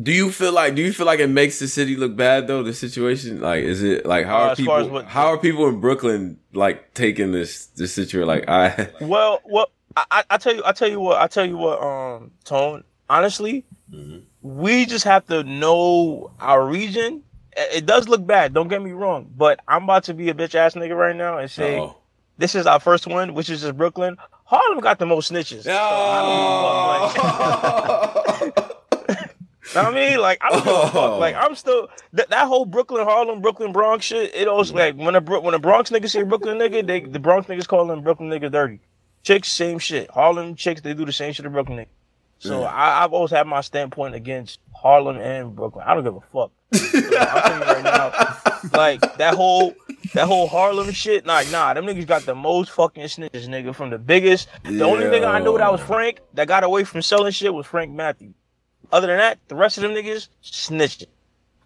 Do 0.00 0.10
you 0.12 0.30
feel 0.32 0.52
like 0.52 0.74
do 0.74 0.80
you 0.82 0.92
feel 0.92 1.04
like 1.06 1.20
it 1.20 1.26
makes 1.28 1.58
the 1.58 1.68
city 1.68 1.96
look 1.96 2.16
bad 2.16 2.46
though? 2.46 2.62
The 2.62 2.72
situation, 2.72 3.40
like, 3.40 3.62
is 3.62 3.82
it 3.82 4.06
like 4.06 4.24
how 4.26 4.38
Uh, 4.38 4.48
are 4.48 4.56
people? 4.56 4.88
what- 4.88 5.04
how 5.06 5.26
are 5.26 5.36
people 5.38 5.68
in 5.68 5.80
Brooklyn 5.80 6.38
like 6.54 6.94
taking 6.94 7.32
this 7.32 7.66
this 7.76 7.92
situation? 7.92 8.26
Like, 8.26 8.48
I 8.48 8.88
Well, 9.02 9.40
well, 9.44 9.66
I, 9.96 10.24
I, 10.30 10.38
tell 10.38 10.54
you, 10.54 10.62
I 10.64 10.72
tell 10.72 10.88
you 10.88 10.98
what, 10.98 11.20
I 11.20 11.26
tell 11.26 11.44
you 11.44 11.58
what, 11.58 11.82
um, 11.82 12.30
Tone. 12.44 12.84
Honestly, 13.10 13.64
Mm-hmm. 13.92 14.20
we 14.40 14.86
just 14.86 15.04
have 15.04 15.26
to 15.26 15.44
know 15.44 16.30
our 16.40 16.64
region. 16.66 17.22
It 17.54 17.84
does 17.84 18.08
look 18.08 18.26
bad. 18.26 18.54
Don't 18.54 18.68
get 18.68 18.80
me 18.80 18.92
wrong, 18.92 19.28
but 19.36 19.60
I'm 19.68 19.84
about 19.84 20.04
to 20.04 20.14
be 20.14 20.30
a 20.30 20.34
bitch 20.34 20.54
ass 20.54 20.72
nigga 20.72 20.96
right 20.96 21.14
now 21.14 21.36
and 21.36 21.50
say 21.50 21.76
Uh-oh. 21.78 21.96
this 22.38 22.54
is 22.54 22.64
our 22.66 22.80
first 22.80 23.06
one, 23.06 23.34
which 23.34 23.50
is 23.50 23.60
just 23.60 23.76
Brooklyn. 23.76 24.16
Harlem 24.46 24.80
got 24.80 24.98
the 24.98 25.04
most 25.04 25.30
snitches. 25.30 25.64
So 25.64 25.70
I 25.76 26.22
don't 26.22 27.12
give 27.14 27.24
a 27.24 27.32
fuck, 27.36 28.26
like- 28.40 28.56
Know 28.56 28.62
what 28.64 29.61
I 29.76 29.90
mean, 29.92 30.20
like 30.20 30.38
I 30.40 30.50
don't 30.50 30.66
oh. 30.66 30.86
fuck. 30.88 31.20
Like 31.20 31.34
I'm 31.34 31.54
still 31.54 31.88
that, 32.12 32.30
that 32.30 32.46
whole 32.46 32.64
Brooklyn, 32.64 33.04
Harlem, 33.04 33.40
Brooklyn, 33.40 33.72
Bronx 33.72 34.04
shit. 34.04 34.34
It 34.34 34.48
also 34.48 34.74
like 34.74 34.96
when 34.96 35.14
a 35.14 35.20
Bro- 35.20 35.40
when 35.40 35.54
a 35.54 35.58
Bronx 35.58 35.90
nigga 35.90 36.08
say 36.08 36.22
Brooklyn 36.22 36.58
nigga, 36.58 36.86
they 36.86 37.00
the 37.00 37.18
Bronx 37.18 37.48
niggas 37.48 37.66
call 37.66 37.86
them 37.86 38.02
Brooklyn 38.02 38.28
nigga 38.28 38.50
dirty. 38.50 38.80
Chicks, 39.22 39.48
same 39.48 39.78
shit. 39.78 40.10
Harlem 40.10 40.56
chicks, 40.56 40.80
they 40.80 40.94
do 40.94 41.04
the 41.04 41.12
same 41.12 41.32
shit 41.32 41.44
to 41.44 41.50
Brooklyn 41.50 41.78
niggas. 41.78 41.88
So 42.38 42.60
Yeah. 42.60 42.66
I, 42.66 43.04
I've 43.04 43.12
always 43.12 43.30
had 43.30 43.46
my 43.46 43.60
standpoint 43.60 44.14
against 44.14 44.58
Harlem 44.74 45.16
and 45.16 45.54
Brooklyn. 45.54 45.84
I 45.86 45.94
don't 45.94 46.04
give 46.04 46.16
a 46.16 46.20
fuck. 46.20 46.50
So, 46.72 46.98
I'm 46.98 47.42
telling 47.42 47.60
you 47.60 47.74
right 47.74 47.84
now, 47.84 48.38
like 48.72 49.00
that 49.18 49.34
whole 49.34 49.74
that 50.14 50.26
whole 50.26 50.46
Harlem 50.48 50.90
shit. 50.90 51.24
Nah, 51.26 51.42
nah, 51.50 51.74
them 51.74 51.86
niggas 51.86 52.06
got 52.06 52.22
the 52.22 52.34
most 52.34 52.70
fucking 52.72 53.04
snitches, 53.04 53.46
nigga. 53.46 53.74
From 53.74 53.90
the 53.90 53.98
biggest, 53.98 54.48
the 54.64 54.82
only 54.82 55.04
nigga 55.04 55.26
I 55.26 55.38
knew 55.38 55.56
that 55.58 55.70
was 55.70 55.80
Frank 55.80 56.20
that 56.34 56.48
got 56.48 56.64
away 56.64 56.84
from 56.84 57.02
selling 57.02 57.32
shit 57.32 57.52
was 57.52 57.66
Frank 57.66 57.92
Matthew. 57.92 58.34
Other 58.92 59.06
than 59.08 59.16
that, 59.16 59.38
the 59.48 59.54
rest 59.54 59.78
of 59.78 59.82
them 59.82 59.92
niggas 59.92 60.28
snitching. 60.44 61.06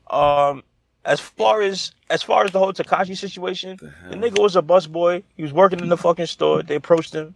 Um, 0.08 0.62
as 1.04 1.20
far 1.20 1.60
as 1.60 1.92
as 2.08 2.22
far 2.22 2.44
as 2.44 2.52
the 2.52 2.58
whole 2.58 2.72
Tekashi 2.72 3.16
situation, 3.16 3.76
the 4.08 4.16
nigga 4.16 4.40
was 4.40 4.56
a 4.56 4.62
busboy. 4.62 5.22
He 5.36 5.42
was 5.42 5.52
working 5.52 5.80
in 5.80 5.88
the 5.88 5.96
fucking 5.96 6.26
store. 6.26 6.62
They 6.62 6.76
approached 6.76 7.14
him. 7.14 7.34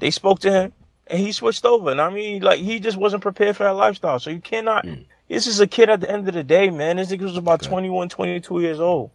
They 0.00 0.10
spoke 0.10 0.40
to 0.40 0.50
him, 0.50 0.72
and 1.06 1.20
he 1.20 1.32
switched 1.32 1.64
over. 1.64 1.90
And 1.90 2.00
I 2.00 2.10
mean, 2.10 2.42
like 2.42 2.58
he 2.58 2.80
just 2.80 2.96
wasn't 2.96 3.22
prepared 3.22 3.56
for 3.56 3.64
that 3.64 3.74
lifestyle. 3.74 4.18
So 4.18 4.30
you 4.30 4.40
cannot. 4.40 4.86
This 5.28 5.46
is 5.46 5.60
a 5.60 5.66
kid 5.66 5.88
at 5.88 6.00
the 6.00 6.10
end 6.10 6.28
of 6.28 6.34
the 6.34 6.44
day, 6.44 6.68
man. 6.70 6.96
This 6.96 7.10
nigga 7.10 7.22
was 7.22 7.36
about 7.36 7.62
21, 7.62 8.10
22 8.10 8.60
years 8.60 8.80
old. 8.80 9.10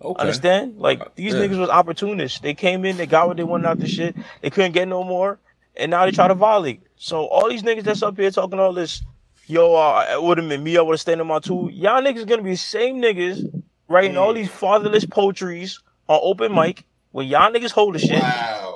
Okay. 0.00 0.20
Understand? 0.20 0.78
Like 0.78 1.14
these 1.14 1.34
yeah. 1.34 1.40
niggas 1.40 1.58
was 1.58 1.68
opportunists. 1.68 2.40
They 2.40 2.54
came 2.54 2.84
in, 2.84 2.96
they 2.96 3.06
got 3.06 3.28
what 3.28 3.36
they 3.36 3.44
wanted 3.44 3.66
out 3.66 3.78
the 3.78 3.86
shit. 3.86 4.16
They 4.40 4.50
couldn't 4.50 4.72
get 4.72 4.88
no 4.88 5.04
more, 5.04 5.38
and 5.76 5.90
now 5.90 6.04
they 6.06 6.12
try 6.12 6.28
to 6.28 6.34
violate. 6.34 6.82
So 6.96 7.26
all 7.26 7.48
these 7.48 7.62
niggas 7.62 7.84
that's 7.84 8.02
up 8.02 8.16
here 8.16 8.30
talking 8.30 8.58
all 8.58 8.72
this, 8.72 9.02
yo, 9.48 9.74
uh, 9.74 10.06
it 10.10 10.22
would 10.22 10.38
have 10.38 10.48
been 10.48 10.62
me. 10.62 10.76
I 10.76 10.82
would 10.82 10.92
have 10.94 11.00
stayed 11.00 11.18
in 11.18 11.26
my 11.26 11.38
two. 11.40 11.68
Y'all 11.72 12.02
niggas 12.02 12.26
gonna 12.26 12.42
be 12.42 12.50
the 12.50 12.56
same 12.56 13.00
niggas 13.00 13.62
writing 13.88 14.16
all 14.16 14.32
these 14.34 14.50
fatherless 14.50 15.04
poetries 15.06 15.80
on 16.08 16.20
open 16.22 16.54
mic 16.54 16.84
where 17.12 17.24
y'all 17.24 17.50
niggas 17.52 17.70
hold 17.72 17.94
the 17.94 17.98
shit. 17.98 18.20
Wow. 18.22 18.74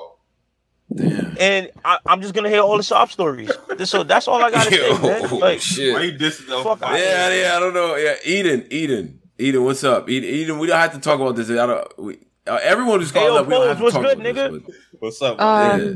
Damn. 0.95 1.35
And 1.39 1.71
I, 1.83 1.97
I'm 2.05 2.21
just 2.21 2.33
gonna 2.35 2.49
hear 2.49 2.61
all 2.61 2.77
the 2.77 2.83
sob 2.83 3.11
stories. 3.11 3.51
So 3.85 4.03
that's 4.03 4.27
all 4.27 4.43
I 4.43 4.51
gotta 4.51 4.69
say, 4.69 5.01
man. 5.01 5.29
Like, 5.39 5.59
shit. 5.61 5.93
Why 5.93 6.03
you 6.03 6.11
dissing 6.13 6.47
though? 6.47 6.63
Fuck 6.63 6.83
out 6.83 6.93
yeah, 6.99 7.33
yeah, 7.33 7.57
I 7.57 7.59
don't 7.59 7.73
know. 7.73 7.95
Yeah, 7.95 8.15
Eden, 8.25 8.67
Eden, 8.69 9.19
Eden, 9.39 9.63
what's 9.63 9.83
up? 9.83 10.09
Eden, 10.09 10.29
Eden 10.29 10.59
we 10.59 10.67
don't 10.67 10.77
have 10.77 10.93
to 10.93 10.99
talk 10.99 11.19
about 11.19 11.35
this. 11.35 11.49
I 11.49 11.65
don't. 11.65 11.99
We, 11.99 12.19
uh, 12.45 12.59
everyone 12.61 12.99
who's 12.99 13.09
Hey, 13.11 13.21
calling 13.21 13.33
yo, 13.35 13.39
up, 13.41 13.47
we 13.47 13.53
don't 13.53 13.67
have 13.69 13.77
to 13.77 13.83
what's 13.83 13.95
talk 13.95 14.03
good, 14.03 14.19
about 14.19 14.35
nigga? 14.35 14.51
this. 14.53 14.61
but- 14.67 14.99
What's 14.99 15.21
up? 15.21 15.41
Um, 15.41 15.79
yeah. 15.81 15.91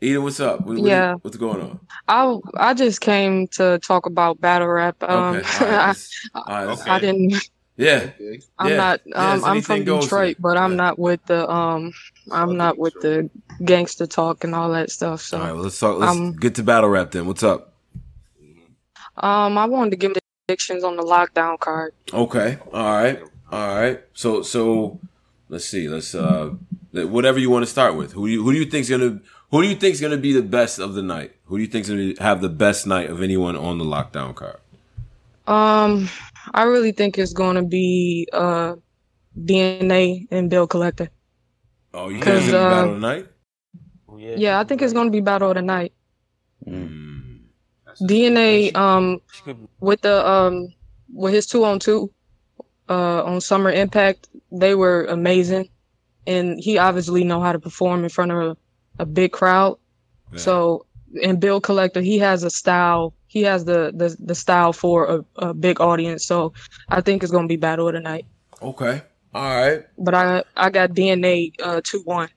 Eden, 0.00 0.22
what's 0.22 0.40
up? 0.40 0.60
What, 0.60 0.78
what- 0.78 0.88
yeah. 0.88 1.14
what's 1.22 1.36
going 1.36 1.60
on? 1.60 1.80
I 2.08 2.36
I 2.56 2.74
just 2.74 3.00
came 3.00 3.48
to 3.48 3.78
talk 3.78 4.06
about 4.06 4.40
battle 4.40 4.68
rap. 4.68 5.02
Um, 5.02 5.36
Okay, 5.36 5.64
all 5.64 5.70
right, 5.70 5.78
I, 5.80 5.86
let's- 5.88 6.28
all 6.34 6.42
right, 6.48 6.64
let's- 6.66 6.86
I 6.86 6.98
didn't. 6.98 7.50
Yeah, 7.78 8.10
I'm 8.58 8.70
yeah, 8.70 8.76
not. 8.76 9.00
Um, 9.14 9.36
it's 9.38 9.46
I'm 9.46 9.60
from 9.60 9.84
Detroit, 9.84 10.36
but 10.38 10.56
I'm 10.56 10.76
not 10.76 10.98
with 10.98 11.24
the. 11.26 11.48
Um, 11.50 11.92
I'm 12.32 12.56
not 12.56 12.78
with 12.78 12.94
the 13.02 13.28
gangster 13.64 14.06
talk 14.06 14.44
and 14.44 14.54
all 14.54 14.70
that 14.72 14.90
stuff. 14.90 15.20
So, 15.20 15.36
All 15.38 15.44
right, 15.44 15.52
well, 15.52 15.62
let's 15.64 15.78
talk. 15.78 15.98
Let's 15.98 16.12
um, 16.16 16.32
get 16.36 16.54
to 16.56 16.62
battle 16.62 16.88
rap 16.88 17.10
then. 17.10 17.26
What's 17.26 17.42
up? 17.42 17.74
um, 19.18 19.56
I 19.58 19.64
wanted 19.66 19.90
to 19.90 19.96
give 19.96 20.14
the 20.14 20.20
predictions 20.46 20.84
on 20.84 20.96
the 20.96 21.02
lockdown 21.02 21.58
card. 21.58 21.92
Okay. 22.12 22.58
All 22.72 22.96
right. 22.96 23.22
All 23.52 23.74
right. 23.78 24.00
So 24.14 24.40
so 24.42 25.00
let's 25.50 25.64
see. 25.66 25.88
Let's 25.88 26.14
uh 26.14 26.54
whatever 26.92 27.38
you 27.38 27.50
want 27.50 27.62
to 27.64 27.70
start 27.70 27.94
with. 27.94 28.12
Who 28.12 28.26
do 28.26 28.32
you 28.32 28.42
who 28.42 28.52
do 28.52 28.58
you 28.58 28.66
think's 28.70 28.88
gonna 28.88 29.20
who 29.50 29.62
do 29.62 29.68
you 29.68 29.76
think 29.76 29.94
is 29.94 30.00
gonna 30.00 30.16
be 30.16 30.32
the 30.32 30.42
best 30.42 30.78
of 30.78 30.94
the 30.94 31.02
night? 31.02 31.32
Who 31.46 31.56
do 31.58 31.62
you 31.62 31.68
think 31.68 31.84
is 31.84 31.90
gonna 31.90 32.14
have 32.22 32.40
the 32.40 32.48
best 32.48 32.86
night 32.86 33.10
of 33.10 33.22
anyone 33.22 33.56
on 33.56 33.78
the 33.78 33.84
lockdown 33.84 34.34
card? 34.34 34.58
Um, 35.46 36.08
I 36.54 36.64
really 36.64 36.90
think 36.92 37.18
it's 37.18 37.32
going 37.32 37.54
to 37.54 37.62
be 37.62 38.26
uh 38.32 38.74
DNA 39.44 40.26
and 40.32 40.50
Bill 40.50 40.66
Collector. 40.66 41.08
Oh, 41.94 42.08
you 42.08 42.14
think 42.16 42.24
'Cause, 42.24 42.42
it's 42.44 42.52
gonna 42.52 42.64
be 42.64 42.66
uh, 42.66 42.70
battle 42.70 42.94
tonight? 42.94 43.26
Yeah, 44.18 44.58
I 44.58 44.64
think 44.64 44.82
it's 44.82 44.92
going 44.92 45.06
to 45.06 45.12
be 45.12 45.20
battle 45.20 45.50
of 45.50 45.56
the 45.56 45.62
night. 45.62 45.92
Hmm. 46.64 47.36
DNA 48.02 48.74
um 48.74 49.20
with 49.80 50.00
the 50.02 50.28
um 50.28 50.68
with 51.12 51.32
his 51.32 51.46
two 51.46 51.64
on 51.64 51.78
two 51.78 52.10
uh 52.88 53.22
on 53.24 53.40
Summer 53.40 53.70
Impact, 53.70 54.28
they 54.50 54.74
were 54.74 55.04
amazing, 55.06 55.68
and 56.26 56.58
he 56.58 56.76
obviously 56.76 57.24
know 57.24 57.40
how 57.40 57.52
to 57.52 57.58
perform 57.58 58.02
in 58.02 58.10
front 58.10 58.32
of 58.32 58.56
a, 58.98 59.02
a 59.02 59.06
big 59.06 59.32
crowd. 59.32 59.78
So 60.36 60.86
and 61.22 61.40
Bill 61.40 61.60
Collector, 61.60 62.00
he 62.00 62.18
has 62.18 62.42
a 62.42 62.50
style. 62.50 63.14
He 63.28 63.42
has 63.42 63.64
the 63.64 63.92
the, 63.94 64.16
the 64.18 64.34
style 64.34 64.72
for 64.72 65.06
a, 65.06 65.24
a 65.48 65.54
big 65.54 65.80
audience. 65.80 66.24
So 66.24 66.52
I 66.88 67.00
think 67.00 67.22
it's 67.22 67.32
gonna 67.32 67.48
be 67.48 67.56
battle 67.56 67.90
tonight. 67.92 68.26
Okay. 68.60 69.02
All 69.34 69.54
right. 69.56 69.84
But 69.98 70.14
I 70.14 70.42
I 70.56 70.70
got 70.70 70.90
DNA 70.90 71.52
uh 71.62 71.80
two 71.82 72.00
one. 72.00 72.28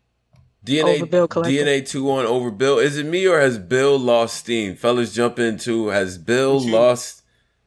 DNA 0.66 0.96
Over 0.98 1.06
Bill 1.06 1.28
Collector. 1.28 1.52
DNA 1.52 1.88
two 1.88 2.04
one 2.04 2.26
over 2.26 2.52
Bill. 2.52 2.80
Is 2.80 2.98
it 2.98 3.06
me 3.06 3.26
or 3.28 3.40
has 3.40 3.58
Bill 3.58 3.98
lost 3.98 4.38
steam? 4.38 4.76
Fellas, 4.76 5.14
jump 5.14 5.40
into. 5.40 5.88
Has 5.88 6.18
Bill 6.18 6.60
lost 6.60 7.24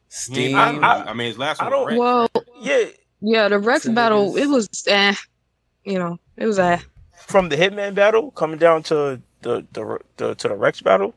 steam? 0.07 0.55
I, 0.55 0.71
I, 0.77 1.09
I 1.09 1.13
mean, 1.13 1.27
his 1.27 1.37
last 1.37 1.59
one. 1.59 1.67
I 1.67 1.69
don't- 1.71 1.97
was 1.97 1.97
Well, 2.35 2.45
yeah, 2.61 2.85
yeah, 3.21 3.49
the 3.49 3.59
Rex 3.59 3.87
battle 3.89 4.37
it 4.37 4.47
was 4.47 4.67
eh, 4.87 5.15
you 5.83 5.97
know, 5.99 6.19
it 6.37 6.45
was 6.45 6.59
eh. 6.59 6.79
From 7.27 7.49
the 7.49 7.55
Hitman 7.55 7.95
battle 7.95 8.31
coming 8.31 8.57
down 8.59 8.83
to 8.83 9.21
the 9.41 9.65
the, 9.73 9.99
the 10.17 10.35
to 10.35 10.47
the 10.47 10.55
Rex 10.55 10.81
battle. 10.81 11.13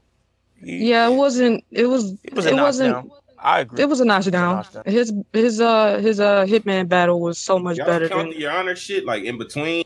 Yeah, 0.63 1.09
it 1.09 1.15
wasn't. 1.15 1.65
It 1.71 1.87
was. 1.87 2.13
It 2.13 2.19
It, 2.25 2.35
was 2.35 2.47
a 2.47 2.55
wasn't. 2.57 3.13
I 3.39 3.61
agree. 3.61 3.83
It 3.83 3.89
was 3.89 4.01
a 4.01 4.05
knockdown. 4.05 4.65
His 4.87 5.13
his 5.33 5.61
uh 5.61 5.99
his 5.99 6.19
uh 6.21 6.47
Hitman 6.47 6.89
battle 6.89 7.21
was 7.21 7.39
so 7.39 7.59
much 7.59 7.77
Y'all 7.77 7.87
better 7.87 8.09
count 8.09 8.23
than. 8.23 8.31
the 8.31 8.39
Your 8.41 8.53
Honor 8.53 8.75
shit 8.75 9.05
like 9.05 9.25
in 9.25 9.37
between. 9.39 9.85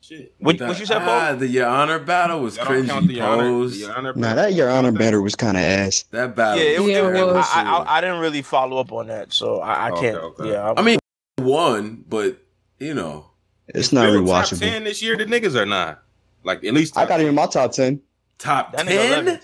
Shit. 0.00 0.34
What, 0.38 0.60
what 0.60 0.78
you 0.80 0.86
said, 0.86 0.98
Paul? 0.98 1.08
Ah, 1.10 1.34
the 1.34 1.46
Your 1.46 1.66
Honor 1.66 1.98
battle 1.98 2.40
was 2.40 2.56
Y'all 2.56 2.66
don't 2.66 2.86
count 2.86 3.04
cringy. 3.04 3.08
the 3.08 3.14
Your 3.14 3.26
Honor- 3.26 3.68
the 3.68 3.76
Your 3.76 3.96
Honor 3.96 4.12
Nah, 4.14 4.34
that 4.34 4.52
Your 4.54 4.68
Honor 4.70 4.92
battle 4.92 5.22
was 5.22 5.34
kind 5.36 5.56
of 5.56 5.62
ass. 5.62 6.04
That 6.10 6.34
battle. 6.36 6.62
Yeah, 6.62 6.70
it, 6.70 6.80
was 6.80 6.88
it, 6.88 6.92
Yeah, 6.92 7.08
it, 7.08 7.16
it 7.16 7.26
was. 7.26 7.46
I, 7.52 7.62
I, 7.62 7.98
I 7.98 8.00
didn't 8.00 8.18
really 8.20 8.42
follow 8.42 8.78
up 8.78 8.90
on 8.92 9.08
that, 9.08 9.32
so 9.32 9.60
I, 9.60 9.88
I 9.88 9.90
Okay, 9.92 10.00
can't. 10.12 10.16
okay. 10.24 10.50
Yeah, 10.50 10.62
I'm- 10.66 10.74
I 10.78 10.82
mean, 10.82 10.98
won, 11.38 12.04
but 12.08 12.38
you 12.78 12.94
know, 12.94 13.26
It's 13.74 13.92
not 13.92 14.02
Bill 14.06 14.24
top 14.26 14.44
rewatchable. 14.46 14.58
ten 14.60 14.84
this 14.84 15.02
year. 15.02 15.16
The 15.16 15.24
niggas 15.26 15.54
are 15.54 15.66
not 15.66 16.02
like 16.44 16.64
at 16.64 16.74
least. 16.74 16.96
I 16.96 17.06
got 17.06 17.20
him 17.20 17.28
in 17.28 17.34
my 17.34 17.46
top 17.46 17.72
ten. 17.72 18.00
top 18.38 18.72
ten. 18.76 19.40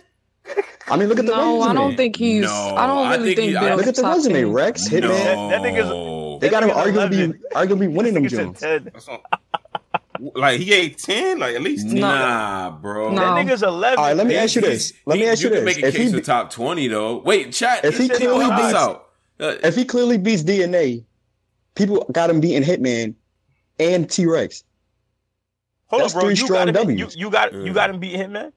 I 0.90 0.96
mean, 0.96 1.08
look 1.08 1.18
at 1.18 1.26
the 1.26 1.32
No, 1.32 1.58
resume. 1.58 1.70
I 1.70 1.74
don't 1.74 1.96
think 1.96 2.16
he's. 2.16 2.44
No, 2.44 2.74
I 2.76 2.86
don't 2.86 3.06
I 3.06 3.16
really 3.16 3.34
think 3.34 3.50
he- 3.50 3.56
I- 3.56 3.60
Bill's 3.66 3.78
Look 3.80 3.86
at 3.88 3.94
the 3.96 4.02
top 4.02 4.16
resume. 4.16 4.40
10. 4.40 4.52
Rex, 4.52 4.88
Hitman. 4.88 5.00
No, 5.02 5.48
That 5.50 5.60
nigga's- 5.60 6.40
They 6.40 6.48
got 6.48 6.62
him 6.62 6.68
That 6.70 6.76
nigga's 6.78 6.96
arguably 6.96 7.12
11. 7.12 7.40
arguably 7.54 7.92
winning 7.94 8.14
them 8.14 8.24
Nigga 8.24 8.30
Jones. 8.30 8.58
10. 8.60 8.84
That's 8.84 9.08
on- 9.08 9.18
like 10.34 10.58
he 10.60 10.72
ate 10.72 10.96
ten, 10.98 11.38
like 11.38 11.54
at 11.54 11.62
least. 11.62 11.88
10. 11.88 12.00
Nah, 12.00 12.70
bro. 12.70 13.10
No. 13.10 13.16
That 13.20 13.46
nigga's 13.46 13.62
11. 13.62 13.98
All 13.98 14.04
right, 14.06 14.16
let 14.16 14.26
me 14.26 14.36
ask 14.36 14.54
you 14.56 14.62
this. 14.62 14.94
Let 15.04 15.16
me 15.18 15.24
he- 15.24 15.28
ask 15.28 15.42
you 15.42 15.50
can 15.50 15.64
this. 15.64 15.76
make 15.76 15.84
a 15.84 15.88
If 15.88 15.94
case 15.94 16.10
he 16.10 16.16
for 16.18 16.24
top 16.24 16.50
twenty 16.50 16.88
though. 16.88 17.18
Wait, 17.18 17.52
chat. 17.52 17.84
If 17.84 17.98
he 17.98 18.08
clearly 18.08 18.46
beats- 18.46 18.74
out. 18.74 19.08
Uh, 19.38 19.54
if 19.62 19.76
he 19.76 19.84
clearly 19.84 20.16
beats 20.18 20.42
DNA, 20.42 21.04
people 21.76 22.04
got 22.10 22.28
him 22.30 22.40
beating 22.40 22.62
Hitman 22.64 23.14
and 23.78 24.08
T 24.10 24.26
Rex. 24.26 24.64
Hold 25.86 26.02
That's 26.02 26.14
on, 26.14 26.20
bro. 26.20 26.28
three 26.28 26.38
You 26.38 26.44
strong 26.46 26.72
got 26.72 26.76
him. 26.88 26.90
You, 26.98 27.04
Ws. 27.06 27.16
you 27.16 27.30
got 27.30 27.52
Mm. 27.52 27.66
you 27.66 27.72
got 27.72 27.90
him 27.90 27.98
beat 27.98 28.12
him, 28.14 28.32
man. 28.32 28.52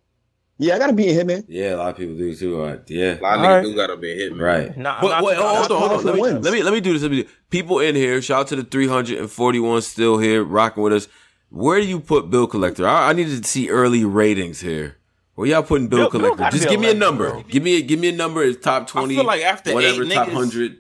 Yeah, 0.58 0.76
I 0.76 0.78
gotta 0.78 0.90
him 0.92 0.96
beating 0.98 1.16
Hitman. 1.18 1.46
yeah, 1.48 1.74
a 1.74 1.78
lot 1.78 1.90
of 1.90 1.98
people 1.98 2.16
do 2.16 2.36
too. 2.36 2.62
Uh, 2.62 2.78
yeah, 2.86 3.20
A 3.20 3.22
lot 3.22 3.34
of 3.34 3.40
All 3.40 3.46
niggas 3.48 3.48
right. 3.56 3.64
do 3.64 3.76
gotta 3.76 3.98
be 3.98 4.14
hit, 4.16 4.32
man. 4.36 4.40
Right. 4.46 4.78
Nah, 4.78 5.02
but 5.02 5.08
not- 5.10 5.24
wait, 5.24 5.38
I'm 5.38 5.42
hold 5.56 5.72
on, 5.72 5.80
hold 5.90 5.92
on. 6.00 6.06
Let 6.06 6.16
me, 6.16 6.22
let 6.22 6.54
me 6.54 6.62
let 6.64 6.74
me 6.74 6.80
do 6.82 6.94
this. 6.94 7.02
Let 7.02 7.10
me 7.12 7.24
do. 7.24 7.30
People 7.50 7.80
in 7.80 7.96
here, 7.96 8.22
shout 8.22 8.42
out 8.42 8.48
to 8.50 8.58
the 8.58 8.64
341 8.64 9.82
still 9.82 10.20
here, 10.20 10.44
rocking 10.44 10.84
with 10.84 10.94
us. 10.94 11.08
Where 11.50 11.80
do 11.82 11.88
you 11.88 12.00
put 12.00 12.30
Bill 12.30 12.46
Collector? 12.46 12.88
I, 12.88 13.10
I 13.10 13.14
need 13.14 13.26
to 13.28 13.44
see 13.48 13.70
early 13.70 14.06
ratings 14.06 14.60
here. 14.62 14.98
Where 15.34 15.48
y'all 15.48 15.64
putting 15.64 15.88
Bill, 15.88 16.10
Bill- 16.10 16.10
Bill 16.12 16.20
Collector? 16.36 16.38
gotta 16.44 16.58
Just 16.58 16.70
give 16.70 16.80
me 16.80 16.92
a 16.92 16.94
number. 16.94 17.32
bro. 17.32 17.44
Give 17.44 17.64
me 17.64 17.78
a, 17.78 17.82
give 17.82 18.00
me 18.00 18.10
a 18.10 18.12
number. 18.16 18.44
It's 18.44 18.64
top 18.64 18.86
twenty. 18.88 19.16
I 19.16 19.18
feel 19.18 19.26
like 19.26 19.42
after 19.42 19.74
whatever 19.74 20.04
eight 20.04 20.12
top 20.12 20.28
niggas- 20.28 20.34
hundred. 20.34 20.78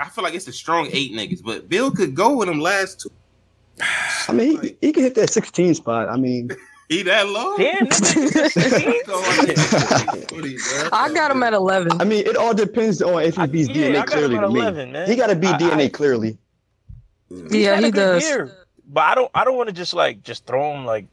I 0.00 0.08
feel 0.08 0.24
like 0.24 0.34
it's 0.34 0.48
a 0.48 0.52
strong 0.52 0.88
eight 0.92 1.12
niggas, 1.12 1.42
but 1.44 1.68
Bill 1.68 1.90
could 1.92 2.16
go 2.16 2.36
with 2.36 2.48
them 2.48 2.58
last 2.60 3.00
two. 3.02 3.10
I 4.28 4.32
mean, 4.32 4.60
he, 4.60 4.76
he 4.80 4.92
can 4.92 5.02
hit 5.02 5.14
that 5.16 5.30
16 5.30 5.74
spot. 5.74 6.08
I 6.08 6.16
mean, 6.16 6.50
He 6.88 7.02
that 7.04 7.26
low? 7.26 7.56
Damn, 7.56 7.86
I 10.92 11.10
got 11.14 11.30
him 11.30 11.42
at 11.42 11.54
11. 11.54 12.00
I 12.00 12.04
mean, 12.04 12.26
it 12.26 12.36
all 12.36 12.52
depends 12.52 13.00
on 13.00 13.22
if 13.22 13.36
he 13.36 13.46
beats 13.46 13.68
yeah, 13.70 13.88
DNA 13.88 14.06
clearly 14.06 14.36
at 14.36 14.40
to 14.42 14.48
me. 14.50 14.60
11, 14.60 14.92
man. 14.92 15.08
He 15.08 15.16
got 15.16 15.28
to 15.28 15.36
beat 15.36 15.54
I- 15.54 15.58
DNA 15.58 15.84
I- 15.84 15.88
clearly. 15.88 16.36
Yeah, 17.30 17.80
he 17.80 17.90
does. 17.90 18.28
year, 18.28 18.52
but 18.86 19.00
I 19.00 19.14
don't. 19.14 19.30
I 19.34 19.44
don't 19.44 19.56
want 19.56 19.70
to 19.70 19.74
just 19.74 19.94
like 19.94 20.22
just 20.22 20.44
throw 20.44 20.74
him 20.74 20.84
like 20.84 21.06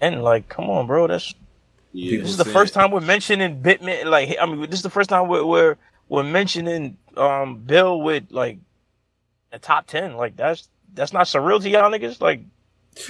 and 0.00 0.24
like, 0.24 0.48
come 0.48 0.70
on, 0.70 0.86
bro. 0.86 1.06
That's 1.06 1.34
Yeah, 1.92 2.20
this 2.20 2.30
is 2.30 2.38
the 2.38 2.46
first 2.46 2.72
time 2.72 2.90
we're 2.90 3.00
mentioning 3.00 3.60
Bitman. 3.60 4.06
Like, 4.06 4.38
I 4.40 4.46
mean, 4.46 4.62
this 4.62 4.78
is 4.78 4.82
the 4.82 4.88
first 4.88 5.10
time 5.10 5.28
we're 5.28 5.44
we're, 5.44 5.76
we're 6.08 6.22
mentioning 6.22 6.96
um 7.14 7.58
Bill 7.58 8.00
with 8.00 8.24
like 8.30 8.56
a 9.52 9.58
top 9.58 9.86
ten. 9.86 10.16
Like, 10.16 10.36
that's 10.36 10.70
that's 10.94 11.12
not 11.12 11.26
surreal 11.26 11.60
to 11.62 11.68
y'all 11.68 11.90
niggas. 11.90 12.20
Like, 12.20 12.42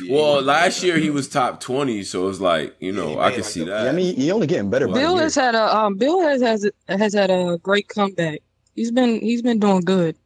Well, 0.08 0.42
last 0.42 0.82
year 0.82 0.98
he 0.98 1.10
was 1.10 1.28
top 1.28 1.60
twenty, 1.60 2.02
so 2.02 2.24
it 2.24 2.26
was 2.26 2.40
like 2.40 2.76
you 2.80 2.92
know 2.92 3.20
I 3.20 3.30
can 3.32 3.42
see 3.42 3.64
that. 3.64 3.84
Yeah, 3.84 3.90
I 3.90 3.92
mean, 3.92 4.16
he 4.16 4.30
only 4.32 4.46
getting 4.46 4.70
better. 4.70 4.86
by 4.86 4.94
the 4.94 5.00
Bill 5.00 5.14
year. 5.14 5.22
has 5.24 5.34
had 5.34 5.54
a 5.54 5.76
um 5.76 5.96
Bill 5.96 6.20
has 6.22 6.42
has 6.42 6.68
has 6.88 7.14
had 7.14 7.30
a 7.30 7.58
great 7.62 7.88
comeback. 7.88 8.40
He's 8.74 8.90
been 8.90 9.20
he's 9.20 9.42
been 9.42 9.58
doing 9.58 9.80
good. 9.80 10.16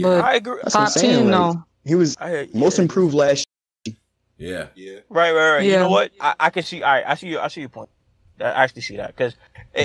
But 0.00 0.24
I 0.24 0.34
agree. 0.36 0.58
That's 0.62 0.74
top 0.74 0.88
saying, 0.88 1.12
ten, 1.14 1.24
like, 1.26 1.30
no. 1.30 1.64
He 1.84 1.94
was 1.94 2.16
I, 2.20 2.48
most 2.54 2.78
improved 2.78 3.14
last 3.14 3.46
year. 3.84 3.96
Yeah. 4.38 4.66
Yeah. 4.74 5.00
right, 5.08 5.32
right, 5.32 5.50
right. 5.56 5.64
You 5.64 5.72
know 5.72 5.90
what? 5.90 6.12
I, 6.20 6.34
I 6.40 6.50
can 6.50 6.62
see. 6.62 6.82
All 6.82 6.92
right, 6.92 7.04
I 7.06 7.14
see 7.14 7.28
you. 7.28 7.38
I 7.38 7.48
see 7.48 7.60
your 7.60 7.68
point. 7.68 7.90
I 8.40 8.44
actually 8.44 8.82
see 8.82 8.96
that 8.96 9.08
because. 9.08 9.36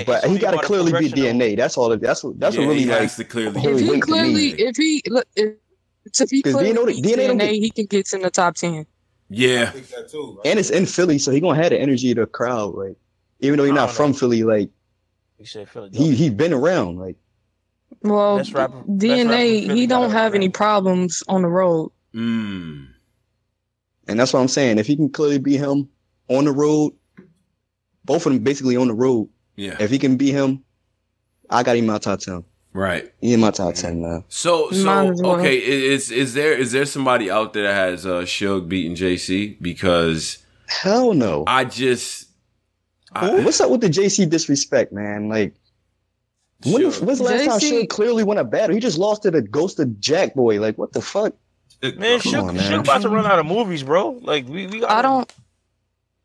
but 0.06 0.24
he 0.24 0.38
got 0.38 0.52
to 0.52 0.58
clearly 0.58 0.92
beat 0.92 1.12
DNA. 1.12 1.56
That's 1.56 1.76
all. 1.76 1.96
That's 1.96 2.24
what. 2.24 2.40
That's 2.40 2.56
Yeah, 2.56 2.62
what 2.62 2.68
really 2.68 2.80
he 2.80 2.86
like. 2.86 3.02
has 3.02 3.16
to 3.16 3.24
clearly 3.24 3.60
If 3.60 3.62
he 3.62 3.70
weight 3.70 3.84
to 3.84 3.92
me. 3.92 4.00
clearly 4.00 4.48
if 4.58 4.76
he 4.76 5.02
look 5.06 5.26
if, 5.36 5.54
if 6.20 6.30
he 6.30 6.42
'Cause 6.42 6.54
clearly 6.54 6.72
DNA 6.72 7.02
DNA 7.02 7.28
DNA, 7.28 7.38
get- 7.38 7.52
he 7.62 7.70
can 7.70 7.86
get 7.86 8.12
in 8.12 8.22
the 8.22 8.30
top 8.30 8.54
ten. 8.56 8.86
Yeah. 9.30 9.72
and 10.44 10.58
it's 10.58 10.70
in 10.70 10.86
Philly, 10.86 11.18
so 11.18 11.30
he 11.30 11.40
gonna 11.40 11.60
have 11.60 11.70
the 11.70 11.78
energy 11.80 12.10
of 12.12 12.16
the 12.16 12.26
crowd. 12.26 12.74
Like, 12.74 12.96
even 13.40 13.58
though 13.58 13.64
he's 13.64 13.72
I 13.72 13.76
not 13.76 13.86
don't 13.86 13.94
from 13.96 14.14
Philly, 14.14 14.42
like 14.42 14.70
You 15.38 15.44
said 15.46 15.68
Philadelphia. 15.68 16.10
he 16.10 16.16
he 16.16 16.30
been 16.30 16.52
around. 16.54 16.98
Like, 16.98 17.16
Well, 18.02 18.42
rapper- 18.52 18.82
DNA 18.88 19.66
Philly 19.66 19.80
he 19.80 19.86
don't 19.86 20.10
a 20.10 20.14
have 20.14 20.34
any 20.34 20.48
problems 20.48 21.22
on 21.28 21.42
the 21.42 21.48
road. 21.48 21.90
Mm. 22.14 22.86
and 24.08 24.18
that's 24.18 24.32
what 24.32 24.40
I'm 24.40 24.48
saying. 24.48 24.78
If 24.78 24.86
he 24.86 24.96
can 24.96 25.10
clearly 25.10 25.38
beat 25.38 25.58
him 25.58 25.88
on 26.28 26.46
the 26.46 26.52
road, 26.52 26.94
both 28.06 28.24
of 28.26 28.32
them 28.32 28.42
basically 28.42 28.76
on 28.76 28.88
the 28.88 28.94
road. 28.94 29.28
Yeah. 29.56 29.76
If 29.78 29.90
he 29.90 29.98
can 29.98 30.16
beat 30.16 30.32
him, 30.32 30.64
I 31.50 31.62
got 31.62 31.76
him 31.76 31.84
in 31.84 31.90
my 31.90 31.98
top 31.98 32.20
ten. 32.20 32.44
Right. 32.72 33.12
He 33.20 33.32
in 33.32 33.40
my 33.40 33.50
top 33.50 33.74
ten 33.74 34.00
now. 34.02 34.24
So 34.28 34.70
so 34.70 34.84
well. 35.14 35.36
okay, 35.40 35.56
is 35.56 36.10
is 36.10 36.34
there 36.34 36.52
is 36.52 36.72
there 36.72 36.84
somebody 36.84 37.30
out 37.30 37.52
there 37.52 37.64
that 37.64 37.74
has 37.74 38.06
uh 38.06 38.20
Suge 38.22 38.68
beating 38.68 38.94
JC? 38.94 39.56
Because 39.60 40.38
Hell 40.66 41.14
no. 41.14 41.44
I 41.46 41.64
just 41.64 42.26
What's 43.20 43.60
up 43.60 43.70
with 43.70 43.80
the 43.80 43.88
JC 43.88 44.28
disrespect, 44.28 44.92
man? 44.92 45.28
Like, 45.28 45.54
when 46.64 46.82
the, 46.82 46.90
when's 47.04 47.18
the 47.18 47.24
last 47.24 47.44
time 47.46 47.58
JC 47.58 47.84
Suge 47.84 47.88
clearly 47.88 48.22
won 48.22 48.36
a 48.38 48.44
battle? 48.44 48.74
He 48.74 48.80
just 48.80 48.98
lost 48.98 49.22
to 49.22 49.30
the 49.30 49.42
ghost 49.42 49.80
of 49.80 49.98
Jack 49.98 50.34
Boy. 50.34 50.60
Like, 50.60 50.76
what 50.76 50.92
the 50.92 51.00
fuck? 51.00 51.34
Man, 51.82 52.20
Come 52.20 52.20
Shook, 52.20 52.44
on, 52.44 52.56
man. 52.56 52.70
Shook 52.70 52.80
about 52.84 53.02
to 53.02 53.08
run 53.08 53.24
out 53.24 53.38
of 53.38 53.46
movies, 53.46 53.82
bro. 53.82 54.10
Like 54.22 54.46
we, 54.46 54.66
we 54.66 54.80
gotta, 54.80 54.92
I 54.92 55.02
don't 55.02 55.32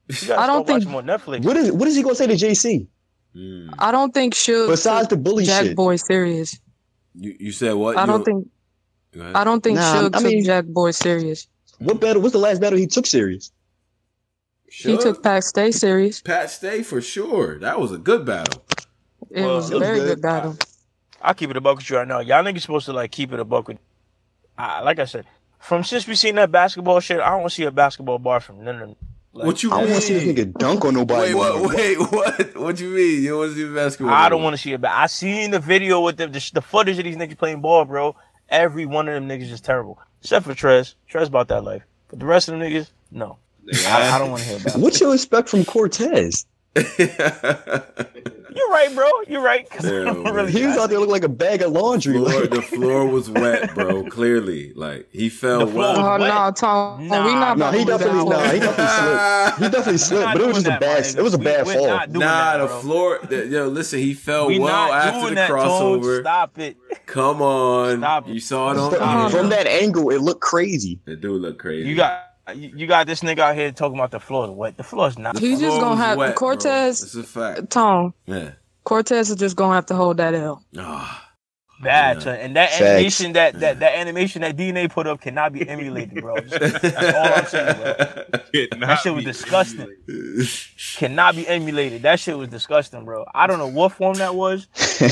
we 0.09 0.31
I 0.33 0.45
don't 0.47 0.65
start 0.65 0.81
think- 0.81 0.87
more 0.91 1.01
Netflix. 1.01 1.45
What 1.45 1.55
is 1.57 1.71
what 1.71 1.87
is 1.87 1.95
he 1.95 2.03
gonna 2.03 2.15
say 2.15 2.27
to 2.27 2.33
JC? 2.33 2.87
I 3.79 3.91
don't 3.91 4.13
think 4.13 4.33
Suge 4.35 4.67
Besides 4.69 5.07
the 5.09 5.17
bully 5.17 5.45
Jack 5.45 5.63
shit. 5.65 5.75
Boy 5.75 5.95
serious. 5.95 6.59
you, 7.15 7.35
you 7.39 7.51
said 7.51 7.73
what? 7.73 7.97
I 7.97 8.01
You- 8.01 8.07
don't 8.07 8.23
think 8.25 8.47
I 9.35 9.43
don't 9.43 9.61
think 9.63 9.77
Nah, 9.77 9.95
Suge 10.09 10.15
I 10.15 10.21
took 10.31 10.45
Jack 10.45 10.65
Boy 10.65 10.91
serious. 10.91 11.47
What 11.79 11.99
battle? 11.99 12.21
What's 12.21 12.33
the 12.33 12.39
last 12.39 12.61
battle 12.61 12.77
he 12.77 12.87
took 12.87 13.05
serious? 13.05 13.51
He 14.67 14.97
took 14.97 15.21
Pat 15.21 15.43
Stay 15.43 15.71
serious. 15.71 16.21
Pat 16.21 16.49
Stay 16.49 16.81
for 16.83 16.99
sure. 17.01 17.59
That 17.59 17.79
was 17.79 17.91
a 17.91 17.97
good 17.97 18.25
battle. 18.25 18.63
It 19.29 19.41
Well, 19.41 19.55
was 19.57 19.71
a 19.71 19.79
very 19.79 19.99
good. 19.99 20.07
good 20.15 20.21
battle. 20.21 20.57
I'll 21.21 21.33
keep 21.35 21.49
it 21.51 21.57
a 21.57 21.61
buck 21.61 21.77
with 21.77 21.89
you 21.89 21.97
right 21.97 22.07
now. 22.07 22.19
Y'all 22.19 22.43
niggas 22.43 22.61
supposed 22.61 22.85
to 22.87 22.93
like 22.93 23.11
keep 23.11 23.31
it 23.33 23.39
a 23.39 23.45
buck 23.45 23.67
with. 23.67 23.77
I, 24.57 24.81
like 24.81 24.99
I 24.99 25.05
said, 25.05 25.25
from 25.59 25.83
since 25.83 26.07
we 26.07 26.15
seen 26.15 26.35
that 26.35 26.51
basketball 26.51 26.99
shit, 26.99 27.19
I 27.19 27.29
don't 27.29 27.41
want 27.41 27.51
to 27.51 27.55
see 27.55 27.63
a 27.63 27.71
basketball 27.71 28.19
bar 28.19 28.39
from 28.39 28.63
none 28.63 28.75
of 28.75 28.81
them. 28.89 28.95
Like, 29.35 29.47
what 29.47 29.63
you 29.63 29.71
I 29.71 29.81
don't 29.81 29.89
want 29.89 30.01
to 30.01 30.07
see 30.07 30.13
this 30.13 30.23
nigga 30.25 30.53
dunk 30.53 30.85
on 30.85 30.93
nobody. 30.93 31.33
Wait, 31.33 31.35
what? 31.35 31.75
Wait, 31.75 31.99
what? 32.11 32.55
What 32.55 32.79
you 32.79 32.89
mean? 32.89 33.23
You 33.23 33.29
don't 33.29 33.39
want 33.39 33.51
to 33.53 33.57
see 33.57 33.73
basketball? 33.73 34.13
I 34.13 34.29
don't 34.29 34.43
want 34.43 34.55
to 34.55 34.61
see 34.61 34.73
it. 34.73 34.81
But 34.81 34.91
I 34.91 35.07
seen 35.07 35.49
the 35.49 35.59
video 35.59 36.01
with 36.01 36.17
the, 36.17 36.27
the 36.27 36.51
the 36.53 36.61
footage 36.61 36.99
of 36.99 37.03
these 37.03 37.15
niggas 37.15 37.37
playing 37.37 37.61
ball, 37.61 37.83
bro. 37.85 38.15
Every 38.49 38.85
one 38.85 39.07
of 39.07 39.15
them 39.15 39.27
niggas 39.27 39.51
is 39.51 39.59
terrible, 39.59 39.99
except 40.21 40.45
for 40.45 40.53
Trez. 40.53 40.93
Trez 41.11 41.27
about 41.27 41.47
that 41.47 41.63
life, 41.63 41.81
but 42.09 42.19
the 42.19 42.27
rest 42.27 42.47
of 42.47 42.59
them 42.59 42.69
niggas, 42.69 42.91
no. 43.09 43.37
I, 43.87 44.11
I 44.11 44.19
don't 44.19 44.29
want 44.29 44.43
to 44.43 44.49
hear 44.49 44.57
about. 44.57 44.77
What 44.77 44.99
you 44.99 45.13
expect 45.13 45.49
from 45.49 45.65
Cortez? 45.65 46.45
You're 48.55 48.69
right, 48.69 48.93
bro. 48.93 49.09
You're 49.27 49.41
right. 49.41 49.67
I 49.83 49.87
Yeah, 49.87 50.03
don't 50.05 50.23
man. 50.23 50.33
really. 50.35 50.51
He 50.51 50.63
was 50.65 50.77
out 50.77 50.89
there 50.91 50.99
looking 50.99 51.11
like 51.11 51.23
a 51.23 51.29
bag 51.29 51.61
of 51.63 51.71
laundry. 51.71 52.13
floor, 52.19 52.41
Like, 52.41 52.49
the 52.51 52.61
floor 52.61 53.07
was 53.07 53.29
wet, 53.29 53.73
bro. 53.73 54.03
Clearly, 54.09 54.73
like 54.75 55.07
he 55.11 55.29
fell 55.29 55.59
The 55.65 55.67
floor 55.67 55.77
well. 55.93 55.97
Oh 56.05 56.19
wet? 56.19 56.27
no, 56.33 56.51
Tom, 56.51 57.01
oh, 57.01 57.03
Nah, 57.05 57.25
we 57.25 57.33
not 57.33 57.57
no, 57.57 57.69
about 57.69 57.73
he 57.79 57.85
definitely, 57.85 58.29
that. 58.29 58.29
no, 58.29 58.53
he 58.53 58.59
definitely 58.59 58.87
slipped. 58.87 59.57
He 59.59 59.69
definitely 59.69 59.97
slipped, 59.97 60.33
but 60.33 60.41
it 60.41 60.45
was 60.47 60.55
just 60.55 60.65
a 60.67 60.69
that, 60.69 60.81
my 60.81 60.87
bad. 60.87 61.03
nigga. 61.03 61.17
It 61.17 61.21
was 61.23 61.33
a 61.33 61.37
bad 61.39 61.65
we're 61.65 61.73
fall. 61.73 61.87
not 61.87 62.13
doing 62.13 62.19
Nah, 62.19 62.57
that, 62.57 62.57
the 62.57 62.67
floor. 62.79 63.19
The, 63.23 63.47
yo, 63.47 63.67
listen, 63.69 63.99
he 63.99 64.13
fell 64.13 64.47
We 64.47 64.59
well 64.59 64.93
after 64.93 65.29
the 65.29 65.35
that, 65.35 65.47
Tone. 65.49 66.01
crossover. 66.01 66.19
Stop 66.21 66.59
it. 66.59 66.77
Come 67.07 67.41
on, 67.41 67.97
Stop 67.99 68.27
it. 68.29 68.33
you 68.33 68.39
saw 68.39 68.71
it 68.71 68.77
on 68.77 68.91
From, 68.91 69.31
from 69.31 69.49
that 69.49 69.65
angle, 69.67 70.09
it 70.11 70.21
looked 70.21 70.41
crazy. 70.41 70.99
It 71.07 71.21
do 71.21 71.33
look 71.33 71.57
crazy. 71.59 71.89
You 71.89 71.95
got 71.95 72.21
you 72.55 72.71
you 72.75 72.87
got 72.87 73.07
this 73.07 73.21
nigga 73.21 73.39
out 73.39 73.55
here 73.55 73.71
talking 73.71 73.97
about 73.97 74.11
the 74.11 74.19
floor 74.19 74.45
is 74.45 74.51
wet. 74.51 74.77
The 74.77 74.83
floor 74.83 75.07
is 75.07 75.17
not. 75.17 75.39
He's 75.39 75.59
just 75.59 75.77
Floor 75.77 75.91
gonna 75.91 76.01
have 76.01 76.17
wet, 76.17 76.29
bro. 76.29 76.35
Cortez. 76.35 77.01
It's 77.03 77.15
a 77.15 77.23
fact. 77.23 77.69
Tom 77.69 78.13
Yeah. 78.25 78.51
Cortez 78.83 79.29
is 79.29 79.37
just 79.37 79.55
gonna 79.55 79.75
have 79.75 79.85
to 79.87 79.95
hold 79.95 80.17
that 80.17 80.33
L. 80.35 80.63
Ah, 80.77 81.22
bad. 81.83 82.23
Yeah. 82.23 82.33
And 82.33 82.55
that 82.55 82.69
Facts. 82.71 82.81
animation 82.81 83.33
that, 83.33 83.59
that 83.59 83.79
that 83.79 83.95
animation 83.97 84.41
that 84.41 84.55
DNA 84.55 84.89
put 84.89 85.07
up 85.07 85.21
cannot 85.21 85.53
be 85.53 85.67
emulated, 85.67 86.21
bro. 86.21 86.35
That's 86.41 87.15
all 87.15 87.33
I'm 87.33 87.45
saying, 87.45 87.75
bro. 87.77 88.23
That 88.79 88.99
shit 89.01 89.13
was 89.15 89.23
disgusting. 89.23 89.87
Cannot 90.97 91.35
be 91.35 91.47
emulated. 91.47 92.03
That 92.03 92.19
shit 92.19 92.37
was 92.37 92.49
disgusting, 92.49 93.03
bro. 93.05 93.25
I 93.33 93.47
don't 93.47 93.57
know 93.57 93.67
what 93.67 93.93
form 93.93 94.15
that 94.15 94.35
was. 94.35 94.67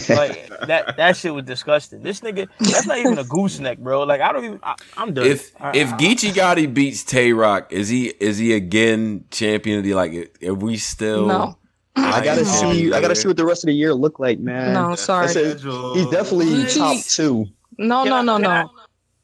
Like 0.09 0.47
that 0.67 0.95
that 0.97 1.17
shit 1.17 1.33
was 1.33 1.45
disgusting. 1.45 2.03
This 2.03 2.19
nigga, 2.21 2.47
that's 2.59 2.85
not 2.85 2.97
even 2.99 3.17
a 3.17 3.23
gooseneck, 3.23 3.79
bro. 3.79 4.03
Like 4.03 4.21
I 4.21 4.31
don't 4.31 4.45
even. 4.45 4.59
I, 4.63 4.75
I'm 4.97 5.13
done. 5.13 5.25
if 5.25 5.51
I- 5.59 5.71
if 5.75 5.91
I- 5.93 5.97
Geechi 5.97 6.31
Gotti 6.31 6.71
beats 6.71 7.03
Tay 7.03 7.33
Roc, 7.33 7.71
is 7.73 7.89
he 7.89 8.07
is 8.07 8.37
he 8.37 8.53
again 8.53 9.25
champion 9.31 9.79
of 9.79 9.83
the 9.83 9.93
like? 9.95 10.37
Are 10.45 10.53
we 10.53 10.77
still? 10.77 11.25
No. 11.27 11.57
I 11.95 12.23
gotta 12.23 12.39
Ain't 12.41 12.47
see. 12.47 12.93
I 12.93 13.01
gotta 13.01 13.15
see 13.15 13.27
what 13.27 13.37
the 13.37 13.45
rest 13.45 13.63
of 13.63 13.67
the 13.67 13.73
year 13.73 13.93
look 13.93 14.19
like, 14.19 14.39
man. 14.39 14.73
No, 14.73 14.95
sorry. 14.95 15.27
Said, 15.27 15.59
he's 15.59 16.07
definitely 16.09 16.65
top 16.65 16.97
two. 17.05 17.47
No, 17.77 18.03
Can 18.03 18.09
no, 18.09 18.15
I- 18.15 18.21
no, 18.23 18.35
can 18.37 18.45
I- 18.45 18.63
no. 18.63 18.69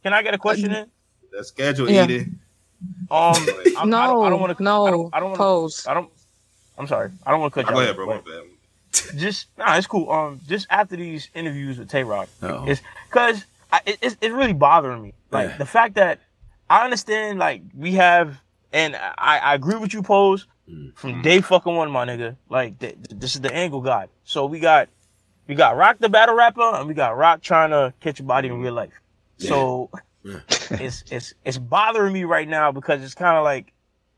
Can 0.03 0.13
I 0.13 0.21
get 0.21 0.33
a 0.33 0.37
question 0.37 0.71
in? 0.71 0.87
That 1.31 1.45
schedule 1.45 1.89
Yeah. 1.89 2.03
eating. 2.05 2.39
Um, 3.11 3.33
I'm, 3.77 3.89
No, 3.89 3.97
I 3.97 4.07
don't, 4.07 4.25
I 4.25 4.29
don't 4.29 4.39
want 4.41 4.57
to. 4.57 4.63
no, 4.63 4.85
I 4.87 4.91
don't, 4.91 5.09
I 5.15 5.19
don't 5.19 5.29
wanna, 5.31 5.37
pose. 5.37 5.85
I 5.87 5.93
don't. 5.93 6.09
I'm 6.77 6.87
sorry. 6.87 7.11
I 7.25 7.31
don't 7.31 7.41
want 7.41 7.53
to 7.53 7.63
cut 7.63 7.69
you 7.69 7.73
Go 7.73 7.79
off. 7.79 7.83
ahead, 7.83 7.95
bro. 7.95 8.05
My 8.07 8.21
but. 8.23 8.45
Just 9.17 9.47
nah, 9.57 9.75
it's 9.77 9.87
cool. 9.87 10.09
Um, 10.11 10.39
just 10.47 10.65
after 10.69 10.95
these 10.95 11.29
interviews 11.35 11.77
with 11.77 11.89
Tay 11.89 12.03
Roc, 12.03 12.29
Uh-oh. 12.41 12.65
it's 12.67 12.81
because 13.09 13.45
it, 13.85 13.97
it's 14.01 14.17
it's 14.21 14.33
really 14.33 14.53
bothering 14.53 15.01
me. 15.03 15.13
Like 15.31 15.49
Yeah. 15.49 15.57
the 15.57 15.65
fact 15.65 15.95
that 15.95 16.19
I 16.69 16.83
understand, 16.83 17.37
like 17.39 17.61
we 17.75 17.93
have, 17.93 18.39
and 18.73 18.95
I 18.95 19.39
I 19.39 19.53
agree 19.55 19.75
with 19.77 19.93
you, 19.93 20.01
pose. 20.01 20.47
Hmm. 20.69 20.89
from 20.95 21.21
day 21.21 21.39
fucking 21.41 21.73
one, 21.75 21.89
my 21.91 22.05
nigga. 22.05 22.35
Like 22.49 22.79
th- 22.79 22.95
this 23.09 23.35
is 23.35 23.41
the 23.41 23.53
angle 23.53 23.81
god. 23.81 24.09
So 24.23 24.45
we 24.45 24.59
got 24.59 24.89
we 25.47 25.55
got 25.55 25.77
Roc 25.77 25.99
the 25.99 26.09
battle 26.09 26.35
rapper, 26.35 26.61
and 26.75 26.87
we 26.87 26.93
got 26.93 27.15
Roc 27.17 27.41
trying 27.41 27.69
to 27.69 27.93
catch 28.01 28.19
a 28.19 28.23
body 28.23 28.49
in 28.49 28.59
real 28.61 28.73
life. 28.73 28.91
So 29.37 29.89
Yeah. 30.23 30.39
it's 30.71 31.03
it's 31.09 31.33
it's 31.45 31.57
bothering 31.57 32.11
me 32.11 32.25
right 32.25 32.47
now 32.47 32.71
because 32.71 33.01
it's 33.01 33.13
kind 33.15 33.37
of 33.37 33.43
like 33.45 33.71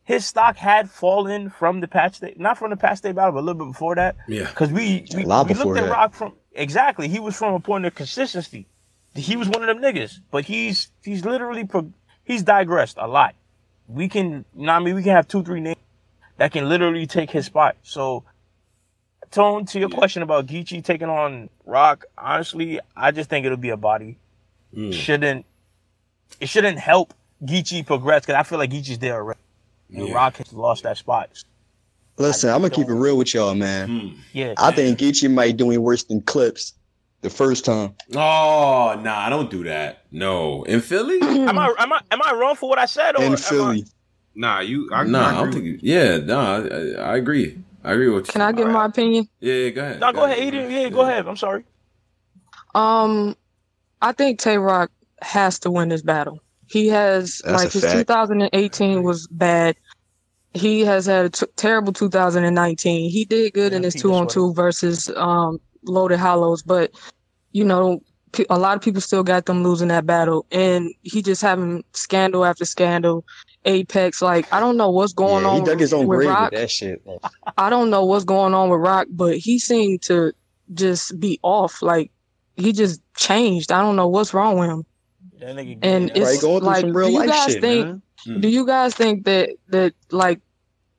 his 0.03 0.25
stock 0.25 0.55
had 0.57 0.89
fallen 0.89 1.51
from 1.51 1.81
the 1.81 1.87
Pat 1.87 2.15
Stay, 2.15 2.33
not 2.37 2.57
from 2.57 2.71
the 2.71 2.77
Pat 2.77 2.97
Stay 2.97 3.11
battle, 3.11 3.33
but 3.33 3.41
a 3.41 3.45
little 3.45 3.65
bit 3.65 3.71
before 3.73 3.93
that. 3.95 4.15
Yeah. 4.27 4.49
Because 4.49 4.71
we 4.71 5.05
we, 5.15 5.23
A 5.23 5.27
lot 5.27 5.47
we 5.47 5.53
looked 5.53 5.77
at 5.77 5.85
that. 5.85 5.91
Roc 5.91 6.13
from 6.15 6.33
exactly. 6.53 7.07
He 7.07 7.19
was 7.19 7.35
from 7.35 7.53
a 7.53 7.59
point 7.59 7.85
of 7.85 7.93
consistency. 7.93 8.65
He 9.13 9.35
was 9.35 9.49
one 9.49 9.61
of 9.61 9.67
them 9.67 9.83
niggas, 9.83 10.19
but 10.31 10.45
he's 10.45 10.91
he's 11.03 11.25
literally 11.25 11.65
pro, 11.65 11.91
he's 12.23 12.41
digressed 12.41 12.97
a 12.97 13.07
lot. 13.07 13.35
We 13.87 14.07
can, 14.07 14.45
you 14.55 14.65
know 14.65 14.73
what 14.73 14.81
I 14.81 14.85
mean, 14.85 14.95
we 14.95 15.03
can 15.03 15.13
have 15.15 15.27
two 15.27 15.43
three 15.43 15.59
names 15.61 15.77
that 16.39 16.51
can 16.53 16.67
literally 16.67 17.05
take 17.05 17.29
his 17.29 17.45
spot. 17.45 17.75
So, 17.83 18.23
Tone, 19.29 19.65
to 19.67 19.79
your 19.79 19.89
question 19.89 20.23
about 20.23 20.47
Geechi 20.47 20.83
taking 20.83 21.09
on 21.09 21.49
Roc, 21.65 22.05
honestly, 22.17 22.79
I 22.95 23.11
just 23.11 23.29
think 23.29 23.45
it'll 23.45 23.57
be 23.57 23.69
a 23.69 23.77
body. 23.77 24.17
Mm. 24.75 24.93
Shouldn't 24.93 25.45
it 26.39 26.47
shouldn't 26.47 26.79
help 26.79 27.13
Geechi 27.43 27.85
progress 27.85 28.21
because 28.21 28.35
I 28.39 28.43
feel 28.43 28.57
like 28.57 28.71
Geechi's 28.71 28.99
there 28.99 29.15
already. 29.15 29.39
And 29.93 30.13
Roc 30.13 30.37
has 30.37 30.53
lost 30.53 30.83
that 30.83 30.97
spot. 30.97 31.29
Listen, 32.17 32.49
I'm 32.51 32.61
gonna 32.61 32.69
keep 32.69 32.87
it 32.87 32.93
real 32.93 33.17
with 33.17 33.33
y'all, 33.33 33.55
man. 33.55 33.87
Hmm. 33.87 34.19
Yeah. 34.33 34.53
I 34.57 34.71
think 34.71 34.99
Geechi 34.99 35.31
might 35.31 35.57
doing 35.57 35.81
worse 35.81 36.03
than 36.03 36.21
Clips 36.21 36.73
the 37.21 37.29
first 37.29 37.65
time. 37.65 37.95
Oh, 38.15 38.99
nah, 39.01 39.19
I 39.19 39.29
don't 39.29 39.49
do 39.49 39.63
that. 39.65 40.05
No. 40.11 40.63
In 40.63 40.79
Philly? 40.81 41.19
am 41.21 41.57
I 41.57 41.73
am 41.77 41.91
I 41.93 42.01
am 42.11 42.21
I 42.23 42.33
wrong 42.33 42.55
for 42.55 42.69
what 42.69 42.79
I 42.79 42.85
said? 42.85 43.15
Or 43.15 43.21
In 43.23 43.27
am 43.27 43.33
I- 43.33 43.35
Philly. 43.37 43.85
Nah, 44.39 44.61
you. 44.61 44.89
I, 44.93 45.03
nah, 45.03 45.19
I 45.19 45.29
I 45.31 45.33
don't 45.33 45.49
agree 45.49 45.71
think. 45.71 45.81
Yeah, 45.83 46.17
nah, 46.19 46.59
I, 46.59 47.11
I 47.11 47.17
agree. 47.17 47.61
I 47.83 47.91
agree 47.91 48.07
with 48.07 48.27
you. 48.27 48.31
Can 48.31 48.41
I 48.41 48.53
give 48.53 48.69
my 48.69 48.85
opinion? 48.85 49.27
Yeah, 49.41 49.53
yeah, 49.53 49.69
go 49.71 49.81
ahead. 49.81 49.99
No, 49.99 50.13
go 50.13 50.23
ahead. 50.23 50.39
Eden. 50.39 50.71
Yeah, 50.71 50.87
go 50.87 51.01
ahead. 51.01 51.27
I'm 51.27 51.35
sorry. 51.35 51.65
Um, 52.73 53.35
I 54.01 54.13
think 54.13 54.39
Tay 54.39 54.57
Roc 54.57 54.91
has 55.21 55.59
to 55.59 55.71
win 55.71 55.89
this 55.89 56.01
battle. 56.01 56.39
He 56.67 56.87
has 56.87 57.41
That's 57.43 57.63
like 57.63 57.73
his 57.73 57.83
fact. 57.83 57.95
2018 57.95 59.03
was 59.03 59.27
bad. 59.27 59.75
He 60.53 60.85
has 60.85 61.05
had 61.05 61.25
a 61.25 61.29
t- 61.29 61.45
terrible 61.57 61.91
2019. 61.91 63.09
He 63.09 63.25
did 63.25 63.53
good 63.53 63.73
in 63.73 63.83
his 63.83 63.93
two 63.93 64.13
on 64.13 64.29
two 64.29 64.53
versus 64.53 65.09
um 65.17 65.59
Loaded 65.83 66.17
Hollows, 66.17 66.63
but 66.63 66.91
you 67.51 67.65
know 67.65 67.99
pe- 68.31 68.45
a 68.49 68.57
lot 68.57 68.77
of 68.77 68.81
people 68.81 69.01
still 69.01 69.23
got 69.23 69.47
them 69.47 69.63
losing 69.63 69.89
that 69.89 70.05
battle, 70.05 70.45
and 70.49 70.93
he 71.03 71.21
just 71.21 71.41
having 71.41 71.83
scandal 71.91 72.45
after 72.45 72.63
scandal. 72.63 73.25
Apex, 73.65 74.21
like 74.21 74.47
I 74.53 74.59
don't 74.59 74.77
know 74.77 74.89
what's 74.89 75.13
going 75.13 75.43
yeah, 75.43 75.49
on 75.49 75.59
he 75.59 75.65
dug 75.65 75.79
his 75.79 75.93
own 75.93 76.07
with 76.07 76.19
grave 76.19 76.29
Roc. 76.29 76.51
with 76.51 76.59
that 76.61 76.71
shit. 76.71 77.01
I 77.57 77.69
don't 77.69 77.89
know 77.89 78.05
what's 78.05 78.25
going 78.25 78.53
on 78.53 78.69
with 78.69 78.79
Roc, 78.79 79.07
but 79.09 79.37
he 79.37 79.59
seemed 79.59 80.01
to 80.03 80.33
just 80.73 81.19
be 81.19 81.39
off. 81.43 81.81
Like 81.81 82.11
he 82.55 82.71
just 82.71 83.01
changed. 83.15 83.71
I 83.71 83.81
don't 83.81 83.95
know 83.95 84.07
what's 84.07 84.33
wrong 84.33 84.57
with 84.59 84.69
him. 84.69 84.85
That 85.39 85.55
nigga 85.55 85.79
And 85.81 86.11
it's 86.15 86.41
going 86.41 86.63
like, 86.63 86.81
some 86.81 86.95
real 86.95 87.07
do 87.07 87.13
you 87.13 87.19
life 87.19 87.29
guys 87.29 87.51
shit, 87.51 87.61
think? 87.61 87.85
man. 87.85 88.01
Hmm. 88.25 88.39
Do 88.41 88.47
you 88.49 88.65
guys 88.65 88.93
think 88.93 89.25
that 89.25 89.49
that 89.69 89.93
like 90.11 90.39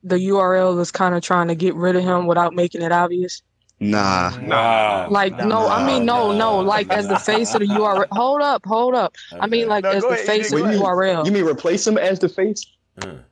the 0.03 0.15
URL 0.15 0.79
is 0.79 0.91
kind 0.91 1.15
of 1.15 1.21
trying 1.21 1.47
to 1.47 1.55
get 1.55 1.75
rid 1.75 1.95
of 1.95 2.03
him 2.03 2.25
without 2.27 2.53
making 2.53 2.81
it 2.81 2.91
obvious? 2.91 3.41
Nah. 3.83 4.29
Nah. 4.43 5.07
Like 5.09 5.35
no, 5.39 5.67
I 5.67 5.85
mean 5.85 6.05
no, 6.05 6.31
no. 6.31 6.59
Like 6.59 6.89
as 6.91 7.07
the 7.07 7.17
face 7.17 7.53
of 7.55 7.61
the 7.61 7.65
URL. 7.67 8.05
Hold 8.11 8.41
up, 8.41 8.63
hold 8.65 8.93
up. 8.93 9.15
I 9.39 9.47
mean 9.47 9.67
like 9.67 9.83
No, 9.83 9.89
as 9.89 10.03
the 10.03 10.09
ahead, 10.09 10.25
face 10.27 10.53
of 10.53 10.59
the 10.59 10.73
you, 10.73 10.79
URL. 10.81 11.25
you 11.25 11.31
mean 11.31 11.45
replace 11.45 11.85
him 11.87 11.97
as 11.97 12.19
the 12.19 12.29
face? 12.29 12.63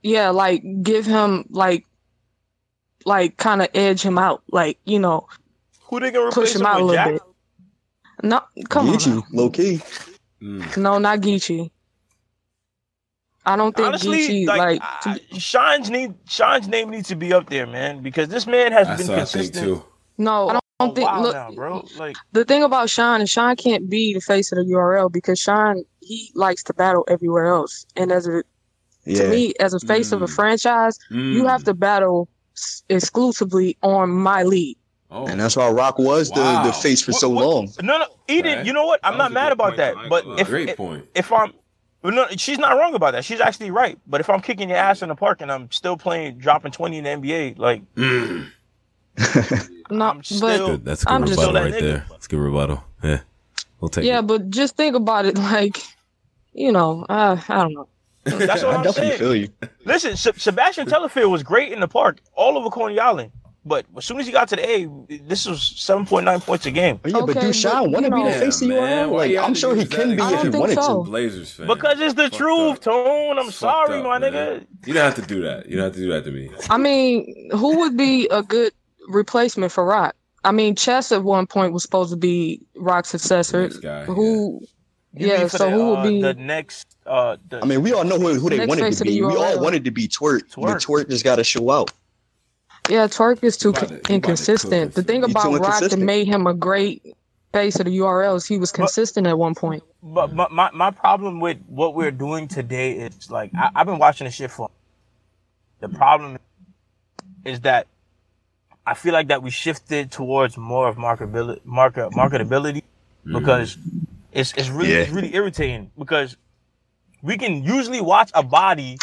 yeah, 0.01 0.29
like 0.29 0.63
give 0.81 1.05
him 1.05 1.45
like 1.51 1.85
like 3.05 3.37
kind 3.37 3.61
of 3.61 3.69
edge 3.75 4.01
him 4.01 4.17
out. 4.17 4.41
Like 4.51 4.79
you 4.85 4.97
know, 4.97 5.27
Who 5.83 5.99
they 5.99 6.09
gonna 6.09 6.31
push 6.31 6.49
replace 6.49 6.55
him 6.55 6.65
out 6.65 6.81
a 6.81 6.83
little 6.83 6.95
Jack? 6.95 7.11
bit. 7.11 7.21
No, 8.23 8.41
come 8.69 8.89
on. 8.89 8.95
Geechi, 8.95 9.23
low 9.31 9.49
key. 9.51 9.81
Mm. 10.41 10.77
No, 10.77 10.97
not 10.97 11.19
Geechi. 11.19 11.69
I 13.45 13.55
don't 13.55 13.75
think 13.75 13.87
Honestly, 13.87 14.45
Geechi 14.45 14.47
like, 14.47 14.57
like. 14.59 14.81
I- 14.81 15.19
Sean's 15.37 15.91
need 15.91 16.15
Sean's 16.27 16.67
name 16.67 16.89
needs 16.89 17.07
to 17.09 17.15
be 17.15 17.33
up 17.33 17.49
there, 17.51 17.67
man, 17.67 18.01
because 18.01 18.29
this 18.29 18.47
man 18.47 18.71
has 18.71 18.87
That's 18.87 19.03
been 19.03 19.09
what 19.11 19.19
I 19.19 19.25
think 19.25 19.53
consistent. 19.53 19.83
Too. 20.19 20.23
no, 20.25 20.49
I 20.49 20.53
don't, 20.53 20.63
Oh, 20.81 20.91
think. 20.93 21.11
Look, 21.21 21.33
now, 21.33 21.51
bro. 21.51 21.85
Like 21.97 22.15
the 22.31 22.45
thing 22.45 22.63
about 22.63 22.89
Sean 22.89 23.19
is 23.21 23.29
Sean 23.29 23.55
can't 23.57 23.89
be 23.89 24.13
the 24.13 24.21
face 24.21 24.51
of 24.53 24.57
the 24.59 24.63
URL 24.73 25.11
because 25.11 25.37
Sean 25.39 25.83
he 26.01 26.31
likes 26.35 26.63
to 26.65 26.73
battle 26.73 27.03
everywhere 27.09 27.47
else, 27.47 27.85
and 27.97 28.11
as 28.13 28.27
a 28.27 28.43
Yeah. 29.05 29.23
to 29.23 29.29
me 29.29 29.53
as 29.59 29.73
a 29.73 29.79
face 29.81 30.11
of 30.13 30.21
a 30.21 30.27
franchise, 30.27 30.97
you 31.09 31.45
have 31.47 31.63
to 31.65 31.73
battle 31.73 32.29
s- 32.55 32.83
exclusively 32.89 33.77
on 33.83 34.09
my 34.11 34.43
lead. 34.43 34.77
Oh. 35.11 35.25
And 35.27 35.39
that's 35.41 35.55
why 35.57 35.69
Roc 35.69 35.97
was 35.99 36.29
the, 36.29 36.39
Wow. 36.39 36.63
the 36.67 36.71
face 36.71 37.01
for 37.01 37.11
so 37.13 37.29
long. 37.29 37.67
no, 37.81 37.97
no, 37.97 38.05
Eden. 38.29 38.65
You 38.65 38.71
know 38.73 38.85
what? 38.85 38.99
I'm 39.03 39.17
not 39.17 39.31
mad 39.33 39.51
about 39.51 39.75
that. 39.77 39.95
But 40.07 40.23
if 40.39 40.47
Great 40.47 40.69
if, 40.69 40.77
point. 40.77 41.05
if 41.15 41.31
I'm 41.33 41.51
no, 42.03 42.25
she's 42.37 42.57
not 42.59 42.77
wrong 42.77 42.93
about 42.95 43.11
that. 43.13 43.25
She's 43.25 43.41
actually 43.41 43.71
right. 43.71 43.97
But 44.07 44.21
if 44.21 44.29
I'm 44.29 44.39
kicking 44.39 44.69
your 44.69 44.77
ass 44.77 45.01
in 45.01 45.09
the 45.09 45.15
park 45.15 45.41
and 45.41 45.51
I'm 45.51 45.69
still 45.71 45.97
playing, 45.97 46.37
dropping 46.37 46.71
20 46.71 46.99
in 46.99 47.03
the 47.03 47.09
NBA, 47.09 47.57
like 47.57 47.81
No, 49.89 50.19
still- 50.23 50.39
but 50.41 50.57
Good. 50.65 50.85
That's 50.85 51.01
a 51.03 51.05
good 51.05 51.13
I'm 51.13 51.21
rebuttal 51.23 51.53
that 51.53 51.63
right 51.63 51.73
nigga. 51.73 51.79
there. 51.81 52.05
That's 52.09 52.25
a 52.25 52.29
good 52.29 52.39
rebuttal. 52.39 52.83
Yeah. 53.03 53.19
We'll 53.79 53.89
take 53.89 54.05
yeah, 54.05 54.19
it. 54.19 54.23
but 54.27 54.49
just 54.49 54.75
think 54.75 54.95
about 54.95 55.25
it, 55.25 55.37
like 55.53 55.77
you 56.53 56.71
know, 56.71 57.05
uh, 57.09 57.39
I 57.47 57.55
don't 57.63 57.73
know. 57.73 57.87
that's 58.25 58.63
what 58.63 58.73
I 58.73 58.77
I'm 58.77 58.83
definitely 58.83 59.09
saying. 59.09 59.19
feel 59.19 59.35
you. 59.35 59.49
Listen, 59.85 60.17
Se- 60.17 60.33
Sebastian 60.37 60.87
Telfair 60.87 61.29
was 61.29 61.43
great 61.43 61.71
in 61.71 61.79
the 61.79 61.87
park, 61.87 62.19
all 62.35 62.57
over 62.57 62.69
Coney 62.69 62.99
Island. 62.99 63.31
But 63.65 63.85
as 63.97 64.05
soon 64.05 64.19
as 64.19 64.25
he 64.25 64.31
got 64.31 64.47
to 64.49 64.55
the 64.55 64.67
A, 64.67 64.89
this 65.27 65.45
was 65.45 65.59
7.9 65.59 66.41
points 66.45 66.65
a 66.65 66.71
game. 66.71 66.99
Oh, 67.03 67.07
yeah, 67.09 67.19
but 67.19 67.29
Okay, 67.37 67.41
do 67.47 67.53
Sean 67.53 67.91
but, 67.91 68.01
want 68.01 68.05
to 68.05 68.11
be 68.11 68.23
the 68.23 68.31
face 68.39 68.61
of 68.61 68.69
Yeah, 68.69 68.79
man, 68.79 69.09
URL? 69.09 69.11
Like, 69.17 69.31
you 69.31 69.39
I'm 69.39 69.53
sure 69.53 69.75
he 69.75 69.85
can 69.85 70.15
be 70.15 70.23
if 70.23 70.41
he 70.41 70.49
wanted 70.49 70.75
so. 70.81 71.03
to. 71.03 71.09
Blazers 71.09 71.51
fan. 71.51 71.67
Because 71.67 71.99
it's 71.99 72.13
the 72.15 72.23
Fucked 72.23 72.35
truth, 72.35 72.71
up. 72.77 72.81
Tone. 72.81 73.37
I'm 73.37 73.45
Fucked 73.45 73.57
sorry, 73.57 73.99
up, 73.99 74.05
my 74.05 74.17
man. 74.17 74.31
nigga. 74.33 74.65
You 74.87 74.93
don't 74.93 75.03
have 75.03 75.15
to 75.15 75.21
do 75.21 75.41
that. 75.41 75.67
You 75.69 75.75
don't 75.75 75.85
have 75.85 75.93
to 75.93 75.99
do 75.99 76.09
that 76.09 76.23
to 76.23 76.31
me. 76.31 76.49
I 76.69 76.77
mean, 76.77 77.49
who 77.51 77.77
would 77.79 77.97
be 77.97 78.27
a 78.29 78.41
good 78.41 78.71
replacement 79.09 79.71
for 79.71 79.85
Roc? 79.85 80.15
I 80.43 80.51
mean, 80.51 80.75
Chess 80.75 81.11
at 81.11 81.23
one 81.23 81.47
point 81.47 81.73
was 81.73 81.83
supposed 81.83 82.11
to 82.11 82.17
be 82.17 82.61
Roc's 82.75 83.09
successor. 83.09 83.63
Next 83.63 83.77
guy, 83.77 84.05
who? 84.05 84.61
You 85.13 85.27
Yeah, 85.27 85.47
so 85.47 85.65
the, 85.65 85.71
who 85.71 85.89
would 85.89 85.99
uh, 85.99 86.03
be? 86.03 86.21
the 86.21 86.33
next? 86.35 86.95
Uh, 87.05 87.37
the, 87.49 87.61
I 87.61 87.65
mean, 87.65 87.81
we 87.81 87.91
all 87.93 88.03
know 88.03 88.19
who, 88.19 88.33
who 88.35 88.49
they 88.49 88.65
wanted 88.65 88.81
to 88.81 88.87
of 88.87 88.97
the 88.99 89.05
be. 89.05 89.21
We 89.21 89.35
all 89.35 89.59
wanted 89.59 89.83
to 89.85 89.91
be 89.91 90.07
Twork, 90.07 90.43
but 90.55 90.79
Twork. 90.79 90.81
Twork 90.81 91.09
just 91.09 91.23
got 91.23 91.37
to 91.37 91.43
show 91.43 91.69
out. 91.71 91.91
Yeah, 92.89 93.07
Twork 93.07 93.43
is 93.43 93.57
too 93.57 93.73
to- 93.73 93.79
he 93.79 93.85
about 93.85 94.03
to 94.05 94.13
inconsistent. 94.13 94.93
The 94.93 95.03
thing 95.03 95.23
about 95.23 95.59
Roc 95.59 95.81
that 95.81 95.99
made 95.99 96.27
him 96.27 96.47
a 96.47 96.53
great 96.53 97.15
face 97.51 97.79
of 97.79 97.85
the 97.85 97.97
URL 97.97 98.35
is 98.35 98.45
he 98.45 98.57
was 98.57 98.71
consistent 98.71 99.27
at 99.27 99.37
one 99.37 99.55
point. 99.55 99.83
But 100.01 100.33
my, 100.33 100.47
my, 100.49 100.69
my 100.71 100.91
problem 100.91 101.39
with 101.39 101.57
what 101.67 101.95
we're 101.95 102.11
doing 102.11 102.47
today 102.47 102.93
is 102.93 103.29
like 103.29 103.51
I, 103.55 103.71
I've 103.75 103.87
been 103.87 103.99
watching 103.99 104.25
this 104.25 104.35
shit 104.35 104.51
for. 104.51 104.69
The 105.79 105.89
problem 105.89 106.37
is 107.45 107.61
that 107.61 107.87
I 108.89 108.95
feel 108.95 109.13
like 109.13 109.27
that 109.27 109.43
we 109.43 109.51
shifted 109.51 110.11
towards 110.11 110.57
more 110.57 110.87
of 110.87 110.95
marketability, 110.97 111.63
market 111.63 112.09
marketability, 112.11 112.81
because 113.23 113.75
mm. 113.75 114.07
it's 114.31 114.51
it's 114.57 114.69
really 114.69 114.93
it's 114.93 115.11
really 115.11 115.35
irritating 115.35 115.91
because 115.95 116.35
we 117.21 117.37
can 117.37 117.63
usually 117.63 118.01
watch 118.01 118.31
a 118.33 118.41
body 118.41 118.97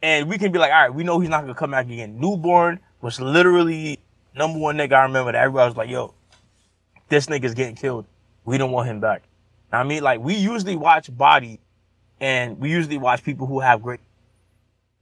and 0.00 0.28
we 0.28 0.38
can 0.38 0.52
be 0.52 0.60
like, 0.60 0.70
all 0.70 0.82
right, 0.82 0.94
we 0.94 1.02
know 1.02 1.18
he's 1.18 1.28
not 1.28 1.40
gonna 1.40 1.56
come 1.56 1.72
back 1.72 1.86
again. 1.86 2.20
Newborn 2.20 2.78
was 3.00 3.20
literally 3.20 3.98
number 4.36 4.60
one 4.60 4.76
nigga 4.76 4.92
I 4.92 5.02
remember 5.02 5.32
that 5.32 5.42
everybody 5.42 5.68
was 5.68 5.76
like, 5.76 5.90
yo, 5.90 6.14
this 7.08 7.26
nigga's 7.26 7.54
getting 7.54 7.74
killed. 7.74 8.06
We 8.44 8.58
don't 8.58 8.70
want 8.70 8.88
him 8.88 9.00
back. 9.00 9.24
I 9.72 9.82
mean, 9.82 10.04
like 10.04 10.20
we 10.20 10.36
usually 10.36 10.76
watch 10.76 11.14
body, 11.16 11.58
and 12.20 12.60
we 12.60 12.70
usually 12.70 12.98
watch 12.98 13.24
people 13.24 13.48
who 13.48 13.58
have 13.58 13.82
great. 13.82 13.98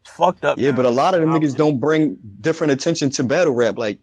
It's 0.02 0.10
fucked 0.10 0.44
up. 0.44 0.58
Yeah, 0.58 0.70
now. 0.70 0.76
but 0.76 0.86
a 0.86 0.90
lot 0.90 1.14
of 1.14 1.20
them 1.20 1.30
niggas 1.30 1.56
don't 1.56 1.78
bring 1.78 2.16
different 2.40 2.72
attention 2.72 3.10
to 3.10 3.24
battle 3.24 3.54
rap. 3.54 3.76
Like, 3.78 3.98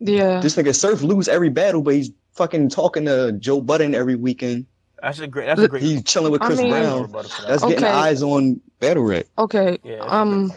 Yeah. 0.00 0.40
this 0.40 0.56
nigga 0.56 0.74
Surf 0.74 1.02
lose 1.02 1.28
every 1.28 1.48
battle, 1.50 1.82
but 1.82 1.94
he's 1.94 2.10
fucking 2.34 2.68
talking 2.70 3.04
to 3.06 3.32
Joe 3.32 3.60
Budden 3.60 3.94
every 3.94 4.16
weekend. 4.16 4.66
That's 5.02 5.18
a 5.20 5.26
great. 5.26 5.46
That's 5.46 5.60
a 5.60 5.68
great. 5.68 5.82
He's 5.82 6.02
chilling 6.04 6.32
with 6.32 6.42
I 6.42 6.46
Chris 6.46 6.58
mean- 6.60 6.70
Brown. 6.70 7.12
That's 7.46 7.62
getting 7.64 7.84
eyes 7.84 8.22
on 8.22 8.60
battle 8.80 9.04
rap. 9.04 9.26
Okay. 9.38 9.78
Yeah, 9.84 9.98
Um, 10.00 10.52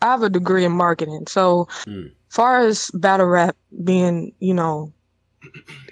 I 0.00 0.06
have 0.06 0.22
a 0.22 0.30
degree 0.30 0.64
in 0.64 0.72
marketing, 0.72 1.24
so 1.28 1.66
Mm. 1.86 2.12
far 2.28 2.60
as 2.60 2.90
battle 2.94 3.26
rap 3.26 3.56
being, 3.84 4.32
you 4.38 4.54
know, 4.54 4.92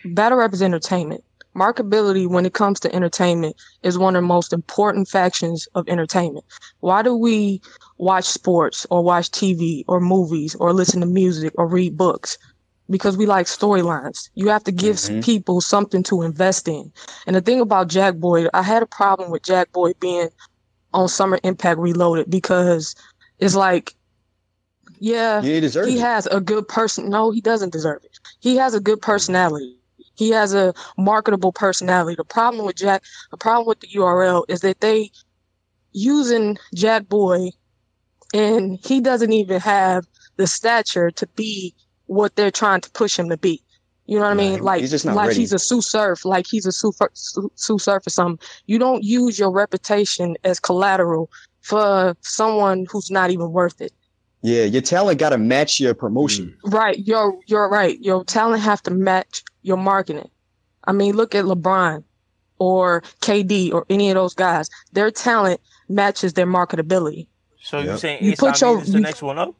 battle 0.05 0.38
rap 0.38 0.52
is 0.55 0.62
entertainment. 0.62 1.22
Marketability, 1.56 2.28
when 2.28 2.44
it 2.47 2.52
comes 2.52 2.78
to 2.80 2.94
entertainment, 2.94 3.56
is 3.82 3.97
one 3.98 4.14
of 4.14 4.22
the 4.22 4.26
most 4.26 4.52
important 4.52 5.09
factions 5.09 5.66
of 5.74 5.88
entertainment. 5.88 6.44
Why 6.80 7.02
do 7.02 7.16
we 7.16 7.60
watch 7.98 8.24
sports 8.24 8.86
or 8.90 9.02
watch 9.02 9.31
TV 9.31 9.85
or 9.89 10.01
movies 10.01 10.55
or 10.56 10.73
listen 10.73 11.01
to 11.01 11.06
music 11.06 11.52
or 11.56 11.66
read 11.66 11.97
books? 11.97 12.36
Because 12.89 13.16
we 13.16 13.27
like 13.27 13.47
storylines. 13.47 14.28
You 14.35 14.48
have 14.48 14.64
to 14.64 14.73
give 14.73 14.97
Mhm. 14.97 15.24
people 15.24 15.60
something 15.60 16.02
to 16.05 16.23
invest 16.23 16.68
in. 16.68 16.93
And 17.27 17.35
the 17.36 17.40
thing 17.40 17.60
about 17.60 17.89
Jack 17.89 18.16
Boy, 18.16 18.47
I 18.55 18.62
had 18.62 18.82
a 18.82 18.86
problem 18.86 19.31
with 19.31 19.43
Jack 19.43 19.73
Boy 19.73 19.93
being 20.01 20.28
on 20.93 21.09
Summer 21.09 21.39
Impact 21.43 21.78
Reloaded 21.78 22.31
because 22.31 22.94
it's 23.39 23.55
like, 23.55 23.94
yeah, 25.01 25.43
he 25.43 25.60
deserves 25.60 25.89
he 25.89 25.98
has 25.98 26.27
a 26.27 26.40
good 26.40 26.68
person. 26.68 27.09
No, 27.10 27.31
he 27.31 27.40
doesn't 27.40 27.73
deserve 27.73 28.02
it. 28.05 28.18
He 28.40 28.56
has 28.56 28.74
a 28.74 28.81
good 28.81 29.01
personality. 29.01 29.77
He 30.16 30.31
has 30.31 30.55
a 30.55 30.73
marketable 30.98 31.52
personality. 31.52 32.16
The 32.16 32.24
problem 32.24 32.64
with 32.64 32.77
Jack, 32.77 33.02
the 33.31 33.36
problem 33.36 33.66
with 33.66 33.81
the 33.81 33.89
URL 33.89 34.44
is 34.48 34.60
that 34.60 34.81
they 34.81 35.10
using 35.93 36.56
Jack 36.74 37.09
Boy, 37.09 37.51
and 38.35 38.78
he 38.85 39.01
doesn't 39.01 39.32
even 39.32 39.61
have 39.61 40.07
the 40.36 40.47
stature 40.47 41.11
to 41.12 41.27
be 41.28 41.74
what 42.07 42.36
they're 42.36 42.51
trying 42.51 42.81
to 42.81 42.90
push 42.90 43.19
him 43.19 43.28
to 43.31 43.36
be. 43.36 43.62
You 44.07 44.16
know 44.19 44.24
what 44.24 44.31
I 44.31 44.35
mean? 44.35 44.61
Like, 44.62 44.81
He's 44.82 44.90
just 44.90 45.05
not 45.05 45.16
like 45.16 45.28
ready. 45.28 45.40
he's 45.40 45.53
a 45.53 45.59
Sue 45.59 45.81
Surf, 45.82 46.24
like 46.24 46.47
he's 46.47 46.65
a 46.65 46.70
Sue, 46.73 46.93
Fur- 46.93 47.11
Sue, 47.15 47.51
Sue 47.57 47.78
Surf 47.78 48.07
or 48.07 48.11
something. 48.11 48.47
You 48.66 48.78
don't 48.78 49.03
use 49.03 49.39
your 49.39 49.51
reputation 49.51 50.36
as 50.44 50.61
collateral 50.61 51.31
for 51.62 52.16
someone 52.20 52.86
who's 52.89 53.11
not 53.11 53.31
even 53.31 53.51
worth 53.51 53.81
it. 53.81 53.93
Yeah, 54.43 54.62
your 54.62 54.82
talent 54.82 55.19
got 55.19 55.31
to 55.31 55.39
match 55.39 55.81
your 55.81 55.93
promotion. 55.94 56.55
Mm. 56.65 56.73
Right, 56.73 56.98
you're 57.05 57.36
you're 57.47 57.69
right. 57.69 57.98
Your 58.01 58.23
talent 58.24 58.62
have 58.62 58.81
to 58.82 58.93
match 58.93 59.43
your 59.62 59.77
marketing. 59.77 60.31
I 60.85 60.93
mean, 60.93 61.16
look 61.16 61.35
at 61.35 61.44
LeBron 61.47 62.05
or 62.61 63.01
KD 63.23 63.73
or 63.73 63.85
any 63.90 64.09
of 64.11 64.15
those 64.15 64.35
guys. 64.35 64.70
Their 64.93 65.11
talent 65.11 65.61
matches 65.89 66.35
their 66.35 66.47
marketability. 66.47 67.27
So 67.66 67.80
you're 67.80 67.98
saying 67.98 68.22
You 68.22 68.30
Ace 68.32 68.38
put 68.38 68.62
Amin 68.62 68.74
your- 68.74 68.82
is 68.84 68.93
the 68.93 68.98
you- 68.98 69.02
next 69.05 69.22
one 69.22 69.38
up? 69.38 69.52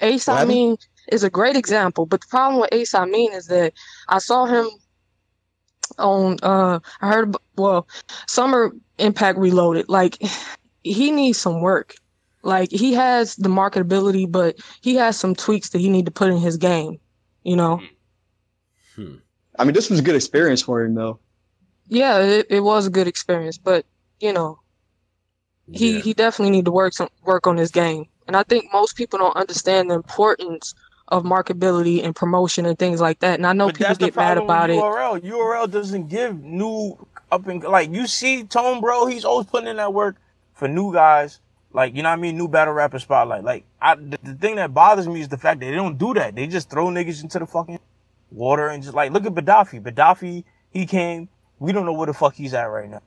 Ace 0.00 0.26
What 0.26 0.46
mean 0.46 0.76
is 1.10 1.24
a 1.24 1.30
great 1.30 1.56
example, 1.56 2.04
but 2.04 2.20
the 2.20 2.26
problem 2.26 2.60
with 2.60 2.68
Ace 2.72 2.94
Amin 2.94 3.32
is 3.32 3.46
that 3.46 3.72
I 4.08 4.18
saw 4.18 4.44
him 4.44 4.68
on 5.98 6.36
uh 6.42 6.80
I 7.00 7.08
heard 7.08 7.34
well 7.56 7.88
Summer 8.26 8.72
Impact 8.98 9.38
Reloaded. 9.38 9.88
Like 9.88 10.18
he 10.82 11.10
needs 11.10 11.38
some 11.38 11.62
work. 11.62 11.94
Like 12.42 12.70
he 12.70 12.92
has 12.92 13.36
the 13.36 13.48
marketability, 13.48 14.30
but 14.30 14.56
he 14.82 14.94
has 14.96 15.16
some 15.16 15.34
tweaks 15.34 15.70
that 15.70 15.78
he 15.78 15.88
need 15.88 16.04
to 16.04 16.12
put 16.12 16.28
in 16.30 16.36
his 16.38 16.58
game. 16.58 16.98
You 17.44 17.56
know? 17.56 17.80
Hmm. 18.96 19.14
I 19.58 19.64
mean, 19.64 19.72
this 19.72 19.88
was 19.88 20.00
a 20.00 20.02
good 20.02 20.16
experience 20.16 20.60
for 20.60 20.82
him 20.82 20.94
though. 20.94 21.18
Yeah, 21.88 22.18
it, 22.18 22.46
it 22.50 22.60
was 22.60 22.86
a 22.86 22.90
good 22.90 23.06
experience, 23.08 23.56
but 23.56 23.86
you 24.20 24.32
know, 24.34 24.58
he 25.72 26.00
he 26.00 26.12
definitely 26.12 26.50
need 26.50 26.64
to 26.66 26.70
work 26.70 26.92
some 26.92 27.08
work 27.24 27.46
on 27.46 27.56
his 27.56 27.70
game. 27.70 28.06
And 28.26 28.36
I 28.36 28.42
think 28.42 28.72
most 28.72 28.96
people 28.96 29.18
don't 29.18 29.36
understand 29.36 29.90
the 29.90 29.94
importance 29.94 30.74
of 31.08 31.24
marketability 31.24 32.02
and 32.02 32.16
promotion 32.16 32.64
and 32.66 32.78
things 32.78 33.00
like 33.00 33.20
that. 33.20 33.38
And 33.38 33.46
I 33.46 33.52
know 33.52 33.66
But 33.66 33.76
people 33.76 33.94
get 33.96 34.16
mad 34.16 34.38
about 34.38 34.70
it. 34.70 34.78
URL. 34.78 35.20
URL 35.20 35.70
doesn't 35.70 36.08
give 36.08 36.42
new 36.42 37.06
up 37.30 37.46
and 37.46 37.62
like 37.62 37.92
you 37.92 38.06
see 38.06 38.44
Tone 38.44 38.80
Bro, 38.80 39.06
he's 39.06 39.24
always 39.24 39.46
putting 39.46 39.68
in 39.68 39.76
that 39.76 39.92
work 39.92 40.16
for 40.54 40.68
new 40.68 40.92
guys. 40.92 41.40
Like 41.72 41.94
you 41.94 42.02
know 42.02 42.10
what 42.10 42.18
I 42.18 42.22
mean, 42.22 42.38
new 42.38 42.48
battle 42.48 42.74
rapper 42.74 42.98
spotlight. 42.98 43.44
Like 43.44 43.64
I, 43.80 43.96
the, 43.96 44.18
the 44.22 44.34
thing 44.34 44.56
that 44.56 44.72
bothers 44.72 45.08
me 45.08 45.20
is 45.20 45.28
the 45.28 45.38
fact 45.38 45.60
that 45.60 45.66
they 45.66 45.74
don't 45.74 45.98
do 45.98 46.14
that. 46.14 46.34
They 46.34 46.46
just 46.46 46.70
throw 46.70 46.86
niggas 46.86 47.22
into 47.22 47.38
the 47.38 47.46
fucking 47.46 47.80
water 48.30 48.68
and 48.68 48.82
just 48.82 48.94
like 48.94 49.12
look 49.12 49.26
at 49.26 49.34
Gaddafi. 49.34 49.82
Gaddafi, 49.82 50.44
he 50.70 50.86
came. 50.86 51.28
We 51.58 51.72
don't 51.72 51.86
know 51.86 51.92
where 51.92 52.06
the 52.06 52.14
fuck 52.14 52.34
he's 52.34 52.52
at 52.54 52.64
right 52.64 52.90
now. 52.90 53.02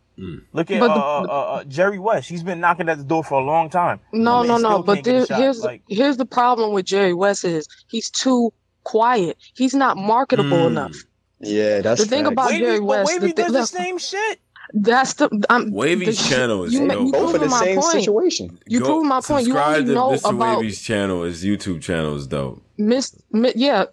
Look 0.54 0.72
at 0.72 0.80
But 0.80 0.90
uh, 0.92 0.96
the- 0.96 1.30
uh, 1.32 1.34
uh, 1.34 1.42
uh, 1.60 1.64
Jerry 1.66 2.00
West. 2.00 2.28
He's 2.28 2.42
been 2.42 2.60
knocking 2.60 2.90
at 2.90 2.98
the 2.98 3.04
door 3.04 3.24
for 3.24 3.40
a 3.40 3.44
long 3.44 3.70
time. 3.70 4.00
No, 4.14 4.42
no, 4.42 4.58
no. 4.58 4.82
But 4.82 4.96
can't 4.96 5.06
get 5.06 5.24
a 5.24 5.26
there, 5.28 5.38
here's 5.38 5.64
like 5.64 5.82
here's 5.90 6.18
the 6.18 6.26
problem 6.26 6.74
with 6.74 6.86
Jerry 6.86 7.14
West 7.14 7.44
is 7.46 7.68
he's 7.88 8.10
too 8.10 8.52
quiet. 8.84 9.38
He's 9.56 9.76
not 9.76 9.96
marketable 9.98 10.58
Mm. 10.58 10.68
enough. 10.68 10.96
Yeah, 11.40 11.82
that's 11.82 12.02
the 12.02 12.08
thing 12.08 12.24
facts. 12.24 12.32
about 12.34 12.48
Wavy, 12.50 12.60
Jerry 12.66 12.80
but 12.80 12.86
West, 12.88 13.12
Wavy 13.14 13.28
the 13.28 13.34
thi- 13.34 13.42
does 13.44 13.52
the 13.52 13.60
look, 13.60 13.68
same 13.70 13.98
shit. 14.00 14.40
That's 14.74 15.14
the 15.14 15.46
I'm, 15.52 15.72
Wavy's 15.72 16.18
the- 16.18 16.30
channel 16.36 16.64
is 16.64 16.74
you, 16.74 16.82
ma- 16.82 16.96
dope. 16.96 17.06
you 17.06 17.12
Both 17.12 17.22
in 17.22 17.30
proving 17.30 17.42
the 17.42 17.48
my 17.50 17.60
same 17.64 17.80
point. 17.80 17.92
situation. 17.94 18.60
You 18.66 18.80
Go- 18.80 18.86
proving 18.88 19.08
my 19.10 19.22
point. 19.22 19.42
You 19.46 19.54
subscribe 19.54 19.68
already 19.68 19.86
to 19.86 19.94
know 19.94 20.10
Mr. 20.10 20.30
about 20.34 20.56
Wavy's 20.58 20.82
channel. 20.82 21.24
His 21.24 21.44
YouTube 21.46 21.82
channel 21.82 22.16
is 22.16 22.26
dope. 22.28 22.62
Miss, 22.80 23.16
Mi- 23.32 23.54
yeah, 23.56 23.86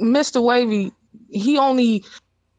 Mr. 0.00 0.42
Wavy, 0.42 0.92
he 1.28 1.58
only 1.58 2.04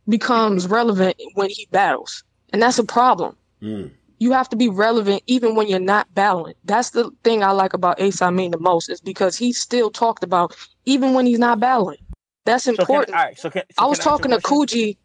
becomes 0.09 0.67
relevant 0.67 1.15
when 1.35 1.49
he 1.49 1.67
battles, 1.71 2.23
and 2.51 2.61
that's 2.61 2.79
a 2.79 2.83
problem. 2.83 3.35
Mm. 3.61 3.91
You 4.17 4.33
have 4.33 4.49
to 4.49 4.55
be 4.57 4.67
relevant 4.67 5.23
even 5.27 5.55
when 5.55 5.67
you're 5.67 5.79
not 5.79 6.13
battling. 6.13 6.55
That's 6.65 6.89
the 6.89 7.09
thing 7.23 7.41
I 7.43 7.51
like 7.51 7.73
about 7.73 8.01
Ace 8.01 8.21
Amin 8.21 8.51
the 8.51 8.59
most 8.59 8.89
is 8.89 8.99
because 8.99 9.37
he's 9.37 9.57
still 9.57 9.89
talked 9.89 10.23
about 10.23 10.55
even 10.85 11.13
when 11.13 11.25
he's 11.25 11.39
not 11.39 11.59
battling. 11.59 11.99
That's 12.45 12.65
So 12.65 12.73
can, 12.73 12.81
important. 12.81 13.15
all 13.15 13.23
right, 13.23 13.39
so 13.39 13.49
can, 13.49 13.63
so 13.71 13.83
I 13.83 13.87
was 13.87 13.99
can 13.99 14.01
ask 14.01 14.05
you 14.05 14.11
a 14.11 14.17
talking 14.17 14.31
to 14.31 14.41
question? 14.41 14.79
Coogee, 14.79 14.97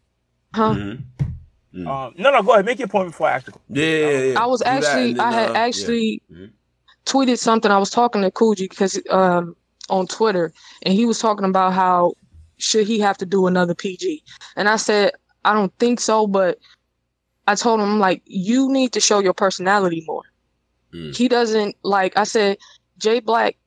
huh? 0.53 0.73
Mm. 0.73 1.87
Um, 1.87 2.13
no, 2.17 2.31
no, 2.31 2.41
go 2.41 2.53
ahead. 2.53 2.65
Make 2.65 2.79
your 2.79 2.87
point 2.87 3.09
before 3.09 3.27
I 3.27 3.33
ask 3.33 3.45
the 3.45 3.51
question. 3.51 3.75
Yeah, 3.75 3.83
yeah, 3.83 4.19
yeah. 4.31 4.41
I 4.41 4.45
was 4.45 4.61
Do 4.61 4.67
actually, 4.67 5.13
then, 5.13 5.19
I 5.19 5.31
had 5.31 5.49
uh, 5.49 5.53
yeah. 5.53 5.59
actually 5.59 6.21
tweeted 7.05 7.37
something. 7.37 7.69
I 7.69 7.77
was 7.77 7.89
talking 7.89 8.21
to 8.21 8.31
Coogee 8.31 8.69
because 8.69 8.99
um, 9.09 9.55
on 9.89 10.07
Twitter, 10.07 10.53
and 10.83 10.93
he 10.93 11.05
was 11.05 11.19
talking 11.19 11.45
about 11.45 11.73
how 11.73 12.13
should 12.57 12.87
he 12.87 12.99
have 12.99 13.17
to 13.19 13.25
do 13.25 13.47
another 13.47 13.75
PG, 13.75 14.23
and 14.55 14.67
I 14.69 14.77
said 14.77 15.11
I 15.43 15.53
don't 15.53 15.73
think 15.79 15.99
so, 15.99 16.25
but 16.27 16.57
I 17.47 17.55
told 17.55 17.79
him 17.79 17.99
like 17.99 18.21
you 18.25 18.71
need 18.71 18.93
to 18.93 18.99
show 18.99 19.19
your 19.19 19.33
personality 19.33 20.03
more. 20.07 20.23
Mm. 20.93 21.15
He 21.15 21.27
doesn't 21.27 21.75
like. 21.83 22.17
I 22.17 22.23
said 22.23 22.57
Jay 22.97 23.19
Black. 23.19 23.57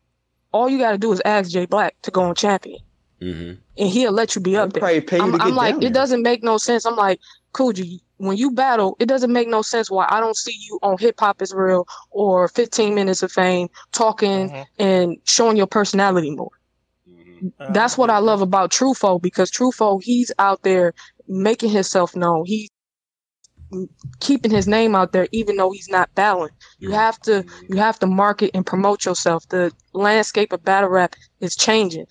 All 0.52 0.68
you 0.68 0.78
got 0.78 0.92
to 0.92 0.98
do 0.98 1.12
is 1.12 1.20
ask 1.24 1.50
Jay 1.50 1.66
Black 1.66 1.94
to 2.02 2.10
go 2.10 2.22
on 2.22 2.34
champion, 2.34 2.80
Mm-hmm. 3.20 3.54
and 3.76 3.88
he'll 3.88 4.12
let 4.12 4.34
you 4.34 4.40
be 4.40 4.56
up 4.56 4.72
there. 4.72 5.02
pay 5.02 5.20
I'm, 5.20 5.40
I'm 5.40 5.54
like, 5.54 5.74
down 5.74 5.82
it 5.82 5.86
there. 5.86 5.90
doesn't 5.92 6.22
make 6.22 6.42
no 6.42 6.56
sense. 6.56 6.86
I'm 6.86 6.96
like, 6.96 7.20
Coogee, 7.52 8.00
when 8.16 8.36
you 8.36 8.50
battle, 8.52 8.96
it 8.98 9.06
doesn't 9.06 9.32
make 9.32 9.48
no 9.48 9.60
sense 9.60 9.90
why 9.90 10.06
I 10.08 10.20
don't 10.20 10.36
see 10.36 10.56
you 10.68 10.78
on 10.82 10.96
Hip 10.98 11.16
Hop 11.20 11.42
is 11.42 11.52
Real 11.52 11.86
or 12.10 12.48
15 12.48 12.94
Minutes 12.94 13.22
of 13.22 13.30
Fame 13.30 13.68
talking 13.92 14.48
Mm-hmm. 14.50 14.82
and 14.82 15.16
showing 15.24 15.56
your 15.56 15.66
personality 15.66 16.30
more. 16.34 16.50
That's 17.70 17.98
what 17.98 18.10
I 18.10 18.18
love 18.18 18.42
about 18.42 18.70
Trufo 18.70 19.20
because 19.20 19.50
Trufo, 19.50 20.02
he's 20.02 20.32
out 20.38 20.62
there 20.62 20.94
making 21.26 21.70
himself 21.70 22.16
known. 22.16 22.44
He's 22.46 22.68
keeping 24.20 24.50
his 24.50 24.66
name 24.66 24.94
out 24.94 25.12
there 25.12 25.28
even 25.32 25.56
though 25.56 25.70
he's 25.70 25.88
not 25.88 26.14
battling. 26.14 26.50
You 26.78 26.90
have 26.92 27.20
to 27.22 27.44
you 27.68 27.76
have 27.76 27.98
to 27.98 28.06
market 28.06 28.50
and 28.54 28.64
promote 28.64 29.04
yourself. 29.04 29.46
The 29.48 29.72
landscape 29.92 30.52
of 30.52 30.64
battle 30.64 30.90
rap 30.90 31.14
is 31.40 31.54
changing. 31.54 32.06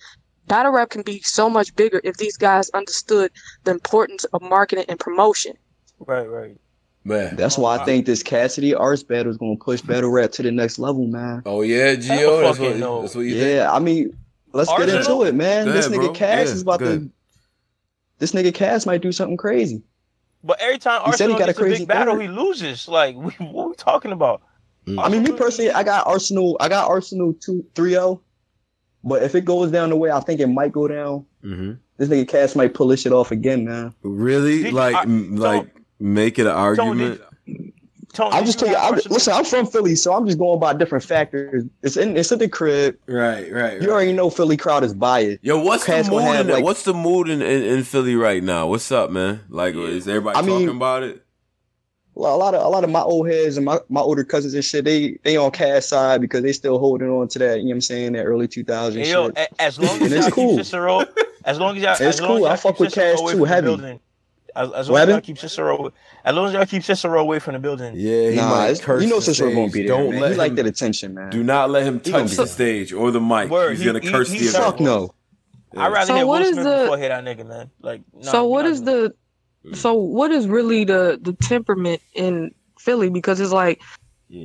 Battle 0.46 0.72
rap 0.72 0.90
can 0.90 1.02
be 1.02 1.20
so 1.20 1.50
much 1.50 1.74
bigger 1.76 2.00
if 2.04 2.16
these 2.16 2.36
guys 2.36 2.70
understood 2.70 3.30
the 3.64 3.72
importance 3.72 4.24
of 4.24 4.40
marketing 4.40 4.86
and 4.88 4.98
promotion. 4.98 5.54
Right, 5.98 6.26
right. 6.26 6.56
Man. 7.04 7.36
That's 7.36 7.58
why 7.58 7.78
I 7.78 7.84
think 7.84 8.06
this 8.06 8.22
Cassidy 8.22 8.74
Arts 8.74 9.02
battle 9.02 9.30
is 9.30 9.38
gonna 9.38 9.56
push 9.56 9.80
battle 9.80 10.10
rap 10.10 10.30
to 10.32 10.42
the 10.42 10.52
next 10.52 10.78
level, 10.78 11.06
man. 11.06 11.42
Oh 11.44 11.62
yeah, 11.62 11.94
Gio. 11.94 12.40
That's 12.42 12.58
what, 12.58 12.76
no. 12.76 13.02
that's 13.02 13.14
what 13.14 13.22
you 13.22 13.34
Yeah, 13.34 13.70
think. 13.70 13.74
I 13.74 13.78
mean, 13.78 14.16
let's 14.52 14.70
get 14.76 14.88
into 14.88 15.22
it, 15.24 15.34
man. 15.34 15.66
Go 15.66 15.72
this 15.72 15.86
ahead, 15.86 15.98
nigga 16.00 16.04
bro. 16.04 16.12
Cass 16.14 16.48
Yeah, 16.48 16.54
is 16.54 16.62
about 16.62 16.80
go 16.80 16.98
to. 16.98 17.10
This 18.18 18.32
nigga 18.32 18.52
Cass 18.54 18.84
might 18.86 19.00
do 19.02 19.12
something 19.12 19.36
crazy. 19.36 19.82
But 20.42 20.60
every 20.60 20.78
time 20.78 21.02
He 21.06 21.12
said 21.12 21.26
he 21.28 21.32
Arsenal 21.34 21.38
got 21.38 21.44
a 21.44 21.46
gets 21.48 21.58
a, 21.58 21.62
crazy 21.62 21.78
big 21.80 21.88
battle, 21.88 22.14
third. 22.14 22.22
he 22.22 22.28
loses. 22.28 22.88
Like, 22.88 23.16
we, 23.16 23.32
what 23.44 23.68
we 23.70 23.74
talking 23.76 24.12
about? 24.12 24.42
I 24.98 25.08
mean, 25.10 25.22
me 25.22 25.32
personally, 25.32 25.70
I 25.70 25.82
got 25.82 26.06
Arsenal. 26.06 26.56
I 26.60 26.68
got 26.68 26.88
Arsenal 26.88 27.34
two 27.34 27.64
three 27.74 27.90
zero. 27.90 28.22
But 29.04 29.22
if 29.22 29.34
it 29.34 29.44
goes 29.44 29.70
down 29.70 29.90
the 29.90 29.96
way 29.96 30.10
I 30.10 30.20
think 30.20 30.40
it 30.40 30.46
might 30.48 30.72
go 30.72 30.88
down, 30.88 31.24
Mm-hmm. 31.44 31.74
this 31.98 32.08
nigga 32.08 32.26
Cass 32.26 32.56
might 32.56 32.74
pull 32.74 32.88
this 32.88 33.02
shit 33.02 33.12
off 33.12 33.30
again, 33.30 33.64
man. 33.64 33.94
Really? 34.02 34.64
Did- 34.64 34.72
like, 34.74 34.96
I- 34.96 35.02
m- 35.02 35.36
like, 35.36 35.68
make 36.00 36.38
it 36.38 36.46
an 36.46 36.52
argument. 36.52 37.20
Tony, 38.14 38.34
I'm 38.34 38.44
just 38.44 38.60
you 38.60 38.68
telling 38.68 38.82
you. 38.94 38.98
I'm, 39.04 39.12
listen, 39.12 39.32
I'm 39.34 39.44
from 39.44 39.66
Philly, 39.66 39.94
so 39.94 40.14
I'm 40.14 40.26
just 40.26 40.38
going 40.38 40.58
by 40.58 40.72
different 40.72 41.04
factors. 41.04 41.64
It's 41.82 41.96
in 41.96 42.16
it's 42.16 42.32
in 42.32 42.38
the 42.38 42.48
crib. 42.48 42.96
Right, 43.06 43.52
right. 43.52 43.80
You 43.82 43.90
already 43.90 44.12
know 44.14 44.30
Philly 44.30 44.56
crowd 44.56 44.82
is 44.84 44.94
biased. 44.94 45.44
Yo, 45.44 45.62
what's 45.62 45.84
Cass 45.84 46.06
the 46.06 46.12
gonna 46.12 46.24
mood? 46.26 46.36
have, 46.36 46.48
In, 46.48 46.54
like- 46.54 46.64
what's 46.64 46.82
the 46.84 46.94
mood 46.94 47.28
in, 47.28 47.42
in, 47.42 47.62
in 47.62 47.84
Philly 47.84 48.16
right 48.16 48.42
now? 48.42 48.66
What's 48.66 48.90
up, 48.90 49.10
man? 49.10 49.40
Like, 49.48 49.74
is 49.74 50.08
everybody 50.08 50.38
I 50.38 50.42
mean- 50.42 50.50
talking 50.66 50.76
about 50.76 51.02
it? 51.02 51.24
Well, 52.14 52.34
a 52.34 52.36
lot 52.36 52.52
of 52.54 52.64
a 52.64 52.68
lot 52.68 52.82
of 52.82 52.90
my 52.90 53.02
old 53.02 53.28
heads 53.28 53.56
and 53.58 53.64
my, 53.64 53.78
my 53.88 54.00
older 54.00 54.24
cousins 54.24 54.52
and 54.54 54.64
shit, 54.64 54.84
they 54.84 55.18
they 55.22 55.36
on 55.36 55.52
Cass 55.52 55.86
side 55.86 56.20
because 56.20 56.42
they 56.42 56.52
still 56.52 56.78
holding 56.80 57.08
on 57.08 57.28
to 57.28 57.38
that. 57.38 57.58
You 57.58 57.64
know 57.66 57.68
what 57.68 57.74
I'm 57.76 57.80
saying? 57.82 58.12
That 58.14 58.24
early 58.24 58.48
2000s 58.48 58.94
Hey, 58.94 59.10
yo, 59.10 59.26
shit. 59.28 59.38
a- 59.38 59.62
as 59.62 59.78
long 59.78 60.02
as 60.02 60.10
it's 60.12 60.26
y'all 60.26 60.30
cool. 60.32 60.56
keep 60.56 60.64
Cicero, 60.64 61.04
as 61.44 61.60
long 61.60 61.76
as 61.76 61.82
y'all, 61.84 61.92
It's 61.92 62.00
as 62.00 62.20
long 62.20 62.28
cool. 62.30 62.36
as 62.38 62.42
I 62.44 62.48
y'all 62.48 62.56
fuck 62.56 62.74
keep 62.74 62.80
with 62.80 62.92
Cicero 62.94 63.10
Cass 63.12 63.20
away 63.20 63.32
too, 63.34 63.44
heavy. 63.44 63.64
building, 63.66 64.00
as, 64.56 64.72
as 64.72 64.72
long 64.72 64.78
as 64.80 64.88
What 64.90 65.08
y'all 65.08 65.20
keep 65.20 65.38
Cicero, 65.38 65.92
as 66.24 66.34
long 66.34 66.46
as 66.48 66.52
y'all 66.54 66.66
keep 66.66 66.82
Cicero 66.82 67.20
away 67.20 67.38
from 67.38 67.54
the 67.54 67.58
building. 67.58 67.94
Yeah, 67.96 68.30
he 68.30 68.36
Nah, 68.36 68.48
might 68.50 68.64
it's- 68.70 68.80
curse 68.80 69.02
you 69.02 69.08
know 69.08 69.20
Cicero 69.20 69.50
gonna 69.52 69.68
stage. 69.68 69.82
be 69.82 69.88
there. 69.88 69.96
Don't 69.96 70.10
man. 70.12 70.20
let 70.20 70.28
he 70.28 70.32
him. 70.34 70.38
like 70.38 70.54
that 70.56 70.66
attention, 70.66 71.14
man. 71.14 71.30
do 71.30 71.42
not 71.44 71.70
let 71.70 71.82
him 71.84 72.00
He 72.02 72.10
gonna 72.10 72.24
touch 72.28 72.36
the 72.36 72.46
stage 72.46 72.92
or 72.92 73.10
the 73.10 73.20
mic. 73.20 73.50
Word, 73.50 73.70
He's 73.72 73.80
he- 73.80 73.84
gonna 73.86 74.00
he- 74.00 74.10
curse 74.10 74.30
he 74.30 74.38
the 74.38 74.44
said- 74.46 74.60
event. 74.60 74.72
Fuck 74.78 74.80
no. 74.80 75.14
I'd 75.76 75.92
rather 75.92 76.06
So 76.06 76.14
hear 76.16 76.26
what 76.26 76.42
Will 76.42 76.52
Smith 76.52 76.64
the- 76.64 76.78
before 76.82 76.96
I 76.96 77.00
hear 77.00 77.08
that 77.10 77.24
nigga, 77.24 77.46
man. 77.46 77.70
Like, 77.82 78.00
nah, 78.14 78.30
so 78.30 78.44
we 78.44 78.50
what 78.52 78.62
not 78.62 78.70
is 78.72 78.80
doing 78.80 79.12
the 79.70 79.76
so 79.76 79.92
what 79.94 80.30
is 80.32 80.46
really 80.48 80.84
the 80.84 81.18
the 81.20 81.34
temperament 81.34 82.00
in 82.14 82.52
Philly? 82.78 83.10
Because 83.10 83.38
it's 83.40 83.52
like 83.52 83.82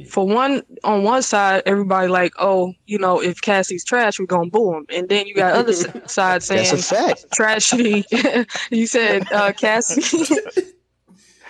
for 0.10 0.26
one 0.26 0.62
on 0.84 1.04
one 1.04 1.22
side, 1.22 1.64
everybody 1.66 2.08
like, 2.08 2.34
oh, 2.40 2.74
you 2.86 2.98
know, 2.98 3.22
if 3.22 3.42
Cassie's 3.42 3.84
trash, 3.84 4.20
we're 4.20 4.26
gonna 4.26 4.50
boo 4.50 4.74
him, 4.76 4.86
and 4.90 5.10
then 5.10 5.28
you 5.28 5.36
got 5.36 5.54
other 5.54 5.72
s- 5.72 5.86
side 6.12 6.42
saying 6.44 6.70
That's 6.70 6.92
a 6.92 6.96
fact. 6.96 7.26
trashy. 7.34 8.06
you 8.72 8.88
said 8.88 9.30
uh, 9.32 9.52
Cassie. 9.54 10.02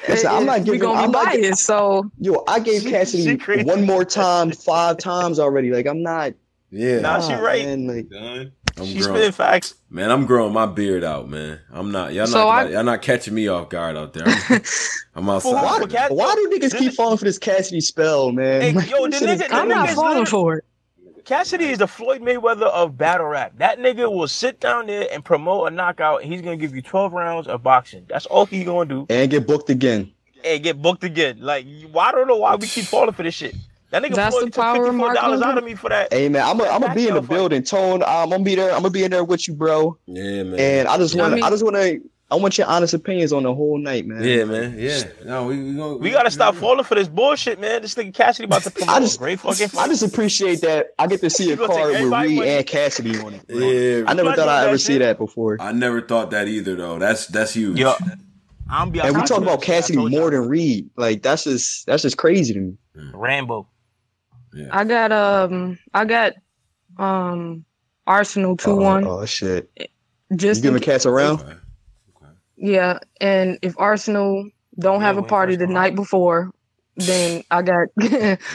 Listen, 0.10 0.32
I'm 0.32 0.46
not 0.46 0.66
giving. 0.66 0.72
we 0.74 0.78
giving. 0.78 0.80
gonna 0.82 1.00
I'm 1.02 1.08
be 1.10 1.14
not, 1.14 1.26
biased. 1.26 1.64
So 1.66 2.12
yo, 2.20 2.44
I 2.48 2.60
gave 2.60 2.82
She- 2.82 2.90
Cassidy 2.90 3.64
one 3.64 3.86
more 3.86 4.04
time, 4.04 4.52
five 4.52 4.98
times 4.98 5.40
already. 5.40 5.72
Like 5.72 5.86
I'm 5.88 6.02
not. 6.04 6.34
Yeah, 6.72 7.00
Nah, 7.02 7.22
she 7.22 7.34
right. 7.36 7.64
man, 7.64 7.86
like, 7.88 8.08
I'm 8.78 8.86
She's 8.86 9.06
growing. 9.06 9.18
spitting 9.20 9.32
facts. 9.34 9.76
Man, 9.90 10.10
I'm 10.10 10.26
growing 10.26 10.52
my 10.54 10.66
beard 10.66 11.04
out, 11.04 11.30
man. 11.30 11.60
I'm 11.72 11.92
not. 11.92 12.14
Y'all 12.14 12.26
So 12.28 12.40
not. 12.40 12.68
I- 12.68 12.70
y'all 12.70 12.84
not 12.84 13.02
catching 13.04 13.34
me 13.36 13.48
off 13.48 13.70
guard 13.70 13.96
out 13.96 14.14
there. 14.14 14.24
I'm, 14.28 14.62
I'm 15.16 15.30
outside. 15.30 15.52
why, 15.54 15.80
But 15.80 15.90
Cass- 15.92 16.12
why 16.12 16.34
do 16.34 16.50
niggas 16.60 16.78
keep 16.78 16.94
falling 16.94 17.18
for 17.18 17.26
this 17.26 17.38
Cassidy 17.38 17.82
spell, 17.82 18.32
man? 18.32 18.62
Hey, 18.62 18.74
Like, 18.74 18.90
yo, 18.90 19.04
the 19.08 19.18
nigga- 19.18 19.48
the 19.50 19.54
I'm 19.54 19.68
not 19.68 19.90
falling 19.92 20.26
for 20.26 20.58
it. 20.58 20.66
Cassidy 21.26 21.66
is 21.66 21.78
the 21.78 21.88
Floyd 21.88 22.22
Mayweather 22.22 22.64
of 22.64 22.98
battle 22.98 23.28
rap. 23.28 23.54
That 23.58 23.80
nigga 23.80 24.12
will 24.12 24.28
sit 24.28 24.60
down 24.60 24.88
there 24.88 25.08
and 25.12 25.24
promote 25.24 25.68
a 25.68 25.72
knockout, 25.72 26.22
and 26.22 26.30
he's 26.34 26.42
gonna 26.42 26.58
give 26.58 26.76
you 26.76 26.82
12 26.82 27.14
rounds 27.14 27.48
of 27.48 27.64
boxing. 27.64 28.06
That's 28.10 28.26
all 28.26 28.46
he 28.46 28.64
gonna 28.66 28.90
do, 28.90 29.06
and 29.10 29.32
get 29.32 29.48
booked 29.48 29.70
again. 29.70 30.12
and 30.44 30.62
get 30.62 30.82
booked 30.82 31.04
again. 31.06 31.38
Like, 31.40 31.66
you- 31.66 31.90
I 31.98 32.12
don't 32.12 32.28
know 32.28 32.36
why 32.38 32.56
we 32.56 32.68
keep 32.68 32.84
falling 32.86 33.14
for 33.14 33.24
this 33.24 33.36
shit. 33.36 33.56
That 33.94 34.02
nigga 34.02 34.16
That's 34.16 34.36
Floyd 34.36 34.52
the 34.52 34.60
power 34.60 34.86
of 34.86 34.86
fifty-four 34.88 35.14
dollars 35.14 35.40
marketing. 35.40 35.44
out 35.52 35.58
of 35.60 35.64
me 35.64 35.76
for 35.76 35.90
that. 35.90 36.12
Hey 36.12 36.28
man, 36.28 36.42
I'm 36.44 36.58
gonna 36.58 36.72
I'm 36.72 36.82
gonna 36.82 36.96
be 36.96 37.08
in 37.08 37.14
the 37.14 37.22
fight. 37.22 37.30
building. 37.30 37.64
Tone, 37.64 38.02
I'm 38.04 38.30
gonna 38.32 38.44
be 38.44 38.56
there. 38.56 38.72
I'm 38.72 38.78
gonna 38.82 38.90
be 38.90 39.04
in 39.04 39.12
there 39.12 39.24
with 39.24 39.48
you, 39.48 39.54
bro. 39.54 39.98
Yeah, 40.08 40.42
man. 40.44 40.60
And 40.60 40.88
I 40.88 40.98
just 40.98 41.16
want 41.16 41.30
to 41.32 41.36
mean- 41.36 41.44
I 41.44 41.50
just 41.52 41.64
want 41.64 41.76
to 41.76 42.02
I 42.32 42.36
want 42.36 42.58
your 42.58 42.66
honest 42.66 42.96
opinions 42.96 43.32
on 43.32 43.44
the 43.44 43.54
whole 43.54 43.78
night, 43.78 44.08
man. 44.08 44.24
Yeah, 44.24 44.46
man. 44.46 44.76
Yeah. 44.80 45.04
No, 45.24 45.46
we 45.46 45.62
we, 45.62 45.74
gonna, 45.76 45.98
We 45.98 46.10
gotta 46.10 46.32
stop 46.32 46.56
falling 46.56 46.84
for 46.84 46.96
this 46.96 47.08
bullshit, 47.08 47.62
man. 47.62 47.84
This 47.84 47.94
nigga 47.94 48.12
Cassidy 48.16 48.46
about 48.46 48.64
to 48.64 48.72
promote 48.72 48.96
I 48.96 49.00
just, 49.00 49.20
great 49.20 49.40
fucking. 49.40 49.70
I 49.78 49.88
just 49.88 50.02
appreciate 50.02 50.62
that 50.62 50.88
I 50.98 51.06
get 51.06 51.20
to 51.22 51.30
see 51.30 51.44
a 51.48 51.48
You 51.52 51.56
gonna 51.58 51.68
take 51.74 51.78
card 51.78 51.92
with 51.94 52.02
Reed 52.02 52.10
money? 52.10 52.50
and 52.50 52.66
Cassidy 52.66 53.20
on 53.20 53.36
it. 53.36 53.48
bro. 53.48 53.58
Yeah. 53.60 54.04
I 54.08 54.14
never 54.16 54.34
thought 54.34 54.50
I'd 54.50 54.68
ever 54.70 54.80
see 54.80 54.98
that 54.98 55.20
before. 55.20 55.58
I 55.62 55.72
never 55.72 56.02
thought 56.02 56.32
that 56.32 56.48
either, 56.48 56.76
though. 56.76 56.98
That's 56.98 57.28
that's 57.28 57.54
huge. 57.54 57.78
Yo, 57.78 57.94
I'm 58.72 58.90
be 58.90 59.02
And 59.02 59.10
we 59.10 59.16
honest 59.18 59.32
talk 59.32 59.44
about 59.44 59.62
Cassidy 59.62 60.00
more 60.10 60.32
than 60.32 60.50
Reed. 60.50 60.90
Like 60.96 61.22
that's 61.22 61.44
just 61.44 61.86
that's 61.86 62.02
just 62.02 62.18
crazy 62.18 62.56
to 62.56 62.60
me. 62.60 62.78
Rambo. 63.14 63.68
I 64.72 64.84
got 64.84 65.12
um 65.12 65.78
I 65.94 66.06
got 66.06 66.34
um 66.98 67.66
Arsenal 68.06 68.58
two 68.58 68.76
one. 68.76 69.06
Oh, 69.06 69.22
oh, 69.22 69.26
shit! 69.26 69.70
Just 70.36 70.60
you 70.60 70.70
giving 70.70 70.78
in- 70.82 70.84
cats 70.84 71.06
around? 71.06 71.44
Yeah, 72.56 73.00
and 73.20 73.58
if 73.62 73.74
Arsenal 73.80 74.50
don't 74.80 75.02
have 75.02 75.18
a 75.18 75.24
party 75.24 75.56
the 75.56 75.68
night 75.68 75.96
before, 75.96 76.52
then 76.96 77.44
I 77.50 77.62
got 77.62 77.88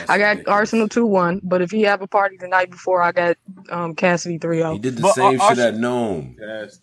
I 0.09 0.19
got 0.19 0.47
Arsenal 0.47 0.89
two 0.89 1.05
one. 1.07 1.41
But 1.43 1.63
if 1.63 1.71
he 1.71 1.83
have 1.83 2.01
a 2.01 2.07
party 2.07 2.37
the 2.39 2.49
night 2.49 2.71
before, 2.71 3.03
I 3.03 3.13
got 3.13 3.37
um 3.71 3.95
Cassidy 3.95 4.39
three 4.39 4.59
zero. 4.59 4.73
He 4.75 4.79
did 4.79 4.97
the 4.97 5.03
But, 5.03 5.15
same 5.15 5.41
uh, 5.41 5.49
shit 5.49 5.59
Ars- 5.59 5.59
at 5.59 5.75
NOME. 5.77 6.37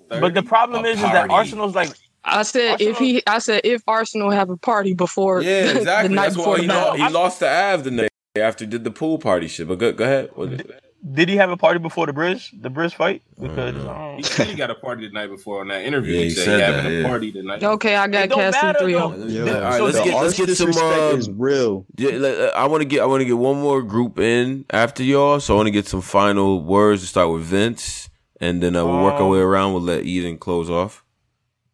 But 0.10 0.34
the 0.34 0.44
problem 0.44 0.84
A 0.86 0.90
is, 0.90 0.98
is 0.98 1.04
that. 1.04 1.30
Arsenal's 1.30 1.74
like 1.76 1.92
I 2.24 2.42
said 2.44 2.82
if 2.82 2.98
he, 2.98 3.22
I 3.28 3.38
said 3.38 3.62
if 3.64 3.82
Arsenal 3.88 4.32
have 4.32 4.50
a 4.50 4.58
party 4.58 4.94
before 4.96 5.42
Yeah, 5.44 5.66
exactly 5.78 6.10
the 6.10 6.16
night 6.16 6.24
That's 6.24 6.36
before 6.38 6.54
why 6.54 6.58
the 6.58 6.62
he, 6.64 6.68
battle. 6.68 6.94
he 6.96 7.10
lost 7.10 7.40
to 7.40 7.48
Av 7.50 7.84
the 7.84 7.92
night 7.92 8.10
after 8.38 8.66
did 8.66 8.84
the 8.84 8.92
pool 8.92 9.18
party 9.18 9.48
shit. 9.48 9.68
But 9.68 9.80
go, 9.80 9.92
go 9.94 10.04
ahead. 10.04 10.30
What 10.36 10.54
is 10.54 10.60
it? 10.62 10.82
Did 11.14 11.30
he 11.30 11.36
have 11.36 11.52
a 11.52 11.58
party 11.58 11.78
before 11.78 12.08
the 12.08 12.14
bridge, 12.14 12.52
the 12.60 12.70
bridge 12.72 12.96
fight? 12.96 13.22
Because 13.40 13.76
um, 13.86 14.16
He 14.18 14.24
said 14.24 14.48
he 14.48 14.56
got 14.56 14.72
a 14.72 14.76
party 14.76 15.06
the 15.08 15.14
night 15.14 15.28
before 15.28 15.62
on 15.62 15.68
that 15.68 15.84
interview. 15.84 16.14
Yeah, 16.14 16.20
he, 16.20 16.24
he 16.26 16.30
said, 16.32 16.46
said 16.46 16.56
he 16.58 16.62
having 16.66 16.84
that, 16.84 16.92
a 16.92 17.02
yeah. 17.02 17.08
party 17.08 17.32
the 17.32 17.44
night. 17.44 17.64
Okay, 17.64 17.96
I 17.96 18.08
got 18.08 18.30
don't 18.30 18.78
three 18.80 18.94
though. 18.94 19.28
zero. 19.28 19.46
Yo, 19.46 19.56
All 19.56 19.62
right, 19.62 19.82
let's 19.84 19.98
the 20.00 20.04
get 20.04 20.16
let's 20.16 20.36
get 20.38 20.50
some. 20.58 20.68
disrespect 20.68 21.14
Uh, 21.14 21.18
is 21.18 21.30
real. 21.30 21.86
yeah, 21.98 22.10
let- 22.18 22.56
I 22.56 22.66
want 22.66 22.82
to 22.82 22.86
get 22.86 23.02
I 23.02 23.06
want 23.06 23.22
to 23.22 23.26
get 23.26 23.38
one 23.38 23.62
more 23.62 23.84
group 23.84 24.18
in 24.18 24.66
after 24.72 25.04
y'all. 25.04 25.40
So 25.40 25.54
I 25.54 25.58
want 25.58 25.68
to 25.68 25.72
get 25.72 25.88
some 25.88 26.02
final 26.02 26.64
words 26.64 27.02
to 27.04 27.08
start 27.08 27.32
with 27.32 27.44
Vince, 27.44 28.10
and 28.42 28.64
then 28.64 28.76
uh, 28.76 28.84
we'll 28.84 29.04
work 29.04 29.14
our 29.16 29.24
Um, 29.24 29.30
way 29.30 29.40
around. 29.40 29.74
We'll 29.74 29.84
let 29.84 30.06
Eden 30.06 30.40
close 30.40 30.72
off. 30.72 31.04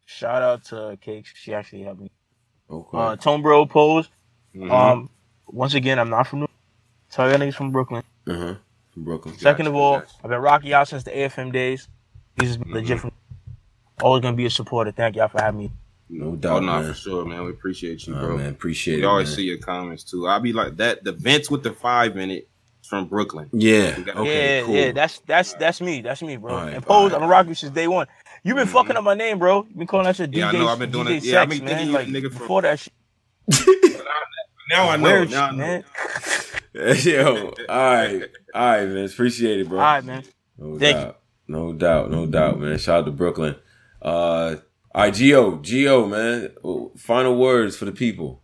shout 0.04 0.42
out 0.42 0.64
to 0.66 0.98
Cakes. 1.00 1.32
She 1.34 1.54
actually 1.54 1.84
helped 1.84 2.00
me. 2.02 2.10
Okay. 2.68 2.98
Uh, 2.98 3.16
Tone 3.16 3.40
Bro 3.40 3.64
pose. 3.66 4.10
Mhm. 4.54 4.70
Um, 4.70 5.08
once 5.46 5.72
again, 5.72 5.98
I'm 5.98 6.10
not 6.10 6.26
from 6.26 6.40
New. 6.40 6.48
Tell 7.12 7.26
I 7.26 7.30
got 7.32 7.40
niggas 7.40 7.54
from 7.54 7.70
Brooklyn. 7.70 8.02
Uh 8.26 8.34
huh. 8.36 8.54
From 8.94 9.04
Brooklyn. 9.04 9.38
Second 9.38 9.66
of 9.68 9.74
all, 9.74 10.00
gotcha. 10.00 10.12
I've 10.24 10.30
been 10.30 10.40
rocking 10.40 10.72
out 10.72 10.88
since 10.88 11.02
the 11.04 11.10
AFM 11.10 11.52
days. 11.52 11.88
He's 12.40 12.58
legit 12.58 13.00
from. 13.00 13.12
Always 14.00 14.22
gonna 14.22 14.36
be 14.36 14.46
a 14.46 14.50
supporter. 14.50 14.90
Thank 14.90 15.16
y'all 15.16 15.28
for 15.28 15.40
having 15.40 15.60
me. 15.60 15.72
No 16.08 16.28
Oh, 16.32 16.36
doubt, 16.36 16.62
no, 16.62 16.72
man. 16.80 16.84
for 16.88 16.94
sure, 16.94 17.24
man. 17.24 17.44
We 17.44 17.50
appreciate 17.50 18.06
you, 18.06 18.14
Nah, 18.14 18.20
bro. 18.20 18.36
man, 18.38 18.50
appreciate 18.50 18.96
we 18.96 19.02
it. 19.02 19.06
always 19.06 19.28
man. 19.28 19.36
see 19.36 19.42
your 19.44 19.58
comments 19.58 20.04
too. 20.04 20.26
I'll 20.26 20.40
be 20.40 20.52
like 20.52 20.76
that. 20.76 21.04
The 21.04 21.12
Vince 21.12 21.50
with 21.50 21.62
the 21.62 21.72
five 21.72 22.16
in 22.16 22.30
it 22.30 22.48
is 22.82 22.88
from 22.88 23.06
Brooklyn. 23.06 23.48
Yeah. 23.52 23.98
Got- 24.00 24.16
Okay. 24.16 24.58
yeah, 24.60 24.66
cool. 24.66 24.74
yeah, 24.74 24.92
that's 24.92 25.20
that's 25.26 25.54
that's 25.54 25.80
me. 25.80 26.00
That's 26.02 26.20
me, 26.22 26.36
bro. 26.36 26.52
All 26.54 26.64
right, 26.64 26.74
and 26.74 26.84
pose, 26.84 27.12
right. 27.12 27.18
I'm 27.20 27.24
a 27.26 27.30
rock 27.30 27.46
you 27.46 27.54
since 27.54 27.72
day 27.72 27.88
one. 27.88 28.06
You've 28.42 28.56
been 28.56 28.66
Mhm. 28.66 28.72
fucking 28.72 28.96
up 28.96 29.04
my 29.04 29.14
name, 29.14 29.38
bro. 29.38 29.64
You 29.68 29.76
been 29.76 29.86
calling 29.86 30.04
that 30.04 30.16
shit 30.16 30.30
DJ. 30.30 30.38
Yeah, 30.38 30.48
I 30.48 30.52
know. 30.52 30.68
I've 30.68 30.78
been 30.78 30.90
doing 30.90 31.06
DJ 31.06 31.16
it. 31.18 31.24
Yeah, 31.24 31.40
I 31.42 31.42
Sex, 31.44 31.56
been 31.58 31.64
man. 31.66 31.68
thinking 31.76 31.86
you 31.88 31.92
like 31.92 32.06
nigga 32.08 32.30
from- 32.30 32.38
before 32.38 32.62
that 32.62 32.78
shit. 32.80 32.92
Now 34.70 34.88
I 34.88 34.96
know. 34.96 35.02
Weird 35.02 35.30
Now 35.30 35.44
I 35.46 35.48
shit, 35.50 35.58
know. 35.58 35.82
man. 36.74 36.96
Yo, 37.02 37.54
all 37.68 37.76
right, 37.76 38.22
all 38.54 38.66
right, 38.66 38.88
man. 38.88 39.04
Appreciate 39.04 39.60
it, 39.60 39.68
bro. 39.68 39.78
All 39.78 39.84
right, 39.84 40.04
man. 40.04 40.24
No 40.58 40.78
Thank 40.78 40.96
doubt. 40.96 41.20
No 41.48 41.72
doubt. 41.72 42.10
No 42.10 42.26
doubt, 42.26 42.60
man. 42.60 42.78
Shout 42.78 43.00
out 43.00 43.04
to 43.06 43.10
Brooklyn. 43.10 43.56
Uh, 44.00 44.56
all 44.94 45.02
right, 45.02 45.14
Gio, 45.14 45.62
Gio, 45.62 46.08
man. 46.08 46.90
Final 46.96 47.36
words 47.36 47.76
for 47.76 47.84
the 47.84 47.92
people. 47.92 48.42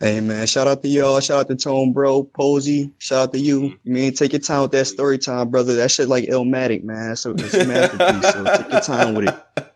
Hey 0.00 0.20
man, 0.20 0.46
shout 0.46 0.66
out 0.66 0.82
to 0.82 0.88
y'all. 0.88 1.20
Shout 1.20 1.40
out 1.40 1.48
to 1.48 1.56
Tone 1.56 1.92
Bro, 1.92 2.24
Posey. 2.34 2.92
Shout 2.98 3.28
out 3.28 3.32
to 3.32 3.38
you. 3.38 3.78
You 3.84 3.92
mean 3.92 4.12
take 4.12 4.32
your 4.32 4.40
time 4.40 4.62
with 4.62 4.72
that 4.72 4.86
story 4.86 5.18
time, 5.18 5.50
brother. 5.50 5.74
That 5.76 5.90
shit 5.90 6.08
like 6.08 6.24
Illmatic, 6.24 6.82
man. 6.82 7.14
So 7.14 7.30
it's 7.30 7.54
a 7.54 7.64
masterpiece. 7.64 8.32
so 8.32 8.44
take 8.44 8.72
your 8.72 8.80
time 8.80 9.14
with 9.14 9.28
it. 9.28 9.70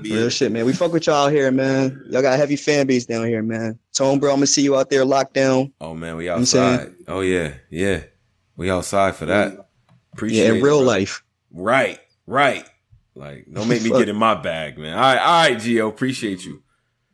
Real 0.00 0.28
shit, 0.30 0.50
man. 0.52 0.64
We 0.64 0.72
fuck 0.72 0.92
with 0.92 1.06
y'all 1.06 1.28
here, 1.28 1.50
man. 1.50 2.02
Y'all 2.08 2.22
got 2.22 2.34
a 2.34 2.36
heavy 2.36 2.56
fan 2.56 2.86
base 2.86 3.04
down 3.06 3.26
here, 3.26 3.42
man. 3.42 3.78
Tone 3.92 4.18
Bro, 4.18 4.30
I'm 4.30 4.36
gonna 4.36 4.46
see 4.46 4.62
you 4.62 4.76
out 4.76 4.90
there 4.90 5.04
locked 5.04 5.34
down. 5.34 5.72
Oh 5.80 5.94
man, 5.94 6.16
we 6.16 6.28
I'm 6.30 6.44
saying? 6.44 6.74
outside. 6.80 6.94
Oh 7.08 7.20
yeah, 7.20 7.54
yeah. 7.70 8.02
We 8.56 8.70
outside 8.70 9.16
for 9.16 9.26
that. 9.26 9.68
Appreciate 10.12 10.44
Yeah, 10.44 10.52
in 10.54 10.62
real 10.62 10.78
bro. 10.78 10.86
life. 10.86 11.22
Right, 11.50 11.98
right. 12.26 12.68
Like, 13.14 13.46
don't 13.52 13.68
make 13.68 13.82
me 13.82 13.90
get 13.90 14.08
in 14.08 14.16
my 14.16 14.34
bag, 14.34 14.78
man. 14.78 14.94
All 14.94 15.00
right, 15.00 15.18
all 15.18 15.42
right, 15.50 15.56
Gio. 15.56 15.88
Appreciate 15.88 16.44
you. 16.44 16.62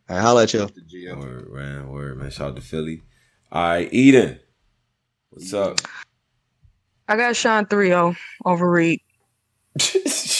All 0.09 0.15
right, 0.15 0.21
holla 0.21 0.43
at 0.43 0.53
y'all. 0.53 0.69
Word, 1.17 1.51
man. 1.51 1.89
Word, 1.89 2.17
man. 2.17 2.31
Shout 2.31 2.49
out 2.51 2.55
to 2.55 2.61
Philly. 2.61 3.01
All 3.51 3.61
right, 3.61 3.93
Eden. 3.93 4.39
What's 5.29 5.53
up? 5.53 5.81
I 7.07 7.15
got 7.17 7.35
Sean 7.35 7.65
three 7.65 7.87
zero 7.87 8.15
over 8.45 8.69
Reed. 8.69 9.01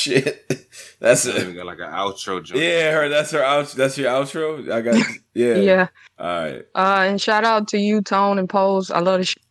Shit. 0.09 0.67
That's 0.99 1.25
We 1.25 1.31
it. 1.31 1.55
got 1.55 1.65
like 1.65 1.79
an 1.79 1.91
outro 1.91 2.43
joke. 2.43 2.57
Yeah, 2.57 2.91
her. 2.93 3.09
That's 3.09 3.31
her 3.31 3.43
out. 3.43 3.67
That's 3.71 3.97
your 3.97 4.11
outro. 4.11 4.69
I 4.71 4.81
got. 4.81 4.95
Yeah. 5.33 5.55
Yeah. 5.55 5.87
All 6.17 6.27
right. 6.43 6.65
Uh, 6.75 7.03
and 7.07 7.21
shout 7.21 7.45
out 7.45 7.69
to 7.69 7.77
you, 7.77 8.01
Tone 8.01 8.39
and 8.39 8.49
Pose. 8.49 8.91
I 8.91 8.99
love 8.99 9.19
the 9.19 9.25
shit. 9.25 9.41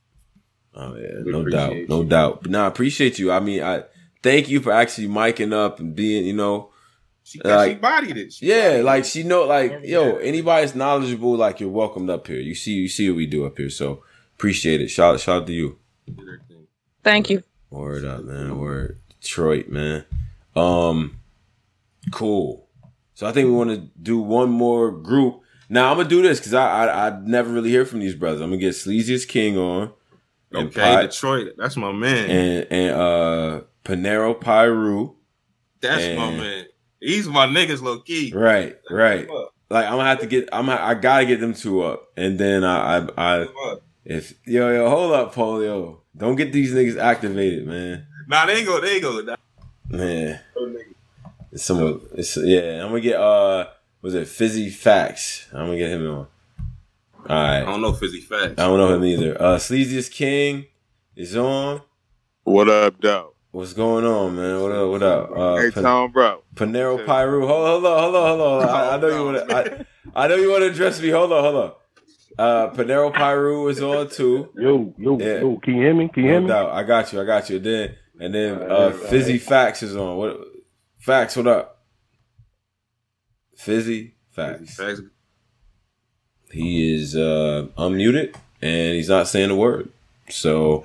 Oh 0.74 0.94
yeah, 0.97 1.09
no 1.24 1.44
doubt, 1.48 1.74
no 1.89 2.05
doubt. 2.05 2.43
But 2.43 2.51
nah, 2.51 2.64
I 2.64 2.66
appreciate 2.68 3.18
you. 3.18 3.32
I 3.32 3.40
mean, 3.40 3.62
I 3.62 3.85
thank 4.22 4.48
you 4.51 4.60
for 4.60 4.70
actually 4.72 5.09
miking 5.09 5.52
up 5.55 5.80
and 5.80 5.94
being, 5.94 6.26
you 6.26 6.35
know, 6.35 6.70
She, 7.24 7.40
like 7.43 7.70
she 7.70 7.74
bodied 7.76 8.16
it. 8.18 8.32
She 8.35 8.47
yeah, 8.47 8.82
like 8.85 9.05
she 9.06 9.22
know, 9.22 9.44
like 9.47 9.80
yo, 9.82 10.16
anybody's 10.18 10.74
knowledgeable, 10.74 11.36
like 11.36 11.59
you're 11.59 11.70
welcomed 11.70 12.10
up 12.10 12.26
here. 12.26 12.39
You 12.40 12.55
see, 12.55 12.72
you 12.72 12.89
see 12.89 13.09
what 13.09 13.16
we 13.16 13.26
do 13.26 13.47
up 13.47 13.56
here, 13.56 13.70
so 13.70 14.02
appreciate 14.36 14.80
it. 14.82 14.89
Shout, 14.89 15.18
shout 15.20 15.42
out 15.42 15.47
to 15.47 15.52
you. 15.55 15.78
Thank 17.02 17.31
you. 17.31 17.42
Word 17.70 18.05
up, 18.05 18.24
man. 18.24 18.58
Word, 18.58 19.00
Detroit, 19.20 19.68
man. 19.68 20.05
Um, 20.59 21.20
cool. 22.11 22.69
So 23.15 23.27
I 23.27 23.33
think 23.33 23.47
we 23.47 23.53
want 23.55 23.70
to 23.70 23.89
do 24.01 24.19
one 24.19 24.51
more 24.51 24.91
group. 24.91 25.41
Now 25.69 25.91
I'm 25.91 25.97
gonna 25.97 26.09
do 26.09 26.23
this 26.23 26.39
because 26.39 26.55
I, 26.55 26.87
I 26.87 27.09
I 27.09 27.20
never 27.20 27.53
really 27.53 27.70
hear 27.70 27.85
from 27.85 28.01
these 28.01 28.15
brothers. 28.15 28.41
I'm 28.41 28.49
gonna 28.51 28.59
get 28.61 28.75
Sleaziest 28.75 29.28
King 29.28 29.59
on. 29.59 29.93
and 30.53 30.69
Okay, 30.69 30.81
Pi- 30.81 31.03
Detroit. 31.03 31.53
That's 31.59 31.77
my 31.77 31.93
man. 31.93 32.31
and 32.31 32.67
and 32.70 32.95
uh 32.97 33.61
Panero 33.85 34.39
Pyru. 34.41 35.15
That's 35.81 36.17
my 36.17 36.31
man. 36.31 36.67
He's 37.01 37.28
my 37.28 37.47
niggas, 37.47 37.83
low 37.83 38.01
key. 38.01 38.33
Right, 38.35 38.77
right. 38.91 39.28
Like 39.70 39.85
I'm 39.87 39.93
gonna 39.93 40.05
have 40.05 40.20
to 40.20 40.27
get. 40.27 40.49
I'm. 40.53 40.69
I 40.70 40.95
gotta 40.95 41.27
get 41.27 41.41
them 41.41 41.55
two 41.55 41.83
up, 41.83 42.07
and 42.17 42.39
then 42.39 42.65
I. 42.65 42.99
I. 42.99 43.09
I 43.17 43.47
if 44.05 44.33
yo 44.47 44.73
yo 44.73 44.89
hold 44.89 45.12
up, 45.12 45.35
Polio. 45.35 46.01
Don't 46.17 46.37
get 46.37 46.53
these 46.53 46.73
niggas 46.73 46.99
activated, 46.99 47.67
man. 47.67 48.07
Nah, 48.27 48.47
they 48.47 48.57
ain't 48.57 48.67
go. 48.67 48.81
They 48.81 48.95
ain't 48.95 49.03
go. 49.03 49.37
Man, 49.91 50.39
it's 51.50 51.65
some. 51.65 52.02
It's 52.15 52.36
yeah. 52.36 52.83
I'm 52.83 52.89
gonna 52.91 53.00
get. 53.00 53.17
Uh, 53.18 53.68
was 54.02 54.15
it 54.15 54.28
Fizzy 54.28 54.68
Facts? 54.70 55.47
I'm 55.52 55.67
gonna 55.67 55.78
get 55.78 55.91
him 55.91 56.07
on. 56.08 56.17
All 56.17 56.26
right. 57.28 57.58
I 57.58 57.65
don't 57.65 57.81
know 57.81 57.92
Fizzy 57.94 58.20
Facts. 58.20 58.55
I 58.58 58.67
don't 58.67 58.78
know 58.78 58.94
him 58.94 59.05
either. 59.05 59.41
Uh, 59.41 59.57
Sleaziest 59.57 60.10
King 60.12 60.67
is 61.17 61.36
on. 61.36 61.81
What 62.44 62.68
up, 62.68 63.00
though? 63.00 63.34
What's 63.50 63.73
going 63.73 64.05
on, 64.05 64.36
man? 64.36 64.60
What 64.60 64.73
up? 64.73 64.91
What 64.91 65.02
up? 65.02 65.31
Uh, 65.34 65.57
Hey, 65.57 65.70
Pan- 65.70 65.83
Tom, 65.83 66.12
bro. 66.12 66.42
Panero 66.55 67.05
Pyru. 67.05 67.47
Hold, 67.47 67.67
hold 67.83 67.86
on, 67.86 68.00
hold 68.02 68.15
on, 68.17 68.39
hold 68.39 68.62
on. 68.62 68.68
I, 68.68 68.94
I 68.94 68.97
know 69.00 69.08
you 69.08 69.25
want 69.25 69.49
to. 69.49 69.86
I, 70.15 70.25
I 70.25 70.28
know 70.28 70.36
you 70.36 70.50
want 70.50 70.62
to 70.65 70.70
address 70.70 71.00
me. 71.00 71.08
Hold 71.08 71.33
on, 71.33 71.42
hold 71.42 71.57
on. 71.57 71.73
Uh, 72.39 72.70
Panero 72.75 73.12
Pyru 73.12 73.70
is 73.70 73.81
on 73.81 74.08
too. 74.10 74.50
Yo, 74.55 74.94
yo, 74.99 75.18
yo. 75.18 75.57
Can 75.60 75.75
you 75.76 75.83
hear 75.83 75.94
me? 75.94 76.08
Can 76.08 76.25
you 76.25 76.31
hear 76.31 76.41
me? 76.42 76.49
doubt. 76.49 76.70
I 76.73 76.83
got 76.83 77.10
you. 77.12 77.20
I 77.20 77.25
got 77.25 77.49
you. 77.50 77.58
Then 77.58 77.97
and 78.20 78.34
then 78.34 78.70
uh, 78.70 78.90
Fizzy 78.90 79.38
Facts 79.38 79.82
is 79.82 79.97
on. 79.97 80.16
What? 80.16 80.40
Facts. 80.98 81.36
What 81.36 81.47
up? 81.47 81.82
Fizzy 83.56 84.14
Facts. 84.30 84.80
He 86.50 86.94
is 86.94 87.14
uh, 87.14 87.66
unmuted 87.76 88.34
and 88.62 88.94
he's 88.94 89.08
not 89.08 89.28
saying 89.28 89.50
a 89.50 89.56
word. 89.56 89.90
So. 90.30 90.84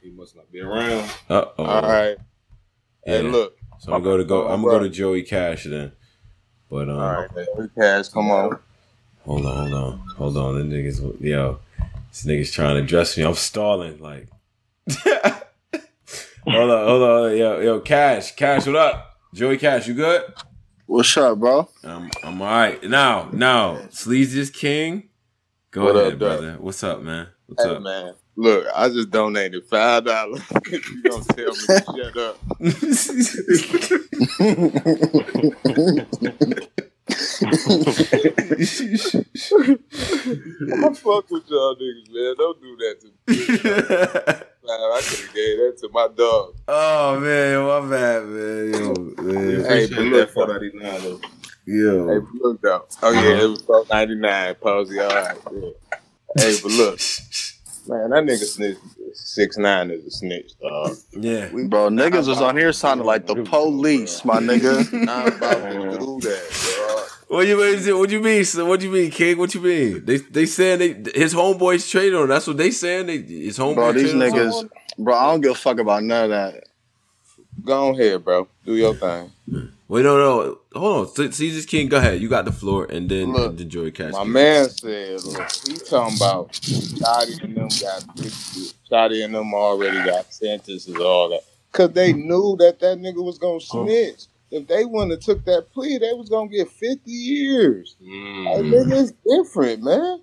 He 0.00 0.10
must 0.10 0.36
not 0.36 0.50
be 0.50 0.60
around. 0.60 1.10
Uh 1.28 1.44
oh. 1.58 1.64
All 1.64 1.82
right. 1.82 2.16
Hey, 3.04 3.22
look. 3.22 3.56
So 3.78 3.92
I'm 3.92 4.02
gonna 4.02 4.16
go 4.16 4.16
to 4.18 4.24
go. 4.24 4.48
I'm 4.48 4.62
gonna 4.62 4.78
go 4.78 4.84
to 4.84 4.88
Joey 4.88 5.22
Cash 5.22 5.64
then. 5.64 5.92
But 6.68 6.88
um. 6.88 6.98
All 6.98 7.12
right, 7.22 7.30
Joey 7.56 7.68
Cash, 7.78 8.08
come 8.08 8.30
on. 8.30 8.58
Hold 9.24 9.46
on, 9.46 9.70
hold 9.70 9.74
on, 9.74 9.98
hold 10.16 10.36
on. 10.36 10.70
The 10.70 10.76
niggas, 10.76 11.20
yo, 11.20 11.60
this 12.08 12.24
niggas 12.24 12.52
trying 12.52 12.76
to 12.76 12.82
dress 12.82 13.16
me. 13.16 13.24
I'm 13.24 13.34
stalling. 13.34 14.00
Like, 14.00 14.28
hold 16.50 16.70
on, 16.70 16.86
hold 16.86 17.02
on, 17.02 17.36
yo, 17.36 17.60
yo, 17.60 17.80
Cash, 17.80 18.34
Cash, 18.36 18.66
what 18.66 18.76
up? 18.76 19.16
Joey 19.34 19.58
Cash, 19.58 19.86
you 19.88 19.94
good? 19.94 20.22
What's 20.86 21.14
up, 21.16 21.38
bro? 21.38 21.68
I'm, 21.84 22.10
I'm 22.24 22.40
all 22.40 22.48
right. 22.48 22.82
Now, 22.84 23.28
now, 23.32 23.76
Sleaziest 23.90 24.54
King 24.54 25.10
Go 25.70 25.84
What 25.84 25.96
ahead, 25.96 26.14
up, 26.14 26.18
Doc? 26.18 26.38
brother. 26.40 26.56
What's 26.60 26.82
up, 26.82 27.02
man? 27.02 27.28
What's 27.46 27.62
Hey 27.62 27.74
up? 27.76 27.82
man, 27.82 28.14
look, 28.36 28.64
I 28.74 28.88
just 28.88 29.10
donated 29.10 29.66
five 29.66 30.04
dollars. 30.06 30.40
you 30.72 31.02
gonna 31.02 31.24
tell 31.24 31.54
me 31.54 31.66
to 31.66 31.84
shut 31.94 32.16
up? 32.16 32.38
I 40.70 40.92
fuck 40.94 41.30
with 41.30 41.44
y'all 41.48 41.76
niggas, 41.76 42.12
man. 42.12 42.34
Don't 42.38 42.60
do 42.60 42.76
that 42.76 43.00
to 43.00 43.06
me. 44.46 44.52
Man, 44.68 44.80
I 44.80 45.00
could 45.00 45.20
have 45.20 45.34
gave 45.34 45.58
that 45.58 45.78
to 45.80 45.88
my 45.94 46.08
dog. 46.14 46.54
Oh 46.68 47.18
man, 47.20 47.52
yo, 47.52 47.80
my 47.80 47.90
bad, 47.90 48.26
man. 48.26 48.72
Yo, 48.74 48.94
man. 49.16 49.64
Hey, 49.64 49.86
but 49.86 50.04
look, 50.04 50.30
four 50.30 50.46
ninety 50.48 50.72
nine 50.74 51.02
though. 51.02 51.20
Yo. 51.66 52.08
Hey, 52.08 52.18
but 52.18 52.34
look 52.34 52.60
though. 52.60 52.84
Oh 53.02 53.12
yeah, 53.12 53.44
it 53.44 53.48
was 53.48 53.62
four 53.62 53.86
ninety 53.90 54.16
nine. 54.16 54.54
Posey, 54.56 55.00
all 55.00 55.08
right. 55.08 55.38
Yeah. 55.50 55.70
Hey, 56.36 56.58
but 56.62 56.70
look, 56.72 57.00
man, 57.88 58.10
that 58.10 58.24
nigga 58.24 58.44
snitch. 58.44 58.78
Six 59.14 59.56
nine 59.56 59.90
is 59.90 60.04
a 60.04 60.10
snitch, 60.10 60.52
dog. 60.60 60.96
Yeah, 61.12 61.48
Bro, 61.48 61.90
niggas 61.90 62.28
was 62.28 62.40
on 62.40 62.56
here 62.56 62.72
sounding 62.72 63.06
like 63.06 63.26
the 63.26 63.42
police, 63.42 64.24
my 64.24 64.38
nigga. 64.38 64.92
Not 65.04 65.28
about 65.28 65.72
to 65.72 65.98
do 65.98 66.20
that, 66.20 66.76
dog. 66.78 67.08
What 67.28 67.46
you 67.46 67.58
mean? 67.58 67.98
What 67.98 68.10
you 68.10 68.20
mean? 68.20 68.44
son? 68.44 68.68
What 68.68 68.80
you 68.80 68.90
mean, 68.90 69.10
King? 69.10 69.38
What 69.38 69.54
you 69.54 69.60
mean? 69.60 70.04
They 70.04 70.18
they 70.18 70.46
saying 70.46 70.78
they 70.78 71.18
his 71.18 71.34
homeboys 71.34 71.90
traded 71.90 72.14
on. 72.14 72.28
That's 72.28 72.46
what 72.46 72.56
they 72.56 72.70
saying. 72.70 73.06
They 73.06 73.18
his 73.18 73.58
homeboys. 73.58 73.74
Bro, 73.74 73.92
these 73.92 74.12
traded 74.12 74.22
on 74.22 74.38
him? 74.38 74.50
niggas, 74.50 74.68
bro, 74.98 75.14
I 75.14 75.30
don't 75.30 75.40
give 75.40 75.52
a 75.52 75.54
fuck 75.54 75.78
about 75.78 76.02
none 76.04 76.24
of 76.24 76.30
that. 76.30 76.64
Go 77.64 77.90
ahead, 77.90 78.24
bro. 78.24 78.48
Do 78.64 78.76
your 78.76 78.94
thing. 78.94 79.32
Wait, 79.88 80.04
no, 80.04 80.18
no. 80.18 80.58
Hold 80.78 81.08
on. 81.08 81.14
Se- 81.14 81.30
Caesar's 81.30 81.64
King, 81.64 81.88
go 81.88 81.96
ahead. 81.96 82.20
You 82.20 82.28
got 82.28 82.44
the 82.44 82.52
floor, 82.52 82.84
and 82.90 83.08
then 83.08 83.32
Look, 83.32 83.56
the 83.56 83.64
Joey 83.64 83.90
Cash. 83.90 84.12
My 84.12 84.24
man 84.24 84.68
said, 84.68 85.24
look, 85.24 85.50
he 85.66 85.78
talking 85.78 86.16
about 86.16 86.52
Shotti 86.52 87.42
and 87.42 87.56
them 87.56 87.68
got 87.68 88.04
Shotti 88.90 89.24
and 89.24 89.34
them 89.34 89.54
already 89.54 90.04
got 90.04 90.32
sentences, 90.32 90.94
all 90.96 91.30
that. 91.30 91.40
Cause 91.72 91.92
they 91.92 92.12
knew 92.12 92.56
that 92.58 92.80
that 92.80 92.98
nigga 92.98 93.24
was 93.24 93.38
gonna 93.38 93.54
oh. 93.54 93.86
snitch. 93.86 94.24
If 94.50 94.66
they 94.66 94.84
wouldn't 94.84 95.12
have 95.12 95.20
took 95.20 95.44
that 95.44 95.70
plea, 95.72 95.98
they 95.98 96.12
was 96.12 96.28
gonna 96.28 96.48
get 96.48 96.70
50 96.70 97.10
years. 97.10 97.96
Mm. 98.02 98.44
Like, 98.44 98.64
nigga, 98.64 99.02
it's 99.02 99.12
different, 99.26 99.82
man. 99.82 100.22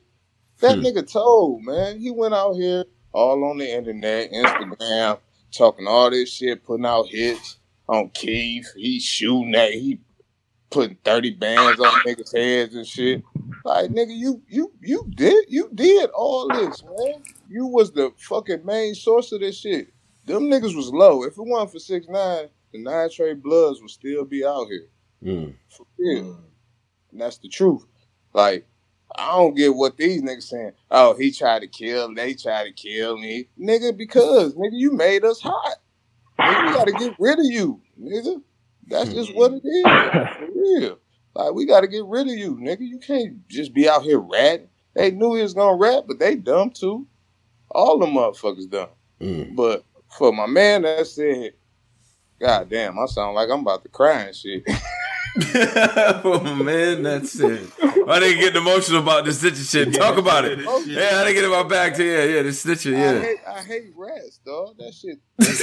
That 0.62 0.78
hmm. 0.78 0.86
nigga 0.86 1.12
told, 1.12 1.64
man. 1.64 2.00
He 2.00 2.12
went 2.12 2.34
out 2.34 2.54
here 2.54 2.86
all 3.12 3.44
on 3.44 3.58
the 3.58 3.70
internet, 3.70 4.32
Instagram, 4.32 5.20
talking 5.52 5.88
all 5.88 6.10
this 6.10 6.32
shit, 6.32 6.64
putting 6.64 6.86
out 6.86 7.08
hits 7.08 7.58
on 7.88 8.10
Keef. 8.10 8.68
He 8.76 9.00
shooting 9.00 9.52
that. 9.52 9.72
He 9.72 10.00
putting 10.70 10.98
30 11.04 11.32
bands 11.32 11.80
on 11.80 11.88
niggas' 12.06 12.36
heads 12.36 12.76
and 12.76 12.88
shit. 12.88 13.24
Like, 13.64 13.90
nigga, 13.92 14.16
you 14.16 14.42
you 14.48 14.72
you 14.82 15.06
did 15.16 15.46
you 15.48 15.70
did 15.74 16.10
all 16.12 16.48
this, 16.50 16.84
man. 16.84 17.24
You 17.50 17.66
was 17.66 17.92
the 17.92 18.12
fucking 18.18 18.66
main 18.66 18.94
source 18.94 19.32
of 19.32 19.40
this 19.40 19.60
shit. 19.60 19.94
Them 20.26 20.44
niggas 20.44 20.76
was 20.76 20.90
low. 20.90 21.24
If 21.24 21.34
it 21.34 21.42
wasn't 21.42 21.72
for 21.72 21.80
six 21.80 22.08
nine, 22.08 22.50
the 22.72 22.80
Nine 22.80 23.10
Trey 23.10 23.34
bloods 23.34 23.82
would 23.82 23.90
still 23.90 24.26
be 24.26 24.46
out 24.46 24.68
here. 24.68 24.88
Mm. 25.24 25.54
For 25.70 25.86
real. 25.98 26.40
And 27.12 27.22
that's 27.22 27.38
the 27.38 27.48
truth. 27.48 27.86
Like, 28.34 28.68
I 29.18 29.32
don't 29.38 29.56
get 29.56 29.74
what 29.74 29.98
these 29.98 30.22
niggas 30.22 30.44
saying. 30.44 30.74
Oh, 30.92 31.16
he 31.16 31.32
tried 31.32 31.60
to 31.60 31.68
kill, 31.68 32.14
they 32.14 32.34
tried 32.34 32.66
to 32.66 32.74
kill 32.74 33.18
me. 33.18 33.48
Nigga, 33.60 33.96
because 33.96 34.54
nigga, 34.56 34.74
you 34.74 34.92
made 34.92 35.24
us 35.24 35.40
hot. 35.40 35.78
We 36.38 36.74
gotta 36.74 36.92
get 36.92 37.16
rid 37.20 37.40
of 37.40 37.46
you, 37.46 37.82
nigga. 38.02 38.42
That's 38.88 39.14
just 39.14 39.36
what 39.36 39.54
it 39.54 39.66
is. 39.66 39.84
For 40.38 40.48
real. 40.54 40.98
Like, 41.34 41.54
we 41.54 41.66
gotta 41.66 41.88
get 41.88 42.06
rid 42.06 42.28
of 42.28 42.34
you, 42.34 42.56
nigga. 42.58 42.82
You 42.82 43.00
can't 43.00 43.48
just 43.48 43.74
be 43.74 43.90
out 43.90 44.04
here 44.04 44.20
ratting. 44.20 44.70
They 44.96 45.12
knew 45.12 45.36
he 45.36 45.42
was 45.42 45.54
gonna 45.54 45.78
rat, 45.78 46.06
but 46.08 46.20
they 46.20 46.36
dumb 46.36 46.72
too. 46.72 47.08
All 47.72 48.00
them 48.00 48.12
motherfuckers 48.12 48.70
dumb. 48.70 48.90
Mm. 49.20 49.56
But 49.56 49.84
for 50.10 50.32
my 50.32 50.46
man 50.46 50.84
that 50.84 51.08
said, 51.08 51.54
God 52.40 52.70
damn, 52.70 53.00
I 53.00 53.06
sound 53.06 53.36
like 53.36 53.50
I'm 53.50 53.62
about 53.62 53.84
to 53.84 53.90
cry 53.90 54.24
and 54.24 54.36
shit. 54.36 54.64
oh 55.38 56.56
man, 56.64 57.04
that's 57.04 57.36
it. 57.40 57.70
I 58.08 58.20
didn't 58.20 58.40
get 58.40 58.56
emotional 58.56 59.02
about 59.02 59.26
the 59.26 59.32
snitching 59.32 59.70
shit. 59.70 59.94
Talk 59.94 60.18
about 60.18 60.46
it. 60.46 60.60
Oh, 60.68 60.82
yeah, 60.86 61.20
I 61.20 61.24
didn't 61.26 61.36
get 61.36 61.44
in 61.44 61.52
my 61.52 61.64
back 61.64 61.96
to 61.96 62.04
yeah, 62.04 62.24
yeah, 62.36 62.42
the 62.44 62.50
snitching. 62.50 62.96
I 62.96 63.00
Yeah. 63.00 63.22
hate, 63.22 63.38
I 63.48 63.62
hate 63.64 63.94
rats, 63.96 64.40
dog. 64.46 64.78
That 64.78 64.94
shit. 64.94 65.20
That 65.38 65.56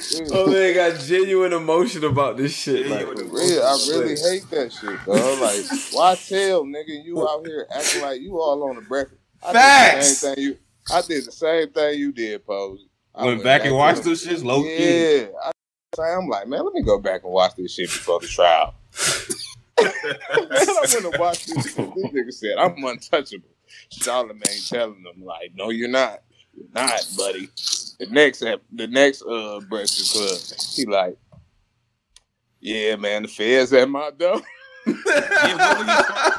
shit 0.00 0.30
oh 0.32 0.50
man, 0.50 0.74
got 0.74 1.00
genuine 1.00 1.52
emotion 1.52 2.04
about 2.04 2.36
this 2.36 2.54
shit. 2.54 2.86
Like, 2.86 3.06
real, 3.06 3.62
I 3.62 3.78
really 3.90 4.16
hate 4.16 4.48
that 4.50 4.72
shit, 4.72 5.04
dog. 5.04 5.40
Like, 5.40 5.64
why 5.92 6.14
tell 6.16 6.64
nigga 6.64 7.04
you 7.04 7.26
out 7.28 7.46
here 7.46 7.66
acting 7.74 8.02
like 8.02 8.20
you 8.20 8.38
all 8.40 8.68
on 8.68 8.76
the 8.76 8.82
breakfast? 8.82 9.20
I 9.42 9.52
Facts. 9.52 10.20
Did 10.20 10.30
the 10.30 10.34
same 10.34 10.34
thing 10.34 10.44
you, 10.44 10.56
I 10.92 11.02
did 11.02 11.24
the 11.26 11.32
same 11.32 11.70
thing 11.70 11.98
you 11.98 12.12
did, 12.12 12.46
Posey. 12.46 12.89
I 13.20 13.26
Went 13.26 13.44
back 13.44 13.64
and 13.66 13.76
watched 13.76 14.04
those 14.04 14.26
shits, 14.26 14.42
low 14.42 14.62
key. 14.62 15.20
Yeah, 15.20 15.26
I, 15.44 16.02
I'm 16.02 16.28
like, 16.28 16.48
man, 16.48 16.64
let 16.64 16.72
me 16.72 16.82
go 16.82 16.98
back 16.98 17.22
and 17.22 17.32
watch 17.32 17.54
this 17.54 17.74
shit 17.74 17.88
before 17.88 18.18
the 18.18 18.26
trial. 18.26 18.74
man, 19.82 19.92
I 20.08 20.76
went 20.80 21.04
and 21.04 21.18
watched 21.18 21.48
this 21.48 21.74
shit. 21.74 21.94
This 21.94 22.06
nigga 22.06 22.32
said, 22.32 22.56
I'm 22.58 22.82
untouchable. 22.82 23.48
Charlemagne 23.90 24.60
telling 24.66 25.02
them, 25.02 25.22
like, 25.22 25.52
no, 25.54 25.68
you're 25.68 25.88
not. 25.88 26.22
You're 26.54 26.66
not, 26.74 27.06
buddy. 27.16 27.50
The 27.98 28.06
next 28.06 28.40
the 28.40 28.86
next 28.86 29.22
uh 29.22 29.60
Breakfast 29.68 30.14
Club, 30.14 30.38
he 30.74 30.86
like, 30.86 31.18
yeah, 32.60 32.96
man, 32.96 33.22
the 33.22 33.28
feds 33.28 33.72
at 33.74 33.88
my 33.88 34.10
door. 34.10 34.40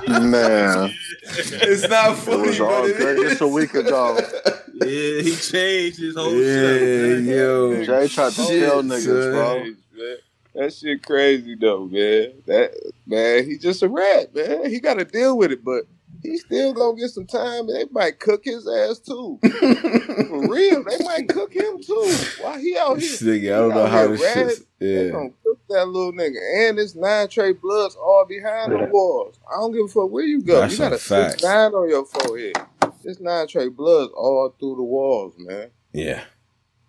Man, 0.08 0.92
it's 1.24 1.88
not 1.88 2.18
it 2.28 2.40
was 2.40 2.60
all 2.60 2.82
but 2.82 2.90
it 2.90 2.98
good 2.98 3.30
just 3.30 3.42
a 3.42 3.48
week 3.48 3.76
ago. 3.76 4.20
Yeah, 4.82 5.22
he 5.22 5.36
changed 5.36 6.00
his 6.00 6.16
whole 6.16 6.34
Yeah, 6.34 6.44
shit. 6.44 7.24
yo. 7.24 7.84
Jay 7.86 8.08
tried 8.08 8.30
to 8.30 8.36
Shit, 8.36 8.46
steal 8.48 8.82
niggas, 8.84 9.24
son. 9.24 9.32
bro. 9.32 9.64
man. 9.64 10.18
That 10.54 10.74
shit 10.74 11.04
crazy 11.06 11.56
though, 11.56 11.86
man. 11.86 12.34
That 12.48 12.72
man, 13.06 13.46
he 13.46 13.58
just 13.58 13.84
a 13.84 13.88
rat, 13.90 14.36
man. 14.36 14.70
He 14.70 14.80
got 14.80 14.96
to 14.96 15.06
deal 15.06 15.38
with 15.38 15.52
it, 15.52 15.64
but 15.64 15.86
he 16.24 16.38
still 16.38 16.74
gonna 16.74 16.98
get 17.00 17.10
some 17.10 17.26
time. 17.26 17.70
and 17.70 17.76
They 17.76 17.86
might 17.92 18.20
cook 18.20 18.42
his 18.44 18.68
ass 18.68 19.00
too. 19.00 19.40
For 19.42 20.52
real, 20.54 20.84
they 20.84 21.04
might 21.06 21.30
cook 21.30 21.54
him 21.54 21.82
too. 21.82 22.16
Why 22.42 22.60
he 22.60 22.78
out 22.78 23.00
here? 23.00 23.10
This 23.12 23.22
nigga, 23.22 23.54
I 23.54 23.58
don't 23.60 23.70
know 23.70 23.88
how 23.88 24.08
this 24.08 24.22
ratting. 24.22 24.48
shit's. 24.50 24.66
They 24.80 25.10
gonna 25.12 25.30
cook 25.44 25.60
that 25.70 25.88
little 25.88 26.12
nigga, 26.12 26.68
and 26.70 26.78
this 26.78 26.96
Nine 26.96 27.28
Trey 27.30 27.54
bloods 27.54 27.96
all 27.96 28.26
behind 28.28 28.72
the 28.74 28.90
walls. 28.92 29.40
I 29.50 29.56
don't 29.56 29.72
give 29.72 29.86
a 29.86 29.88
fuck 29.88 30.10
where 30.12 30.26
you 30.26 30.42
go. 30.42 30.60
That's 30.60 30.74
you 30.74 30.80
got 30.80 30.92
a 30.92 30.96
a 30.96 31.00
six 31.00 31.42
nine 31.44 31.72
on 31.74 31.90
your 31.90 32.06
forehead. 32.06 32.58
This 33.04 33.20
Nine 33.20 33.48
Trey 33.48 33.70
bloods 33.70 34.12
all 34.16 34.54
through 34.60 34.76
the 34.76 34.84
walls, 34.84 35.36
man. 35.38 35.70
Yeah. 35.94 36.22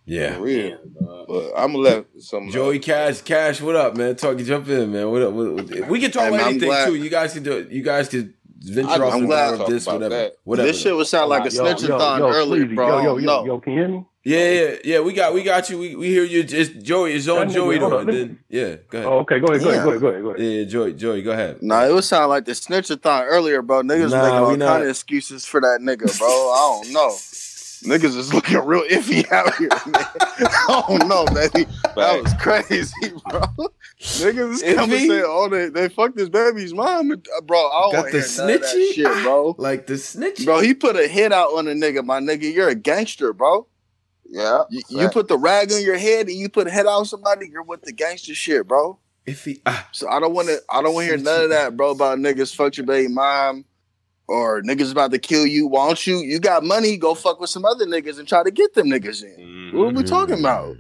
Yeah. 0.05 0.37
For 0.37 0.43
real. 0.43 0.79
But 1.29 1.53
I'm 1.57 1.73
gonna 1.73 1.79
let 1.79 2.07
some 2.19 2.51
Joey 2.51 2.79
Cash, 2.81 3.23
Cash, 3.23 3.61
what 3.61 3.77
up, 3.77 3.97
man? 3.97 4.17
Talk, 4.17 4.37
jump 4.39 4.69
in, 4.69 4.93
man. 4.93 5.11
What 5.11 5.23
up? 5.23 5.33
What, 5.33 5.55
what- 5.55 5.89
we 5.89 6.01
can 6.01 6.11
talk 6.11 6.23
Hey, 6.23 6.29
about 6.29 6.37
man, 6.39 6.47
anything 6.49 6.69
glad- 6.69 6.87
too. 6.87 6.97
You 6.97 7.09
guys 7.11 7.33
can 7.35 7.43
do 7.43 7.53
it. 7.59 7.71
You 7.71 7.83
guys 7.83 8.09
can 8.09 8.35
venture 8.59 8.91
I- 8.91 9.07
off 9.07 9.15
I'm 9.15 9.21
the 9.23 9.27
glad- 9.27 9.61
of 9.61 9.69
this, 9.69 9.87
whatever. 9.87 10.09
that. 10.11 10.37
Whatever. 10.45 10.69
This 10.69 10.81
shit 10.83 10.95
would 10.95 11.07
sound 11.07 11.31
like 11.31 11.45
a 11.47 11.49
snitchathon 11.49 12.21
earlier, 12.21 12.67
bro. 12.75 12.89
Yo, 12.89 13.03
yo, 13.03 13.17
yo, 13.19 13.25
no. 13.27 13.47
yo, 13.47 13.61
can 13.61 13.73
you 13.75 13.79
hear 13.79 13.89
me? 13.89 14.05
Yeah, 14.25 14.39
oh, 14.39 14.53
yeah, 14.53 14.75
yeah. 14.85 15.01
We 15.01 15.13
got, 15.15 15.35
we 15.35 15.43
got 15.43 15.69
you. 15.69 15.79
We, 15.79 15.97
we 15.97 16.07
hear 16.09 16.23
you. 16.23 16.45
It's 16.49 16.69
Joey. 16.71 17.15
It's 17.15 17.27
on 17.27 17.51
Joey 17.51 17.79
though. 17.79 17.99
on, 17.99 18.07
then, 18.07 18.39
yeah, 18.49 18.77
go 18.89 18.99
ahead. 18.99 19.09
Oh, 19.11 19.19
okay, 19.21 19.41
go 19.41 19.49
ahead, 19.49 19.63
go 19.63 19.71
ahead, 19.71 19.79
Yeah. 19.79 19.83
go 19.85 19.89
ahead, 19.91 20.01
go 20.01 20.07
ahead, 20.09 20.23
go 20.23 20.31
ahead. 20.31 20.41
Yeah, 20.47 20.65
Joey, 20.65 20.93
Joey, 20.95 21.23
go 21.23 21.33
ahead. 21.33 21.61
Nah, 21.61 21.85
it 21.87 21.93
would 21.93 22.05
sound 22.05 22.31
like 22.31 22.45
the 22.45 22.53
snitchathon 22.53 23.25
earlier, 23.27 23.63
bro. 23.63 23.83
Niggas 23.83 24.11
Nah, 24.13 24.23
making 24.23 24.39
all 24.39 24.57
not. 24.57 24.67
kind 24.69 24.83
of 24.85 24.91
excuses 24.91 25.45
for 25.45 25.61
that 25.61 25.81
nigga, 25.83 26.17
bro. 26.19 26.29
I 26.29 26.81
don't 26.85 26.93
know. 26.93 27.09
Niggas 27.83 28.17
is 28.17 28.33
looking 28.33 28.59
real 28.65 28.85
iffy 28.89 29.29
out 29.33 29.53
here, 29.57 29.69
man. 29.69 30.07
I 30.69 30.85
don't 30.89 31.09
know, 31.09 31.25
baby. 31.27 31.69
That 31.97 32.23
was 32.23 32.33
crazy, 32.35 32.95
bro. 33.29 33.41
Niggas 33.99 34.63
is 34.63 34.75
coming 34.77 34.99
Iffy? 35.01 35.09
saying, 35.09 35.25
oh, 35.27 35.49
they, 35.49 35.69
they 35.69 35.89
fucked 35.89 36.17
his 36.17 36.29
baby's 36.29 36.73
mom. 36.73 37.09
Bro, 37.45 37.59
I 37.59 37.81
don't 37.83 37.93
Got 37.93 37.99
want 38.03 38.13
the 38.13 38.21
to 38.23 38.29
hear 38.29 38.37
none 38.47 38.51
of 38.55 38.61
that 38.61 38.71
snitchy? 38.77 38.93
shit, 38.93 39.23
bro. 39.25 39.57
Like 39.59 39.89
the 39.89 39.99
snitch. 39.99 40.45
Bro, 40.45 40.61
he 40.61 40.75
put 40.75 40.95
a 40.95 41.09
hit 41.09 41.33
out 41.33 41.49
on 41.55 41.67
a 41.67 41.73
nigga, 41.73 42.05
my 42.05 42.21
nigga. 42.21 42.55
You're 42.55 42.69
a 42.69 42.77
gangster, 42.77 43.33
bro. 43.33 43.67
Yeah. 44.33 44.63
You, 44.71 44.81
you 44.89 45.09
put 45.11 45.29
the 45.29 45.37
rag 45.37 45.71
on 45.73 45.83
your 45.83 45.99
head 45.99 46.27
and 46.29 46.37
you 46.37 46.49
put 46.49 46.67
a 46.67 46.71
head 46.71 46.87
on 46.87 47.05
somebody, 47.05 47.49
you're 47.53 47.63
with 47.63 47.83
the 47.83 47.93
gangster 47.93 48.35
shit, 48.35 48.67
bro. 48.67 48.99
If 49.27 49.45
he, 49.45 49.61
ah, 49.67 49.87
So 49.93 50.09
I 50.09 50.19
don't 50.21 50.33
want 50.33 50.49
to. 50.49 50.59
I 50.71 50.81
don't 50.83 50.95
want 50.95 51.07
to 51.07 51.15
hear 51.15 51.23
none 51.23 51.45
of 51.45 51.51
that, 51.51 51.77
bro. 51.77 51.91
About 51.91 52.19
niggas 52.19 52.57
fuck 52.57 52.77
your 52.79 52.87
baby 52.87 53.13
mom, 53.13 53.67
or 54.27 54.63
niggas 54.63 54.91
about 54.91 55.11
to 55.13 55.19
kill 55.19 55.47
you. 55.47 55.67
Won't 55.69 56.07
you? 56.07 56.17
You 56.17 56.41
got 56.41 56.65
money? 56.65 56.97
Go 56.97 57.15
fuck 57.15 57.39
with 57.41 57.51
some 57.51 57.65
other 57.67 57.85
niggas 57.87 58.19
and 58.19 58.27
try 58.27 58.43
to 58.43 58.51
get 58.51 58.75
them 58.75 58.89
niggas 58.89 59.23
in. 59.23 59.71
What 59.79 59.91
are 59.93 59.97
we 59.97 60.03
talking 60.03 60.41
about? 60.41 60.77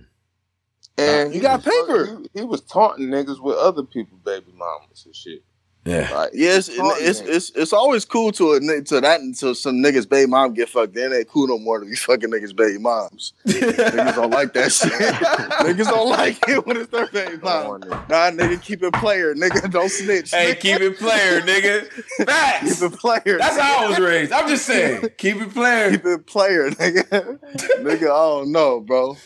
And 0.99 1.35
You 1.35 1.41
got 1.41 1.63
he 1.63 1.69
was- 1.71 1.87
paper. 2.09 2.21
He, 2.35 2.41
he 2.41 2.45
was 2.45 2.63
taunting 2.63 3.09
niggas 3.09 3.41
with 3.43 3.57
other 3.57 3.83
people, 3.83 4.19
baby 4.25 4.53
mamas 4.57 5.05
and 5.05 5.15
shit. 5.15 5.45
Yeah. 5.85 6.09
Like, 6.15 6.31
yeah, 6.33 6.57
it's, 6.59 6.69
it's, 6.69 7.20
it's 7.20 7.51
it's 7.57 7.73
always 7.73 8.05
cool 8.05 8.31
to 8.33 8.52
a 8.52 8.61
to 8.61 9.01
that 9.01 9.20
until 9.20 9.52
some 9.55 9.77
niggas 9.77 10.09
baby 10.09 10.31
mom 10.31 10.55
get 10.55 10.69
fucked. 10.69 10.94
Then 10.94 11.12
it 11.12 11.17
ain't 11.17 11.28
cool 11.28 11.49
no 11.49 11.59
more 11.59 11.81
to 11.81 11.86
be 11.86 11.97
fucking 11.97 12.31
niggas 12.31 12.55
baby 12.55 12.78
moms. 12.78 13.33
niggas 13.47 14.15
don't 14.15 14.31
like 14.31 14.52
that 14.52 14.70
shit. 14.70 14.93
niggas 14.93 15.86
don't 15.86 16.09
like 16.09 16.39
it 16.49 16.65
when 16.65 16.77
it's 16.77 16.91
their 16.91 17.09
baby 17.09 17.36
mom. 17.43 17.81
Nah, 17.81 18.31
nigga, 18.31 18.62
keep 18.62 18.85
it 18.85 18.93
player. 18.94 19.35
Nigga, 19.35 19.69
don't 19.73 19.91
snitch. 19.91 20.31
Hey, 20.31 20.55
keep 20.55 20.81
it 20.81 20.99
player, 20.99 21.41
nigga. 21.41 21.89
Facts. 22.27 22.81
Keep 22.81 22.93
it 22.93 22.99
player. 22.99 23.39
That's 23.39 23.59
how 23.59 23.85
I 23.85 23.89
was 23.89 23.99
raised. 23.99 24.31
I'm 24.31 24.49
just 24.49 24.65
saying, 24.65 25.09
keep 25.19 25.39
it 25.39 25.52
player. 25.52 25.91
Keep 25.91 26.07
it 26.07 26.27
player, 26.27 26.70
nigga. 26.70 27.41
nigga, 27.81 28.05
I 28.05 28.07
don't 28.07 28.52
know, 28.52 28.78
bro. 28.78 29.17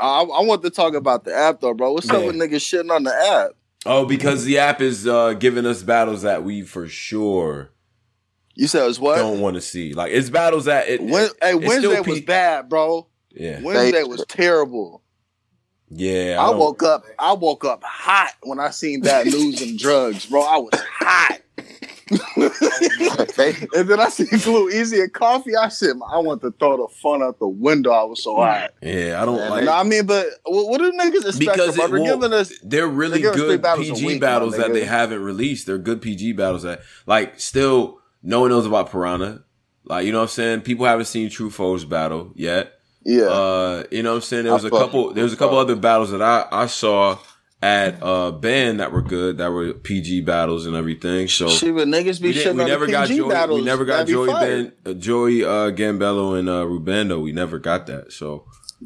I, 0.00 0.20
I 0.22 0.42
want 0.42 0.62
to 0.62 0.70
talk 0.70 0.94
about 0.94 1.24
the 1.24 1.34
app 1.34 1.60
though, 1.60 1.74
bro. 1.74 1.92
What's 1.92 2.08
up 2.08 2.24
with 2.24 2.36
niggas 2.36 2.62
shitting 2.62 2.90
on 2.90 3.02
the 3.02 3.12
app? 3.12 3.57
Oh, 3.88 4.04
because 4.04 4.44
the 4.44 4.58
app 4.58 4.80
is 4.80 5.06
uh, 5.06 5.32
giving 5.32 5.64
us 5.66 5.82
battles 5.82 6.22
that 6.22 6.44
we 6.44 6.62
for 6.62 6.86
sure. 6.88 7.70
You 8.54 8.66
said 8.66 8.88
it's 8.88 8.98
what? 8.98 9.16
Don't 9.16 9.40
want 9.40 9.54
to 9.54 9.60
see. 9.60 9.94
Like 9.94 10.12
it's 10.12 10.30
battles 10.30 10.66
that 10.66 10.88
it. 10.88 11.00
When, 11.02 11.24
it- 11.24 11.32
hey, 11.40 11.54
Wednesday 11.54 12.00
was 12.00 12.20
bad, 12.20 12.68
bro. 12.68 13.06
Yeah. 13.30 13.60
Wednesday 13.62 14.02
was 14.02 14.24
terrible. 14.28 15.02
Yeah. 15.90 16.36
I, 16.40 16.46
don't- 16.50 16.58
woke 16.58 16.82
up. 16.82 17.04
I 17.18 17.32
woke 17.32 17.64
up 17.64 17.82
hot 17.84 18.32
when 18.42 18.58
I 18.60 18.70
seen 18.70 19.02
that 19.02 19.26
news 19.26 19.62
and 19.62 19.78
drugs, 19.78 20.26
bro. 20.26 20.42
I 20.42 20.58
was 20.58 20.70
hot. 20.74 21.40
and 23.74 23.88
then 23.88 24.00
I 24.00 24.08
see 24.08 24.24
Glue 24.38 24.70
Easy 24.70 25.00
and 25.00 25.12
Coffee. 25.12 25.56
I 25.56 25.68
said, 25.68 25.96
I 26.10 26.18
want 26.18 26.40
to 26.42 26.50
throw 26.52 26.76
the 26.76 26.88
fun 26.94 27.22
out 27.22 27.38
the 27.38 27.48
window. 27.48 27.90
I 27.90 28.04
was 28.04 28.22
so 28.22 28.36
hot. 28.36 28.72
Yeah, 28.82 29.20
I 29.20 29.24
don't 29.24 29.38
And, 29.38 29.50
like. 29.50 29.68
I 29.68 29.82
mean, 29.82 30.06
but 30.06 30.26
what, 30.44 30.78
do 30.78 30.90
niggas 30.92 31.26
expect? 31.26 31.38
because 31.38 31.76
from. 31.76 31.90
They're 31.90 32.14
giving 32.14 32.32
us. 32.32 32.52
they're 32.62 32.86
really 32.86 33.22
they're 33.22 33.32
giving 33.34 33.40
us 33.40 33.46
three 33.46 33.54
good 33.56 33.62
battles 33.62 33.88
PG 33.90 34.06
week, 34.06 34.20
battles 34.20 34.56
that 34.56 34.72
they 34.72 34.84
haven't 34.84 35.22
released. 35.22 35.66
They're 35.66 35.78
good 35.78 36.00
PG 36.00 36.32
battles 36.32 36.62
that 36.62 36.82
like 37.06 37.38
still 37.40 38.00
no 38.22 38.40
one 38.40 38.50
knows 38.50 38.66
about 38.66 38.90
Piranha. 38.90 39.44
Like 39.84 40.06
you 40.06 40.12
know 40.12 40.18
what 40.18 40.24
I'm 40.24 40.28
saying? 40.28 40.60
People 40.62 40.86
haven't 40.86 41.06
seen 41.06 41.28
Trufo's 41.30 41.84
battle 41.84 42.32
yet. 42.34 42.72
Yeah. 43.04 43.24
Uh, 43.24 43.84
you 43.90 44.02
know 44.02 44.10
what 44.10 44.16
I'm 44.16 44.22
saying? 44.22 44.44
There 44.44 44.52
was 44.52 44.64
a 44.64 44.70
fuck 44.70 44.80
couple 44.80 45.14
there 45.14 45.24
was 45.24 45.32
a 45.32 45.36
couple 45.36 45.58
other 45.58 45.76
battles 45.76 46.10
that 46.10 46.22
I 46.22 46.46
I 46.50 46.66
saw 46.66 47.18
at 47.60 48.00
uh 48.02 48.30
band 48.30 48.78
that 48.80 48.92
were 48.92 49.02
good, 49.02 49.38
that 49.38 49.48
were 49.50 49.72
PG 49.72 50.20
battles 50.22 50.66
and 50.66 50.76
everything. 50.76 51.26
So 51.28 51.48
Shit, 51.48 51.74
but 51.74 51.88
niggas 51.88 52.20
be 52.20 52.28
we, 52.28 52.34
didn't- 52.34 52.56
we 52.56 52.62
on 52.62 52.68
the 52.68 52.72
never 52.72 52.86
got 52.86 53.08
Joey. 53.08 53.28
battles. 53.28 53.60
We 53.60 53.66
never 53.66 53.84
got 53.84 54.06
That'd 54.06 54.14
Joey. 54.14 54.26
Ben, 54.28 54.72
uh, 54.86 54.92
Joey 54.94 55.44
uh, 55.44 55.70
Gambello 55.72 56.38
and 56.38 56.48
uh, 56.48 56.64
Rubando. 56.64 57.20
We 57.22 57.32
never 57.32 57.58
got 57.58 57.86
that. 57.88 58.12
So, 58.12 58.44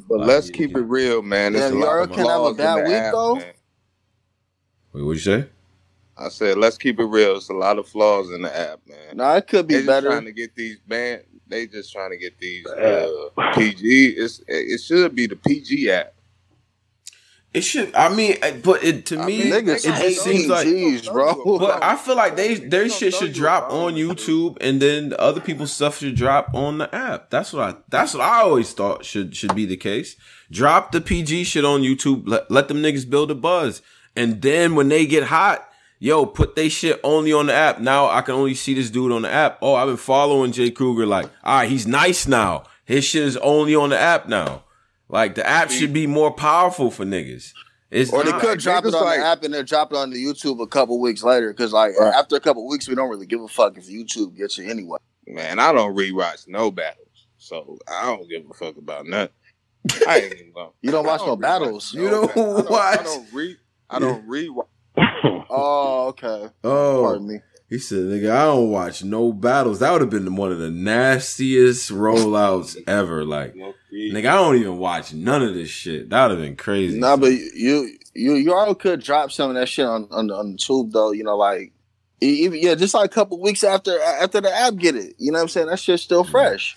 But 0.09 0.20
let's 0.20 0.49
keep 0.51 0.75
it 0.76 0.81
real, 0.81 1.20
man. 1.23 1.52
There's 1.52 1.70
Damn, 1.70 1.83
a 1.83 1.84
lot 1.84 1.97
y'all 1.97 2.07
can 2.09 2.26
have 2.26 2.42
a 2.42 2.55
bad 2.55 2.84
week, 2.86 2.94
app, 2.97 3.12
though? 3.12 3.34
man. 3.36 3.52
wait, 4.94 5.02
what'd 5.02 5.25
you 5.26 5.42
say? 5.42 5.49
I 6.17 6.28
said, 6.28 6.57
let's 6.59 6.78
keep 6.78 7.01
it 7.01 7.05
real. 7.05 7.36
It's 7.36 7.49
a 7.49 7.55
lot 7.55 7.78
of 7.78 7.89
flaws 7.89 8.31
in 8.31 8.42
the 8.42 8.57
app, 8.57 8.81
man. 8.86 9.17
No, 9.17 9.34
it 9.34 9.47
could 9.49 9.67
be 9.67 9.75
they 9.75 9.81
just 9.81 9.89
better. 9.89 10.09
trying 10.09 10.25
to 10.26 10.33
get 10.33 10.55
these 10.55 10.78
band. 10.86 11.23
They 11.49 11.67
just 11.67 11.92
trying 11.92 12.10
to 12.10 12.17
get 12.17 12.39
these 12.39 12.65
uh, 12.67 13.10
PG. 13.55 14.15
It's 14.17 14.41
it 14.49 14.78
should 14.81 15.15
be 15.15 15.26
the 15.26 15.36
PG 15.36 15.91
app. 15.91 16.15
It 17.55 17.64
should. 17.64 17.94
I 17.94 18.14
mean, 18.14 18.36
uh, 18.42 18.52
but 18.64 18.82
it 18.82 19.05
to 19.06 19.18
me, 19.18 19.50
mean, 19.50 19.68
it 19.68 19.82
just 19.82 20.24
seems 20.24 20.48
like. 20.48 20.66
PGs, 20.66 21.12
bro. 21.12 21.58
But 21.58 21.84
I 21.84 21.97
feel 21.97 22.16
like 22.16 22.34
they 22.34 22.55
their 22.55 22.89
shit 22.89 23.12
should 23.12 23.34
drop 23.34 23.70
on 23.70 23.94
YouTube, 23.94 24.56
and 24.62 24.81
then 24.81 25.10
the 25.10 25.20
other 25.20 25.40
people's 25.40 25.70
stuff 25.70 25.98
should 25.98 26.14
drop 26.14 26.55
on 26.55 26.78
the 26.78 26.94
app. 26.94 27.28
That's 27.28 27.52
what 27.52 27.62
I. 27.62 27.78
That's 27.90 28.14
what 28.14 28.22
I 28.22 28.40
always 28.40 28.72
thought 28.72 29.05
should 29.05 29.36
should 29.36 29.55
be 29.55 29.66
the 29.66 29.76
case. 29.76 30.16
Drop 30.50 30.92
the 30.92 31.02
PG 31.02 31.44
shit 31.44 31.64
on 31.64 31.82
YouTube. 31.82 32.22
Let 32.26 32.50
let 32.50 32.68
them 32.68 32.78
niggas 32.78 33.08
build 33.08 33.31
a 33.31 33.34
buzz, 33.34 33.82
and 34.16 34.40
then 34.40 34.74
when 34.74 34.89
they 34.89 35.05
get 35.05 35.24
hot, 35.24 35.68
yo, 35.98 36.24
put 36.24 36.56
they 36.56 36.70
shit 36.70 37.00
only 37.05 37.34
on 37.34 37.47
the 37.47 37.55
app. 37.55 37.81
Now 37.81 38.08
I 38.08 38.22
can 38.22 38.34
only 38.34 38.55
see 38.55 38.72
this 38.72 38.89
dude 38.89 39.12
on 39.12 39.22
the 39.22 39.31
app. 39.31 39.58
Oh, 39.60 39.74
I've 39.74 39.89
been 39.89 39.98
following 39.98 40.52
Jay 40.52 40.70
Kruger. 40.70 41.05
Like, 41.05 41.26
all 41.44 41.58
right, 41.58 41.68
he's 41.68 41.86
nice 41.86 42.26
now. 42.26 42.64
His 42.86 43.05
shit 43.05 43.24
is 43.24 43.36
only 43.36 43.74
on 43.74 43.90
the 43.90 43.98
app 43.98 44.26
now. 44.26 44.64
Like 45.12 45.34
the 45.36 45.47
app 45.47 45.70
should 45.70 45.92
be 45.92 46.07
more 46.08 46.32
powerful 46.32 46.91
for 46.91 47.05
niggas. 47.05 47.52
It's 47.91 48.10
Or 48.10 48.24
they 48.24 48.31
not. 48.31 48.41
could 48.41 48.58
drop 48.58 48.86
it 48.86 48.94
on 48.94 49.05
the 49.05 49.24
app 49.24 49.42
and 49.44 49.52
then 49.52 49.66
drop 49.66 49.92
it 49.92 49.97
on 49.99 50.08
the 50.10 50.16
YouTube 50.24 50.60
a 50.62 50.66
couple 50.66 50.99
weeks 50.99 51.23
later. 51.23 51.52
Because 51.52 51.73
like 51.74 51.92
after 52.00 52.34
a 52.36 52.41
couple 52.41 52.66
weeks, 52.66 52.89
we 52.89 52.94
don't 52.94 53.10
really 53.10 53.26
give 53.26 53.42
a 53.42 53.49
fuck 53.49 53.76
if 53.76 53.86
YouTube 53.86 54.34
gets 54.36 54.57
you 54.57 54.68
anyway. 54.70 54.99
Man, 55.26 55.58
I 55.58 55.73
don't 55.73 55.94
rewatch 55.94 56.49
no 56.49 56.70
battles, 56.70 57.26
so 57.36 57.78
I 57.86 58.07
don't 58.07 58.28
give 58.28 58.42
a 58.50 58.55
fuck 58.55 58.78
about 58.78 59.07
nothing. 59.07 59.34
I 60.08 60.20
ain't 60.20 60.32
even 60.34 60.52
gonna. 60.55 60.70
You 60.81 60.91
don't 60.91 61.05
watch 61.07 61.20
I 61.20 61.26
no 61.26 61.36
battles. 61.36 61.94
no 61.94 62.26
battles. 62.26 62.66
I 62.70 62.97
don't, 62.97 63.00
I 63.00 63.02
don't 63.02 63.32
read. 63.34 63.57
I 63.91 63.99
don't 63.99 64.26
rewatch. 64.31 64.66
Oh, 65.50 66.07
okay. 66.08 66.49
Oh, 66.65 67.02
Pardon 67.05 67.28
me. 67.28 67.39
He 67.73 67.78
said, 67.78 68.01
"Nigga, 68.01 68.31
I 68.31 68.44
don't 68.44 68.70
watch 68.70 69.02
no 69.02 69.33
battles. 69.33 69.78
That 69.78 69.92
would 69.92 70.02
have 70.02 70.10
been 70.10 70.36
one 70.36 70.52
of 70.52 70.59
the 70.59 70.70
nastiest 70.70 71.91
rollouts 71.91 72.76
ever. 72.86 73.25
Like, 73.25 73.55
nigga, 73.55 74.26
I 74.26 74.34
don't 74.34 74.57
even 74.57 74.76
watch 74.76 75.15
none 75.15 75.42
of 75.42 75.55
this 75.55 75.70
shit. 75.70 76.10
That 76.10 76.28
would 76.28 76.33
have 76.33 76.41
been 76.47 76.57
crazy. 76.57 76.99
Nah, 77.01 77.17
but 77.17 77.33
you 77.33 77.97
you 78.15 78.34
you 78.34 78.52
all 78.55 78.75
could 78.75 79.01
drop 79.01 79.33
some 79.33 79.49
of 79.49 79.57
that 79.57 79.70
shit 79.70 79.86
on 79.86 80.07
on, 80.10 80.26
the- 80.26 80.34
on 80.34 80.52
the 80.52 80.59
tube 80.59 80.92
though. 80.92 81.12
You 81.12 81.25
know, 81.25 81.36
like 81.39 81.73
even 82.20 82.60
yeah, 82.60 82.75
just 82.75 82.92
like 82.92 83.07
a 83.07 83.15
couple 83.15 83.41
weeks 83.41 83.65
after 83.65 83.99
after 84.02 84.42
the 84.42 84.55
app 84.55 84.76
get 84.76 84.94
it. 84.94 85.15
You 85.18 85.33
know 85.33 85.39
what 85.39 85.42
I'm 85.44 85.49
saying? 85.49 85.68
That 85.68 85.78
shit's 85.78 86.02
still 86.02 86.25
fresh. 86.25 86.76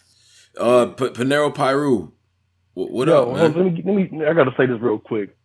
Uh, 0.57 0.85
P- 0.85 1.09
Panero 1.09 1.53
Pyru, 1.53 2.14
what, 2.74 2.90
what 2.90 3.07
Yo, 3.09 3.32
up, 3.32 3.35
man? 3.35 3.53
let 3.53 3.65
me, 3.74 3.83
let 3.85 4.11
me, 4.11 4.25
I 4.25 4.33
gotta 4.33 4.53
say 4.57 4.65
this 4.65 4.80
real 4.80 4.98
quick. 4.99 5.35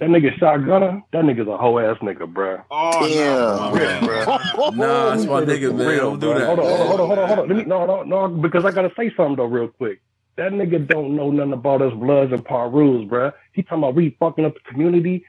That 0.00 0.10
nigga 0.10 0.38
shotgunner, 0.38 1.02
that 1.12 1.24
nigga's 1.24 1.48
a 1.48 1.56
whole 1.56 1.80
ass 1.80 1.96
nigga, 2.02 2.32
bruh. 2.32 2.64
Oh, 2.70 3.06
Damn. 3.08 3.72
Nah, 4.68 5.10
that's 5.10 5.24
my 5.26 5.40
Let 5.40 5.46
me 5.46 5.46
say 5.46 5.46
this 5.46 5.60
nigga, 5.60 5.74
man. 5.74 5.88
real, 5.88 6.16
Don't 6.16 6.20
do 6.20 6.34
that. 6.34 6.46
Hold 6.46 6.60
on, 6.60 6.66
hold 6.66 6.80
on, 6.80 6.88
hold 6.88 7.00
on, 7.00 7.06
hold 7.08 7.18
on, 7.20 7.28
hold 7.28 7.38
on. 7.40 7.48
Let 7.48 7.56
me, 7.58 7.64
no, 7.64 7.86
no, 7.86 8.02
no, 8.04 8.28
because 8.28 8.64
I 8.66 8.72
gotta 8.72 8.92
say 8.98 9.12
something 9.16 9.36
though, 9.36 9.46
real 9.46 9.68
quick. 9.68 10.00
That 10.36 10.52
nigga 10.52 10.86
don't 10.88 11.16
know 11.16 11.30
nothing 11.30 11.54
about 11.54 11.82
us 11.82 11.94
Bloods 11.94 12.32
and 12.32 12.44
Pirus, 12.44 13.08
bruh. 13.08 13.32
He 13.54 13.62
talking 13.62 13.78
about 13.78 13.94
we 13.96 14.16
fucking 14.20 14.44
up 14.46 14.54
the 14.54 14.60
community. 14.72 15.24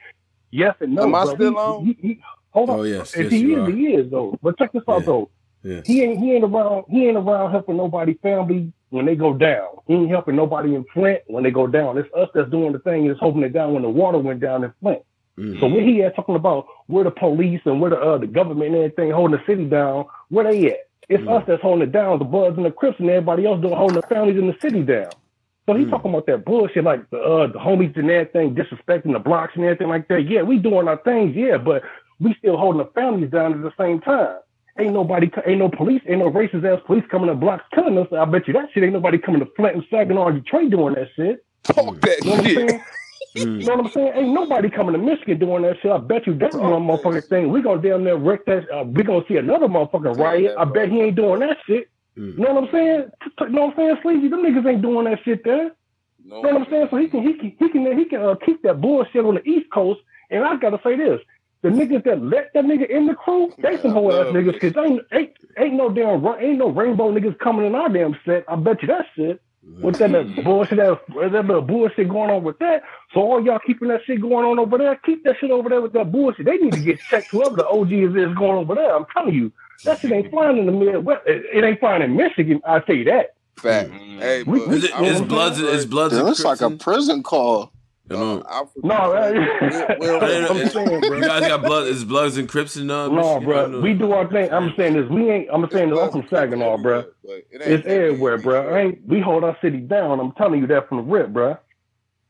Yes 0.52 0.76
and 0.80 0.94
no. 0.96 1.04
Am 1.04 1.14
I 1.14 1.24
bruh. 1.26 1.34
still 1.36 1.52
He- 1.52 1.58
on? 1.58 1.86
he- 1.86 1.98
he- 2.08 2.20
hold 2.50 2.70
oh, 2.70 2.74
on. 2.74 2.80
Oh, 2.80 2.84
yes, 2.84 3.14
If 3.14 3.24
yes, 3.24 3.32
he 3.32 3.38
you 3.40 3.56
is, 3.56 3.60
are. 3.62 3.70
he 3.70 3.86
is 3.94 4.10
though. 4.10 4.38
But 4.42 4.58
check 4.58 4.72
this 4.72 4.82
out 4.88 5.06
though. 5.06 5.30
Yeah. 5.64 5.82
He 5.84 6.02
ain't 6.02 6.20
he 6.20 6.34
ain't 6.34 6.44
around 6.44 6.84
he 6.90 7.08
ain't 7.08 7.18
around 7.18 7.52
helping 7.52 7.78
nobody 7.78 8.14
family 8.22 8.72
when 8.90 9.06
they 9.06 9.16
go 9.16 9.34
down. 9.34 9.69
He 9.86 9.94
ain't 9.94 10.10
helping 10.10 10.36
nobody 10.36 10.74
in 10.74 10.84
Flint 10.92 11.22
when 11.26 11.44
they 11.44 11.50
go 11.50 11.66
down. 11.66 11.98
It's 11.98 12.12
us 12.14 12.28
that's 12.34 12.50
doing 12.50 12.72
the 12.72 12.78
thing 12.78 13.06
is 13.06 13.18
holding 13.18 13.42
it 13.42 13.52
down 13.52 13.74
when 13.74 13.82
the 13.82 13.88
water 13.88 14.18
went 14.18 14.40
down 14.40 14.64
in 14.64 14.72
Flint. 14.80 15.02
Mm. 15.38 15.60
So 15.60 15.66
when 15.66 15.86
he 15.86 15.98
had 15.98 16.14
talking 16.14 16.34
about 16.34 16.66
where 16.86 17.04
the 17.04 17.10
police 17.10 17.60
and 17.64 17.80
where 17.80 17.90
the 17.90 17.98
uh, 17.98 18.18
the 18.18 18.26
government 18.26 18.74
and 18.74 18.76
everything 18.76 19.10
holding 19.10 19.38
the 19.38 19.44
city 19.46 19.64
down, 19.64 20.06
where 20.28 20.50
they 20.50 20.72
at? 20.72 20.88
It's 21.08 21.26
us 21.26 21.42
that's 21.46 21.60
holding 21.60 21.88
it 21.88 21.92
down, 21.92 22.20
the 22.20 22.24
buds 22.24 22.56
and 22.56 22.64
the 22.64 22.70
Crips 22.70 23.00
and 23.00 23.10
everybody 23.10 23.44
else 23.44 23.60
doing 23.60 23.74
holding 23.74 23.96
the 24.00 24.06
families 24.06 24.38
in 24.38 24.46
the 24.46 24.56
city 24.60 24.82
down. 24.82 25.10
So 25.66 25.74
he 25.74 25.84
talking 25.84 26.10
about 26.10 26.26
that 26.26 26.44
bullshit, 26.44 26.84
like 26.84 27.08
the 27.10 27.18
uh, 27.18 27.46
the 27.48 27.58
homies 27.58 27.96
and 27.96 28.10
everything, 28.10 28.54
disrespecting 28.54 29.12
the 29.12 29.18
blocks 29.18 29.52
and 29.56 29.64
everything 29.64 29.88
like 29.88 30.08
that. 30.08 30.28
Yeah, 30.28 30.42
we 30.42 30.58
doing 30.58 30.88
our 30.88 30.98
things, 30.98 31.34
yeah, 31.34 31.58
but 31.58 31.82
we 32.20 32.34
still 32.38 32.56
holding 32.56 32.78
the 32.78 32.90
families 32.92 33.30
down 33.30 33.54
at 33.54 33.62
the 33.62 33.72
same 33.78 34.00
time. 34.00 34.38
Ain't 34.78 34.92
nobody, 34.94 35.30
ain't 35.46 35.58
no 35.58 35.68
police, 35.68 36.02
ain't 36.08 36.20
no 36.20 36.30
racist 36.30 36.64
ass 36.64 36.80
police 36.86 37.04
coming 37.10 37.28
to 37.28 37.34
blocks 37.34 37.64
killing 37.74 37.98
us. 37.98 38.06
I 38.16 38.24
bet 38.24 38.46
you 38.46 38.54
that 38.54 38.68
shit 38.72 38.84
ain't 38.84 38.92
nobody 38.92 39.18
coming 39.18 39.40
to 39.40 39.48
Flint 39.56 39.74
and 39.76 39.84
Saginaw 39.90 40.28
and 40.28 40.42
Detroit 40.44 40.70
doing 40.70 40.94
that 40.94 41.08
shit. 41.16 41.44
Talk 41.74 42.00
that 42.02 42.18
You 42.24 42.24
know 42.24 42.30
what 42.32 42.40
I'm 42.40 42.46
shit. 42.46 42.56
saying? 42.56 42.80
You 43.36 43.64
know 43.64 43.76
what 43.76 43.86
I'm 43.86 43.92
saying? 43.94 44.12
Ain't 44.16 44.34
nobody 44.34 44.70
coming 44.70 44.92
to 44.92 44.98
Michigan 44.98 45.38
doing 45.38 45.62
that 45.62 45.76
shit. 45.80 45.92
I 45.92 45.98
bet 45.98 46.26
you 46.26 46.34
that's 46.36 46.54
one 46.54 46.82
motherfucking 46.82 47.28
thing. 47.28 47.52
We 47.52 47.62
gonna 47.62 47.80
damn 47.80 48.02
near 48.04 48.16
wreck 48.16 48.44
that. 48.46 48.68
Uh, 48.70 48.84
we 48.84 49.04
gonna 49.04 49.22
see 49.28 49.36
another 49.36 49.68
motherfucking 49.68 50.18
riot. 50.18 50.54
I 50.58 50.64
bet 50.64 50.88
he 50.88 51.00
ain't 51.00 51.16
doing 51.16 51.40
that 51.40 51.56
shit. 51.66 51.88
You 52.36 52.44
know 52.44 52.54
what 52.54 52.64
I'm 52.64 52.70
saying? 52.72 53.04
You 53.40 53.48
know 53.50 53.62
what 53.66 53.70
I'm 53.72 53.76
saying, 53.76 53.96
Sleazy? 54.02 54.28
Them 54.28 54.42
niggas 54.42 54.68
ain't 54.68 54.82
doing 54.82 55.04
that 55.06 55.20
shit 55.24 55.44
there. 55.44 55.70
You 56.42 56.52
know 56.52 56.58
what 56.58 56.62
I'm 56.62 56.66
saying? 56.70 56.88
So 56.90 56.96
he 56.96 57.08
can 57.08 57.22
he 57.22 57.34
can 57.34 57.56
he 57.58 57.68
can 57.70 57.98
he 57.98 58.04
can 58.06 58.22
uh, 58.22 58.34
keep 58.44 58.62
that 58.62 58.80
bullshit 58.80 59.24
on 59.24 59.36
the 59.36 59.48
East 59.48 59.70
Coast. 59.72 60.00
And 60.30 60.44
I 60.44 60.56
gotta 60.56 60.80
say 60.84 60.96
this: 60.96 61.20
the 61.62 61.68
niggas 61.68 62.04
that 62.04 62.22
let 62.22 62.52
that 62.54 62.64
nigga 62.64 62.88
in 62.88 63.06
the 63.06 63.14
crew, 63.14 63.52
they 63.62 63.76
some 63.82 63.92
whole 63.92 64.12
ass 64.12 64.28
niggas. 64.28 64.60
Cause 64.60 64.72
ain't 64.84 65.02
ain't 65.12 65.30
ain't 65.58 65.74
no 65.74 65.90
damn 65.90 66.24
ain't 66.40 66.58
no 66.58 66.68
rainbow 66.70 67.12
niggas 67.12 67.38
coming 67.38 67.66
in 67.66 67.74
our 67.74 67.88
damn 67.88 68.16
set. 68.24 68.44
I 68.48 68.56
bet 68.56 68.80
you 68.82 68.88
that 68.88 69.06
shit. 69.14 69.40
With 69.82 69.98
that, 69.98 70.10
that 70.12 70.40
bullshit, 70.44 70.78
that, 70.78 70.98
that 71.32 71.44
little 71.46 71.60
bullshit 71.62 72.08
going 72.08 72.30
on 72.30 72.42
with 72.44 72.58
that. 72.60 72.82
So 73.12 73.20
all 73.20 73.44
y'all 73.44 73.58
keeping 73.64 73.88
that 73.88 74.00
shit 74.06 74.20
going 74.20 74.46
on 74.46 74.58
over 74.58 74.78
there, 74.78 74.96
keep 74.96 75.22
that 75.24 75.36
shit 75.38 75.50
over 75.50 75.68
there 75.68 75.82
with 75.82 75.92
that 75.92 76.10
bullshit. 76.10 76.46
They 76.46 76.56
need 76.56 76.72
to 76.72 76.80
get 76.80 76.98
checked. 76.98 77.30
Whoever 77.30 77.56
the 77.56 77.66
OG 77.68 77.92
is 77.92 78.10
is 78.16 78.34
going 78.36 78.56
over 78.58 78.74
there. 78.74 78.96
I'm 78.96 79.04
telling 79.12 79.34
you, 79.34 79.52
that 79.84 80.00
shit 80.00 80.12
ain't 80.12 80.30
flying 80.30 80.56
in 80.58 80.66
the 80.66 80.72
Midwest. 80.72 81.22
It, 81.26 81.44
it 81.52 81.64
ain't 81.64 81.78
flying 81.78 82.02
in 82.02 82.16
Michigan. 82.16 82.60
I 82.66 82.80
tell 82.80 82.96
you 82.96 83.04
that. 83.04 83.34
Fact. 83.56 83.90
Mm. 83.90 84.18
Hey, 84.18 84.42
We- 84.44 84.58
but 84.60 84.68
we- 84.68 84.76
Is 84.76 84.84
it 84.84 84.94
I 84.96 85.02
is 85.04 85.20
Bloods 85.22 85.58
is 85.58 85.86
Bloods 85.86 86.14
Damn, 86.14 86.26
and 86.26 86.30
it's 86.30 86.44
like 86.44 86.62
a 86.62 86.70
prison 86.70 87.22
call. 87.22 87.72
I 88.10 88.14
don't 88.14 88.38
know. 88.40 88.42
I 88.48 88.64
No, 88.82 88.94
I 88.94 89.32
didn't 89.32 90.42
know- 90.42 90.48
I'm 90.62 90.68
saying, 90.68 91.00
bro. 91.00 91.16
You 91.18 91.22
guys 91.24 91.46
got 91.46 91.62
blood. 91.62 91.86
Is 91.86 92.04
Bloods 92.04 92.36
and 92.36 92.48
Crips 92.48 92.76
in 92.76 92.90
uh? 92.90 93.06
No, 93.06 93.14
Michigan? 93.14 93.44
Bro. 93.44 93.70
don't. 93.70 93.82
We 93.82 93.94
do 93.94 94.12
our 94.12 94.28
thing. 94.28 94.52
I'm 94.52 94.72
saying 94.76 94.94
this. 94.94 95.08
We 95.08 95.30
ain't. 95.30 95.48
I'm 95.52 95.68
saying 95.70 95.90
this. 95.90 95.98
I'm 96.00 96.10
from 96.10 96.26
Saginaw, 96.28 96.78
bro. 96.78 97.04
It's 97.24 97.86
everywhere, 97.86 98.38
bro. 98.38 98.74
I 98.74 98.80
ain't. 98.80 99.06
We 99.06 99.20
hold 99.20 99.44
our 99.44 99.56
city 99.62 99.78
down. 99.78 100.18
I'm 100.18 100.32
telling 100.32 100.60
you 100.60 100.66
that 100.68 100.88
from 100.88 100.98
the 100.98 101.04
rip, 101.04 101.32
bro. 101.32 101.56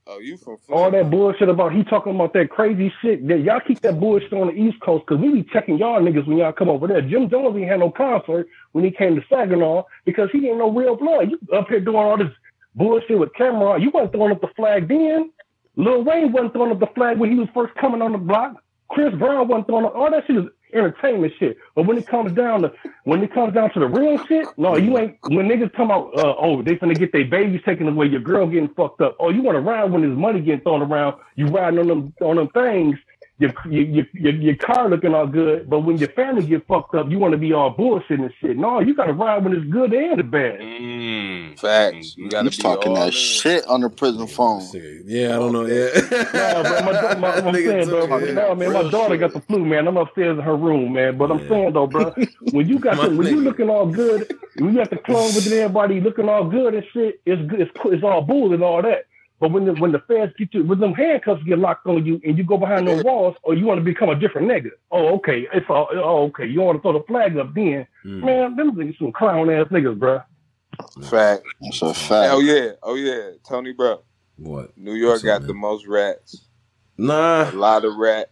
Oh, 0.07 0.19
you 0.19 0.37
from 0.37 0.57
all 0.71 0.91
that 0.91 1.09
bullshit 1.09 1.49
about 1.49 1.73
he 1.73 1.85
talking 1.85 2.15
about 2.17 2.33
that 2.33 2.51
crazy 2.51 2.93
shit. 3.01 3.27
That 3.29 3.41
y'all 3.41 3.61
keep 3.61 3.81
that 3.83 4.01
bullshit 4.01 4.33
on 4.33 4.49
the 4.49 4.53
East 4.55 4.81
Coast 4.81 5.05
because 5.07 5.23
we 5.23 5.33
be 5.33 5.49
checking 5.53 5.79
y'all 5.79 6.01
niggas 6.01 6.27
when 6.27 6.39
y'all 6.39 6.53
come 6.53 6.69
over 6.69 6.89
there. 6.89 7.01
Jim 7.01 7.31
Jones 7.31 7.57
ain't 7.57 7.69
had 7.69 7.79
no 7.79 7.91
concert 7.91 8.49
when 8.73 8.85
he 8.85 8.91
came 8.91 9.15
to 9.15 9.23
Saginaw 9.31 9.85
because 10.05 10.29
he 10.33 10.49
ain't 10.49 10.59
no 10.59 10.71
real 10.73 10.97
blood. 10.97 11.31
You 11.31 11.39
up 11.57 11.69
here 11.69 11.79
doing 11.81 11.97
all 11.97 12.19
this 12.19 12.33
bullshit 12.75 13.19
with 13.21 13.31
Cam'ron. 13.39 13.83
You 13.83 13.91
wasn't 13.91 14.13
throwing 14.13 14.33
up 14.33 14.41
the 14.41 14.49
flag 14.57 14.89
then. 14.89 15.31
Lil 15.77 16.05
Wayne 16.05 16.33
wasn't 16.33 16.53
throwing 16.53 16.73
up 16.73 16.81
the 16.81 16.89
flag 16.95 17.19
when 17.19 17.31
he 17.31 17.39
was 17.39 17.49
first 17.55 17.75
coming 17.75 18.03
on 18.03 18.13
the 18.13 18.19
block. 18.19 18.63
Chris 18.89 19.15
Brown 19.15 19.49
wasn't 19.49 19.67
throwing 19.69 19.87
up 19.87 19.95
all 19.95 20.11
that 20.11 20.27
shit 20.27 20.37
is 20.37 20.45
entertainment 20.75 21.33
shit. 21.39 21.57
But 21.75 21.87
when 21.87 21.99
it 21.99 22.07
comes 22.07 22.33
down 22.33 22.63
to 22.63 22.73
when 23.05 23.23
it 23.23 23.33
comes 23.33 23.55
down 23.55 23.73
to 23.73 23.81
the 23.81 23.87
real 23.87 24.25
shit, 24.27 24.47
no, 24.57 24.77
you 24.77 24.99
ain't 24.99 25.17
when 25.29 25.49
niggas 25.49 25.73
come 25.75 25.91
out, 25.91 26.13
uh, 26.19 26.35
oh, 26.39 26.63
they 26.63 26.77
finna 26.77 26.99
get 26.99 27.13
their 27.13 27.25
babies 27.25 27.61
taken 27.65 27.89
away, 27.89 28.07
your 28.07 28.21
girl 28.21 28.47
getting 28.47 28.69
fucked 28.75 29.01
up. 29.01 29.17
Oh, 29.21 29.31
you 29.31 29.43
wanna 29.43 29.61
ride 29.61 29.91
when 29.91 30.03
there's 30.03 30.17
money 30.17 30.41
getting 30.41 30.61
thrown 30.63 30.83
around, 30.83 31.17
you 31.37 31.47
riding 31.47 31.79
on 31.81 31.89
them 31.89 32.15
on 32.21 32.37
them 32.37 32.49
things, 32.49 32.97
your 33.41 33.53
your 33.69 34.07
your, 34.13 34.35
your 34.35 34.57
car 34.57 34.89
looking 34.91 35.15
all 35.15 35.27
good, 35.27 35.69
but 35.69 35.81
when 35.81 35.97
your 35.97 36.11
family 36.11 36.47
get 36.47 36.67
fucked 36.69 36.95
up, 36.95 37.11
you 37.11 37.19
wanna 37.19 37.39
be 37.39 37.53
all 37.55 37.71
bullshit 37.71 38.21
and 38.21 38.31
shit. 38.41 38.57
No, 38.57 38.81
you 38.81 38.95
gotta 38.95 39.15
ride 39.15 39.43
when 39.43 39.55
it's 39.55 39.65
good 39.67 39.93
and 39.95 40.19
the 40.19 40.23
bad. 40.23 40.61
Mm, 40.61 41.59
facts. 41.59 42.17
You 42.19 42.29
gotta 42.29 42.51
He's 42.51 42.59
be 42.59 42.63
talking 42.63 42.95
that 42.95 43.07
in. 43.07 43.13
shit 43.13 43.67
on 43.67 43.81
the 43.81 43.89
prison 43.89 44.27
phone. 44.27 44.63
Yeah, 45.07 45.37
I 45.37 45.39
don't 45.39 45.53
know. 45.53 45.67
Yeah. 45.67 45.89
Nah, 46.41 46.63
bro, 46.63 46.81
my, 46.83 47.15
my, 47.17 47.35
I'm 47.37 47.55
saying, 47.55 47.89
though, 47.89 48.07
nah, 48.07 48.55
man, 48.55 48.73
my 48.73 48.91
daughter 48.91 49.17
got 49.17 49.33
the 49.33 49.41
flu, 49.41 49.65
man. 49.65 49.89
I'm 49.89 49.97
upstairs 49.97 50.39
in 50.39 50.45
her 50.45 50.57
room, 50.57 50.93
man. 50.93 51.19
But 51.19 51.31
I'm 51.31 51.47
saying 51.49 51.73
though, 51.73 51.87
bro, 51.87 52.15
when 52.53 52.69
you 52.69 52.79
got 52.79 52.97
the, 53.01 53.17
when 53.17 53.27
you 53.27 53.41
looking 53.41 53.69
all 53.69 53.87
good, 53.87 54.33
when 54.59 54.73
you 54.75 54.79
got 54.81 54.91
the 54.91 54.97
clothes 54.99 55.35
with 55.35 55.47
everybody 55.47 56.01
looking 56.01 56.29
all 56.29 56.45
good 56.49 56.75
and 56.75 56.85
shit, 56.93 57.21
it's 57.27 57.43
good, 57.51 57.61
it's, 57.61 57.71
cool, 57.79 57.93
it's 57.93 58.05
all 58.05 58.23
bull 58.23 58.53
and 58.53 58.63
all 58.63 58.83
that. 58.83 59.07
But 59.41 59.53
when 59.53 59.65
the 59.65 59.73
when 59.73 59.93
the 59.93 60.01
feds 60.01 60.33
get 60.39 60.53
you, 60.53 60.65
when 60.65 60.81
them 60.81 60.93
handcuffs 60.93 61.43
get 61.45 61.59
locked 61.59 61.87
on 61.87 62.05
you, 62.05 62.21
and 62.25 62.37
you 62.37 62.45
go 62.45 62.59
behind 62.59 62.87
those 62.87 63.03
walls, 63.03 63.37
or 63.43 63.55
you 63.55 63.65
want 63.65 63.79
to 63.79 63.85
become 63.85 64.11
a 64.11 64.15
different 64.15 64.49
nigga. 64.49 64.71
Oh, 64.91 65.15
okay, 65.17 65.49
it's 65.55 65.65
all. 65.71 65.89
Oh, 65.93 66.25
okay, 66.27 66.47
you 66.47 66.61
want 66.61 66.77
to 66.77 66.83
throw 66.83 66.93
the 66.93 67.05
flag 67.07 67.39
up 67.39 67.55
then, 67.55 67.87
mm. 68.05 68.23
man. 68.23 68.55
Them 68.55 68.73
niggas 68.73 68.99
some 68.99 69.13
clown 69.13 69.49
ass 69.49 69.67
niggas, 69.69 69.99
bro. 69.99 70.21
Fact. 71.09 71.43
That's 71.63 71.83
a 71.83 71.95
fact. 71.95 72.33
Oh 72.35 72.41
yeah, 72.41 72.73
oh 72.83 72.97
yeah, 72.97 73.31
Tony, 73.49 73.73
bro. 73.73 74.03
What? 74.37 74.77
New 74.77 74.95
York 74.95 75.23
got 75.23 75.47
the 75.47 75.55
most 75.55 75.87
rats. 75.87 76.47
Nah. 76.99 77.51
A 77.51 77.53
lot 77.53 77.87
of 77.87 77.97
rats. 77.97 78.31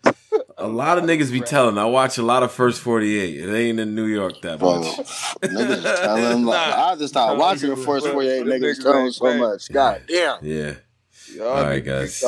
A 0.58 0.68
lot 0.68 0.98
of 0.98 1.04
niggas 1.04 1.32
be 1.32 1.40
telling. 1.40 1.78
I 1.78 1.86
watch 1.86 2.18
a 2.18 2.22
lot 2.22 2.42
of 2.42 2.52
First 2.52 2.82
48. 2.82 3.40
It 3.40 3.54
ain't 3.54 3.80
in 3.80 3.94
New 3.94 4.04
York 4.04 4.42
that 4.42 4.58
Bro, 4.58 4.80
much. 4.80 4.86
niggas 5.40 6.02
telling 6.02 6.44
like, 6.44 6.74
I 6.74 6.96
just 6.96 7.14
started 7.14 7.38
watching 7.38 7.70
the 7.70 7.76
first 7.76 8.06
48 8.08 8.44
niggas 8.44 8.82
telling 8.82 9.10
so 9.10 9.38
much. 9.38 9.72
God 9.72 10.02
damn. 10.06 10.44
Yeah. 10.44 10.74
Y'all 11.34 11.48
All 11.48 11.62
right, 11.64 11.84
guys. 11.84 12.24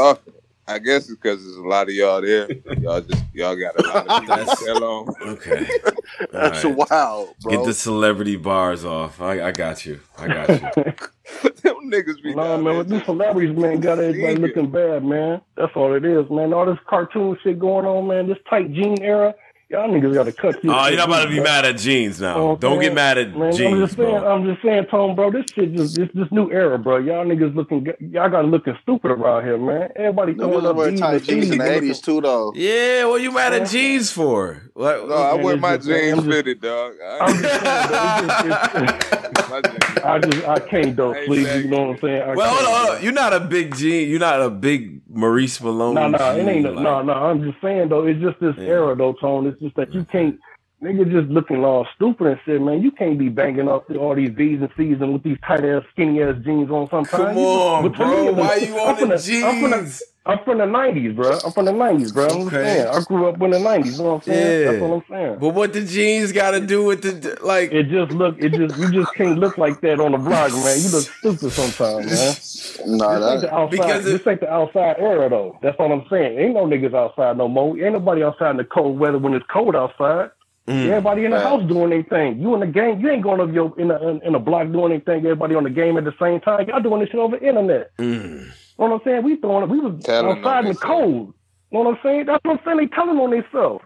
I 0.67 0.79
guess 0.79 1.09
it's 1.09 1.19
because 1.21 1.43
there's 1.43 1.57
a 1.57 1.63
lot 1.63 1.89
of 1.89 1.95
y'all 1.95 2.21
there. 2.21 2.49
Y'all 2.79 3.01
just 3.01 3.25
y'all 3.33 3.57
got 3.57 3.77
a 3.77 3.89
lot 3.89 4.07
of 4.07 4.21
people 4.21 4.37
to 4.37 4.65
tell 4.65 4.85
on. 4.85 5.15
Okay. 5.23 5.67
That's 6.33 6.65
All 6.65 6.73
right. 6.75 6.91
wild, 6.91 7.37
bro. 7.41 7.57
Get 7.57 7.65
the 7.65 7.75
celebrity 7.75 8.37
bars 8.37 8.85
off. 8.85 9.21
I, 9.21 9.49
I 9.49 9.53
got 9.53 9.85
you. 9.85 10.01
I 10.17 10.29
got 10.29 10.49
you. 10.49 10.59
Them 11.63 11.91
niggas 11.91 12.23
be 12.23 12.35
Nah, 12.35 12.57
man, 12.57 12.79
with 12.79 12.89
these 12.89 13.05
celebrities, 13.05 13.57
man, 13.57 13.81
got 13.81 13.99
everybody 13.99 14.37
looking 14.37 14.71
bad, 14.71 15.05
man. 15.05 15.41
That's 15.57 15.73
all 15.75 15.95
it 15.95 16.05
is, 16.05 16.29
man. 16.31 16.53
All 16.53 16.67
this 16.67 16.79
cartoon 16.89 17.37
shit 17.43 17.59
going 17.59 17.87
on, 17.87 18.07
man. 18.07 18.29
This 18.29 18.39
tight 18.49 18.73
jean 18.73 19.03
era, 19.03 19.35
y'all 19.71 19.89
niggas 19.89 20.13
got 20.15 20.25
to 20.25 20.33
cut. 20.33 20.61
these 20.63 20.71
Oh, 20.75 20.87
you're 20.89 20.97
not 20.97 21.09
about 21.09 21.23
to 21.25 21.29
be 21.29 21.37
bro. 21.37 21.45
mad 21.45 21.65
at 21.65 21.79
jeans 21.79 22.21
now. 22.21 22.37
Oh, 22.37 22.57
Don't 22.57 22.81
get 22.81 22.93
mad 22.93 23.19
at 23.19 23.35
Man, 23.37 23.49
I'm 23.49 23.53
jeans, 23.57 23.79
just 23.81 23.97
saying, 23.97 24.11
bro. 24.21 24.33
I'm 24.35 24.45
just 24.47 24.63
saying, 24.63 24.87
Tom, 24.91 25.15
bro. 25.15 25.31
This 25.31 25.45
shit 25.55 25.75
just 25.75 25.97
this 25.97 26.09
this 26.15 26.27
new 26.31 26.51
era, 26.51 26.79
bro. 26.79 26.99
Y'all 26.99 27.25
niggas 27.25 27.55
looking, 27.55 27.85
g- 27.85 27.93
y'all 28.11 28.29
got 28.29 28.45
looking 28.47 28.77
stupid 28.83 29.11
around 29.13 29.45
here, 29.45 29.59
man. 29.59 29.89
Everybody 29.97 30.35
throwing 30.35 30.67
up 30.67 30.77
jeans 30.77 31.01
tight 31.01 31.15
and 31.15 31.25
jeans 31.25 31.51
in 31.51 31.59
the 31.59 31.65
looking- 31.65 31.89
80s 31.91 32.01
too, 32.03 32.21
though. 32.21 32.53
Yeah, 32.57 33.05
what 33.07 33.21
you 33.23 33.31
mad 33.33 33.53
at 33.53 33.69
jeans 33.69 34.11
for? 34.11 34.63
What, 34.75 35.09
No, 35.09 35.15
I 35.15 35.35
wear 35.35 35.57
my 35.57 35.75
it's 35.75 35.87
just- 35.87 36.03
I'm 36.03 36.15
jeans 36.23 36.27
fitted, 36.35 36.61
dog. 36.61 36.93
I'm 37.21 37.43
just 37.43 37.63
saying, 37.65 37.89
though, 37.91 38.25
it's 38.25 38.45
just- 38.45 38.75
it's- 38.77 39.17
I 40.05 40.19
just 40.19 40.49
I 40.49 40.59
can't 40.61 40.97
though, 40.97 41.13
please. 41.27 41.65
You 41.65 41.69
know 41.71 41.83
what 41.83 41.91
I'm 41.97 41.99
saying? 42.01 42.23
I 42.23 42.35
Well, 42.35 42.49
hold 42.55 42.67
on, 42.69 42.87
hold 42.87 42.97
on. 42.99 43.03
You're 43.05 43.13
not 43.13 43.33
a 43.33 43.41
big 43.41 43.75
jean. 43.77 44.09
You're 44.09 44.21
not 44.21 44.41
a 44.41 44.49
big 44.49 45.01
Maurice 45.13 45.61
Malone. 45.61 45.95
No, 45.95 46.09
no, 46.09 46.17
it 46.33 46.37
jean, 46.39 46.49
ain't. 46.49 46.65
like- 46.77 46.83
No, 46.85 47.03
no. 47.03 47.13
I'm 47.13 47.43
just 47.43 47.61
saying 47.61 47.89
though. 47.89 48.07
It's 48.07 48.21
just 48.21 48.39
this 48.41 48.55
era 48.59 48.95
though, 48.97 49.13
Tone. 49.15 49.47
It's 49.47 49.60
just 49.61 49.77
that 49.77 49.93
you 49.95 50.05
can't. 50.05 50.39
Nigga 50.83 51.11
just 51.11 51.29
looking 51.31 51.63
all 51.63 51.87
stupid 51.95 52.27
and 52.27 52.41
said, 52.47 52.63
man. 52.63 52.81
You 52.81 52.91
can't 52.91 53.19
be 53.19 53.29
banging 53.29 53.69
off 53.69 53.83
all 53.99 54.15
these 54.15 54.31
B's 54.31 54.61
and 54.63 54.71
C's 54.79 54.97
and 55.03 55.13
with 55.13 55.23
these 55.23 55.37
tight 55.47 55.63
ass, 55.65 55.83
skinny 55.93 56.23
ass 56.23 56.37
jeans 56.43 56.71
on 56.71 56.89
sometimes. 56.89 57.11
Come 57.11 57.37
You- 57.37 57.43
on, 57.45 57.93
bro. 57.93 58.33
Why 58.33 58.57
you 58.57 58.79
I'm 58.79 58.97
on 59.03 59.09
the 59.11 59.15
I'm 59.15 59.21
jeans? 59.21 60.03
I'm 60.27 60.39
from 60.45 60.59
the 60.59 60.65
'90s, 60.65 61.17
bro. 61.17 61.41
I'm 61.43 61.51
from 61.53 61.65
the 61.65 61.73
'90s, 61.73 62.13
bro. 62.13 62.29
I'm 62.29 62.47
Okay. 62.49 62.57
saying. 62.63 62.87
I 62.89 63.01
grew 63.01 63.27
up 63.29 63.41
in 63.41 63.51
the 63.51 63.59
'90s. 63.59 63.93
You 63.93 63.97
know 63.99 64.05
what 64.05 64.15
I'm 64.17 64.23
saying? 64.23 64.61
Yeah. 64.65 64.71
That's 64.71 64.83
what 64.83 64.91
I'm 64.97 65.03
saying. 65.11 65.39
But 65.41 65.49
what 65.51 65.73
the 65.73 65.81
jeans 65.85 66.33
got 66.33 66.51
to 66.51 66.61
do 66.61 66.85
with 66.85 67.01
the 67.03 67.39
like? 67.43 67.73
It 67.73 67.85
just 67.85 68.13
look. 68.13 68.37
It 68.39 68.51
just 68.51 68.77
you 68.77 68.91
just 68.93 69.15
can't 69.15 69.39
look 69.39 69.57
like 69.57 69.81
that 69.81 69.99
on 69.99 70.13
the 70.13 70.19
blog, 70.19 70.53
man. 70.53 70.79
You 70.81 70.89
look 70.91 71.07
stupid 71.07 71.53
sometimes, 71.53 72.07
man. 72.07 72.37
Nah, 72.87 73.19
this 73.19 73.29
ain't 73.31 73.41
the 73.43 73.47
that, 73.49 73.53
outside. 73.55 73.71
because 73.71 74.07
it- 74.07 74.13
this 74.19 74.27
ain't 74.27 74.41
the 74.41 74.51
outside 74.51 74.97
era 74.99 75.29
though. 75.29 75.59
That's 75.63 75.79
what 75.79 75.91
I'm 75.91 76.05
saying. 76.11 76.39
Ain't 76.39 76.55
no 76.55 76.65
niggas 76.67 76.95
outside 76.95 77.37
no 77.37 77.49
more. 77.49 77.79
Ain't 77.79 77.93
nobody 77.93 78.23
outside 78.23 78.53
in 78.53 78.57
the 78.59 78.65
cold 78.65 78.99
weather 78.99 79.19
when 79.19 79.35
it's 79.35 79.45
cold 79.53 79.75
outside. 79.77 80.31
Mm. 80.69 80.87
Everybody 80.89 81.25
in 81.25 81.31
the 81.33 81.39
Right. 81.39 81.47
house 81.47 81.63
doing 81.69 81.91
their 81.91 82.03
thing. 82.05 82.39
You 82.39 82.55
in 82.55 82.61
the 82.61 82.67
game. 82.67 83.01
You 83.01 83.11
ain't 83.11 83.23
going 83.23 83.41
up 83.41 83.53
your 83.53 83.73
in 83.79 83.91
a 83.91 83.97
in, 84.09 84.23
in 84.23 84.35
a 84.35 84.39
block 84.39 84.71
doing 84.71 84.93
anything. 84.93 85.17
Everybody 85.25 85.55
on 85.57 85.65
the 85.65 85.71
game 85.71 85.97
at 85.97 86.05
the 86.05 86.15
same 86.21 86.41
time. 86.41 86.69
Y'all 86.69 86.81
doing 86.81 87.01
this 87.01 87.09
shit 87.11 87.19
over 87.21 87.39
the 87.39 87.47
internet. 87.47 87.91
Mm. 87.99 88.51
You 88.81 88.87
know 88.89 88.93
what 88.95 89.03
I'm 89.07 89.13
saying? 89.13 89.25
We 89.25 89.37
throwing 89.37 89.65
it. 89.65 89.69
We 89.69 89.79
was 89.81 90.03
Telling 90.03 90.39
outside 90.39 90.59
on 90.61 90.67
in 90.67 90.73
the 90.73 90.79
cold. 90.79 91.35
You 91.71 91.79
know 91.79 91.81
what 91.91 91.97
I'm 91.97 91.99
saying? 92.03 92.27
That's 92.27 92.43
what 92.45 92.59
I'm 92.59 92.65
saying. 92.65 92.77
They 92.79 92.87
telling 92.87 93.19
on 93.19 93.31
themselves. 93.31 93.85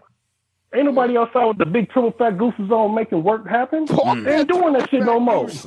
Ain't 0.73 0.85
nobody 0.85 1.17
outside 1.17 1.45
with 1.45 1.57
the 1.57 1.65
big 1.65 1.89
triple 1.91 2.11
fat 2.17 2.37
gooses 2.37 2.71
on 2.71 2.95
making 2.95 3.23
work 3.23 3.47
happen. 3.47 3.85
They 3.85 4.39
ain't 4.39 4.47
doing 4.49 4.73
that 4.73 4.89
shit 4.89 5.03
no 5.03 5.19
more. 5.19 5.49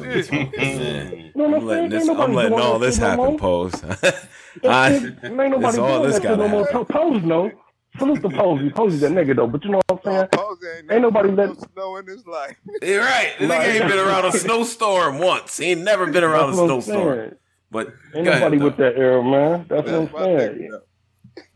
You 1.38 1.44
know 1.44 1.50
what 1.50 1.54
I'm 1.56 1.62
I'm 1.62 1.66
letting 1.66 1.90
saying? 1.90 1.90
this. 1.90 2.08
Ain't 2.08 2.18
nobody 2.18 2.22
I'm 2.30 2.34
letting 2.34 2.58
all 2.58 2.78
this 2.78 2.94
shit 2.96 3.02
no 3.02 3.08
happen, 3.10 3.38
pose. 3.38 3.72
That 3.72 4.28
I, 4.64 4.94
ain't 4.94 5.22
nobody 5.22 5.76
doing 5.76 6.02
this 6.02 6.18
that 6.18 6.22
shit 6.22 6.38
no 6.38 6.48
more. 6.48 6.84
Pose 6.86 7.22
no. 7.22 7.50
Salute 7.98 8.22
to 8.22 8.28
Posey. 8.30 8.70
Posey 8.70 8.98
that 8.98 9.12
nigga 9.12 9.36
though. 9.36 9.46
But 9.46 9.64
you 9.64 9.70
know 9.70 9.80
what 9.88 10.00
I'm 10.04 10.12
saying? 10.12 10.28
Posey 10.32 10.66
ain't, 10.78 10.92
Ain't 10.92 11.02
nobody 11.02 11.30
never 11.30 11.48
let. 11.48 11.58
no 11.58 11.66
snow 11.74 11.96
in 11.96 12.06
his 12.06 12.26
life. 12.26 12.56
Yeah, 12.82 12.96
right. 12.96 13.34
The 13.38 13.46
nigga 13.46 13.80
ain't 13.80 13.88
been 13.88 13.98
around 13.98 14.24
a 14.24 14.32
snowstorm 14.32 15.18
once. 15.18 15.56
He 15.58 15.66
ain't 15.72 15.82
never 15.82 16.06
been 16.06 16.24
around 16.24 16.52
a 16.52 16.56
That's 16.56 16.58
what 16.58 16.82
snowstorm. 16.82 17.36
Saying. 17.72 17.86
But 17.86 17.94
anybody 18.14 18.28
ahead, 18.28 18.40
nobody 18.40 18.58
though. 18.58 18.64
with 18.64 18.76
that 18.78 18.96
era, 18.96 19.22
man. 19.22 19.66
That's 19.68 19.90
That's 19.90 20.12
what 20.12 20.22
I'm 20.22 20.38
saying. 20.38 20.80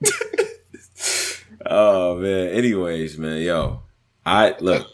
Oh 1.64 2.16
man. 2.16 2.48
Anyways, 2.48 3.16
man, 3.18 3.40
yo, 3.40 3.82
I 4.26 4.56
look. 4.58 4.88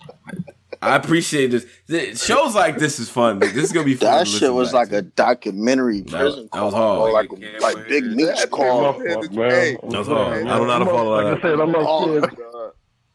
I 0.82 0.96
appreciate 0.96 1.46
this. 1.50 1.66
Th- 1.88 2.16
Shows 2.18 2.54
like 2.54 2.76
this 2.76 2.98
is 3.00 3.08
fun. 3.08 3.38
This 3.38 3.54
is 3.56 3.72
gonna 3.72 3.86
be 3.86 3.94
fun. 3.94 4.10
that 4.18 4.28
shit 4.28 4.52
was 4.52 4.74
like 4.74 4.90
to. 4.90 4.98
a 4.98 5.02
documentary 5.02 6.02
That- 6.02 6.10
prison 6.20 6.48
that 6.52 6.62
was 6.62 6.74
call, 6.74 7.10
hard. 7.10 7.30
Like, 7.30 7.30
like 7.62 7.88
Big 7.88 8.04
Meech 8.04 8.50
call. 8.50 8.92
Fuck, 8.92 9.32
man. 9.32 9.78
That's 9.88 10.08
hard. 10.08 10.46
I 10.46 10.58
don't 10.58 10.66
know 10.66 10.72
how 10.72 10.78
to 10.78 10.84
I'm 10.84 10.86
follow 10.90 11.16
Like 11.22 11.40
that. 11.42 11.48
I 11.48 11.50
said, 11.50 11.60
I'm 11.60 11.74
upstairs. 11.74 12.24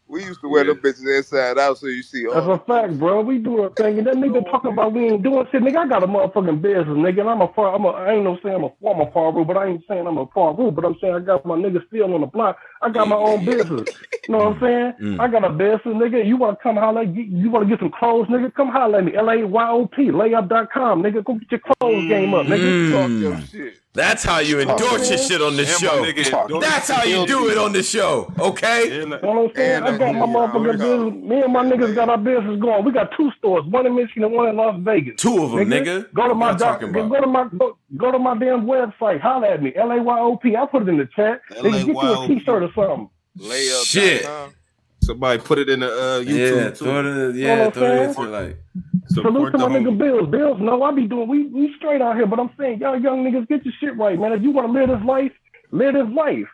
Dog. 0.08 0.14
We 0.14 0.24
used 0.26 0.42
to 0.42 0.50
wear 0.50 0.64
them 0.64 0.78
bitches 0.78 1.18
inside 1.18 1.58
out 1.58 1.78
so 1.78 1.88
you 1.88 2.04
see 2.04 2.26
That's 2.26 2.46
a 2.48 2.62
fact, 2.68 3.00
bro. 3.00 3.22
We 3.22 3.38
do 3.38 3.64
a 3.64 3.70
thing, 3.76 3.98
and 4.00 4.08
that 4.08 4.16
nigga 4.16 4.44
talking 4.52 4.72
about 4.74 4.94
we 4.94 5.06
ain't 5.08 5.24
doing 5.24 5.46
shit. 5.52 5.62
Nigga, 5.62 5.78
I 5.78 5.88
got 5.88 6.04
a 6.04 6.08
motherfucking 6.08 6.62
business, 6.62 6.88
nigga, 6.88 7.22
and 7.22 7.30
I'm 7.30 7.42
a 7.42 7.48
far. 7.54 7.74
I'm 7.76 7.86
a. 7.86 7.90
I 7.90 8.14
ain't 8.14 8.24
no 8.24 8.38
saying 8.44 8.56
I'm 8.56 8.64
a 8.66 8.70
former 8.82 9.12
Faru, 9.12 9.46
but 9.46 9.58
I 9.58 9.68
ain't 9.68 9.84
saying 9.88 10.06
I'm 10.08 10.18
a 10.18 10.26
Faru, 10.28 10.72
but 10.72 10.86
I'm 10.86 10.96
saying 11.02 11.14
I 11.16 11.20
got 11.20 11.46
my 11.46 11.56
nigga 11.56 11.86
still 11.88 12.14
on 12.14 12.22
the 12.22 12.28
block. 12.28 12.58
I 12.82 12.90
got 12.90 13.08
my 13.08 13.16
own 13.16 13.46
business. 13.46 13.88
You 14.28 14.32
know 14.34 14.38
what 14.40 14.48
I'm 14.56 14.60
saying? 14.62 14.94
Mm. 15.04 15.20
I 15.20 15.28
got 15.28 15.44
a 15.44 15.50
business, 15.50 15.96
nigga. 15.96 16.26
You 16.26 16.38
want 16.38 16.58
to 16.58 16.64
come 16.64 16.78
holler? 16.78 17.04
You, 17.04 17.24
you 17.24 17.50
want 17.50 17.66
to 17.66 17.70
get 17.70 17.80
some 17.80 17.92
clothes, 17.92 18.28
nigga? 18.30 18.54
Come 18.54 18.70
holler 18.70 19.00
at 19.00 19.06
me. 19.06 19.16
L 19.16 19.30
A 19.30 19.46
Y 19.46 19.70
O 19.70 19.86
P 19.88 20.04
layup.com, 20.04 21.04
nigga. 21.04 21.24
Go 21.24 21.36
get 21.36 21.52
your 21.52 21.62
clothes 21.80 22.08
game 22.08 22.34
up, 22.34 22.46
nigga. 22.46 22.92
talk 22.92 23.12
your 23.20 23.34
Mm. 23.34 23.52
shit. 23.52 23.74
That's 23.96 24.24
how 24.24 24.40
you 24.40 24.60
endorse 24.60 25.08
your 25.10 25.20
shit 25.20 25.40
on 25.40 25.56
the 25.56 25.62
And 25.62 25.70
show. 25.70 26.60
That's 26.60 26.90
how 26.90 27.04
you 27.04 27.28
do 27.28 27.50
it 27.50 27.60
on 27.60 27.74
the 27.74 27.84
show. 27.84 28.34
Okay. 28.40 28.92
You 29.02 29.06
know 29.06 29.18
what 29.22 29.50
I'm 29.50 29.56
saying? 29.56 29.76
And 29.76 29.86
I 29.86 29.98
got 30.00 30.16
my 30.16 30.20
that 30.20 30.30
motherfucking 30.54 30.78
business. 30.80 31.30
Me 31.30 31.42
and 31.44 31.54
my 31.54 31.64
niggas 31.64 31.94
got 31.94 32.10
our 32.10 32.18
business 32.18 32.60
going. 32.60 32.86
We 32.86 32.92
got 32.92 33.12
two 33.16 33.32
stores, 33.38 33.66
one 33.68 33.86
in 33.86 33.96
Michigan 33.96 34.24
and 34.24 34.34
one 34.34 34.50
in 34.50 34.56
Las 34.56 34.76
Vegas. 34.80 35.22
Two 35.22 35.44
of 35.44 35.52
them, 35.52 35.70
nigga. 35.70 36.12
Go 36.12 36.28
to 36.28 36.34
my 36.34 36.50
What 36.52 36.58
doc, 36.60 36.80
go, 36.82 36.88
to 37.22 37.28
my 37.28 37.48
go, 37.56 37.78
go 37.96 38.12
to 38.12 38.18
my 38.18 38.36
damn 38.36 38.66
website. 38.66 39.22
Holla 39.22 39.50
at 39.50 39.62
me. 39.62 39.74
L 39.76 39.92
A 39.92 40.02
Y 40.02 40.20
O 40.20 40.38
P. 40.38 40.56
I 40.56 40.66
put 40.66 40.82
it 40.84 40.90
in 40.90 40.98
the 40.98 41.08
chat. 41.16 41.42
Nigga, 41.52 41.72
get 41.72 41.88
you 41.88 41.94
a 42.00 42.04
LAYOP. 42.04 42.28
t-shirt 42.28 42.64
or 42.64 42.72
something. 42.74 43.10
Layup. 43.38 43.86
Shit. 43.86 44.28
Somebody 45.04 45.40
put 45.42 45.60
it 45.60 45.70
in 45.70 45.82
the 45.82 45.88
uh, 45.92 46.20
Yeah, 46.22 46.34
YouTube 46.34 46.78
too. 46.80 46.86
throw 46.86 47.00
it 47.00 47.06
in, 47.06 47.36
You 47.36 47.48
know 47.48 47.58
what 47.58 47.66
I'm 47.66 47.72
throw 47.74 47.84
it 47.84 47.98
saying? 47.98 48.10
into 48.10 48.22
like. 48.32 48.58
Salute 49.10 49.52
to 49.52 49.58
the 49.58 49.70
my 49.70 49.78
nigga. 49.80 49.98
Bills. 49.98 50.30
Bills, 50.30 50.58
no, 50.62 50.82
I 50.84 50.92
be 50.92 51.08
doing. 51.08 51.28
We 51.28 51.48
we 51.48 51.74
straight 51.78 52.02
out 52.02 52.16
here, 52.16 52.26
but 52.26 52.40
I'm 52.40 52.50
saying 52.58 52.80
y'all 52.80 53.00
young 53.00 53.24
niggas 53.24 53.48
get 53.48 53.66
your 53.66 53.74
shit 53.80 53.98
right, 53.98 54.18
man. 54.20 54.32
If 54.34 54.42
you 54.42 54.52
want 54.52 54.68
to 54.68 54.74
live 54.74 54.90
this 54.90 55.06
life, 55.06 55.32
live 55.72 55.94
this 55.94 56.08
life. 56.16 56.48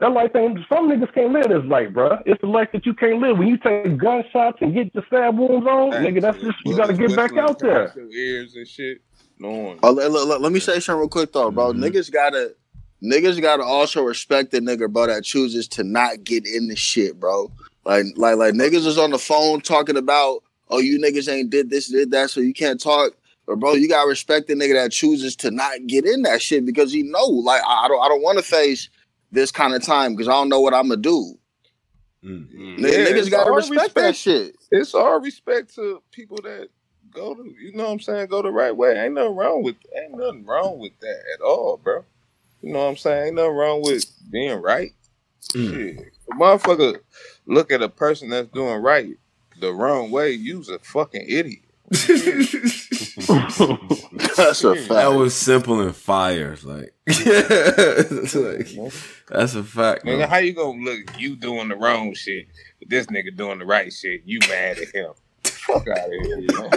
That 0.00 0.10
life 0.12 0.30
ain't. 0.34 0.58
Some 0.68 0.88
niggas 0.90 1.12
can't 1.14 1.32
live 1.32 1.48
this 1.48 1.64
life, 1.70 1.92
bro. 1.92 2.18
It's 2.26 2.40
the 2.40 2.48
life 2.48 2.68
that 2.72 2.84
you 2.86 2.92
can't 2.94 3.20
live 3.20 3.38
when 3.38 3.46
you 3.46 3.56
take 3.58 3.96
gunshots 3.98 4.58
and 4.60 4.74
get 4.74 4.92
your 4.94 5.04
stab 5.06 5.38
wounds 5.38 5.66
on, 5.66 5.92
nigga. 5.92 6.20
That's 6.20 6.38
just 6.38 6.56
you 6.64 6.76
got 6.76 6.86
to 6.86 6.94
get 6.94 7.14
back 7.14 7.36
out 7.36 7.58
there. 7.60 7.94
Ears 8.12 8.56
and 8.56 8.66
shit. 8.66 8.98
No 9.38 9.50
one. 9.50 9.78
Oh, 9.82 9.90
let, 9.92 10.10
let- 10.10 10.26
let- 10.26 10.40
let 10.40 10.52
me 10.52 10.60
say 10.60 10.80
something 10.80 11.00
real 11.00 11.08
quick 11.08 11.32
though, 11.32 11.50
bro. 11.50 11.72
Mm-hmm. 11.72 11.84
Niggas 11.84 12.12
gotta 12.12 12.54
niggas 13.02 13.40
gotta 13.40 13.62
also 13.64 14.02
respect 14.02 14.50
the 14.52 14.60
nigga, 14.60 14.90
bro, 14.92 15.06
that 15.06 15.24
chooses 15.24 15.68
to 15.68 15.84
not 15.84 16.24
get 16.24 16.46
in 16.46 16.68
the 16.68 16.76
shit, 16.76 17.18
bro. 17.20 17.50
Like, 17.84 18.06
like, 18.16 18.36
like 18.36 18.54
niggas 18.54 18.86
is 18.86 18.98
on 18.98 19.10
the 19.10 19.18
phone 19.18 19.60
talking 19.60 19.96
about, 19.96 20.42
oh, 20.72 20.78
you 20.78 20.98
niggas 20.98 21.30
ain't 21.30 21.50
did 21.50 21.70
this, 21.70 21.88
did 21.88 22.10
that, 22.10 22.30
so 22.30 22.40
you 22.40 22.54
can't 22.54 22.80
talk. 22.80 23.12
But 23.46 23.58
bro, 23.58 23.74
you 23.74 23.88
gotta 23.88 24.08
respect 24.08 24.48
the 24.48 24.54
nigga 24.54 24.74
that 24.74 24.92
chooses 24.92 25.36
to 25.36 25.50
not 25.50 25.86
get 25.86 26.06
in 26.06 26.22
that 26.22 26.40
shit 26.40 26.64
because 26.64 26.92
he 26.92 27.02
know, 27.02 27.24
like, 27.24 27.62
I 27.66 27.84
I 27.84 27.88
don't, 27.88 28.02
I 28.04 28.08
don't 28.08 28.22
want 28.22 28.38
to 28.38 28.44
face 28.44 28.88
this 29.30 29.50
kind 29.50 29.74
of 29.74 29.82
time 29.82 30.14
because 30.14 30.28
I 30.28 30.32
don't 30.32 30.48
know 30.48 30.60
what 30.60 30.74
I'm 30.74 30.88
gonna 30.88 31.00
do. 31.00 31.38
Mm-hmm. 32.24 32.76
N- 32.78 32.78
Yeah, 32.78 33.10
niggas 33.10 33.30
gotta 33.30 33.50
all 33.50 33.56
respect, 33.56 33.94
that 33.96 34.16
shit. 34.16 34.56
It's 34.70 34.94
all 34.94 35.20
respect 35.20 35.74
to 35.74 36.02
people 36.12 36.38
that 36.42 36.68
go 37.10 37.34
to, 37.34 37.54
you 37.60 37.72
know 37.74 37.84
what 37.84 37.92
I'm 37.92 38.00
saying, 38.00 38.28
go 38.28 38.42
the 38.42 38.50
right 38.50 38.76
way. 38.76 38.96
Ain't 38.96 39.14
nothing 39.14 39.36
wrong 39.36 39.62
with, 39.62 39.76
ain't 39.96 40.16
nothing 40.16 40.46
wrong 40.46 40.78
with 40.78 40.98
that 41.00 41.22
at 41.34 41.40
all, 41.40 41.78
bro. 41.82 42.04
You 42.62 42.72
know 42.72 42.84
what 42.84 42.90
I'm 42.90 42.96
saying? 42.96 43.26
Ain't 43.26 43.36
nothing 43.36 43.56
wrong 43.56 43.82
with 43.82 44.04
being 44.30 44.62
right. 44.62 44.92
Mm. 45.50 45.96
Shit. 45.96 46.12
A 46.30 46.34
motherfucker 46.36 47.00
look 47.46 47.72
at 47.72 47.82
a 47.82 47.88
person 47.88 48.30
that's 48.30 48.48
doing 48.48 48.80
right 48.80 49.16
the 49.62 49.72
wrong 49.72 50.10
way, 50.10 50.32
you's 50.32 50.68
a 50.68 50.78
fucking 50.80 51.24
idiot. 51.26 51.62
That's 54.36 54.64
a 54.64 54.74
fact. 54.76 54.88
That 54.88 55.12
was 55.16 55.34
simple 55.34 55.80
and 55.80 55.94
fire. 55.94 56.56
Like, 56.62 56.92
it's 57.06 58.34
like 58.34 58.68
that's 59.28 59.54
a 59.54 59.62
fact. 59.62 60.04
Nigga, 60.04 60.18
man. 60.20 60.28
how 60.28 60.38
you 60.38 60.52
gonna 60.52 60.82
look 60.82 61.00
you 61.18 61.36
doing 61.36 61.68
the 61.68 61.76
wrong 61.76 62.14
shit, 62.14 62.46
but 62.78 62.88
this 62.90 63.06
nigga 63.06 63.36
doing 63.36 63.58
the 63.58 63.66
right 63.66 63.92
shit? 63.92 64.22
You 64.24 64.38
mad 64.48 64.78
at 64.78 64.88
him? 64.94 65.12
Fuck 65.44 65.88
out 65.88 65.98
of 65.98 66.12
here, 66.12 66.38
man. 66.38 66.70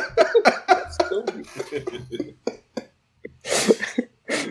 That's 0.67 0.95
stupid. 1.05 2.35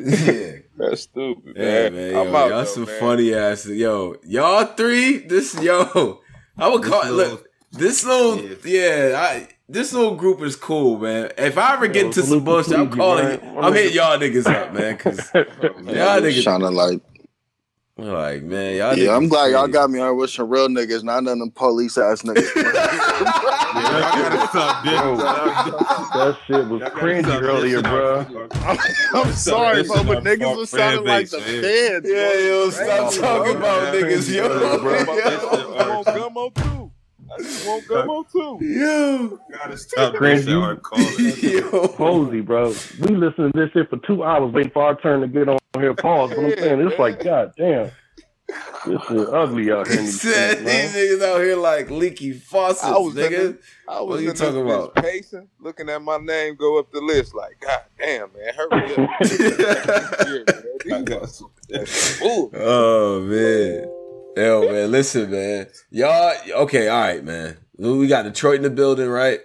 yeah. 0.00 0.52
That's 0.76 1.02
stupid, 1.02 1.56
Yeah, 1.56 1.62
man. 1.90 1.94
man. 1.94 2.10
Yo, 2.12 2.20
I'm 2.28 2.34
out, 2.34 2.48
y'all 2.48 2.58
though, 2.60 2.64
some 2.64 2.84
man. 2.86 3.00
funny 3.00 3.34
ass. 3.34 3.66
Yo, 3.66 4.16
y'all 4.24 4.64
three. 4.66 5.18
This 5.18 5.54
yo, 5.60 6.20
I 6.56 6.68
would 6.68 6.82
call 6.82 7.04
little- 7.10 7.32
look. 7.34 7.48
This 7.76 8.04
little, 8.04 8.40
yeah, 8.68 9.14
I. 9.20 9.48
This 9.66 9.94
little 9.94 10.14
group 10.14 10.42
is 10.42 10.56
cool, 10.56 10.98
man. 10.98 11.32
If 11.38 11.56
I 11.56 11.72
ever 11.72 11.86
get 11.88 12.02
Yo, 12.02 12.06
into 12.08 12.20
some 12.20 12.28
salute 12.28 12.44
bullshit, 12.44 12.74
I'm 12.78 12.86
Fuji, 12.88 12.98
calling. 12.98 13.24
man. 13.24 13.58
I'm 13.64 13.72
hitting 13.72 13.94
y'all 13.94 14.18
niggas 14.18 14.46
up, 14.46 14.74
man. 14.74 14.98
Cause 14.98 15.18
y'all 15.34 16.20
niggas, 16.20 16.42
Trying 16.42 16.60
to 16.60 16.68
like, 16.68 17.00
like 17.96 18.42
man, 18.42 18.76
y'all. 18.76 18.94
yeah, 18.98 19.16
I'm 19.16 19.26
glad 19.28 19.52
y'all 19.52 19.66
got 19.66 19.88
me 19.88 20.00
on 20.00 20.18
with 20.18 20.28
some 20.28 20.50
real 20.50 20.68
niggas, 20.68 21.02
not 21.02 21.24
none 21.24 21.32
of 21.32 21.38
them 21.38 21.50
police 21.52 21.96
ass 21.96 22.20
niggas. 22.20 22.52
That 24.94 26.36
shit 26.46 26.68
was 26.68 26.82
cringy 26.82 27.40
earlier, 27.42 27.80
bro. 27.82 28.26
I'm 29.14 29.32
sorry, 29.32 29.82
bro, 29.84 30.04
but 30.04 30.22
niggas 30.24 30.56
was 30.56 30.70
sounding 30.70 31.06
like 31.06 31.30
the 31.30 31.40
feds. 31.40 32.06
Yeah, 32.08 32.34
yo, 32.34 32.70
stop 32.70 33.12
talking 33.14 33.56
about 33.56 33.94
niggas, 33.94 34.30
yo. 34.32 34.44
I 34.44 35.88
want 35.88 36.06
gummo 36.06 36.54
too. 36.54 36.83
I 37.32 37.38
just 37.42 37.66
want 37.66 37.84
gummo 37.86 38.30
too. 38.30 38.64
Yo, 38.64 39.38
gotta 39.52 39.76
stop 39.76 40.14
Cringy. 40.14 40.44
this 40.44 40.48
hard 40.54 40.82
calling. 40.82 41.88
Posey, 41.96 42.40
bro. 42.40 42.68
We 43.00 43.16
listened 43.16 43.52
to 43.54 43.60
this 43.60 43.70
shit 43.72 43.88
for 43.90 43.98
two 44.06 44.22
hours 44.24 44.52
waiting 44.52 44.70
for 44.72 44.82
our 44.84 45.00
turn 45.00 45.20
to 45.22 45.28
get 45.28 45.48
on 45.48 45.58
here. 45.78 45.94
Pause. 45.94 46.30
But 46.30 46.38
I'm 46.44 46.58
saying 46.58 46.80
it's 46.88 46.98
like, 46.98 47.22
god 47.24 47.52
damn, 47.56 47.90
this 48.86 49.02
is 49.10 49.28
ugly 49.28 49.72
out 49.72 49.88
here. 49.88 49.98
In 49.98 50.04
these 50.04 50.20
Said 50.20 50.50
streets, 50.58 50.64
man. 50.64 50.92
these 50.92 51.18
niggas 51.18 51.22
out 51.24 51.40
here 51.40 51.56
like 51.56 51.90
leaky 51.90 52.32
faucets, 52.32 52.84
I 52.84 52.98
was 52.98 53.14
nigga. 53.14 53.30
this- 53.30 53.64
I 53.88 54.00
was 54.00 54.08
what 54.08 54.18
in 54.18 54.24
you 54.24 54.30
this 54.30 54.40
talking 54.40 54.54
bitch 54.62 54.74
about? 54.90 54.94
pacing, 54.96 55.48
looking 55.60 55.88
at 55.90 56.00
my 56.02 56.16
name 56.18 56.56
go 56.56 56.78
up 56.78 56.90
the 56.92 57.00
list, 57.00 57.34
like, 57.34 57.58
God 57.60 57.82
damn, 57.98 58.30
man, 58.32 58.54
hurry 58.54 58.92
up. 58.94 58.98
Yeah, 60.84 60.92
man, 60.92 61.04
these 61.06 61.40
motherfuckers- 61.72 62.22
Ooh. 62.22 62.50
Oh 62.54 63.20
man. 63.22 64.03
Yo, 64.36 64.62
man, 64.70 64.90
listen, 64.90 65.30
man. 65.30 65.66
Y'all, 65.90 66.32
okay, 66.62 66.88
all 66.88 67.00
right, 67.00 67.24
man. 67.24 67.56
We 67.78 68.06
got 68.06 68.22
Detroit 68.22 68.56
in 68.56 68.62
the 68.62 68.70
building, 68.70 69.08
right? 69.08 69.40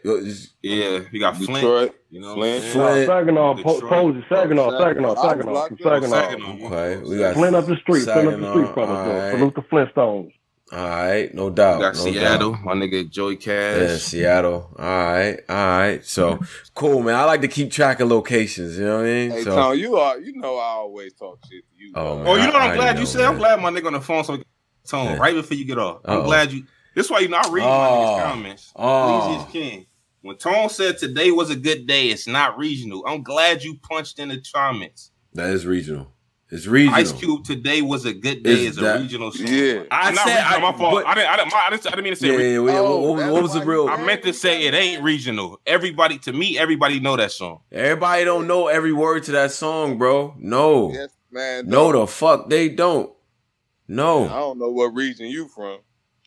Yeah, 0.62 1.00
we 1.12 1.20
got 1.20 1.36
Flint. 1.36 1.54
Detroit, 1.54 1.96
You 2.12 2.22
know, 2.22 2.36
Flint. 2.36 2.76
Nah, 2.76 3.06
Saginaw, 3.06 3.56
Po- 3.64 3.74
Detroit. 3.74 3.92
Posey, 3.92 4.26
Saginaw, 4.30 4.80
Saginaw, 4.80 5.16
I 5.16 5.22
Saginaw, 5.30 5.52
locked 5.54 5.82
from 5.82 5.88
up. 5.92 6.04
Saginaw. 6.14 6.66
Okay, 6.68 6.98
we 7.10 7.18
got 7.18 7.34
Flint 7.36 7.56
up 7.56 7.66
the 7.66 7.76
street, 7.78 8.04
Flint 8.04 8.28
up 8.28 8.40
the 8.40 8.52
street 8.52 8.74
from 8.74 8.90
us. 8.92 9.08
right. 9.08 9.32
Salute 9.32 9.56
the 9.56 9.62
Flintstones. 9.62 10.32
All 10.72 10.78
right, 10.88 11.34
no 11.34 11.50
doubt. 11.50 11.78
We 11.78 11.82
got 11.82 11.96
no 11.96 12.02
Seattle, 12.04 12.52
doubt. 12.52 12.64
my 12.64 12.74
nigga 12.74 13.10
Joey 13.10 13.38
Cash. 13.38 13.78
Yeah, 13.90 13.98
Seattle. 13.98 14.70
All 14.78 14.86
right, 14.86 15.40
all 15.50 15.56
right. 15.56 16.06
So 16.06 16.40
cool, 16.76 17.02
man. 17.02 17.16
I 17.16 17.24
like 17.24 17.42
to 17.42 17.48
keep 17.48 17.72
track 17.72 18.00
of 18.02 18.10
locations. 18.10 18.78
You 18.78 18.86
know 18.86 18.98
what 18.98 19.06
I 19.06 19.10
mean? 19.10 19.32
Hey, 19.32 19.44
so, 19.44 19.56
Tom, 19.56 19.76
you 19.80 19.96
are, 19.96 20.20
you 20.20 20.34
know, 20.36 20.58
I 20.58 20.70
always 20.74 21.14
talk 21.16 21.40
shit 21.50 21.64
to 21.76 21.84
you. 21.84 21.92
Oh, 21.96 22.18
man, 22.20 22.28
Oh, 22.28 22.36
you 22.36 22.42
know 22.44 22.54
what 22.54 22.56
I- 22.62 22.70
I'm 22.70 22.76
glad 22.76 22.90
I 22.90 22.92
you 22.94 23.00
know, 23.00 23.06
said? 23.06 23.22
I'm 23.26 23.38
glad 23.40 23.60
my 23.60 23.72
nigga 23.72 23.88
on 23.88 23.94
the 23.94 24.02
phone 24.02 24.24
so 24.24 24.34
we 24.34 24.38
can 24.40 24.46
tone 24.88 25.06
Yeah. 25.06 25.18
right 25.18 25.34
before 25.36 25.56
you 25.58 25.66
get 25.66 25.78
off. 25.78 26.02
I'm 26.06 26.24
glad 26.24 26.52
you. 26.52 26.64
This 26.96 27.06
is 27.06 27.12
why 27.12 27.20
you 27.20 27.28
know 27.30 27.38
I 27.38 27.50
read 27.50 27.64
my 27.64 27.68
Oh. 27.70 27.92
niggas 28.20 28.24
comments. 28.32 28.72
Oh. 28.76 29.32
Easy 29.36 29.44
as 29.46 29.52
king. 29.52 29.86
When 30.22 30.36
Tone 30.36 30.68
said 30.70 30.98
today 30.98 31.32
was 31.32 31.50
a 31.50 31.56
good 31.56 31.88
day, 31.88 32.10
it's 32.10 32.28
not 32.28 32.58
regional. 32.58 33.04
I'm 33.08 33.24
glad 33.24 33.64
you 33.64 33.78
punched 33.82 34.20
in 34.20 34.30
the 34.30 34.44
comments. 34.54 35.12
that 35.34 35.50
is 35.52 35.66
regional. 35.66 36.12
It's 36.52 36.66
regional. 36.66 37.00
Ice 37.00 37.12
Cube 37.12 37.44
today 37.46 37.84
was 37.84 38.06
a 38.06 38.14
good 38.14 38.42
day 38.42 38.66
Is 38.66 38.76
is, 38.76 38.78
a 38.80 38.98
regional 39.00 39.32
song. 39.32 39.46
Yeah. 39.48 39.84
I 39.92 40.10
not 40.12 40.28
said- 40.28 40.36
regional, 40.38 40.44
I- 40.68 40.72
my 40.72 40.78
fault. 40.78 40.94
but- 40.96 41.06
I 41.08 41.14
didn't, 41.14 41.30
I, 41.30 41.36
didn't, 41.38 41.54
I, 41.54 41.70
didn't, 41.70 41.86
I 41.86 41.90
didn't 41.92 42.04
mean 42.04 42.14
to 42.14 42.20
say 42.20 42.28
Yeah, 42.28 42.34
yeah, 42.34 42.40
regional. 42.40 42.66
yeah. 42.68 42.80
Oh, 42.80 43.00
what, 43.12 43.18
what, 43.24 43.32
what 43.34 43.44
was 43.44 43.54
the 43.54 43.62
real? 43.64 43.88
I 43.88 44.04
meant 44.04 44.24
to 44.24 44.34
say 44.34 44.64
it 44.64 44.74
ain't 44.74 45.04
regional. 45.04 45.62
Everybody, 45.68 46.18
to 46.18 46.34
me, 46.34 46.58
everybody 46.58 47.00
know 47.00 47.16
that 47.16 47.32
song. 47.32 47.60
Everybody 47.72 48.26
don't 48.26 48.48
know 48.48 48.68
every 48.68 48.92
word 48.92 49.24
to 49.26 49.32
that 49.34 49.52
song, 49.52 50.00
bro. 50.00 50.34
No, 50.40 50.92
Yes, 50.92 51.12
man. 51.32 51.68
no, 51.68 51.92
dog. 51.92 52.08
the 52.08 52.12
fuck 52.12 52.50
they 52.50 52.68
don't. 52.68 53.14
I 53.92 54.40
don't 54.40 54.60
know 54.60 54.70
what 54.70 54.94
region 54.94 55.28
you 55.28 55.48
from. 55.48 55.80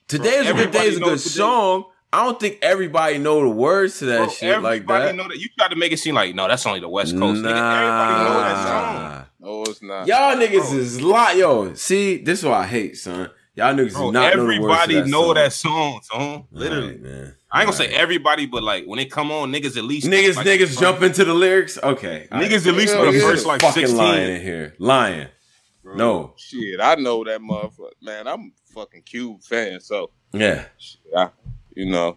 Today 0.08 0.36
is 0.36 0.50
a 0.50 0.54
good 0.54 0.70
day 0.70 0.86
is 0.86 0.96
a 0.96 1.00
good 1.00 1.20
song. 1.20 1.84
I 2.14 2.24
don't 2.24 2.38
think 2.38 2.58
everybody 2.60 3.16
know 3.16 3.40
the 3.40 3.48
words 3.48 3.98
to 4.00 4.04
that 4.06 4.18
Bro, 4.18 4.28
shit 4.28 4.60
like 4.60 4.86
that. 4.86 5.14
know 5.14 5.28
that. 5.28 5.38
You 5.38 5.48
tried 5.58 5.68
to 5.70 5.76
make 5.76 5.92
it 5.92 5.96
seem 5.98 6.14
like 6.14 6.34
no, 6.34 6.46
that's 6.46 6.66
only 6.66 6.80
the 6.80 6.88
West 6.88 7.16
Coast. 7.16 7.40
Nigga, 7.40 7.46
everybody 7.46 8.24
know 8.24 8.40
that 8.40 8.64
song. 8.66 8.94
Nah. 8.94 9.24
No, 9.40 9.62
it's 9.62 9.82
not. 9.82 10.06
Y'all 10.06 10.36
niggas 10.36 10.74
is 10.74 11.00
lot. 11.00 11.36
Yo, 11.36 11.72
see, 11.74 12.18
this 12.18 12.40
is 12.40 12.44
what 12.44 12.54
I 12.54 12.66
hate, 12.66 12.98
son. 12.98 13.30
Y'all 13.54 13.74
niggas 13.74 13.92
Bro, 13.92 14.10
not 14.10 14.36
know 14.36 14.46
the 14.46 14.60
words 14.60 14.82
everybody 14.82 14.94
to 14.94 15.00
that 15.02 15.08
know 15.08 15.24
song. 15.24 15.34
that 15.34 15.52
song, 15.52 16.00
son. 16.02 16.44
Literally. 16.52 16.86
Alright, 16.86 17.00
man. 17.02 17.36
I 17.50 17.60
ain't 17.60 17.66
gonna 17.66 17.76
say 17.76 17.88
everybody, 17.94 18.46
but 18.46 18.62
like 18.62 18.84
when 18.84 18.98
it 18.98 19.10
come 19.10 19.30
on, 19.30 19.50
niggas 19.52 19.76
at 19.78 19.84
least 19.84 20.06
Niggas, 20.06 20.34
niggas 20.34 20.78
jump 20.78 21.02
into 21.02 21.24
the 21.24 21.34
lyrics. 21.34 21.78
Okay, 21.82 22.28
Niggas 22.30 22.66
at 22.66 22.74
least 22.74 22.94
for 22.94 23.10
the 23.10 23.20
first, 23.20 23.46
like, 23.46 23.60
fucking 23.62 23.86
16. 23.86 23.96
lying 23.96 24.36
in 24.36 24.42
here, 24.42 24.74
lying. 24.78 25.28
No, 25.84 26.34
Shit, 26.36 26.80
I 26.80 26.94
know 26.94 27.24
that 27.24 27.40
motherfucker. 27.40 27.90
Man, 28.00 28.26
I'm 28.28 28.52
a 28.70 28.72
fucking 28.72 29.02
Cube 29.02 29.42
fan, 29.42 29.80
so 29.80 30.10
yeah. 30.32 30.66
I, 31.16 31.30
you 31.74 31.86
know. 31.86 32.16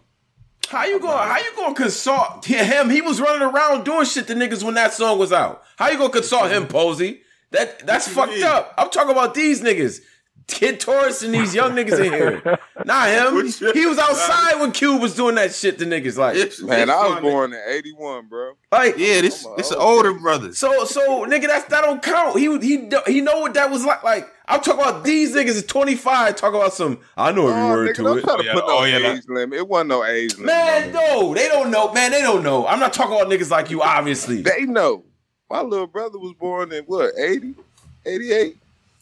How 0.68 0.84
you 0.84 0.98
going? 0.98 1.16
How 1.16 1.38
you 1.38 1.54
going 1.56 1.74
to 1.74 1.82
consult 1.82 2.44
him? 2.46 2.90
He 2.90 3.00
was 3.00 3.20
running 3.20 3.42
around 3.42 3.84
doing 3.84 4.04
shit 4.04 4.26
to 4.28 4.34
niggas 4.34 4.62
when 4.64 4.74
that 4.74 4.92
song 4.92 5.18
was 5.18 5.32
out. 5.32 5.62
How 5.76 5.90
you 5.90 5.98
gonna 5.98 6.10
consult 6.10 6.50
him, 6.50 6.66
Posey? 6.66 7.20
That 7.50 7.86
that's 7.86 8.08
fucked 8.08 8.42
up. 8.42 8.74
I'm 8.76 8.90
talking 8.90 9.12
about 9.12 9.34
these 9.34 9.62
niggas, 9.62 10.00
Kid 10.48 10.78
Taurus 10.78 11.22
and 11.22 11.34
these 11.34 11.54
young 11.54 11.72
niggas 11.72 11.98
in 11.98 12.12
here. 12.12 12.58
Not 12.84 13.08
him. 13.08 13.72
He 13.74 13.84
was 13.84 13.98
outside 13.98 14.60
when 14.60 14.70
Cube 14.70 15.02
was 15.02 15.14
doing 15.16 15.34
that 15.34 15.52
shit 15.52 15.76
to 15.80 15.84
niggas. 15.84 16.16
Like, 16.16 16.36
Man, 16.62 16.88
I 16.88 17.08
was 17.08 17.20
born 17.20 17.52
in 17.52 17.60
'81, 17.68 18.28
bro. 18.28 18.52
like 18.70 18.96
Yeah, 18.96 19.22
this 19.22 19.44
this 19.56 19.72
an 19.72 19.78
older 19.80 20.14
brother. 20.14 20.54
So 20.54 20.84
so 20.84 21.26
nigga, 21.26 21.48
that's 21.48 21.64
that 21.66 21.80
don't 21.82 22.00
count. 22.00 22.38
He 22.38 22.44
he 22.60 22.88
he 23.08 23.20
know 23.20 23.40
what 23.40 23.54
that 23.54 23.70
was 23.72 23.84
like. 23.84 24.04
Like 24.04 24.28
I'm 24.46 24.60
talking 24.60 24.80
about 24.82 25.02
these 25.02 25.34
niggas 25.34 25.48
is 25.48 25.66
25. 25.66 26.36
Talk 26.36 26.54
about 26.54 26.72
some. 26.72 27.00
I 27.16 27.32
know 27.32 27.48
every 27.48 27.62
Oh, 27.62 27.68
word 27.70 27.88
nigga, 27.90 27.94
to 27.96 28.02
don't 28.04 28.18
it. 28.18 28.22
try 28.24 28.36
to 28.36 28.44
Yeah, 28.44 28.52
put 28.54 28.66
no 28.68 28.78
oh, 28.78 28.84
yeah, 28.84 29.12
age 29.14 29.22
limit. 29.26 29.58
It 29.58 29.66
wasn't 29.68 29.88
no 29.88 30.04
age 30.04 30.34
limit. 30.34 30.46
Man, 30.46 30.92
no, 30.92 31.34
they 31.34 31.48
don't 31.48 31.72
know. 31.72 31.92
Man, 31.92 32.12
they 32.12 32.22
don't 32.22 32.44
know. 32.44 32.66
I'm 32.68 32.78
not 32.78 32.92
talking 32.92 33.16
about 33.16 33.26
niggas 33.28 33.50
like 33.50 33.70
you. 33.70 33.82
Obviously, 33.82 34.42
They 34.42 34.62
know. 34.62 35.02
My 35.50 35.62
little 35.62 35.88
brother 35.88 36.18
was 36.18 36.34
born 36.34 36.72
in 36.72 36.84
what, 36.84 37.12
80? 37.18 37.54
88? 38.04 38.56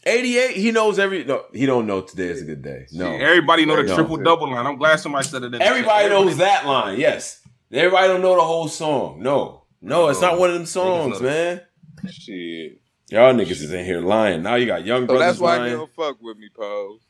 88. 0.05 0.55
He 0.57 0.71
knows 0.71 0.99
every. 0.99 1.23
No, 1.23 1.43
he 1.53 1.65
don't 1.65 1.87
know 1.87 2.01
today 2.01 2.25
is 2.27 2.41
a 2.41 2.45
good 2.45 2.61
day. 2.61 2.85
No, 2.91 3.11
Everybody 3.11 3.65
know 3.65 3.75
the 3.75 3.83
No. 3.83 3.95
triple 3.95 4.17
double 4.17 4.51
line. 4.51 4.65
I'm 4.65 4.77
glad 4.77 4.97
somebody 4.99 5.27
said 5.27 5.41
it. 5.43 5.45
In 5.47 5.51
the 5.53 5.61
everybody 5.61 6.09
knows 6.09 6.37
that 6.37 6.65
line. 6.65 6.99
Yes, 6.99 7.41
everybody 7.71 8.07
don't 8.07 8.21
know 8.21 8.35
the 8.35 8.41
whole 8.43 8.67
song. 8.67 9.21
No, 9.21 9.63
no, 9.81 10.09
it's 10.09 10.21
not 10.21 10.37
one 10.39 10.49
of 10.49 10.55
them 10.55 10.65
songs, 10.67 11.19
man. 11.21 11.61
Shit. 12.09 12.81
Y'all 13.09 13.33
niggas 13.33 13.51
is 13.61 13.71
in 13.71 13.85
here 13.85 14.01
lying. 14.01 14.41
Now 14.43 14.55
you 14.55 14.65
got 14.65 14.83
young 14.85 15.03
So 15.03 15.07
brothers 15.07 15.27
that's 15.27 15.39
why 15.39 15.55
you 15.55 15.61
lying. 15.61 15.73
don't 15.77 15.93
fuck 15.93 16.17
with 16.21 16.37
me, 16.37 16.49
Pose. 16.55 17.01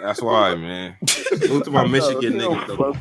That's 0.00 0.22
why, 0.22 0.54
man. 0.54 0.96
Salute 1.06 1.64
to 1.64 1.70
my 1.70 1.86
Michigan 1.88 2.34
niggas. 2.34 2.98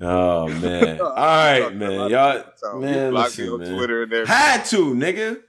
Oh 0.00 0.48
man. 0.48 1.00
All 1.00 1.14
right, 1.14 1.74
man. 1.74 2.10
Y'all, 2.10 2.44
man, 2.80 3.10
blocked 3.12 3.38
me 3.38 3.44
listen, 3.44 3.48
on 3.50 3.60
man. 3.60 3.76
Twitter 3.76 4.02
and 4.02 4.12
everything. 4.12 4.34
Had 4.34 4.64
to, 4.66 4.94
nigga. 4.94 5.40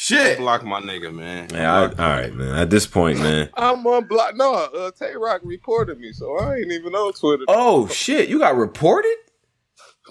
Shit. 0.00 0.38
Block 0.38 0.64
my 0.64 0.80
nigga, 0.80 1.12
man. 1.12 1.48
Yeah, 1.52 1.74
I, 1.74 1.82
all 1.82 1.88
right, 1.88 2.32
man. 2.32 2.54
At 2.54 2.70
this 2.70 2.86
point, 2.86 3.18
man. 3.18 3.50
I'm 3.54 3.84
unblocked. 3.84 4.36
No, 4.36 4.54
uh, 4.54 4.92
Tay 4.92 5.16
Roc 5.16 5.40
reported 5.42 5.98
me, 5.98 6.12
so 6.12 6.38
I 6.38 6.58
ain't 6.58 6.70
even 6.70 6.94
on 6.94 7.12
Twitter 7.14 7.42
Oh 7.48 7.88
shit, 7.88 8.28
you 8.28 8.38
got 8.38 8.54
reported? 8.54 9.16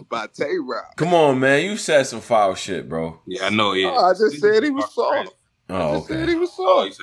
by 0.10 0.28
Tay 0.28 0.58
Roc. 0.62 0.98
Come 0.98 1.14
on, 1.14 1.40
man. 1.40 1.64
You 1.64 1.78
said 1.78 2.04
some 2.04 2.20
foul 2.20 2.54
shit, 2.56 2.90
bro. 2.90 3.22
Yeah, 3.26 3.46
I 3.46 3.50
know. 3.50 3.72
Yeah, 3.72 3.94
Oh, 3.96 4.10
I 4.10 4.12
just 4.12 4.42
said 4.42 4.62
he 4.62 4.72
was 4.72 4.94
soft. 4.94 5.34
Oh, 5.70 5.96
Just 5.96 6.10
said 6.10 6.28
he 6.28 6.36
was 6.36 6.54
soft. 6.54 7.00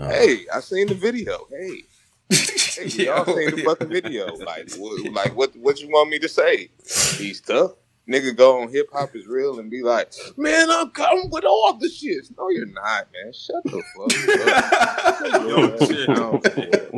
Oh. 0.00 0.08
Hey, 0.08 0.46
I 0.52 0.58
seen 0.60 0.88
the 0.88 0.94
video. 0.94 1.46
Hey. 1.48 1.84
Hey, 2.80 2.86
y'all 3.04 3.24
seen 3.24 3.54
the 3.54 3.62
fucking 3.64 3.88
video. 3.88 4.34
Like, 4.36 4.72
what, 4.76 5.12
like 5.12 5.36
what 5.36 5.54
what 5.56 5.80
you 5.80 5.88
want 5.88 6.08
me 6.08 6.18
to 6.20 6.28
say? 6.28 6.70
He's 7.18 7.40
tough. 7.40 7.72
Nigga 8.08 8.36
go 8.36 8.60
on 8.60 8.72
hip 8.72 8.88
hop 8.92 9.14
is 9.14 9.26
real 9.26 9.60
and 9.60 9.70
be 9.70 9.82
like, 9.82 10.12
man, 10.36 10.68
I'm 10.70 10.90
coming 10.90 11.30
with 11.30 11.44
all 11.44 11.74
the 11.78 11.88
shit. 11.88 12.26
No, 12.36 12.48
you're 12.50 12.66
not, 12.66 13.06
man. 13.12 13.32
Shut 13.32 13.62
the 13.64 13.82
fuck 13.94 14.10
up. 14.48 15.40
Yo, 15.48 15.86
shit. 15.86 16.08
No, 16.08 16.40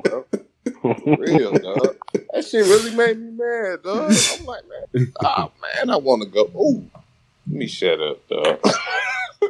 bro. 0.01 1.17
Real, 1.19 1.53
dog. 1.53 1.97
That 2.33 2.45
shit 2.45 2.65
really 2.65 2.95
made 2.95 3.19
me 3.19 3.31
mad, 3.33 3.83
dog. 3.83 4.13
I'm 4.39 4.47
like, 4.47 4.63
man, 4.69 5.13
oh 5.23 5.53
man, 5.61 5.91
I 5.91 5.97
want 5.97 6.23
to 6.23 6.29
go. 6.29 6.51
Ooh, 6.57 6.89
let 7.47 7.57
me 7.57 7.67
shut 7.67 8.01
up, 8.01 8.27
dog. 8.29 8.61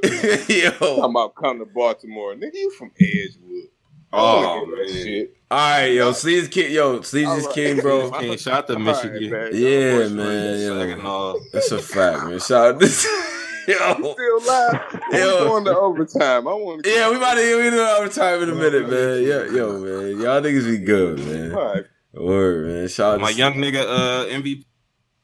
Yo. 0.49 1.03
I'm 1.03 1.11
about 1.11 1.35
come 1.35 1.59
to 1.59 1.67
Baltimore, 1.67 2.35
nigga. 2.35 2.55
You 2.55 2.71
from 2.71 2.91
Edgewood? 3.01 3.69
Oh, 4.13 4.67
man. 4.67 4.89
Shit. 4.89 5.37
All 5.51 5.59
right, 5.59 5.87
yo, 5.89 6.13
Sleaze 6.13 6.51
King, 6.51 6.73
yo, 6.73 7.01
Sleaze 7.01 7.37
is 7.37 7.47
king, 7.49 7.79
bro. 7.81 8.11
King, 8.13 8.37
shout 8.39 8.55
out 8.55 8.67
to 8.69 8.79
Michigan. 8.79 9.51
Yeah, 9.53 10.09
man. 10.09 10.61
Yo. 10.99 11.39
That's 11.53 11.71
a 11.73 11.79
fact, 11.79 12.25
man. 12.25 12.39
Shout 12.39 12.75
out 12.77 12.81
to 12.81 12.87
yo. 13.69 13.95
Still 14.15 14.47
live. 14.47 15.03
Yo. 15.13 15.39
I'm 15.39 15.49
going 15.49 15.65
to 15.67 15.79
overtime. 15.79 16.49
I 16.49 16.53
want 16.55 16.85
to. 16.85 16.91
Yeah, 16.91 17.11
we 17.11 17.17
about 17.17 17.35
to 17.35 17.57
we 17.57 17.71
do 17.71 17.81
overtime 17.81 18.43
in 18.43 18.49
a 18.49 18.55
minute, 18.55 18.89
man. 18.89 19.23
Yo, 19.23 19.45
yo, 19.45 19.79
man. 19.79 20.21
Y'all 20.23 20.41
niggas 20.41 20.65
be 20.65 20.79
good, 20.79 21.19
man. 21.19 21.55
All 21.55 21.75
right. 21.75 21.85
Word, 22.15 22.67
man. 22.67 22.89
Shout 22.89 23.15
out 23.15 23.21
My 23.21 23.33
to 23.33 23.39
young 23.39 23.55
nigga 23.55 23.83
uh 23.83 24.27
MVP. 24.27 24.65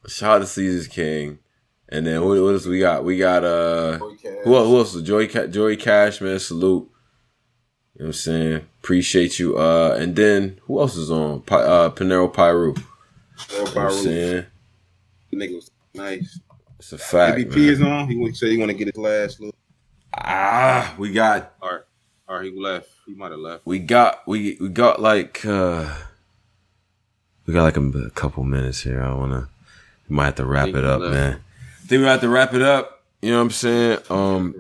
Shout 0.09 0.37
out 0.37 0.39
to 0.41 0.47
Caesar's 0.47 0.89
King. 0.89 1.39
And 1.89 2.07
then 2.07 2.23
what, 2.23 2.41
what 2.43 2.53
else 2.53 2.67
we 2.67 2.81
got? 2.81 3.03
We 3.03 3.17
got 3.17 3.45
uh 3.45 3.97
who 4.45 4.55
else? 4.57 4.69
Who 4.69 4.77
else? 4.77 5.03
Joy 5.03 5.27
Ca- 5.27 5.47
Joey 5.47 5.77
Cash, 5.79 6.21
man. 6.21 6.39
Salute. 6.39 6.91
You 7.95 8.05
know 8.05 8.05
what 8.05 8.07
I'm 8.09 8.13
saying? 8.13 8.67
Appreciate 8.89 9.39
you. 9.39 9.59
Uh 9.59 9.95
and 10.01 10.17
then 10.17 10.59
who 10.63 10.81
else 10.81 10.97
is 10.97 11.11
on? 11.11 11.43
Pi- 11.43 11.57
uh 11.63 11.91
Pinero 11.91 12.27
Piru. 12.27 12.75
You 12.75 13.59
know 13.59 13.65
what 13.65 13.77
I'm 13.77 13.91
saying? 13.91 14.47
The 15.31 15.37
nigga 15.37 15.57
was 15.57 15.71
nice. 15.93 16.41
It's 16.79 16.95
a 16.95 16.97
fact. 16.97 17.37
MVP 17.37 17.51
man. 17.51 17.69
is 17.69 17.83
on. 17.83 18.09
He 18.09 18.33
said 18.33 18.49
he 18.49 18.57
want 18.57 18.71
to 18.71 18.75
get 18.75 18.87
his 18.87 18.97
last 18.97 19.41
look. 19.43 19.55
Ah, 20.15 20.95
we 20.97 21.13
got 21.13 21.53
All 21.61 21.69
right, 21.71 21.81
all 22.31 22.37
right. 22.37 22.51
he 22.51 22.59
left. 22.59 22.89
He 23.05 23.13
might 23.13 23.31
have 23.31 23.41
left. 23.41 23.67
we 23.67 23.79
got 23.79 24.27
we 24.27 24.57
we 24.59 24.71
got 24.71 25.03
like 25.03 25.45
uh 25.45 25.95
we 27.45 27.53
got 27.53 27.65
like 27.65 27.77
a, 27.77 27.83
a 27.83 28.11
couple 28.13 28.43
minutes 28.43 28.81
here. 28.81 29.03
I 29.03 29.13
wanna 29.13 29.51
we 30.09 30.17
might 30.17 30.25
have 30.25 30.35
to 30.37 30.47
wrap 30.47 30.69
it 30.69 30.85
up, 30.87 31.03
left. 31.03 31.13
man. 31.13 31.41
think 31.81 32.01
we 32.01 32.07
have 32.07 32.23
to 32.23 32.31
wrap 32.31 32.55
it 32.55 32.63
up. 32.63 33.05
You 33.21 33.33
know 33.33 33.37
what 33.37 33.43
I'm 33.43 33.51
saying? 33.51 33.99
Um 34.09 34.55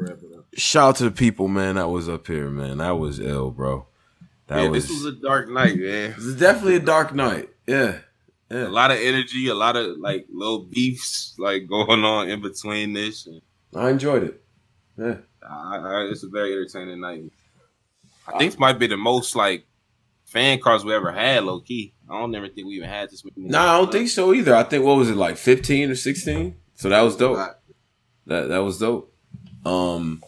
shout 0.53 0.89
out 0.91 0.97
to 0.97 1.05
the 1.05 1.11
people, 1.11 1.49
man, 1.49 1.77
that 1.77 1.89
was 1.89 2.11
up 2.11 2.27
here, 2.27 2.51
man. 2.51 2.77
That 2.77 2.99
was 2.99 3.21
ill, 3.21 3.51
bro. 3.51 3.88
That 4.49 4.62
yeah, 4.62 4.68
was, 4.68 4.89
this 4.89 5.05
was 5.05 5.15
a 5.15 5.20
dark 5.20 5.49
night, 5.51 5.77
man. 5.77 6.15
this 6.17 6.25
is 6.25 6.36
definitely 6.36 6.77
a 6.77 6.81
dark 6.81 7.15
night. 7.15 7.51
Yeah. 7.67 7.99
yeah. 8.51 8.67
A 8.67 8.68
lot 8.68 8.91
of 8.91 8.99
energy, 8.99 9.49
a 9.49 9.55
lot 9.55 9.77
of 9.77 9.99
like 9.99 10.27
little 10.33 10.60
beefs 10.65 11.35
like 11.39 11.68
going 11.68 12.02
on 12.02 12.31
in 12.31 12.41
between 12.41 12.94
this. 12.94 13.27
And 13.27 13.43
I 13.77 13.91
enjoyed 13.91 14.25
it. 14.25 14.43
Yeah. 14.97 15.17
I, 15.47 15.77
I, 15.77 16.09
it's 16.10 16.23
a 16.23 16.28
very 16.28 16.52
entertaining 16.52 17.01
night. 17.01 17.25
I 18.27 18.39
think 18.39 18.52
this 18.52 18.59
might 18.59 18.78
be 18.78 18.86
the 18.86 18.97
most 18.97 19.36
like 19.36 19.67
fan 20.25 20.60
cars 20.60 20.83
we 20.83 20.94
ever 20.94 21.12
had, 21.12 21.44
low 21.44 21.60
key. 21.60 21.93
I 22.09 22.18
don't 22.18 22.35
ever 22.35 22.49
think 22.49 22.67
we 22.67 22.77
even 22.77 22.89
had 22.89 23.10
this 23.10 23.23
many. 23.25 23.49
No, 23.49 23.60
I 23.60 23.78
don't 23.78 23.93
think 23.93 24.09
so 24.09 24.33
either. 24.33 24.55
I 24.55 24.62
think 24.62 24.83
what 24.83 24.97
was 24.97 25.10
it 25.10 25.17
like 25.17 25.36
15 25.36 25.91
or 25.91 25.94
16? 25.94 26.57
So 26.75 26.89
that 26.89 27.02
was 27.02 27.17
dope. 27.17 27.36
That 28.27 28.49
that 28.49 28.62
was 28.62 28.78
dope. 28.78 29.15
Um 29.67 30.23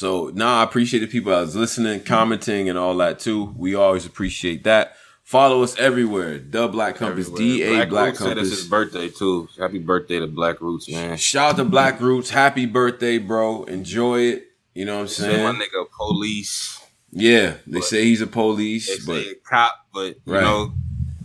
so 0.00 0.30
nah, 0.34 0.60
I 0.60 0.62
appreciate 0.62 1.00
the 1.00 1.06
people 1.06 1.30
that 1.30 1.40
was 1.40 1.54
listening, 1.54 1.98
mm-hmm. 1.98 2.06
commenting 2.06 2.70
and 2.70 2.78
all 2.78 2.96
that 2.96 3.18
too. 3.18 3.54
We 3.54 3.74
always 3.74 4.06
appreciate 4.06 4.64
that. 4.64 4.96
Follow 5.24 5.62
us 5.62 5.76
everywhere. 5.76 6.38
The 6.38 6.68
Black 6.68 6.96
Compass, 6.96 7.28
D 7.28 7.62
A 7.62 7.84
Black 7.84 8.12
Roots 8.12 8.20
said 8.20 8.38
it's 8.38 8.48
his 8.48 8.66
birthday 8.66 9.10
too. 9.10 9.50
Happy 9.58 9.78
birthday 9.78 10.18
to 10.18 10.26
Black 10.26 10.62
Roots, 10.62 10.90
man. 10.90 11.18
Shout 11.18 11.50
out 11.50 11.56
to 11.58 11.64
Black 11.66 12.00
Roots. 12.00 12.30
Happy 12.30 12.64
birthday, 12.64 13.18
bro. 13.18 13.64
Enjoy 13.64 14.20
it. 14.20 14.46
You 14.72 14.86
know 14.86 14.94
what 14.94 15.02
I'm 15.02 15.08
saying? 15.08 15.44
my 15.44 15.52
nigga 15.52 15.84
police. 15.94 16.80
Yeah, 17.12 17.56
they 17.66 17.82
say 17.82 18.04
he's 18.04 18.22
a 18.22 18.26
police, 18.26 18.88
They 18.88 19.04
but 19.04 19.22
say 19.22 19.34
cop, 19.46 19.74
but 19.92 20.16
you 20.24 20.32
Right. 20.32 20.40
know, 20.40 20.72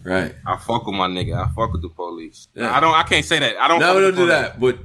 right. 0.04 0.36
I 0.46 0.58
fuck 0.58 0.86
with 0.86 0.96
my 0.96 1.08
nigga. 1.08 1.42
I 1.42 1.48
fuck 1.54 1.72
with 1.72 1.82
the 1.82 1.88
police. 1.88 2.50
Yeah. 2.54 2.76
I 2.76 2.82
don't. 2.82 2.94
I 2.94 3.04
can't 3.04 3.24
say 3.24 3.40
that. 3.40 3.56
I 3.56 3.70
don't. 3.70 3.80
No, 3.80 4.02
don't 4.02 4.16
do 4.16 4.26
the 4.26 4.34
that. 4.34 4.60
But 4.60 4.80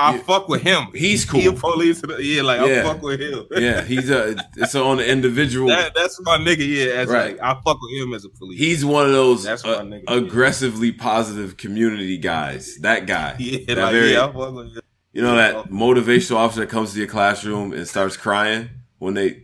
I 0.00 0.18
fuck 0.18 0.48
with 0.48 0.62
him. 0.62 0.86
He's 0.94 1.24
cool. 1.24 1.40
He 1.40 1.46
a 1.48 1.52
police. 1.52 2.00
Yeah, 2.20 2.42
like 2.42 2.60
Yeah. 2.66 2.80
I 2.80 2.82
fuck 2.84 3.02
with 3.02 3.20
him. 3.20 3.46
yeah, 3.56 3.82
he's 3.82 4.08
a 4.10 4.36
it's 4.56 4.74
on 4.74 4.98
the 4.98 5.10
individual. 5.10 5.68
That, 5.68 5.94
that's 5.94 6.20
my 6.22 6.38
nigga. 6.38 6.66
Yeah, 6.66 6.92
as 6.94 7.08
Right. 7.08 7.32
like 7.32 7.40
I 7.42 7.54
fuck 7.64 7.78
with 7.82 7.92
him 8.00 8.14
as 8.14 8.24
a 8.24 8.28
police. 8.28 8.58
He's 8.60 8.84
one 8.84 9.06
of 9.06 9.12
those 9.12 9.42
That's 9.44 9.64
uh, 9.64 9.82
my 9.84 9.96
nigga. 9.98 10.04
aggressively 10.08 10.92
positive 10.92 11.56
community 11.56 12.16
guys. 12.18 12.76
That 12.78 13.06
guy. 13.06 13.34
Yeah, 13.38 13.58
That 13.74 13.78
like, 13.78 13.92
very- 13.92 14.12
yeah, 14.12 14.26
I 14.26 14.32
fuck 14.32 14.54
with 14.54 14.66
him. 14.76 14.80
You 15.12 15.22
know 15.22 15.34
that 15.34 15.70
motivational 15.70 16.36
officer 16.36 16.60
that 16.60 16.68
comes 16.70 16.92
to 16.92 16.98
your 16.98 17.08
classroom 17.08 17.72
and 17.72 17.88
starts 17.88 18.16
crying 18.16 18.68
when 18.98 19.14
they 19.14 19.42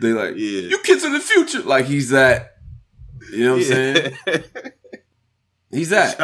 they 0.00 0.12
like 0.12 0.36
you 0.36 0.78
kids 0.84 1.04
are 1.04 1.10
the 1.12 1.20
future. 1.20 1.62
Like 1.62 1.86
he's 1.86 2.10
that. 2.10 2.56
You 3.32 3.44
know 3.46 3.52
what 3.52 3.62
I'm 3.62 3.64
saying? 3.64 4.16
He's 5.70 5.88
that. 5.88 6.18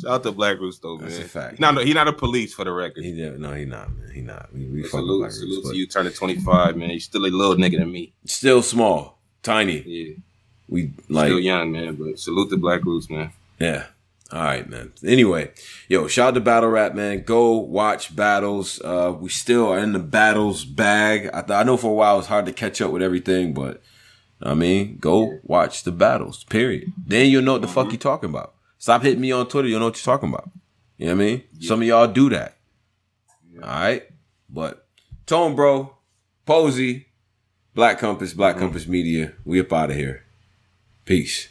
Shout, 0.00 0.10
out 0.10 0.22
to 0.24 0.32
Black 0.32 0.58
Roots 0.58 0.78
though, 0.78 0.96
man. 0.96 1.08
That's 1.08 1.18
a 1.20 1.24
fact. 1.28 1.58
He 1.58 1.60
not, 1.60 1.84
he 1.84 1.92
not 1.94 2.08
a 2.08 2.12
police 2.12 2.54
for 2.54 2.64
the 2.64 2.72
record. 2.72 3.04
He 3.04 3.12
no, 3.12 3.52
he 3.54 3.64
not, 3.64 3.90
man. 3.96 4.10
He 4.12 4.20
not. 4.20 4.52
We, 4.52 4.66
we 4.66 4.88
salute, 4.88 5.20
Black 5.20 5.32
salute 5.32 5.56
Roots, 5.56 5.70
to 5.70 5.76
you. 5.76 5.86
Turning 5.86 6.12
twenty 6.12 6.36
five, 6.40 6.76
man. 6.76 6.90
You 6.90 7.00
still 7.00 7.24
a 7.24 7.28
little 7.28 7.56
nigga 7.56 7.78
than 7.78 7.90
me. 7.92 8.12
still 8.24 8.62
small, 8.62 9.18
tiny. 9.42 9.82
Yeah, 9.86 10.14
We 10.68 10.92
like 11.08 11.28
still 11.28 11.40
young, 11.40 11.72
man. 11.72 11.94
But 11.94 12.18
salute 12.18 12.50
to 12.50 12.56
Black 12.56 12.84
Roots, 12.84 13.08
man. 13.08 13.32
Yeah. 13.58 13.86
All 14.30 14.42
right, 14.42 14.68
man. 14.68 14.92
Anyway, 15.02 15.52
yo, 15.88 16.06
shout 16.06 16.28
out 16.28 16.34
to 16.34 16.40
Battle 16.40 16.68
Rap, 16.68 16.94
man. 16.94 17.22
Go 17.22 17.52
watch 17.52 18.14
battles. 18.14 18.78
Uh, 18.82 19.16
we 19.18 19.30
still 19.30 19.68
are 19.68 19.78
in 19.78 19.94
the 19.94 19.98
battles 19.98 20.66
bag. 20.66 21.30
I, 21.32 21.40
th- 21.40 21.56
I 21.56 21.62
know 21.62 21.78
for 21.78 21.90
a 21.90 21.94
while 21.94 22.18
it's 22.18 22.28
hard 22.28 22.44
to 22.44 22.52
catch 22.52 22.82
up 22.82 22.90
with 22.90 23.00
everything, 23.00 23.54
but 23.54 23.80
I 24.42 24.52
mean, 24.52 24.98
go 25.00 25.38
watch 25.44 25.82
the 25.84 25.92
battles. 25.92 26.44
Period. 26.44 26.92
Then 27.06 27.30
you'll 27.30 27.40
know 27.42 27.54
what 27.54 27.62
the 27.62 27.68
fuck 27.68 27.90
you 27.90 27.96
talking 27.96 28.28
about. 28.28 28.52
Stop 28.78 29.02
hitting 29.02 29.20
me 29.20 29.32
on 29.32 29.48
Twitter. 29.48 29.68
You'll 29.68 29.80
know 29.80 29.86
what 29.86 29.96
you're 29.96 30.14
talking 30.14 30.32
about. 30.32 30.50
You 30.96 31.06
know 31.06 31.16
what 31.16 31.22
I 31.22 31.26
mean? 31.26 31.42
Some 31.60 31.80
of 31.80 31.86
y'all 31.86 32.08
do 32.08 32.30
that. 32.30 32.56
All 33.62 33.68
right, 33.68 34.04
but 34.48 34.86
Tone, 35.26 35.56
bro, 35.56 35.96
Posey, 36.46 37.08
Black 37.74 37.98
Compass, 37.98 38.32
Black 38.32 38.54
mm-hmm. 38.54 38.64
Compass 38.64 38.86
Media. 38.86 39.32
We 39.44 39.60
up 39.60 39.72
out 39.72 39.90
of 39.90 39.96
here. 39.96 40.24
Peace. 41.04 41.48